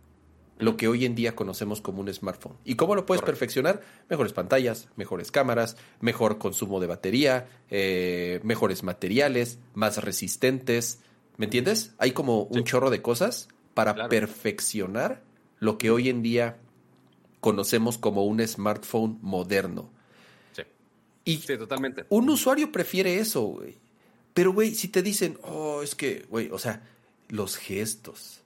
lo 0.62 0.78
que 0.78 0.88
hoy 0.88 1.06
en 1.06 1.16
día 1.16 1.36
conocemos 1.36 1.82
como 1.82 2.02
un 2.02 2.14
smartphone. 2.14 2.56
¿Y 2.64 2.76
cómo 2.76 2.96
lo 2.96 3.06
puedes 3.06 3.22
Correcto. 3.22 3.40
perfeccionar? 3.40 3.82
Mejores 4.10 4.32
pantallas, 4.34 4.88
mejores 4.96 5.32
cámaras, 5.32 5.76
mejor 6.00 6.38
consumo 6.38 6.80
de 6.80 6.88
batería, 6.88 7.48
eh, 7.70 8.40
mejores 8.44 8.84
materiales, 8.84 9.60
más 9.74 10.04
resistentes. 10.04 11.00
¿Me 11.38 11.46
entiendes? 11.46 11.94
Hay 11.98 12.12
como 12.12 12.44
un 12.44 12.60
Sí. 12.60 12.64
chorro 12.66 12.90
de 12.90 13.02
cosas 13.02 13.48
para 13.74 13.94
Claro. 13.94 14.10
perfeccionar 14.10 15.24
lo 15.60 15.78
que 15.78 15.90
hoy 15.92 16.10
en 16.10 16.22
día 16.22 16.58
conocemos 17.40 17.98
como 17.98 18.26
un 18.26 18.46
smartphone 18.48 19.18
moderno. 19.22 19.90
Sí. 20.56 20.62
Y 21.26 21.38
Sí, 21.38 21.58
totalmente. 21.58 22.06
un 22.10 22.30
usuario 22.30 22.72
prefiere 22.72 23.18
eso, 23.18 23.42
güey. 23.42 23.78
Pero, 24.34 24.54
güey, 24.54 24.76
si 24.76 24.88
te 24.90 25.02
dicen, 25.02 25.38
oh, 25.44 25.82
es 25.82 25.96
que, 25.96 26.26
güey, 26.30 26.50
o 26.52 26.60
sea, 26.60 26.84
los 27.30 27.58
gestos, 27.58 28.41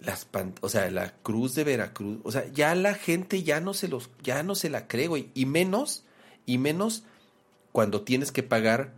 las 0.00 0.24
pan- 0.24 0.54
o 0.60 0.68
sea, 0.68 0.90
la 0.90 1.12
cruz 1.22 1.54
de 1.54 1.64
Veracruz, 1.64 2.18
o 2.24 2.30
sea, 2.32 2.46
ya 2.52 2.74
la 2.74 2.94
gente 2.94 3.42
ya 3.42 3.60
no 3.60 3.74
se 3.74 3.88
los, 3.88 4.10
ya 4.22 4.42
no 4.42 4.54
se 4.54 4.70
la 4.70 4.86
cree, 4.88 5.08
güey. 5.08 5.30
Y 5.34 5.46
menos, 5.46 6.04
y 6.46 6.58
menos 6.58 7.04
cuando 7.72 8.02
tienes 8.02 8.30
que 8.32 8.42
pagar 8.42 8.92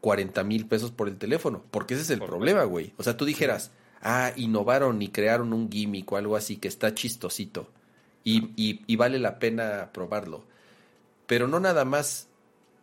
40 0.00 0.44
mil 0.44 0.66
pesos 0.66 0.90
por 0.90 1.08
el 1.08 1.18
teléfono, 1.18 1.62
porque 1.70 1.94
ese 1.94 2.02
es 2.04 2.10
el 2.10 2.18
Por 2.20 2.28
problema, 2.28 2.64
güey. 2.64 2.92
O 2.96 3.02
sea, 3.02 3.16
tú 3.16 3.24
dijeras, 3.24 3.70
ah, 4.02 4.32
innovaron 4.36 5.02
y 5.02 5.08
crearon 5.08 5.52
un 5.52 5.70
gimmick 5.70 6.10
o 6.12 6.16
algo 6.16 6.36
así 6.36 6.56
que 6.56 6.68
está 6.68 6.94
chistosito 6.94 7.68
y, 8.24 8.50
y- 8.56 8.82
y 8.86 8.96
vale 8.96 9.18
la 9.18 9.38
pena 9.38 9.90
probarlo. 9.92 10.44
Pero 11.26 11.48
no 11.48 11.60
nada 11.60 11.84
más 11.84 12.28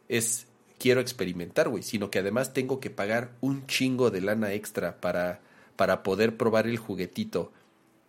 es 0.10 0.48
quiero 0.80 1.00
experimentar, 1.02 1.70
güey, 1.70 1.82
sino 1.82 2.12
que 2.12 2.20
además 2.20 2.54
tengo 2.54 2.80
que 2.80 2.90
pagar 2.90 3.32
un 3.42 3.66
chingo 3.68 4.12
de 4.12 4.20
lana 4.22 4.52
extra 4.54 5.00
para, 5.00 5.40
para 5.78 6.04
poder 6.04 6.36
probar 6.36 6.68
el 6.68 6.78
juguetito 6.78 7.52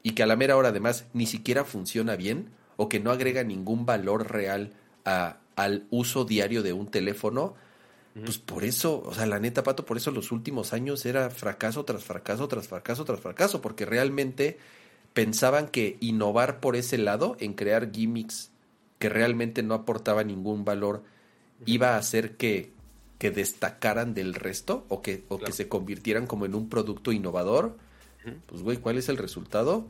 y 0.05 0.12
que 0.12 0.22
a 0.22 0.26
la 0.26 0.36
mera 0.36 0.56
hora 0.56 0.68
además 0.68 1.06
ni 1.14 1.26
siquiera 1.26 1.64
funciona 1.64 2.14
bien 2.14 2.51
o 2.76 2.89
que 2.89 3.01
no 3.01 3.10
agrega 3.10 3.43
ningún 3.43 3.86
valor 3.86 4.31
real 4.31 4.70
a- 5.05 5.39
al 5.56 5.86
uso 5.90 6.24
diario 6.24 6.62
de 6.62 6.72
un 6.72 6.86
teléfono, 6.89 7.55
pues 8.24 8.39
por 8.39 8.62
eso, 8.62 9.02
o 9.05 9.12
sea, 9.14 9.26
la 9.26 9.40
neta, 9.40 9.64
Pato, 9.64 9.85
por 9.85 9.97
eso 9.97 10.12
los 10.12 10.31
últimos 10.31 10.72
años 10.72 11.05
era 11.05 11.31
fracaso 11.31 11.85
tras 11.85 12.05
fracaso 12.05 12.47
tras 12.47 12.68
fracaso 12.68 13.05
tras 13.05 13.18
fracaso, 13.20 13.60
porque 13.60 13.86
realmente 13.86 14.59
pensaban 15.14 15.66
que 15.68 15.97
innovar 16.01 16.60
por 16.60 16.76
ese 16.76 16.98
lado, 16.98 17.36
en 17.40 17.55
crear 17.55 17.90
gimmicks 17.93 18.51
que 19.01 19.09
realmente 19.09 19.62
no 19.64 19.74
aportaban 19.74 20.26
ningún 20.28 20.64
valor, 20.64 21.02
iba 21.66 21.94
a 21.94 21.98
hacer 21.98 22.36
que, 22.36 22.72
que 23.18 23.31
destacaran 23.31 24.14
del 24.14 24.35
resto 24.35 24.85
o 24.89 25.02
que, 25.02 25.24
o 25.28 25.39
que 25.39 25.52
se 25.52 25.68
convirtieran 25.68 26.26
como 26.26 26.44
en 26.47 26.55
un 26.55 26.68
producto 26.68 27.10
innovador. 27.10 27.76
Pues, 28.47 28.63
güey, 28.63 28.79
¿cuál 28.79 28.99
es 28.99 29.09
el 29.09 29.17
resultado? 29.17 29.87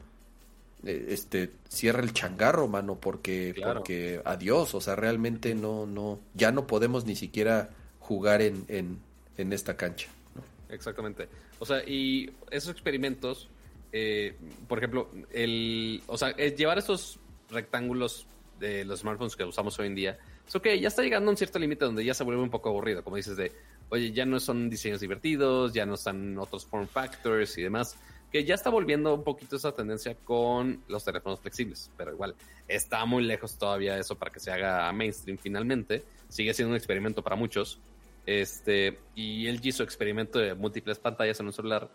Eh, 0.85 1.07
Este, 1.11 1.51
cierra 1.69 2.03
el 2.03 2.13
changarro, 2.13 2.69
mano, 2.69 2.97
porque, 3.01 3.53
Claro. 3.55 3.81
porque 3.81 4.21
adiós, 4.25 4.75
o 4.75 4.81
sea, 4.81 4.97
realmente 4.97 5.55
no, 5.55 5.87
no, 5.87 6.21
ya 6.35 6.53
no 6.53 6.67
podemos 6.67 7.05
ni 7.07 7.17
siquiera 7.17 7.71
jugar 8.01 8.43
en, 8.43 8.65
en, 8.69 8.99
en 9.39 9.53
esta 9.53 9.77
cancha. 9.77 10.09
Exactamente. 10.69 11.29
O 11.59 11.65
sea, 11.67 11.83
y 11.89 12.31
esos 12.51 12.71
experimentos, 12.73 13.49
eh, 13.93 14.35
por 14.69 14.79
ejemplo, 14.79 15.09
el, 15.33 16.03
o 16.07 16.19
sea, 16.19 16.31
el 16.31 16.57
llevar 16.57 16.79
esos 16.79 17.19
rectángulos 17.51 18.27
de 18.61 18.85
los 18.85 19.01
smartphones 19.01 19.37
que 19.37 19.45
usamos 19.45 19.79
hoy 19.79 19.87
en 19.87 19.95
día, 19.95 20.19
es 20.47 20.55
ok, 20.55 20.67
ya 20.81 20.89
está 20.89 21.03
llegando 21.03 21.29
a 21.29 21.33
un 21.33 21.37
cierto 21.37 21.59
límite 21.59 21.85
donde 21.85 22.05
ya 22.05 22.13
se 22.13 22.25
vuelve 22.25 22.43
un 22.43 22.51
poco 22.51 22.69
aburrido, 22.69 23.03
como 23.03 23.17
dices 23.17 23.37
de, 23.37 23.53
oye, 23.89 24.13
ya 24.13 24.27
no 24.27 24.39
son 24.41 24.69
diseños 24.69 25.01
divertidos, 25.01 25.73
ya 25.73 25.87
no 25.87 25.95
están 25.95 26.37
otros 26.39 26.67
form 26.67 26.87
factors 26.89 27.57
y 27.57 27.63
demás, 27.63 27.97
que 28.35 28.43
ya 28.45 28.57
está 28.57 28.69
volviendo 28.69 29.15
un 29.15 29.23
poquito 29.23 29.55
esa 29.55 29.71
tendencia 29.71 30.17
con 30.17 30.83
los 30.89 31.05
teléfonos 31.05 31.39
flexibles, 31.39 31.93
pero 31.97 32.13
igual 32.13 32.35
está 32.67 33.05
muy 33.05 33.23
lejos 33.23 33.57
todavía 33.57 33.97
eso 33.97 34.19
para 34.19 34.33
que 34.33 34.41
se 34.41 34.51
haga 34.51 34.91
mainstream 34.93 35.39
finalmente, 35.39 36.03
sigue 36.29 36.53
siendo 36.53 36.71
un 36.73 36.77
experimento 36.77 37.23
para 37.23 37.37
muchos, 37.37 37.79
este, 38.27 38.99
y 39.15 39.47
él 39.47 39.61
hizo 39.63 39.85
experimento 39.85 40.41
de 40.41 40.53
múltiples 40.55 40.99
pantallas 40.99 41.39
en 41.39 41.47
un 41.47 41.53
celular. 41.53 41.89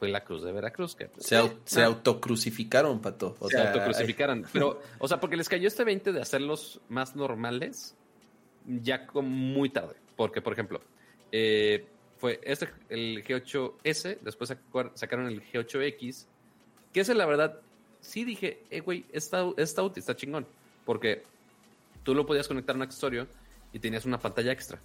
Fue 0.00 0.08
la 0.08 0.24
cruz 0.24 0.42
de 0.42 0.50
Veracruz. 0.50 0.96
Que, 0.96 1.06
pues, 1.06 1.24
Se, 1.24 1.36
au- 1.38 1.52
eh, 1.52 1.56
se 1.64 1.84
autocrucificaron, 1.84 3.00
Pato. 3.00 3.36
O 3.38 3.48
se 3.48 3.56
sea, 3.56 3.68
autocrucificaran. 3.68 4.44
Pero, 4.52 4.80
o 4.98 5.06
sea, 5.06 5.20
porque 5.20 5.36
les 5.36 5.48
cayó 5.48 5.68
este 5.68 5.84
20 5.84 6.12
de 6.12 6.20
hacerlos 6.20 6.80
más 6.88 7.14
normales 7.14 7.94
ya 8.66 9.06
como 9.06 9.28
muy 9.28 9.70
tarde. 9.70 9.94
Porque, 10.16 10.42
por 10.42 10.52
ejemplo, 10.52 10.80
eh, 11.30 11.86
fue 12.18 12.40
este, 12.42 12.68
el 12.88 13.22
G8S, 13.24 14.20
después 14.20 14.54
sacaron 14.94 15.26
el 15.26 15.42
G8X, 15.42 16.26
que 16.92 17.00
ese, 17.00 17.14
la 17.14 17.26
verdad, 17.26 17.60
sí 18.00 18.24
dije, 18.24 18.62
eh, 18.70 18.80
güey, 18.80 19.04
está, 19.12 19.44
útil, 19.44 20.00
está 20.00 20.16
chingón. 20.16 20.46
Porque 20.84 21.24
tú 22.02 22.14
lo 22.14 22.24
podías 22.24 22.48
conectar 22.48 22.74
a 22.74 22.78
un 22.78 22.82
accesorio 22.82 23.26
y 23.72 23.78
tenías 23.78 24.06
una 24.06 24.18
pantalla 24.18 24.52
extra. 24.52 24.78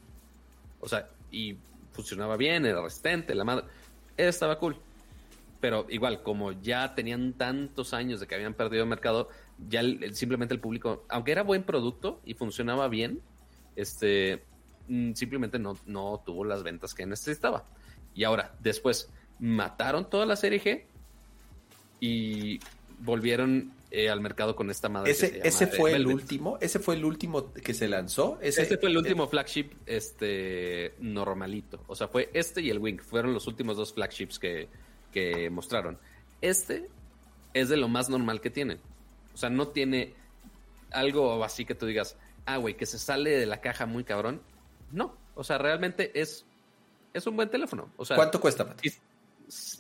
O 0.80 0.90
sea, 0.90 1.08
y 1.32 1.56
funcionaba 1.92 2.36
bien, 2.36 2.66
era 2.66 2.82
resistente, 2.82 3.36
la 3.36 3.44
madre. 3.44 3.66
Estaba 4.18 4.58
cool. 4.58 4.76
Pero 5.62 5.86
igual, 5.90 6.24
como 6.24 6.52
ya 6.52 6.96
tenían 6.96 7.34
tantos 7.34 7.94
años 7.94 8.20
de 8.20 8.28
que 8.28 8.36
habían 8.36 8.56
perdido 8.56 8.84
el 8.84 8.90
mercado, 8.90 9.30
ya 9.70 9.82
simplemente 10.12 10.56
el 10.56 10.60
público, 10.60 11.06
aunque 11.08 11.32
era 11.32 11.44
buen 11.44 11.64
producto 11.64 12.20
y 12.26 12.34
funcionaba 12.34 12.88
bien, 12.88 13.22
este 13.76 14.44
simplemente 15.14 15.60
no, 15.60 15.78
no 15.86 16.22
tuvo 16.26 16.46
las 16.46 16.64
ventas 16.64 16.94
que 16.94 17.06
necesitaba. 17.06 17.66
Y 18.14 18.24
ahora, 18.24 18.56
después, 18.60 19.10
mataron 19.40 20.10
toda 20.10 20.26
la 20.26 20.36
serie 20.36 20.62
G 20.62 20.84
y 22.00 22.60
volvieron 23.00 23.74
eh, 23.92 24.10
al 24.10 24.22
mercado 24.22 24.56
con 24.56 24.70
esta 24.70 24.90
madre. 24.90 25.12
Ese, 25.12 25.32
llama 25.32 25.44
ese 25.44 25.68
fue 25.68 25.94
el 25.94 26.08
último, 26.08 26.58
ese 26.62 26.80
fue 26.80 26.96
el 26.96 27.06
último 27.06 27.54
que 27.54 27.74
se 27.74 27.88
lanzó. 27.88 28.38
Ese, 28.42 28.62
Este 28.64 28.78
fue 28.78 28.90
el 28.90 28.98
último 28.98 29.28
flagship 29.28 29.72
este 29.86 30.94
normalito. 31.00 31.84
O 31.88 31.96
sea, 31.96 32.08
fue 32.08 32.30
este 32.34 32.62
y 32.62 32.70
el 32.70 32.80
Wing. 32.80 33.00
Fueron 33.00 33.34
los 33.34 33.48
últimos 33.48 33.78
dos 33.78 33.94
flagships 33.94 34.40
que, 34.40 34.70
que 35.12 35.50
mostraron. 35.50 35.98
Este 36.42 36.90
es 37.54 37.70
de 37.70 37.78
lo 37.78 37.88
más 37.88 38.10
normal 38.10 38.42
que 38.42 38.50
tienen. 38.50 38.80
O 39.34 39.38
sea, 39.38 39.50
no 39.50 39.68
tiene 39.70 40.14
algo 40.92 41.44
así 41.44 41.66
que 41.66 41.76
tú 41.76 41.86
digas, 41.86 42.18
ah, 42.46 42.58
güey, 42.58 42.76
que 42.76 42.86
se 42.86 43.00
sale 43.00 43.32
de 43.32 43.46
la 43.46 43.62
caja 43.62 43.86
muy 43.86 44.04
cabrón. 44.04 44.42
No. 44.92 45.16
O 45.36 45.44
sea, 45.44 45.58
realmente 45.58 46.12
es, 46.20 46.46
es 47.14 47.26
un 47.28 47.36
buen 47.36 47.50
teléfono. 47.50 47.90
O 47.98 48.06
sea, 48.06 48.16
¿Cuánto 48.16 48.40
cuesta, 48.40 48.68
Pato? 48.68 48.84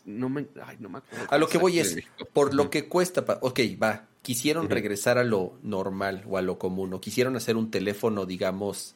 no 0.05 0.29
me, 0.29 0.47
ay, 0.63 0.77
no 0.79 0.89
me 0.89 0.99
acuerdo. 0.99 1.27
A 1.29 1.37
lo 1.37 1.47
que 1.47 1.57
voy 1.57 1.79
es, 1.79 1.97
por 2.33 2.53
lo 2.53 2.69
que 2.69 2.87
cuesta, 2.87 3.23
ok, 3.41 3.59
va, 3.81 4.07
quisieron 4.21 4.69
regresar 4.69 5.17
a 5.17 5.23
lo 5.23 5.53
normal 5.63 6.23
o 6.27 6.37
a 6.37 6.41
lo 6.41 6.57
común, 6.57 6.93
o 6.93 7.01
quisieron 7.01 7.35
hacer 7.35 7.55
un 7.55 7.71
teléfono, 7.71 8.25
digamos, 8.25 8.95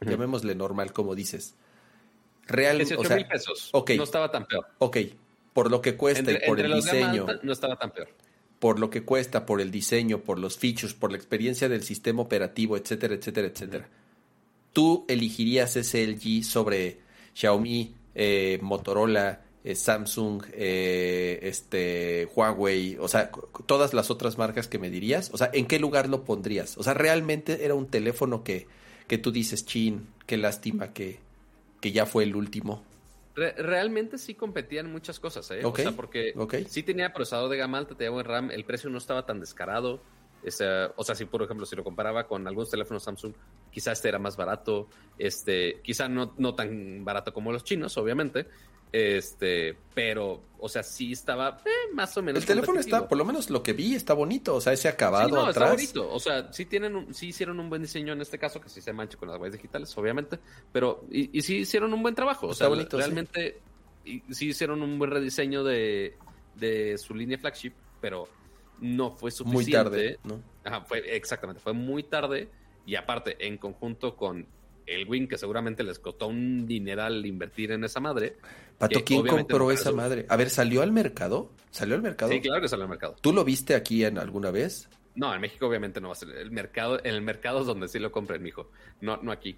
llamémosle 0.00 0.54
normal, 0.54 0.92
como 0.92 1.14
dices. 1.14 1.54
Real, 2.46 2.76
18 2.76 3.00
o 3.00 3.04
sea, 3.04 3.16
mil 3.16 3.26
pesos. 3.26 3.70
No 3.72 4.04
estaba 4.04 4.30
tan 4.30 4.46
peor. 4.46 4.66
ok, 4.78 4.98
por 5.52 5.70
lo 5.70 5.80
que 5.80 5.96
cuesta 5.96 6.20
Entre, 6.20 6.44
y 6.44 6.48
por 6.48 6.60
el 6.60 6.74
diseño, 6.74 7.26
no 7.42 7.52
estaba 7.52 7.76
tan 7.76 7.90
peor. 7.90 8.08
por 8.58 8.78
lo 8.78 8.90
que 8.90 9.04
cuesta, 9.04 9.46
por 9.46 9.60
el 9.60 9.70
diseño, 9.70 10.20
por 10.20 10.38
los 10.38 10.58
features, 10.58 10.94
por 10.94 11.10
la 11.10 11.16
experiencia 11.16 11.68
del 11.68 11.82
sistema 11.82 12.22
operativo, 12.22 12.76
etcétera, 12.76 13.14
etcétera, 13.14 13.48
etcétera. 13.48 13.88
¿Tú 14.74 15.06
elegirías 15.08 15.74
ese 15.76 16.04
LG 16.06 16.44
sobre 16.44 16.98
Xiaomi, 17.32 17.94
eh, 18.14 18.58
Motorola, 18.60 19.40
eh, 19.64 19.74
Samsung, 19.74 20.42
eh, 20.52 21.38
este, 21.42 22.28
Huawei, 22.34 22.98
o 23.00 23.08
sea, 23.08 23.30
todas 23.64 23.94
las 23.94 24.10
otras 24.10 24.36
marcas 24.36 24.68
que 24.68 24.78
me 24.78 24.90
dirías? 24.90 25.30
O 25.32 25.38
sea, 25.38 25.48
¿en 25.54 25.64
qué 25.66 25.78
lugar 25.78 26.10
lo 26.10 26.24
pondrías? 26.24 26.76
O 26.76 26.82
sea, 26.82 26.92
realmente 26.92 27.64
era 27.64 27.74
un 27.74 27.86
teléfono 27.86 28.44
que, 28.44 28.66
que 29.06 29.16
tú 29.16 29.32
dices, 29.32 29.64
chin, 29.64 30.06
qué 30.26 30.36
lástima 30.36 30.92
que, 30.92 31.18
que 31.80 31.92
ya 31.92 32.04
fue 32.04 32.24
el 32.24 32.36
último. 32.36 32.82
Re- 33.36 33.54
realmente 33.54 34.18
sí 34.18 34.34
competían 34.34 34.92
muchas 34.92 35.18
cosas, 35.18 35.50
¿eh? 35.50 35.64
O 35.64 35.74
sea, 35.84 35.92
porque 35.96 36.34
sí 36.68 36.82
tenía 36.82 37.12
procesador 37.14 37.48
de 37.50 37.56
gama 37.56 37.78
alta, 37.78 37.94
tenía 37.96 38.10
buen 38.10 38.26
RAM, 38.26 38.50
el 38.50 38.64
precio 38.64 38.90
no 38.90 38.98
estaba 38.98 39.24
tan 39.24 39.40
descarado. 39.40 40.02
Ese, 40.44 40.64
o 40.96 41.02
sea, 41.02 41.14
si 41.14 41.24
por 41.24 41.42
ejemplo, 41.42 41.64
si 41.66 41.74
lo 41.74 41.82
comparaba 41.82 42.26
con 42.26 42.46
algunos 42.46 42.70
teléfonos 42.70 43.02
Samsung, 43.02 43.32
quizá 43.70 43.92
este 43.92 44.08
era 44.10 44.18
más 44.18 44.36
barato, 44.36 44.88
este, 45.18 45.80
quizá 45.82 46.08
no, 46.08 46.34
no 46.38 46.54
tan 46.54 47.04
barato 47.04 47.32
como 47.32 47.50
los 47.50 47.64
chinos, 47.64 47.96
obviamente, 47.96 48.46
este, 48.92 49.76
pero, 49.92 50.40
o 50.58 50.68
sea, 50.68 50.82
sí 50.84 51.12
estaba 51.12 51.58
eh, 51.64 51.92
más 51.92 52.16
o 52.16 52.22
menos. 52.22 52.42
El 52.42 52.46
teléfono 52.46 52.78
está, 52.78 53.08
por 53.08 53.18
lo 53.18 53.24
menos 53.24 53.50
lo 53.50 53.62
que 53.62 53.72
vi, 53.72 53.94
está 53.94 54.14
bonito, 54.14 54.54
o 54.54 54.60
sea, 54.60 54.72
ese 54.72 54.86
acabado 54.88 55.26
Sí, 55.28 55.32
no, 55.34 55.48
está 55.48 55.60
atrás. 55.64 55.70
bonito. 55.72 56.12
O 56.12 56.20
sea, 56.20 56.52
sí 56.52 56.64
tienen 56.66 56.94
un- 56.94 57.12
sí 57.12 57.28
hicieron 57.28 57.58
un 57.58 57.68
buen 57.68 57.82
diseño 57.82 58.12
en 58.12 58.20
este 58.20 58.38
caso, 58.38 58.60
que 58.60 58.68
sí 58.68 58.80
se 58.80 58.92
mancha 58.92 59.18
con 59.18 59.28
las 59.28 59.38
huellas 59.40 59.54
digitales, 59.54 59.96
obviamente, 59.98 60.38
pero 60.72 61.04
y, 61.10 61.36
y 61.36 61.42
sí 61.42 61.56
hicieron 61.58 61.92
un 61.92 62.02
buen 62.02 62.14
trabajo. 62.14 62.46
O 62.46 62.52
Está 62.52 62.64
sea, 62.66 62.68
bonito, 62.68 62.96
sí. 62.96 63.02
realmente 63.02 63.60
y- 64.04 64.22
sí 64.32 64.48
hicieron 64.50 64.80
un 64.80 64.96
buen 64.98 65.10
rediseño 65.10 65.64
de, 65.64 66.16
de 66.54 66.96
su 66.98 67.14
línea 67.14 67.36
flagship, 67.38 67.72
pero 68.00 68.28
no 68.80 69.12
fue 69.12 69.30
suficiente. 69.30 69.64
Muy 69.64 69.70
tarde, 69.72 70.18
¿no? 70.24 70.40
Ajá, 70.64 70.80
fue 70.82 71.16
exactamente, 71.16 71.60
fue 71.60 71.72
muy 71.72 72.02
tarde 72.04 72.48
y 72.86 72.96
aparte 72.96 73.36
en 73.46 73.56
conjunto 73.58 74.16
con 74.16 74.46
el 74.86 75.08
Wing 75.08 75.26
que 75.28 75.38
seguramente 75.38 75.82
les 75.82 75.98
costó 75.98 76.26
un 76.26 76.66
dineral 76.66 77.24
invertir 77.24 77.72
en 77.72 77.84
esa 77.84 78.00
madre. 78.00 78.36
Pato, 78.78 78.98
que 78.98 79.04
¿quién 79.04 79.26
compró 79.26 79.58
no 79.66 79.70
esa 79.70 79.92
madre? 79.92 80.26
A 80.28 80.36
ver, 80.36 80.50
¿salió 80.50 80.82
al 80.82 80.92
mercado? 80.92 81.50
¿Salió 81.70 81.94
al 81.94 82.02
mercado? 82.02 82.32
Sí, 82.32 82.40
claro 82.40 82.60
que 82.60 82.68
salió 82.68 82.82
al 82.84 82.90
mercado. 82.90 83.16
¿Tú 83.20 83.32
lo 83.32 83.44
viste 83.44 83.74
aquí 83.74 84.04
en 84.04 84.18
alguna 84.18 84.50
vez? 84.50 84.88
No, 85.14 85.32
en 85.34 85.40
México 85.40 85.66
obviamente 85.68 86.00
no 86.00 86.08
va 86.08 86.12
a 86.12 86.16
ser. 86.16 86.30
El 86.30 86.50
mercado, 86.50 86.98
en 86.98 87.14
el 87.14 87.22
mercado 87.22 87.60
es 87.60 87.66
donde 87.66 87.88
sí 87.88 87.98
lo 87.98 88.10
compren, 88.12 88.42
mijo. 88.42 88.70
No, 89.00 89.16
no 89.22 89.32
aquí. 89.32 89.56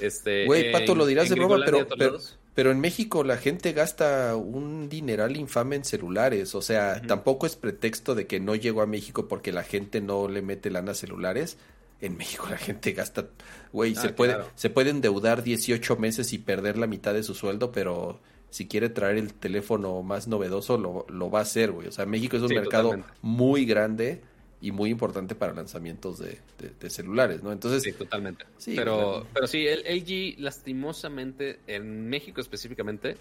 Este, 0.00 0.44
Güey, 0.46 0.72
Pato, 0.72 0.92
en- 0.92 0.98
lo 0.98 1.06
dirás 1.06 1.28
de 1.28 1.34
broma, 1.36 1.56
pero. 1.64 2.18
Pero 2.54 2.70
en 2.70 2.80
México 2.80 3.24
la 3.24 3.36
gente 3.36 3.72
gasta 3.72 4.36
un 4.36 4.88
dineral 4.88 5.36
infame 5.36 5.76
en 5.76 5.84
celulares. 5.84 6.54
O 6.54 6.62
sea, 6.62 7.02
tampoco 7.02 7.46
es 7.46 7.56
pretexto 7.56 8.14
de 8.14 8.26
que 8.26 8.40
no 8.40 8.54
llegó 8.54 8.82
a 8.82 8.86
México 8.86 9.26
porque 9.28 9.52
la 9.52 9.62
gente 9.64 10.00
no 10.00 10.28
le 10.28 10.40
mete 10.42 10.70
lana 10.70 10.92
a 10.92 10.94
celulares. 10.94 11.56
En 12.00 12.16
México 12.16 12.46
la 12.50 12.56
gente 12.58 12.92
gasta, 12.92 13.26
güey, 13.72 13.94
Ah, 13.96 14.00
se 14.02 14.08
puede, 14.10 14.34
claro. 14.34 14.50
se 14.54 14.70
puede 14.70 14.90
endeudar 14.90 15.42
18 15.42 15.96
meses 15.96 16.32
y 16.32 16.38
perder 16.38 16.76
la 16.78 16.86
mitad 16.86 17.14
de 17.14 17.22
su 17.22 17.34
sueldo, 17.34 17.72
pero 17.72 18.20
si 18.50 18.68
quiere 18.68 18.88
traer 18.88 19.16
el 19.16 19.34
teléfono 19.34 20.02
más 20.02 20.28
novedoso, 20.28 20.76
lo, 20.78 21.06
lo 21.08 21.30
va 21.30 21.40
a 21.40 21.42
hacer, 21.42 21.72
güey. 21.72 21.88
O 21.88 21.92
sea, 21.92 22.06
México 22.06 22.36
es 22.36 22.42
un 22.42 22.48
Sí, 22.50 22.54
mercado 22.54 22.90
totalmente. 22.90 23.12
muy 23.22 23.64
grande 23.64 24.20
y 24.66 24.72
muy 24.72 24.88
importante 24.90 25.34
para 25.34 25.52
lanzamientos 25.52 26.18
de, 26.18 26.38
de- 26.58 26.70
de 26.80 26.90
celulares, 26.90 27.42
¿no? 27.42 27.52
Entonces, 27.52 27.82
Sí, 27.82 27.92
totalmente. 27.92 28.44
Sí, 28.56 28.74
pero, 28.76 28.94
claro. 28.94 29.28
pero 29.34 29.46
sí, 29.46 29.66
el 29.66 29.84
LG, 29.86 30.40
lastimosamente, 30.40 31.60
en 31.66 32.08
México 32.08 32.40
específicamente, 32.40 33.16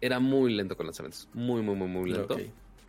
era 0.00 0.20
muy 0.20 0.52
lento 0.54 0.76
con 0.76 0.86
lanzamientos. 0.86 1.28
Muy, 1.32 1.62
muy, 1.62 1.74
muy, 1.74 1.88
muy 1.88 2.10
lento. 2.10 2.34
ok. 2.34 2.40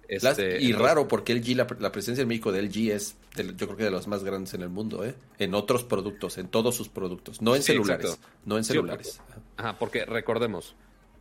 Este, 0.07 0.23
Las- 0.59 0.61
y 0.61 0.71
raro 0.73 1.07
porque 1.07 1.33
LG, 1.33 1.55
la, 1.55 1.67
la 1.79 1.91
presencia 1.91 2.21
en 2.21 2.27
México 2.27 2.51
de 2.51 2.59
LG 2.61 2.91
es, 2.91 3.17
de- 3.35 3.55
yo 3.55 3.65
creo 3.65 3.75
que 3.75 3.83
de 3.85 3.89
los 3.91 4.07
más 4.07 4.23
grandes 4.23 4.53
en 4.53 4.61
el 4.61 4.69
mundo, 4.69 5.03
¿eh? 5.03 5.15
En 5.39 5.55
otros 5.55 5.83
productos, 5.83 6.37
en 6.37 6.47
todos 6.47 6.75
sus 6.75 6.89
productos, 6.89 7.41
no 7.41 7.55
en 7.55 7.63
Sí, 7.63 7.71
celulares, 7.73 8.11
exacto. 8.11 8.27
no 8.45 8.57
en 8.57 8.63
Sí, 8.63 8.73
celulares. 8.73 9.19
Ajá, 9.57 9.79
porque 9.79 10.05
recordemos, 10.05 10.75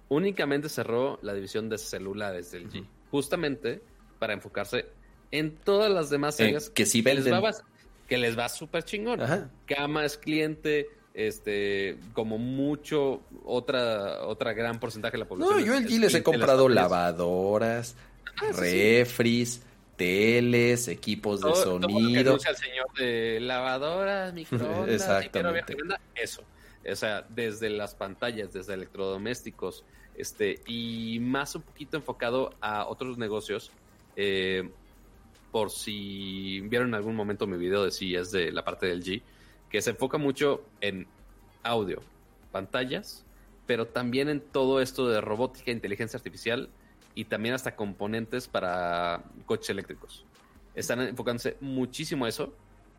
únicamente 0.08 0.68
cerró 0.68 1.18
la 1.22 1.32
división 1.32 1.70
de 1.70 1.78
celulares 1.78 2.50
del 2.50 2.70
G, 2.70 2.86
justamente 3.10 3.80
para 4.18 4.34
enfocarse 4.34 4.84
en 5.30 5.54
todas 5.56 5.90
las 5.90 6.10
demás 6.10 6.38
Eh, 6.40 6.44
áreas 6.44 6.70
que 6.70 6.86
sí 6.86 7.02
les 7.02 7.24
venden. 7.24 7.42
va, 7.42 7.52
que 8.08 8.18
les 8.18 8.38
va 8.38 8.48
súper 8.48 8.84
chingón. 8.84 9.20
Ajá. 9.20 9.50
Cama 9.66 10.04
es 10.04 10.16
cliente, 10.16 10.88
este, 11.14 11.96
como 12.12 12.38
mucho, 12.38 13.22
otra, 13.44 14.24
otra 14.26 14.52
gran 14.52 14.78
porcentaje 14.80 15.12
de 15.12 15.18
la 15.18 15.28
población. 15.28 15.60
No, 15.60 15.64
yo 15.64 15.74
es 15.74 15.84
LG 15.90 15.98
les 16.00 16.14
he 16.14 16.22
comprado 16.22 16.68
lavadoras, 16.68 17.96
Ah, 18.36 18.52
sí. 18.52 18.60
refris, 18.60 19.62
teles, 19.96 20.88
equipos 20.88 21.40
de 21.40 21.50
Todo- 21.50 21.62
todo 21.62 21.78
lo 21.78 21.86
que 21.86 21.92
sonido. 21.94 22.34
el 22.34 22.56
señor 22.56 22.86
de 22.98 23.38
lavadoras, 23.40 24.32
microondas, 24.34 24.88
Exactamente. 24.88 25.76
eso. 26.16 26.42
O 26.90 26.96
sea, 26.96 27.24
desde 27.30 27.70
las 27.70 27.94
pantallas, 27.94 28.52
desde 28.52 28.74
electrodomésticos, 28.74 29.84
este, 30.16 30.60
y 30.66 31.18
más 31.20 31.54
un 31.54 31.62
poquito 31.62 31.96
enfocado 31.96 32.52
a 32.60 32.86
otros 32.86 33.16
negocios. 33.18 33.70
eh, 34.16 34.68
por 35.54 35.70
si 35.70 36.62
vieron 36.62 36.88
en 36.88 36.94
algún 36.94 37.14
momento 37.14 37.46
mi 37.46 37.56
video 37.56 37.84
de 37.84 37.92
si 37.92 38.16
es 38.16 38.32
de 38.32 38.50
la 38.50 38.64
parte 38.64 38.86
del 38.86 39.04
G, 39.04 39.22
que 39.70 39.80
se 39.80 39.90
enfoca 39.90 40.18
mucho 40.18 40.64
en 40.80 41.06
audio, 41.62 42.00
pantallas, 42.50 43.24
pero 43.64 43.86
también 43.86 44.28
en 44.28 44.40
todo 44.40 44.80
esto 44.80 45.08
de 45.08 45.20
robótica, 45.20 45.70
inteligencia 45.70 46.16
artificial 46.16 46.70
y 47.14 47.26
también 47.26 47.54
hasta 47.54 47.76
componentes 47.76 48.48
para 48.48 49.22
coches 49.46 49.70
eléctricos. 49.70 50.24
Están 50.74 51.02
enfocándose 51.02 51.56
muchísimo 51.60 52.24
a 52.24 52.30
eso, 52.30 52.52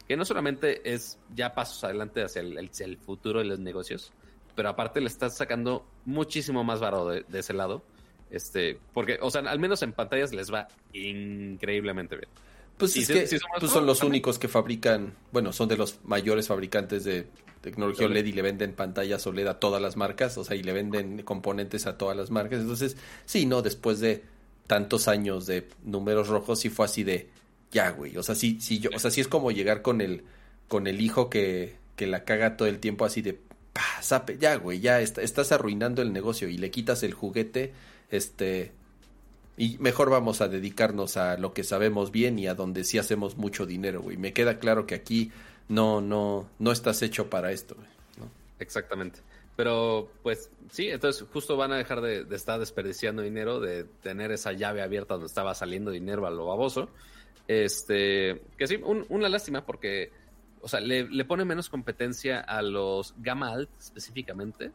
que 0.08 0.16
no 0.16 0.24
solamente 0.24 0.93
es 0.93 1.19
ya 1.35 1.53
pasos 1.56 1.84
adelante 1.84 2.24
hacia 2.24 2.42
el, 2.42 2.98
futuro 3.00 3.40
de 3.40 3.48
los 3.48 3.59
negocios, 3.59 4.14
pero 4.56 4.69
aparte 4.69 5.01
le 5.01 5.08
están 5.08 5.32
sacando 5.32 5.85
muchísimo 6.06 6.64
más 6.64 6.80
barato 6.80 7.09
de 7.09 7.25
ese 7.38 7.51
lado. 7.51 7.84
Este, 8.32 8.78
porque, 8.94 9.18
o 9.22 9.30
sea, 9.32 9.42
al 9.42 9.60
menos 9.60 9.82
en 9.84 9.94
pantallas 9.94 10.34
les 10.34 10.52
va 10.52 10.68
increíblemente 10.94 12.16
bien. 12.16 12.30
Pues 12.78 12.95
es 12.98 13.08
si- 13.08 13.14
que 13.14 13.28
si 13.28 13.40
somos- 13.40 13.60
pues 13.60 13.72
son 13.72 13.84
no, 13.84 13.88
los 13.88 14.00
también. 14.00 14.14
únicos 14.14 14.40
que 14.40 14.48
fabrican, 14.48 15.14
bueno, 15.32 15.54
son 15.54 15.70
de 15.70 15.78
los 15.78 16.00
mayores 16.04 16.48
fabricantes 16.48 17.04
de 17.06 17.28
tecnología 17.62 18.06
OLED. 18.08 18.26
Y 18.26 18.32
le 18.34 18.42
venden 18.42 18.74
pantallas 18.74 19.26
OLED 19.28 19.48
a 19.48 19.60
todas 19.60 19.82
las 19.82 19.95
marcas, 19.95 20.38
o 20.38 20.44
sea, 20.44 20.56
y 20.56 20.64
le 20.64 20.74
venden 20.74 21.22
componentes 21.24 21.86
a 21.88 21.98
todas 21.98 22.18
las 22.18 22.32
marcas. 22.32 22.60
Entonces, 22.62 22.98
sí, 23.26 23.45
no, 23.45 23.62
después 23.62 24.00
de 24.00 24.24
tantos 24.68 25.08
años 25.08 25.45
de 25.45 25.68
números 25.84 26.28
rojos, 26.28 26.60
sí 26.60 26.70
fue 26.70 26.86
así 26.86 27.04
de, 27.04 27.30
ya, 27.72 27.92
güey, 27.92 28.18
o 28.18 28.24
sea, 28.24 28.36
sí, 28.36 28.58
sí, 28.60 28.80
yo, 28.80 28.90
o 28.94 29.00
sea, 29.00 29.12
sí 29.12 29.22
es 29.22 29.28
como 29.28 29.52
llegar 29.52 29.82
con 29.82 30.02
el, 30.02 30.24
con 30.68 30.88
el 30.88 31.00
hijo 31.02 31.30
que, 31.30 31.76
que 31.95 32.08
la 32.08 32.24
caga 32.26 32.58
todo 32.58 32.68
el 32.68 32.80
tiempo 32.80 33.06
así 33.06 33.22
de, 33.22 33.40
pa, 33.74 33.82
zape, 34.02 34.38
ya, 34.40 34.56
güey, 34.56 34.80
ya 34.80 35.02
est- 35.02 35.20
estás 35.20 35.52
arruinando 35.52 36.02
el 36.02 36.12
negocio 36.14 36.50
y 36.50 36.58
le 36.58 36.72
quitas 36.72 37.04
el 37.04 37.14
juguete, 37.14 37.74
este, 38.09 38.72
y 39.58 39.77
mejor 39.80 40.09
vamos 40.09 40.42
a 40.42 40.48
dedicarnos 40.48 41.17
a 41.17 41.38
lo 41.38 41.53
que 41.53 41.64
sabemos 41.64 42.11
bien 42.11 42.38
y 42.40 42.48
a 42.48 42.56
donde 42.56 42.84
sí 42.84 42.98
hacemos 42.98 43.38
mucho 43.38 43.66
dinero, 43.66 44.01
güey. 44.01 44.17
Me 44.17 44.34
queda 44.34 44.59
claro 44.59 44.85
que 44.85 44.95
aquí 44.95 45.32
no, 45.69 46.01
no, 46.01 46.48
no 46.59 46.72
estás 46.72 47.01
hecho 47.01 47.30
para 47.30 47.51
esto. 47.51 47.75
Exactamente. 48.59 49.19
Pero, 49.56 50.09
pues, 50.22 50.50
sí, 50.72 50.90
entonces 50.90 51.25
justo 51.32 51.56
van 51.56 51.72
a 51.72 51.77
dejar 51.77 52.01
de, 52.01 52.25
estar 52.35 52.59
desperdiciando 52.59 53.22
dinero, 53.22 53.59
de 53.61 53.85
tener 53.85 54.32
esa 54.32 54.51
llave 54.51 54.82
abierta 54.82 55.14
donde 55.14 55.27
estaba 55.27 55.56
saliendo 55.56 55.92
dinero 55.92 56.27
a 56.27 56.32
lo 56.32 56.45
baboso. 56.48 56.90
Este, 57.48 58.42
que 58.58 58.67
sí, 58.67 58.75
un- 58.84 59.06
una 59.09 59.30
lástima 59.30 59.66
porque, 59.66 60.11
o 60.61 60.67
sea, 60.67 60.80
le, 60.82 61.03
le 61.09 61.25
pone 61.25 61.45
menos 61.45 61.69
competencia 61.69 62.40
a 62.42 62.61
los 62.61 63.14
Gamma 63.17 63.51
Alt 63.51 63.69
específicamente. 63.80 64.72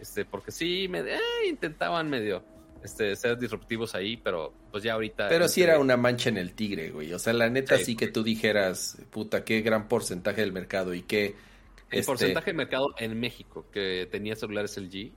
Este, 0.00 0.24
porque 0.24 0.50
sí, 0.50 0.88
me, 0.88 1.00
eh, 1.00 1.18
intentaban 1.48 2.10
medio. 2.10 2.42
Este, 2.86 3.14
ser 3.16 3.38
disruptivos 3.38 3.94
ahí, 3.94 4.16
pero 4.16 4.52
pues 4.70 4.82
ya 4.82 4.94
ahorita. 4.94 5.28
Pero 5.28 5.46
sí 5.48 5.60
entre- 5.60 5.74
era 5.74 5.80
una 5.80 5.96
mancha 5.96 6.30
en 6.30 6.38
el 6.38 6.54
tigre, 6.54 6.90
güey. 6.90 7.12
O 7.12 7.18
sea, 7.18 7.32
la 7.32 7.48
neta 7.50 7.76
sí, 7.78 7.84
Sí, 7.84 7.96
que 7.96 8.08
tú 8.08 8.22
dijeras, 8.22 8.96
puta, 9.10 9.44
qué 9.44 9.60
gran 9.60 9.88
porcentaje 9.88 10.40
del 10.40 10.52
mercado 10.52 10.94
y 10.94 11.02
qué... 11.02 11.34
El 11.90 12.00
este, 12.00 12.06
porcentaje 12.10 12.50
de 12.50 12.56
mercado 12.56 12.94
en 12.98 13.20
México 13.20 13.66
que 13.70 14.08
tenía 14.10 14.34
celulares 14.34 14.76
LG 14.76 15.12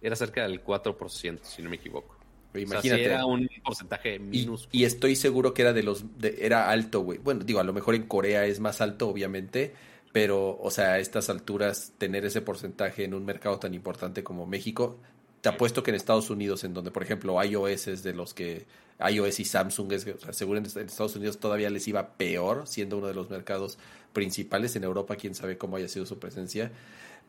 era 0.00 0.16
cerca 0.16 0.42
del 0.46 0.62
4%, 0.64 1.40
si 1.42 1.62
no 1.62 1.68
me 1.70 1.76
equivoco. 1.76 2.14
O 2.14 2.52
sea, 2.52 2.60
Imagínate. 2.62 3.00
sí 3.02 3.04
era 3.10 3.26
un 3.26 3.48
porcentaje 3.62 4.14
Y, 4.14 4.18
minúsculo. 4.20 4.70
y 4.72 4.84
estoy 4.84 5.14
seguro 5.14 5.52
que 5.52 5.60
era 5.62 5.72
de 5.74 5.82
los 5.82 6.18
de- 6.18 6.38
era 6.40 6.70
alto, 6.70 7.00
güey. 7.00 7.18
Bueno, 7.18 7.44
digo, 7.44 7.60
a 7.60 7.64
lo 7.64 7.74
mejor 7.74 7.94
en 7.94 8.04
Corea 8.04 8.46
es 8.46 8.60
más 8.60 8.80
alto, 8.80 9.08
obviamente, 9.08 9.74
pero, 10.12 10.56
o 10.58 10.70
sea, 10.70 10.92
a 10.92 10.98
estas 10.98 11.28
alturas, 11.28 11.92
tener 11.98 12.24
ese 12.24 12.40
porcentaje 12.40 13.04
en 13.04 13.12
un 13.12 13.26
mercado 13.26 13.58
tan 13.58 13.74
importante 13.74 14.24
como 14.24 14.46
México, 14.46 14.98
te 15.46 15.54
apuesto 15.54 15.82
que 15.84 15.90
en 15.92 15.94
Estados 15.94 16.28
Unidos, 16.30 16.64
en 16.64 16.74
donde, 16.74 16.90
por 16.90 17.02
ejemplo, 17.04 17.40
iOS 17.42 17.86
es 17.86 18.02
de 18.02 18.14
los 18.14 18.34
que 18.34 18.66
iOS 18.98 19.38
y 19.40 19.44
Samsung 19.44 19.92
es, 19.92 20.04
o 20.06 20.18
sea, 20.18 20.32
seguro 20.32 20.58
en 20.58 20.66
Estados 20.66 21.14
Unidos 21.16 21.38
todavía 21.38 21.70
les 21.70 21.86
iba 21.86 22.14
peor, 22.16 22.66
siendo 22.66 22.98
uno 22.98 23.06
de 23.06 23.14
los 23.14 23.30
mercados 23.30 23.78
principales. 24.12 24.74
En 24.76 24.84
Europa, 24.84 25.16
quién 25.16 25.34
sabe 25.34 25.56
cómo 25.58 25.76
haya 25.76 25.88
sido 25.88 26.06
su 26.06 26.18
presencia. 26.18 26.72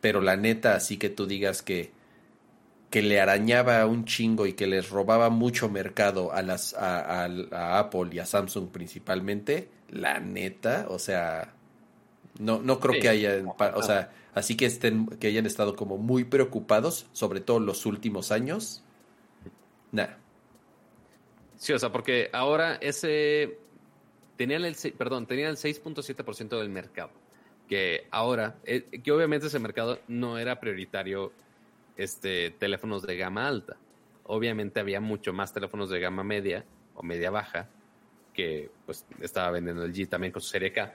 Pero 0.01 0.21
la 0.21 0.35
neta, 0.35 0.75
así 0.75 0.97
que 0.97 1.09
tú 1.09 1.27
digas 1.27 1.61
que 1.61 1.91
que 2.89 3.01
le 3.01 3.19
arañaba 3.19 3.85
un 3.85 4.05
chingo 4.05 4.47
y 4.47 4.53
que 4.53 4.65
les 4.67 4.89
robaba 4.89 5.29
mucho 5.29 5.69
mercado 5.69 6.31
a 6.33 6.41
las 6.41 6.73
a, 6.73 7.25
a- 7.25 7.29
a 7.51 7.79
Apple 7.79 8.09
y 8.13 8.19
a 8.19 8.25
Samsung 8.25 8.69
principalmente, 8.69 9.69
la 9.89 10.19
neta, 10.19 10.87
o 10.89 10.99
sea, 10.99 11.53
no 12.39 12.61
no 12.61 12.79
creo 12.79 12.95
Sí. 12.95 12.99
que 13.01 13.09
hayan, 13.09 13.47
pa- 13.57 13.73
o 13.75 13.83
sea, 13.83 14.11
así 14.33 14.55
que 14.55 14.65
estén 14.65 15.07
que 15.07 15.27
hayan 15.27 15.45
estado 15.45 15.75
como 15.75 15.97
muy 15.97 16.23
preocupados, 16.23 17.07
sobre 17.13 17.39
todo 17.41 17.59
los 17.59 17.85
últimos 17.85 18.31
años. 18.31 18.83
Nah. 19.91 20.07
Sí, 21.57 21.73
o 21.73 21.79
sea, 21.79 21.91
porque 21.91 22.29
ahora 22.33 22.75
ese 22.75 23.57
tenían 24.37 24.63
el 24.65 24.75
perdón, 24.97 25.25
tenían 25.25 25.49
el 25.51 25.57
6.7% 25.57 26.59
del 26.59 26.69
mercado, 26.69 27.09
que 27.67 28.05
ahora 28.11 28.55
eh, 28.65 28.83
que 29.03 29.11
obviamente 29.11 29.47
ese 29.47 29.57
mercado 29.59 29.99
no 30.07 30.37
era 30.37 30.59
prioritario 30.59 31.31
este 31.95 32.51
teléfonos 32.51 33.01
de 33.01 33.17
gama 33.17 33.47
alta. 33.47 33.77
Obviamente 34.25 34.79
había 34.79 34.99
mucho 35.01 35.33
más 35.33 35.53
teléfonos 35.53 35.89
de 35.89 35.99
gama 35.99 36.23
media 36.23 36.63
o 36.93 37.01
media 37.01 37.31
baja 37.31 37.69
que 38.33 38.69
pues 38.85 39.05
estaba 39.21 39.49
vendiendo 39.51 39.83
el 39.83 39.93
G 39.93 40.07
también 40.07 40.31
con 40.31 40.41
su 40.43 40.49
serie 40.49 40.71
K. 40.71 40.93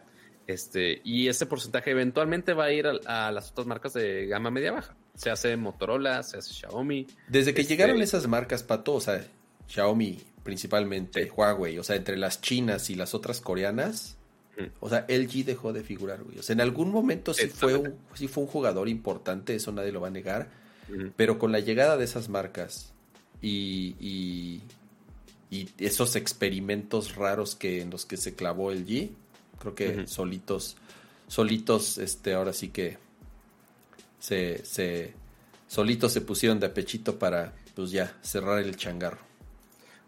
Este, 0.52 1.00
y 1.04 1.28
ese 1.28 1.46
porcentaje 1.46 1.90
eventualmente 1.90 2.52
va 2.54 2.64
a 2.64 2.72
ir 2.72 2.86
a, 2.86 3.28
a 3.28 3.32
las 3.32 3.50
otras 3.50 3.66
marcas 3.66 3.92
de 3.94 4.26
gama 4.26 4.50
media 4.50 4.72
baja. 4.72 4.94
Se 5.14 5.30
hace 5.30 5.56
Motorola, 5.56 6.22
se 6.22 6.38
hace 6.38 6.52
Xiaomi. 6.54 7.06
Desde 7.28 7.54
que 7.54 7.62
Este- 7.62 7.74
llegaron 7.74 8.00
esas 8.02 8.26
marcas, 8.28 8.62
Pato, 8.62 8.94
o 8.94 9.00
sea, 9.00 9.24
Xiaomi 9.68 10.18
principalmente, 10.42 11.30
Huawei, 11.30 11.78
o 11.78 11.84
sea, 11.84 11.94
entre 11.96 12.16
las 12.16 12.40
chinas 12.40 12.90
y 12.90 12.94
las 12.96 13.14
otras 13.14 13.40
coreanas, 13.40 14.16
Mm. 14.58 14.64
o 14.80 14.88
sea, 14.90 15.06
LG 15.08 15.44
dejó 15.44 15.72
de 15.72 15.82
figurar, 15.82 16.22
güey. 16.24 16.38
O 16.38 16.42
sea, 16.42 16.52
en 16.52 16.60
algún 16.60 16.90
momento 16.90 17.32
sí 17.32 17.46
fue, 17.48 17.74
un, 17.76 17.94
sí 18.14 18.28
fue 18.28 18.42
un 18.44 18.48
jugador 18.50 18.88
importante, 18.88 19.54
eso 19.54 19.70
nadie 19.72 19.92
lo 19.92 20.00
va 20.00 20.08
a 20.08 20.10
negar, 20.10 20.50
pero 21.16 21.38
con 21.38 21.52
la 21.52 21.60
llegada 21.60 21.96
de 21.96 22.04
esas 22.04 22.28
marcas 22.28 22.92
y, 23.40 23.94
y, 23.98 24.60
y 25.50 25.68
esos 25.78 26.16
experimentos 26.16 27.14
raros 27.14 27.54
que 27.54 27.80
en 27.80 27.90
los 27.90 28.04
que 28.04 28.16
se 28.18 28.34
clavó 28.34 28.72
LG, 28.72 29.10
creo 29.62 29.74
que 29.74 30.06
solitos, 30.06 30.76
solitos, 31.28 31.98
este, 31.98 32.34
ahora 32.34 32.52
sí 32.52 32.68
que 32.68 32.98
se, 34.18 34.64
se, 34.64 35.14
solitos 35.68 36.12
se 36.12 36.20
pusieron 36.20 36.58
de 36.58 36.66
apechito 36.66 37.18
para, 37.18 37.52
pues 37.74 37.92
ya, 37.92 38.16
cerrar 38.22 38.58
el 38.58 38.76
changarro. 38.76 39.20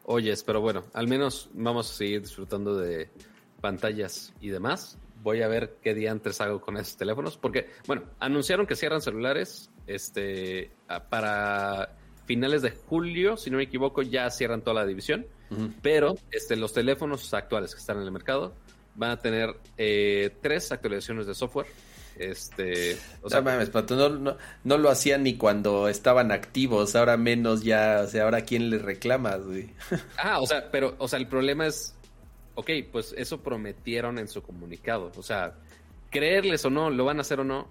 Oyes, 0.04 0.42
pero 0.42 0.60
bueno, 0.60 0.84
al 0.92 1.08
menos 1.08 1.48
vamos 1.54 1.90
a 1.90 1.94
seguir 1.94 2.20
disfrutando 2.20 2.76
de 2.76 3.08
pantallas 3.60 4.34
y 4.40 4.48
demás. 4.48 4.98
Voy 5.22 5.40
a 5.40 5.48
ver 5.48 5.78
qué 5.82 5.94
día 5.94 6.10
antes 6.10 6.40
hago 6.40 6.60
con 6.60 6.76
esos 6.76 6.96
teléfonos, 6.96 7.38
porque, 7.38 7.70
bueno, 7.86 8.02
anunciaron 8.18 8.66
que 8.66 8.76
cierran 8.76 9.00
celulares 9.00 9.70
este, 9.86 10.72
para 11.08 11.96
finales 12.26 12.60
de 12.62 12.70
julio, 12.70 13.36
si 13.36 13.50
no 13.50 13.58
me 13.58 13.62
equivoco, 13.62 14.02
ya 14.02 14.28
cierran 14.30 14.62
toda 14.62 14.82
la 14.82 14.86
división, 14.86 15.26
pero 15.80 16.16
este, 16.30 16.56
los 16.56 16.72
teléfonos 16.72 17.32
actuales 17.32 17.74
que 17.74 17.80
están 17.80 17.98
en 17.98 18.02
el 18.02 18.10
mercado 18.10 18.54
van 18.94 19.10
a 19.10 19.16
tener 19.18 19.54
eh, 19.78 20.30
tres 20.40 20.70
actualizaciones 20.72 21.26
de 21.26 21.34
software. 21.34 21.66
Este, 22.16 22.96
o 23.22 23.28
sea, 23.28 23.40
no 23.40 23.46
mames, 23.50 23.70
Pato, 23.70 23.96
no, 23.96 24.08
no, 24.08 24.36
no 24.62 24.78
lo 24.78 24.88
hacían 24.88 25.24
ni 25.24 25.36
cuando 25.36 25.88
estaban 25.88 26.30
activos, 26.30 26.94
ahora 26.94 27.16
menos 27.16 27.64
ya, 27.64 28.02
o 28.04 28.06
sea, 28.08 28.22
ahora 28.24 28.42
quién 28.42 28.70
le 28.70 28.78
reclamas, 28.78 29.42
güey. 29.44 29.70
Ah, 30.16 30.40
o 30.40 30.46
sea, 30.46 30.70
pero, 30.70 30.94
o 30.98 31.08
sea, 31.08 31.18
el 31.18 31.26
problema 31.26 31.66
es, 31.66 31.94
ok, 32.54 32.70
pues 32.92 33.14
eso 33.18 33.40
prometieron 33.40 34.18
en 34.20 34.28
su 34.28 34.42
comunicado. 34.42 35.10
O 35.16 35.22
sea, 35.24 35.54
creerles 36.10 36.64
o 36.64 36.70
no, 36.70 36.88
lo 36.88 37.04
van 37.04 37.18
a 37.18 37.22
hacer 37.22 37.40
o 37.40 37.44
no, 37.44 37.66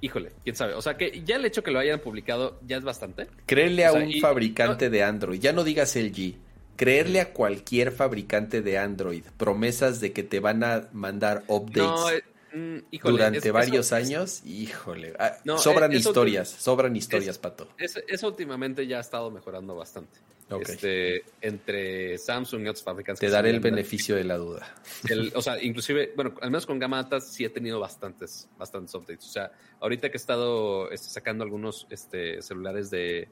híjole, 0.00 0.32
quién 0.42 0.56
sabe. 0.56 0.72
O 0.74 0.80
sea, 0.82 0.96
que 0.96 1.22
ya 1.22 1.36
el 1.36 1.44
hecho 1.44 1.62
que 1.62 1.70
lo 1.70 1.78
hayan 1.78 2.00
publicado 2.00 2.58
ya 2.66 2.78
es 2.78 2.82
bastante. 2.84 3.28
Creerle 3.46 3.84
a 3.84 3.90
O 3.90 3.94
sea, 3.96 4.02
un 4.04 4.10
y- 4.10 4.20
fabricante 4.20 4.88
de 4.90 5.02
Android, 5.02 5.38
ya 5.38 5.52
no 5.52 5.64
digas 5.64 5.94
LG, 5.96 6.36
creerle 6.76 7.20
a 7.20 7.32
cualquier 7.32 7.92
fabricante 7.92 8.62
de 8.62 8.78
Android 8.78 9.24
promesas 9.36 10.00
de 10.00 10.12
que 10.12 10.22
te 10.22 10.40
van 10.40 10.64
a 10.64 10.88
mandar 10.92 11.44
updates 11.48 11.82
No, 11.82 12.10
eh, 12.10 12.24
mm, 12.54 12.78
híjole, 12.90 13.12
durante 13.12 13.38
es- 13.48 13.52
varios 13.52 13.92
años, 13.92 14.42
híjole, 14.44 15.14
ah, 15.18 15.36
No, 15.44 15.58
sobran 15.58 15.92
eso- 15.92 16.08
historias, 16.10 16.48
sobran 16.48 16.96
historias, 16.96 17.38
Pato. 17.38 17.68
es- 17.78 18.02
eso 18.08 18.28
últimamente 18.28 18.86
ya 18.86 18.98
ha 18.98 19.00
estado 19.00 19.30
mejorando 19.30 19.74
bastante. 19.74 20.18
Este, 20.60 21.24
entre 21.40 22.18
Samsung 22.18 22.64
y 22.66 22.68
otros 22.68 22.82
fabricantes. 22.84 23.20
Te 23.20 23.30
daré 23.30 23.48
el 23.48 23.60
beneficio 23.60 24.16
de 24.16 24.24
la 24.24 24.36
duda. 24.36 24.74
El- 25.08 25.32
o 25.34 25.40
sea, 25.40 25.62
inclusive, 25.62 26.12
bueno, 26.14 26.34
al 26.42 26.50
menos 26.50 26.66
con 26.66 26.78
gama 26.78 26.98
alta 26.98 27.22
sí 27.22 27.42
he 27.46 27.48
tenido 27.48 27.80
bastantes, 27.80 28.50
bastantes 28.58 28.94
updates. 28.94 29.24
O 29.26 29.30
sea, 29.30 29.50
ahorita 29.80 30.10
que 30.10 30.16
he 30.16 30.20
estado 30.20 30.90
este, 30.90 31.08
sacando 31.08 31.42
algunos 31.42 31.86
este, 31.88 32.42
celulares 32.42 32.90
de, 32.90 33.28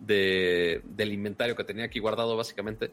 de- 0.00 0.82
del 0.84 1.12
inventario 1.12 1.54
que 1.54 1.64
tenía 1.64 1.84
aquí 1.84 1.98
guardado, 2.00 2.36
básicamente, 2.36 2.92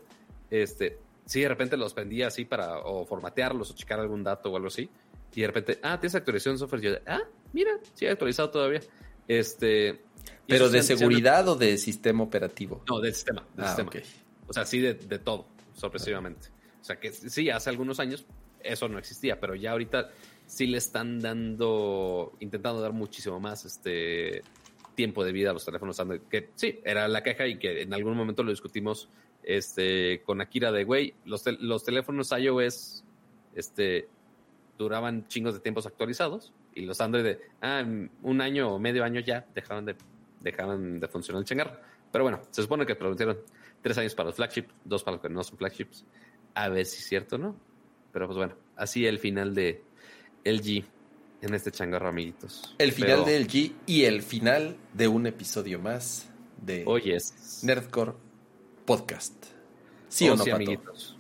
este, 0.52 0.98
sí, 1.26 1.42
de 1.42 1.50
repente 1.50 1.78
los 1.78 1.94
prendía 1.94 2.28
así 2.28 2.46
para 2.46 2.80
o 2.80 3.06
formatearlos 3.06 3.72
o 3.72 3.76
checar 3.76 4.00
algún 4.00 4.24
dato 4.24 4.52
o 4.52 4.56
algo 4.56 4.68
así. 4.68 4.90
Y 5.34 5.42
de 5.42 5.48
repente, 5.48 5.80
ah, 5.84 6.00
tienes 6.00 6.16
actualización 6.16 6.56
de 6.56 6.60
software. 6.60 6.84
Y 6.84 6.88
yo, 6.88 6.96
ah, 7.06 7.22
mira, 7.54 7.72
sí, 7.94 8.06
he 8.06 8.10
actualizado 8.10 8.50
todavía. 8.50 8.82
Este, 9.28 10.02
Pero 10.48 10.70
de 10.70 10.82
seguridad 10.84 11.48
o 11.48 11.56
de 11.56 11.78
sistema 11.78 12.24
operativo. 12.24 12.84
No, 12.88 13.00
del 13.00 13.14
sistema. 13.14 13.46
Del 13.56 13.66
ah, 13.66 13.76
sistema. 13.76 13.92
O 14.48 14.54
sea, 14.54 14.66
sí 14.66 14.80
de, 14.80 14.94
de 14.94 15.20
todo, 15.20 15.46
sorpresivamente. 15.76 16.48
O 16.82 16.84
sea, 16.84 17.00
que 17.00 17.12
sí, 17.12 17.50
hace 17.50 17.70
algunos 17.70 18.00
años 18.00 18.26
eso 18.64 18.88
no 18.88 18.98
existía, 18.98 19.40
pero 19.40 19.54
ya 19.56 19.72
ahorita 19.74 20.10
sí 20.46 20.66
le 20.66 20.78
están 20.78 21.20
dando, 21.20 22.34
intentando 22.40 22.82
dar 22.82 22.94
muchísimo 22.94 23.40
más 23.40 23.66
este 23.66 24.42
tiempo 24.98 25.24
de 25.24 25.32
vida 25.32 25.54
los 25.54 25.64
teléfonos 25.64 26.00
Android. 26.00 26.22
Que 26.30 26.50
sí, 26.56 26.82
era 26.84 27.08
la 27.08 27.22
queja 27.22 27.46
y 27.46 27.60
que 27.60 27.84
en 27.84 27.94
algún 27.94 28.18
momento 28.18 28.42
lo 28.42 28.50
discutimos 28.50 29.10
este, 29.44 30.24
con 30.26 30.42
Akira 30.42 30.72
de, 30.72 30.84
güey, 30.84 31.14
los, 31.24 31.46
los 31.62 31.86
teléfonos 31.86 32.32
iOS 32.32 33.06
este, 33.56 34.10
duraban 34.76 35.28
chingos 35.28 35.54
de 35.54 35.60
tiempos 35.60 35.86
actualizados 35.86 36.52
y 36.74 36.82
los 36.82 37.00
Android 37.00 37.24
de, 37.24 37.40
ah, 37.62 37.86
un 38.24 38.42
año 38.42 38.74
o 38.74 38.80
medio 38.80 39.04
año 39.04 39.22
ya 39.22 39.46
dejaban 39.54 39.86
de, 39.86 39.96
dejaban 40.42 41.00
de 41.00 41.08
funcionar 41.08 41.42
el 41.42 41.46
changarro. 41.46 41.78
Pero 42.12 42.24
bueno, 42.24 42.42
se 42.50 42.64
supone 42.64 42.84
que 42.88 42.96
prometieron 42.96 43.38
tres 43.84 44.00
años 44.00 44.16
para 44.16 44.30
los 44.30 44.36
flagships, 44.36 44.74
dos 44.84 45.04
para 45.04 45.18
los 45.18 45.22
que 45.22 45.30
no 45.30 45.44
son 45.44 45.60
flagships. 45.60 46.06
A 46.56 46.70
ver 46.70 46.88
si 46.88 46.98
es 46.98 47.08
cierto, 47.08 47.38
¿no? 47.38 47.56
Pero 48.12 48.26
pues 48.26 48.38
bueno, 48.38 48.56
así 48.76 49.06
el 49.06 49.20
final 49.20 49.54
de 49.54 49.84
LG 50.44 50.86
en 51.42 51.54
este 51.54 51.72
changarro, 51.72 52.10
amiguitos. 52.10 52.76
El 52.78 52.92
final 52.92 53.24
Pero, 53.24 53.38
de 53.38 53.40
LG 53.40 53.76
y 53.86 54.04
el 54.06 54.22
final 54.22 54.78
de 54.94 55.08
un 55.08 55.28
episodio 55.28 55.80
más 55.80 56.30
de 56.62 56.84
Oye, 56.86 57.16
es... 57.16 57.62
Nerdcore 57.64 58.14
Podcast. 58.86 59.34
¿Sí 60.10 60.28
Oh, 60.30 60.34
o 60.34 60.36
no, 60.38 60.44
sí, 60.44 60.50
Pato? 60.50 60.56
amiguitos. 60.64 61.18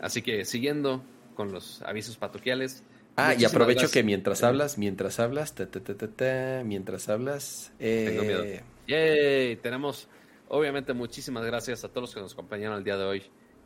Así 0.00 0.22
que 0.22 0.44
siguiendo 0.44 1.02
con 1.34 1.52
los 1.52 1.82
avisos 1.82 2.16
patoquiales. 2.16 2.82
Ah, 3.16 3.34
y 3.34 3.44
aprovecho 3.44 3.80
gracias. 3.80 3.92
que 3.92 4.02
mientras 4.02 4.42
hablas, 4.42 4.76
mientras 4.76 5.20
hablas, 5.20 5.54
ta, 5.54 5.70
ta, 5.70 5.80
ta, 5.80 5.94
ta, 5.96 6.08
ta, 6.08 6.62
mientras 6.64 7.08
hablas, 7.08 7.72
eh, 7.78 8.06
Tengo 8.08 8.22
miedo. 8.24 8.44
Yay, 8.88 9.56
tenemos 9.56 10.08
obviamente 10.48 10.92
muchísimas 10.92 11.44
gracias 11.44 11.84
a 11.84 11.88
todos 11.88 12.02
los 12.02 12.14
que 12.14 12.20
nos 12.20 12.32
acompañaron 12.32 12.76
el 12.78 12.84
día 12.84 12.96
de 12.96 13.04
hoy 13.04 13.22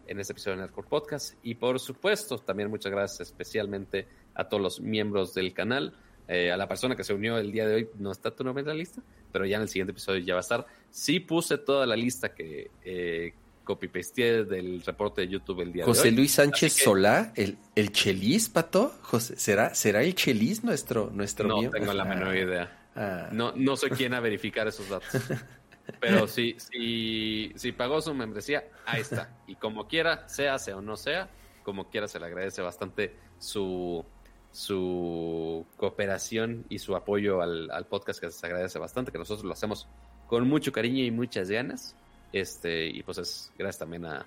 en 0.07 0.20
este 0.20 0.33
episodio 0.33 0.57
de 0.57 0.62
Nerdcore 0.62 0.89
Podcast 0.89 1.35
y 1.43 1.55
por 1.55 1.81
supuesto 1.81 2.39
también 2.39 2.70
muchas 2.70 2.93
gracias 2.93 3.28
especialmente 3.28 4.07
a 4.39 4.49
todos 4.49 4.62
los 4.62 4.81
miembros 4.81 5.34
del 5.34 5.52
canal, 5.52 5.92
eh, 6.28 6.50
a 6.52 6.57
la 6.57 6.67
persona 6.68 6.97
que 6.97 7.05
se 7.05 7.12
unió 7.12 7.36
el 7.39 7.52
día 7.52 7.67
de 7.67 7.75
hoy, 7.75 7.89
no 7.99 8.10
está 8.12 8.31
tu 8.31 8.44
nombre 8.44 8.62
en 8.62 8.68
la 8.68 8.75
lista, 8.75 9.02
pero 9.33 9.44
ya 9.44 9.57
en 9.57 9.62
el 9.62 9.68
siguiente 9.68 9.91
episodio 9.92 10.20
ya 10.20 10.34
va 10.34 10.41
a 10.41 10.42
estar. 10.42 10.67
Sí 10.91 11.20
puse 11.20 11.58
toda 11.58 11.84
la 11.86 11.97
lista 11.97 12.34
que 12.34 12.70
eh, 12.84 13.34
copy-pasteé 13.65 14.44
del 14.44 14.83
reporte 14.83 15.23
de 15.23 15.28
YouTube 15.28 15.60
el 15.60 15.73
día 15.73 15.83
de 15.83 15.86
José 15.86 16.08
hoy. 16.08 16.15
Luis 16.15 16.33
Sánchez 16.33 16.75
que- 16.76 16.84
Solá, 16.84 17.33
el, 17.36 17.58
el 17.75 17.92
Chelis, 17.92 18.49
Pato, 18.49 18.94
José, 19.02 19.36
¿será, 19.36 19.75
será 19.75 20.02
el 20.02 20.15
Chelis 20.15 20.65
nuestro, 20.65 21.10
nuestro 21.12 21.49
No 21.49 21.58
miembro? 21.58 21.78
tengo 21.81 21.92
la 21.92 22.05
Ah, 22.05 22.07
menor 22.07 22.36
idea. 22.36 22.89
ah. 22.94 23.28
No, 23.33 23.52
no 23.57 23.76
soy 23.76 23.91
quien 23.91 24.15
a 24.15 24.20
verificar 24.20 24.67
esos 24.68 24.89
datos. 24.89 25.08
Pero 26.00 26.26
si, 26.28 26.55
si, 26.58 27.52
si 27.57 27.73
pagó 27.73 28.00
su 28.02 28.12
membresía, 28.15 28.65
ahí 28.84 29.00
está. 29.00 29.34
Y 29.47 29.55
como 29.55 29.89
quiera, 29.89 30.28
sea, 30.28 30.58
sea 30.58 30.76
o 30.76 30.83
no 30.83 30.97
sea, 30.99 31.31
como 31.62 31.89
quiera 31.91 32.07
se 32.08 32.20
le 32.20 32.26
agradece 32.26 32.60
bastante 32.62 33.15
su, 33.39 34.05
su 34.52 35.67
cooperación 35.77 36.65
y 36.68 36.78
su 36.78 36.97
apoyo 36.97 37.41
al, 37.43 37.86
podcast, 37.89 38.20
que 38.20 38.31
se 38.31 38.47
agradece 38.47 38.78
bastante, 38.78 39.12
que 39.12 39.18
nosotros 39.18 39.44
lo 39.44 39.52
hacemos 39.52 39.86
con 40.27 40.49
mucho 40.49 40.73
cariño 40.73 41.05
y 41.05 41.10
muchas 41.10 41.51
ganas. 41.51 41.94
Este, 42.33 42.86
y 42.86 43.02
pues 43.02 43.18
es 43.18 43.52
gracias 43.57 43.78
también 43.78 44.05
a, 44.07 44.27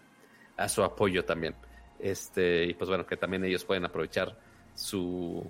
a 0.58 0.70
su 0.70 0.84
apoyo 0.84 1.24
también. 1.26 1.56
Este, 2.00 2.66
y 2.66 2.74
pues 2.74 2.90
bueno, 2.90 3.06
que 3.06 3.18
también 3.18 3.44
ellos 3.46 3.64
pueden 3.64 3.86
aprovechar 3.86 4.38
su, 4.74 5.46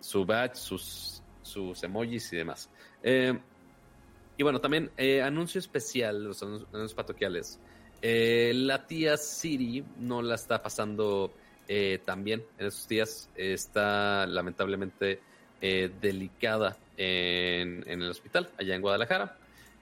su 0.00 0.24
badge, 0.24 0.56
sus, 0.56 1.22
sus 1.42 1.82
emojis 1.82 2.32
y 2.32 2.36
demás. 2.36 2.68
Eh, 3.02 3.38
y 4.36 4.42
bueno, 4.42 4.60
también 4.60 4.90
eh, 4.96 5.22
anuncio 5.22 5.58
especial, 5.58 6.24
los 6.24 6.42
anun- 6.42 6.66
anuncios 6.72 6.94
patoquiales. 6.94 7.60
Eh, 8.00 8.52
la 8.54 8.84
tía 8.86 9.16
Siri 9.16 9.84
no 9.98 10.22
la 10.22 10.34
está 10.34 10.60
pasando 10.60 11.32
eh, 11.74 12.00
tan 12.04 12.22
bien 12.22 12.44
en 12.58 12.66
esos 12.66 12.86
días. 12.86 13.30
Está 13.34 14.26
lamentablemente 14.26 15.20
eh, 15.58 15.90
delicada 16.02 16.76
en, 16.98 17.82
en 17.88 18.02
el 18.02 18.10
hospital, 18.10 18.50
allá 18.58 18.74
en 18.74 18.82
Guadalajara. 18.82 19.38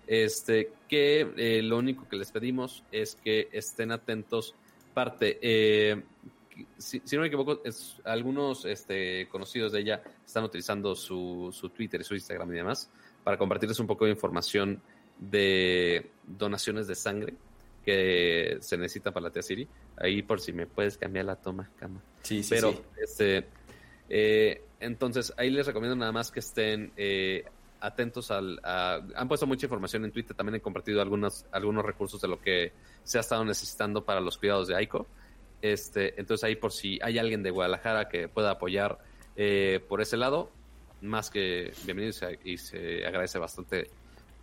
Este, 0.06 0.70
que 0.88 1.32
eh, 1.36 1.62
lo 1.62 1.78
único 1.78 2.08
que 2.08 2.14
les 2.14 2.30
pedimos 2.30 2.84
es 2.92 3.16
que 3.16 3.48
estén 3.50 3.90
atentos. 3.90 4.54
Parte, 4.94 5.40
si, 6.78 7.02
si 7.04 7.16
no 7.16 7.22
me 7.22 7.26
equivoco, 7.26 7.60
algunos 8.04 8.66
este, 8.66 9.26
conocidos 9.28 9.72
de 9.72 9.80
ella 9.80 10.02
están 10.24 10.44
utilizando 10.44 10.94
su, 10.94 11.50
su 11.52 11.70
Twitter 11.70 12.02
y 12.02 12.04
su 12.04 12.14
Instagram 12.14 12.52
y 12.52 12.56
demás 12.56 12.88
para 13.24 13.36
compartirles 13.36 13.80
un 13.80 13.88
poco 13.88 14.04
de 14.04 14.12
información 14.12 14.80
de 15.18 16.08
donaciones 16.24 16.86
de 16.86 16.94
sangre 16.94 17.34
que 17.84 18.58
se 18.60 18.76
necesita 18.76 19.10
para 19.12 19.24
la 19.24 19.30
tía 19.30 19.42
Siri. 19.42 19.66
Ahí 19.96 20.22
por 20.22 20.40
si 20.40 20.52
me 20.52 20.66
puedes 20.66 20.96
cambiar 20.98 21.24
la 21.26 21.36
toma, 21.36 21.70
cama. 21.78 22.00
Sí, 22.22 22.42
sí, 22.42 22.50
Pero, 22.50 22.72
sí. 22.72 22.78
este, 23.02 23.46
eh, 24.08 24.62
entonces, 24.80 25.32
ahí 25.36 25.50
les 25.50 25.66
recomiendo 25.66 25.96
nada 25.96 26.12
más 26.12 26.30
que 26.30 26.40
estén 26.40 26.92
eh, 26.96 27.44
atentos 27.80 28.30
al... 28.30 28.58
a- 28.62 29.00
han 29.14 29.28
puesto 29.28 29.46
mucha 29.46 29.66
información 29.66 30.04
en 30.04 30.12
Twitter, 30.12 30.36
también 30.36 30.56
he 30.56 30.60
compartido 30.60 31.00
algunos, 31.00 31.46
algunos 31.52 31.84
recursos 31.84 32.20
de 32.20 32.28
lo 32.28 32.40
que 32.40 32.72
se 33.04 33.18
ha 33.18 33.20
estado 33.20 33.44
necesitando 33.44 34.04
para 34.04 34.20
los 34.20 34.36
cuidados 34.38 34.68
de 34.68 34.76
Aiko. 34.76 35.06
Este, 35.62 36.18
entonces 36.18 36.44
ahí 36.44 36.56
por 36.56 36.72
si 36.72 36.98
hay 37.02 37.18
alguien 37.18 37.42
de 37.42 37.50
Guadalajara 37.50 38.08
que 38.08 38.28
pueda 38.28 38.52
apoyar 38.52 38.98
eh, 39.36 39.80
por 39.88 40.00
ese 40.00 40.16
lado, 40.16 40.50
más 41.02 41.30
que 41.30 41.72
bienvenido 41.84 42.10
y 42.10 42.12
se, 42.12 42.38
y 42.44 42.56
se 42.58 43.06
agradece 43.06 43.38
bastante 43.38 43.90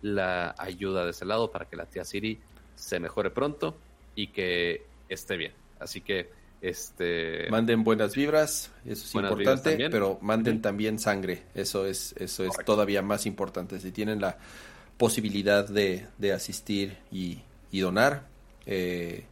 la 0.02 0.54
ayuda 0.58 1.04
de 1.04 1.10
ese 1.10 1.24
lado 1.24 1.50
para 1.50 1.64
que 1.64 1.74
la 1.76 1.86
tía 1.86 2.04
Siri 2.04 2.38
se 2.78 3.00
mejore 3.00 3.30
pronto 3.30 3.76
y 4.14 4.28
que 4.28 4.82
esté 5.08 5.36
bien. 5.36 5.52
Así 5.80 6.00
que 6.00 6.30
este 6.60 7.48
Manden 7.50 7.84
buenas 7.84 8.14
vibras, 8.14 8.70
eso 8.84 9.04
es 9.04 9.12
Buenas 9.12 9.32
importante, 9.32 9.90
pero 9.90 10.18
manden 10.22 10.60
también 10.62 10.98
sangre, 10.98 11.44
eso 11.54 11.86
es, 11.86 12.14
eso 12.18 12.42
es 12.44 12.50
Correcto. 12.50 12.72
todavía 12.72 13.02
más 13.02 13.26
importante. 13.26 13.78
Si 13.80 13.92
tienen 13.92 14.20
la 14.20 14.38
posibilidad 14.96 15.68
de, 15.68 16.06
de 16.18 16.32
asistir 16.32 16.96
y, 17.12 17.40
y 17.70 17.80
donar, 17.80 18.26
eh, 18.66 19.24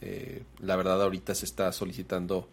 eh, 0.00 0.42
la 0.60 0.76
verdad 0.76 1.02
ahorita 1.02 1.34
se 1.34 1.44
está 1.44 1.70
solicitando 1.72 2.48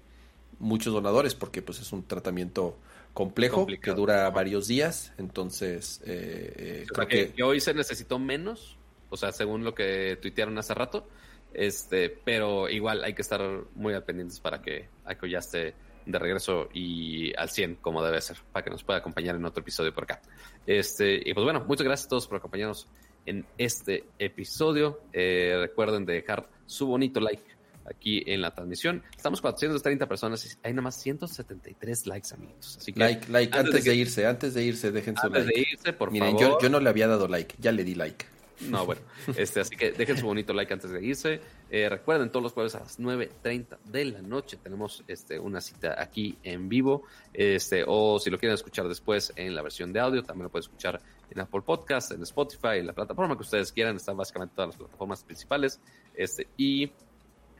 muchos 0.59 0.93
donadores 0.93 1.35
porque 1.35 1.61
pues 1.61 1.80
es 1.80 1.92
un 1.93 2.03
tratamiento 2.06 2.77
complejo 3.14 3.58
Complicado. 3.58 3.95
que 3.95 4.00
dura 4.00 4.30
varios 4.30 4.68
días, 4.68 5.14
entonces 5.18 6.01
eh, 6.06 6.53
eh, 6.58 6.85
O 6.92 6.95
sea, 6.95 7.06
creo 7.08 7.34
que 7.34 7.43
hoy 7.43 7.59
se 7.61 7.74
necesitó 7.74 8.19
menos, 8.19 8.77
o 9.09 9.17
sea, 9.17 9.31
según 9.31 9.63
lo 9.63 9.73
que 9.73 10.17
tuitearon 10.21 10.57
hace 10.57 10.73
rato, 10.73 11.07
este, 11.53 12.09
pero 12.09 12.69
igual 12.69 13.03
hay 13.03 13.13
que 13.13 13.21
estar 13.21 13.41
muy 13.75 13.93
al 13.93 14.03
pendientes 14.03 14.39
para 14.39 14.61
que 14.61 14.88
Aiko 15.05 15.25
ya 15.25 15.39
esté 15.39 15.73
de 16.05 16.19
regreso 16.19 16.69
y 16.73 17.35
al 17.35 17.49
100 17.49 17.75
como 17.75 18.03
debe 18.03 18.21
ser, 18.21 18.38
para 18.51 18.63
que 18.63 18.69
nos 18.71 18.83
pueda 18.83 18.99
acompañar 18.99 19.35
en 19.35 19.45
otro 19.45 19.61
episodio 19.61 19.93
por 19.93 20.03
acá. 20.05 20.21
Este, 20.65 21.21
y 21.23 21.33
pues 21.33 21.43
bueno, 21.43 21.63
muchas 21.67 21.85
gracias 21.85 22.05
a 22.07 22.09
todos 22.09 22.27
por 22.27 22.38
acompañarnos 22.38 22.88
en 23.25 23.45
este 23.57 24.05
episodio. 24.17 25.01
Eh, 25.13 25.55
recuerden 25.59 26.05
de 26.05 26.13
dejar 26.13 26.47
su 26.65 26.88
bonito 26.88 27.19
like 27.19 27.43
aquí 27.85 28.23
en 28.27 28.41
la 28.41 28.53
transmisión. 28.53 29.03
Estamos 29.15 29.41
430 29.41 30.07
personas 30.07 30.45
y 30.45 30.49
hay 30.63 30.73
nada 30.73 30.83
más 30.83 31.01
173 31.01 32.05
likes, 32.07 32.33
amigos. 32.33 32.77
Así 32.77 32.93
que 32.93 32.99
like, 32.99 33.27
like, 33.31 33.55
antes 33.57 33.73
antes, 33.73 33.83
de 33.85 33.91
que- 33.91 33.95
irse, 33.97 34.25
antes 34.27 34.53
de 34.53 34.63
irse, 34.63 34.91
dejen 34.91 35.15
su 35.17 35.25
antes 35.27 35.45
like. 35.45 35.59
de 35.61 35.67
irse, 35.71 35.93
por 35.93 36.11
Miren, 36.11 36.38
favor. 36.38 36.41
yo, 36.41 36.59
yo 36.61 36.69
no 36.69 36.79
le 36.79 36.89
había 36.89 37.07
dado 37.07 37.27
like, 37.27 37.55
ya 37.59 37.71
le 37.71 37.83
di 37.83 37.95
like. 37.95 38.25
No, 38.69 38.85
bueno, 38.85 39.01
este, 39.38 39.61
así 39.61 39.75
que 39.75 39.91
dejen 39.91 40.17
su 40.17 40.25
bonito 40.25 40.53
like 40.53 40.73
antes 40.73 40.91
de 40.91 41.03
irse. 41.03 41.39
Eh, 41.69 41.88
recuerden, 41.88 42.29
todos 42.29 42.43
los 42.43 42.53
jueves 42.53 42.75
a 42.75 42.79
las 42.79 42.99
9.30 42.99 43.77
de 43.85 44.05
la 44.05 44.21
noche 44.21 44.57
tenemos 44.57 45.03
este, 45.07 45.39
una 45.39 45.61
cita 45.61 45.95
aquí 46.01 46.38
en 46.43 46.67
vivo. 46.67 47.03
Este, 47.33 47.83
o 47.88 48.19
si 48.19 48.29
lo 48.29 48.38
quieren 48.38 48.55
escuchar 48.55 48.88
después 48.88 49.31
en 49.35 49.55
la 49.55 49.61
versión 49.61 49.93
de 49.93 49.99
audio, 49.99 50.23
también 50.23 50.43
lo 50.43 50.49
pueden 50.49 50.63
escuchar 50.63 51.01
en 51.29 51.39
Apple 51.39 51.61
Podcast, 51.61 52.11
en 52.11 52.21
Spotify, 52.23 52.79
en 52.79 52.88
la 52.88 52.93
plataforma 52.93 53.35
que 53.35 53.43
ustedes 53.43 53.71
quieran. 53.71 53.95
Están 53.95 54.17
básicamente 54.17 54.55
todas 54.55 54.69
las 54.69 54.77
plataformas 54.77 55.23
principales. 55.23 55.79
Este, 56.13 56.47
y 56.57 56.91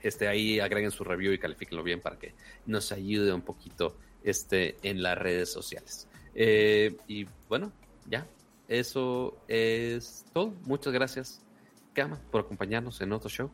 este, 0.02 0.28
ahí 0.28 0.60
agreguen 0.60 0.92
su 0.92 1.04
review 1.04 1.32
y 1.32 1.40
califíquenlo 1.40 1.84
bien 1.84 2.02
para 2.02 2.18
que 2.18 2.34
nos 2.66 2.92
ayude 2.92 3.32
un 3.32 3.42
poquito 3.42 3.96
este, 4.24 4.76
en 4.84 5.02
las 5.02 5.18
redes 5.18 5.52
sociales. 5.52 6.08
Eh, 6.36 6.96
y 7.08 7.26
bueno, 7.48 7.72
ya, 8.06 8.28
eso 8.70 9.38
es 9.50 10.24
todo. 10.32 10.54
Muchas 10.64 10.94
gracias, 10.94 11.42
Kama, 11.94 12.20
por 12.32 12.42
acompañarnos 12.42 13.02
en 13.02 13.12
otro 13.12 13.30
show. 13.30 13.52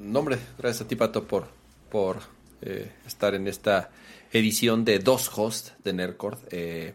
No, 0.00 0.18
hombre, 0.18 0.38
gracias 0.58 0.82
a 0.84 0.88
ti, 0.88 0.96
Pato, 0.96 1.24
por, 1.24 1.46
por 1.90 2.18
eh, 2.62 2.90
estar 3.06 3.34
en 3.34 3.46
esta 3.46 3.90
edición 4.32 4.84
de 4.84 4.98
dos 4.98 5.30
hosts 5.36 5.72
de 5.84 5.92
Nerdcore. 5.92 6.36
Eh, 6.50 6.94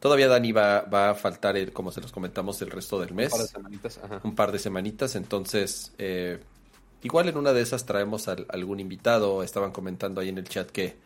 todavía 0.00 0.28
Dani 0.28 0.52
va, 0.52 0.82
va 0.82 1.10
a 1.10 1.14
faltar, 1.14 1.56
el, 1.56 1.72
como 1.72 1.90
se 1.90 2.00
los 2.00 2.12
comentamos, 2.12 2.60
el 2.62 2.70
resto 2.70 2.98
del 3.00 3.12
mes. 3.12 3.32
Un 3.32 3.38
par 3.38 3.42
de 3.42 3.48
semanitas, 3.48 4.00
ajá. 4.02 4.20
un 4.24 4.34
par 4.34 4.52
de 4.52 4.58
semanitas, 4.58 5.14
entonces 5.16 5.92
eh, 5.98 6.38
igual 7.02 7.28
en 7.28 7.36
una 7.36 7.52
de 7.52 7.60
esas 7.60 7.84
traemos 7.84 8.28
al- 8.28 8.46
algún 8.48 8.80
invitado, 8.80 9.42
estaban 9.42 9.72
comentando 9.72 10.20
ahí 10.20 10.28
en 10.30 10.38
el 10.38 10.48
chat 10.48 10.70
que... 10.70 10.96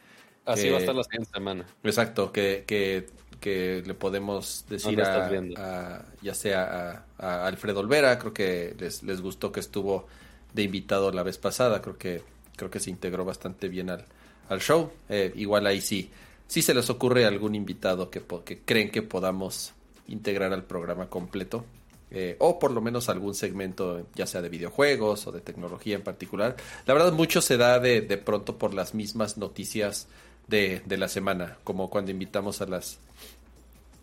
Así 0.45 0.65
que- 0.65 0.71
va 0.71 0.77
a 0.77 0.81
estar 0.81 0.95
la 0.95 1.03
siguiente 1.05 1.31
semana. 1.35 1.67
Exacto, 1.83 2.31
que, 2.31 2.65
que, 2.67 3.09
que 3.41 3.83
le 3.87 3.95
podemos 3.95 4.65
decir 4.69 5.01
a, 5.03 6.05
ya 6.23 6.35
sea 6.35 7.05
a, 7.19 7.43
a 7.43 7.47
Alfredo 7.47 7.81
Olvera, 7.81 8.19
creo 8.19 8.33
que 8.33 8.75
les, 8.79 9.03
les 9.03 9.21
gustó 9.21 9.53
que 9.53 9.61
estuvo 9.61 10.07
de 10.55 10.63
invitado 10.63 11.13
la 11.13 11.23
vez 11.23 11.39
pasada, 11.39 11.81
creo 11.81 11.99
que 11.99 12.23
creo 12.57 12.71
que 12.71 12.81
se 12.81 12.91
integró 12.91 13.25
bastante 13.25 13.69
bien 13.69 13.89
al, 13.91 14.05
al 14.49 14.61
show. 14.61 14.91
Eh, 15.09 15.33
igual 15.37 15.67
ahí 15.67 15.81
sí, 15.81 16.11
si 16.49 16.63
se 16.63 16.75
les 16.75 16.91
ocurre 16.91 17.25
algún 17.25 17.55
invitado 17.55 18.11
que, 18.11 18.23
que 18.45 18.61
creen 18.61 18.91
que 18.91 19.03
podamos 19.03 19.75
integrar 20.09 20.53
al 20.53 20.65
programa 20.65 21.09
completo, 21.09 21.65
eh, 22.11 22.37
o 22.41 22.59
por 22.59 22.71
lo 22.71 22.81
menos 22.81 23.09
algún 23.11 23.35
segmento, 23.35 24.07
ya 24.15 24.27
sea 24.27 24.41
de 24.41 24.49
videojuegos 24.49 25.27
o 25.27 25.33
de 25.33 25.41
tecnología 25.41 25.95
en 25.95 26.03
particular. 26.03 26.57
La 26.87 26.95
verdad, 26.95 27.13
mucho 27.13 27.43
se 27.43 27.59
da 27.59 27.79
de, 27.79 28.01
de 28.01 28.17
pronto 28.17 28.57
por 28.57 28.75
las 28.75 28.95
mismas 28.95 29.37
noticias 29.37 30.09
de, 30.49 30.83
de 30.87 30.97
la 30.99 31.09
semana, 31.09 31.59
como 31.65 31.91
cuando 31.91 32.11
invitamos 32.11 32.61
a 32.63 32.67
las 32.67 33.01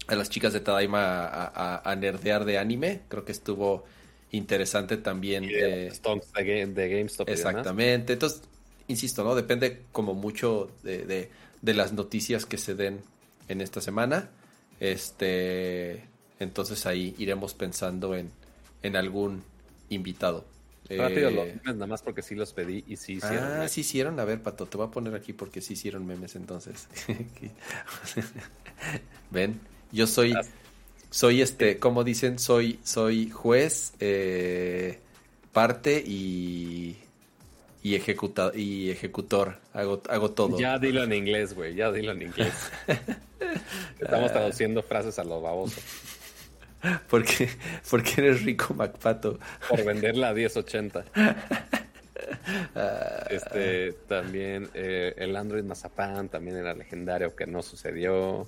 a 0.07 0.15
las 0.15 0.29
chicas 0.29 0.53
de 0.53 0.59
Tadaima 0.61 1.25
a, 1.25 1.45
a- 1.77 1.91
a 1.91 1.95
nerdear 1.95 2.45
de 2.45 2.57
anime. 2.57 3.01
Creo 3.07 3.25
que 3.25 3.31
estuvo 3.31 3.85
interesante 4.31 4.97
también. 4.97 5.43
Y 5.45 5.53
de 5.53 5.87
eh, 5.87 5.99
de, 6.35 6.43
Ga- 6.45 6.73
de 6.73 6.89
GameStop. 6.89 7.29
Exactamente. 7.29 8.13
Entonces, 8.13 8.41
insisto, 8.87 9.23
¿no? 9.23 9.35
Depende 9.35 9.85
como 9.91 10.13
mucho 10.13 10.71
de, 10.83 11.05
de- 11.05 11.31
de 11.61 11.73
las 11.73 11.93
noticias 11.93 12.45
que 12.45 12.57
se 12.57 12.75
den 12.75 13.01
en 13.47 13.61
esta 13.61 13.81
semana. 13.81 14.29
Este, 14.79 16.09
entonces 16.39 16.85
ahí 16.85 17.15
iremos 17.17 17.53
pensando 17.53 18.15
en, 18.15 18.31
en 18.83 18.95
algún 18.95 19.43
invitado. 19.89 20.45
Rápido, 20.89 21.29
Eh, 21.29 21.31
los 21.31 21.45
memes, 21.47 21.63
nada 21.75 21.87
más 21.87 22.01
porque 22.03 22.21
sí 22.21 22.35
los 22.35 22.53
pedí 22.53 22.83
y 22.87 22.97
sí 22.97 23.13
hicieron. 23.13 23.43
ah, 23.43 23.65
¿eh? 23.65 23.69
sí 23.69 23.81
hicieron. 23.81 24.19
A 24.19 24.25
ver, 24.25 24.41
Pato, 24.41 24.65
te 24.67 24.77
voy 24.77 24.87
a 24.87 24.91
poner 24.91 25.15
aquí 25.15 25.33
porque 25.33 25.61
sí 25.61 25.73
hicieron 25.73 26.05
memes 26.05 26.35
entonces. 26.35 26.87
Ven, 29.31 29.59
yo 29.91 30.07
soy, 30.07 30.33
Ah. 30.33 30.41
soy 31.09 31.41
este, 31.41 31.79
como 31.79 32.03
dicen, 32.03 32.39
soy, 32.39 32.79
soy 32.83 33.29
juez, 33.29 33.93
eh, 33.99 34.99
parte 35.53 36.03
y 36.05 36.97
y 37.81 37.93
ejecuta 37.93 38.51
y 38.55 38.89
ejecutor. 38.89 39.59
Hago, 39.71 40.01
hago 40.09 40.31
todo. 40.31 40.57
Ya 40.59 40.79
dilo 40.79 41.03
en 41.03 41.13
inglés, 41.13 41.53
güey. 41.53 41.75
Ya 41.75 41.91
dilo 41.91 42.13
en 42.13 42.23
inglés. 42.23 42.51
Estamos 43.99 44.33
traduciendo 44.33 44.81
frases 44.81 45.19
a 45.19 45.23
lo 45.23 45.39
baboso. 45.39 45.79
Porque, 47.09 47.49
porque 47.89 48.13
eres 48.17 48.43
rico, 48.43 48.73
MacPato. 48.73 49.39
Por 49.69 49.83
venderla 49.83 50.29
a 50.29 50.33
1080. 50.33 51.05
Ah, 52.75 53.27
Este, 53.29 53.91
también 54.07 54.69
eh, 54.73 55.13
el 55.17 55.35
Android 55.35 55.63
Mazapán 55.63 56.29
también 56.29 56.57
era 56.57 56.73
legendario 56.73 57.35
que 57.35 57.45
no 57.45 57.61
sucedió. 57.61 58.47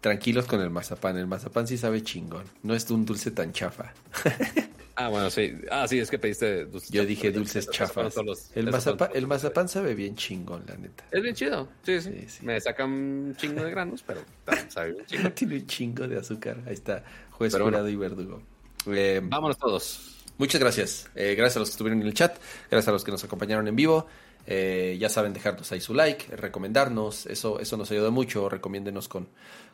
tranquilos 0.00 0.46
con 0.46 0.60
el 0.60 0.70
mazapán. 0.70 1.16
El 1.18 1.26
mazapán 1.26 1.66
sí 1.66 1.76
sabe 1.76 2.02
chingón. 2.02 2.44
No 2.62 2.74
es 2.74 2.88
un 2.90 3.04
dulce 3.04 3.30
tan 3.30 3.52
chafa. 3.52 3.92
Ah, 4.98 5.08
bueno, 5.08 5.28
sí. 5.30 5.52
Ah, 5.70 5.86
sí, 5.86 5.98
es 5.98 6.10
que 6.10 6.18
pediste 6.18 6.64
dulces 6.64 6.90
Yo 6.90 7.04
dije 7.04 7.30
dulces 7.30 7.68
chafas. 7.70 8.16
El 8.16 8.68
esos 8.68 8.72
mazapán, 8.72 9.10
el 9.14 9.26
mazapán 9.26 9.68
sabe 9.68 9.94
bien 9.94 10.16
chingón, 10.16 10.64
la 10.66 10.76
neta. 10.76 11.04
Es 11.10 11.22
bien 11.22 11.34
chido. 11.34 11.68
Sí, 11.82 12.00
sí. 12.00 12.10
Sí, 12.20 12.28
sí. 12.28 12.46
Me 12.46 12.58
sacan 12.60 12.90
un 12.90 13.36
chingo 13.36 13.62
de 13.62 13.70
granos, 13.70 14.02
pero 14.06 14.22
sabe 14.68 14.92
bien 14.92 15.06
chido. 15.06 15.32
Tiene 15.34 15.56
un 15.56 15.66
chingo 15.66 16.08
de 16.08 16.18
azúcar. 16.18 16.56
Ahí 16.66 16.72
está, 16.74 17.04
juez, 17.30 17.52
Pero 17.52 17.64
bueno. 17.70 17.86
y 17.86 17.96
verdugo. 17.96 18.42
Eh, 18.86 19.20
Vámonos 19.22 19.58
todos. 19.58 20.12
Muchas 20.38 20.60
gracias. 20.60 21.10
Eh, 21.14 21.34
gracias 21.34 21.56
a 21.56 21.60
los 21.60 21.68
que 21.68 21.72
estuvieron 21.72 22.00
en 22.00 22.06
el 22.06 22.14
chat, 22.14 22.36
gracias 22.70 22.88
a 22.88 22.92
los 22.92 23.04
que 23.04 23.10
nos 23.10 23.22
acompañaron 23.24 23.68
en 23.68 23.76
vivo. 23.76 24.06
Eh, 24.46 24.96
ya 25.00 25.08
saben 25.08 25.32
dejarnos 25.32 25.72
ahí 25.72 25.80
su 25.80 25.92
like, 25.92 26.26
eh, 26.32 26.36
recomendarnos, 26.36 27.26
eso, 27.26 27.58
eso 27.58 27.76
nos 27.76 27.90
ayuda 27.90 28.10
mucho. 28.10 28.48
Recomiéndenos 28.48 29.08
con, 29.08 29.28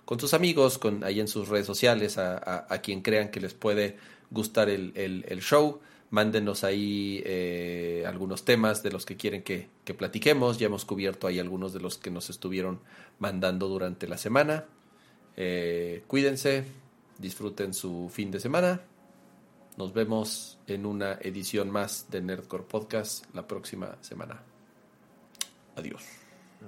con 0.05 0.19
sus 0.19 0.35
amigos, 0.35 0.79
con 0.79 1.05
ahí 1.05 1.21
en 1.21 1.29
sus 1.29 1.49
redes 1.49 1.67
sociales, 1.67 2.17
a, 2.19 2.39
a- 2.39 2.67
a 2.75 2.79
quien 2.81 3.03
crean 3.03 3.31
que 3.31 3.41
les 3.41 3.55
puede 3.55 3.99
gustar 4.33 4.69
el, 4.69 4.93
el- 4.97 5.25
el 5.29 5.41
show. 5.41 5.81
Mándenos 6.11 6.63
ahí 6.65 7.23
eh, 7.25 8.05
algunos 8.07 8.45
temas 8.45 8.83
de 8.83 8.91
los 8.93 9.07
que 9.07 9.17
quieren 9.17 9.43
que, 9.43 9.69
que 9.85 9.95
platiquemos. 9.95 10.59
Ya 10.59 10.67
hemos 10.67 10.85
cubierto 10.85 11.27
ahí 11.27 11.39
algunos 11.39 11.73
de 11.73 11.81
los 11.81 11.97
que 11.97 12.11
nos 12.11 12.29
estuvieron 12.29 12.81
mandando 13.19 13.67
durante 13.69 14.07
la 14.07 14.19
semana. 14.19 14.67
Eh, 15.39 16.05
cuídense, 16.07 16.65
disfruten 17.17 17.73
su 17.73 18.11
fin 18.13 18.31
de 18.31 18.41
semana. 18.41 18.83
Nos 19.79 19.95
vemos 19.95 20.59
en 20.67 20.85
una 20.85 21.13
edición 21.23 21.71
más 21.71 22.11
de 22.11 22.21
Nerdcore 22.21 22.65
Podcast 22.65 23.25
la 23.35 23.47
próxima 23.49 23.97
semana. 24.03 24.43
Adiós. 25.77 26.03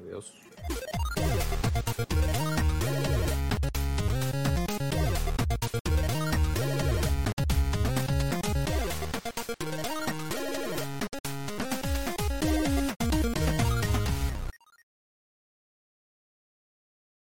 Adiós. 0.01 0.33